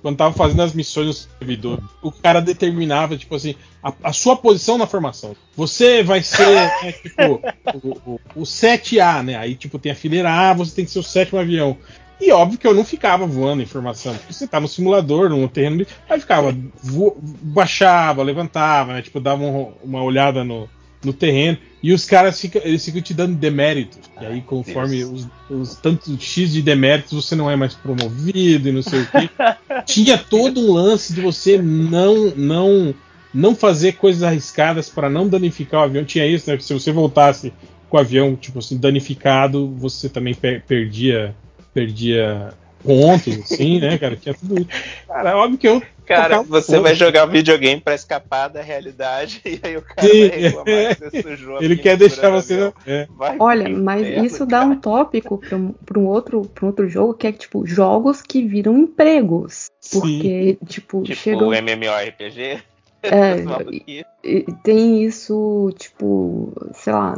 quando 0.02 0.16
tava 0.16 0.34
fazendo 0.34 0.62
as 0.62 0.74
missões 0.74 1.06
no 1.06 1.12
servidor, 1.12 1.80
o 2.02 2.10
cara 2.10 2.40
determinava, 2.40 3.16
tipo 3.16 3.34
assim, 3.36 3.54
a, 3.82 3.92
a 4.02 4.12
sua 4.12 4.36
posição 4.36 4.76
na 4.76 4.86
formação. 4.86 5.36
Você 5.56 6.02
vai 6.02 6.22
ser, 6.22 6.48
né, 6.48 6.92
tipo, 6.92 7.40
o, 7.82 8.10
o, 8.10 8.20
o 8.36 8.42
7A, 8.42 9.22
né? 9.22 9.36
Aí, 9.36 9.54
tipo, 9.54 9.78
tem 9.78 9.92
a 9.92 9.94
fileira 9.96 10.30
A, 10.30 10.52
você 10.52 10.74
tem 10.74 10.84
que 10.84 10.90
ser 10.90 10.98
o 10.98 11.04
sétimo 11.04 11.38
avião. 11.38 11.78
E 12.24 12.30
óbvio 12.30 12.58
que 12.58 12.66
eu 12.66 12.74
não 12.74 12.84
ficava 12.84 13.26
voando 13.26 13.62
informação, 13.62 14.14
porque 14.14 14.32
você 14.32 14.46
tá 14.46 14.60
no 14.60 14.68
simulador, 14.68 15.28
no 15.28 15.48
terreno. 15.48 15.78
de- 15.78 15.86
Aí 16.08 16.20
ficava, 16.20 16.54
vo- 16.82 17.16
baixava, 17.20 18.22
levantava, 18.22 18.92
né? 18.94 19.02
Tipo, 19.02 19.18
dava 19.20 19.42
um- 19.42 19.72
uma 19.82 20.02
olhada 20.02 20.44
no, 20.44 20.68
no 21.04 21.12
terreno. 21.12 21.58
E 21.82 21.92
os 21.92 22.04
caras 22.04 22.40
ficam, 22.40 22.62
eles 22.64 22.84
ficam 22.84 23.02
te 23.02 23.12
dando 23.12 23.34
deméritos. 23.34 23.98
E 24.20 24.24
aí, 24.24 24.40
conforme 24.42 25.02
os, 25.04 25.26
os 25.50 25.74
tantos 25.76 26.16
X 26.22 26.52
de 26.52 26.62
deméritos, 26.62 27.12
você 27.24 27.34
não 27.34 27.50
é 27.50 27.56
mais 27.56 27.74
promovido 27.74 28.68
e 28.68 28.72
não 28.72 28.82
sei 28.82 29.00
o 29.00 29.06
quê. 29.10 29.28
Tinha 29.84 30.16
todo 30.16 30.60
um 30.60 30.72
lance 30.72 31.12
de 31.12 31.20
você 31.20 31.58
não 31.58 32.32
não 32.36 32.94
não 33.34 33.54
fazer 33.56 33.92
coisas 33.94 34.22
arriscadas 34.22 34.88
para 34.90 35.08
não 35.10 35.26
danificar 35.26 35.80
o 35.80 35.84
avião. 35.84 36.04
Tinha 36.04 36.26
isso, 36.26 36.48
né? 36.50 36.58
Se 36.60 36.72
você 36.72 36.92
voltasse 36.92 37.52
com 37.88 37.96
o 37.96 38.00
avião, 38.00 38.36
tipo 38.36 38.58
assim, 38.60 38.76
danificado, 38.76 39.68
você 39.76 40.08
também 40.08 40.34
per- 40.34 40.62
perdia 40.68 41.34
perdia 41.72 42.52
pontos, 42.82 43.38
assim, 43.38 43.80
né, 43.80 43.96
cara? 43.98 44.16
Tinha 44.16 44.34
tudo 44.34 44.60
isso. 44.60 44.68
Cara, 45.06 45.30
é 45.30 45.34
óbvio 45.34 45.58
que 45.58 45.68
eu 45.68 45.82
Cara, 46.04 46.42
você 46.42 46.80
vai 46.80 46.94
jogar 46.96 47.26
videogame 47.26 47.80
pra 47.80 47.94
escapar 47.94 48.48
da 48.48 48.60
realidade 48.60 49.40
e 49.46 49.58
aí 49.62 49.76
o 49.76 49.82
cara 49.82 50.08
Sim, 50.08 50.28
vai 50.28 50.38
reclamar 50.40 50.96
que 50.96 51.10
você 51.10 51.22
sujou 51.36 51.62
Ele 51.62 51.76
quer 51.76 51.96
deixar 51.96 52.28
você. 52.30 52.72
É. 52.86 53.06
Olha, 53.38 53.68
mas 53.68 54.06
isso 54.24 54.44
dá 54.44 54.62
um 54.62 54.76
tópico 54.76 55.38
para 55.38 55.56
um, 55.56 55.72
pra 55.72 55.98
um 55.98 56.06
outro, 56.06 56.42
pra 56.54 56.64
um 56.64 56.68
outro 56.68 56.88
jogo 56.88 57.14
que 57.14 57.26
é 57.28 57.32
tipo 57.32 57.64
jogos 57.66 58.20
que 58.20 58.42
viram 58.44 58.76
empregos. 58.76 59.70
Porque, 59.92 60.58
tipo, 60.66 61.02
Tipo 61.02 61.18
chegam. 61.20 61.48
o 61.48 61.54
MMORPG. 61.54 62.60
É, 63.04 63.36
tem 64.62 65.04
isso, 65.04 65.72
tipo, 65.78 66.52
sei 66.74 66.92
lá, 66.92 67.16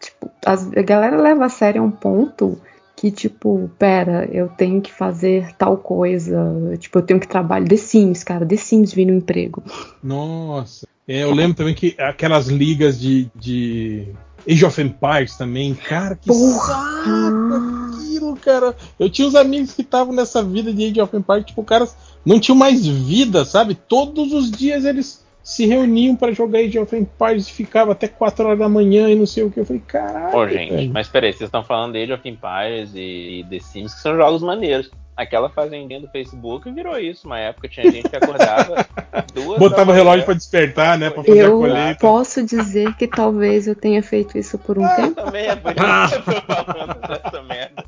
tipo, 0.00 0.30
as- 0.44 0.72
a 0.76 0.82
galera 0.82 1.16
leva 1.20 1.44
a 1.46 1.48
sério 1.48 1.82
a 1.82 1.84
um 1.84 1.90
ponto 1.90 2.60
que, 3.00 3.10
tipo, 3.10 3.70
pera, 3.78 4.28
eu 4.30 4.46
tenho 4.48 4.78
que 4.78 4.92
fazer 4.92 5.54
tal 5.56 5.78
coisa, 5.78 6.76
tipo, 6.78 6.98
eu 6.98 7.02
tenho 7.02 7.18
que 7.18 7.26
trabalhar. 7.26 7.66
The 7.66 7.78
Sims, 7.78 8.22
cara, 8.22 8.44
The 8.44 8.58
Sims 8.58 8.92
vira 8.92 9.10
um 9.10 9.16
emprego. 9.16 9.62
Nossa. 10.02 10.86
É, 11.08 11.22
eu 11.22 11.32
lembro 11.32 11.56
também 11.56 11.74
que 11.74 11.96
aquelas 11.98 12.48
ligas 12.48 13.00
de, 13.00 13.30
de 13.34 14.08
Age 14.46 14.66
of 14.66 14.82
Empires 14.82 15.34
também, 15.34 15.72
cara, 15.74 16.14
que 16.14 16.30
saco 16.30 17.94
aquilo, 17.94 18.36
cara. 18.36 18.76
Eu 18.98 19.08
tinha 19.08 19.26
uns 19.26 19.34
amigos 19.34 19.72
que 19.72 19.80
estavam 19.80 20.12
nessa 20.12 20.42
vida 20.42 20.70
de 20.70 20.90
Age 20.90 21.00
of 21.00 21.16
Empires, 21.16 21.46
tipo, 21.46 21.64
caras 21.64 21.96
não 22.22 22.38
tinham 22.38 22.58
mais 22.58 22.86
vida, 22.86 23.46
sabe? 23.46 23.74
Todos 23.74 24.30
os 24.30 24.50
dias 24.50 24.84
eles 24.84 25.24
se 25.50 25.66
reuniam 25.66 26.14
pra 26.14 26.30
jogar 26.30 26.60
Age 26.60 26.78
of 26.78 26.96
Empires 26.96 27.48
e 27.48 27.52
ficava 27.52 27.90
até 27.90 28.06
4 28.06 28.46
horas 28.46 28.58
da 28.60 28.68
manhã 28.68 29.10
e 29.10 29.16
não 29.16 29.26
sei 29.26 29.42
o 29.42 29.50
que. 29.50 29.58
Eu 29.58 29.66
falei, 29.66 29.82
caralho. 29.84 30.30
Pô, 30.30 30.46
gente, 30.46 30.72
velho. 30.72 30.92
mas 30.92 31.08
peraí, 31.08 31.32
vocês 31.32 31.48
estão 31.48 31.64
falando 31.64 31.94
de 31.94 32.02
Age 32.04 32.12
of 32.12 32.28
Empires 32.28 32.92
e 32.94 33.44
The 33.50 33.58
Sims, 33.58 33.92
que 33.92 34.00
são 34.00 34.16
jogos 34.16 34.42
maneiros. 34.42 34.88
Aquela 35.16 35.50
fazendinha 35.50 36.00
do 36.00 36.08
Facebook 36.08 36.70
virou 36.72 36.98
isso. 36.98 37.26
Uma 37.26 37.38
época 37.38 37.68
tinha 37.68 37.90
gente 37.90 38.08
que 38.08 38.16
acordava 38.16 38.86
duas 39.34 39.58
Botava 39.58 39.92
relógio 39.92 40.24
pra 40.24 40.32
despertar, 40.34 40.96
né? 40.98 41.10
Pra 41.10 41.22
fazer 41.22 41.40
a 41.40 41.44
Eu 41.44 41.58
colheita. 41.58 42.00
posso 42.00 42.42
dizer 42.42 42.94
que 42.96 43.06
talvez 43.06 43.66
eu 43.68 43.74
tenha 43.74 44.02
feito 44.02 44.38
isso 44.38 44.56
por 44.58 44.78
um 44.78 44.86
tempo. 44.96 45.14
Também 45.16 45.46
é 45.46 45.56
por 45.56 45.72
isso 45.72 46.22
que 46.22 46.30
eu 46.30 46.40
tô 46.40 46.64
falando 46.64 47.00
dessa 47.06 47.42
merda. 47.42 47.84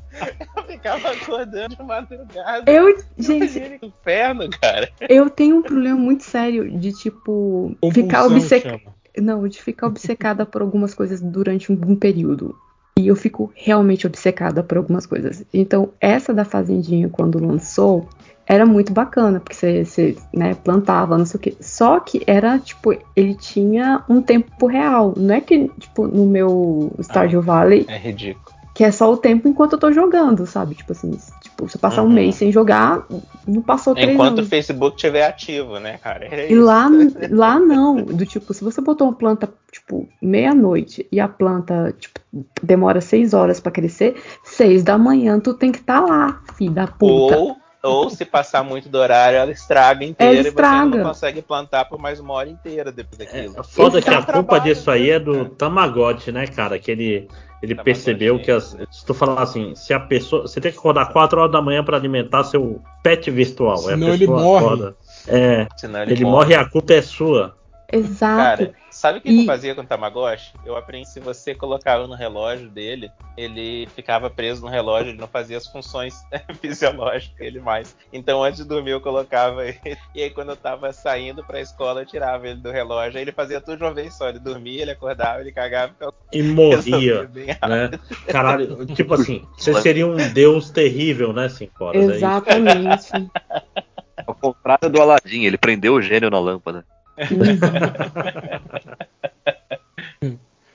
Eu 0.55 0.63
ficava 0.65 1.09
acordando 1.11 1.75
de 1.75 1.83
madrugada. 1.83 2.71
Eu, 2.71 2.97
gente, 3.17 3.79
Que 3.79 3.85
inferno, 3.87 4.47
cara. 4.61 4.91
eu 5.09 5.27
tenho 5.29 5.57
um 5.57 5.61
problema 5.63 5.97
muito 5.97 6.23
sério 6.23 6.69
de, 6.77 6.91
tipo, 6.93 7.75
ficar 7.91 8.23
Compulsão 8.23 8.37
obcecada. 8.37 8.77
chama. 8.79 8.93
Não, 9.17 9.47
de 9.47 9.61
ficar 9.61 9.87
obcecada 9.87 10.45
por 10.45 10.61
algumas 10.61 10.93
coisas 10.93 11.19
durante 11.21 11.71
um, 11.71 11.79
um 11.87 11.95
período. 11.95 12.55
E 12.99 13.07
eu 13.07 13.15
fico 13.15 13.51
realmente 13.55 14.05
obcecada 14.05 14.61
por 14.63 14.77
algumas 14.77 15.05
coisas. 15.05 15.43
Então, 15.53 15.89
essa 15.99 16.33
da 16.33 16.45
Fazendinha, 16.45 17.09
quando 17.09 17.43
lançou, 17.43 18.07
era 18.45 18.65
muito 18.67 18.93
bacana, 18.93 19.39
porque 19.39 19.55
você, 19.55 19.83
você 19.83 20.15
né, 20.33 20.53
plantava, 20.53 21.17
não 21.17 21.25
sei 21.25 21.37
o 21.37 21.41
quê. 21.41 21.55
Só 21.59 21.99
que 21.99 22.21
era, 22.27 22.59
tipo, 22.59 22.95
ele 23.15 23.33
tinha 23.33 24.03
um 24.07 24.21
tempo 24.21 24.67
real. 24.67 25.13
Não 25.17 25.33
é 25.33 25.41
que, 25.41 25.69
tipo, 25.79 26.07
no 26.07 26.25
meu 26.27 26.91
Stardew 26.99 27.41
Valley, 27.41 27.85
É 27.89 27.97
ridículo. 27.97 28.53
que 28.75 28.83
é 28.83 28.91
só 28.91 29.11
o 29.11 29.17
tempo 29.17 29.47
enquanto 29.47 29.73
eu 29.73 29.79
tô 29.79 29.91
jogando, 29.91 30.45
sabe? 30.45 30.75
Tipo 30.75 30.91
assim, 30.91 31.11
tipo, 31.41 31.67
se 31.67 31.77
eu 31.77 31.81
passar 31.81 32.03
um 32.03 32.07
Uhum. 32.07 32.13
mês 32.13 32.35
sem 32.35 32.51
jogar, 32.51 33.05
não 33.47 33.61
passou 33.63 33.95
três 33.95 34.11
Enquanto 34.13 34.37
o 34.37 34.39
anos. 34.41 34.49
Facebook 34.49 34.95
estiver 34.97 35.25
ativo, 35.25 35.79
né, 35.79 35.97
cara? 35.97 36.25
Era 36.25 36.43
E 36.45 36.53
isso. 36.53 36.63
lá, 36.63 36.87
lá 37.31 37.59
não, 37.59 37.95
do 38.03 38.25
tipo, 38.25 38.53
se 38.53 38.63
você 38.63 38.81
botou 38.81 39.07
uma 39.07 39.13
planta, 39.15 39.49
tipo, 39.85 40.07
meia-noite 40.21 41.05
e 41.11 41.19
a 41.19 41.27
planta, 41.27 41.93
tipo, 41.99 42.19
demora 42.61 43.01
seis 43.01 43.33
horas 43.33 43.59
pra 43.59 43.71
crescer, 43.71 44.15
seis 44.43 44.83
da 44.83 44.97
manhã 44.97 45.39
tu 45.39 45.53
tem 45.53 45.71
que 45.71 45.79
estar 45.79 45.99
lá, 45.99 46.41
filho 46.57 46.71
da 46.73 46.87
puta. 46.87 47.37
Ou, 47.37 47.57
ou 47.83 48.09
se 48.09 48.23
passar 48.25 48.63
muito 48.63 48.87
do 48.87 48.97
horário, 48.97 49.37
ela 49.37 49.51
estraga 49.51 50.05
inteira 50.05 50.31
Ela 50.33 50.39
e 50.39 50.43
você 50.43 50.49
estraga. 50.49 50.97
não 50.97 51.03
consegue 51.03 51.41
plantar 51.41 51.85
por 51.85 51.99
mais 51.99 52.19
uma 52.19 52.33
hora 52.33 52.49
inteira 52.49 52.91
depois 52.91 53.17
daquilo. 53.17 53.55
É 53.59 53.63
foda 53.63 53.99
Esse 53.99 54.09
que 54.09 54.15
a 54.15 54.21
culpa 54.23 54.59
disso 54.59 54.89
aí 54.89 55.09
é 55.09 55.19
do 55.19 55.49
Tamagotchi, 55.49 56.31
né, 56.31 56.47
cara? 56.47 56.79
Que 56.79 56.91
ele, 56.91 57.13
ele 57.61 57.75
Tamagotchi. 57.75 57.83
percebeu 57.83 58.39
que 58.39 58.51
as, 58.51 58.77
se 58.89 59.05
tu 59.05 59.13
falar 59.13 59.41
assim, 59.43 59.75
se 59.75 59.93
a 59.93 59.99
pessoa. 59.99 60.43
Você 60.43 60.61
tem 60.61 60.71
que 60.71 60.77
acordar 60.77 61.11
4 61.11 61.39
horas 61.41 61.51
da 61.51 61.61
manhã 61.61 61.83
pra 61.83 61.97
alimentar 61.97 62.45
seu 62.45 62.81
pet 63.03 63.29
virtual. 63.29 63.73
a 63.73 63.77
Senão 63.79 64.07
ele 64.13 64.19
pessoa 64.19 64.41
morre. 64.41 64.65
acorda. 64.65 64.95
É, 65.27 65.67
Senão 65.75 66.01
ele, 66.03 66.13
ele 66.13 66.23
morre 66.23 66.53
e 66.53 66.55
a 66.55 66.65
culpa 66.69 66.93
é 66.93 67.01
sua. 67.01 67.53
Exato. 67.93 68.65
Cara, 68.65 68.73
sabe 68.89 69.19
o 69.19 69.21
que 69.21 69.29
E- 69.29 69.41
eu 69.41 69.45
fazia 69.45 69.75
com 69.75 69.81
o 69.81 69.85
Tamagotchi? 69.85 70.53
Eu 70.65 70.75
aprendi 70.75 71.07
se 71.07 71.19
você 71.19 71.53
colocava 71.53 72.07
no 72.07 72.15
relógio 72.15 72.67
dele, 72.69 73.11
ele 73.37 73.87
ficava 73.95 74.29
preso 74.29 74.61
no 74.61 74.67
relógio, 74.67 75.11
ele 75.11 75.19
não 75.19 75.27
fazia 75.27 75.57
as 75.57 75.67
funções 75.67 76.15
fisiológicas 76.59 77.37
dele 77.37 77.59
mais. 77.59 77.95
Então 78.11 78.43
antes 78.43 78.61
de 78.61 78.67
dormir 78.67 78.91
eu 78.91 79.01
colocava 79.01 79.67
ele. 79.67 79.79
E 80.15 80.23
aí 80.23 80.29
quando 80.31 80.49
eu 80.49 80.55
tava 80.55 80.91
saindo 80.91 81.43
pra 81.43 81.61
escola, 81.61 82.01
eu 82.01 82.05
tirava 82.05 82.47
ele 82.47 82.59
do 82.59 82.71
relógio. 82.71 83.17
Aí 83.17 83.23
ele 83.23 83.31
fazia 83.31 83.61
tudo 83.61 83.77
de 83.77 83.83
uma 83.83 83.93
vez 83.93 84.15
só. 84.15 84.29
Ele 84.29 84.39
dormia, 84.39 84.81
ele 84.81 84.91
acordava, 84.91 85.41
ele 85.41 85.51
cagava 85.51 85.91
e 85.91 85.93
ficava 85.93 86.13
E 86.31 86.41
morria, 86.41 87.29
né? 87.67 87.89
Caralho, 88.27 88.85
tipo 88.87 89.13
assim, 89.13 89.45
você 89.55 89.73
seria 89.81 90.07
um 90.07 90.15
deus 90.33 90.71
terrível, 90.71 91.31
né, 91.31 91.47
cinco 91.49 91.85
horas? 91.85 92.01
é 92.01 92.05
isso? 92.05 92.17
Exatamente. 92.17 93.31
Ao 94.25 94.33
contrário 94.35 94.89
do 94.89 95.01
Aladim, 95.01 95.43
ele 95.43 95.57
prendeu 95.57 95.95
o 95.95 96.01
gênio 96.01 96.29
na 96.29 96.39
lâmpada. 96.39 96.85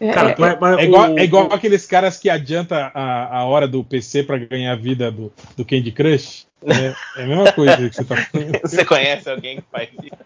É, 0.00 0.12
Cara, 0.12 0.30
é- 0.30 0.58
mas 0.60 0.78
É 0.78 0.84
igual, 0.84 1.12
o- 1.12 1.18
é 1.18 1.24
igual 1.24 1.52
aqueles 1.52 1.84
caras 1.84 2.18
que 2.18 2.30
adianta 2.30 2.92
a, 2.94 3.38
a 3.38 3.44
hora 3.44 3.66
do 3.66 3.82
PC 3.82 4.22
pra 4.22 4.38
ganhar 4.38 4.72
a 4.72 4.76
vida 4.76 5.10
do, 5.10 5.32
do 5.56 5.64
Candy 5.64 5.90
Crush. 5.90 6.46
É, 6.64 6.94
é 7.20 7.24
a 7.24 7.26
mesma 7.26 7.52
coisa 7.52 7.76
que 7.76 7.94
você 7.96 8.04
tá 8.04 8.16
falando. 8.16 8.58
Você 8.62 8.84
conhece 8.84 9.28
alguém 9.30 9.56
que 9.56 9.64
faz 9.70 9.88
isso? 10.02 10.16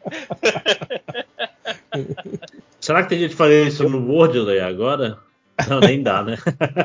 Será 2.80 3.02
que 3.02 3.10
tem 3.10 3.18
gente 3.20 3.34
fazendo 3.34 3.68
isso 3.68 3.88
no 3.88 4.10
Wordley 4.12 4.58
agora? 4.60 5.18
Não, 5.68 5.80
nem 5.80 6.02
dá, 6.02 6.22
né? 6.22 6.38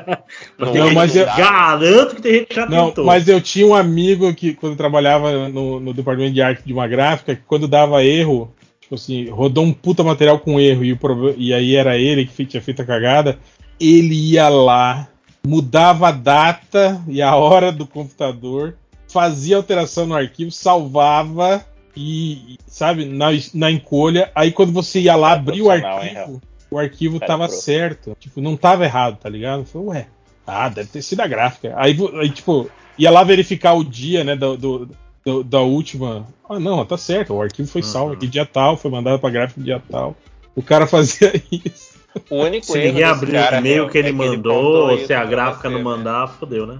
Mas 0.60 0.74
Não, 0.76 0.94
mas 0.94 1.16
eu- 1.16 1.26
garanto 1.26 2.16
que 2.16 2.22
tem 2.22 2.34
gente 2.34 2.48
que 2.48 2.56
já 2.56 2.66
Não, 2.66 2.88
tentou. 2.90 3.06
mas 3.06 3.28
eu 3.28 3.40
tinha 3.42 3.66
um 3.66 3.74
amigo 3.74 4.34
que, 4.36 4.54
quando 4.54 4.76
trabalhava 4.76 5.48
no, 5.50 5.80
no 5.80 5.94
departamento 5.94 6.34
de 6.34 6.42
arte 6.42 6.64
de 6.66 6.74
uma 6.74 6.86
gráfica, 6.88 7.34
que 7.36 7.42
quando 7.48 7.68
dava 7.68 8.04
erro, 8.04 8.54
tipo 8.88 8.96
assim, 8.96 9.30
rodou 9.30 9.66
um 9.66 9.74
puta 9.74 10.02
material 10.02 10.40
com 10.40 10.60
erro 10.60 10.86
e, 10.86 10.98
e 11.38 11.54
aí 11.54 11.76
era 11.76 11.98
ele 11.98 12.26
que 12.26 12.46
tinha 12.46 12.62
feito 12.62 12.82
a 12.82 12.86
cagada, 12.86 13.38
ele 13.78 14.16
ia 14.16 14.48
lá, 14.48 15.10
mudava 15.46 16.08
a 16.08 16.12
data 16.12 17.04
e 17.06 17.22
a 17.22 17.36
hora 17.36 17.70
do 17.70 17.86
computador, 17.86 18.78
fazia 19.10 19.58
alteração 19.58 20.08
no 20.08 20.16
arquivo, 20.16 20.52
salvava 20.52 21.66
e, 21.96 22.58
sabe, 22.66 23.04
na, 23.04 23.28
na 23.54 23.70
encolha, 23.70 24.32
aí 24.34 24.54
quando 24.54 24.72
você 24.72 25.02
ia 25.02 25.16
lá 25.18 25.34
abrir 25.34 25.62
o 25.62 25.72
hein, 25.74 25.84
arquivo, 25.84 26.42
o 26.72 26.80
arquivo 26.80 27.20
Cara, 27.20 27.28
tava 27.34 27.48
pro. 27.50 27.58
certo, 27.58 28.16
tipo, 28.18 28.40
não 28.40 28.56
tava 28.56 28.86
errado, 28.86 29.18
tá 29.18 29.28
ligado? 29.28 29.62
Eu 29.62 29.66
falei, 29.66 29.88
ué, 29.90 30.08
ah, 30.46 30.70
deve 30.70 30.90
ter 30.90 31.02
sido 31.02 31.20
a 31.22 31.28
gráfica. 31.28 31.74
Aí, 31.76 31.98
aí, 32.22 32.30
tipo, 32.30 32.70
ia 32.98 33.12
lá 33.12 33.22
verificar 33.24 33.74
o 33.74 33.84
dia, 33.84 34.24
né, 34.24 34.34
do, 34.36 34.56
do- 34.56 34.90
do- 35.28 35.44
da 35.44 35.60
última. 35.60 36.26
Ah, 36.50 36.58
não, 36.58 36.86
tá 36.86 36.98
certo, 36.98 37.34
o 37.34 37.42
arquivo 37.42 37.68
foi 37.68 37.84
salvo 37.84 38.14
aqui 38.14 38.28
dia 38.28 38.46
tal, 38.46 38.78
foi 38.78 38.90
mandado 38.90 39.20
pra 39.20 39.30
gráfica 39.30 39.60
dia 39.60 39.84
tal. 39.90 40.16
O 40.56 40.64
cara 40.64 40.88
fazia 40.88 41.34
isso. 41.52 41.98
O 42.30 42.38
único 42.38 42.66
Se 42.68 42.78
erro 42.80 42.88
ninguém 42.88 43.04
desse 43.04 43.04
abrir 43.14 43.32
cara, 43.34 43.56
o 43.58 43.60
e-mail 43.60 43.84
meu, 43.84 43.90
que 43.92 43.98
ele 43.98 44.10
é 44.10 44.12
mandou, 44.14 44.90
ou 44.90 44.96
isso 44.96 45.08
se 45.08 45.14
a 45.14 45.26
gráfica 45.26 45.70
não 45.70 45.80
né? 45.80 45.84
mandar, 45.84 46.28
fodeu, 46.30 46.66
né? 46.66 46.80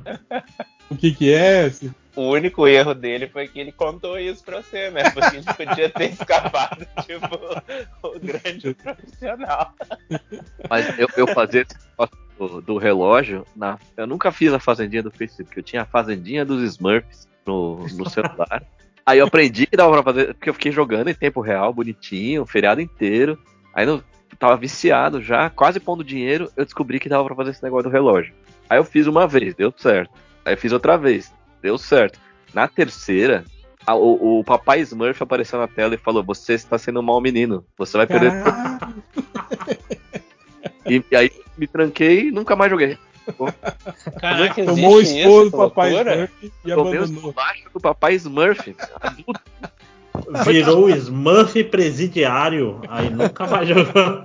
O 0.90 0.96
que 0.96 1.12
que 1.12 1.34
é? 1.34 1.70
O 2.16 2.30
único 2.30 2.66
erro 2.66 2.96
dele 2.96 3.28
foi 3.28 3.48
que 3.50 3.60
ele 3.60 3.72
contou 3.74 4.18
isso 4.18 4.42
pra 4.44 4.64
você, 4.64 4.90
né? 4.90 5.10
Porque 5.12 5.36
ele 5.36 5.46
podia 5.54 5.90
ter 5.90 6.10
escapado, 6.14 6.88
tipo, 7.06 7.38
o 8.02 8.20
grande 8.20 8.74
profissional. 8.74 9.74
Mas 10.70 10.98
eu, 10.98 11.08
eu 11.18 11.28
fazia 11.28 11.62
esse 11.62 11.78
do, 12.40 12.62
do 12.62 12.78
relógio. 12.78 13.46
Na, 13.56 13.78
eu 13.98 14.08
nunca 14.08 14.32
fiz 14.32 14.54
a 14.54 14.60
fazendinha 14.60 15.04
do 15.04 15.12
Facebook. 15.12 15.56
Eu 15.56 15.64
tinha 15.64 15.82
a 15.84 15.86
fazendinha 15.86 16.44
dos 16.46 16.64
Smurfs 16.64 17.28
no, 17.48 17.86
no 17.96 18.10
celular. 18.10 18.62
Aí 19.06 19.20
eu 19.20 19.26
aprendi 19.26 19.66
que 19.66 19.78
dava 19.78 19.94
pra 19.94 20.04
fazer, 20.14 20.34
porque 20.34 20.50
eu 20.50 20.54
fiquei 20.54 20.72
jogando 20.72 21.08
em 21.10 21.14
tempo 21.14 21.40
real, 21.42 21.74
bonitinho, 21.74 22.42
o 22.44 22.46
feriado 22.46 22.82
inteiro. 22.82 23.38
Aí 23.74 23.88
eu 23.88 24.04
tava 24.38 24.58
viciado 24.58 25.22
já, 25.22 25.50
quase 25.50 25.80
pondo 25.80 26.04
dinheiro. 26.04 26.52
Eu 26.58 26.66
descobri 26.66 27.00
que 27.00 27.08
dava 27.10 27.24
pra 27.26 27.36
fazer 27.36 27.52
esse 27.52 27.64
negócio 27.64 27.90
do 27.90 27.94
relógio. 27.94 28.34
Aí 28.70 28.78
eu 28.78 28.84
fiz 28.84 29.08
uma 29.08 29.26
vez, 29.26 29.56
deu 29.56 29.74
certo. 29.78 30.12
Aí 30.44 30.54
eu 30.54 30.58
fiz 30.58 30.72
outra 30.74 30.98
vez, 30.98 31.34
deu 31.62 31.78
certo. 31.78 32.20
Na 32.54 32.68
terceira, 32.68 33.46
a- 33.86 33.96
o, 33.96 34.40
o 34.40 34.44
papai 34.44 34.82
Smurf 34.82 35.22
apareceu 35.24 35.58
na 35.58 35.68
tela 35.68 35.96
e 35.96 35.98
falou: 35.98 36.22
Você 36.24 36.54
está 36.54 36.78
sendo 36.78 37.00
um 37.00 37.04
mau 37.04 37.22
menino. 37.22 37.66
Você 37.78 37.96
vai 37.98 38.08
perder 38.08 38.34
e, 40.86 41.04
e 41.12 41.16
aí 41.16 41.32
me 41.58 41.68
tranquei 41.68 42.28
e 42.28 42.32
nunca 42.32 42.56
mais 42.56 42.70
joguei. 42.72 42.98
Caraca, 44.20 44.66
Tomou 44.66 44.96
o 44.98 45.02
isso, 45.02 45.46
do 45.46 45.52
papai? 45.58 45.92
Smurf 45.94 46.32
e 46.44 46.72
Tomei 46.74 46.98
abandonou. 47.00 47.22
bolachos 47.34 47.72
do 47.74 47.80
papai 47.80 48.14
Smurf. 48.16 48.76
adulto. 49.02 49.42
Virou 50.46 50.86
o 50.86 50.90
Smurf 50.90 51.64
presidiário, 51.66 52.82
aí 52.90 53.10
nunca 53.10 53.46
mais 53.46 53.68
jogou. 53.68 54.24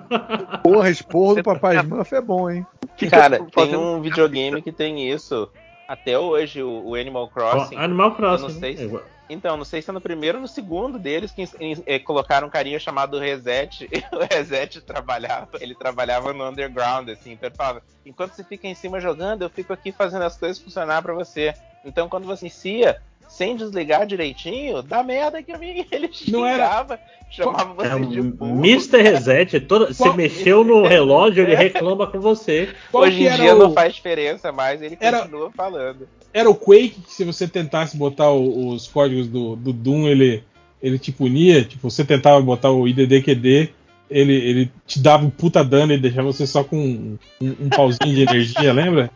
Porra, 0.63 0.91
esporro 0.91 1.35
do 1.37 1.43
Papai 1.43 1.77
Smurf 1.77 2.13
é 2.15 2.21
bom, 2.21 2.51
hein? 2.51 2.67
Cara, 3.11 3.39
tô 3.39 3.67
tem 3.67 3.77
um 3.77 4.01
videogame 4.01 4.63
que 4.63 4.73
tem 4.73 5.11
isso. 5.11 5.49
Até 5.87 6.19
hoje, 6.19 6.63
o, 6.63 6.95
Animal 6.95 7.29
Crossing. 7.29 7.77
Animal 7.77 8.15
Crossing. 8.15 8.45
Eu 8.47 8.49
não 8.53 8.61
sei 8.61 8.77
se- 8.77 8.87
né? 8.87 9.01
Então, 9.31 9.57
não 9.57 9.65
sei 9.65 9.81
se 9.81 9.89
é 9.89 9.93
no 9.93 10.01
primeiro 10.01 10.39
ou 10.39 10.43
no 10.43 10.49
segundo 10.49 10.99
deles 10.99 11.31
que 11.33 11.45
eh, 11.87 11.99
colocaram 11.99 12.49
um 12.49 12.51
carinha 12.51 12.79
chamado 12.79 13.19
Reset. 13.19 13.89
E 13.93 14.15
o 14.15 14.19
Reset 14.31 14.81
trabalhava, 14.83 15.49
ele 15.61 15.75
trabalhava 15.75 16.33
no 16.33 16.47
underground, 16.49 17.09
assim. 17.09 17.33
Então 17.33 17.49
ele 17.49 17.57
falava: 17.57 17.83
enquanto 18.05 18.33
você 18.35 18.45
fica 18.45 18.67
em 18.67 18.75
cima 18.75 19.01
jogando, 19.01 19.43
eu 19.43 19.51
fico 19.51 19.73
aqui 19.73 19.91
fazendo 19.93 20.23
as 20.23 20.37
coisas 20.37 20.59
funcionar 20.59 21.01
pra 21.03 21.15
você. 21.15 21.55
Então 21.85 22.09
quando 22.09 22.27
você 22.27 22.45
inicia, 22.47 23.01
sem 23.29 23.57
desligar 23.57 24.07
direitinho, 24.07 24.83
dá 24.83 25.03
merda 25.03 25.43
que 25.43 25.57
vi. 25.57 25.87
Ele 25.91 26.11
Não 26.29 26.45
era- 26.45 26.67
xingava, 26.69 27.01
chamava 27.31 27.73
você 27.75 27.89
É 27.89 27.99
de 27.99 28.21
burro. 28.23 28.59
Mr. 28.59 29.01
Reset, 29.03 29.59
você 29.61 29.95
Qual- 30.03 30.15
mexeu 30.17 30.63
no 30.65 30.85
relógio, 30.87 31.43
ele 31.45 31.55
reclama 31.55 32.07
com 32.07 32.21
você. 32.21 32.75
Qual 32.91 33.05
Hoje 33.05 33.25
em 33.27 33.33
dia 33.35 33.55
o- 33.55 33.59
não 33.59 33.73
faz 33.73 33.95
diferença 33.95 34.53
mais, 34.53 34.83
ele 34.83 34.99
Era- 35.01 35.21
continua 35.21 35.51
falando. 35.53 36.07
Era 36.35 36.49
o 36.49 36.55
Quake 36.55 37.01
que 37.07 37.13
se 37.13 37.25
você 37.25 37.47
tentasse 37.47 37.97
botar 37.97 38.31
o- 38.31 38.69
os 38.71 38.87
códigos 38.89 39.27
do, 39.29 39.55
do 39.57 39.73
Doom, 39.73 40.09
ele, 40.09 40.43
ele 40.83 40.99
te 40.99 41.13
punia. 41.13 41.63
Tipo, 41.65 41.91
você 41.91 42.05
tentava 42.05 42.41
botar 42.41 42.71
o 42.71 42.89
IDDQD, 42.89 43.69
ele, 44.11 44.33
ele 44.35 44.71
te 44.87 44.99
dava 44.99 45.25
um 45.27 45.31
puta 45.31 45.63
dano 45.65 45.93
e 45.93 45.99
deixava 45.99 46.33
você 46.33 46.47
só 46.47 46.65
com 46.65 46.77
um, 46.79 47.19
um- 47.41 47.57
um 47.67 47.69
pauzinho 47.69 48.15
de 48.15 48.23
energia, 48.23 48.73
lembra? 48.75 49.11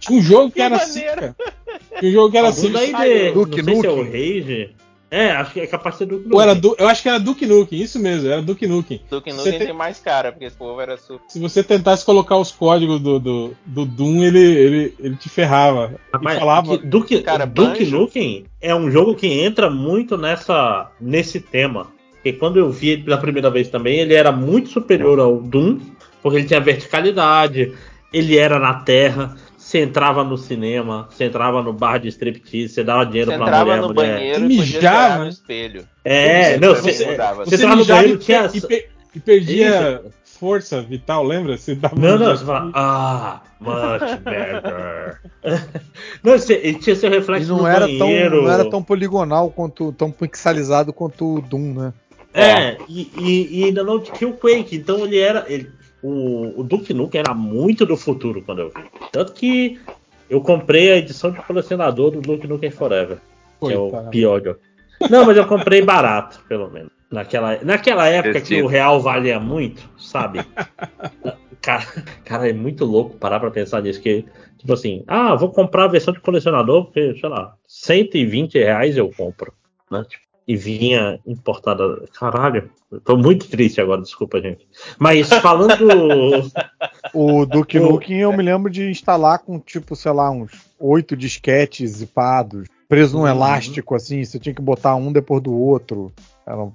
Tinha 0.00 0.18
um 0.18 0.22
jogo 0.22 0.48
que, 0.48 0.54
Que 0.56 0.62
era 0.62 0.76
assim, 0.76 1.00
maneiro. 1.04 1.20
cara. 1.20 1.36
Tinha 2.00 2.10
um 2.10 2.14
jogo 2.14 2.30
que 2.30 2.38
era 2.38 2.46
Algum 2.48 2.58
assim. 2.60 2.72
daí 2.72 2.86
de, 2.94 3.32
Duke 3.32 3.62
não 3.62 3.64
sei 3.74 3.80
se 3.80 3.86
é 3.86 3.90
o 3.90 3.96
Nukem. 3.96 4.12
Rage. 4.40 4.70
É, 5.10 5.30
acho 5.30 5.52
que 5.52 5.60
é 5.60 5.66
capaz 5.68 5.94
de 5.94 5.98
ser 6.00 6.06
Duke 6.06 6.28
Ou 6.32 6.40
era 6.40 6.54
Nukem. 6.54 6.70
Du- 6.70 6.76
eu 6.82 6.88
acho 6.88 7.00
que 7.02 7.08
era 7.08 7.20
Duke 7.20 7.46
Nukem, 7.46 7.80
isso 7.80 7.98
mesmo, 8.00 8.28
era 8.28 8.42
Duke 8.42 8.66
Nukem. 8.66 9.00
Duke 9.08 9.32
Nukem 9.32 9.50
tem- 9.52 9.66
tem 9.68 9.72
mais 9.72 10.00
cara, 10.00 10.32
porque 10.32 10.46
esse 10.46 10.56
povo 10.56 10.80
era 10.80 10.96
super. 10.96 11.20
Se 11.28 11.38
você 11.38 11.62
tentasse 11.62 12.04
colocar 12.04 12.36
os 12.36 12.50
códigos 12.50 13.00
do, 13.00 13.20
do, 13.20 13.56
do 13.64 13.84
Doom, 13.84 14.24
ele, 14.24 14.38
ele, 14.40 14.94
ele 14.98 15.14
te 15.16 15.28
ferrava. 15.28 15.94
E 16.12 16.34
falava. 16.38 16.76
que 16.78 16.86
Duke, 16.86 17.22
Cara, 17.22 17.46
Duke 17.46 17.78
Banjo. 17.84 17.98
Nukem 17.98 18.44
é 18.60 18.74
um 18.74 18.90
jogo 18.90 19.14
que 19.14 19.28
entra 19.28 19.70
muito 19.70 20.16
nessa 20.18 20.90
nesse 21.00 21.38
tema. 21.40 21.86
Porque 22.14 22.32
quando 22.32 22.56
eu 22.58 22.68
vi 22.72 22.88
ele 22.88 23.04
pela 23.04 23.18
primeira 23.18 23.48
vez 23.48 23.68
também, 23.68 24.00
ele 24.00 24.14
era 24.14 24.32
muito 24.32 24.68
superior 24.70 25.20
ao 25.20 25.36
Doom, 25.40 25.78
porque 26.20 26.38
ele 26.38 26.48
tinha 26.48 26.58
verticalidade, 26.60 27.72
ele 28.12 28.36
era 28.36 28.58
na 28.58 28.74
terra, 28.74 29.36
você 29.66 29.80
entrava 29.80 30.22
no 30.22 30.38
cinema, 30.38 31.08
você 31.10 31.24
entrava 31.24 31.60
no 31.60 31.72
bar 31.72 31.98
de 31.98 32.06
striptease, 32.06 32.68
você 32.72 32.84
dava 32.84 33.04
dinheiro 33.04 33.32
Você 33.32 33.36
pra 33.36 33.46
entrava 33.46 33.64
mulher, 33.64 33.80
no 33.80 33.88
mulher. 33.88 34.14
banheiro 34.14 34.38
Você 34.40 34.44
e 34.44 34.48
mijava, 34.58 35.18
no 35.18 35.24
né? 35.24 35.28
espelho. 35.30 35.88
É, 36.04 36.44
Você 36.52 36.56
não, 36.60 36.74
você, 36.76 37.06
mudava. 37.10 37.44
você 37.44 37.54
entrava 37.56 37.76
no 37.76 37.84
banheiro, 37.84 38.14
e, 38.14 38.18
tinha... 38.18 38.50
e, 38.54 38.60
pe- 38.60 38.88
e 39.12 39.18
perdia 39.20 40.02
Isso. 40.04 40.38
força 40.38 40.80
vital, 40.82 41.24
lembra? 41.24 41.56
Você 41.56 41.74
dava 41.74 41.96
Não, 41.96 42.16
não, 42.16 42.36
você 42.36 42.44
fala, 42.44 42.66
de- 42.66 42.72
ah, 42.76 43.40
much 43.60 44.20
better. 44.22 45.20
não, 46.22 46.38
você, 46.38 46.54
ele 46.62 46.78
tinha 46.78 46.94
seu 46.94 47.10
E 47.10 47.14
reflexo 47.16 47.48
não 47.48 47.58
no 47.62 47.66
era, 47.66 47.86
tão, 47.88 47.98
banheiro. 47.98 48.42
não 48.44 48.50
era 48.52 48.70
tão 48.70 48.80
poligonal 48.84 49.50
quanto, 49.50 49.90
tão 49.94 50.12
pixelizado 50.12 50.92
quanto 50.92 51.38
o 51.38 51.40
Doom, 51.40 51.72
né? 51.74 51.92
É, 52.32 52.76
e, 52.88 53.10
e- 53.18 53.60
e 53.60 53.64
ainda 53.64 53.82
não 53.82 53.98
tinha 53.98 54.28
o 54.30 54.34
Quake, 54.34 54.76
então 54.76 55.04
ele 55.04 55.18
era. 55.18 55.44
ele- 55.48 55.70
o, 56.06 56.60
o 56.60 56.62
Duke 56.62 56.94
Nukem 56.94 57.20
era 57.20 57.34
muito 57.34 57.84
do 57.84 57.96
futuro 57.96 58.40
quando 58.42 58.60
eu 58.60 58.68
vi. 58.70 58.84
Tanto 59.10 59.32
que 59.32 59.80
eu 60.30 60.40
comprei 60.40 60.92
a 60.92 60.96
edição 60.96 61.32
de 61.32 61.42
colecionador 61.42 62.12
do 62.12 62.20
Duke 62.20 62.46
Nukem 62.46 62.70
Forever. 62.70 63.18
Que 63.60 63.72
é 63.72 63.78
o 63.78 63.90
Coitado. 63.90 64.10
pior 64.10 64.42
jogo. 64.42 64.60
Não, 65.10 65.26
mas 65.26 65.36
eu 65.36 65.46
comprei 65.46 65.82
barato, 65.82 66.42
pelo 66.48 66.70
menos. 66.70 66.90
Naquela, 67.10 67.58
naquela 67.62 68.06
época 68.06 68.40
que 68.40 68.62
o 68.62 68.66
real 68.66 69.00
valia 69.00 69.38
muito, 69.40 69.88
sabe? 69.98 70.40
Cara, 71.62 71.84
cara, 72.24 72.48
é 72.48 72.52
muito 72.52 72.84
louco 72.84 73.16
parar 73.16 73.40
pra 73.40 73.50
pensar 73.50 73.82
nisso. 73.82 74.00
Que, 74.00 74.24
tipo 74.56 74.72
assim, 74.72 75.02
ah, 75.08 75.34
vou 75.34 75.50
comprar 75.50 75.84
a 75.84 75.88
versão 75.88 76.14
de 76.14 76.20
colecionador, 76.20 76.84
porque, 76.84 77.16
sei 77.18 77.28
lá, 77.28 77.56
120 77.66 78.54
reais 78.56 78.96
eu 78.96 79.10
compro. 79.10 79.52
Né? 79.90 80.04
Tipo, 80.08 80.22
e 80.46 80.56
vinha 80.56 81.18
importada. 81.26 82.04
Caralho, 82.18 82.70
eu 82.90 83.00
tô 83.00 83.16
muito 83.16 83.48
triste 83.48 83.80
agora, 83.80 84.00
desculpa, 84.02 84.40
gente. 84.40 84.66
Mas 84.98 85.28
falando. 85.28 86.50
O 87.14 87.46
Duke 87.46 87.78
Nukem 87.78 88.18
eu 88.18 88.32
me 88.32 88.42
lembro 88.42 88.70
de 88.70 88.90
instalar 88.90 89.38
com, 89.38 89.58
tipo, 89.58 89.96
sei 89.96 90.12
lá, 90.12 90.30
uns 90.30 90.52
oito 90.78 91.16
disquetes 91.16 91.90
zipados, 91.92 92.68
preso 92.88 93.16
num 93.16 93.22
Uhum. 93.22 93.28
elástico, 93.30 93.94
assim, 93.94 94.22
você 94.24 94.38
tinha 94.38 94.54
que 94.54 94.60
botar 94.60 94.94
um 94.96 95.12
depois 95.12 95.42
do 95.42 95.52
outro. 95.54 96.12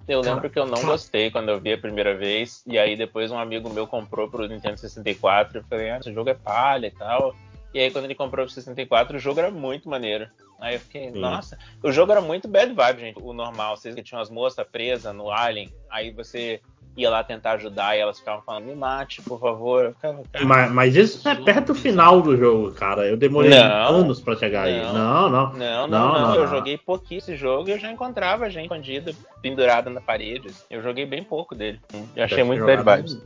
Eu 0.08 0.22
lembro 0.22 0.50
que 0.50 0.58
eu 0.58 0.66
não 0.66 0.82
gostei 0.84 1.30
quando 1.30 1.50
eu 1.50 1.60
vi 1.60 1.74
a 1.74 1.78
primeira 1.78 2.16
vez, 2.18 2.64
e 2.66 2.78
aí 2.80 2.98
depois 2.98 3.32
um 3.32 3.38
amigo 3.38 3.70
meu 3.70 3.86
comprou 3.88 4.28
pro 4.30 4.48
Nintendo 4.48 4.78
64, 4.78 5.60
eu 5.60 5.64
falei, 5.70 5.92
ah, 5.92 6.00
esse 6.00 6.12
jogo 6.14 6.30
é 6.30 6.34
palha 6.34 6.88
e 6.88 6.92
tal. 6.92 7.36
E 7.74 7.80
aí 7.80 7.92
quando 7.92 8.06
ele 8.06 8.16
comprou 8.16 8.46
pro 8.46 8.54
64, 8.54 9.16
o 9.18 9.20
jogo 9.20 9.40
era 9.40 9.52
muito 9.52 9.88
maneiro. 9.90 10.28
Aí 10.62 10.76
eu 10.76 10.80
fiquei, 10.80 11.12
Sim. 11.12 11.20
nossa, 11.20 11.58
o 11.82 11.92
jogo 11.92 12.12
era 12.12 12.22
muito 12.22 12.48
bad 12.48 12.72
vibe, 12.72 13.00
gente. 13.02 13.20
O 13.20 13.34
normal, 13.34 13.76
vocês 13.76 13.96
que 13.96 14.04
tinham 14.04 14.22
as 14.22 14.30
moças 14.30 14.64
presas 14.72 15.14
no 15.14 15.32
Alien, 15.32 15.74
aí 15.90 16.12
você 16.12 16.62
ia 16.96 17.10
lá 17.10 17.24
tentar 17.24 17.54
ajudar 17.54 17.96
e 17.98 18.00
elas 18.00 18.20
ficavam 18.20 18.44
falando, 18.44 18.66
me 18.66 18.76
mate, 18.76 19.24
por 19.24 19.40
favor. 19.40 19.96
Ficava, 19.96 20.22
Mas, 20.44 20.72
mas 20.72 20.96
isso 20.96 21.28
é 21.28 21.34
perto 21.36 21.74
do 21.74 21.76
final 21.76 22.22
do 22.22 22.38
jogo, 22.38 22.72
cara. 22.74 23.08
Eu 23.08 23.18
demorei 23.18 23.50
Não. 23.50 23.96
anos 23.96 24.20
pra 24.20 24.36
chegar 24.36 24.66
aí. 24.66 24.82
Não. 24.84 24.94
Não, 24.94 25.30
não. 25.30 25.54
Não, 25.54 25.58
não, 25.58 25.88
Não, 25.88 26.14
não, 26.14 26.28
não, 26.28 26.36
Eu 26.36 26.48
joguei 26.48 26.78
pouquinho 26.78 27.18
esse 27.18 27.36
jogo 27.36 27.70
e 27.70 27.72
eu 27.72 27.80
já 27.80 27.92
encontrava 27.92 28.50
gente 28.50 28.66
escondida, 28.66 29.16
pendurada 29.42 29.90
na 29.90 30.02
parede. 30.02 30.50
Eu 30.70 30.84
joguei 30.84 31.06
bem 31.06 31.24
pouco 31.24 31.56
dele. 31.56 31.80
Eu 32.16 32.24
achei 32.24 32.44
muito 32.44 32.64
bad 32.66 32.84
vibes. 32.84 33.18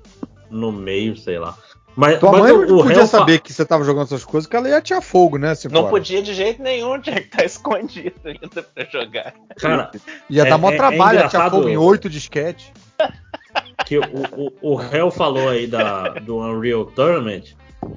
No 0.49 0.71
meio, 0.71 1.17
sei 1.17 1.39
lá. 1.39 1.57
Mas, 1.95 2.19
Tua 2.19 2.31
mas 2.33 2.41
mãe 2.41 2.51
o, 2.51 2.57
não 2.67 2.75
o 2.75 2.81
podia 2.83 2.97
réu 2.97 3.07
fa- 3.07 3.19
saber 3.19 3.39
que 3.39 3.53
você 3.53 3.65
tava 3.65 3.83
jogando 3.85 4.03
essas 4.05 4.25
coisas, 4.25 4.49
que 4.49 4.55
ela 4.55 4.67
ia 4.67 4.81
tirar 4.81 5.01
fogo, 5.01 5.37
né? 5.37 5.55
Se 5.55 5.69
Não 5.69 5.83
for. 5.83 5.91
podia 5.91 6.21
de 6.21 6.33
jeito 6.33 6.61
nenhum, 6.61 6.99
tinha 7.01 7.15
que 7.15 7.27
estar 7.27 7.45
escondido 7.45 8.13
ainda 8.25 8.63
pra 8.63 8.85
jogar. 8.91 9.33
Cara, 9.57 9.91
Ia 10.29 10.43
É- 10.43 10.49
dar 10.49 10.57
mó 10.57 10.71
é- 10.71 10.73
é 10.73 10.77
trabalho, 10.77 11.19
ia 11.19 11.27
tirar 11.27 11.45
engraçado- 11.45 11.51
fogo 11.57 11.69
em 11.69 11.77
oito 11.77 12.09
disquete. 12.09 12.73
que 13.85 13.97
o, 13.97 14.03
o, 14.61 14.73
o 14.73 14.75
réu 14.75 15.09
falou 15.11 15.47
aí 15.49 15.67
da, 15.67 16.09
do 16.09 16.37
Unreal 16.39 16.85
Tournament. 16.85 17.43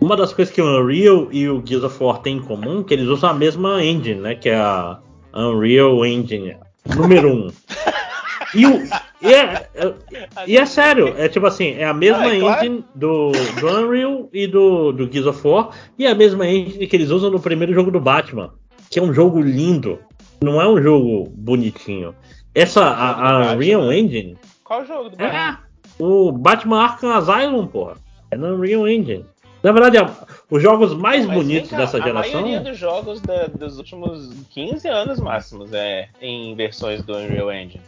Uma 0.01 0.17
das 0.17 0.33
coisas 0.33 0.53
que 0.55 0.61
o 0.61 0.81
Unreal 0.81 1.29
e 1.33 1.49
o 1.49 1.63
Gears 1.67 1.83
of 1.85 2.03
War 2.03 2.19
têm 2.19 2.37
em 2.37 2.43
comum 2.43 2.81
é 2.81 2.85
que 2.85 2.93
eles 2.95 3.09
usam 3.09 3.31
a 3.31 3.35
mesma 3.35 3.83
engine, 3.83 4.21
né? 4.21 4.35
Que 4.35 4.51
é 4.51 4.57
a 4.57 4.99
Unreal 5.35 6.05
Engine 6.05 6.57
número 6.95 7.29
1. 7.31 7.33
Um. 7.33 7.53
E, 8.55 8.67
o, 8.67 8.83
e, 9.23 9.33
é, 9.35 9.69
é- 9.75 9.95
e 10.47 10.57
é 10.57 10.65
sério, 10.67 11.15
é 11.19 11.29
tipo 11.29 11.47
assim, 11.47 11.73
é 11.75 11.85
a 11.85 11.93
mesma 11.95 12.25
Ah, 12.25 12.35
é 12.37 12.41
claro. 12.41 12.65
engine 12.65 12.85
do, 12.95 13.33
do 13.61 13.67
Unreal 13.69 14.29
e 14.33 14.47
do, 14.47 14.93
do 14.93 15.11
Gears 15.13 15.27
of 15.27 15.47
War, 15.47 15.71
e 15.99 16.07
é 16.07 16.11
a 16.11 16.15
mesma 16.15 16.47
engine 16.47 16.87
que 16.87 16.97
eles 16.97 17.11
usam 17.11 17.31
no 17.31 17.41
primeiro 17.41 17.75
jogo 17.75 17.91
do 17.91 18.01
Batman, 18.01 18.53
que 18.91 18.99
é 18.99 19.03
um 19.03 19.13
jogo 19.13 19.41
lindo, 19.41 19.99
não 20.43 20.61
é 20.63 20.69
um 20.69 20.81
jogo 20.83 21.31
bonitinho. 21.37 22.15
Essa, 22.55 22.83
a, 22.85 23.51
a 23.51 23.53
Unreal? 23.53 23.93
Engine, 23.93 24.37
Qual 24.65 24.85
jogo 24.87 25.11
do 25.11 25.17
Batman? 25.17 25.59
é 25.99 26.03
o 26.03 26.33
Batman 26.33 26.83
Arkham 26.83 27.13
Asylum, 27.13 27.67
porra, 27.67 27.95
é 28.31 28.37
na 28.37 28.49
Unreal 28.49 28.89
Engine. 28.89 29.25
Na 29.63 29.73
verdade, 29.73 29.99
a- 29.99 30.11
os 30.51 30.63
jogos 30.63 30.95
mais 30.95 31.27
Mas 31.27 31.35
bonitos 31.37 31.69
vem 31.71 31.79
cá, 31.79 31.85
dessa 31.85 31.99
A 31.99 32.01
geração... 32.01 32.33
maioria 32.43 32.61
dos 32.61 32.79
jogos 32.79 33.21
da- 33.21 33.49
dos 33.49 33.77
últimos 33.77 34.31
15 34.51 34.87
anos 34.89 35.21
máximos 35.21 35.73
é 35.75 36.09
em 36.23 36.55
versões 36.55 37.03
do 37.03 37.15
Unreal 37.17 37.53
Engine. 37.53 37.83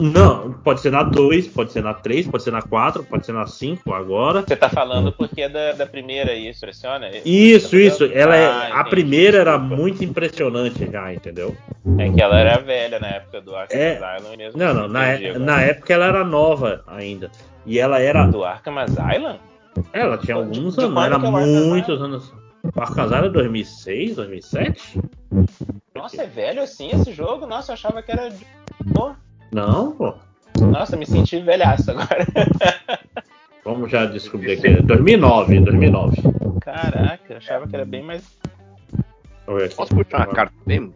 Não, 0.00 0.52
pode 0.52 0.80
ser 0.80 0.90
na 0.90 1.02
2, 1.02 1.48
pode 1.48 1.72
ser 1.72 1.82
na 1.82 1.92
3, 1.94 2.26
pode 2.28 2.42
ser 2.42 2.50
na 2.50 2.62
4, 2.62 3.04
pode 3.04 3.26
ser 3.26 3.32
na 3.32 3.46
5 3.46 3.92
agora. 3.92 4.42
Você 4.42 4.56
tá 4.56 4.68
falando 4.68 5.12
porque 5.12 5.42
é 5.42 5.48
da, 5.48 5.72
da 5.72 5.86
primeira 5.86 6.32
isso, 6.34 6.64
impressiona? 6.64 7.10
Isso, 7.24 7.76
isso. 7.76 8.04
Ela 8.12 8.36
é, 8.36 8.46
Ah, 8.46 8.60
a 8.62 8.68
entendi, 8.80 8.90
primeira 8.90 9.38
era 9.38 9.58
muito 9.58 10.02
impressionante 10.04 10.90
já, 10.90 11.12
entendeu? 11.12 11.56
É 11.98 12.10
que 12.10 12.20
ela 12.22 12.38
era 12.38 12.58
velha 12.60 12.98
na 12.98 13.08
época 13.08 13.40
do 13.40 13.54
Arkham 13.54 13.78
É. 13.78 13.96
Asylum 13.98 14.36
mesmo. 14.36 14.58
Não, 14.58 14.72
não, 14.74 14.88
na, 14.88 15.12
agora. 15.12 15.38
na 15.38 15.62
época 15.62 15.92
ela 15.92 16.06
era 16.06 16.24
nova 16.24 16.82
ainda. 16.86 17.30
E 17.66 17.78
ela 17.78 18.00
era. 18.00 18.26
Do 18.26 18.42
Arkham 18.42 18.78
Asylum? 18.78 19.36
Ela 19.92 20.16
tinha 20.18 20.34
De- 20.36 20.40
alguns 20.42 20.74
de 20.74 20.80
anos, 20.80 20.94
quando 20.94 21.04
era 21.04 21.14
é 21.16 21.18
muitos 21.66 22.00
anos. 22.02 22.32
O 22.74 22.80
Arkham 22.80 23.04
Asylum 23.04 23.26
é 23.26 23.30
2006, 23.30 24.16
2007? 24.16 25.00
Nossa, 25.94 26.22
é 26.22 26.26
velho 26.26 26.62
assim 26.62 26.90
esse 26.90 27.12
jogo? 27.12 27.46
Nossa, 27.46 27.72
eu 27.72 27.74
achava 27.74 28.02
que 28.02 28.10
era. 28.10 28.30
de- 28.30 28.46
Não, 29.52 29.92
pô. 29.92 30.14
Nossa, 30.60 30.96
me 30.96 31.06
senti 31.06 31.40
velhaço 31.40 31.90
agora. 31.90 32.26
Vamos 33.64 33.90
já 33.90 34.06
descobrir 34.06 34.52
aqui. 34.52 34.82
2009, 34.82 35.60
2009. 35.60 36.22
Caraca, 36.60 37.20
eu 37.28 37.36
achava 37.36 37.66
que 37.66 37.74
era 37.74 37.84
bem 37.84 38.02
mais. 38.02 38.22
Eu. 39.46 39.68
Posso 39.70 39.94
puxar 39.94 40.18
uma 40.18 40.26
carta 40.28 40.54
bem? 40.64 40.92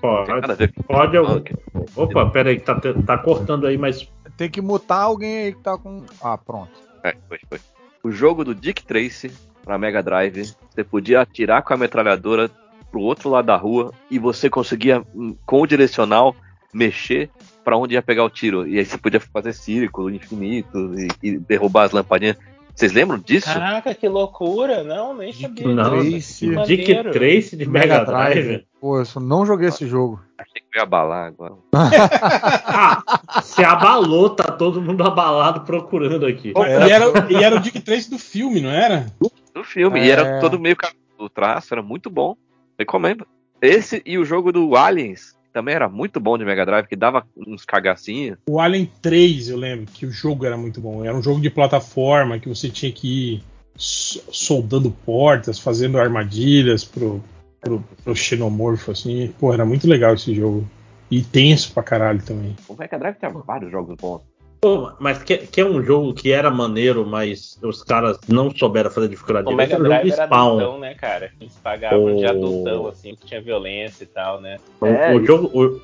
Pode, 0.00 0.68
pode 0.86 1.16
algum. 1.16 1.36
Ok. 1.36 1.56
Opa, 1.96 2.30
pera 2.30 2.50
aí, 2.50 2.58
que 2.58 2.64
tá, 2.64 2.80
tá 3.06 3.18
cortando 3.18 3.66
aí, 3.66 3.78
mas. 3.78 4.08
Tem 4.36 4.50
que 4.50 4.60
mutar 4.60 5.02
alguém 5.02 5.38
aí 5.38 5.52
que 5.52 5.60
tá 5.60 5.78
com. 5.78 6.04
Ah, 6.20 6.36
pronto. 6.36 6.72
É, 7.02 7.14
foi, 7.28 7.38
foi. 7.48 7.60
O 8.02 8.10
jogo 8.10 8.44
do 8.44 8.54
Dick 8.54 8.84
Tracy 8.84 9.32
pra 9.64 9.78
Mega 9.78 10.02
Drive, 10.02 10.54
você 10.70 10.84
podia 10.84 11.20
atirar 11.20 11.62
com 11.62 11.72
a 11.72 11.76
metralhadora 11.76 12.50
pro 12.90 13.00
outro 13.00 13.30
lado 13.30 13.46
da 13.46 13.56
rua 13.56 13.92
e 14.10 14.18
você 14.18 14.50
conseguia, 14.50 15.02
hum, 15.14 15.34
com 15.46 15.62
o 15.62 15.66
direcional, 15.66 16.36
mexer 16.72 17.30
pra 17.64 17.76
onde 17.76 17.94
ia 17.94 18.02
pegar 18.02 18.24
o 18.24 18.30
tiro. 18.30 18.68
E 18.68 18.78
aí 18.78 18.84
você 18.84 18.98
podia 18.98 19.18
fazer 19.18 19.52
círculo 19.52 20.10
infinito 20.10 20.92
e, 20.94 21.08
e 21.22 21.38
derrubar 21.38 21.84
as 21.84 21.92
lampadinhas. 21.92 22.36
Vocês 22.74 22.92
lembram 22.92 23.18
disso? 23.18 23.46
Caraca, 23.46 23.94
que 23.94 24.08
loucura! 24.08 24.82
Não, 24.82 25.14
nem 25.14 25.32
sabia. 25.32 25.68
Não, 25.68 25.90
Tracy. 25.90 26.50
Que 26.50 26.62
Dick. 26.64 27.12
Trace 27.12 27.56
de 27.56 27.68
Mega 27.68 28.04
Drive. 28.04 28.66
Pô, 28.80 28.98
eu 28.98 29.04
só 29.04 29.20
não 29.20 29.46
joguei 29.46 29.68
esse 29.68 29.86
jogo. 29.86 30.20
Achei 30.36 30.60
que 30.60 30.76
eu 30.76 30.80
ia 30.80 30.82
abalar 30.82 31.28
agora. 31.28 31.54
Ah, 31.72 33.40
se 33.42 33.64
abalou, 33.64 34.30
tá 34.30 34.50
todo 34.50 34.82
mundo 34.82 35.04
abalado 35.04 35.60
procurando 35.60 36.26
aqui. 36.26 36.52
E, 36.56 36.90
era, 36.90 37.04
e 37.30 37.36
era 37.36 37.54
o 37.54 37.60
Dick 37.60 37.78
Trace 37.80 38.10
do 38.10 38.18
filme, 38.18 38.60
não 38.60 38.70
era? 38.70 39.06
No 39.54 39.62
filme. 39.62 40.00
É. 40.00 40.06
E 40.06 40.10
era 40.10 40.40
todo 40.40 40.58
meio 40.58 40.76
o 41.16 41.28
traço, 41.28 41.72
era 41.72 41.82
muito 41.82 42.10
bom. 42.10 42.36
Recomendo. 42.76 43.24
Esse 43.62 44.02
e 44.04 44.18
o 44.18 44.24
jogo 44.24 44.50
do 44.50 44.76
Aliens 44.76 45.33
também 45.54 45.74
era 45.76 45.88
muito 45.88 46.18
bom 46.18 46.36
de 46.36 46.44
Mega 46.44 46.66
Drive, 46.66 46.88
que 46.88 46.96
dava 46.96 47.24
uns 47.46 47.64
cagacinhos. 47.64 48.38
O 48.50 48.58
Alien 48.60 48.90
3, 49.00 49.48
eu 49.50 49.56
lembro 49.56 49.86
que 49.86 50.04
o 50.04 50.10
jogo 50.10 50.44
era 50.44 50.56
muito 50.56 50.80
bom. 50.80 51.04
Era 51.04 51.16
um 51.16 51.22
jogo 51.22 51.40
de 51.40 51.48
plataforma 51.48 52.40
que 52.40 52.48
você 52.48 52.68
tinha 52.68 52.90
que 52.90 53.36
ir 53.36 53.42
so- 53.76 54.20
soldando 54.32 54.90
portas, 54.90 55.58
fazendo 55.60 55.96
armadilhas 55.96 56.84
pro, 56.84 57.22
pro, 57.60 57.82
pro 58.02 58.16
xenomorfo, 58.16 58.90
assim. 58.90 59.32
Pô, 59.38 59.54
era 59.54 59.64
muito 59.64 59.86
legal 59.86 60.14
esse 60.14 60.34
jogo. 60.34 60.68
E 61.08 61.22
tenso 61.22 61.72
pra 61.72 61.82
caralho 61.84 62.20
também. 62.24 62.56
O 62.68 62.74
Mega 62.74 62.98
Drive 62.98 63.16
tinha 63.18 63.30
vários 63.30 63.70
jogos 63.70 63.94
bons. 64.00 64.22
Pô, 64.64 64.92
mas 64.98 65.22
que, 65.22 65.36
que 65.36 65.60
é 65.60 65.64
um 65.66 65.82
jogo 65.82 66.14
que 66.14 66.32
era 66.32 66.50
maneiro, 66.50 67.04
mas 67.04 67.58
os 67.62 67.82
caras 67.82 68.18
não 68.26 68.50
souberam 68.50 68.90
fazer 68.90 69.08
dificuldade. 69.10 69.46
O 69.46 69.54
Mega 69.54 69.74
é 69.74 69.76
o 69.76 69.78
jogo 69.80 69.88
Drive 69.90 70.06
de 70.06 70.12
era 70.14 70.24
Spawn. 70.24 70.46
adultão, 70.58 70.78
né, 70.80 70.94
cara? 70.94 71.30
Eles 71.38 71.54
pagavam 71.62 72.16
de 72.16 72.24
O- 72.24 72.30
adultão, 72.30 72.86
assim, 72.86 73.14
que 73.14 73.26
tinha 73.26 73.42
violência 73.42 74.04
e 74.04 74.06
tal, 74.06 74.40
né? 74.40 74.56
O, 74.80 74.86
É, 74.86 75.14
o 75.14 75.22
jogo. 75.22 75.50
o- 75.52 75.82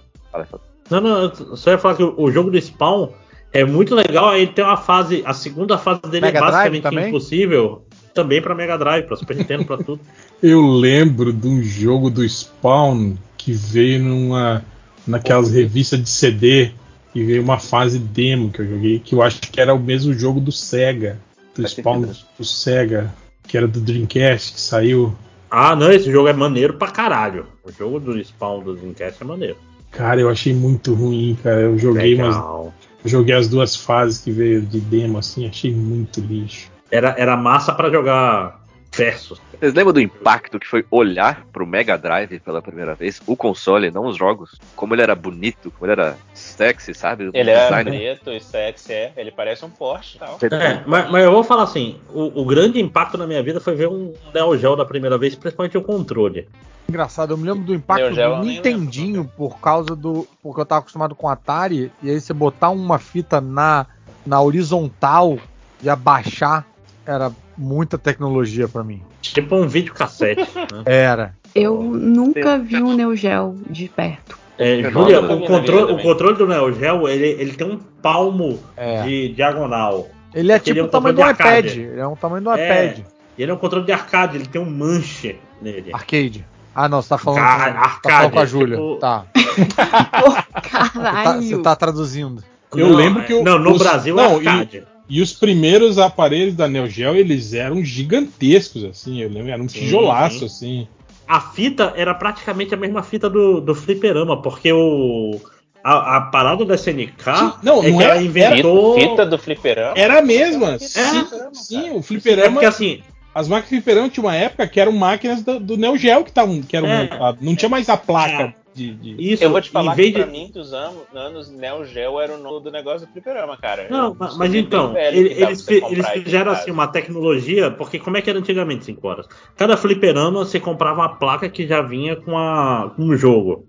não, 0.91 0.99
não, 1.03 1.57
só 1.59 1.73
ia 1.73 1.77
falar 1.79 1.95
que 1.97 2.03
o, 2.03 2.31
jogo 2.31 2.51
do 2.51 2.59
Spawn 2.59 3.11
é 3.53 3.67
muito 3.67 3.95
legal. 3.95 4.31
Aí 4.31 4.45
ele 4.45 4.53
tem 4.53 4.65
uma 4.65 4.79
fase. 4.79 5.23
A 5.27 5.35
segunda 5.35 5.77
fase 5.77 6.01
dele 6.05 6.25
Mega 6.25 6.39
é 6.39 6.41
Drive 6.41 6.53
basicamente 6.55 6.83
também? 6.83 7.09
impossível. 7.09 7.85
Também 8.15 8.41
pra 8.41 8.55
Mega 8.55 8.79
Drive, 8.79 9.05
pra 9.07 9.15
Super 9.15 9.37
Nintendo, 9.37 9.67
pra 9.67 9.77
tudo. 9.77 10.01
Eu 10.43 10.63
lembro 10.67 11.35
de 11.35 11.47
um 11.47 11.63
jogo 11.63 12.09
do 12.09 12.27
Spawn 12.27 13.15
que 13.37 13.53
veio 13.53 14.03
numa 14.03 14.65
naquelas 15.07 15.51
revistas 15.51 16.01
de 16.03 16.09
CD 16.09 16.73
e 17.15 17.25
veio 17.25 17.43
uma 17.43 17.59
fase 17.59 17.99
demo 17.99 18.51
que 18.51 18.61
eu 18.61 18.69
joguei, 18.69 18.99
que 18.99 19.15
eu 19.15 19.23
acho 19.23 19.41
que 19.41 19.61
era 19.61 19.75
o 19.75 19.79
mesmo 19.79 20.13
jogo 20.13 20.41
do 20.41 20.53
Sega, 20.53 21.19
do 21.55 21.63
Faz 21.63 21.73
Spawn 21.73 22.05
sentido, 22.07 22.27
do 22.39 22.45
Sega, 22.45 23.15
que 23.47 23.57
era 23.57 23.67
do 23.67 23.81
Dreamcast, 23.81 24.53
que 24.53 24.61
saiu. 24.61 25.15
Ah, 25.51 25.75
não, 25.75 25.91
esse 25.91 26.11
jogo 26.11 26.29
é 26.29 26.33
maneiro 26.33 26.75
pra 26.75 26.89
caralho. 26.89 27.47
O 27.65 27.73
jogo 27.73 27.99
do 27.99 28.23
Spawn 28.25 28.63
do 28.63 28.75
Dreamcast 28.75 29.23
é 29.23 29.27
maneiro. 29.27 29.57
Cara, 29.91 30.21
eu 30.21 30.31
achei 30.31 30.55
muito 30.55 30.95
ruim, 30.95 31.37
cara. 31.43 31.63
Eu 31.63 31.77
joguei, 31.77 32.15
mas 32.15 32.37
Legal. 32.37 32.73
joguei 33.05 33.35
as 33.35 33.49
duas 33.49 33.75
fases 33.75 34.23
que 34.23 34.31
veio 34.31 34.63
de 34.63 34.79
demo 34.79 35.19
assim, 35.19 35.49
achei 35.49 35.75
muito 35.75 36.21
lixo. 36.21 36.71
Era, 36.91 37.15
era 37.19 37.37
massa 37.37 37.73
pra 37.73 37.91
jogar 37.91 38.60
versus. 38.93 39.41
Vocês 39.59 39.75
lembram 39.75 39.93
do 39.93 40.01
impacto 40.01 40.59
que 40.59 40.67
foi 40.67 40.85
olhar 40.91 41.45
pro 41.53 41.67
Mega 41.67 41.97
Drive 41.97 42.41
pela 42.41 42.63
primeira 42.63 42.95
vez? 42.95 43.21
O 43.27 43.37
console, 43.37 43.91
não 43.91 44.07
os 44.07 44.17
jogos. 44.17 44.59
Como 44.75 44.95
ele 44.95 45.03
era 45.03 45.15
bonito, 45.15 45.71
como 45.71 45.91
ele 45.91 46.01
era 46.01 46.17
sexy, 46.35 46.95
sabe? 46.95 47.29
O 47.29 47.31
Ele 47.35 47.51
é 47.51 47.65
design- 47.65 47.91
preto 47.91 48.31
e 48.31 48.41
sexy, 48.41 48.93
é. 48.93 49.13
Ele 49.17 49.31
parece 49.31 49.65
um 49.65 49.71
Porsche 49.71 50.17
e 50.17 50.21
tal. 50.21 50.39
É, 50.51 50.83
mas, 50.87 51.11
mas 51.11 51.25
eu 51.25 51.31
vou 51.33 51.45
falar 51.45 51.65
assim: 51.65 51.99
o, 52.13 52.41
o 52.41 52.45
grande 52.45 52.81
impacto 52.81 53.17
na 53.19 53.27
minha 53.27 53.43
vida 53.43 53.61
foi 53.61 53.75
ver 53.75 53.89
um 53.89 54.13
Neo 54.35 54.57
Geo 54.57 54.77
da 54.77 54.85
primeira 54.85 55.17
vez, 55.19 55.35
principalmente 55.35 55.77
o 55.79 55.83
controle. 55.83 56.49
Engraçado, 56.89 57.33
eu 57.33 57.37
me 57.37 57.45
lembro 57.45 57.63
do 57.65 57.75
impacto 57.75 58.13
Geo 58.13 58.37
do 58.37 58.43
Nintendinho 58.45 59.31
por 59.37 59.61
causa 59.61 59.95
do. 59.95 60.27
Porque 60.43 60.61
eu 60.61 60.67
tava 60.67 60.81
acostumado 60.81 61.15
com 61.15 61.29
Atari, 61.29 61.93
e 62.03 62.11
aí 62.11 62.21
você 62.21 62.33
botar 62.33 62.71
uma 62.71 62.99
fita 62.99 63.41
na, 63.41 63.87
na 64.27 64.41
horizontal 64.41 65.39
e 65.83 65.89
abaixar 65.89 66.67
era 67.07 67.31
muita 67.61 67.99
tecnologia 67.99 68.67
pra 68.67 68.83
mim. 68.83 69.03
Tipo 69.21 69.57
um 69.57 69.69
videocassete. 69.69 70.41
né? 70.73 70.83
Era. 70.87 71.35
Eu 71.55 71.83
nunca 71.83 72.59
vi 72.59 72.83
um 72.83 72.95
Neo 72.95 73.15
Geo 73.15 73.57
de 73.69 73.89
perto. 73.89 74.39
É, 74.59 74.83
Júlia, 74.91 75.21
o 75.21 75.47
controle, 75.47 75.93
o 75.93 75.99
controle 76.03 76.37
do 76.37 76.47
Neo 76.47 76.73
Geo 76.73 77.09
ele, 77.09 77.27
ele 77.29 77.53
tem 77.53 77.67
um 77.67 77.79
palmo 78.03 78.59
É. 78.77 79.03
de 79.03 79.29
diagonal. 79.31 80.09
Ele 80.35 80.53
é 80.53 80.59
Porque 80.59 80.71
ele 80.71 80.81
tipo 80.81 80.81
é 80.81 80.83
um 80.85 80.89
o 80.89 80.91
tamanho 80.91 81.15
do 81.15 81.21
iPad. 81.23 81.31
arcade. 81.41 81.81
Ele 81.81 82.01
é 82.01 82.07
um 82.07 82.17
tamanho 82.17 82.43
do 82.45 82.51
É. 82.53 82.87
iPad. 82.87 83.05
E 83.39 83.43
ele 83.43 83.51
é 83.51 83.55
um 83.55 83.59
controle 83.59 83.85
de 83.87 83.93
arcade, 83.93 84.37
ele 84.37 84.47
tem 84.47 84.61
um 84.61 84.71
manche 84.71 85.39
nele. 85.61 85.91
Arcade. 85.93 86.47
Ah, 86.75 86.89
não, 86.89 87.03
você 87.03 87.09
tá 87.09 87.19
falando, 87.19 87.41
Arcade, 87.43 87.73
com, 87.73 87.81
tá 87.81 87.83
falando 87.83 88.03
com 88.03 88.09
a 88.11 88.43
arcade, 88.43 88.51
Júlia. 88.51 88.77
tipo- 88.77 88.97
Tá. 88.97 89.25
Tá- 89.75 90.47
Caralho. 90.63 91.43
Você 91.43 91.59
tá 91.63 91.77
traduzindo. 91.77 92.43
Eu 92.75 92.89
Não, 92.89 92.97
lembro 92.97 93.25
que 93.25 93.33
é- 93.33 93.37
o- 93.37 93.43
Não, 93.43 93.59
no 93.59 93.73
os- 93.73 93.79
Brasil 93.79 94.15
não, 94.15 94.25
é 94.25 94.37
arcade. 94.37 94.85
E 95.11 95.21
os 95.21 95.33
primeiros 95.33 95.99
aparelhos 95.99 96.55
da 96.55 96.69
Neo 96.69 96.87
Geo, 96.89 97.17
eles 97.17 97.53
eram 97.53 97.85
gigantescos, 97.85 98.85
assim. 98.85 99.21
Eu 99.21 99.29
lembro, 99.29 99.51
era 99.51 99.61
um 99.63 99.69
Sim, 99.69 99.81
tijolaço, 99.81 100.39
sim. 100.41 100.45
assim. 100.47 100.89
A 101.27 101.41
fita 101.41 101.93
era 101.97 102.15
praticamente 102.15 102.73
a 102.73 102.77
mesma 102.77 103.03
fita 103.03 103.29
do, 103.29 103.61
do 103.61 103.75
fliperama, 103.75 104.41
porque 104.41 104.73
o. 104.73 105.41
A, 105.83 106.17
a 106.19 106.21
parada 106.21 106.63
da 106.65 106.75
SNK 106.75 107.25
Não, 107.63 107.83
é 107.83 107.91
não 107.91 107.99
que 107.99 108.05
era- 108.05 108.15
ela 108.17 108.23
inventou. 108.23 109.01
Fita 109.01 109.25
do 109.25 109.39
fliperama? 109.39 109.95
Era 109.97 110.19
a 110.19 110.23
mesma. 110.23 110.79
Sim, 110.79 111.01
fliperama, 111.25 111.55
sim, 111.55 111.81
cara. 111.83 111.95
o 111.95 111.99
É 111.99 112.03
fliperama. 112.03 112.51
porque 112.53 112.67
assim, 112.67 113.03
As 113.35 113.49
máquinas 113.49 113.71
de 113.71 113.77
fliperama 113.77 114.09
tinha 114.11 114.25
uma 114.25 114.35
época 114.37 114.67
que 114.69 114.79
eram 114.81 114.93
máquinas 114.93 115.43
do, 115.43 115.59
do 115.59 115.77
Neo 115.79 115.97
Geo 115.97 116.23
que, 116.25 116.33
tavam, 116.33 116.61
que 116.63 116.77
eram 116.77 116.87
É. 116.89 117.03
montadas. 117.05 117.41
Não 117.41 117.57
tinha 117.57 117.69
mais 117.69 117.89
a 117.89 117.97
placa 117.97 118.43
É. 118.43 118.55
de. 118.75 118.95
de- 118.95 119.33
isso 119.33 119.43
Eu 119.45 119.51
vou 119.51 119.61
te 119.61 119.71
falar 119.71 119.95
que 119.97 120.13
pra 120.13 120.25
de. 120.25 120.31
mim, 120.31 120.51
dos 120.53 120.73
anos, 120.73 121.05
anos 121.13 121.51
Neo 121.51 121.85
Geo 121.85 122.21
era 122.21 122.35
o 122.35 122.39
nome 122.39 122.63
do 122.63 122.71
negócio 122.71 123.07
do 123.07 123.13
fliperama, 123.13 123.57
cara. 123.57 123.89
Não, 123.91 124.17
mas, 124.19 124.37
mas 124.37 124.55
então, 124.55 124.97
ele- 124.97 125.33
eles, 125.43 125.69
eles 125.69 126.09
fizeram 126.09 126.53
assim 126.53 126.71
uma 126.71 126.87
tecnologia, 126.87 127.71
porque 127.71 127.99
como 127.99 128.17
é 128.17 128.23
que 128.23 128.31
era 128.31 128.39
antigamente 128.39 128.85
5 128.85 129.07
horas? 129.09 129.27
Cada 129.57 129.77
fliperama 129.77 130.45
você 130.45 130.61
comprava 130.61 131.01
uma 131.01 131.17
placa 131.17 131.49
que 131.49 131.67
já 131.67 131.83
vinha 131.83 132.17
com, 132.17 132.37
a, 132.39 132.93
com 132.95 133.03
um 133.03 133.17
jogo. 133.17 133.65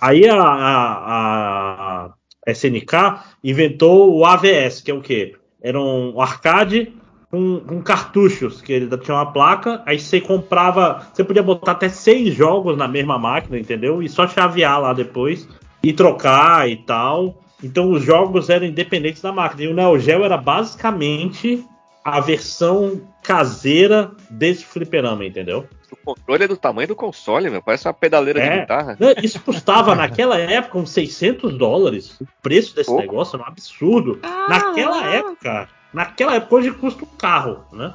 Aí 0.00 0.28
a, 0.28 0.36
a, 0.40 2.04
a 2.06 2.50
SNK 2.50 3.20
inventou 3.42 4.14
o 4.16 4.24
AVS, 4.24 4.80
que 4.82 4.90
é 4.90 4.94
o 4.94 5.00
quê? 5.00 5.34
Era 5.62 5.80
um 5.80 6.20
arcade 6.20 6.92
com, 7.30 7.60
com 7.60 7.82
cartuchos, 7.82 8.60
que 8.62 8.72
ele 8.72 8.96
tinha 8.98 9.16
uma 9.16 9.32
placa, 9.32 9.82
aí 9.84 9.98
você 9.98 10.20
comprava, 10.20 11.06
você 11.12 11.24
podia 11.24 11.42
botar 11.42 11.72
até 11.72 11.88
seis 11.88 12.34
jogos 12.34 12.76
na 12.76 12.86
mesma 12.88 13.18
máquina, 13.18 13.58
entendeu? 13.58 14.02
E 14.02 14.08
só 14.08 14.26
chavear 14.28 14.80
lá 14.80 14.92
depois 14.92 15.48
e 15.82 15.92
trocar 15.92 16.68
e 16.68 16.76
tal. 16.76 17.42
Então 17.62 17.90
os 17.90 18.02
jogos 18.02 18.48
eram 18.50 18.66
independentes 18.66 19.22
da 19.22 19.32
máquina. 19.32 19.62
E 19.62 19.68
o 19.68 19.74
Neo 19.74 19.98
Geo 19.98 20.22
era 20.24 20.36
basicamente 20.36 21.64
a 22.04 22.20
versão 22.20 23.00
caseira 23.22 24.12
desse 24.30 24.64
fliperama, 24.64 25.24
entendeu? 25.24 25.66
O 25.90 25.96
controle 25.96 26.44
é 26.44 26.48
do 26.48 26.56
tamanho 26.56 26.86
do 26.88 26.94
console, 26.94 27.50
meu. 27.50 27.60
Parece 27.62 27.88
uma 27.88 27.94
pedaleira 27.94 28.40
de 28.40 28.46
É. 28.46 28.60
guitarra. 28.60 28.96
Né, 29.00 29.14
Isso 29.22 29.40
custava 29.40 29.94
naquela 29.96 30.38
época 30.38 30.78
uns 30.78 30.90
600 30.90 31.56
dólares. 31.58 32.20
O 32.20 32.26
preço 32.42 32.74
desse 32.76 32.86
Pouco. 32.88 33.02
negócio 33.02 33.36
era 33.36 33.44
um 33.44 33.48
absurdo. 33.48 34.20
Naquela 34.48 35.00
Caraca. 35.00 35.16
época. 35.16 35.68
Naquela 35.92 36.34
época 36.34 36.56
hoje 36.56 36.70
custa 36.72 37.04
um 37.04 37.08
carro, 37.18 37.64
né? 37.72 37.94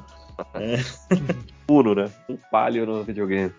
Uno, 1.70 1.96
né? 1.96 2.10
Um 2.30 2.38
palio 2.52 2.86
no 2.86 3.04
videogame. 3.04 3.54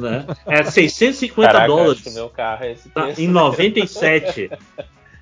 né? 0.00 0.26
É 0.46 0.62
650 0.64 1.50
Caraca, 1.52 1.66
dólares. 1.66 2.14
meu 2.14 2.28
carro 2.28 2.64
é 2.64 2.72
esse 2.72 2.88
Tá, 2.90 3.02
preço. 3.04 3.20
em 3.20 3.28
97. 3.28 4.50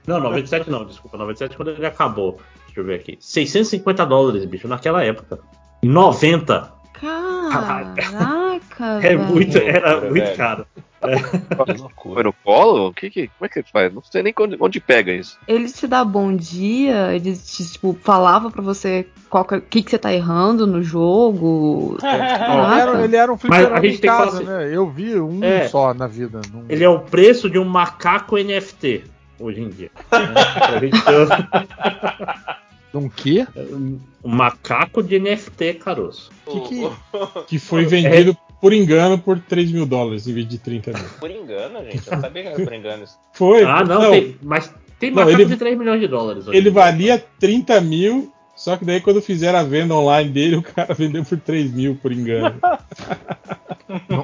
Não, 0.07 0.20
97 0.20 0.70
não, 0.70 0.85
desculpa. 0.85 1.16
97 1.16 1.57
quando 1.57 1.70
ele 1.70 1.86
acabou. 1.86 2.41
Deixa 2.66 2.81
eu 2.81 2.85
ver 2.85 2.97
aqui. 2.97 3.16
650 3.20 4.05
dólares, 4.05 4.45
bicho, 4.45 4.69
naquela 4.69 5.03
época. 5.05 5.39
Em 5.82 5.89
90. 5.89 6.73
Caraca, 7.05 8.85
É 9.07 9.17
velho. 9.17 9.21
muito, 9.25 9.59
era 9.59 9.91
Loucura, 9.93 10.11
muito 10.11 10.25
velho. 10.25 10.37
caro. 10.37 10.67
Que 10.75 11.57
Foi 11.57 11.75
loucura. 11.77 12.23
no 12.23 12.33
colo? 12.33 12.89
O 12.89 12.95
que 12.95 13.11
que, 13.11 13.29
como 13.29 13.45
é 13.45 13.49
que 13.49 13.63
faz? 13.71 13.93
Não 13.93 14.03
sei 14.03 14.23
nem 14.23 14.33
onde, 14.41 14.57
onde 14.59 14.81
pega 14.81 15.13
isso. 15.13 15.39
Eles 15.47 15.75
te 15.75 15.87
dão 15.87 16.07
bom 16.07 16.35
dia, 16.35 17.15
eles 17.15 17.47
te, 17.57 17.73
tipo, 17.73 17.97
falavam 18.03 18.51
pra 18.51 18.63
você 18.63 19.07
qual 19.29 19.45
que, 19.45 19.61
que, 19.61 19.83
que 19.83 19.91
você 19.91 19.99
tá 19.99 20.13
errando 20.15 20.67
no 20.67 20.83
jogo. 20.83 21.99
Ele 22.03 22.17
Caraca. 22.19 22.81
era, 22.81 23.05
ele 23.05 23.17
era 23.17 23.33
um 23.33 23.37
fliperama 23.37 23.87
em 23.87 23.97
falar 23.99 24.19
casa, 24.25 24.37
assim- 24.39 24.45
né? 24.47 24.71
Eu 24.75 24.89
vi 24.89 25.21
um 25.21 25.45
É. 25.45 25.69
só 25.69 25.93
na 25.93 26.07
vida. 26.07 26.41
Não- 26.53 26.65
Ele 26.71 26.83
é 26.85 26.89
o 26.89 27.01
preço 27.01 27.51
de 27.51 27.59
um 27.59 27.65
macaco 27.67 28.37
NFT 28.39 29.05
hoje 29.39 29.61
em 29.61 29.69
dia. 29.69 29.91
né? 30.11 30.91
Um 32.95 33.09
quê? 33.09 33.47
um 33.57 33.99
macaco 34.29 35.03
de 35.03 35.19
NFT, 35.19 35.75
caroço. 35.75 36.31
Que, 36.51 36.61
que, 36.61 36.91
que 37.49 37.59
foi 37.59 37.85
vendido 37.85 38.37
por 38.61 38.73
engano 38.73 39.19
por 39.19 39.39
3 39.39 39.71
mil 39.73 39.85
dólares 39.85 40.27
em 40.27 40.33
vez 40.33 40.49
de 40.49 40.59
30 40.59 40.93
mil. 40.93 41.05
Por 41.21 41.31
engano, 41.31 41.85
gente. 41.85 41.97
Eu 42.11 42.21
sabia 42.21 42.43
que 42.43 42.49
era 42.49 42.65
por 42.65 42.73
engano. 42.73 43.05
isso. 43.05 43.19
Foi. 43.35 43.65
Ah, 43.65 43.85
não, 43.85 44.11
tem, 44.11 44.37
mas 44.43 44.73
tem 44.99 45.11
Não, 45.11 45.16
macaco 45.25 45.41
ele- 45.43 45.45
de 45.51 45.57
3 45.57 45.77
milhões 45.79 46.01
de 46.01 46.09
dólares. 46.09 46.47
hoje 46.49 46.57
Ele 46.57 46.71
valia 46.71 47.23
30 47.39 47.81
mil, 47.81 48.33
só 48.57 48.77
que 48.77 48.85
daí 48.85 49.01
quando 49.01 49.21
fizeram 49.21 49.59
a 49.59 49.62
venda 49.65 49.95
online 49.95 50.31
dele, 50.31 50.57
o 50.57 50.62
cara 50.62 50.95
vendeu 50.95 51.25
por 51.25 51.39
3 51.39 51.73
mil 51.73 51.97
por 51.97 52.12
engano. 52.12 52.55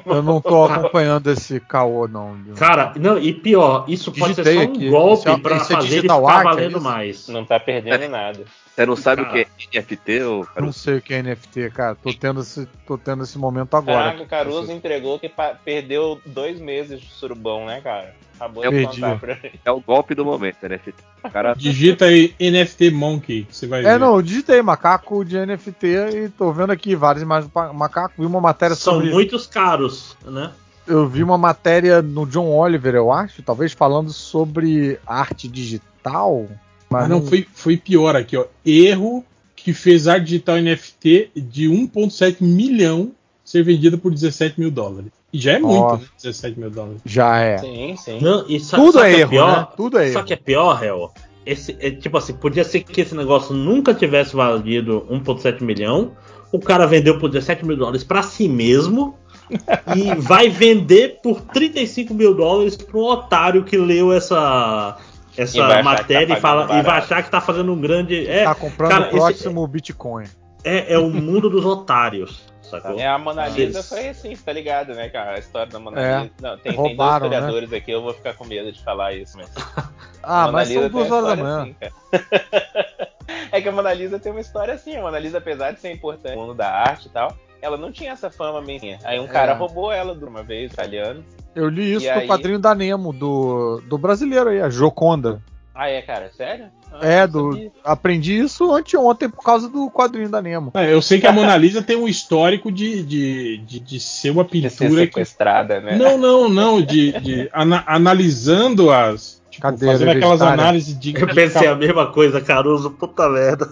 Eu 0.05 0.23
não 0.23 0.41
tô 0.41 0.63
acompanhando 0.65 1.29
esse 1.29 1.59
caô, 1.59 2.07
não. 2.07 2.37
Cara, 2.57 2.93
não, 2.99 3.17
e 3.17 3.33
pior, 3.33 3.85
isso 3.87 4.11
pode 4.11 4.33
ser 4.35 4.43
Digitei 4.43 4.65
só 4.65 4.71
um 4.71 4.73
aqui. 4.75 4.89
golpe 4.89 5.13
Esse 5.13 5.29
é- 5.29 5.37
pra 5.37 5.55
esse 5.57 5.73
é 5.73 5.75
fazer 5.75 5.93
ele 5.93 6.01
ficar 6.01 6.15
art, 6.15 6.39
é 6.39 6.43
valendo 6.43 6.71
isso? 6.77 6.81
mais. 6.83 7.27
Não 7.27 7.45
tá 7.45 7.59
perdendo 7.59 8.09
nada. 8.09 8.43
Você 8.81 8.85
não 8.87 8.95
sabe 8.95 9.21
Cara. 9.23 9.29
o 9.31 9.45
que 9.57 9.77
é 9.77 9.81
NFT, 9.81 10.23
ou 10.23 10.45
cara? 10.45 10.65
Não 10.65 10.71
sei 10.71 10.97
o 10.97 11.01
que 11.01 11.13
é 11.13 11.21
NFT, 11.21 11.69
cara. 11.69 11.95
Tô 11.95 12.11
tendo 12.13 12.41
esse, 12.41 12.67
tô 12.87 12.97
tendo 12.97 13.23
esse 13.23 13.37
momento 13.37 13.75
agora. 13.77 14.05
Caraca, 14.05 14.23
o 14.23 14.25
Caruso 14.25 14.71
entregou 14.71 15.19
que 15.19 15.31
perdeu 15.63 16.19
dois 16.25 16.59
meses 16.59 16.99
de 16.99 17.07
surubão, 17.07 17.65
né, 17.67 17.79
cara? 17.81 18.15
Acabou 18.35 18.63
Eu 18.63 18.71
de 18.71 18.77
perdi. 18.77 19.01
contar 19.01 19.19
pra 19.19 19.33
gente. 19.35 19.59
É 19.63 19.71
o 19.71 19.79
golpe 19.79 20.15
do 20.15 20.25
momento, 20.25 20.67
NFT. 20.67 20.95
O 21.23 21.29
cara 21.29 21.53
Digita 21.57 22.05
aí 22.05 22.33
NFT 22.39 22.89
Monkey, 22.89 23.47
você 23.51 23.67
vai 23.67 23.83
ver. 23.83 23.89
É, 23.89 23.97
não, 23.99 24.15
eu 24.15 24.21
digitei 24.23 24.59
macaco 24.63 25.23
de 25.23 25.37
NFT 25.45 25.87
e 26.15 26.29
tô 26.29 26.51
vendo 26.51 26.71
aqui 26.71 26.95
várias 26.95 27.21
imagens 27.21 27.51
do 27.51 27.73
macaco. 27.73 28.15
Vi 28.17 28.25
uma 28.25 28.41
matéria 28.41 28.75
São 28.75 28.95
sobre. 28.95 29.11
muitos 29.11 29.45
caros, 29.45 30.17
né? 30.25 30.51
Eu 30.87 31.07
vi 31.07 31.21
uma 31.21 31.37
matéria 31.37 32.01
no 32.01 32.25
John 32.25 32.47
Oliver, 32.49 32.95
eu 32.95 33.11
acho, 33.11 33.43
talvez 33.43 33.73
falando 33.73 34.11
sobre 34.11 34.99
arte 35.05 35.47
digital. 35.47 36.47
Mas 36.91 37.05
Ah, 37.05 37.07
não, 37.07 37.21
foi, 37.25 37.45
foi 37.53 37.77
pior 37.77 38.15
aqui, 38.15 38.35
ó. 38.37 38.45
Erro 38.65 39.23
que 39.55 39.73
fez 39.73 40.07
arte 40.07 40.25
digital 40.25 40.57
NFT 40.57 41.31
de 41.35 41.67
1,7 41.69 42.37
milhão 42.41 43.11
ser 43.45 43.63
vendida 43.63 43.97
por 43.97 44.11
17 44.11 44.59
mil 44.59 44.71
dólares. 44.71 45.11
E 45.31 45.39
já 45.39 45.53
é 45.53 45.59
muito, 45.59 45.97
né? 45.97 46.07
17 46.21 46.59
mil 46.59 46.69
dólares. 46.69 46.99
Já 47.05 47.37
é. 47.39 47.57
Sim, 47.59 47.95
sim. 47.97 48.19
Não, 48.21 48.45
e 48.49 48.59
sa- 48.59 48.77
Tudo 48.77 48.93
sabe 48.93 49.09
é 49.11 49.13
que 49.15 49.21
erro, 49.21 49.29
pior? 49.29 49.57
né? 49.59 49.67
Tudo 49.77 49.97
é 49.99 50.11
Só 50.11 50.19
erro. 50.19 50.27
que 50.27 50.33
é 50.33 50.35
pior, 50.35 50.83
Hel. 50.83 51.11
Esse, 51.45 51.75
é, 51.79 51.89
tipo 51.91 52.17
assim, 52.17 52.33
podia 52.33 52.63
ser 52.63 52.81
que 52.81 53.01
esse 53.01 53.15
negócio 53.15 53.53
nunca 53.55 53.93
tivesse 53.93 54.35
valido 54.35 55.05
1,7 55.09 55.61
milhão. 55.63 56.11
O 56.51 56.59
cara 56.59 56.85
vendeu 56.85 57.17
por 57.17 57.29
17 57.29 57.65
mil 57.65 57.77
dólares 57.77 58.03
pra 58.03 58.21
si 58.23 58.47
mesmo. 58.49 59.15
e 59.95 60.15
vai 60.15 60.49
vender 60.49 61.19
por 61.21 61.41
35 61.41 62.13
mil 62.13 62.33
dólares 62.33 62.77
um 62.93 62.99
otário 62.99 63.63
que 63.63 63.75
leu 63.77 64.11
essa, 64.13 64.97
essa 65.37 65.53
que 65.53 65.83
matéria 65.83 66.27
tá 66.27 66.37
e, 66.37 66.41
fala, 66.41 66.77
e 66.77 66.81
vai 66.81 66.97
achar 66.99 67.23
que 67.23 67.29
tá 67.31 67.39
fazendo 67.41 67.71
um 67.73 67.79
grande. 67.79 68.27
É, 68.27 68.43
Tá 68.45 68.55
comprando 68.55 68.89
cara, 68.91 69.03
o 69.03 69.07
esse- 69.07 69.15
próximo 69.17 69.67
Bitcoin. 69.67 70.25
é, 70.63 70.93
é 70.93 70.97
o 70.97 71.09
mundo 71.09 71.49
dos 71.49 71.65
otários. 71.65 72.49
Sacou? 72.61 72.97
É, 72.97 73.05
a 73.05 73.17
Mona 73.17 73.47
Lisa 73.49 73.61
Eles- 73.79 73.89
foi 73.89 74.07
assim, 74.09 74.33
tá 74.35 74.53
ligado, 74.53 74.93
né, 74.93 75.09
cara? 75.09 75.31
A 75.35 75.39
história 75.39 75.69
da 75.69 75.77
Mona 75.79 75.99
É. 76.01 76.19
Lisa. 76.21 76.31
Não, 76.41 76.51
tem, 76.57 76.71
tem 76.71 76.75
Roubaram, 76.75 77.19
dois 77.27 77.31
historiadores 77.33 77.73
aqui, 77.73 77.91
eu 77.91 78.01
vou 78.01 78.13
ficar 78.13 78.33
com 78.33 78.45
medo 78.45 78.71
de 78.71 78.81
falar 78.83 79.13
isso, 79.13 79.37
mas. 79.37 79.49
Ah, 80.23 80.51
mas 80.51 80.67
são 80.67 80.77
Lisa 80.77 80.89
tem 80.89 80.99
duas 80.99 81.11
horas 81.11 81.29
da 81.29 81.35
manhã. 81.43 81.61
assim, 81.61 81.75
é 83.51 83.61
que 83.61 83.67
a 83.67 83.71
Mona 83.71 83.91
Lisa 83.93 84.19
tem 84.19 84.31
uma 84.31 84.39
história 84.41 84.73
assim. 84.73 84.95
A 84.95 85.01
Mona 85.01 85.17
Lisa, 85.19 85.39
apesar 85.39 85.71
de 85.71 85.79
ser 85.79 85.91
importante 85.91 86.35
no 86.35 86.41
mundo 86.41 86.53
da 86.53 86.69
arte 86.69 87.07
e 87.07 87.09
tal, 87.09 87.35
ela 87.61 87.77
não 87.77 87.91
tinha 87.91 88.11
essa 88.11 88.29
fama 88.29 88.61
bem. 88.61 88.97
Aí 89.03 89.19
um 89.19 89.27
cara 89.27 89.51
É. 89.53 89.55
roubou 89.55 89.91
ela 89.91 90.15
de 90.15 90.23
uma 90.25 90.43
vez, 90.43 90.71
italiano. 90.71 91.23
Eu 91.55 91.67
li 91.69 91.93
isso 91.95 92.05
no 92.05 92.11
aí? 92.19 92.27
quadrinho 92.27 92.59
da 92.59 92.73
Nemo, 92.73 93.11
do, 93.13 93.81
do 93.87 93.97
brasileiro 93.97 94.49
aí, 94.49 94.61
a 94.61 94.69
Joconda. 94.69 95.41
Ah, 95.73 95.89
é, 95.89 96.01
cara? 96.01 96.29
Sério? 96.35 96.65
Ah, 96.91 96.99
É, 97.01 97.25
do, 97.25 97.51
sabia. 97.53 97.71
aprendi 97.83 98.37
isso 98.37 98.71
anteontem 98.73 99.29
por 99.29 99.41
causa 99.43 99.69
do 99.69 99.89
quadrinho 99.89 100.29
da 100.29 100.41
Nemo. 100.41 100.71
É, 100.75 100.91
eu 100.93 101.01
sei 101.01 101.19
que 101.19 101.25
a 101.27 101.31
Mona 101.31 101.55
Lisa 101.55 101.81
tem 101.81 101.95
um 101.95 102.07
histórico 102.07 102.69
de, 102.71 103.01
de, 103.03 103.57
de, 103.59 103.79
de 103.79 103.99
ser 103.99 104.31
uma 104.31 104.43
De 104.43 104.69
ser 104.69 104.85
pintura 104.85 105.01
que. 105.07 105.13
sequestrada, 105.13 105.79
né? 105.79 105.95
Não, 105.97 106.17
não, 106.17 106.49
não. 106.49 106.81
De, 106.81 107.13
de 107.19 107.49
ana- 107.53 107.83
analisando 107.87 108.91
as. 108.91 109.41
Tipo, 109.49 109.63
Cadeira 109.63 109.93
fazendo 109.93 110.11
aquelas 110.11 110.41
análises 110.41 110.97
de. 110.97 111.13
Eu 111.19 111.27
pensei 111.33 111.67
a 111.67 111.75
mesma 111.75 112.11
coisa, 112.11 112.39
Caruso, 112.41 112.91
puta 112.91 113.27
merda. 113.29 113.67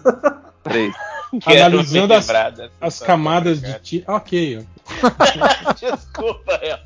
três. 0.64 0.94
Analisando 1.46 2.14
as, 2.14 2.28
as 2.82 3.00
camadas 3.00 3.62
de 3.62 3.74
ti. 3.80 4.04
Ok. 4.08 4.66
Desculpa, 5.80 6.60
eu. 6.62 6.78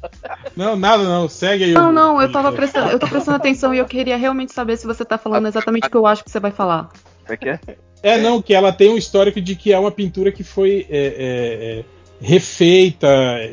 Não, 0.55 0.75
nada, 0.75 1.03
não. 1.03 1.27
Segue 1.29 1.63
aí. 1.65 1.71
Não, 1.73 1.89
o- 1.89 1.91
não, 1.91 2.21
eu 2.21 2.31
tava 2.31 2.51
prestando, 2.51 2.89
eu 2.91 2.99
tô 2.99 3.07
prestando 3.07 3.37
atenção 3.37 3.73
e 3.73 3.77
eu 3.77 3.85
queria 3.85 4.17
realmente 4.17 4.53
saber 4.53 4.77
se 4.77 4.85
você 4.85 5.05
tá 5.05 5.17
falando 5.17 5.47
exatamente 5.47 5.87
o 5.87 5.89
que 5.89 5.97
eu 5.97 6.05
acho 6.05 6.23
que 6.23 6.31
você 6.31 6.39
vai 6.39 6.51
falar. 6.51 6.89
É 7.27 7.37
que 7.37 7.49
é? 7.49 7.59
É, 8.01 8.17
não, 8.17 8.41
que 8.41 8.53
ela 8.53 8.73
tem 8.73 8.89
um 8.89 8.97
histórico 8.97 9.39
de 9.39 9.55
que 9.55 9.71
é 9.71 9.79
uma 9.79 9.91
pintura 9.91 10.31
que 10.31 10.43
foi 10.43 10.85
é, 10.89 10.97
é, 10.97 11.79
é, 11.79 11.85
refeita. 12.21 13.07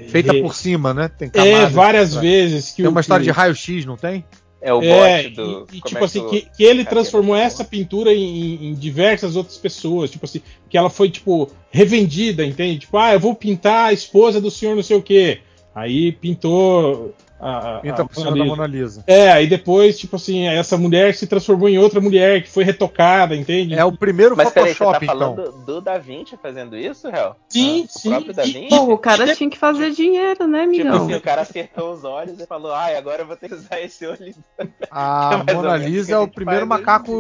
Feita 0.08 0.32
re- 0.32 0.42
por 0.42 0.54
cima, 0.54 0.92
né? 0.92 1.08
Tem 1.08 1.28
É, 1.28 1.52
camadas. 1.52 1.72
várias 1.72 2.14
vezes. 2.14 2.70
Que 2.70 2.76
Tem 2.82 2.86
o- 2.86 2.90
uma 2.90 3.00
história 3.00 3.24
que- 3.24 3.30
de 3.30 3.36
raio-x, 3.36 3.84
não 3.86 3.96
tem? 3.96 4.24
É 4.62 4.74
o 4.74 4.82
É, 4.82 5.22
bote 5.22 5.34
do. 5.34 5.66
e, 5.72 5.78
e 5.78 5.80
como 5.80 5.89
tipo 5.89 5.98
é 5.98 6.05
assim, 6.05 6.28
que, 6.28 6.48
que 6.56 6.64
ele 6.64 6.84
transformou 6.84 7.34
essa 7.34 7.64
pintura 7.64 8.12
em, 8.12 8.68
em 8.68 8.74
diversas 8.74 9.34
outras 9.36 9.56
pessoas. 9.56 10.10
Tipo 10.10 10.26
assim, 10.26 10.42
que 10.68 10.76
ela 10.76 10.90
foi, 10.90 11.08
tipo, 11.10 11.50
revendida, 11.70 12.44
entende? 12.44 12.80
Tipo, 12.80 12.98
ah, 12.98 13.14
eu 13.14 13.20
vou 13.20 13.34
pintar 13.34 13.86
a 13.89 13.92
esposa 13.92 14.40
do 14.40 14.50
senhor 14.50 14.76
não 14.76 14.82
sei 14.82 14.97
o 14.97 15.02
quê. 15.02 15.40
Aí 15.74 16.12
pintou 16.12 17.14
a, 17.40 17.76
a- 17.76 17.80
Pinta 17.80 18.02
a 18.02 18.04
por 18.04 18.14
cima 18.14 18.36
da 18.36 18.44
Mona 18.44 18.66
Lisa. 18.66 19.02
É, 19.06 19.30
aí 19.32 19.46
depois, 19.46 19.98
tipo 19.98 20.16
assim, 20.16 20.46
essa 20.46 20.76
mulher 20.76 21.14
se 21.14 21.26
transformou 21.26 21.68
em 21.68 21.78
outra 21.78 22.00
mulher 22.00 22.42
que 22.42 22.50
foi 22.50 22.64
retocada, 22.64 23.34
entende? 23.34 23.74
É 23.74 23.84
o 23.84 23.92
primeiro 23.92 24.36
Mas 24.36 24.50
peraí, 24.50 24.72
você 24.74 24.78
tá 24.78 24.84
Photoshop, 24.84 25.06
falando 25.06 25.40
então. 25.42 25.64
do, 25.64 25.80
Da 25.80 25.98
Vinci 25.98 26.36
fazendo 26.42 26.76
isso, 26.76 27.08
Hel? 27.08 27.36
Sim, 27.48 27.84
O 27.84 27.98
sim. 27.98 28.10
próprio 28.10 28.34
Da. 28.34 28.42
Vinci? 28.44 28.68
Pô, 28.68 28.92
o 28.92 28.98
cara 28.98 29.34
tinha 29.34 29.48
que 29.50 29.58
fazer 29.58 29.90
dinheiro, 29.92 30.46
né, 30.46 30.66
Tipo 30.66 30.74
amigão? 30.82 31.04
assim, 31.04 31.14
o 31.14 31.20
cara 31.20 31.42
acertou 31.42 31.92
os 31.92 32.04
olhos 32.04 32.38
e 32.40 32.46
falou, 32.46 32.72
ai, 32.72 32.96
agora 32.96 33.22
eu 33.22 33.26
vou 33.26 33.36
ter 33.36 33.48
que 33.48 33.54
usar 33.54 33.80
esse 33.80 34.06
olho. 34.06 34.34
A 34.90 35.42
Mona 35.52 35.72
o 35.72 35.76
Lisa 35.76 36.06
que 36.08 36.12
é 36.12 36.16
a 36.16 36.20
o 36.20 36.24
gente 36.24 36.34
primeiro 36.34 36.64
em 36.64 36.68
macaco 36.68 37.12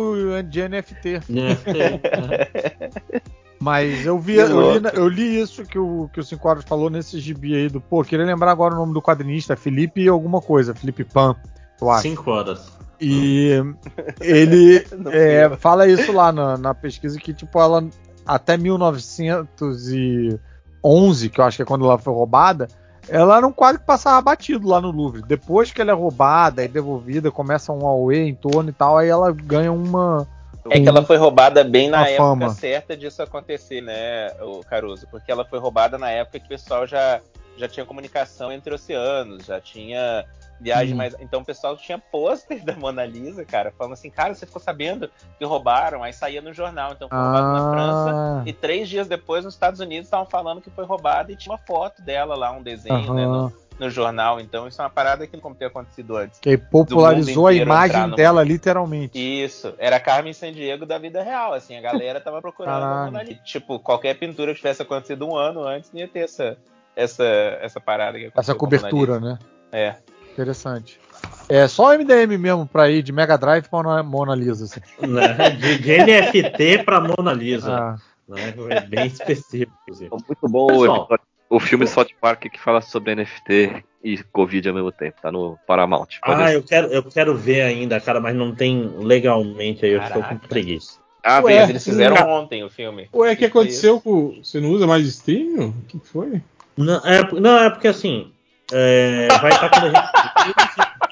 de 0.48 0.68
NFT. 0.68 1.20
Né? 1.28 1.56
Mas 3.62 4.06
eu 4.06 4.18
vi, 4.18 4.36
eu 4.36 4.78
li, 4.78 4.90
eu 4.94 5.08
li 5.08 5.38
isso 5.38 5.64
que 5.64 5.78
o, 5.78 6.08
que 6.12 6.18
o 6.18 6.24
Cinco 6.24 6.48
Horas 6.48 6.64
falou 6.64 6.88
nesse 6.88 7.20
gibi 7.20 7.54
aí 7.54 7.68
do. 7.68 7.80
Pô, 7.80 8.02
queria 8.02 8.24
lembrar 8.24 8.50
agora 8.50 8.74
o 8.74 8.78
nome 8.78 8.94
do 8.94 9.02
quadrinista, 9.02 9.54
Felipe 9.54 10.08
alguma 10.08 10.40
coisa, 10.40 10.74
Felipe 10.74 11.04
Pan, 11.04 11.36
eu 11.80 11.90
acho. 11.90 12.02
Cinco 12.02 12.30
horas. 12.30 12.72
E 12.98 13.62
ele 14.20 14.84
é, 15.12 15.50
fala 15.56 15.86
isso 15.86 16.10
lá 16.10 16.32
na, 16.32 16.56
na 16.56 16.74
pesquisa 16.74 17.18
que, 17.18 17.34
tipo, 17.34 17.60
ela 17.60 17.86
até 18.26 18.56
1911, 18.56 21.28
que 21.28 21.40
eu 21.40 21.44
acho 21.44 21.56
que 21.56 21.62
é 21.62 21.66
quando 21.66 21.84
ela 21.84 21.98
foi 21.98 22.14
roubada, 22.14 22.68
ela 23.08 23.36
era 23.36 23.46
um 23.46 23.52
quadro 23.52 23.80
que 23.80 23.86
passava 23.86 24.20
batido 24.22 24.68
lá 24.68 24.80
no 24.80 24.90
Louvre. 24.90 25.22
Depois 25.26 25.72
que 25.72 25.80
ela 25.80 25.90
é 25.90 25.94
roubada 25.94 26.64
e 26.64 26.68
devolvida, 26.68 27.30
começa 27.30 27.72
um 27.72 27.86
auê 27.86 28.24
em 28.24 28.34
torno 28.34 28.70
e 28.70 28.72
tal, 28.72 28.96
aí 28.96 29.08
ela 29.08 29.32
ganha 29.32 29.72
uma. 29.72 30.26
É 30.68 30.80
que 30.80 30.88
ela 30.88 31.02
foi 31.04 31.16
roubada 31.16 31.64
bem 31.64 31.88
na 31.88 32.06
época 32.08 32.22
fama. 32.22 32.48
certa 32.50 32.96
disso 32.96 33.22
acontecer, 33.22 33.80
né, 33.80 34.30
o 34.42 34.60
Caruso? 34.60 35.06
Porque 35.10 35.30
ela 35.30 35.44
foi 35.44 35.58
roubada 35.58 35.96
na 35.96 36.10
época 36.10 36.38
que 36.38 36.46
o 36.46 36.48
pessoal 36.48 36.86
já, 36.86 37.20
já 37.56 37.66
tinha 37.68 37.86
comunicação 37.86 38.52
entre 38.52 38.74
oceanos, 38.74 39.46
já 39.46 39.60
tinha 39.60 40.24
viagem 40.60 40.92
Hum. 40.92 40.98
mais. 40.98 41.16
Então 41.20 41.40
o 41.40 41.44
pessoal 41.44 41.74
tinha 41.76 41.98
pôster 41.98 42.62
da 42.64 42.74
Mona 42.76 43.06
Lisa, 43.06 43.44
cara, 43.46 43.72
falando 43.76 43.94
assim, 43.94 44.10
cara, 44.10 44.34
você 44.34 44.44
ficou 44.44 44.60
sabendo 44.60 45.10
que 45.38 45.44
roubaram? 45.44 46.02
Aí 46.02 46.12
saía 46.12 46.42
no 46.42 46.52
jornal, 46.52 46.92
então 46.92 47.08
foi 47.08 47.16
roubado 47.18 47.52
na 47.52 47.70
França. 47.70 48.10
Ah, 48.14 48.42
E 48.44 48.52
três 48.52 48.86
dias 48.88 49.08
depois, 49.08 49.44
nos 49.44 49.54
Estados 49.54 49.80
Unidos, 49.80 50.04
estavam 50.06 50.26
falando 50.26 50.60
que 50.60 50.68
foi 50.70 50.84
roubada 50.84 51.32
e 51.32 51.36
tinha 51.36 51.52
uma 51.52 51.58
foto 51.58 52.02
dela 52.02 52.34
lá, 52.36 52.50
um 52.52 52.62
desenho, 52.62 53.14
né, 53.14 53.24
aham. 53.24 53.32
no, 53.44 53.52
no 53.80 53.90
jornal. 53.90 54.38
Então 54.40 54.68
isso 54.68 54.80
é 54.80 54.84
uma 54.84 54.90
parada 54.90 55.26
que 55.26 55.34
não 55.34 55.40
como 55.42 55.54
ter 55.56 55.64
acontecido 55.64 56.16
antes. 56.16 56.38
Que 56.38 56.56
popularizou 56.56 57.46
a 57.48 57.52
imagem 57.54 58.06
no- 58.08 58.14
dela, 58.16 58.44
literalmente. 58.44 59.18
Isso, 59.18 59.74
era 59.78 59.96
a 59.96 60.00
Carmen 60.00 60.32
Sandiego 60.32 60.86
da 60.86 60.98
vida 60.98 61.22
real, 61.22 61.52
assim, 61.54 61.76
a 61.76 61.80
galera 61.80 62.20
tava 62.20 62.40
procurando 62.40 62.84
a. 62.84 63.04
Mona 63.06 63.22
Lisa. 63.22 63.40
Tipo, 63.44 63.80
qualquer 63.80 64.14
pintura 64.18 64.52
que 64.52 64.58
tivesse 64.58 64.82
acontecido 64.82 65.26
um 65.26 65.34
ano 65.36 65.62
antes, 65.66 65.90
não 65.92 66.00
ia 66.00 66.06
ter 66.08 66.20
essa, 66.20 66.56
essa, 66.94 67.24
essa 67.24 67.80
parada 67.80 68.18
que 68.18 68.26
aconteceu 68.26 68.40
Essa 68.52 68.54
cobertura, 68.54 69.18
né? 69.18 69.38
É. 69.72 69.94
Interessante. 70.32 71.00
É 71.48 71.66
só 71.66 71.88
o 71.90 71.92
MDM 71.98 72.38
mesmo 72.38 72.64
pra 72.66 72.88
ir 72.88 73.02
de 73.02 73.12
Mega 73.12 73.36
Drive 73.36 73.68
pra 73.68 74.02
Mona- 74.04 74.34
Lisa. 74.34 74.64
Assim. 74.64 74.80
Né? 75.06 75.50
De, 75.50 75.78
de 75.78 75.96
NFT 75.98 76.84
pra 76.84 77.00
Mona 77.00 77.32
Lisa. 77.32 77.74
Ah, 77.76 77.96
Né? 78.28 78.54
É 78.70 78.80
bem 78.82 79.06
específico. 79.06 79.72
inclusive. 79.82 80.10
Muito 80.10 80.48
bom 80.48 80.64
o, 80.64 80.68
Pessoal. 80.68 80.96
episódio- 81.02 81.24
o 81.50 81.58
filme 81.58 81.84
de 81.84 81.90
South 81.90 82.06
Park 82.20 82.42
que 82.42 82.60
fala 82.60 82.80
sobre 82.80 83.14
NFT 83.16 83.84
e 84.02 84.16
Covid 84.22 84.68
ao 84.68 84.74
mesmo 84.74 84.92
tempo. 84.92 85.20
Tá 85.20 85.32
no 85.32 85.58
Paramount. 85.66 86.06
Pode 86.24 86.42
Ah, 86.42 86.52
eu 86.52 86.62
quero, 86.62 86.86
eu 86.86 87.02
quero 87.02 87.36
ver 87.36 87.62
ainda, 87.62 88.00
cara, 88.00 88.20
mas 88.20 88.34
não 88.34 88.54
tem 88.54 88.88
legalmente 88.98 89.84
aí, 89.84 89.92
eu 89.92 90.00
estou 90.00 90.22
com 90.22 90.38
preguiça. 90.38 91.00
Ah, 91.22 91.42
Ué, 91.42 91.68
eles 91.68 91.84
fizeram 91.84 92.16
Não. 92.16 92.28
ontem 92.30 92.64
o 92.64 92.70
filme. 92.70 93.08
Ué, 93.12 93.32
o 93.32 93.36
que 93.36 93.44
Isso 93.44 93.50
aconteceu 93.50 94.00
com. 94.00 94.38
Você 94.42 94.58
não 94.58 94.70
usa 94.70 94.86
mais 94.86 95.06
streaming? 95.06 95.66
O 95.66 95.84
que 95.86 95.98
que 95.98 96.06
foi? 96.06 96.40
Não, 96.76 96.96
é, 97.04 97.30
não, 97.40 97.58
é 97.58 97.68
porque 97.68 97.88
assim. 97.88 98.32
é, 98.72 99.28
vai 99.42 99.50
estar 99.50 99.68
com 99.68 99.80
legenda. 99.80 100.10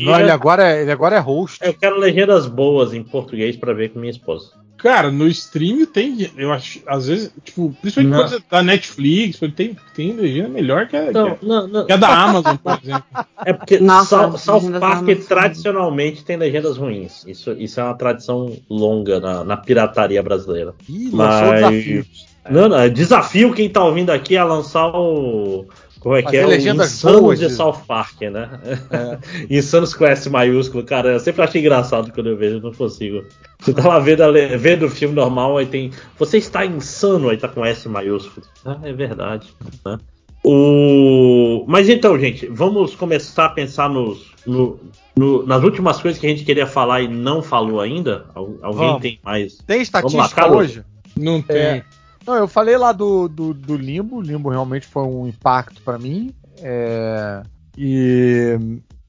não, 0.00 0.20
ele 0.20 0.30
agora, 0.30 0.72
é, 0.72 0.82
ele 0.82 0.92
agora 0.92 1.16
é 1.16 1.18
host. 1.18 1.58
Eu 1.62 1.74
quero 1.74 1.98
legendas 1.98 2.46
boas 2.46 2.94
em 2.94 3.02
português 3.02 3.54
pra 3.56 3.74
ver 3.74 3.90
com 3.90 3.98
minha 3.98 4.10
esposa. 4.10 4.52
Cara, 4.78 5.10
no 5.10 5.26
streaming 5.26 5.84
tem. 5.86 6.30
Eu 6.36 6.52
acho. 6.52 6.80
Às 6.86 7.08
vezes, 7.08 7.32
tipo, 7.44 7.74
principalmente 7.82 8.12
Não. 8.12 8.20
coisa 8.20 8.42
da 8.50 8.62
Netflix, 8.62 9.40
tem, 9.54 9.76
tem 9.94 10.12
legenda 10.12 10.48
melhor 10.48 10.86
que 10.86 10.96
a, 10.96 11.10
Não, 11.10 11.34
que 11.36 11.44
não, 11.44 11.66
não. 11.68 11.80
a- 11.80 11.84
que 11.86 11.92
a 11.92 11.96
da 11.96 12.08
Amazon, 12.08 12.56
por 12.56 12.78
exemplo. 12.82 13.04
É 13.44 13.52
porque 13.52 13.78
Nossa, 13.80 14.36
South, 14.38 14.70
Park 14.78 15.04
tradicionalmente 15.26 16.24
tem 16.24 16.36
legendas 16.36 16.76
ruins. 16.76 17.24
Isso, 17.26 17.52
isso 17.58 17.80
é 17.80 17.84
uma 17.84 17.94
tradição 17.94 18.56
longa 18.70 19.18
na, 19.20 19.42
na 19.44 19.56
pirataria 19.56 20.22
brasileira. 20.22 20.74
Ih, 20.88 21.10
lançou 21.12 21.48
o 21.48 21.50
Mas- 21.50 21.60
desafio. 21.74 22.06
Não, 22.50 22.66
não, 22.68 22.78
é 22.78 22.88
desafio 22.88 23.52
quem 23.52 23.68
tá 23.68 23.84
ouvindo 23.84 24.08
aqui 24.10 24.34
a 24.36 24.44
lançar 24.44 24.88
o. 24.94 25.66
Como 26.00 26.14
é 26.14 26.22
que 26.22 26.36
é? 26.36 26.46
Legendas 26.46 26.92
Insanos 26.92 27.20
boas 27.20 27.38
de 27.40 27.50
South 27.50 27.80
Park, 27.86 28.20
né? 28.22 28.48
É. 28.90 29.18
Insanos 29.58 29.94
com 29.94 30.04
S 30.06 30.30
maiúsculo, 30.30 30.84
cara, 30.84 31.10
eu 31.12 31.20
sempre 31.20 31.42
achei 31.42 31.60
engraçado 31.60 32.12
quando 32.12 32.28
eu 32.28 32.36
vejo, 32.36 32.56
eu 32.56 32.60
não 32.62 32.72
consigo. 32.72 33.24
Você 33.58 33.72
tá 33.74 33.86
lá 33.88 33.98
vendo, 33.98 34.22
vendo 34.58 34.86
o 34.86 34.90
filme 34.90 35.14
normal, 35.14 35.58
aí 35.58 35.66
tem. 35.66 35.90
Você 36.18 36.38
está 36.38 36.64
insano, 36.64 37.28
aí 37.28 37.36
tá 37.36 37.48
com 37.48 37.64
S 37.64 37.88
maiúsculo. 37.88 38.46
Ah, 38.64 38.78
é 38.82 38.92
verdade. 38.92 39.48
Né? 39.84 39.98
O... 40.44 41.64
Mas 41.66 41.88
então, 41.88 42.18
gente, 42.18 42.46
vamos 42.46 42.94
começar 42.94 43.46
a 43.46 43.48
pensar 43.50 43.90
nos, 43.90 44.32
no- 44.46 44.78
no- 45.16 45.44
nas 45.44 45.62
últimas 45.64 46.00
coisas 46.00 46.20
que 46.20 46.26
a 46.26 46.30
gente 46.30 46.44
queria 46.44 46.66
falar 46.66 47.02
e 47.02 47.08
não 47.08 47.42
falou 47.42 47.80
ainda. 47.80 48.26
Al- 48.34 48.54
Alguém 48.62 48.86
Vamos. 48.86 49.02
tem 49.02 49.18
mais? 49.24 49.58
Tem 49.66 49.76
lá, 49.78 49.82
estatística 49.82 50.28
Carlos. 50.34 50.58
hoje? 50.58 50.82
Não 51.16 51.42
tem. 51.42 51.56
É. 51.56 51.84
Não, 52.28 52.36
eu 52.36 52.46
falei 52.46 52.76
lá 52.76 52.92
do, 52.92 53.26
do, 53.26 53.54
do 53.54 53.74
Limbo. 53.74 54.20
Limbo 54.20 54.50
realmente 54.50 54.86
foi 54.86 55.02
um 55.02 55.26
impacto 55.26 55.80
pra 55.80 55.98
mim. 55.98 56.34
É, 56.60 57.42
e 57.74 58.58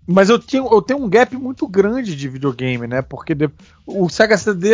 mas 0.08 0.30
eu, 0.30 0.40
tinha, 0.40 0.64
eu 0.64 0.82
tenho 0.82 1.04
um 1.04 1.10
gap 1.10 1.36
muito 1.36 1.68
grande 1.68 2.16
de 2.16 2.30
videogame, 2.30 2.88
né? 2.88 3.02
Porque 3.02 3.36
de- 3.36 3.50
o 3.86 4.08
Sega 4.08 4.38
CD, 4.38 4.70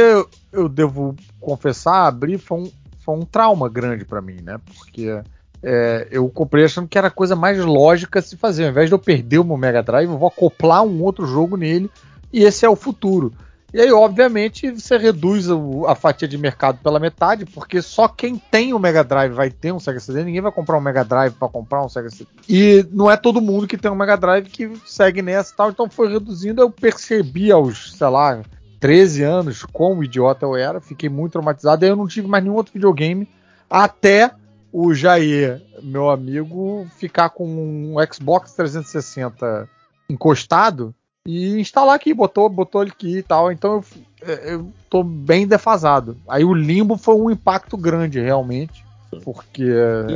eu, 0.53 0.69
devo 0.69 1.15
confessar, 1.41 2.05
abrir 2.05 2.37
foi 2.37 2.59
um, 2.59 2.71
foi 2.99 3.15
um 3.15 3.25
trauma 3.25 3.67
grande 3.67 4.05
pra 4.05 4.21
mim, 4.21 4.37
né? 4.43 4.59
Porque 4.63 5.19
é, 5.63 6.07
eu 6.11 6.29
comprei 6.29 6.65
achando 6.65 6.87
que 6.87 6.99
era 6.99 7.07
a 7.07 7.11
coisa 7.11 7.35
mais 7.35 7.57
lógica 7.57 8.21
se 8.21 8.37
fazer. 8.37 8.65
Ao 8.65 8.69
invés 8.69 8.89
de 8.89 8.93
eu 8.93 8.99
perder 8.99 9.39
o 9.39 9.43
meu 9.43 9.57
Mega 9.57 9.81
Drive, 9.81 10.07
eu 10.07 10.19
vou 10.19 10.27
acoplar 10.27 10.83
um 10.83 11.01
outro 11.01 11.25
jogo 11.25 11.57
nele 11.57 11.89
e 12.31 12.43
esse 12.43 12.63
é 12.63 12.69
o 12.69 12.75
futuro. 12.75 13.33
E 13.75 13.81
aí, 13.81 13.91
obviamente, 13.91 14.71
você 14.71 14.97
reduz 14.97 15.47
a 15.85 15.95
fatia 15.95 16.29
de 16.29 16.37
mercado 16.37 16.79
pela 16.81 16.97
metade, 16.97 17.45
porque 17.45 17.81
só 17.81 18.07
quem 18.07 18.37
tem 18.37 18.73
o 18.73 18.79
Mega 18.79 19.03
Drive 19.03 19.33
vai 19.33 19.51
ter 19.51 19.73
um 19.73 19.81
Sega 19.81 19.99
CD, 19.99 20.23
ninguém 20.23 20.39
vai 20.39 20.49
comprar 20.53 20.77
um 20.77 20.81
Mega 20.81 21.03
Drive 21.03 21.33
para 21.33 21.49
comprar 21.49 21.83
um 21.83 21.89
Sega 21.89 22.09
CD. 22.09 22.25
E 22.47 22.87
não 22.89 23.11
é 23.11 23.17
todo 23.17 23.41
mundo 23.41 23.67
que 23.67 23.77
tem 23.77 23.91
um 23.91 23.95
Mega 23.95 24.15
Drive 24.15 24.45
que 24.45 24.71
segue 24.85 25.21
nessa 25.21 25.51
e 25.51 25.57
tal, 25.57 25.71
então 25.71 25.89
foi 25.89 26.09
reduzindo. 26.09 26.61
Eu 26.61 26.71
percebi 26.71 27.51
aos, 27.51 27.91
sei 27.97 28.07
lá, 28.07 28.41
13 28.79 29.23
anos 29.23 29.63
quão 29.65 30.01
idiota 30.01 30.45
eu 30.45 30.55
era, 30.55 30.79
fiquei 30.79 31.09
muito 31.09 31.33
traumatizado, 31.33 31.83
aí 31.83 31.91
eu 31.91 31.97
não 31.97 32.07
tive 32.07 32.29
mais 32.29 32.41
nenhum 32.41 32.55
outro 32.55 32.71
videogame 32.71 33.27
até 33.69 34.31
o 34.71 34.93
Jair, 34.93 35.61
meu 35.83 36.09
amigo, 36.09 36.87
ficar 36.97 37.29
com 37.29 37.45
um 37.45 37.95
Xbox 38.09 38.53
360 38.53 39.67
encostado 40.09 40.95
e 41.25 41.59
instalar 41.59 41.95
aqui, 41.95 42.13
botou, 42.13 42.47
botou 42.47 42.81
ele 42.81 42.91
aqui 42.91 43.17
e 43.17 43.23
tal. 43.23 43.51
Então 43.51 43.83
eu, 44.21 44.33
eu 44.35 44.73
tô 44.89 45.03
bem 45.03 45.47
defasado. 45.47 46.17
Aí 46.27 46.43
o 46.43 46.53
limbo 46.53 46.97
foi 46.97 47.15
um 47.15 47.31
impacto 47.31 47.75
grande, 47.75 48.19
realmente. 48.19 48.85
Porque 49.23 49.63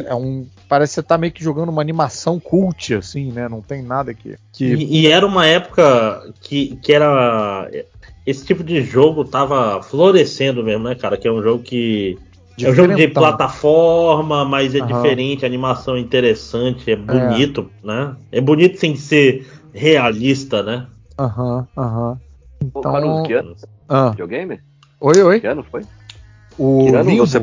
é 0.05 0.13
um. 0.13 0.45
Parece 0.67 0.91
que 0.91 0.95
você 0.95 1.03
tá 1.03 1.17
meio 1.17 1.31
que 1.31 1.43
jogando 1.43 1.69
uma 1.69 1.81
animação 1.81 2.39
cult, 2.39 2.93
assim, 2.93 3.31
né? 3.31 3.47
Não 3.47 3.61
tem 3.61 3.81
nada 3.81 4.13
que. 4.13 4.35
que 4.51 4.65
E, 4.65 5.01
e 5.01 5.07
era 5.07 5.25
uma 5.25 5.45
época 5.45 6.33
que, 6.41 6.75
que 6.77 6.91
era. 6.91 7.69
Esse 8.25 8.45
tipo 8.45 8.63
de 8.63 8.81
jogo 8.81 9.23
tava 9.23 9.81
florescendo 9.81 10.63
mesmo, 10.63 10.83
né, 10.83 10.95
cara? 10.95 11.17
Que 11.17 11.27
é 11.27 11.31
um 11.31 11.41
jogo 11.41 11.63
que. 11.63 12.19
É 12.61 12.69
um 12.69 12.73
jogo 12.75 12.93
de 12.93 13.07
plataforma, 13.07 14.43
mas 14.43 14.75
é 14.75 14.79
Aham. 14.79 14.87
diferente, 14.87 15.45
a 15.45 15.47
animação 15.47 15.95
é 15.95 15.99
interessante, 15.99 16.91
é 16.91 16.95
bonito, 16.95 17.71
né? 17.81 18.17
É 18.33 18.41
bonito 18.41 18.77
sem 18.77 18.97
ser 18.97 19.47
realista, 19.73 20.61
né? 20.61 20.85
Aham, 21.19 21.67
aham. 21.77 22.11
Ô, 22.13 22.65
Então- 22.79 22.81
Caruso, 22.93 23.23
que 23.23 23.33
ano? 23.33 23.55
Ah, 23.87 24.09
Videogame? 24.11 24.59
oi, 25.01 25.21
oi. 25.21 25.39
Que 25.39 25.47
ano 25.47 25.63
foi? 25.69 25.81
O 26.57 26.85
Que 26.87 26.95
ano 26.95 27.09
limbo. 27.09 27.25
você 27.27 27.41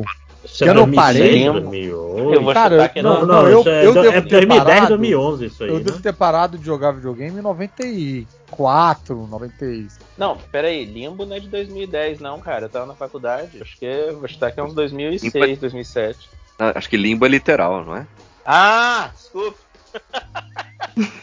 Que 0.63 0.63
eu 0.69 0.73
não 0.73 0.91
parei? 0.91 1.43
2008. 1.49 2.33
Eu 2.33 2.41
vou 2.43 2.53
Cara, 2.53 2.87
que 2.89 3.01
Não, 3.01 3.19
não. 3.25 3.25
não, 3.27 3.47
eu- 3.49 3.63
é, 3.67 3.85
eu 3.85 3.93
devo 3.93 4.07
é 4.07 4.21
ter 4.21 4.29
2010, 4.47 4.63
parado. 4.63 4.87
2011 4.89 5.45
isso 5.45 5.63
aí, 5.63 5.69
Eu 5.69 5.77
né? 5.77 5.83
devo 5.83 5.99
ter 6.01 6.13
parado 6.13 6.57
de 6.57 6.65
jogar 6.65 6.91
videogame 6.91 7.37
em 7.37 7.41
94, 7.41 9.27
96. 9.27 9.99
Não, 10.17 10.37
peraí, 10.51 10.85
Limbo 10.85 11.25
não 11.25 11.35
é 11.35 11.39
de 11.39 11.49
2010, 11.49 12.19
não, 12.19 12.39
cara. 12.39 12.65
Eu 12.65 12.69
tava 12.69 12.85
na 12.85 12.93
faculdade. 12.95 13.61
Acho 13.61 13.77
que 13.77 13.85
eu 13.85 14.19
vou 14.19 14.27
chutar 14.27 14.51
que 14.51 14.59
é 14.59 14.63
uns 14.63 14.73
2006, 14.73 15.59
2007. 15.59 16.29
Ah, 16.57 16.71
Acho 16.75 16.89
que 16.89 16.97
limbo 16.97 17.25
é 17.25 17.29
literal, 17.29 17.83
não 17.85 17.95
é? 17.97 18.07
Ah, 18.45 19.09
desculpa. 19.15 19.57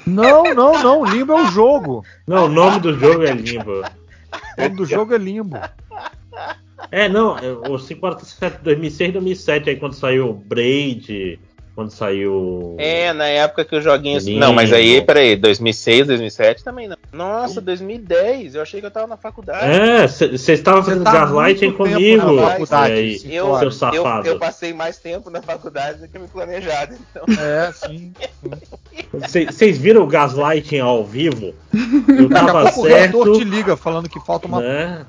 Não, 0.07 0.44
não, 0.55 0.83
não. 0.83 1.05
Limbo 1.05 1.33
é 1.33 1.43
o 1.43 1.47
jogo. 1.47 2.05
Não, 2.27 2.47
o 2.47 2.49
nome 2.49 2.81
do 2.81 2.99
jogo 2.99 3.25
é 3.25 3.33
Limbo. 3.33 3.81
O 3.81 4.62
nome 4.62 4.77
do 4.77 4.85
jogo 4.85 5.15
é 5.15 5.19
Limbo. 5.19 5.59
É, 6.91 7.09
não, 7.09 7.36
é, 7.39 7.51
o 7.53 7.78
547 7.78 8.62
2006, 8.62 9.12
2007, 9.15 9.70
aí 9.70 9.77
quando 9.77 9.94
saiu 9.94 10.31
o 10.31 10.35
Braid, 10.35 11.39
Quando 11.75 11.91
saiu. 11.91 12.77
É, 12.78 13.12
na 13.12 13.27
época 13.27 13.65
que 13.65 13.75
os 13.75 13.83
joguinhos. 13.83 14.25
Não, 14.27 14.53
mas 14.53 14.73
aí, 14.73 15.03
peraí, 15.03 15.35
2006, 15.35 16.07
2007 16.07 16.62
também 16.62 16.86
não. 16.86 16.97
Nossa, 17.12 17.61
2010, 17.61 18.55
eu 18.55 18.62
achei 18.62 18.78
que 18.78 18.86
eu 18.86 18.91
tava 18.93 19.09
na 19.09 19.17
faculdade. 19.17 19.67
É, 19.67 20.07
você 20.07 20.53
estava 20.53 20.85
fazendo 20.85 21.03
tá 21.03 21.12
gaslighting 21.12 21.73
comigo. 21.73 22.33
na 22.33 22.51
faculdade, 22.51 22.93
aí. 22.93 23.15
Eu, 23.25 23.57
seu 23.59 23.65
eu, 23.65 23.70
safado. 23.73 24.28
eu 24.28 24.39
passei 24.39 24.73
mais 24.73 24.99
tempo 24.99 25.31
na 25.31 25.43
faculdade 25.43 25.99
do 25.99 26.09
que 26.09 26.17
me 26.17 26.28
planejado. 26.28 26.94
Então, 27.11 27.25
É, 27.44 27.73
sim. 27.73 28.12
Vocês 29.12 29.77
viram 29.77 30.03
o 30.03 30.07
gaslighting 30.07 30.78
ao 30.78 31.05
vivo? 31.05 31.55
Eu 32.09 32.28
Daqui 32.28 32.44
a 32.44 32.53
tava 32.53 32.70
pouco 32.70 32.81
o 32.81 32.89
certo. 32.89 33.33
te 33.33 33.44
liga 33.44 33.77
falando 33.77 34.09
que 34.09 34.20
falta 34.20 34.47
uma. 34.47 34.61
Né? 34.61 35.07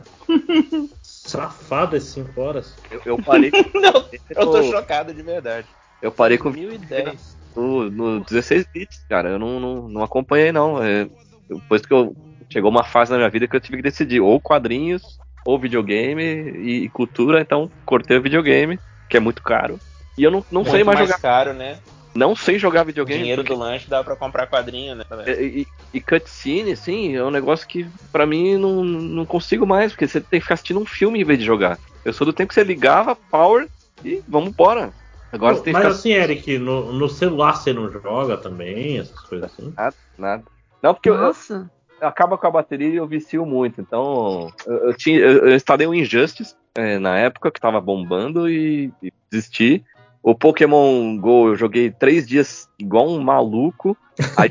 Safado 1.03 1.95
esses 1.95 2.09
5 2.09 2.41
horas. 2.41 2.73
Eu, 2.89 3.01
eu 3.05 3.21
parei. 3.21 3.51
não, 3.73 4.05
eu 4.29 4.51
tô 4.51 4.63
chocado 4.63 5.13
de 5.13 5.21
verdade. 5.21 5.67
Eu 6.01 6.11
parei 6.11 6.37
com 6.37 6.51
2010. 6.51 7.37
no, 7.55 7.89
no 7.89 8.19
16 8.25 8.65
bits, 8.73 9.05
cara. 9.09 9.29
Eu 9.29 9.39
não, 9.39 9.59
não, 9.59 9.87
não 9.89 10.03
acompanhei, 10.03 10.51
não. 10.51 10.81
É, 10.83 11.07
depois 11.49 11.85
que 11.85 11.93
eu. 11.93 12.15
Chegou 12.47 12.69
uma 12.69 12.83
fase 12.83 13.11
na 13.11 13.17
minha 13.17 13.29
vida 13.29 13.47
que 13.47 13.55
eu 13.55 13.59
tive 13.59 13.77
que 13.77 13.83
decidir 13.83 14.19
ou 14.21 14.39
quadrinhos, 14.39 15.17
ou 15.45 15.57
videogame 15.57 16.21
e, 16.23 16.83
e 16.83 16.89
cultura, 16.89 17.41
então 17.41 17.69
cortei 17.83 18.17
o 18.17 18.21
videogame, 18.21 18.79
que 19.09 19.17
é 19.17 19.19
muito 19.19 19.41
caro. 19.41 19.79
E 20.15 20.23
eu 20.23 20.29
não, 20.29 20.45
não 20.51 20.63
sei 20.63 20.73
Muito 20.75 20.85
mais 20.85 20.99
mais 20.99 21.09
jogar. 21.09 21.21
caro, 21.21 21.53
né? 21.53 21.79
Não 22.13 22.35
sei 22.35 22.59
jogar 22.59 22.83
O 22.83 22.85
videogame. 22.85 23.19
dinheiro 23.19 23.41
porque- 23.41 23.53
do 23.53 23.59
lanche 23.59 23.89
dá 23.89 24.03
pra 24.03 24.15
comprar 24.15 24.45
quadrinho, 24.47 24.95
né? 24.95 25.03
E, 25.27 25.61
e, 25.61 25.67
e 25.95 25.99
cutscene, 26.01 26.71
assim, 26.73 27.15
é 27.15 27.23
um 27.23 27.31
negócio 27.31 27.67
que 27.67 27.85
pra 28.11 28.27
mim 28.27 28.57
não, 28.57 28.83
não 28.83 29.25
consigo 29.25 29.65
mais, 29.65 29.91
porque 29.91 30.07
você 30.07 30.21
tem 30.21 30.39
que 30.39 30.43
ficar 30.45 30.53
assistindo 30.53 30.79
um 30.79 30.85
filme 30.85 31.19
em 31.19 31.25
vez 31.25 31.39
de 31.39 31.45
jogar. 31.45 31.79
Eu 32.05 32.13
sou 32.13 32.25
do 32.25 32.31
tempo 32.31 32.49
que 32.49 32.53
você 32.53 32.63
ligava, 32.63 33.15
power 33.15 33.67
e 34.03 34.21
vamos 34.27 34.49
embora. 34.49 34.93
Agora 35.35 35.55
você 35.55 35.71
Mas 35.71 35.83
ficar 35.83 35.93
assim, 35.93 36.11
Eric, 36.13 36.57
no, 36.57 36.93
no 36.93 37.09
celular 37.09 37.55
você 37.55 37.73
não 37.73 37.91
joga 37.91 38.37
também, 38.37 38.99
essas 38.99 39.19
coisas 39.19 39.51
assim? 39.51 39.73
nada, 39.75 39.95
nada. 40.17 40.43
Não, 40.81 40.93
porque 40.93 41.09
eu, 41.09 41.17
Nossa. 41.17 41.69
acaba 41.99 42.37
com 42.37 42.47
a 42.47 42.51
bateria 42.51 42.87
e 42.87 42.95
eu 42.95 43.07
vicio 43.07 43.45
muito. 43.45 43.81
Então, 43.81 44.49
eu, 44.65 44.89
eu 44.89 44.93
tinha, 44.95 45.19
eu, 45.19 45.49
eu 45.49 45.55
instalei 45.55 45.85
o 45.85 45.93
Injustice 45.93 46.55
é, 46.73 46.97
na 46.99 47.17
época 47.17 47.51
que 47.51 47.59
tava 47.59 47.81
bombando 47.81 48.49
e, 48.49 48.93
e 49.03 49.11
desisti. 49.29 49.83
O 50.23 50.33
Pokémon 50.33 51.17
Go 51.17 51.49
eu 51.49 51.55
joguei 51.55 51.91
três 51.91 52.25
dias 52.25 52.67
igual 52.79 53.09
um 53.09 53.21
maluco. 53.21 53.97
Aí, 54.37 54.49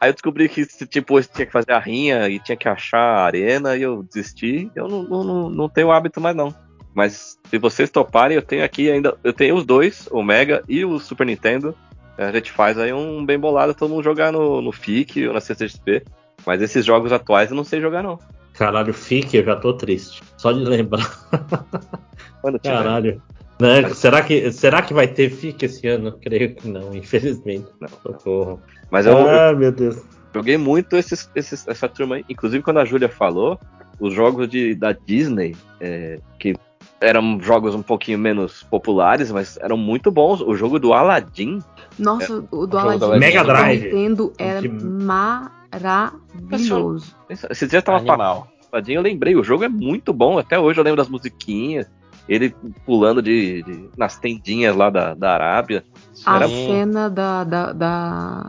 aí 0.00 0.08
eu 0.08 0.14
descobri 0.14 0.48
que 0.48 0.64
tipo, 0.86 1.20
tinha 1.20 1.44
que 1.44 1.52
fazer 1.52 1.72
a 1.72 1.78
rinha 1.78 2.26
e 2.28 2.38
tinha 2.38 2.56
que 2.56 2.66
achar 2.66 2.98
a 2.98 3.24
arena 3.24 3.76
e 3.76 3.82
eu 3.82 4.02
desisti. 4.02 4.70
Eu 4.74 4.88
não, 4.88 5.02
não, 5.02 5.24
não, 5.24 5.50
não 5.50 5.68
tenho 5.68 5.90
hábito 5.90 6.18
mais 6.18 6.34
não. 6.34 6.54
Mas 6.98 7.38
se 7.48 7.58
vocês 7.58 7.88
toparem, 7.90 8.34
eu 8.34 8.42
tenho 8.42 8.64
aqui 8.64 8.90
ainda. 8.90 9.16
Eu 9.22 9.32
tenho 9.32 9.54
os 9.54 9.64
dois, 9.64 10.08
o 10.10 10.20
Mega 10.20 10.64
e 10.68 10.84
o 10.84 10.98
Super 10.98 11.24
Nintendo. 11.24 11.72
A 12.16 12.32
gente 12.32 12.50
faz 12.50 12.76
aí 12.76 12.92
um 12.92 13.24
bem 13.24 13.38
bolado, 13.38 13.72
todo 13.72 13.90
mundo 13.90 14.02
jogar 14.02 14.32
no, 14.32 14.60
no 14.60 14.72
FIC 14.72 15.28
ou 15.28 15.32
na 15.32 15.40
CCXP. 15.40 16.02
Mas 16.44 16.60
esses 16.60 16.84
jogos 16.84 17.12
atuais 17.12 17.50
eu 17.50 17.56
não 17.56 17.62
sei 17.62 17.80
jogar, 17.80 18.02
não. 18.02 18.18
Caralho, 18.52 18.92
fique, 18.92 19.36
eu 19.36 19.44
já 19.44 19.54
tô 19.54 19.74
triste. 19.74 20.24
Só 20.36 20.50
de 20.50 20.64
lembrar. 20.64 21.08
Quando 22.42 22.58
tiver. 22.58 22.74
Caralho. 22.76 23.22
Né? 23.60 23.88
Será, 23.90 24.20
que, 24.22 24.50
será 24.50 24.82
que 24.82 24.92
vai 24.92 25.06
ter 25.06 25.30
FIC 25.30 25.66
esse 25.66 25.86
ano? 25.86 26.18
Creio 26.20 26.52
que 26.56 26.66
não, 26.68 26.92
infelizmente. 26.92 27.68
Não. 27.80 27.88
Socorro. 27.88 28.60
Mas 28.90 29.06
eu, 29.06 29.12
eu 29.16 29.28
Ah, 29.30 29.52
meu 29.54 29.70
Deus. 29.70 30.02
joguei 30.34 30.56
muito 30.56 30.96
esses, 30.96 31.30
esses- 31.36 31.68
essa 31.68 31.88
turma 31.88 32.16
aí. 32.16 32.24
Inclusive, 32.28 32.64
quando 32.64 32.80
a 32.80 32.84
Júlia 32.84 33.08
falou, 33.08 33.56
os 34.00 34.12
jogos 34.12 34.48
de, 34.48 34.74
da 34.74 34.90
Disney, 34.90 35.54
é, 35.80 36.18
que 36.40 36.54
eram 37.00 37.40
jogos 37.40 37.74
um 37.74 37.82
pouquinho 37.82 38.18
menos 38.18 38.62
populares, 38.64 39.30
mas 39.30 39.56
eram 39.58 39.76
muito 39.76 40.10
bons. 40.10 40.40
O 40.40 40.54
jogo 40.54 40.78
do 40.78 40.92
Aladdin, 40.92 41.60
Nossa, 41.98 42.44
o 42.50 42.66
do 42.66 42.76
jogo 42.78 42.88
Aladdin 42.92 43.04
Aladdin. 43.04 43.20
Mega 43.20 43.40
do 43.42 43.46
Drive. 43.46 43.84
Nintendo 43.84 44.32
era 44.38 44.60
De- 44.62 44.68
maravilhoso. 45.72 47.14
esse 47.28 47.66
dia 47.66 47.78
eu 47.78 47.82
tava 47.82 47.98
falando 48.00 48.10
Animal. 48.22 48.48
Aladdin, 48.72 48.92
eu 48.92 49.02
lembrei, 49.02 49.34
o 49.36 49.44
jogo 49.44 49.64
é 49.64 49.68
muito 49.68 50.12
bom. 50.12 50.38
Até 50.38 50.58
hoje 50.58 50.78
eu 50.80 50.84
lembro 50.84 50.96
das 50.98 51.08
musiquinhas. 51.08 51.86
Ele 52.28 52.54
pulando 52.84 53.22
de, 53.22 53.62
de- 53.62 53.88
nas 53.96 54.18
tendinhas 54.18 54.76
lá 54.76 54.90
da, 54.90 55.14
da 55.14 55.32
Arábia. 55.32 55.82
A 56.26 56.36
Era- 56.36 56.48
cena 56.48 57.08
da, 57.08 57.42
da, 57.42 57.72
da, 57.72 58.46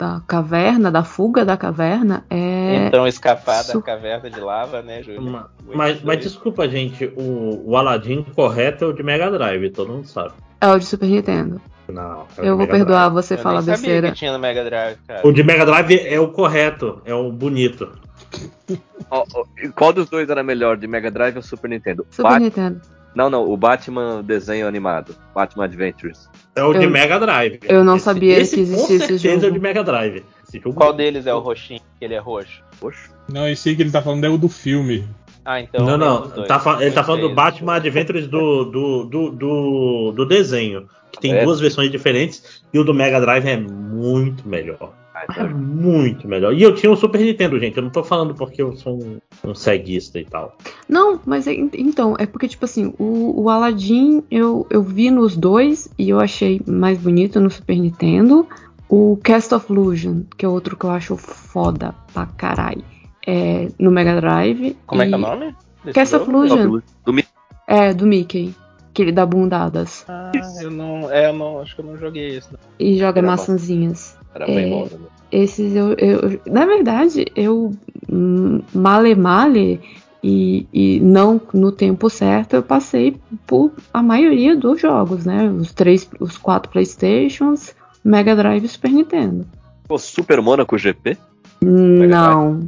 da 0.00 0.22
caverna, 0.26 0.90
da 0.90 1.04
fuga 1.04 1.44
da 1.44 1.58
caverna, 1.58 2.24
é. 2.30 2.86
Então 2.86 3.06
escapar 3.06 3.58
da 3.58 3.64
su- 3.64 3.82
caverna 3.82 4.30
de 4.30 4.40
lava, 4.40 4.80
né, 4.80 5.02
Júlio? 5.02 5.20
Ma- 5.20 5.50
Mas, 5.74 6.02
mas 6.02 6.20
desculpa, 6.20 6.66
gente, 6.66 7.04
o, 7.16 7.62
o 7.70 7.76
Aladdin 7.76 8.22
correto 8.34 8.86
é 8.86 8.88
o 8.88 8.92
de 8.94 9.02
Mega 9.02 9.30
Drive, 9.30 9.70
todo 9.70 9.92
mundo 9.92 10.06
sabe. 10.06 10.32
É 10.58 10.66
o 10.68 10.78
de 10.78 10.86
Super 10.86 11.06
Nintendo. 11.06 11.60
Não, 11.86 12.22
é 12.38 12.48
Eu 12.48 12.56
vou 12.56 12.66
Mega 12.66 12.72
perdoar 12.72 13.08
você 13.10 13.34
Eu 13.34 13.38
falar 13.38 13.60
besteira. 13.62 14.08
que 14.10 14.14
tinha 14.16 14.32
no 14.32 14.38
Mega 14.38 14.64
Drive, 14.64 14.96
cara. 15.06 15.20
Drive. 15.20 15.26
O 15.30 15.32
de 15.34 15.42
Mega 15.42 15.66
Drive 15.66 15.98
é 16.06 16.18
o 16.18 16.28
correto, 16.28 17.02
é 17.04 17.12
o 17.14 17.30
bonito. 17.30 17.92
Ó, 19.10 19.24
e 19.62 19.68
qual 19.68 19.92
dos 19.92 20.08
dois 20.08 20.30
era 20.30 20.42
melhor, 20.42 20.76
de 20.78 20.86
Mega 20.86 21.10
Drive 21.10 21.36
ou 21.36 21.42
Super 21.42 21.68
Nintendo? 21.68 22.06
Super 22.10 22.22
Bat- 22.30 22.42
Nintendo. 22.42 22.80
Não, 23.14 23.28
não, 23.28 23.42
o 23.50 23.56
Batman 23.56 24.22
desenho 24.22 24.66
animado. 24.68 25.14
Batman 25.34 25.64
Adventures. 25.64 26.28
É 26.56 26.62
o 26.64 26.72
de 26.72 26.84
Eu- 26.84 26.90
Mega 26.90 27.18
Drive. 27.18 27.60
eu 27.62 27.84
não 27.84 27.98
sabia 27.98 28.34
que 28.34 28.40
existia 28.40 28.74
esse 28.96 28.98
certeza 28.98 29.28
é 29.28 29.36
o 29.36 29.40
jogo. 29.42 29.52
de 29.54 29.60
Mega 29.60 29.84
Drive. 29.84 30.24
Esse 30.48 30.58
jogo 30.58 30.74
Qual 30.74 30.92
deles 30.92 31.26
é 31.26 31.32
o 31.34 31.38
roxinho? 31.38 31.80
Que 31.98 32.04
ele 32.04 32.14
é 32.14 32.18
roxo. 32.18 32.62
Poxa. 32.80 33.08
Não, 33.32 33.48
esse 33.48 33.68
aí 33.68 33.76
que 33.76 33.82
ele 33.82 33.90
tá 33.90 34.02
falando 34.02 34.24
é 34.24 34.28
o 34.28 34.36
do 34.36 34.48
filme. 34.48 35.06
Ah, 35.44 35.60
então. 35.60 35.84
não, 35.86 35.94
é 35.94 35.96
não. 35.96 36.44
tá 36.46 36.58
fa- 36.58 36.82
ele 36.82 36.90
tá 36.92 37.02
falando 37.04 37.28
do. 37.28 37.34
Batman 37.34 37.74
Adventures 37.76 38.26
do, 38.26 38.64
do, 38.64 39.04
do, 39.04 39.30
do, 39.30 40.12
do 40.12 40.26
desenho. 40.26 40.86
Que 41.12 41.20
tem 41.20 41.34
É. 41.34 41.44
duas 41.44 41.60
versões 41.60 41.90
diferentes. 41.90 42.62
E 42.72 42.78
o 42.78 42.84
do 42.84 42.92
Mega 42.92 43.20
Drive 43.20 43.46
é 43.46 43.56
muito 43.56 44.46
melhor. 44.46 44.92
É 45.36 45.44
muito 45.44 46.26
melhor. 46.28 46.54
E 46.54 46.62
eu 46.62 46.74
tinha 46.74 46.90
um 46.90 46.96
Super 46.96 47.20
Nintendo, 47.20 47.58
gente. 47.58 47.76
Eu 47.76 47.82
não 47.82 47.90
tô 47.90 48.02
falando 48.04 48.34
porque 48.34 48.62
eu 48.62 48.74
sou 48.76 48.98
um, 49.02 49.18
um 49.44 49.54
ceguista 49.54 50.18
e 50.18 50.24
tal. 50.24 50.56
Não, 50.88 51.20
mas 51.26 51.46
é- 51.46 51.52
então, 51.54 52.16
é 52.18 52.26
porque, 52.26 52.48
tipo 52.48 52.64
assim, 52.64 52.94
o, 52.98 53.42
o 53.42 53.50
Aladdin 53.50 54.22
eu, 54.30 54.66
eu 54.70 54.82
vi 54.82 55.10
nos 55.10 55.36
dois 55.36 55.88
e 55.98 56.08
eu 56.10 56.20
achei 56.20 56.60
mais 56.66 56.98
bonito 56.98 57.40
no 57.40 57.50
Super 57.50 57.76
Nintendo. 57.78 58.46
O 58.88 59.16
Cast 59.22 59.54
of 59.54 59.72
Illusion, 59.72 60.22
que 60.36 60.44
é 60.44 60.48
outro 60.48 60.76
que 60.76 60.84
eu 60.84 60.90
acho 60.90 61.16
foda 61.16 61.94
pra 62.12 62.26
caralho, 62.26 62.82
é 63.26 63.68
no 63.78 63.90
Mega 63.90 64.20
Drive. 64.20 64.76
Como 64.86 65.00
é 65.02 65.06
que 65.06 65.14
é 65.14 65.16
o 65.16 65.20
e- 65.20 65.22
nome? 65.22 65.54
desse 65.84 65.94
Cast 65.94 66.16
of? 66.16 66.28
Illusion. 66.28 66.80
do 67.04 67.12
Mi- 67.12 67.24
É, 67.68 67.94
do 67.94 68.06
Mickey. 68.06 68.54
Que 68.92 69.02
ele 69.02 69.12
dá 69.12 69.24
bundadas. 69.24 70.04
Ah, 70.08 70.32
eu 70.60 70.68
não. 70.68 71.08
É, 71.12 71.28
eu 71.28 71.32
não. 71.32 71.60
Acho 71.60 71.76
que 71.76 71.80
eu 71.80 71.84
não 71.84 71.96
joguei 71.96 72.40
não. 72.50 72.58
E 72.76 72.98
joga 72.98 73.20
Era 73.20 73.22
bom. 73.22 73.26
maçãzinhas. 73.28 74.18
Era 74.34 74.46
bem 74.46 74.66
É. 74.66 74.70
bom 74.70 74.86
também. 74.88 75.06
Esses 75.32 75.74
eu, 75.76 75.92
eu- 75.94 76.40
Na 76.46 76.64
verdade, 76.66 77.26
eu. 77.36 77.72
hum, 78.10 78.60
Male 78.74 79.14
male. 79.14 79.80
E, 80.22 80.66
e 80.70 81.00
não 81.00 81.40
no 81.54 81.72
tempo 81.72 82.10
certo, 82.10 82.52
eu 82.54 82.62
passei 82.62 83.16
por 83.46 83.72
a 83.94 84.02
maioria 84.02 84.54
dos 84.54 84.78
jogos, 84.78 85.24
né? 85.24 85.48
Os 85.48 85.72
três, 85.72 86.06
os 86.20 86.36
quatro 86.36 86.70
Playstations, 86.70 87.74
Mega 88.04 88.36
Drive 88.36 88.62
e 88.64 88.68
Super 88.68 88.90
Nintendo. 88.92 89.46
Pô, 89.88 89.96
Super 89.96 90.42
Monaco 90.42 90.76
GP? 90.76 91.16
Não, 91.62 92.60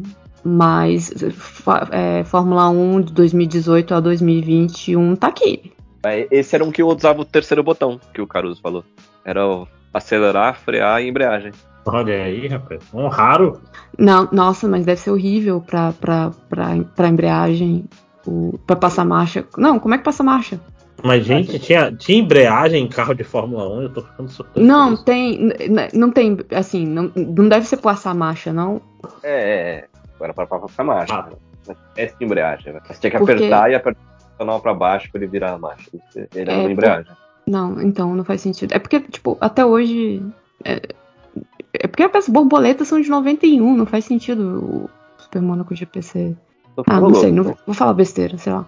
mas 0.43 1.13
é, 1.91 2.25
Fórmula 2.25 2.69
1 2.71 3.03
de 3.03 3.13
2018 3.13 3.95
a 3.95 4.01
2021 4.01 5.15
tá 5.17 5.27
aqui. 5.29 5.73
É, 6.05 6.27
Esse 6.31 6.55
era 6.55 6.65
um 6.65 6.73
que 6.73 6.81
eu 6.81 6.89
usava 6.89 7.21
o 7.21 7.25
terceiro 7.25 7.63
botão, 7.63 8.01
que 8.15 8.21
o 8.23 8.27
Caruso 8.27 8.61
falou. 8.63 8.83
Era 9.25 9.47
o 9.47 9.69
acelerar, 9.93 10.57
frear 10.57 11.03
e 11.03 11.09
embreagem. 11.09 11.53
Olha 11.85 12.15
aí, 12.15 12.47
rapaz. 12.47 12.83
Um 12.95 13.09
raro. 13.09 13.61
Não, 13.99 14.29
nossa, 14.33 14.69
mas 14.69 14.85
deve 14.85 15.01
ser 15.01 15.11
horrível 15.11 15.61
pra, 15.61 15.93
pra, 15.93 16.31
pra, 16.49 16.77
pra 16.95 17.09
embreagem, 17.09 17.85
o, 18.27 18.57
pra 18.67 18.77
passar 18.77 19.05
marcha. 19.05 19.45
Não, 19.57 19.79
como 19.81 19.95
é 19.95 19.99
que 19.99 20.05
passa 20.05 20.23
marcha? 20.23 20.61
Mas, 21.03 21.25
gente, 21.25 21.59
tinha, 21.59 21.91
tinha 21.91 22.21
embreagem 22.23 22.85
em 22.85 22.89
carro 22.89 23.13
de 23.15 23.25
Fórmula 23.25 23.69
1. 23.79 23.83
Eu 23.83 23.93
tô 23.93 24.03
ficando 24.03 24.29
surpreso. 24.29 24.65
Não, 24.65 24.97
tem. 24.97 25.51
Não 25.93 26.13
tem, 26.13 26.39
assim, 26.55 26.87
não, 26.87 27.11
não 27.17 27.49
deve 27.49 27.67
ser 27.67 27.79
passar 27.79 28.15
marcha, 28.15 28.53
não. 28.53 28.81
É, 29.25 29.33
é, 29.33 29.79
é. 29.79 29.85
Agora 30.15 30.33
para 30.33 30.47
passar 30.47 30.85
marcha. 30.85 31.13
Ah. 31.15 31.29
Né? 31.69 31.75
Essa 31.97 32.15
embreagem, 32.21 32.73
né? 32.73 32.81
Você 32.87 33.01
tinha 33.01 33.11
que 33.11 33.19
Porque- 33.19 33.33
apertar 33.33 33.71
e 33.71 33.75
apertar 33.75 34.01
o 34.35 34.39
canal 34.39 34.61
pra 34.61 34.73
baixo 34.75 35.11
pra 35.11 35.21
ele 35.21 35.31
virar 35.31 35.55
a 35.55 35.59
marcha. 35.59 35.91
Ele 36.15 36.29
era 36.37 36.53
É, 36.53 36.57
uma 36.59 36.71
embreagem. 36.71 37.13
Não, 37.47 37.81
então 37.81 38.15
não 38.15 38.25
faz 38.25 38.41
sentido. 38.41 38.73
É 38.73 38.79
porque, 38.79 39.01
tipo, 39.01 39.37
até 39.41 39.65
hoje. 39.65 40.23
É, 40.65 40.81
é 41.73 41.87
porque 41.87 42.03
as 42.03 42.29
borboletas 42.29 42.89
são 42.89 43.01
de 43.01 43.09
91, 43.09 43.77
não 43.77 43.87
faz 43.87 44.05
sentido 44.05 44.65
o 44.65 44.91
Super 45.19 45.43
Monaco 45.43 45.75
GPC. 45.75 46.37
Tô 46.77 46.85
Ah, 46.87 47.01
não 47.01 47.15
sei, 47.15 47.33
não, 47.33 47.45
vou 47.45 47.75
falar 47.75 47.95
besteira, 47.95 48.39
sei 48.39 48.53
lá. 48.53 48.67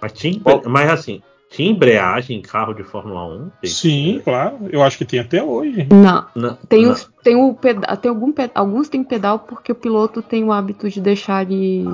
Mas, 0.00 0.12
tinha, 0.12 0.40
mas 0.66 0.90
assim, 0.90 1.22
tinha 1.50 1.70
embreagem 1.70 2.38
em 2.38 2.42
carro 2.42 2.74
de 2.74 2.82
Fórmula 2.82 3.26
1? 3.26 3.50
Sim, 3.64 4.20
claro. 4.24 4.58
Eu 4.70 4.82
acho 4.82 4.98
que 4.98 5.04
tem 5.04 5.20
até 5.20 5.42
hoje. 5.42 5.86
Não, 5.92 6.26
Não, 6.34 6.56
tem, 6.68 6.84
não. 6.84 6.92
os, 6.92 7.08
tem 7.22 7.36
o 7.36 7.54
pedal, 7.54 7.96
tem 7.96 8.08
algum 8.08 8.32
alguns 8.54 8.88
tem 8.88 9.04
pedal 9.04 9.38
porque 9.38 9.70
o 9.70 9.76
piloto 9.76 10.20
tem 10.20 10.42
o 10.42 10.52
hábito 10.52 10.88
de 10.88 11.00
deixar 11.00 11.42
ele. 11.42 11.84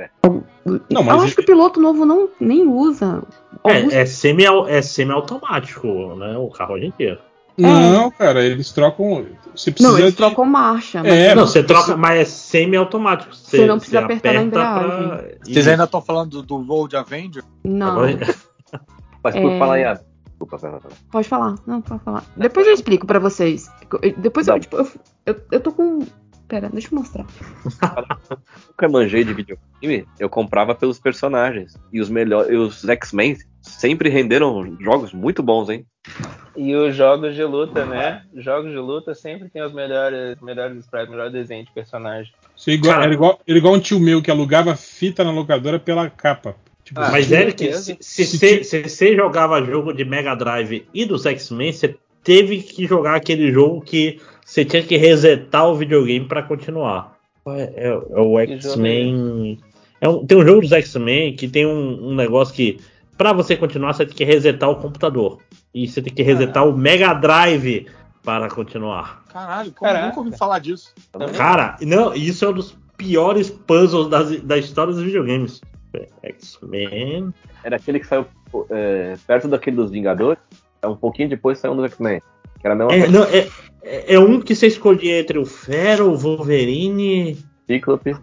É. 0.00 0.08
Não, 0.64 0.80
Eu 0.90 1.02
mas 1.04 1.22
acho 1.24 1.34
que 1.36 1.42
o 1.42 1.46
piloto 1.46 1.80
novo 1.80 2.04
não 2.06 2.28
nem 2.40 2.66
usa. 2.66 3.22
Alguns- 3.62 3.92
É, 3.92 4.00
é, 4.02 4.06
semi, 4.06 4.44
é 4.68 4.80
semi-automático, 4.82 5.86
né? 6.16 6.36
O 6.38 6.48
carro 6.48 6.74
hoje 6.74 6.86
inteiro. 6.86 7.18
Não, 7.58 8.10
cara, 8.10 8.42
eles 8.42 8.72
trocam. 8.72 9.26
Você 9.54 9.70
precisa 9.70 9.92
Não, 9.92 9.98
eles 9.98 10.12
de- 10.12 10.16
trocam 10.16 10.44
marcha. 10.46 11.02
Mas 11.02 11.12
É, 11.12 11.34
não, 11.34 11.46
você 11.46 11.60
você- 11.60 11.66
troca, 11.66 11.96
mas 11.96 12.20
é 12.20 12.24
semi-automático. 12.24 13.34
Você 13.36 13.66
não 13.66 13.76
precisa 13.76 13.98
apertar 14.00 14.32
na 14.32 14.40
aperta 14.40 14.46
embreagem. 14.58 15.08
pra- 15.08 15.24
Vocês 15.44 15.68
ainda 15.68 15.84
estão 15.84 16.00
falando 16.00 16.30
do, 16.30 16.42
do 16.42 16.56
Road 16.62 16.96
Avenger? 16.96 17.44
não. 17.64 17.90
Agora- 17.90 18.16
Mas 19.22 19.34
por 19.34 19.50
É. 19.50 19.58
falar 19.58 19.78
em. 19.80 19.84
a- 19.84 20.00
Desculpa, 20.40 20.58
Fernanda. 20.58 20.88
Pode 21.12 21.28
falar. 21.28 21.54
Não, 21.66 21.82
pode 21.82 22.02
falar. 22.02 22.24
Depois 22.34 22.66
eu 22.66 22.72
explico 22.72 23.06
pra 23.06 23.18
vocês. 23.18 23.70
Eu- 24.02 24.14
Depois 24.16 24.48
eu, 24.48 24.58
tipo, 24.58 24.76
eu, 24.76 24.88
eu, 25.26 25.36
eu 25.52 25.60
tô 25.60 25.70
com. 25.72 25.98
Pera, 26.50 26.68
deixa 26.68 26.88
eu 26.90 26.98
mostrar. 26.98 27.24
nunca 28.68 28.88
manjei 28.88 29.22
de 29.22 29.32
videogame, 29.32 30.04
eu 30.18 30.28
comprava 30.28 30.74
pelos 30.74 30.98
personagens. 30.98 31.78
E 31.92 32.00
os 32.00 32.10
melhores. 32.10 32.58
Os 32.58 32.88
X-Men 32.88 33.36
sempre 33.62 34.08
renderam 34.08 34.76
jogos 34.80 35.12
muito 35.12 35.44
bons, 35.44 35.70
hein? 35.70 35.86
E 36.56 36.74
os 36.74 36.96
jogos 36.96 37.36
de 37.36 37.44
luta, 37.44 37.86
né? 37.86 38.24
Jogos 38.34 38.72
de 38.72 38.78
luta 38.78 39.14
sempre 39.14 39.48
tem 39.48 39.62
os 39.62 39.72
melhores, 39.72 40.40
melhores 40.40 40.78
sprites, 40.78 41.08
melhor 41.08 41.30
desenho 41.30 41.64
de 41.64 41.70
personagem. 41.70 42.32
Isso 42.56 42.68
é 42.68 42.72
igual, 42.72 43.00
era, 43.00 43.14
igual, 43.14 43.40
era 43.46 43.56
igual 43.56 43.74
um 43.74 43.80
tio 43.80 44.00
meu 44.00 44.20
que 44.20 44.30
alugava 44.30 44.74
fita 44.74 45.22
na 45.22 45.30
locadora 45.30 45.78
pela 45.78 46.10
capa. 46.10 46.56
Tipo, 46.82 47.00
Ah, 47.00 47.12
Mas, 47.12 47.30
Eric, 47.30 47.72
se, 47.74 47.96
se, 48.00 48.26
você- 48.26 48.64
se 48.64 48.82
você 48.88 49.14
jogava 49.14 49.64
jogo 49.64 49.92
de 49.92 50.04
Mega 50.04 50.34
Drive 50.34 50.84
e 50.92 51.04
dos 51.04 51.24
X-Men, 51.26 51.72
você 51.72 51.96
teve 52.24 52.60
que 52.60 52.86
jogar 52.88 53.14
aquele 53.14 53.52
jogo 53.52 53.80
que 53.80 54.20
você 54.50 54.64
tinha 54.64 54.82
que 54.82 54.96
resetar 54.96 55.68
o 55.68 55.76
videogame 55.76 56.26
pra 56.26 56.42
continuar. 56.42 57.16
É, 57.46 57.62
é- 57.76 57.88
é 57.88 58.20
o 58.20 58.34
Que 58.46 58.52
X-Men. 58.54 59.58
É 60.00 60.08
um- 60.08 60.26
tem 60.26 60.36
um 60.38 60.44
jogo 60.44 60.60
dos 60.62 60.72
X-Men 60.72 61.36
que 61.36 61.46
tem 61.46 61.64
um, 61.64 62.08
um 62.10 62.14
negócio 62.16 62.52
que, 62.54 62.80
pra 63.16 63.32
você 63.32 63.56
continuar, 63.56 63.92
você 63.92 64.04
tem 64.04 64.14
que 64.16 64.24
resetar 64.24 64.68
o 64.68 64.76
computador. 64.76 65.38
E 65.72 65.86
você 65.86 66.02
tem 66.02 66.12
que 66.12 66.22
resetar 66.22 66.66
o 66.66 66.76
Mega 66.76 67.14
Drive 67.14 67.86
para 68.24 68.48
continuar. 68.50 69.22
Caralho, 69.32 69.70
como 69.72 69.88
eu 69.88 69.94
Caraca. 69.94 70.06
nunca 70.08 70.20
ouvi 70.20 70.36
falar 70.36 70.58
disso. 70.58 70.92
Cara, 71.36 71.76
não, 71.82 72.12
isso 72.12 72.44
é 72.44 72.48
um 72.48 72.52
dos 72.52 72.76
piores 72.96 73.48
puzzles 73.50 74.08
das, 74.08 74.40
da 74.40 74.58
história 74.58 74.92
dos 74.92 75.02
videogames. 75.02 75.60
X-Men. 76.24 77.32
Era 77.62 77.76
aquele 77.76 78.00
que 78.00 78.06
saiu 78.06 78.26
é, 78.70 79.16
perto 79.26 79.48
daquele 79.48 79.76
dos 79.76 79.90
Vingadores. 79.90 80.42
É 80.82 80.86
um 80.88 80.96
pouquinho 80.96 81.28
depois 81.28 81.58
saiu 81.58 81.72
um 81.72 81.76
dos 81.76 81.84
X-Men. 81.86 82.20
Que 82.60 82.66
era 82.66 82.74
a 82.74 82.76
mesma 82.76 82.92
É, 82.92 82.98
coisa. 83.00 83.12
não, 83.18 83.24
é, 83.24 83.48
é, 83.82 84.14
é 84.14 84.18
um 84.20 84.40
que 84.40 84.54
você 84.54 84.66
escolhia 84.66 85.20
entre 85.20 85.38
o 85.38 85.46
Fero, 85.46 86.10
o 86.10 86.16
Wolverine, 86.16 87.38
Cíclope. 87.66 88.16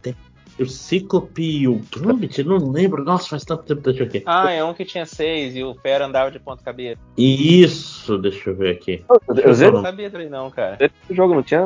o 0.60 0.66
Cíclope 0.66 1.42
e 1.62 1.68
o 1.68 1.82
Gambit. 1.96 2.44
Não 2.44 2.58
lembro. 2.72 3.04
Nossa, 3.04 3.30
faz 3.30 3.44
tanto 3.44 3.64
tempo. 3.64 3.82
Deixa 3.82 4.04
eu 4.04 4.10
ver 4.10 4.18
aqui. 4.20 4.24
Ah, 4.28 4.52
é 4.52 4.64
um 4.64 4.74
que 4.74 4.86
tinha 4.86 5.06
seis 5.06 5.56
e 5.56 5.64
o 5.64 5.74
Fera 5.76 6.06
andava 6.06 6.30
de 6.32 6.40
ponta 6.40 6.64
cabeça. 6.64 7.00
Isso, 7.18 8.18
deixa 8.18 8.50
eu 8.52 8.56
ver 8.56 8.72
aqui. 8.76 9.04
Eu, 9.28 9.56
eu 9.56 9.72
não 9.72 9.82
sabia 9.82 10.10
também 10.10 10.30
não, 10.30 10.50
cara. 10.52 10.78
o 11.10 11.14
jogo, 11.16 11.34
não 11.34 11.44
tinha. 11.44 11.62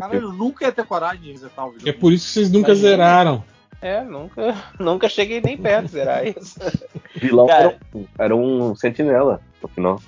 Caralho, 0.00 0.20
eu 0.22 0.32
nunca 0.32 0.64
ia 0.64 0.72
ter 0.72 0.84
coragem 0.84 1.22
de 1.22 1.32
resetar 1.32 1.64
o 1.64 1.68
é 1.68 1.72
videogame. 1.72 1.98
por 1.98 2.12
isso 2.12 2.26
que 2.26 2.32
vocês 2.32 2.50
nunca 2.50 2.68
Imagina. 2.72 2.88
zeraram. 2.90 3.44
É, 3.82 4.02
nunca, 4.02 4.54
nunca 4.80 5.08
cheguei 5.08 5.40
nem 5.40 5.56
perto 5.58 5.86
de 5.86 5.92
zerar 5.92 6.26
isso. 6.26 6.58
vilão 7.16 7.46
Cara. 7.46 7.62
era, 7.64 7.78
um- 7.94 8.06
era 8.18 8.36
um 8.36 8.74
sentinela, 8.74 9.40
no 9.62 9.68
final. 9.68 10.00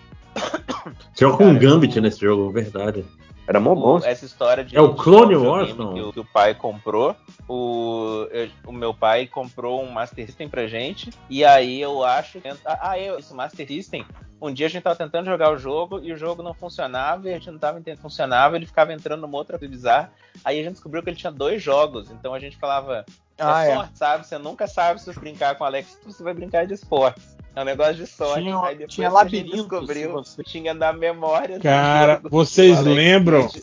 Você 1.13 1.25
joga 1.25 1.37
com 1.39 1.45
um 1.47 1.59
Gambit 1.59 1.99
o- 1.99 2.03
nesse 2.03 2.21
jogo, 2.21 2.51
verdade. 2.51 3.05
Era 3.47 3.59
mó 3.59 3.75
bom. 3.75 3.97
Essa 4.05 4.27
história 4.27 4.63
de 4.63 4.77
É 4.77 4.81
o 4.81 4.95
Clone 4.95 5.35
Wars, 5.35 5.75
não? 5.75 5.95
que, 5.95 6.01
o- 6.01 6.13
que 6.13 6.21
o 6.21 6.25
pai 6.25 6.55
comprou. 6.55 7.17
O, 7.49 8.27
eu- 8.31 8.51
o 8.67 8.73
meu 8.73 8.93
pai 8.93 9.27
comprou 9.27 9.83
um 9.83 9.91
Master 9.91 10.27
System 10.27 10.49
pra 10.49 10.67
gente. 10.67 11.11
E 11.31 11.45
aí 11.45 11.81
eu 11.81 12.05
acho. 12.05 12.41
que- 12.41 12.49
Ah, 12.65 12.99
eu, 12.99 13.19
esse 13.19 13.33
Master 13.35 13.67
System. 13.67 14.05
Um 14.41 14.53
dia 14.53 14.67
a 14.67 14.69
gente 14.69 14.83
tava 14.83 14.95
tentando 14.95 15.25
jogar 15.27 15.51
o 15.53 15.57
jogo 15.57 15.99
e 16.03 16.13
o 16.13 16.17
jogo 16.17 16.43
não 16.43 16.53
funcionava 16.55 17.27
e 17.29 17.33
a 17.33 17.35
gente 17.39 17.51
não 17.51 17.59
tava 17.59 17.79
entendendo 17.81 18.01
funcionava, 18.03 18.55
ele 18.55 18.67
ficava 18.67 18.93
entrando 18.93 19.23
numa 19.23 19.37
outra 19.37 19.59
coisa 19.59 19.73
bizarra. 19.75 20.13
Aí 20.45 20.61
a 20.61 20.63
gente 20.63 20.75
descobriu 20.75 21.03
que 21.03 21.11
ele 21.11 21.17
tinha 21.17 21.33
dois 21.33 21.61
jogos, 21.61 22.11
então 22.13 22.33
a 22.35 22.39
gente 22.39 22.57
falava, 22.57 23.05
Ah, 23.39 23.65
é. 23.65 23.75
sorte, 23.75 23.99
sabe? 23.99 24.27
Você 24.27 24.39
nunca 24.39 24.67
sabe 24.67 25.01
se 25.01 25.13
brincar 25.19 25.55
com 25.57 25.65
o 25.65 25.67
Alex, 25.67 25.99
você 26.05 26.23
vai 26.23 26.35
brincar 26.35 26.67
de 26.67 26.75
esportes. 26.75 27.37
É 27.57 27.63
um 27.63 27.65
negócio 27.65 27.95
de 27.95 28.07
sorte. 28.07 28.43
Tinha- 28.43 28.61
aí 28.63 28.75
depois 28.77 28.95
tinha 28.95 29.11
que 29.11 29.17
a 29.17 29.25
gente 29.25 29.25
labirinto, 29.25 29.57
descobriu, 29.57 30.13
você- 30.13 30.43
tinha 30.45 30.75
na 30.75 30.93
memória. 30.93 31.57
do 31.59 31.63
Cara, 31.63 32.21
vocês 32.31 32.81
lembram? 32.83 33.49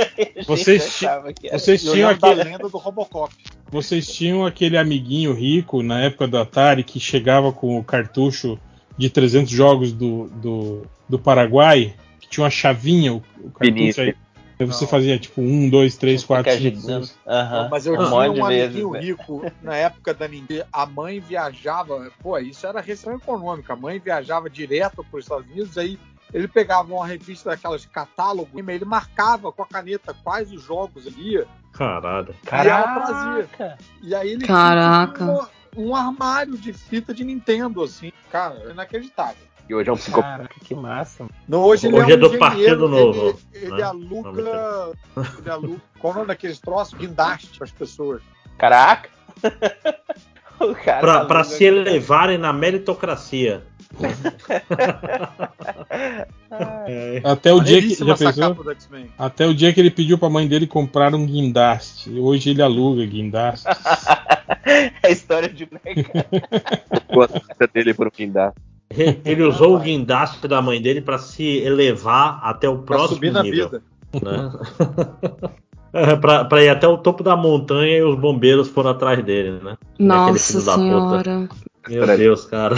Vocês 0.46 0.94
ti- 0.98 1.06
Vocês 1.52 1.82
tinham, 1.82 2.08
da 2.16 2.28
aquele, 2.28 2.44
lenda 2.44 2.68
do 2.68 2.76
Robocop. 2.76 3.32
vocês 3.70 4.06
tinham 4.06 4.44
aquele 4.44 4.76
amiguinho 4.76 5.32
rico 5.32 5.82
na 5.82 6.00
época 6.00 6.26
do 6.26 6.38
Atari 6.38 6.82
que 6.84 6.98
chegava 7.00 7.52
com 7.52 7.78
o 7.78 7.84
cartucho 7.84 8.58
de 8.98 9.08
300 9.08 9.50
jogos 9.50 9.92
do, 9.92 10.28
do, 10.28 10.82
do 11.08 11.18
Paraguai, 11.18 11.94
que 12.20 12.28
tinha 12.28 12.44
uma 12.44 12.50
chavinha, 12.50 13.14
o, 13.14 13.22
o 13.42 13.50
cartucho 13.50 14.00
aí. 14.00 14.14
Aí 14.60 14.66
você 14.66 14.84
Não. 14.84 14.90
fazia 14.90 15.18
tipo 15.18 15.40
1, 15.40 15.70
2, 15.70 15.96
3, 15.96 16.22
4, 16.24 16.44
Fica 16.52 16.62
5, 16.62 16.76
agitando. 16.76 17.06
6. 17.06 17.18
Aham. 17.26 17.68
Mas 17.70 17.86
eu 17.86 17.94
Um 17.94 17.96
tinha 18.08 18.32
de 18.34 18.40
um 18.40 18.46
vezes, 18.46 18.64
amiguinho 18.66 18.90
né? 18.92 19.00
rico 19.00 19.52
na 19.62 19.74
época 19.76 20.12
da 20.12 20.28
Nintendo. 20.28 20.66
A 20.70 20.84
mãe 20.84 21.18
viajava, 21.18 22.10
pô, 22.22 22.36
isso 22.38 22.66
era 22.66 22.80
restrição 22.80 23.14
econômica. 23.16 23.72
A 23.72 23.76
mãe 23.76 23.98
viajava 23.98 24.50
direto 24.50 25.02
para 25.02 25.18
os 25.18 25.24
Estados 25.24 25.46
Unidos, 25.50 25.78
aí 25.78 25.98
ele 26.32 26.46
pegava 26.46 26.92
uma 26.92 27.06
revista 27.06 27.50
daquelas 27.50 27.84
catálogos, 27.86 28.50
e 28.54 28.70
ele 28.70 28.84
marcava 28.84 29.50
com 29.50 29.62
a 29.62 29.66
caneta 29.66 30.14
quais 30.22 30.52
os 30.52 30.62
jogos 30.62 31.06
ali, 31.06 31.42
Caralho. 31.72 32.34
e 32.44 32.46
trazia. 32.50 33.78
E 34.02 34.14
aí 34.14 34.30
ele 34.32 34.46
Caraca. 34.46 35.24
tinha 35.24 35.48
um, 35.76 35.88
um 35.88 35.96
armário 35.96 36.56
de 36.58 36.72
fita 36.72 37.12
de 37.14 37.24
Nintendo, 37.24 37.82
assim. 37.82 38.12
Cara, 38.30 38.70
inacreditável. 38.70 39.49
E 39.70 39.74
hoje 39.74 39.88
é 39.88 39.92
um 39.92 39.96
psicopata. 39.96 40.32
Caraca, 40.32 40.54
que 40.64 40.74
massa. 40.74 41.28
No, 41.46 41.60
hoje 41.60 41.86
ele 41.86 41.96
Hoje 41.96 42.10
é, 42.10 42.14
é 42.14 42.16
um 42.16 42.18
do 42.18 42.26
engenheiro, 42.26 42.38
Partido 42.40 42.88
Novo, 42.88 43.38
Ele, 43.54 43.66
ele 43.66 43.76
né? 43.76 43.82
aluga. 43.84 44.92
Ele 45.38 45.48
aluga. 45.48 45.80
Qual 46.00 46.12
o 46.12 46.16
nome 46.16 46.26
daqueles 46.26 46.58
troços? 46.58 46.98
Guindaste 46.98 47.56
para 47.56 47.66
as 47.66 47.70
pessoas. 47.70 48.20
Caraca! 48.58 49.08
o 50.58 50.74
cara 50.74 51.00
Pra, 51.00 51.24
tá 51.24 51.44
se 51.44 51.62
elevarem 51.62 52.36
na 52.36 52.52
meritocracia. 52.52 53.62
É. 56.52 57.20
Até 57.22 57.52
o 57.52 57.60
dia 57.60 57.80
que. 57.80 57.94
Já 57.94 58.16
pensou? 58.16 58.54
do. 58.54 58.76
Até 59.16 59.46
o 59.46 59.54
dia 59.54 59.72
que 59.72 59.78
ele 59.78 59.90
pediu 59.90 60.18
pra 60.18 60.28
mãe 60.28 60.48
dele 60.48 60.66
comprar 60.66 61.14
um 61.14 61.24
guindaste. 61.24 62.10
Hoje 62.18 62.50
ele 62.50 62.60
aluga 62.60 63.06
guindaste. 63.06 63.68
É 65.02 65.08
a 65.08 65.10
história 65.10 65.48
de 65.48 65.64
boneca. 65.64 66.26
Gosta 67.12 67.66
dele 67.72 67.94
por 67.94 68.10
fim 68.12 68.30
da. 68.30 68.52
Ele 69.24 69.42
usou 69.44 69.76
o 69.76 69.78
guindaste 69.78 70.48
da 70.48 70.60
mãe 70.60 70.82
dele 70.82 71.00
pra 71.00 71.16
se 71.18 71.58
elevar 71.58 72.40
até 72.42 72.68
o 72.68 72.78
Pra 72.78 72.96
próximo 72.96 73.14
subir 73.16 73.32
na 73.32 73.42
nível. 73.42 73.68
vida. 73.70 73.82
né? 74.22 74.52
É, 75.92 76.14
pra, 76.14 76.44
pra 76.44 76.62
ir 76.62 76.68
até 76.68 76.86
o 76.86 76.96
topo 76.96 77.20
da 77.24 77.36
montanha 77.36 77.98
e 77.98 78.02
os 78.04 78.14
bombeiros 78.14 78.68
foram 78.68 78.90
atrás 78.90 79.24
dele, 79.24 79.58
né? 79.60 79.76
Aquele 79.94 80.08
Nossa 80.08 80.38
filho 80.52 80.64
da 80.64 80.72
puta. 80.74 80.84
senhora. 80.84 81.48
Meu 81.88 82.06
Deus, 82.16 82.44
cara. 82.44 82.76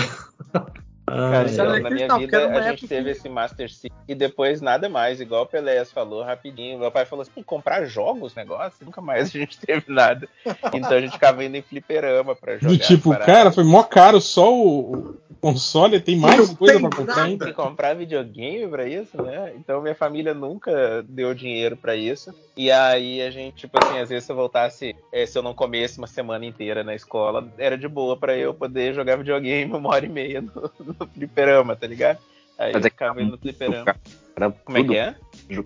Cara, 1.16 1.50
então, 1.50 1.66
na 1.80 1.90
minha 1.90 2.18
vida 2.18 2.48
a 2.48 2.62
gente 2.62 2.88
teve 2.88 3.04
que- 3.04 3.10
esse 3.10 3.28
Master 3.28 3.68
System 3.68 3.90
e 4.08 4.14
depois 4.14 4.60
nada 4.60 4.88
mais, 4.88 5.20
igual 5.20 5.42
o 5.44 5.46
Peléas 5.46 5.90
falou 5.92 6.22
rapidinho. 6.22 6.78
Meu 6.78 6.90
pai 6.90 7.04
falou 7.04 7.22
assim: 7.22 7.42
comprar 7.42 7.84
jogos, 7.86 8.34
negócio, 8.34 8.84
nunca 8.84 9.00
mais 9.00 9.28
a 9.28 9.38
gente 9.38 9.58
teve 9.60 9.84
nada. 9.88 10.28
Então 10.72 10.92
a 10.96 11.00
gente 11.00 11.12
ficava 11.12 11.44
indo 11.44 11.56
em 11.56 11.62
fliperama 11.62 12.34
pra 12.34 12.56
jogar. 12.56 12.68
Do 12.68 12.78
tipo, 12.78 13.12
as 13.12 13.18
paradas. 13.18 13.34
cara, 13.34 13.52
foi 13.52 13.64
mó 13.64 13.82
caro 13.82 14.20
só 14.20 14.52
o, 14.52 15.16
console, 15.42 15.98
tem 15.98 16.16
mais 16.16 16.48
Não 16.48 16.54
coisa 16.54 16.74
tem 16.74 16.88
pra 16.88 16.96
comprar. 16.96 17.24
Tem 17.26 17.38
que 17.38 17.52
comprar 17.52 17.94
videogame 17.96 18.68
pra 18.68 18.86
isso, 18.86 19.20
né? 19.20 19.52
Então 19.56 19.82
minha 19.82 19.94
família 19.94 20.32
nunca 20.32 21.04
deu 21.08 21.34
dinheiro 21.34 21.76
pra 21.76 21.96
isso. 21.96 22.32
E 22.56 22.70
aí 22.70 23.20
a 23.20 23.28
gente, 23.30 23.56
tipo 23.56 23.76
assim, 23.82 23.98
às 23.98 24.08
vezes 24.08 24.24
se 24.24 24.30
eu 24.30 24.36
voltasse, 24.36 24.94
eh, 25.10 25.26
se 25.26 25.36
eu 25.36 25.42
não 25.42 25.52
comesse 25.52 25.98
uma 25.98 26.06
semana 26.06 26.46
inteira 26.46 26.84
na 26.84 26.94
escola, 26.94 27.48
era 27.58 27.76
de 27.76 27.88
boa 27.88 28.16
pra 28.16 28.36
eu 28.36 28.54
poder 28.54 28.94
jogar 28.94 29.16
videogame 29.16 29.72
uma 29.72 29.88
hora 29.90 30.06
e 30.06 30.08
meia 30.08 30.40
no, 30.42 30.70
no 30.78 31.01
fliperama, 31.06 31.76
tá 31.76 31.86
ligado? 31.86 32.18
Aí 32.58 32.72
Mas 32.72 32.82
eu 32.82 32.86
é 32.86 32.90
ficava 32.90 33.22
indo 33.22 33.32
no 33.32 33.38
fliperama. 33.38 33.96
Era 34.36 34.50
Como 34.50 34.78
é 34.78 34.80
tudo- 34.80 34.92
que 34.92 34.98
é? 34.98 35.14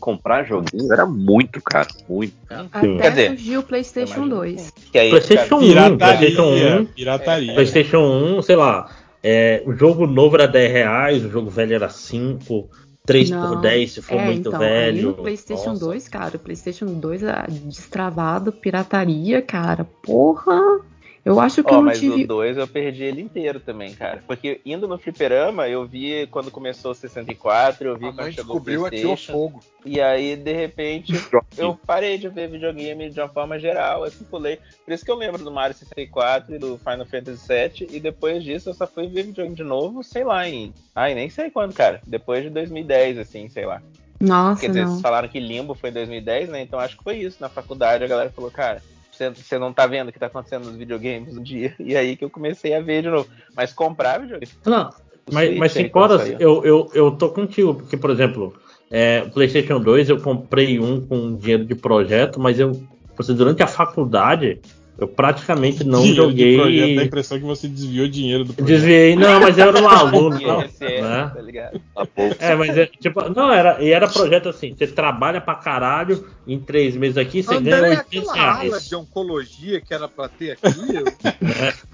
Comprar 0.01 0.45
joguinho 0.45 0.93
era 0.93 1.07
muito 1.07 1.61
caro. 1.63 1.89
Muito. 2.09 2.35
Até 2.51 2.97
Quer 2.97 3.11
dizer, 3.11 3.29
surgiu 3.31 3.61
o 3.61 3.63
PlayStation 3.63 4.15
imagino 4.17 4.37
2. 4.37 4.71
Que 4.91 4.99
aí 4.99 5.11
PlayStation 5.11 5.57
1, 5.57 5.61
Pirataria, 5.61 5.99
PlayStation 6.19 6.81
1, 6.81 6.87
pirataria. 6.87 7.55
PlayStation 7.55 7.99
1, 8.39 8.43
sei 8.43 8.57
lá. 8.57 8.91
é, 9.23 9.63
o 9.65 9.73
jogo 9.73 10.07
novo 10.07 10.37
era 10.37 10.47
10 10.49 10.73
reais, 10.73 11.25
o 11.25 11.31
jogo 11.31 11.51
velho 11.51 11.75
era 11.75 11.89
5, 11.89 12.69
3 13.05 13.31
por 13.31 13.37
Não. 13.39 13.61
10 13.61 13.93
se 13.93 14.03
for 14.03 14.17
é, 14.19 14.25
muito 14.25 14.49
então, 14.49 14.61
aí 14.61 14.69
velho. 14.69 15.09
no 15.09 15.15
PlayStation 15.15 15.71
Nossa. 15.71 15.87
2, 15.87 16.09
cara, 16.09 16.37
o 16.37 16.39
PlayStation 16.41 16.87
2 16.87 17.23
é 17.23 17.45
destravado, 17.49 18.51
pirataria, 18.53 19.41
cara. 19.43 19.85
Porra! 20.03 20.81
Eu 21.27 21.41
acho 21.41 21.61
que 21.65 21.69
Ó, 21.73 21.75
eu 21.75 21.77
não 21.79 21.83
mas 21.87 21.99
tive. 21.99 22.23
o 22.23 22.27
2 22.29 22.57
eu 22.57 22.69
perdi 22.69 23.03
ele 23.03 23.21
inteiro 23.21 23.59
também, 23.59 23.93
cara. 23.93 24.23
Porque 24.29 24.61
indo 24.65 24.87
no 24.87 24.97
fliperama, 24.97 25.69
eu 25.69 25.85
vi 25.85 26.29
quando 26.31 26.53
começou 26.53 26.93
o 26.93 26.95
64, 26.95 27.89
eu 27.89 27.97
vi 27.99 28.07
A 28.07 28.13
quando 28.13 28.33
chegou 28.33 28.55
o 28.55 28.59
atirou 28.61 28.89
Playstation. 28.89 29.33
fogo. 29.33 29.61
E 29.85 30.01
aí, 30.01 30.37
de 30.37 30.53
repente, 30.53 31.13
eu 31.59 31.77
parei 31.85 32.17
de 32.17 32.29
ver 32.29 32.49
videogame 32.49 33.11
de 33.11 33.19
uma 33.21 33.29
forma 33.29 33.59
geral, 33.59 34.05
assim, 34.05 34.23
pulei. 34.23 34.61
Por 34.85 34.95
isso 34.95 35.05
que 35.05 35.11
eu 35.11 35.17
lembro 35.17 35.43
do 35.43 35.51
Mario 35.51 35.77
64 35.77 36.55
e 36.55 36.59
do 36.59 36.79
Final 36.79 37.05
Fantasy 37.07 37.49
VII, 37.49 37.89
e 37.97 37.99
depois 37.99 38.45
disso 38.45 38.71
eu 38.71 38.75
só 38.75 38.87
fui 38.87 39.09
ver 39.09 39.25
videogame 39.25 39.57
de 39.57 39.65
novo, 39.65 40.05
sei 40.05 40.23
lá, 40.23 40.49
em. 40.49 40.73
Ai, 40.95 41.13
nem 41.17 41.29
sei 41.29 41.51
quando, 41.51 41.75
cara. 41.75 42.01
Depois 42.07 42.45
de 42.45 42.51
2010, 42.51 43.19
assim, 43.19 43.49
sei 43.49 43.67
lá. 43.67 43.83
Nossa, 44.21 44.61
Quer 44.61 44.69
dizer, 44.69 44.83
não. 44.85 44.91
vocês 44.91 45.03
falaram 45.03 45.27
que 45.29 45.41
Limbo 45.41 45.75
foi 45.75 45.91
em 45.91 45.95
2010, 45.95 46.49
né? 46.51 46.63
Então 46.63 46.79
acho 46.79 46.97
que 46.97 47.03
foi 47.03 47.17
isso. 47.17 47.39
Na 47.41 47.49
faculdade 47.49 48.05
a 48.05 48.07
galera 48.07 48.31
falou, 48.31 48.51
cara, 48.51 48.81
você, 49.17 49.59
não 49.59 49.73
tá 49.73 49.87
vendo 49.87 50.09
o 50.09 50.13
que 50.13 50.19
tá 50.19 50.27
acontecendo 50.27 50.67
nos 50.67 50.77
videogames 50.77 51.35
no 51.35 51.43
dia. 51.43 51.75
E 51.79 51.97
aí 51.97 52.17
que 52.17 52.25
eu 52.25 52.31
comecei 52.31 52.75
a 52.75 52.81
ver 52.81 53.03
de 53.03 53.09
novo. 53.09 53.29
Mas 53.55 53.73
comprar 53.73 54.21
videogame. 54.21 54.53
Não, 54.65 54.91
mas, 55.33 55.57
mas 55.57 55.73
cinco 55.73 55.99
horas, 55.99 56.29
eu, 56.39 56.65
eu, 56.65 56.91
eu 56.95 57.11
tô 57.11 57.31
contigo, 57.31 57.75
porque, 57.75 57.97
por 57.97 58.11
exemplo, 58.11 58.55
é, 58.91 59.25
o 59.27 59.31
PlayStation 59.31 59.81
2 59.81 60.11
eu 60.11 60.21
comprei 60.21 60.79
um 60.79 61.01
com 61.01 61.37
dinheiro 61.37 61.65
de 61.65 61.75
projeto, 61.75 62.39
mas 62.39 62.61
eu, 62.61 62.73
durante 63.35 63.63
a 63.63 63.67
faculdade, 63.67 64.61
eu 64.99 65.07
praticamente 65.09 65.85
não 65.85 66.01
Dinheiro 66.01 66.33
de 66.33 66.57
projeto, 66.57 66.57
dá 66.57 66.85
a 66.85 66.87
joguei. 66.89 67.05
impressão 67.05 67.39
que 67.39 67.45
você 67.45 67.69
desviou 67.69 68.09
dinheiro 68.09 68.45
do 68.45 68.55
projeto. 68.55 68.73
Desviei, 68.75 69.15
não, 69.17 69.41
mas 69.41 69.59
eu 69.59 69.69
era 69.69 69.83
um 69.83 69.89
aluno, 69.89 70.41
não, 70.41 70.63
INSS, 70.63 70.81
né? 70.81 71.31
tá 71.35 71.41
ligado? 71.43 71.81
É, 72.39 72.55
mas 72.55 72.77
é, 72.79 72.87
tipo, 72.87 73.29
não, 73.31 73.53
era, 73.53 73.83
e 73.83 73.91
era 73.91 74.09
projeto 74.09 74.49
assim, 74.49 74.75
você 74.77 74.87
trabalha 74.87 75.41
pra 75.41 75.55
caralho, 75.55 76.27
em 76.47 76.59
três 76.59 76.97
meses 76.97 77.19
aqui, 77.19 77.43
você 77.43 77.61
ganha 77.61 77.77
André, 77.77 77.89
80 77.91 78.01
aquela 78.31 78.51
aula 78.51 78.63
reais. 78.63 78.89
de 78.89 78.95
oncologia 78.97 79.81
que 79.81 79.93
era 79.93 80.09
pra 80.09 80.29
ter 80.29 80.53
aqui, 80.53 80.81
eu- 80.95 81.05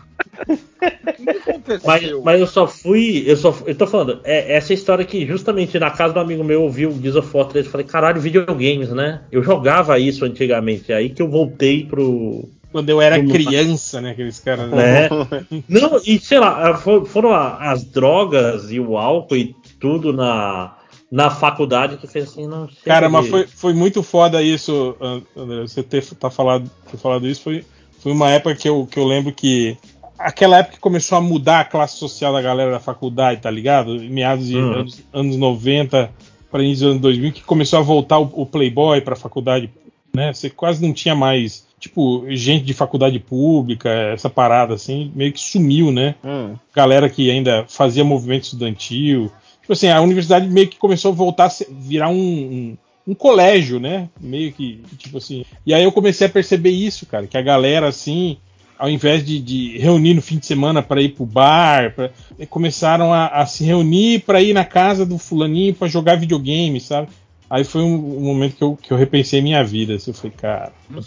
o 0.49 1.25
que 1.25 1.31
aconteceu? 1.31 1.81
Mas, 1.85 2.13
mas 2.25 2.41
eu 2.41 2.47
só 2.47 2.67
fui. 2.67 3.25
Eu 3.27 3.37
só 3.37 3.57
eu 3.67 3.75
tô 3.75 3.87
falando, 3.87 4.21
é 4.25 4.55
essa 4.55 4.73
história 4.73 5.05
que 5.05 5.27
justamente 5.27 5.79
na 5.79 5.91
casa 5.91 6.15
do 6.15 6.21
amigo 6.21 6.43
meu 6.45 6.61
eu 6.61 6.63
ouvi 6.65 6.87
o 6.87 6.93
Gears 7.01 7.17
of 7.17 7.37
War 7.37 7.47
3 7.49 7.67
e 7.67 7.69
falei, 7.69 7.87
caralho, 7.87 8.21
videogames, 8.21 8.91
né? 8.91 9.23
Eu 9.31 9.43
jogava 9.43 9.99
isso 9.99 10.25
antigamente, 10.25 10.93
é 10.93 10.97
aí 10.97 11.11
que 11.11 11.23
eu 11.23 11.29
voltei 11.29 11.85
pro. 11.85 12.49
Quando 12.73 12.89
eu 12.89 13.01
era 13.01 13.23
criança, 13.23 14.01
né? 14.01 14.11
Aqueles 14.13 14.41
caras. 14.41 14.71
Né? 14.71 15.09
Não, 15.69 16.01
e 16.05 16.19
sei 16.19 16.39
lá, 16.41 16.75
fo- 16.77 17.05
foram 17.05 17.33
a- 17.33 17.71
as 17.71 17.85
drogas 17.85 18.71
e 18.73 18.81
o 18.81 18.97
álcool 18.97 19.37
e 19.37 19.55
tudo 19.79 20.13
na, 20.13 20.75
na 21.11 21.29
faculdade 21.31 21.99
que 21.99 22.07
fez 22.07 22.31
assim, 22.31 22.47
não 22.49 22.67
sei. 22.69 22.77
Cara, 22.85 23.09
mas 23.09 23.29
foi, 23.29 23.47
foi 23.47 23.75
muito 23.75 24.03
foda 24.03 24.43
isso, 24.43 24.97
An- 25.01 25.23
André. 25.37 25.63
Você 25.63 25.83
ter, 25.83 26.03
tá 26.15 26.31
falado, 26.31 26.71
ter 26.91 26.97
falado 26.97 27.27
isso 27.29 27.43
foi, 27.43 27.65
foi 28.01 28.11
uma 28.13 28.31
época 28.31 28.55
que 28.55 28.69
eu, 28.69 28.87
que 28.91 28.99
eu 28.99 29.05
lembro 29.05 29.33
que. 29.33 29.77
Aquela 30.19 30.59
época 30.59 30.77
que 30.77 30.81
começou 30.81 31.19
a 31.19 31.21
mudar 31.21 31.61
a 31.61 31.65
classe 31.65 31.97
social 31.97 32.33
da 32.33 32.41
galera 32.41 32.71
da 32.71 32.79
faculdade, 32.79 33.41
tá 33.41 33.51
ligado? 33.51 33.97
Em 33.97 34.09
meados 34.09 34.47
de 34.47 34.57
Uhum. 34.57 34.73
anos, 34.75 35.03
anos 35.13 35.37
90 35.37 36.11
para 36.51 36.63
início 36.63 36.85
dos 36.85 36.91
anos 36.93 37.03
2000, 37.03 37.33
que 37.33 37.43
começou 37.43 37.79
a 37.79 37.83
voltar 37.83 38.19
o, 38.21 38.31
o 38.35 38.47
Playboy 38.47 39.01
pra 39.01 39.17
faculdade, 39.17 39.69
né? 40.15 40.33
Você 40.33 40.49
quase 40.49 40.81
não 40.87 40.93
tinha 40.93 41.15
mais, 41.15 41.67
tipo, 41.83 42.25
gente 42.31 42.65
de 42.65 42.73
faculdade 42.73 43.19
pública, 43.19 43.91
essa 43.91 44.31
parada 44.31 44.75
assim, 44.75 45.11
meio 45.17 45.33
que 45.33 45.41
sumiu, 45.41 45.91
né? 45.91 46.15
Hum. 46.25 46.55
galera 46.75 47.11
que 47.11 47.29
ainda 47.29 47.65
fazia 47.69 48.05
movimento 48.05 48.45
estudantil. 48.45 49.33
Tipo 49.61 49.73
assim, 49.73 49.89
a 49.89 50.01
universidade 50.01 50.49
meio 50.49 50.69
que 50.69 50.79
começou 50.79 51.11
a 51.11 51.15
voltar 51.15 51.47
a 51.47 51.51
virar 51.71 52.09
um, 52.09 52.15
um, 52.15 52.77
um 53.09 53.15
colégio, 53.15 53.81
né? 53.81 54.09
Meio 54.21 54.53
que, 54.53 54.81
tipo 54.97 55.19
assim. 55.19 55.45
E 55.67 55.75
aí 55.75 55.83
eu 55.83 55.91
comecei 55.91 56.29
a 56.29 56.31
perceber 56.31 56.71
isso, 56.71 57.05
cara, 57.05 57.27
que 57.27 57.37
a 57.37 57.43
galera, 57.43 57.89
assim, 57.89 58.37
ao 58.79 58.89
invés 58.89 59.25
de, 59.25 59.41
de 59.41 59.79
reunir 59.79 60.15
no 60.15 60.23
fim 60.23 60.39
de 60.39 60.47
semana 60.47 60.83
para 60.83 61.03
ir 61.03 61.11
pro 61.11 61.27
bar, 61.27 61.95
pra- 61.97 62.11
começaram 62.49 63.13
a, 63.13 63.27
a 63.27 63.45
se 63.47 63.65
reunir 63.65 64.21
para 64.21 64.41
ir 64.41 64.53
na 64.53 64.65
casa 64.65 65.05
do 65.05 65.19
fulaninho 65.19 65.75
para 65.75 65.89
jogar 65.89 66.17
videogame, 66.17 66.81
sabe? 66.81 67.09
Aí 67.53 67.65
foi 67.65 67.83
um, 67.83 68.17
um 68.17 68.21
momento 68.23 68.57
que 68.57 68.65
eu, 68.65 68.79
que 68.81 68.91
eu 68.95 68.97
repensei 68.97 69.43
minha 69.43 69.63
vida. 69.63 69.97
Assim, 69.97 70.11
eu 70.11 70.15
falei, 70.15 70.33
cara, 70.35 70.73
eu 70.91 71.03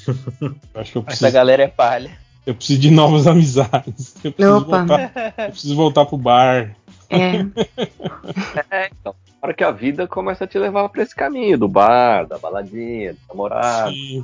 acho 0.80 0.92
que 0.92 0.98
eu 1.00 1.02
Essa 1.02 1.06
preciso, 1.08 1.32
galera 1.34 1.64
é 1.64 1.68
palha. 1.68 2.12
eu 2.46 2.54
preciso 2.54 2.80
de 2.82 2.92
novas 2.92 3.26
amizades. 3.28 4.14
Eu 4.24 4.32
preciso, 4.32 4.58
Opa. 4.60 4.78
voltar, 4.86 5.34
eu 5.40 5.50
preciso 5.50 5.76
voltar 5.76 6.06
pro 6.06 6.18
bar. 6.18 6.76
É. 7.10 7.46
É, 8.70 8.90
então. 8.92 9.16
Na 9.42 9.48
hora 9.48 9.54
que 9.56 9.64
a 9.64 9.72
vida 9.72 10.08
começa 10.08 10.44
a 10.44 10.48
te 10.48 10.60
levar 10.60 10.88
pra 10.90 11.02
esse 11.02 11.16
caminho, 11.16 11.58
do 11.58 11.68
bar, 11.68 12.28
da 12.28 12.38
baladinha, 12.38 13.14
do 13.14 13.20
namorado. 13.30 13.92
Sim. 13.92 14.24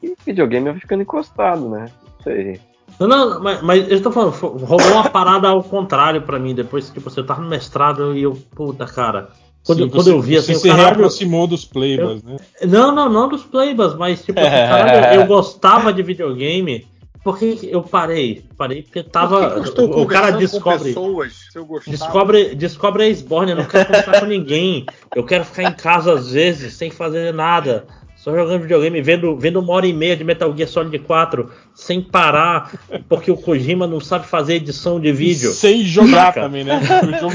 E 0.00 0.14
videogame 0.24 0.70
vai 0.70 0.80
ficando 0.80 1.02
encostado, 1.02 1.68
né? 1.68 1.86
Não 2.04 2.22
sei. 2.22 2.60
Não, 3.00 3.06
não, 3.08 3.40
mas, 3.40 3.62
mas 3.62 3.88
eu 3.90 4.00
tô 4.00 4.10
falando, 4.12 4.30
rolou 4.64 4.92
uma 4.92 5.08
parada 5.10 5.48
ao 5.48 5.62
contrário 5.62 6.22
pra 6.22 6.38
mim, 6.38 6.54
depois 6.54 6.88
que 6.88 6.94
tipo, 6.94 7.10
você 7.10 7.22
tava 7.22 7.40
no 7.42 7.48
mestrado 7.48 8.16
e 8.16 8.22
eu, 8.22 8.34
puta, 8.54 8.84
cara. 8.86 9.30
Quando, 9.68 9.82
Sim, 9.82 9.88
quando 9.90 10.04
você- 10.04 10.12
eu 10.12 10.20
vi 10.22 10.36
assim, 10.38 10.54
você 10.54 10.56
o 10.56 10.60
se 10.62 10.68
caralho, 10.68 10.86
reaproximou 10.86 11.46
dos 11.46 11.66
playbas, 11.66 12.22
né? 12.22 12.36
Não, 12.66 12.90
não, 12.90 13.06
não 13.10 13.28
dos 13.28 13.42
playbas, 13.44 13.94
mas 13.94 14.24
tipo, 14.24 14.40
assim, 14.40 14.48
caralho, 14.66 15.20
eu 15.20 15.26
gostava 15.26 15.92
de 15.92 16.02
videogame. 16.02 16.86
Por 17.22 17.38
que 17.38 17.68
eu 17.70 17.82
parei? 17.82 18.46
Parei 18.56 18.82
porque 18.82 19.02
tava. 19.02 19.50
Por 19.60 19.74
que 19.74 19.80
o 20.00 20.06
cara 20.06 20.30
descobre. 20.30 20.84
pessoas, 20.84 21.34
se? 21.52 21.90
Descobre, 21.90 22.54
descobre 22.54 23.02
a 23.02 23.08
Esborne, 23.08 23.50
eu 23.50 23.56
não 23.58 23.64
quero 23.66 23.84
conversar 23.84 24.20
com 24.20 24.26
ninguém. 24.26 24.86
Eu 25.14 25.24
quero 25.24 25.44
ficar 25.44 25.64
em 25.64 25.74
casa 25.74 26.14
às 26.14 26.30
vezes, 26.32 26.72
sem 26.72 26.90
fazer 26.90 27.34
nada. 27.34 27.86
Só 28.18 28.34
jogando 28.34 28.62
videogame, 28.62 29.00
vendo, 29.00 29.36
vendo 29.36 29.60
uma 29.60 29.72
hora 29.72 29.86
e 29.86 29.92
meia 29.92 30.16
de 30.16 30.24
Metal 30.24 30.52
Gear 30.54 30.68
Solid 30.68 30.98
4, 30.98 31.48
sem 31.72 32.02
parar, 32.02 32.72
porque 33.08 33.30
o 33.30 33.36
Kojima 33.36 33.86
não 33.86 34.00
sabe 34.00 34.26
fazer 34.26 34.54
edição 34.54 34.98
de 34.98 35.12
vídeo. 35.12 35.52
Sem 35.52 35.84
jogar 35.84 36.26
Saca? 36.26 36.40
também, 36.42 36.64
né? 36.64 36.80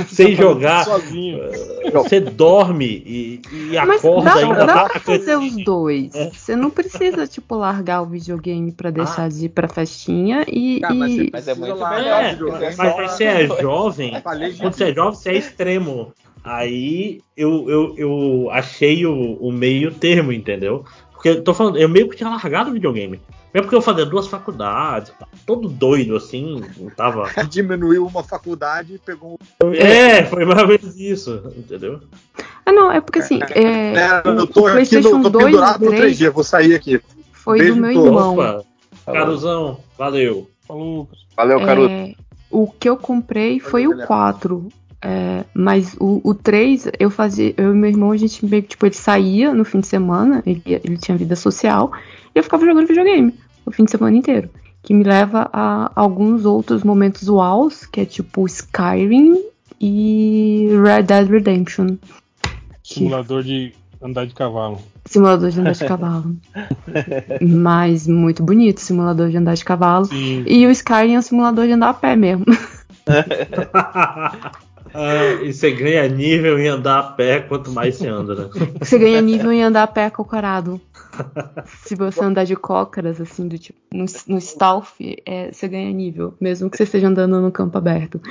Sem 0.09 0.35
jogar. 0.35 0.83
Sozinho. 0.83 1.39
Você 1.93 2.19
dorme 2.19 2.85
e, 3.05 3.41
e 3.49 3.77
Mas 3.87 4.03
acorda 4.03 4.29
dá, 4.31 4.35
ainda 4.35 4.65
dá 4.65 4.73
tá 4.73 4.89
pra 4.89 4.99
fazer 4.99 5.37
os 5.37 5.55
dois. 5.63 6.13
É. 6.13 6.29
Você 6.31 6.53
não 6.53 6.69
precisa, 6.69 7.25
tipo, 7.27 7.55
largar 7.55 8.01
o 8.01 8.05
videogame 8.05 8.71
pra 8.73 8.91
deixar 8.91 9.29
de 9.29 9.45
ir 9.45 9.49
pra 9.49 9.69
festinha 9.69 10.43
e. 10.49 10.81
Cara, 10.81 10.93
mas 10.95 11.11
e- 11.13 11.29
Mas 11.31 11.47
é 11.47 11.55
muito 11.55 11.75
largar 11.77 12.01
melhor, 12.03 12.21
o 12.21 12.25
É, 12.25 12.31
videogame. 12.33 12.75
mas 12.77 12.99
aí 12.99 13.07
você 13.07 13.23
é 13.23 13.47
jovem, 13.61 14.21
quando 14.21 14.73
você 14.73 14.83
é 14.83 14.93
jovem, 14.93 15.13
você 15.17 15.29
é 15.29 15.37
extremo. 15.37 16.13
Aí 16.43 17.21
eu, 17.37 17.69
eu, 17.69 17.93
eu 17.97 18.49
achei 18.51 19.05
o, 19.05 19.35
o 19.39 19.51
meio 19.51 19.93
termo, 19.93 20.31
entendeu? 20.31 20.83
Porque 21.13 21.29
eu 21.29 21.43
tô 21.43 21.53
falando, 21.53 21.77
eu 21.77 21.87
meio 21.87 22.09
que 22.09 22.17
tinha 22.17 22.29
largado 22.29 22.69
o 22.69 22.73
videogame. 22.73 23.21
Mesmo 23.53 23.65
porque 23.65 23.75
eu 23.75 23.81
fazia 23.81 24.05
duas 24.05 24.27
faculdades, 24.27 25.13
tá? 25.17 25.27
todo 25.45 25.69
doido 25.69 26.15
assim, 26.15 26.61
não 26.77 26.89
tava. 26.89 27.29
Diminuiu 27.47 28.05
uma 28.05 28.23
faculdade 28.23 28.95
e 28.95 28.97
pegou 28.97 29.37
um. 29.63 29.73
É, 29.73 30.23
foi 30.25 30.43
mais 30.43 30.61
ou 30.63 30.67
menos 30.67 30.97
isso, 30.99 31.53
entendeu? 31.55 32.01
Ah, 32.65 32.71
não, 32.71 32.91
é 32.91 32.99
porque 32.99 33.19
assim. 33.19 33.39
É, 33.51 33.93
É, 33.93 34.21
o- 34.27 34.39
eu 34.39 34.47
tô 34.47 34.65
aqui 34.65 34.99
no, 34.99 35.21
tô 35.21 35.29
2 35.29 35.45
pendurado 35.45 35.85
no 35.85 35.91
3 35.91 36.17
3G, 36.17 36.29
vou 36.31 36.43
sair 36.43 36.73
aqui. 36.73 36.99
foi 37.31 37.59
Beijo 37.59 37.75
do 37.75 37.81
meu 37.81 37.91
em 37.91 37.93
todos. 37.93 38.07
irmão. 38.09 38.33
Opa, 38.33 38.63
Caruzão, 39.05 39.79
valeu. 39.97 40.49
Falou. 40.67 41.07
Valeu, 41.37 41.59
Caruso. 41.65 41.89
É, 41.89 42.15
o 42.49 42.67
que 42.67 42.89
eu 42.89 42.97
comprei 42.97 43.59
foi 43.59 43.87
o 43.87 44.05
4. 44.07 44.67
É, 45.03 45.43
mas 45.53 45.95
o, 45.99 46.21
o 46.23 46.33
3, 46.33 46.91
eu 46.97 47.09
fazia. 47.09 47.53
Eu 47.57 47.73
e 47.73 47.75
meu 47.75 47.89
irmão, 47.89 48.11
a 48.11 48.17
gente 48.17 48.45
meio 48.45 48.63
que, 48.63 48.69
tipo, 48.69 48.85
ele 48.85 48.95
saía 48.95 49.53
no 49.53 49.65
fim 49.65 49.81
de 49.81 49.87
semana, 49.87 50.41
ele, 50.45 50.61
ele 50.65 50.97
tinha 50.97 51.17
vida 51.17 51.35
social, 51.35 51.91
e 52.33 52.39
eu 52.39 52.43
ficava 52.43 52.65
jogando 52.65 52.87
videogame 52.87 53.33
o 53.65 53.71
fim 53.71 53.83
de 53.83 53.91
semana 53.91 54.15
inteiro. 54.15 54.49
Que 54.81 54.93
me 54.93 55.03
leva 55.03 55.49
a 55.51 55.91
alguns 55.93 56.45
outros 56.45 56.83
momentos 56.83 57.27
uaus, 57.27 57.85
que 57.85 58.01
é 58.01 58.05
tipo 58.05 58.45
Skyrim 58.45 59.43
e 59.79 60.69
Red 60.83 61.03
Dead 61.03 61.29
Redemption. 61.29 61.97
Simulador 62.81 63.43
de 63.43 63.73
andar 64.01 64.25
de 64.25 64.33
cavalo. 64.33 64.79
Simulador 65.05 65.49
de 65.49 65.59
andar 65.59 65.73
de 65.73 65.85
cavalo. 65.85 66.35
Mas 67.41 68.07
muito 68.07 68.41
bonito, 68.41 68.79
simulador 68.79 69.29
de 69.29 69.37
andar 69.37 69.55
de 69.55 69.65
cavalo. 69.65 70.05
Sim. 70.05 70.45
E 70.47 70.65
o 70.65 70.71
Skyrim 70.71 71.15
é 71.15 71.19
um 71.19 71.21
simulador 71.21 71.65
de 71.65 71.73
andar 71.73 71.89
a 71.89 71.93
pé 71.93 72.15
mesmo. 72.15 72.45
Ah, 74.93 75.41
e 75.41 75.51
você 75.51 75.71
ganha 75.71 76.07
nível 76.07 76.59
em 76.59 76.67
andar 76.67 76.99
a 76.99 77.03
pé 77.03 77.39
quanto 77.39 77.71
mais 77.71 77.95
você 77.95 78.07
anda, 78.07 78.35
né? 78.35 78.49
Você 78.79 78.99
ganha 78.99 79.19
nível 79.21 79.51
em 79.51 79.63
andar 79.63 79.83
a 79.83 79.87
pé 79.87 80.09
cocorado. 80.09 80.79
Se 81.83 81.95
você 81.95 82.21
andar 82.23 82.43
de 82.43 82.55
cócaras, 82.55 83.19
assim, 83.19 83.47
do 83.47 83.57
tipo, 83.57 83.79
no, 83.91 84.05
no 84.27 84.39
stealth, 84.39 84.93
é, 85.25 85.51
você 85.51 85.67
ganha 85.67 85.91
nível, 85.91 86.35
mesmo 86.39 86.69
que 86.69 86.77
você 86.77 86.83
esteja 86.83 87.07
andando 87.07 87.41
no 87.41 87.51
campo 87.51 87.77
aberto. 87.77 88.21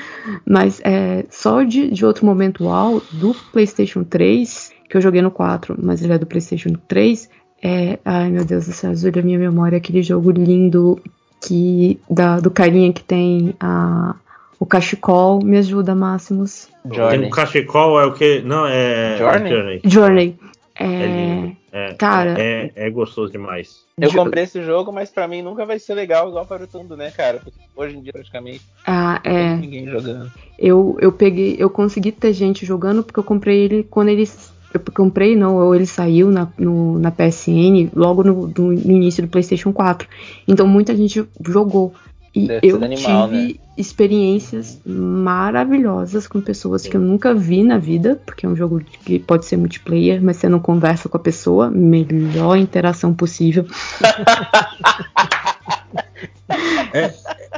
Mas 0.47 0.81
é, 0.84 1.24
só 1.31 1.62
de, 1.62 1.91
de 1.91 2.07
outro 2.07 2.24
momento 2.24 2.65
uau, 2.65 3.02
do 3.12 3.34
PlayStation 3.52 4.05
3, 4.05 4.73
que 4.89 4.97
eu 4.97 5.00
joguei 5.00 5.23
no 5.23 5.31
4, 5.31 5.76
mas 5.82 6.02
ele 6.02 6.12
é 6.12 6.18
do 6.18 6.26
PlayStation 6.26 6.74
3, 6.86 7.28
é. 7.62 7.99
Ai 8.05 8.31
meu 8.31 8.44
Deus 8.44 8.66
do 8.66 8.73
céu, 8.73 8.91
ajuda 8.91 9.20
a 9.20 9.23
minha 9.23 9.39
memória, 9.39 9.78
aquele 9.78 10.02
jogo 10.02 10.31
lindo 10.31 11.00
que 11.41 11.99
da, 12.10 12.39
do 12.41 12.50
carinha 12.50 12.92
que 12.92 13.02
tem 13.02 13.55
a, 13.60 14.15
o 14.62 14.66
cachecol. 14.66 15.41
Me 15.42 15.58
ajuda, 15.58 15.92
Máximos. 15.92 16.68
Journey. 16.89 17.26
um 17.26 17.31
cachecol, 17.31 17.99
é 18.00 18.07
o 18.07 18.12
que? 18.12 18.41
Não, 18.42 18.65
é. 18.65 19.16
Journey? 19.18 19.81
Journey. 19.84 20.39
É 20.76 20.84
É, 20.84 21.07
lindo. 21.07 21.57
É, 21.73 21.94
Cara. 21.94 22.36
é, 22.39 22.70
é 22.76 22.91
gostoso 22.91 23.32
demais. 23.32 23.82
Eu 23.99 24.12
comprei 24.12 24.44
esse 24.44 24.62
jogo, 24.62 24.92
mas 24.92 25.10
pra 25.10 25.26
mim 25.26 25.42
nunca 25.42 25.66
vai 25.66 25.81
ser 25.81 25.94
legal 25.94 26.28
igual 26.28 26.47
para 26.47 26.62
o 26.62 26.66
Tundo, 26.66 26.97
né, 26.97 27.10
cara? 27.10 27.41
Porque 27.42 27.58
hoje 27.74 27.97
em 27.97 28.02
dia 28.02 28.12
praticamente 28.12 28.62
ah, 28.86 29.20
não 29.24 29.32
é. 29.32 29.49
tem 29.49 29.57
ninguém 29.58 29.86
jogando. 29.89 30.31
Eu, 30.57 30.97
eu 31.00 31.10
peguei, 31.10 31.57
eu 31.58 31.68
consegui 31.68 32.12
ter 32.12 32.32
gente 32.32 32.65
jogando 32.65 33.02
porque 33.02 33.18
eu 33.18 33.24
comprei 33.24 33.65
ele 33.65 33.82
quando 33.82 34.10
ele. 34.10 34.28
Eu 34.73 34.81
comprei, 34.94 35.34
não, 35.34 35.57
ou 35.57 35.74
ele 35.74 35.86
saiu 35.86 36.31
na, 36.31 36.49
no, 36.57 36.99
na 37.00 37.10
PSN 37.10 37.91
logo 37.94 38.23
no, 38.23 38.47
no 38.47 38.73
início 38.73 39.23
do 39.24 39.28
PlayStation 39.28 39.73
4. 39.73 40.08
Então 40.47 40.68
muita 40.68 40.94
gente 40.94 41.26
jogou. 41.44 41.92
E 42.35 42.47
Deve 42.47 42.67
eu 42.67 42.83
animal, 42.83 43.28
tive 43.28 43.49
né? 43.49 43.55
experiências 43.77 44.81
maravilhosas 44.86 46.27
com 46.27 46.41
pessoas 46.41 46.86
que 46.86 46.97
eu 46.97 47.01
nunca 47.01 47.35
vi 47.35 47.62
na 47.62 47.77
vida, 47.77 48.19
porque 48.25 48.47
é 48.47 48.49
um 48.49 48.57
jogo 48.57 48.81
que 49.05 49.19
pode 49.19 49.44
ser 49.44 49.59
multiplayer, 49.59 50.23
mas 50.23 50.39
você 50.39 50.49
não 50.49 50.59
conversa 50.59 51.11
com 51.11 51.17
a 51.19 51.20
pessoa, 51.20 51.70
melhor 51.70 52.57
interação 52.57 53.12
possível. 53.12 53.67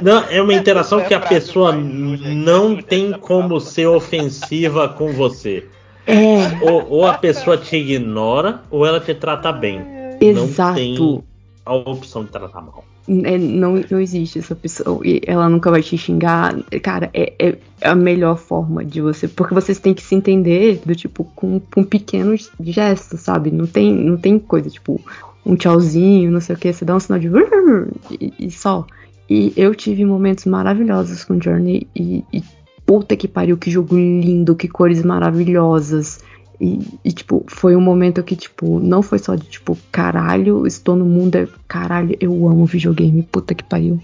Não, 0.01 0.23
é 0.29 0.41
uma 0.41 0.53
interação 0.53 0.99
é 0.99 1.05
que 1.05 1.13
a 1.13 1.19
pessoa 1.19 1.73
não 1.73 2.75
tem 2.81 3.13
como 3.13 3.59
ser 3.59 3.87
ofensiva 3.87 4.89
com 4.89 5.11
você. 5.13 5.65
É, 6.07 6.63
Ou, 6.69 6.89
ou 6.89 7.05
a 7.05 7.15
pessoa 7.15 7.57
te 7.57 7.77
ignora, 7.77 8.61
ou 8.69 8.85
ela 8.85 8.99
te 8.99 9.13
trata 9.13 9.51
bem. 9.51 9.81
exato. 10.21 10.69
Não 10.69 10.75
tem 10.75 11.23
a 11.65 11.73
opção 11.73 12.23
de 12.23 12.29
tratar 12.29 12.61
mal. 12.61 12.83
É, 13.07 13.37
não, 13.37 13.83
não 13.89 13.99
existe 13.99 14.39
essa 14.39 14.55
pessoa. 14.55 14.99
E 15.05 15.21
ela 15.25 15.47
nunca 15.47 15.69
vai 15.69 15.81
te 15.81 15.97
xingar. 15.97 16.55
Cara, 16.81 17.09
é, 17.13 17.33
é 17.39 17.57
a 17.81 17.95
melhor 17.95 18.37
forma 18.37 18.83
de 18.83 19.01
você. 19.01 19.27
Porque 19.27 19.53
vocês 19.53 19.79
têm 19.79 19.93
que 19.93 20.01
se 20.01 20.15
entender 20.15 20.81
do 20.85 20.95
tipo, 20.95 21.23
com, 21.35 21.59
com 21.59 21.83
pequenos 21.83 22.51
gestos, 22.59 23.21
sabe? 23.21 23.51
Não 23.51 23.67
tem, 23.67 23.93
não 23.93 24.17
tem 24.17 24.39
coisa, 24.39 24.69
tipo, 24.69 24.99
um 25.45 25.55
tchauzinho, 25.55 26.31
não 26.31 26.41
sei 26.41 26.55
o 26.55 26.59
que. 26.59 26.73
Você 26.73 26.83
dá 26.83 26.95
um 26.95 26.99
sinal 26.99 27.19
de. 27.19 27.29
E, 28.19 28.33
e 28.39 28.51
só. 28.51 28.85
E 29.29 29.53
eu 29.55 29.73
tive 29.73 30.05
momentos 30.05 30.45
maravilhosos 30.45 31.23
com 31.23 31.39
Journey. 31.39 31.87
E, 31.95 32.23
e 32.33 32.43
puta 32.85 33.15
que 33.15 33.27
pariu, 33.27 33.57
que 33.57 33.71
jogo 33.71 33.95
lindo, 33.95 34.55
que 34.55 34.67
cores 34.67 35.03
maravilhosas. 35.03 36.19
E, 36.59 36.79
e, 37.03 37.11
tipo, 37.11 37.43
foi 37.47 37.75
um 37.75 37.81
momento 37.81 38.23
que, 38.23 38.35
tipo, 38.35 38.79
não 38.79 39.01
foi 39.01 39.19
só 39.19 39.35
de, 39.35 39.45
tipo, 39.45 39.77
caralho, 39.91 40.65
estou 40.65 40.95
no 40.95 41.05
mundo, 41.05 41.35
é, 41.35 41.47
caralho, 41.67 42.15
eu 42.19 42.31
amo 42.47 42.65
videogame, 42.65 43.23
puta 43.23 43.53
que 43.53 43.63
pariu. 43.63 43.99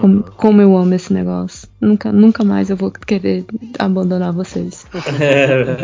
Como, 0.00 0.22
como 0.36 0.60
eu 0.60 0.76
amo 0.76 0.92
esse 0.94 1.12
negócio. 1.12 1.68
Nunca, 1.80 2.10
nunca 2.10 2.42
mais 2.42 2.68
eu 2.68 2.76
vou 2.76 2.90
querer 2.90 3.44
abandonar 3.78 4.32
vocês. 4.32 4.86
É, 5.20 5.76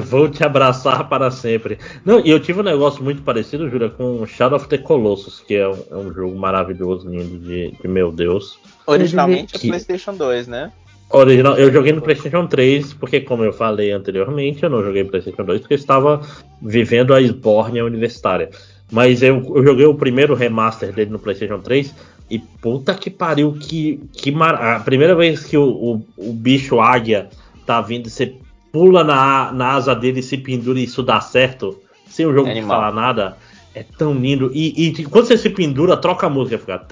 vou 0.00 0.28
te 0.28 0.42
abraçar 0.44 1.08
para 1.08 1.30
sempre. 1.30 1.78
Não, 2.04 2.18
e 2.20 2.30
eu 2.30 2.40
tive 2.40 2.60
um 2.60 2.64
negócio 2.64 3.02
muito 3.04 3.22
parecido, 3.22 3.68
Júlia, 3.70 3.88
com 3.88 4.26
Shadow 4.26 4.56
of 4.56 4.68
the 4.68 4.78
Colossus, 4.78 5.40
que 5.40 5.54
é 5.54 5.68
um, 5.68 5.78
é 5.90 5.96
um 5.96 6.12
jogo 6.12 6.36
maravilhoso, 6.36 7.08
lindo, 7.08 7.38
de, 7.38 7.70
de 7.72 7.88
meu 7.88 8.10
Deus. 8.10 8.58
Originalmente 8.86 9.54
é 9.54 9.58
Que- 9.58 9.68
PlayStation 9.68 10.14
2, 10.14 10.48
né? 10.48 10.72
Original, 11.10 11.56
eu 11.56 11.72
joguei 11.72 11.92
no 11.92 12.02
PlayStation 12.02 12.46
3, 12.46 12.92
porque, 12.94 13.20
como 13.20 13.42
eu 13.42 13.52
falei 13.52 13.92
anteriormente, 13.92 14.62
eu 14.62 14.68
não 14.68 14.84
joguei 14.84 15.02
no 15.02 15.10
PlayStation 15.10 15.42
2 15.42 15.60
porque 15.60 15.74
eu 15.74 15.78
estava 15.78 16.20
vivendo 16.60 17.14
a 17.14 17.20
esbórnia 17.20 17.84
universitária. 17.84 18.50
Mas 18.92 19.22
eu, 19.22 19.42
eu 19.54 19.64
joguei 19.64 19.86
o 19.86 19.94
primeiro 19.94 20.34
remaster 20.34 20.92
dele 20.92 21.10
no 21.10 21.18
PlayStation 21.18 21.60
3 21.60 21.94
e 22.30 22.38
puta 22.38 22.94
que 22.94 23.08
pariu, 23.08 23.52
que, 23.52 24.00
que 24.12 24.30
mar... 24.30 24.54
A 24.54 24.80
primeira 24.80 25.14
vez 25.14 25.44
que 25.44 25.56
o, 25.56 25.64
o, 25.64 26.06
o 26.16 26.32
bicho 26.32 26.78
águia 26.78 27.28
tá 27.64 27.80
vindo, 27.80 28.10
você 28.10 28.34
pula 28.70 29.02
na, 29.02 29.50
na 29.52 29.72
asa 29.72 29.94
dele 29.94 30.20
e 30.20 30.22
se 30.22 30.36
pendura 30.36 30.78
e 30.78 30.84
isso 30.84 31.02
dá 31.02 31.20
certo, 31.20 31.78
sem 32.06 32.26
o 32.26 32.34
jogo 32.34 32.48
É 32.48 32.62
falar 32.62 32.92
nada. 32.92 33.36
É 33.78 33.84
tão 33.96 34.12
lindo. 34.12 34.50
E, 34.52 34.88
e 34.88 35.04
quando 35.04 35.26
você 35.26 35.38
se 35.38 35.48
pendura, 35.48 35.96
troca 35.96 36.26
a 36.26 36.30
música, 36.30 36.58
fica. 36.58 36.84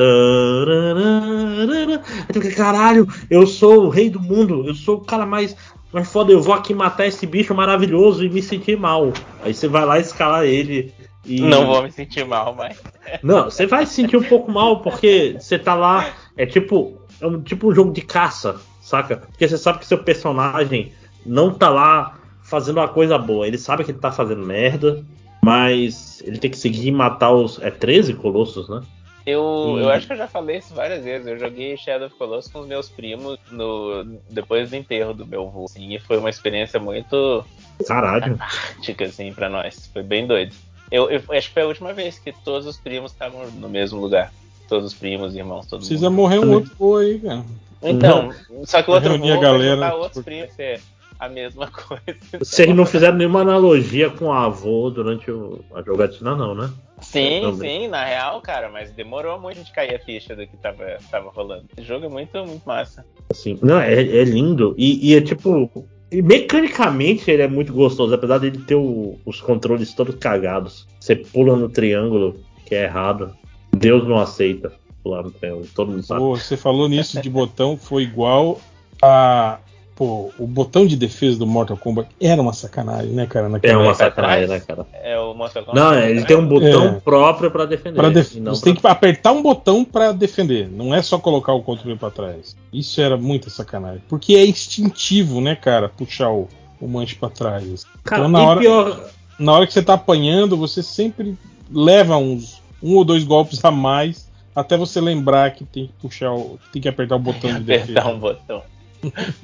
caralho, 2.54 3.08
eu 3.28 3.44
sou 3.44 3.86
o 3.86 3.88
rei 3.88 4.08
do 4.08 4.20
mundo, 4.20 4.62
eu 4.64 4.72
sou 4.72 4.98
o 4.98 5.00
cara 5.00 5.26
mais, 5.26 5.56
mais 5.92 6.12
foda, 6.12 6.30
eu 6.30 6.40
vou 6.40 6.54
aqui 6.54 6.72
matar 6.72 7.08
esse 7.08 7.26
bicho 7.26 7.52
maravilhoso 7.56 8.24
e 8.24 8.30
me 8.30 8.40
sentir 8.40 8.78
mal. 8.78 9.12
Aí 9.42 9.52
você 9.52 9.66
vai 9.66 9.84
lá 9.84 9.98
escalar 9.98 10.44
ele. 10.44 10.94
E... 11.24 11.40
Não 11.40 11.66
vou 11.66 11.82
me 11.82 11.90
sentir 11.90 12.24
mal, 12.24 12.54
mas. 12.54 12.80
Não, 13.20 13.50
você 13.50 13.66
vai 13.66 13.84
se 13.84 13.94
sentir 13.94 14.16
um 14.16 14.22
pouco 14.22 14.52
mal 14.52 14.80
porque 14.80 15.36
você 15.40 15.58
tá 15.58 15.74
lá. 15.74 16.08
É 16.36 16.46
tipo. 16.46 17.00
É 17.20 17.26
um 17.26 17.42
tipo 17.42 17.68
um 17.68 17.74
jogo 17.74 17.92
de 17.92 18.02
caça, 18.02 18.60
saca? 18.80 19.16
Porque 19.16 19.48
você 19.48 19.58
sabe 19.58 19.80
que 19.80 19.86
seu 19.86 19.98
personagem 19.98 20.92
não 21.24 21.52
tá 21.52 21.68
lá 21.68 22.16
fazendo 22.44 22.78
uma 22.78 22.86
coisa 22.86 23.18
boa. 23.18 23.44
Ele 23.44 23.58
sabe 23.58 23.82
que 23.82 23.90
ele 23.90 23.98
tá 23.98 24.12
fazendo 24.12 24.46
merda, 24.46 25.04
mas 25.46 26.20
ele 26.26 26.38
tem 26.38 26.50
que 26.50 26.58
seguir 26.58 26.88
e 26.88 26.92
matar 26.92 27.30
os. 27.32 27.60
É 27.62 27.70
13 27.70 28.14
colossos, 28.14 28.68
né? 28.68 28.82
Eu, 29.24 29.76
eu 29.80 29.90
acho 29.90 30.06
que 30.06 30.12
eu 30.12 30.16
já 30.16 30.28
falei 30.28 30.58
isso 30.58 30.72
várias 30.74 31.02
vezes. 31.02 31.26
Eu 31.26 31.36
joguei 31.38 31.76
Shadow 31.76 32.06
of 32.06 32.16
Colossus 32.16 32.50
com 32.52 32.60
os 32.60 32.66
meus 32.68 32.88
primos 32.88 33.38
no, 33.50 34.04
depois 34.30 34.70
do 34.70 34.76
enterro 34.76 35.12
do 35.12 35.26
meu 35.26 35.42
avô. 35.48 35.64
Assim, 35.64 35.94
e 35.94 35.98
foi 35.98 36.16
uma 36.18 36.30
experiência 36.30 36.78
muito 36.78 37.44
Caralho. 37.88 38.36
prática, 38.36 39.04
assim, 39.06 39.32
pra 39.32 39.48
nós. 39.48 39.88
Foi 39.92 40.02
bem 40.04 40.26
doido. 40.28 40.54
Eu, 40.92 41.10
eu 41.10 41.20
acho 41.30 41.48
que 41.48 41.54
foi 41.54 41.62
a 41.62 41.66
última 41.66 41.92
vez 41.92 42.18
que 42.20 42.32
todos 42.44 42.66
os 42.68 42.76
primos 42.76 43.10
estavam 43.10 43.48
no 43.50 43.68
mesmo 43.68 44.00
lugar. 44.00 44.32
Todos 44.68 44.86
os 44.86 44.94
primos, 44.94 45.34
irmãos, 45.34 45.66
todo 45.66 45.80
Precisa 45.80 46.08
mundo. 46.08 46.20
morrer 46.22 46.38
um 46.38 46.52
outro 46.52 46.70
vô 46.78 46.96
aí, 46.98 47.18
cara. 47.18 47.44
Então, 47.82 48.32
só 48.64 48.80
que 48.82 48.90
o 48.90 48.94
outro 48.94 49.18
vô 49.18 49.26
vai 49.26 49.40
galera, 49.40 49.94
outros 49.94 50.22
porque- 50.22 50.30
primos. 50.46 50.58
É 50.58 50.78
a 51.20 51.28
mesma 51.28 51.68
coisa. 51.70 52.18
Vocês 52.38 52.74
não 52.74 52.84
fizeram 52.86 53.16
nenhuma 53.16 53.40
analogia 53.40 54.10
com 54.10 54.26
o 54.26 54.32
avô 54.32 54.90
durante 54.90 55.30
o- 55.30 55.64
a 55.74 55.82
jogatina, 55.82 56.34
não, 56.36 56.54
né? 56.54 56.70
Sim, 57.00 57.40
Também. 57.42 57.80
sim, 57.82 57.88
na 57.88 58.04
real, 58.04 58.40
cara, 58.40 58.70
mas 58.70 58.90
demorou 58.92 59.38
muito 59.40 59.62
de 59.62 59.70
cair 59.72 59.94
a 59.94 59.98
ficha 59.98 60.34
do 60.34 60.46
que 60.46 60.56
tava, 60.56 60.96
tava 61.10 61.30
rolando. 61.30 61.64
Esse 61.76 61.86
jogo 61.86 62.06
é 62.06 62.08
muito, 62.08 62.36
muito 62.46 62.62
massa. 62.66 63.04
Assim, 63.30 63.58
não, 63.62 63.78
é, 63.78 63.92
é 63.94 64.24
lindo. 64.24 64.74
E, 64.78 65.10
e 65.10 65.14
é 65.16 65.20
tipo. 65.20 65.86
E 66.10 66.22
mecanicamente 66.22 67.30
ele 67.30 67.42
é 67.42 67.48
muito 67.48 67.72
gostoso, 67.72 68.14
apesar 68.14 68.38
dele 68.38 68.58
ter 68.58 68.76
o- 68.76 69.18
os 69.26 69.40
controles 69.40 69.92
todos 69.92 70.14
cagados. 70.14 70.86
Você 71.00 71.16
pula 71.16 71.56
no 71.56 71.68
triângulo, 71.68 72.40
que 72.64 72.74
é 72.74 72.84
errado. 72.84 73.36
Deus 73.76 74.06
não 74.08 74.16
aceita 74.18 74.72
pular 75.02 75.22
no 75.22 75.30
triângulo, 75.30 75.66
todo 75.74 75.90
mundo 75.90 76.02
sabe. 76.02 76.20
Pô, 76.20 76.36
você 76.36 76.56
falou 76.56 76.88
nisso 76.88 77.20
de 77.20 77.28
botão, 77.28 77.76
foi 77.76 78.04
igual 78.04 78.58
a. 79.02 79.58
Pô, 79.96 80.30
o 80.38 80.46
botão 80.46 80.86
de 80.86 80.94
defesa 80.94 81.38
do 81.38 81.46
Mortal 81.46 81.74
Kombat 81.76 82.10
era 82.20 82.40
uma 82.42 82.52
sacanagem, 82.52 83.12
né, 83.12 83.26
cara? 83.26 83.46
É 83.46 83.48
Naquela 83.48 83.78
uma 83.78 83.88
época. 83.92 84.04
sacanagem, 84.04 84.46
né, 84.46 84.60
cara? 84.60 84.86
É 84.92 85.18
o 85.18 85.32
Mortal 85.32 85.64
Kombat. 85.64 85.80
Não, 85.84 85.94
é, 85.94 86.10
ele 86.10 86.22
tem 86.26 86.36
um 86.36 86.46
botão 86.46 86.84
É. 86.84 87.00
próprio 87.00 87.50
pra 87.50 87.64
defender. 87.64 87.96
Pra 87.96 88.10
def- 88.10 88.34
não 88.36 88.54
Você 88.54 88.62
tem 88.64 88.74
pra- 88.74 88.82
que 88.82 88.86
apertar 88.98 89.32
um 89.32 89.42
botão 89.42 89.84
pra 89.86 90.12
defender, 90.12 90.68
não 90.70 90.94
é 90.94 91.00
só 91.00 91.18
colocar 91.18 91.54
o 91.54 91.62
controle 91.62 91.96
pra 91.96 92.10
trás. 92.10 92.54
Isso 92.70 93.00
era 93.00 93.16
muita 93.16 93.48
sacanagem. 93.48 94.02
Porque 94.06 94.34
é 94.34 94.44
instintivo, 94.46 95.40
né, 95.40 95.56
cara, 95.56 95.88
puxar 95.88 96.30
o, 96.30 96.46
o 96.78 96.86
manche 96.86 97.14
pra 97.16 97.30
trás. 97.30 97.86
Cara, 98.04 98.20
então, 98.28 98.30
na 98.30 98.42
hora, 98.46 98.60
pior, 98.60 99.00
na 99.38 99.52
hora 99.52 99.66
que 99.66 99.72
você 99.72 99.82
tá 99.82 99.94
apanhando, 99.94 100.58
você 100.58 100.82
sempre 100.82 101.38
leva 101.72 102.18
uns 102.18 102.60
um 102.82 102.96
ou 102.96 103.04
dois 103.04 103.24
golpes 103.24 103.64
a 103.64 103.70
mais 103.70 104.30
até 104.54 104.76
você 104.76 105.00
lembrar 105.00 105.50
que 105.52 105.64
tem 105.64 105.86
que 105.86 105.92
puxar 106.02 106.32
o, 106.34 106.58
tem 106.70 106.82
que 106.82 106.88
apertar 106.88 107.16
o 107.16 107.18
botão 107.18 107.50
de 107.54 107.60
defesa. 107.64 107.92
Apertar 108.00 108.08
um 108.14 108.18
botão. 108.18 108.62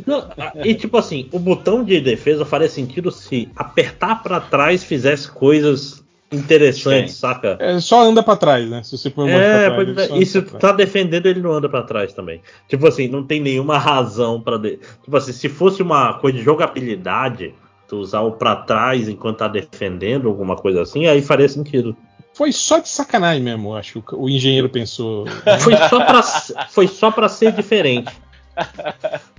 Não, 0.06 0.28
e 0.64 0.74
tipo 0.74 0.96
assim, 0.96 1.28
o 1.32 1.38
botão 1.38 1.84
de 1.84 2.00
defesa 2.00 2.44
faria 2.44 2.68
sentido 2.68 3.10
se 3.10 3.48
apertar 3.56 4.22
pra 4.22 4.40
trás 4.40 4.82
fizesse 4.84 5.30
coisas 5.30 6.02
interessantes, 6.30 7.12
Sim. 7.14 7.20
saca? 7.20 7.56
É, 7.60 7.78
só 7.80 8.02
anda 8.02 8.22
pra 8.22 8.36
trás, 8.36 8.68
né? 8.68 8.82
Se 8.82 8.96
você 8.96 9.10
põe 9.10 9.26
manche 9.26 9.44
É, 9.44 9.70
pra 9.70 9.94
trás. 9.94 10.10
e 10.12 10.26
se 10.26 10.40
tu 10.42 10.56
tá 10.56 10.72
defendendo, 10.72 11.26
ele 11.26 11.40
não 11.40 11.52
anda 11.52 11.68
pra 11.68 11.82
trás 11.82 12.12
também. 12.12 12.40
Tipo 12.68 12.86
assim, 12.86 13.06
não 13.08 13.22
tem 13.22 13.40
nenhuma 13.40 13.78
razão 13.78 14.40
pra. 14.40 14.56
De... 14.56 14.78
Tipo 15.02 15.16
assim, 15.16 15.32
se 15.32 15.48
fosse 15.48 15.82
uma 15.82 16.14
coisa 16.14 16.38
de 16.38 16.44
jogabilidade, 16.44 17.54
tu 17.86 17.98
usar 17.98 18.20
o 18.22 18.32
pra 18.32 18.56
trás 18.56 19.08
enquanto 19.08 19.38
tá 19.38 19.48
defendendo, 19.48 20.28
alguma 20.28 20.56
coisa 20.56 20.82
assim, 20.82 21.06
aí 21.06 21.20
faria 21.20 21.48
sentido. 21.48 21.94
Foi 22.34 22.50
só 22.50 22.78
de 22.78 22.88
sacanagem 22.88 23.42
mesmo, 23.42 23.74
acho. 23.74 24.00
que 24.00 24.14
O 24.14 24.26
engenheiro 24.26 24.68
pensou. 24.70 25.26
Foi 25.60 25.76
só 25.76 26.02
pra, 26.02 26.22
foi 26.70 26.88
só 26.88 27.10
pra 27.10 27.28
ser 27.28 27.52
diferente. 27.52 28.10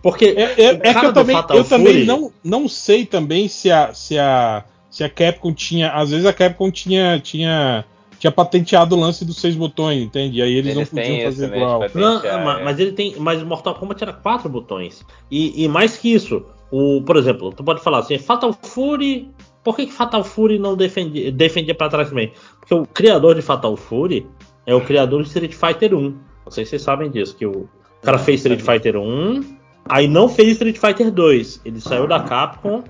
Porque 0.02 0.26
É, 0.26 0.62
é- 0.62 0.80
é 0.82 0.94
que 0.94 1.06
eu 1.06 1.14
também, 1.14 1.36
Fatal 1.36 1.58
eu 1.58 1.64
também 1.64 2.06
não, 2.06 2.32
não 2.44 2.68
sei 2.68 3.06
também 3.06 3.48
se 3.48 3.72
a, 3.72 3.94
se 3.94 4.18
a 4.18 4.64
se 4.90 5.04
a 5.04 5.10
Capcom 5.10 5.52
tinha, 5.52 5.92
às 5.92 6.12
vezes 6.12 6.26
a 6.26 6.34
Capcom 6.34 6.70
tinha 6.70 7.20
tinha 7.20 7.84
tinha 8.20 8.32
patenteado 8.32 8.96
o 8.96 9.00
lance 9.00 9.26
dos 9.26 9.36
seis 9.36 9.54
botões, 9.54 10.02
entende? 10.02 10.40
E 10.40 10.42
aí 10.42 10.54
eles, 10.54 10.74
Eles 10.76 10.92
não 10.92 11.02
podiam 11.02 11.24
fazer 11.26 11.46
isso, 11.46 11.52
né, 11.52 11.58
igual. 11.58 11.82
Não, 11.94 12.24
é. 12.24 12.64
mas 12.64 12.80
ele 12.80 12.94
tem. 12.94 13.16
Mas 13.18 13.42
o 13.42 13.46
Mortal 13.46 13.76
Kombat 13.76 14.02
era 14.02 14.14
quatro 14.14 14.48
botões. 14.48 15.06
E, 15.30 15.62
e 15.62 15.68
mais 15.68 15.98
que 15.98 16.14
isso, 16.14 16.46
o, 16.72 17.02
por 17.02 17.18
exemplo, 17.18 17.52
tu 17.52 17.64
pode 17.66 17.82
falar 17.82 18.00
assim, 18.00 18.18
Fatal 18.18 18.58
Fury. 18.64 19.30
Por 19.62 19.76
que, 19.76 19.88
que 19.88 19.92
Fatal 19.92 20.24
Fury 20.24 20.58
não 20.58 20.76
defendia, 20.76 21.32
defendia 21.34 21.76
pra 21.76 21.90
trás 21.90 22.10
também? 22.10 22.32
Porque 22.60 22.74
o 22.74 22.86
criador 22.86 23.36
de 23.36 23.42
Fatal 23.42 23.76
Fury 23.76 24.26
é 24.66 24.74
o 24.74 24.80
criador 24.80 25.22
de 25.22 25.28
Street 25.28 25.54
Fighter 25.54 25.94
1. 25.94 26.02
Não 26.02 26.52
sei 26.52 26.64
se 26.64 26.72
vocês 26.72 26.82
sabem 26.82 27.12
disso, 27.12 27.36
que 27.36 27.46
o 27.46 27.68
cara 28.04 28.18
Não, 28.18 28.24
fez 28.24 28.40
Street. 28.42 28.62
Fighter 28.62 28.98
1, 28.98 29.44
aí 29.90 30.08
não 30.08 30.28
fez 30.30 30.50
Street 30.54 30.78
Fighter 30.78 31.12
2. 31.12 31.62
Ele 31.66 31.80
saiu 31.82 32.08
da 32.08 32.20
Capcom 32.22 32.84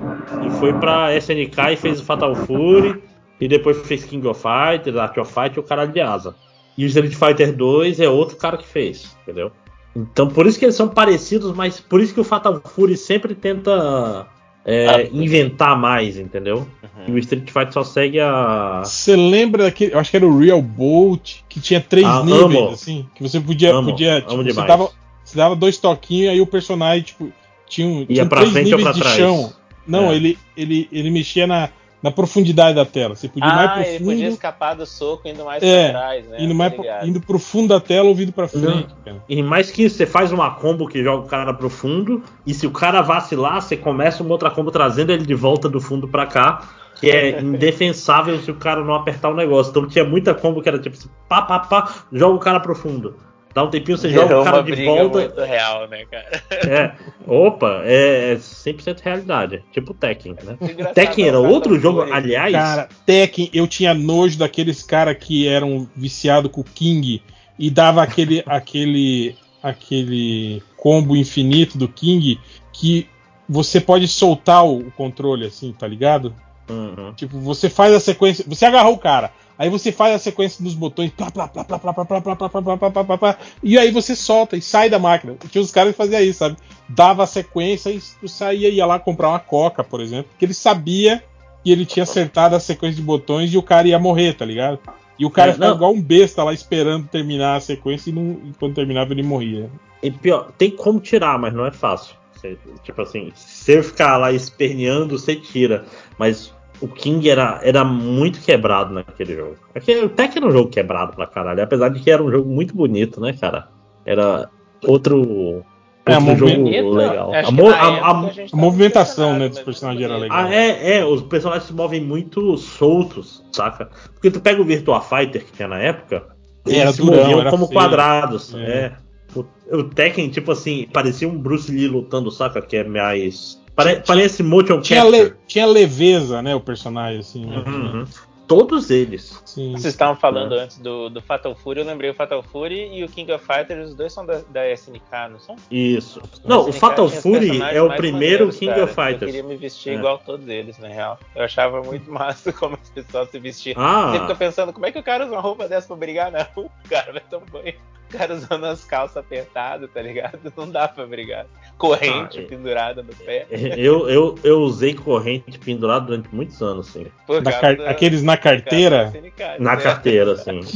e 0.45 0.49
foi 0.59 0.73
pra 0.73 1.15
SNK 1.15 1.73
e 1.73 1.75
fez 1.75 1.99
o 1.99 2.03
Fatal 2.03 2.35
Fury. 2.35 3.01
E 3.41 3.47
depois 3.47 3.77
fez 3.85 4.03
King 4.05 4.25
of 4.27 4.41
Fighters, 4.41 4.95
Art 4.95 5.17
of 5.17 5.33
Fight 5.33 5.55
e 5.55 5.59
o 5.59 5.63
caralho 5.63 5.91
de 5.91 5.99
asa. 5.99 6.33
E 6.77 6.85
o 6.85 6.87
Street 6.87 7.13
Fighter 7.13 7.53
2 7.55 7.99
é 7.99 8.07
outro 8.07 8.37
cara 8.37 8.57
que 8.57 8.65
fez, 8.65 9.15
entendeu? 9.23 9.51
Então 9.95 10.27
por 10.27 10.47
isso 10.47 10.57
que 10.57 10.65
eles 10.65 10.75
são 10.75 10.87
parecidos, 10.87 11.53
mas 11.53 11.79
por 11.79 11.99
isso 12.01 12.13
que 12.13 12.19
o 12.19 12.23
Fatal 12.23 12.61
Fury 12.73 12.95
sempre 12.97 13.35
tenta 13.35 14.25
é, 14.65 14.87
Ah. 14.89 15.03
inventar 15.11 15.77
mais, 15.77 16.17
entendeu? 16.17 16.65
E 17.05 17.11
o 17.11 17.17
Street 17.17 17.49
Fighter 17.51 17.73
só 17.73 17.83
segue 17.83 18.19
a. 18.21 18.81
Você 18.85 19.13
lembra 19.15 19.63
daquele. 19.63 19.93
Eu 19.93 19.99
acho 19.99 20.09
que 20.09 20.15
era 20.17 20.25
o 20.25 20.39
Real 20.39 20.61
Bolt, 20.61 21.41
que 21.49 21.59
tinha 21.59 21.81
três 21.81 22.07
Ah, 22.07 22.23
níveis, 22.23 22.41
amo. 22.43 22.69
assim. 22.69 23.05
Que 23.13 23.21
você 23.21 23.39
podia. 23.41 23.73
Amo, 23.75 23.89
podia 23.91 24.13
amo 24.13 24.21
tipo, 24.21 24.35
você, 24.37 24.49
demais. 24.51 24.67
dava, 24.67 24.89
você 25.33 25.37
dava 25.37 25.55
dois 25.55 25.77
toquinhos, 25.77 26.31
aí 26.31 26.39
o 26.41 26.47
personagem, 26.47 27.01
tipo, 27.03 27.31
tinha, 27.67 27.87
um, 27.87 28.05
tinha 28.05 28.25
pra 28.25 28.39
três 28.39 28.53
frente 28.53 28.71
ou 28.73 28.77
níveis 28.77 28.83
pra 28.83 28.91
de 28.93 28.99
trás? 29.01 29.15
chão. 29.17 29.53
Não, 29.85 30.11
É. 30.11 30.15
ele, 30.15 30.37
ele, 30.55 30.87
ele 30.91 31.09
mexia 31.09 31.45
na, 31.45 31.69
na 32.01 32.09
profundidade 32.11 32.75
da 32.75 32.85
tela. 32.85 33.15
Você 33.15 33.27
podia 33.27 33.49
ir 33.49 33.53
mais 33.55 33.69
Ah, 33.69 33.73
pro 33.73 33.83
ele 33.83 34.03
podia 34.05 34.27
escapar 34.29 34.73
do 34.75 34.85
soco 34.85 35.27
indo 35.27 35.43
mais 35.43 35.61
É, 35.63 35.89
pra 35.91 35.99
trás, 35.99 36.27
né? 36.27 36.37
indo, 36.39 36.49
Tô 36.49 36.53
mais 36.55 36.73
pro, 36.73 36.85
indo 37.03 37.21
pro 37.21 37.39
fundo 37.39 37.67
da 37.69 37.79
tela 37.81 38.07
ou 38.07 38.15
vindo 38.15 38.31
pra 38.31 38.47
frente, 38.47 38.93
cara. 39.03 39.23
E 39.27 39.41
mais 39.43 39.71
que 39.71 39.83
isso, 39.83 39.97
você 39.97 40.05
faz 40.05 40.31
uma 40.31 40.51
combo 40.51 40.87
que 40.87 41.03
joga 41.03 41.25
o 41.25 41.27
cara 41.29 41.53
pro 41.53 41.69
fundo, 41.69 42.23
e 42.45 42.53
se 42.53 42.65
o 42.65 42.71
cara 42.71 43.01
vacilar, 43.01 43.61
você 43.61 43.75
começa 43.75 44.23
uma 44.23 44.31
outra 44.31 44.49
combo 44.51 44.71
trazendo 44.71 45.11
ele 45.11 45.25
de 45.25 45.33
volta 45.35 45.67
do 45.67 45.81
fundo 45.81 46.07
pra 46.07 46.25
cá, 46.25 46.69
que 47.01 47.09
é 47.09 47.39
indefensável 47.43 48.39
se 48.39 48.51
o 48.51 48.55
cara 48.55 48.83
não 48.83 48.93
apertar 48.93 49.29
o 49.29 49.35
negócio. 49.35 49.71
Então 49.71 49.87
tinha 49.87 50.05
muita 50.05 50.33
combo 50.33 50.61
que 50.61 50.69
era 50.69 50.79
tipo 50.79 50.95
assim, 50.95 51.09
pá, 51.27 51.41
pá, 51.41 51.59
pá, 51.59 51.93
joga 52.11 52.35
o 52.35 52.39
cara 52.39 52.59
pro 52.61 52.75
fundo. 52.75 53.15
Dá 53.53 53.63
um 53.63 53.69
tempinho, 53.69 53.97
você 53.97 54.09
joga 54.09 54.27
Virou 54.27 54.41
o 54.41 54.45
cara 54.45 54.63
de 54.63 54.85
volta. 54.85 55.19
muito 55.19 55.41
real, 55.41 55.87
né, 55.87 56.05
cara? 56.05 56.43
É, 56.51 56.91
opa, 57.27 57.83
é 57.85 58.35
100% 58.35 58.99
realidade. 59.01 59.63
Tipo 59.71 59.93
Tekken, 59.93 60.35
né? 60.43 60.57
Tekken 60.93 61.27
era 61.27 61.39
outro 61.39 61.79
jogo, 61.79 62.01
aliás. 62.01 62.51
Cara, 62.51 62.89
Tekken, 63.05 63.49
eu 63.53 63.67
tinha 63.67 63.93
nojo 63.93 64.39
daqueles 64.39 64.81
caras 64.81 65.15
que 65.19 65.47
eram 65.47 65.87
viciados 65.95 66.51
com 66.51 66.61
o 66.61 66.63
King 66.63 67.21
e 67.59 67.69
dava 67.69 68.01
aquele, 68.01 68.41
aquele, 68.47 69.35
aquele 69.61 70.63
combo 70.75 71.15
infinito 71.15 71.77
do 71.77 71.87
King 71.87 72.39
que 72.71 73.07
você 73.47 73.79
pode 73.79 74.07
soltar 74.07 74.65
o, 74.65 74.79
o 74.79 74.91
controle 74.91 75.45
assim, 75.45 75.71
tá 75.71 75.87
ligado? 75.87 76.33
Uhum. 76.69 77.13
Tipo, 77.13 77.39
você 77.39 77.69
faz 77.69 77.93
a 77.93 77.99
sequência, 77.99 78.45
você 78.47 78.65
agarrou 78.65 78.93
o 78.93 78.97
cara, 78.97 79.31
aí 79.57 79.69
você 79.69 79.91
faz 79.91 80.15
a 80.15 80.19
sequência 80.19 80.63
dos 80.63 80.73
botões, 80.73 81.11
plá, 81.11 81.29
plá, 81.29 81.47
plá, 81.47 81.63
plá, 81.63 81.77
plá, 81.79 81.93
plá, 81.93 82.05
plá, 82.05 82.21
plá, 82.21 82.35
plá, 82.35 82.49
plá, 82.49 82.61
plá, 82.61 82.77
plá, 82.77 82.91
plá, 82.91 83.03
plá, 83.03 83.17
plá, 83.17 83.37
e 83.61 83.77
aí 83.77 83.91
você 83.91 84.15
solta 84.15 84.55
e 84.55 84.61
sai 84.61 84.89
da 84.89 84.97
máquina. 84.97 85.35
Tinha 85.49 85.61
os 85.61 85.71
caras 85.71 85.91
que 85.91 85.97
faziam 85.97 86.21
isso, 86.21 86.39
sabe? 86.39 86.55
Dava 86.87 87.23
a 87.23 87.27
sequência 87.27 87.89
e 87.89 88.01
tu 88.19 88.27
saía 88.27 88.69
ia 88.69 88.85
lá 88.85 88.99
comprar 88.99 89.29
uma 89.29 89.39
coca, 89.39 89.83
por 89.83 90.01
exemplo, 90.01 90.27
porque 90.31 90.45
ele 90.45 90.53
sabia 90.53 91.23
que 91.63 91.71
ele 91.71 91.85
tinha 91.85 92.03
acertado 92.03 92.55
a 92.55 92.59
sequência 92.59 92.95
de 92.95 93.01
botões 93.01 93.53
e 93.53 93.57
o 93.57 93.63
cara 93.63 93.87
ia 93.87 93.99
morrer, 93.99 94.33
tá 94.33 94.45
ligado? 94.45 94.79
E 95.17 95.25
o 95.25 95.29
cara 95.29 95.51
É, 95.51 95.53
ficava 95.53 95.75
igual 95.75 95.93
um 95.93 96.01
besta 96.01 96.43
lá 96.43 96.53
esperando 96.53 97.07
terminar 97.07 97.55
a 97.55 97.59
sequência 97.59 98.09
e, 98.09 98.13
não, 98.13 98.39
e 98.45 98.53
quando 98.59 98.73
terminava 98.75 99.13
ele 99.13 99.23
morria. 99.23 99.69
E 100.01 100.11
pior, 100.11 100.51
tem 100.57 100.71
como 100.71 100.99
tirar, 100.99 101.37
mas 101.37 101.53
não 101.53 101.65
é 101.65 101.71
fácil. 101.71 102.15
Você- 102.43 102.57
tipo 102.83 103.01
assim, 103.01 103.31
se 103.35 103.71
eu 103.73 103.83
ficar 103.83 104.17
lá 104.17 104.31
esperneando, 104.31 105.17
você 105.17 105.35
tira. 105.35 105.85
Mas 106.19 106.53
o 106.81 106.87
King 106.87 107.29
era, 107.29 107.59
era 107.63 107.83
muito 107.85 108.41
quebrado 108.41 108.93
naquele 108.93 109.35
jogo. 109.35 109.55
Aquele, 109.73 110.05
o 110.05 110.09
Tekken 110.09 110.37
era 110.43 110.47
um 110.47 110.51
jogo 110.51 110.69
quebrado 110.69 111.15
pra 111.15 111.25
caralho, 111.25 111.63
apesar 111.63 111.89
de 111.89 111.99
que 112.01 112.11
era 112.11 112.21
um 112.21 112.29
jogo 112.29 112.49
muito 112.49 112.75
bonito, 112.75 113.21
né, 113.21 113.33
cara? 113.33 113.69
Era 114.05 114.49
outro, 114.85 115.63
É, 116.05 116.17
outro 116.17 116.35
jogo 116.35 116.51
Bonito, 116.63 116.89
legal. 116.89 117.33
A 117.33 117.43
que 117.43 117.53
mo- 117.53 117.69
a- 117.69 117.75
a- 117.75 118.09
A 118.11 118.55
movimentação 118.57 119.39
né, 119.39 119.47
dos 119.47 119.59
personagens 119.59 120.03
era 120.03 120.17
legal. 120.17 120.37
Ah, 120.37 120.53
é, 120.53 120.97
é, 120.97 121.05
os 121.05 121.21
personagens 121.21 121.63
se 121.67 121.73
movem 121.73 122.01
muito 122.01 122.57
soltos, 122.57 123.41
saca? 123.53 123.89
Porque 124.13 124.29
tu 124.29 124.41
pega 124.41 124.61
o 124.61 124.65
Virtua 124.65 124.99
Fighter 124.99 125.45
que 125.45 125.53
tinha 125.53 125.69
na 125.69 125.79
época, 125.79 126.23
eles 126.65 126.79
Era 126.79 126.91
se 126.91 126.97
durão, 127.01 127.17
moviam 127.19 127.39
era 127.39 127.49
como 127.49 127.67
feio. 127.67 127.79
quadrados. 127.79 128.53
É. 128.53 128.57
É. 128.59 128.91
O, 129.35 129.45
o 129.71 129.83
Tekken, 129.83 130.29
tipo 130.29 130.51
assim, 130.51 130.87
parecia 130.91 131.27
um 131.27 131.37
Bruce 131.37 131.71
Lee 131.71 131.87
lutando, 131.87 132.29
saca? 132.31 132.61
Que 132.61 132.77
é 132.77 132.83
mais. 132.83 133.61
Pare, 133.75 134.03
parece 134.05 134.43
motion 134.43 134.79
Tinha, 134.81 135.01
capture. 135.01 135.23
le- 135.23 135.33
tinha 135.47 135.65
leveza, 135.65 136.41
né, 136.41 136.53
o 136.53 136.59
personagem, 136.61 137.19
assim. 137.19 137.45
né? 137.45 137.63
Uhum. 137.65 138.05
Todos 138.45 138.91
eles. 138.91 139.41
Sim. 139.45 139.71
Vocês 139.71 139.93
estavam 139.93 140.15
falando 140.17 140.53
É. 140.53 140.63
antes 140.63 140.77
do, 140.77 141.09
do 141.09 141.21
Fatal 141.21 141.55
Fury, 141.55 141.79
eu 141.79 141.85
lembrei 141.85 142.09
o 142.09 142.13
Fatal 142.13 142.43
Fury 142.43 142.89
e 142.93 143.03
o 143.03 143.07
King 143.07 143.31
of 143.31 143.43
Fighters, 143.43 143.89
os 143.89 143.95
dois 143.95 144.11
são 144.13 144.25
da, 144.25 144.41
da 144.49 144.69
SNK, 144.69 145.01
não 145.31 145.39
são? 145.39 145.55
Isso. 145.71 146.21
Não, 146.43 146.67
o 146.69 146.73
Fatal 146.73 147.07
Fury 147.09 147.61
é 147.71 147.81
o 147.81 147.87
primeiro 147.95 148.45
maneiros, 148.45 148.57
King 148.59 148.73
cara. 148.73 148.83
of 148.83 148.91
Eu 148.91 148.95
Fighters. 149.05 149.31
queria 149.31 149.43
me 149.47 149.55
vestir 149.55 149.93
É. 149.93 149.95
igual 149.95 150.15
a 150.15 150.17
todos 150.19 150.47
eles, 150.47 150.77
na 150.77 150.89
real. 150.89 151.17
Eu 151.35 151.43
achava 151.45 151.81
muito 151.81 152.11
massa 152.11 152.51
como 152.51 152.77
as 152.79 152.89
pessoas 152.89 153.29
se 153.31 153.39
vestiam. 153.39 153.75
Ah. 153.81 154.11
Sempre 154.11 154.27
tô 154.27 154.35
pensando, 154.35 154.73
como 154.73 154.85
é 154.85 154.91
que 154.91 154.99
o 154.99 155.03
cara 155.03 155.23
usa 155.25 155.33
uma 155.33 155.41
roupa 155.41 155.67
dessa 155.67 155.87
pra 155.87 155.95
brigar 155.95 156.29
na 156.29 156.43
rua? 156.43 156.69
O 156.85 156.89
cara 156.89 157.11
vai 157.13 157.21
tomar 157.21 157.45
banho. 157.49 157.73
Cara 158.15 158.35
usando 158.35 158.65
as 158.65 158.83
calças 158.85 159.17
apertadas, 159.17 159.89
tá 159.91 160.01
ligado? 160.01 160.39
Não 160.55 160.69
dá 160.69 160.87
pra 160.87 161.05
brigar. 161.05 161.45
Corrente 161.77 162.39
Ah, 162.39 162.41
é. 162.43 162.45
pendurada 162.45 163.01
no 163.01 163.13
pé. 163.15 163.47
Eu, 163.49 164.07
eu, 164.07 164.35
eu 164.43 164.61
usei 164.61 164.93
corrente 164.93 165.57
pendurada 165.57 166.05
durante 166.05 166.29
muitos 166.33 166.61
anos. 166.61 166.95
Por 167.25 167.41
Da 167.41 167.51
causa 167.51 167.61
car- 167.61 167.77
da- 167.77 167.89
Aqueles 167.89 168.21
na 168.21 168.37
carteira. 168.37 169.11
Na 169.59 169.75
né? 169.75 169.81
carteira, 169.81 170.33
assim. 170.33 170.59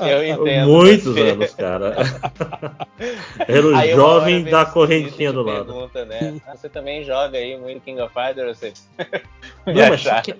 Eu 0.00 0.26
entendo. 0.26 0.66
Muitos 0.68 1.04
você. 1.14 1.20
anos, 1.30 1.54
cara. 1.54 1.94
Era 3.46 3.66
o 3.66 3.74
Aí 3.76 3.92
jovem 3.94 4.42
vem 4.42 4.52
da 4.52 4.64
correntinha 4.66 5.32
do 5.32 5.42
lado. 5.42 5.66
Pergunta, 5.72 6.04
né? 6.04 6.40
Ah, 6.46 6.56
Você 6.56 6.68
também 6.68 7.04
joga 7.04 7.38
aí 7.38 7.56
muito 7.56 7.82
King 7.82 8.00
of 8.00 8.12
Fighters? 8.12 8.58
Você... 8.58 8.72
Não, 9.66 9.88
mas 9.90 10.02
que... 10.22 10.34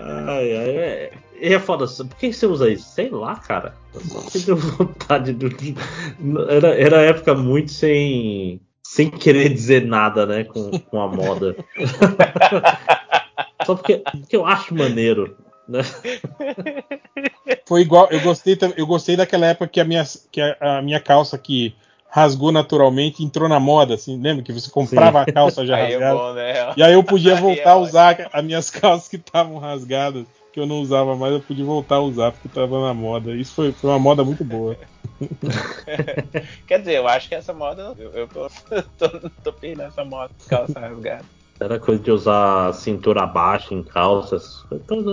ai, 0.00 0.56
ai, 0.56 0.76
é... 0.76 1.10
E 1.40 1.54
é 1.54 1.58
foda, 1.58 1.86
por 1.86 2.16
que 2.16 2.32
você 2.32 2.46
usa 2.46 2.70
isso? 2.70 2.88
Sei 2.88 3.10
lá, 3.10 3.36
cara. 3.36 3.74
Você 3.92 4.40
deu 4.40 4.56
vontade 4.56 5.32
do. 5.32 5.48
Era, 6.50 6.74
era 6.74 7.02
época 7.02 7.34
muito 7.34 7.72
sem. 7.72 8.60
Sem 8.82 9.10
querer 9.10 9.52
dizer 9.52 9.84
nada, 9.84 10.24
né? 10.24 10.44
Com, 10.44 10.70
com 10.78 11.00
a 11.00 11.08
moda. 11.08 11.56
Só 13.64 13.74
porque, 13.74 13.96
porque 13.98 14.36
eu 14.36 14.46
acho 14.46 14.74
maneiro. 14.74 15.36
Né? 15.68 15.80
Foi 17.66 17.80
igual, 17.80 18.06
eu 18.12 18.20
gostei, 18.20 18.56
eu 18.76 18.86
gostei 18.86 19.16
daquela 19.16 19.46
época 19.46 19.66
que 19.66 19.80
a 19.80 19.84
minha, 19.84 20.04
que 20.30 20.40
a, 20.40 20.78
a 20.78 20.82
minha 20.82 21.00
calça 21.00 21.36
que 21.36 21.74
rasgou 22.08 22.52
naturalmente 22.52 23.22
entrou 23.24 23.48
na 23.48 23.58
moda, 23.58 23.94
assim, 23.94 24.18
lembra 24.20 24.42
que 24.42 24.52
você 24.52 24.70
comprava 24.70 25.20
a 25.20 25.26
calça 25.26 25.66
já 25.66 25.76
Aí 25.76 25.92
é 25.92 25.98
rasgada? 25.98 26.16
bom, 26.16 26.32
né? 26.32 26.72
E 26.76 26.82
aí 26.82 26.92
eu 26.94 27.02
podia 27.02 27.34
Aí 27.34 27.40
voltar 27.40 27.70
é 27.70 27.72
a 27.72 27.76
usar 27.76 28.30
as 28.32 28.44
minhas 28.44 28.70
calças 28.72 29.08
que 29.08 29.16
estavam 29.16 29.58
rasgadas, 29.58 30.24
que 30.56 30.60
eu 30.60 30.66
não 30.66 30.80
usava 30.80 31.14
mais, 31.14 31.34
eu 31.34 31.40
podia 31.40 31.66
voltar 31.66 31.96
a 31.96 32.00
usar 32.00 32.32
porque 32.32 32.48
tava 32.48 32.80
na 32.80 32.94
moda. 32.94 33.36
Isso 33.36 33.54
foi, 33.54 33.72
foi 33.72 33.90
uma 33.90 33.98
moda 33.98 34.24
muito 34.24 34.42
boa. 34.42 34.74
Quer 36.66 36.78
dizer, 36.78 36.96
eu 36.96 37.06
acho 37.06 37.28
que 37.28 37.34
essa 37.34 37.52
moda. 37.52 37.92
Eu, 37.98 38.10
eu 38.12 38.26
tô, 38.26 38.48
tô, 38.96 39.08
tô 39.44 39.52
perdendo 39.52 39.82
essa 39.82 40.02
moda, 40.02 40.30
calça 40.48 40.80
rasgada. 40.80 41.26
Era 41.60 41.78
coisa 41.78 42.02
de 42.02 42.10
usar 42.10 42.72
cintura 42.72 43.26
baixa 43.26 43.74
em 43.74 43.82
calças. 43.82 44.64
Então, 44.72 45.04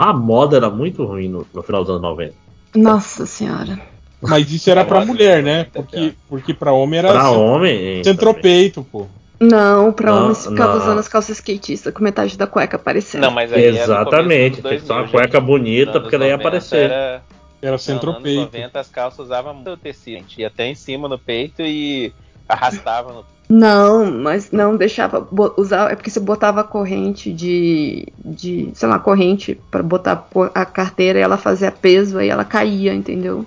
a, 0.00 0.08
a 0.10 0.12
moda 0.12 0.56
era 0.56 0.68
muito 0.68 1.04
ruim 1.04 1.28
no, 1.28 1.46
no 1.54 1.62
final 1.62 1.82
dos 1.82 1.90
anos 1.90 2.02
90. 2.02 2.34
Nossa 2.74 3.24
senhora. 3.24 3.80
Mas 4.20 4.50
isso 4.50 4.68
era 4.68 4.84
pra 4.84 5.04
mulher, 5.04 5.44
né? 5.44 5.58
muito 5.58 5.72
Porque, 5.74 6.14
porque 6.28 6.52
pra 6.54 6.72
homem 6.72 6.98
era 6.98 7.12
Pra 7.12 7.22
cent- 7.26 7.36
homem. 7.38 8.02
centropeito, 8.02 8.82
pô. 8.82 9.06
Não, 9.40 9.92
pra 9.92 10.10
Não, 10.10 10.22
homem 10.24 10.34
se 10.34 10.48
ficava 10.48 10.74
não. 10.74 10.82
usando 10.82 10.98
as 10.98 11.08
calças 11.08 11.36
skatistas 11.36 11.94
com 11.94 12.02
metade 12.02 12.36
da 12.36 12.46
cueca 12.46 12.76
aparecendo. 12.76 13.22
Não, 13.22 13.30
mas 13.30 13.52
aí 13.52 13.64
é 13.66 13.68
Exatamente, 13.82 14.60
tem 14.62 14.78
que 14.78 14.84
ser 14.86 14.92
uma 14.92 15.02
2000, 15.02 15.10
cueca 15.12 15.38
gente. 15.38 15.46
bonita, 15.46 16.00
porque 16.00 16.18
daí 16.18 16.28
ia 16.28 16.34
anos 16.34 16.44
90 16.44 16.48
aparecer. 16.48 16.90
Era, 16.90 16.94
Era 16.94 17.22
não, 17.62 17.72
nos 17.72 17.72
anos 17.72 17.82
centropeito. 17.82 18.40
90 18.56 18.80
as 18.80 18.88
calças 18.88 19.18
usavam 19.20 19.54
muito 19.54 19.76
tecido. 19.76 20.18
gente. 20.18 20.40
Ia 20.40 20.48
até 20.48 20.66
em 20.66 20.74
cima 20.74 21.08
no 21.08 21.18
peito 21.18 21.62
e 21.62 22.12
arrastava 22.48 23.12
no 23.12 23.24
Não, 23.48 24.10
mas 24.10 24.50
não 24.50 24.76
deixava 24.76 25.26
usar. 25.56 25.92
É 25.92 25.94
porque 25.94 26.10
você 26.10 26.20
botava 26.20 26.62
a 26.62 26.64
corrente 26.64 27.32
de. 27.32 28.06
de 28.24 28.70
sei 28.74 28.88
lá, 28.88 28.98
corrente 28.98 29.58
pra 29.70 29.82
botar 29.82 30.26
a 30.54 30.64
carteira 30.66 31.18
e 31.18 31.22
ela 31.22 31.36
fazia 31.36 31.70
peso, 31.70 32.18
aí 32.18 32.28
ela 32.28 32.44
caía, 32.44 32.92
entendeu? 32.92 33.46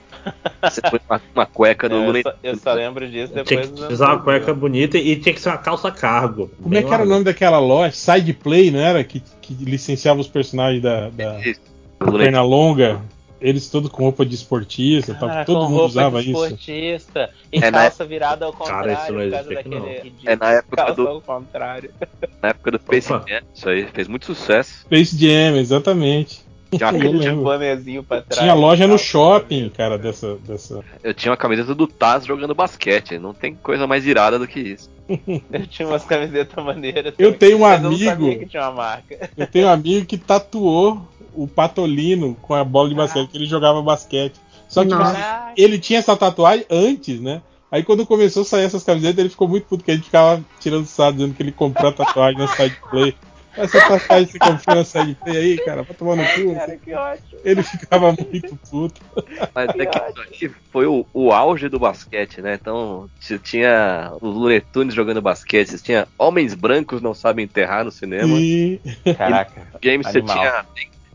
Você 0.64 0.82
põe 0.82 1.00
uma, 1.10 1.22
uma 1.36 1.46
cueca 1.46 1.90
do 1.90 1.96
É, 1.96 1.98
eu, 2.00 2.06
Lula 2.06 2.22
só, 2.22 2.34
eu 2.44 2.56
só 2.58 2.74
lembro 2.74 3.10
disso 3.10 3.34
Tinha 3.34 3.44
depois 3.44 3.66
que 3.68 3.72
dos 3.74 3.82
anos 3.82 3.94
usar 3.94 4.06
uma 4.06 4.16
2000. 4.18 4.24
cueca 4.40 4.54
bonita 4.54 4.98
e 4.98 5.16
tinha 5.16 5.34
que 5.34 5.42
ser 5.42 5.50
uma 5.50 5.58
calça 5.58 5.92
cargo. 5.92 6.52
Como 6.62 6.76
é 6.76 6.84
que 6.84 6.94
era 6.94 7.04
o 7.04 7.08
nome 7.08 7.24
daquela 7.26 7.60
loja? 7.60 7.92
Side 7.94 8.34
Play, 8.34 8.70
não 8.72 8.80
era? 8.80 9.04
Que, 9.04 9.20
que 9.42 9.54
licenciava 9.54 10.20
os 10.20 10.28
personagens 10.28 10.82
da, 10.82 11.10
da 11.10 11.40
perna 12.00 12.42
longa. 12.44 13.02
Eles 13.40 13.68
todos 13.70 13.90
com 13.90 14.04
roupa 14.04 14.24
de 14.24 14.36
esportista, 14.36 15.16
Cara, 15.16 15.44
todo 15.46 15.62
com 15.62 15.64
mundo 15.64 15.74
roupa 15.78 15.88
usava 15.90 16.22
de 16.22 16.30
isso. 16.32 16.44
esportista. 16.44 17.30
E 17.52 17.58
É, 17.58 17.72
calça 17.72 18.06
virada 18.06 18.46
ao 18.46 18.54
Cara, 18.54 18.94
contrário, 18.94 19.02
isso 19.04 19.14
não 19.14 19.22
existe 19.22 19.40
aqui, 19.58 19.70
daquele 19.70 20.14
não. 20.24 20.32
É 20.32 20.36
na 20.36 20.52
época 20.52 20.76
calça 20.76 20.94
do, 20.94 21.08
ao 21.08 21.22
contrário. 21.22 21.90
na 22.40 22.50
época 22.50 22.70
do 22.72 22.78
Space 22.80 23.12
Opa. 23.12 23.26
Jam, 23.28 23.42
isso 23.56 23.68
aí 23.68 23.88
fez 23.92 24.08
muito 24.08 24.28
sucesso. 24.28 24.82
Space 24.82 25.18
Jam, 25.18 25.58
exatamente. 25.58 26.42
Tinha 26.76 26.90
Aquele 26.90 27.32
bonezinho 27.32 28.04
pra 28.04 28.22
trás. 28.22 28.42
Tinha 28.42 28.54
loja 28.54 28.86
no 28.86 28.92
calça 28.92 29.06
shopping, 29.06 29.70
cara, 29.70 29.98
dessa. 29.98 30.36
dessa... 30.38 30.84
eu 31.04 31.14
tinha 31.14 31.32
uma 31.32 31.38
camiseta 31.38 31.76
do 31.76 31.88
Taz 31.88 32.26
jogando 32.26 32.56
basquete. 32.56 33.18
Não 33.18 33.34
tem 33.34 33.56
coisa 33.56 33.86
mais 33.86 34.06
irada 34.06 34.40
do 34.40 34.48
que 34.48 34.60
isso. 34.60 34.90
Eu 35.52 35.68
tinha 35.68 35.88
umas 35.88 36.06
camisetas 36.06 36.64
maneiras. 36.64 37.14
Eu 37.20 37.34
tenho 37.34 37.60
um 37.60 37.66
amigo. 37.66 38.40
que 38.40 38.46
tinha 38.46 38.64
uma 38.64 38.72
marca. 38.72 39.30
Eu 39.36 39.46
tenho 39.46 39.68
um 39.68 39.70
amigo 39.70 40.06
que 40.06 40.18
tatuou 40.18 41.06
o 41.34 41.48
Patolino 41.48 42.36
com 42.42 42.54
a 42.54 42.64
bola 42.64 42.90
de 42.90 42.96
basquete, 42.96 43.30
que 43.30 43.38
ele 43.38 43.46
jogava 43.46 43.82
basquete. 43.82 44.40
Só 44.68 44.86
que 44.86 44.92
ele 45.58 45.78
tinha 45.78 46.00
essa 46.00 46.16
tatuagem 46.16 46.66
antes, 46.70 47.20
né? 47.20 47.42
Aí 47.72 47.84
quando 47.84 48.06
começou 48.06 48.42
a 48.44 48.46
sair 48.46 48.66
essas 48.66 48.84
camisetas, 48.84 49.18
ele 49.18 49.30
ficou 49.30 49.48
muito 49.48 49.66
puto, 49.66 49.84
que 49.84 49.92
a 49.92 49.96
gente 49.96 50.06
ficava 50.06 50.44
tirando 50.60 50.86
sarro, 50.86 51.14
dizendo 51.14 51.34
que 51.34 51.42
ele 51.42 51.52
comprou 51.54 51.90
a 51.90 51.94
tatuagem 51.94 52.38
na 52.38 52.48
side 52.48 52.78
play. 52.90 53.16
Essa 53.56 53.82
que 53.82 54.26
você 54.26 54.40
comprou 54.40 54.76
na 54.78 54.86
side 54.86 55.16
play 55.16 55.38
aí, 55.38 55.58
cara, 55.66 55.84
vai 55.84 55.96
tomar 55.96 56.16
no 56.16 56.24
cu. 56.24 56.56
Cara, 56.56 56.78
que 56.78 56.94
ótimo. 56.94 57.40
Ele 57.44 57.64
ficava 57.64 58.12
muito 58.12 58.56
puto. 58.70 59.02
Mas 59.54 59.70
é 59.78 59.86
que 59.86 59.98
isso 59.98 60.22
aqui 60.22 60.52
foi 60.72 60.86
o, 60.86 61.06
o 61.14 61.32
auge 61.32 61.68
do 61.68 61.80
basquete, 61.80 62.42
né? 62.42 62.58
Então 62.60 63.10
tinha 63.44 64.12
os 64.22 64.36
Looney 64.36 64.62
Tunes 64.62 64.94
jogando 64.94 65.22
basquete, 65.22 65.78
tinha 65.82 66.08
Homens 66.18 66.54
Brancos 66.54 67.02
Não 67.02 67.14
Sabem 67.14 67.46
Enterrar 67.46 67.84
no 67.84 67.92
cinema. 67.92 68.38
E 68.38 68.80
Caraca, 69.18 69.68
Games 69.82 70.08
você 70.08 70.20
Animal. 70.20 70.38
tinha 70.38 70.66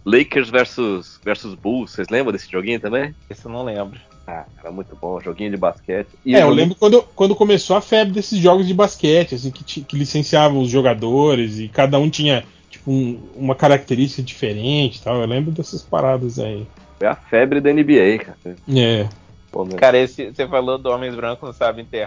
Lakers 0.04 0.50
versus, 0.50 1.20
versus 1.24 1.54
Bulls. 1.54 1.92
Vocês 1.92 2.08
lembram 2.08 2.32
desse 2.32 2.50
joguinho 2.50 2.78
também? 2.80 3.14
isso 3.30 3.48
eu 3.48 3.52
não 3.52 3.64
lembro. 3.64 3.98
Ah, 4.26 4.44
era 4.60 4.72
muito 4.72 4.96
bom, 5.00 5.20
joguinho 5.20 5.50
de 5.52 5.56
basquete. 5.56 6.08
E 6.24 6.34
É, 6.34 6.42
eu 6.42 6.50
lembro 6.50 6.74
quando, 6.74 7.00
quando 7.14 7.34
começou 7.36 7.76
a 7.76 7.80
febre 7.80 8.12
desses 8.12 8.38
jogos 8.38 8.66
de 8.66 8.74
basquete, 8.74 9.34
assim, 9.36 9.50
que, 9.52 9.82
que 9.82 9.96
licenciavam 9.96 10.60
os 10.60 10.68
jogadores 10.70 11.58
e 11.60 11.68
cada 11.68 11.98
um 11.98 12.10
tinha 12.10 12.44
tipo, 12.68 12.90
um- 12.90 13.20
uma 13.36 13.54
característica 13.54 14.22
diferente 14.22 14.96
e 14.98 15.02
tal. 15.02 15.20
Eu 15.20 15.26
lembro 15.26 15.52
dessas 15.52 15.82
paradas 15.82 16.38
aí. 16.40 16.66
Foi 16.98 17.06
a 17.06 17.14
febre 17.14 17.60
da 17.60 17.70
NBA, 17.70 18.18
cara. 18.18 18.56
É. 18.74 19.08
Pô. 19.52 19.64
Cara, 19.76 19.96
esse, 19.96 20.32
você 20.32 20.46
falou 20.48 20.76
do 20.76 20.90
Homens 20.90 21.14
Brancos 21.14 21.46
Não 21.46 21.52
Sabem 21.52 21.84
Enterrar. 21.84 22.04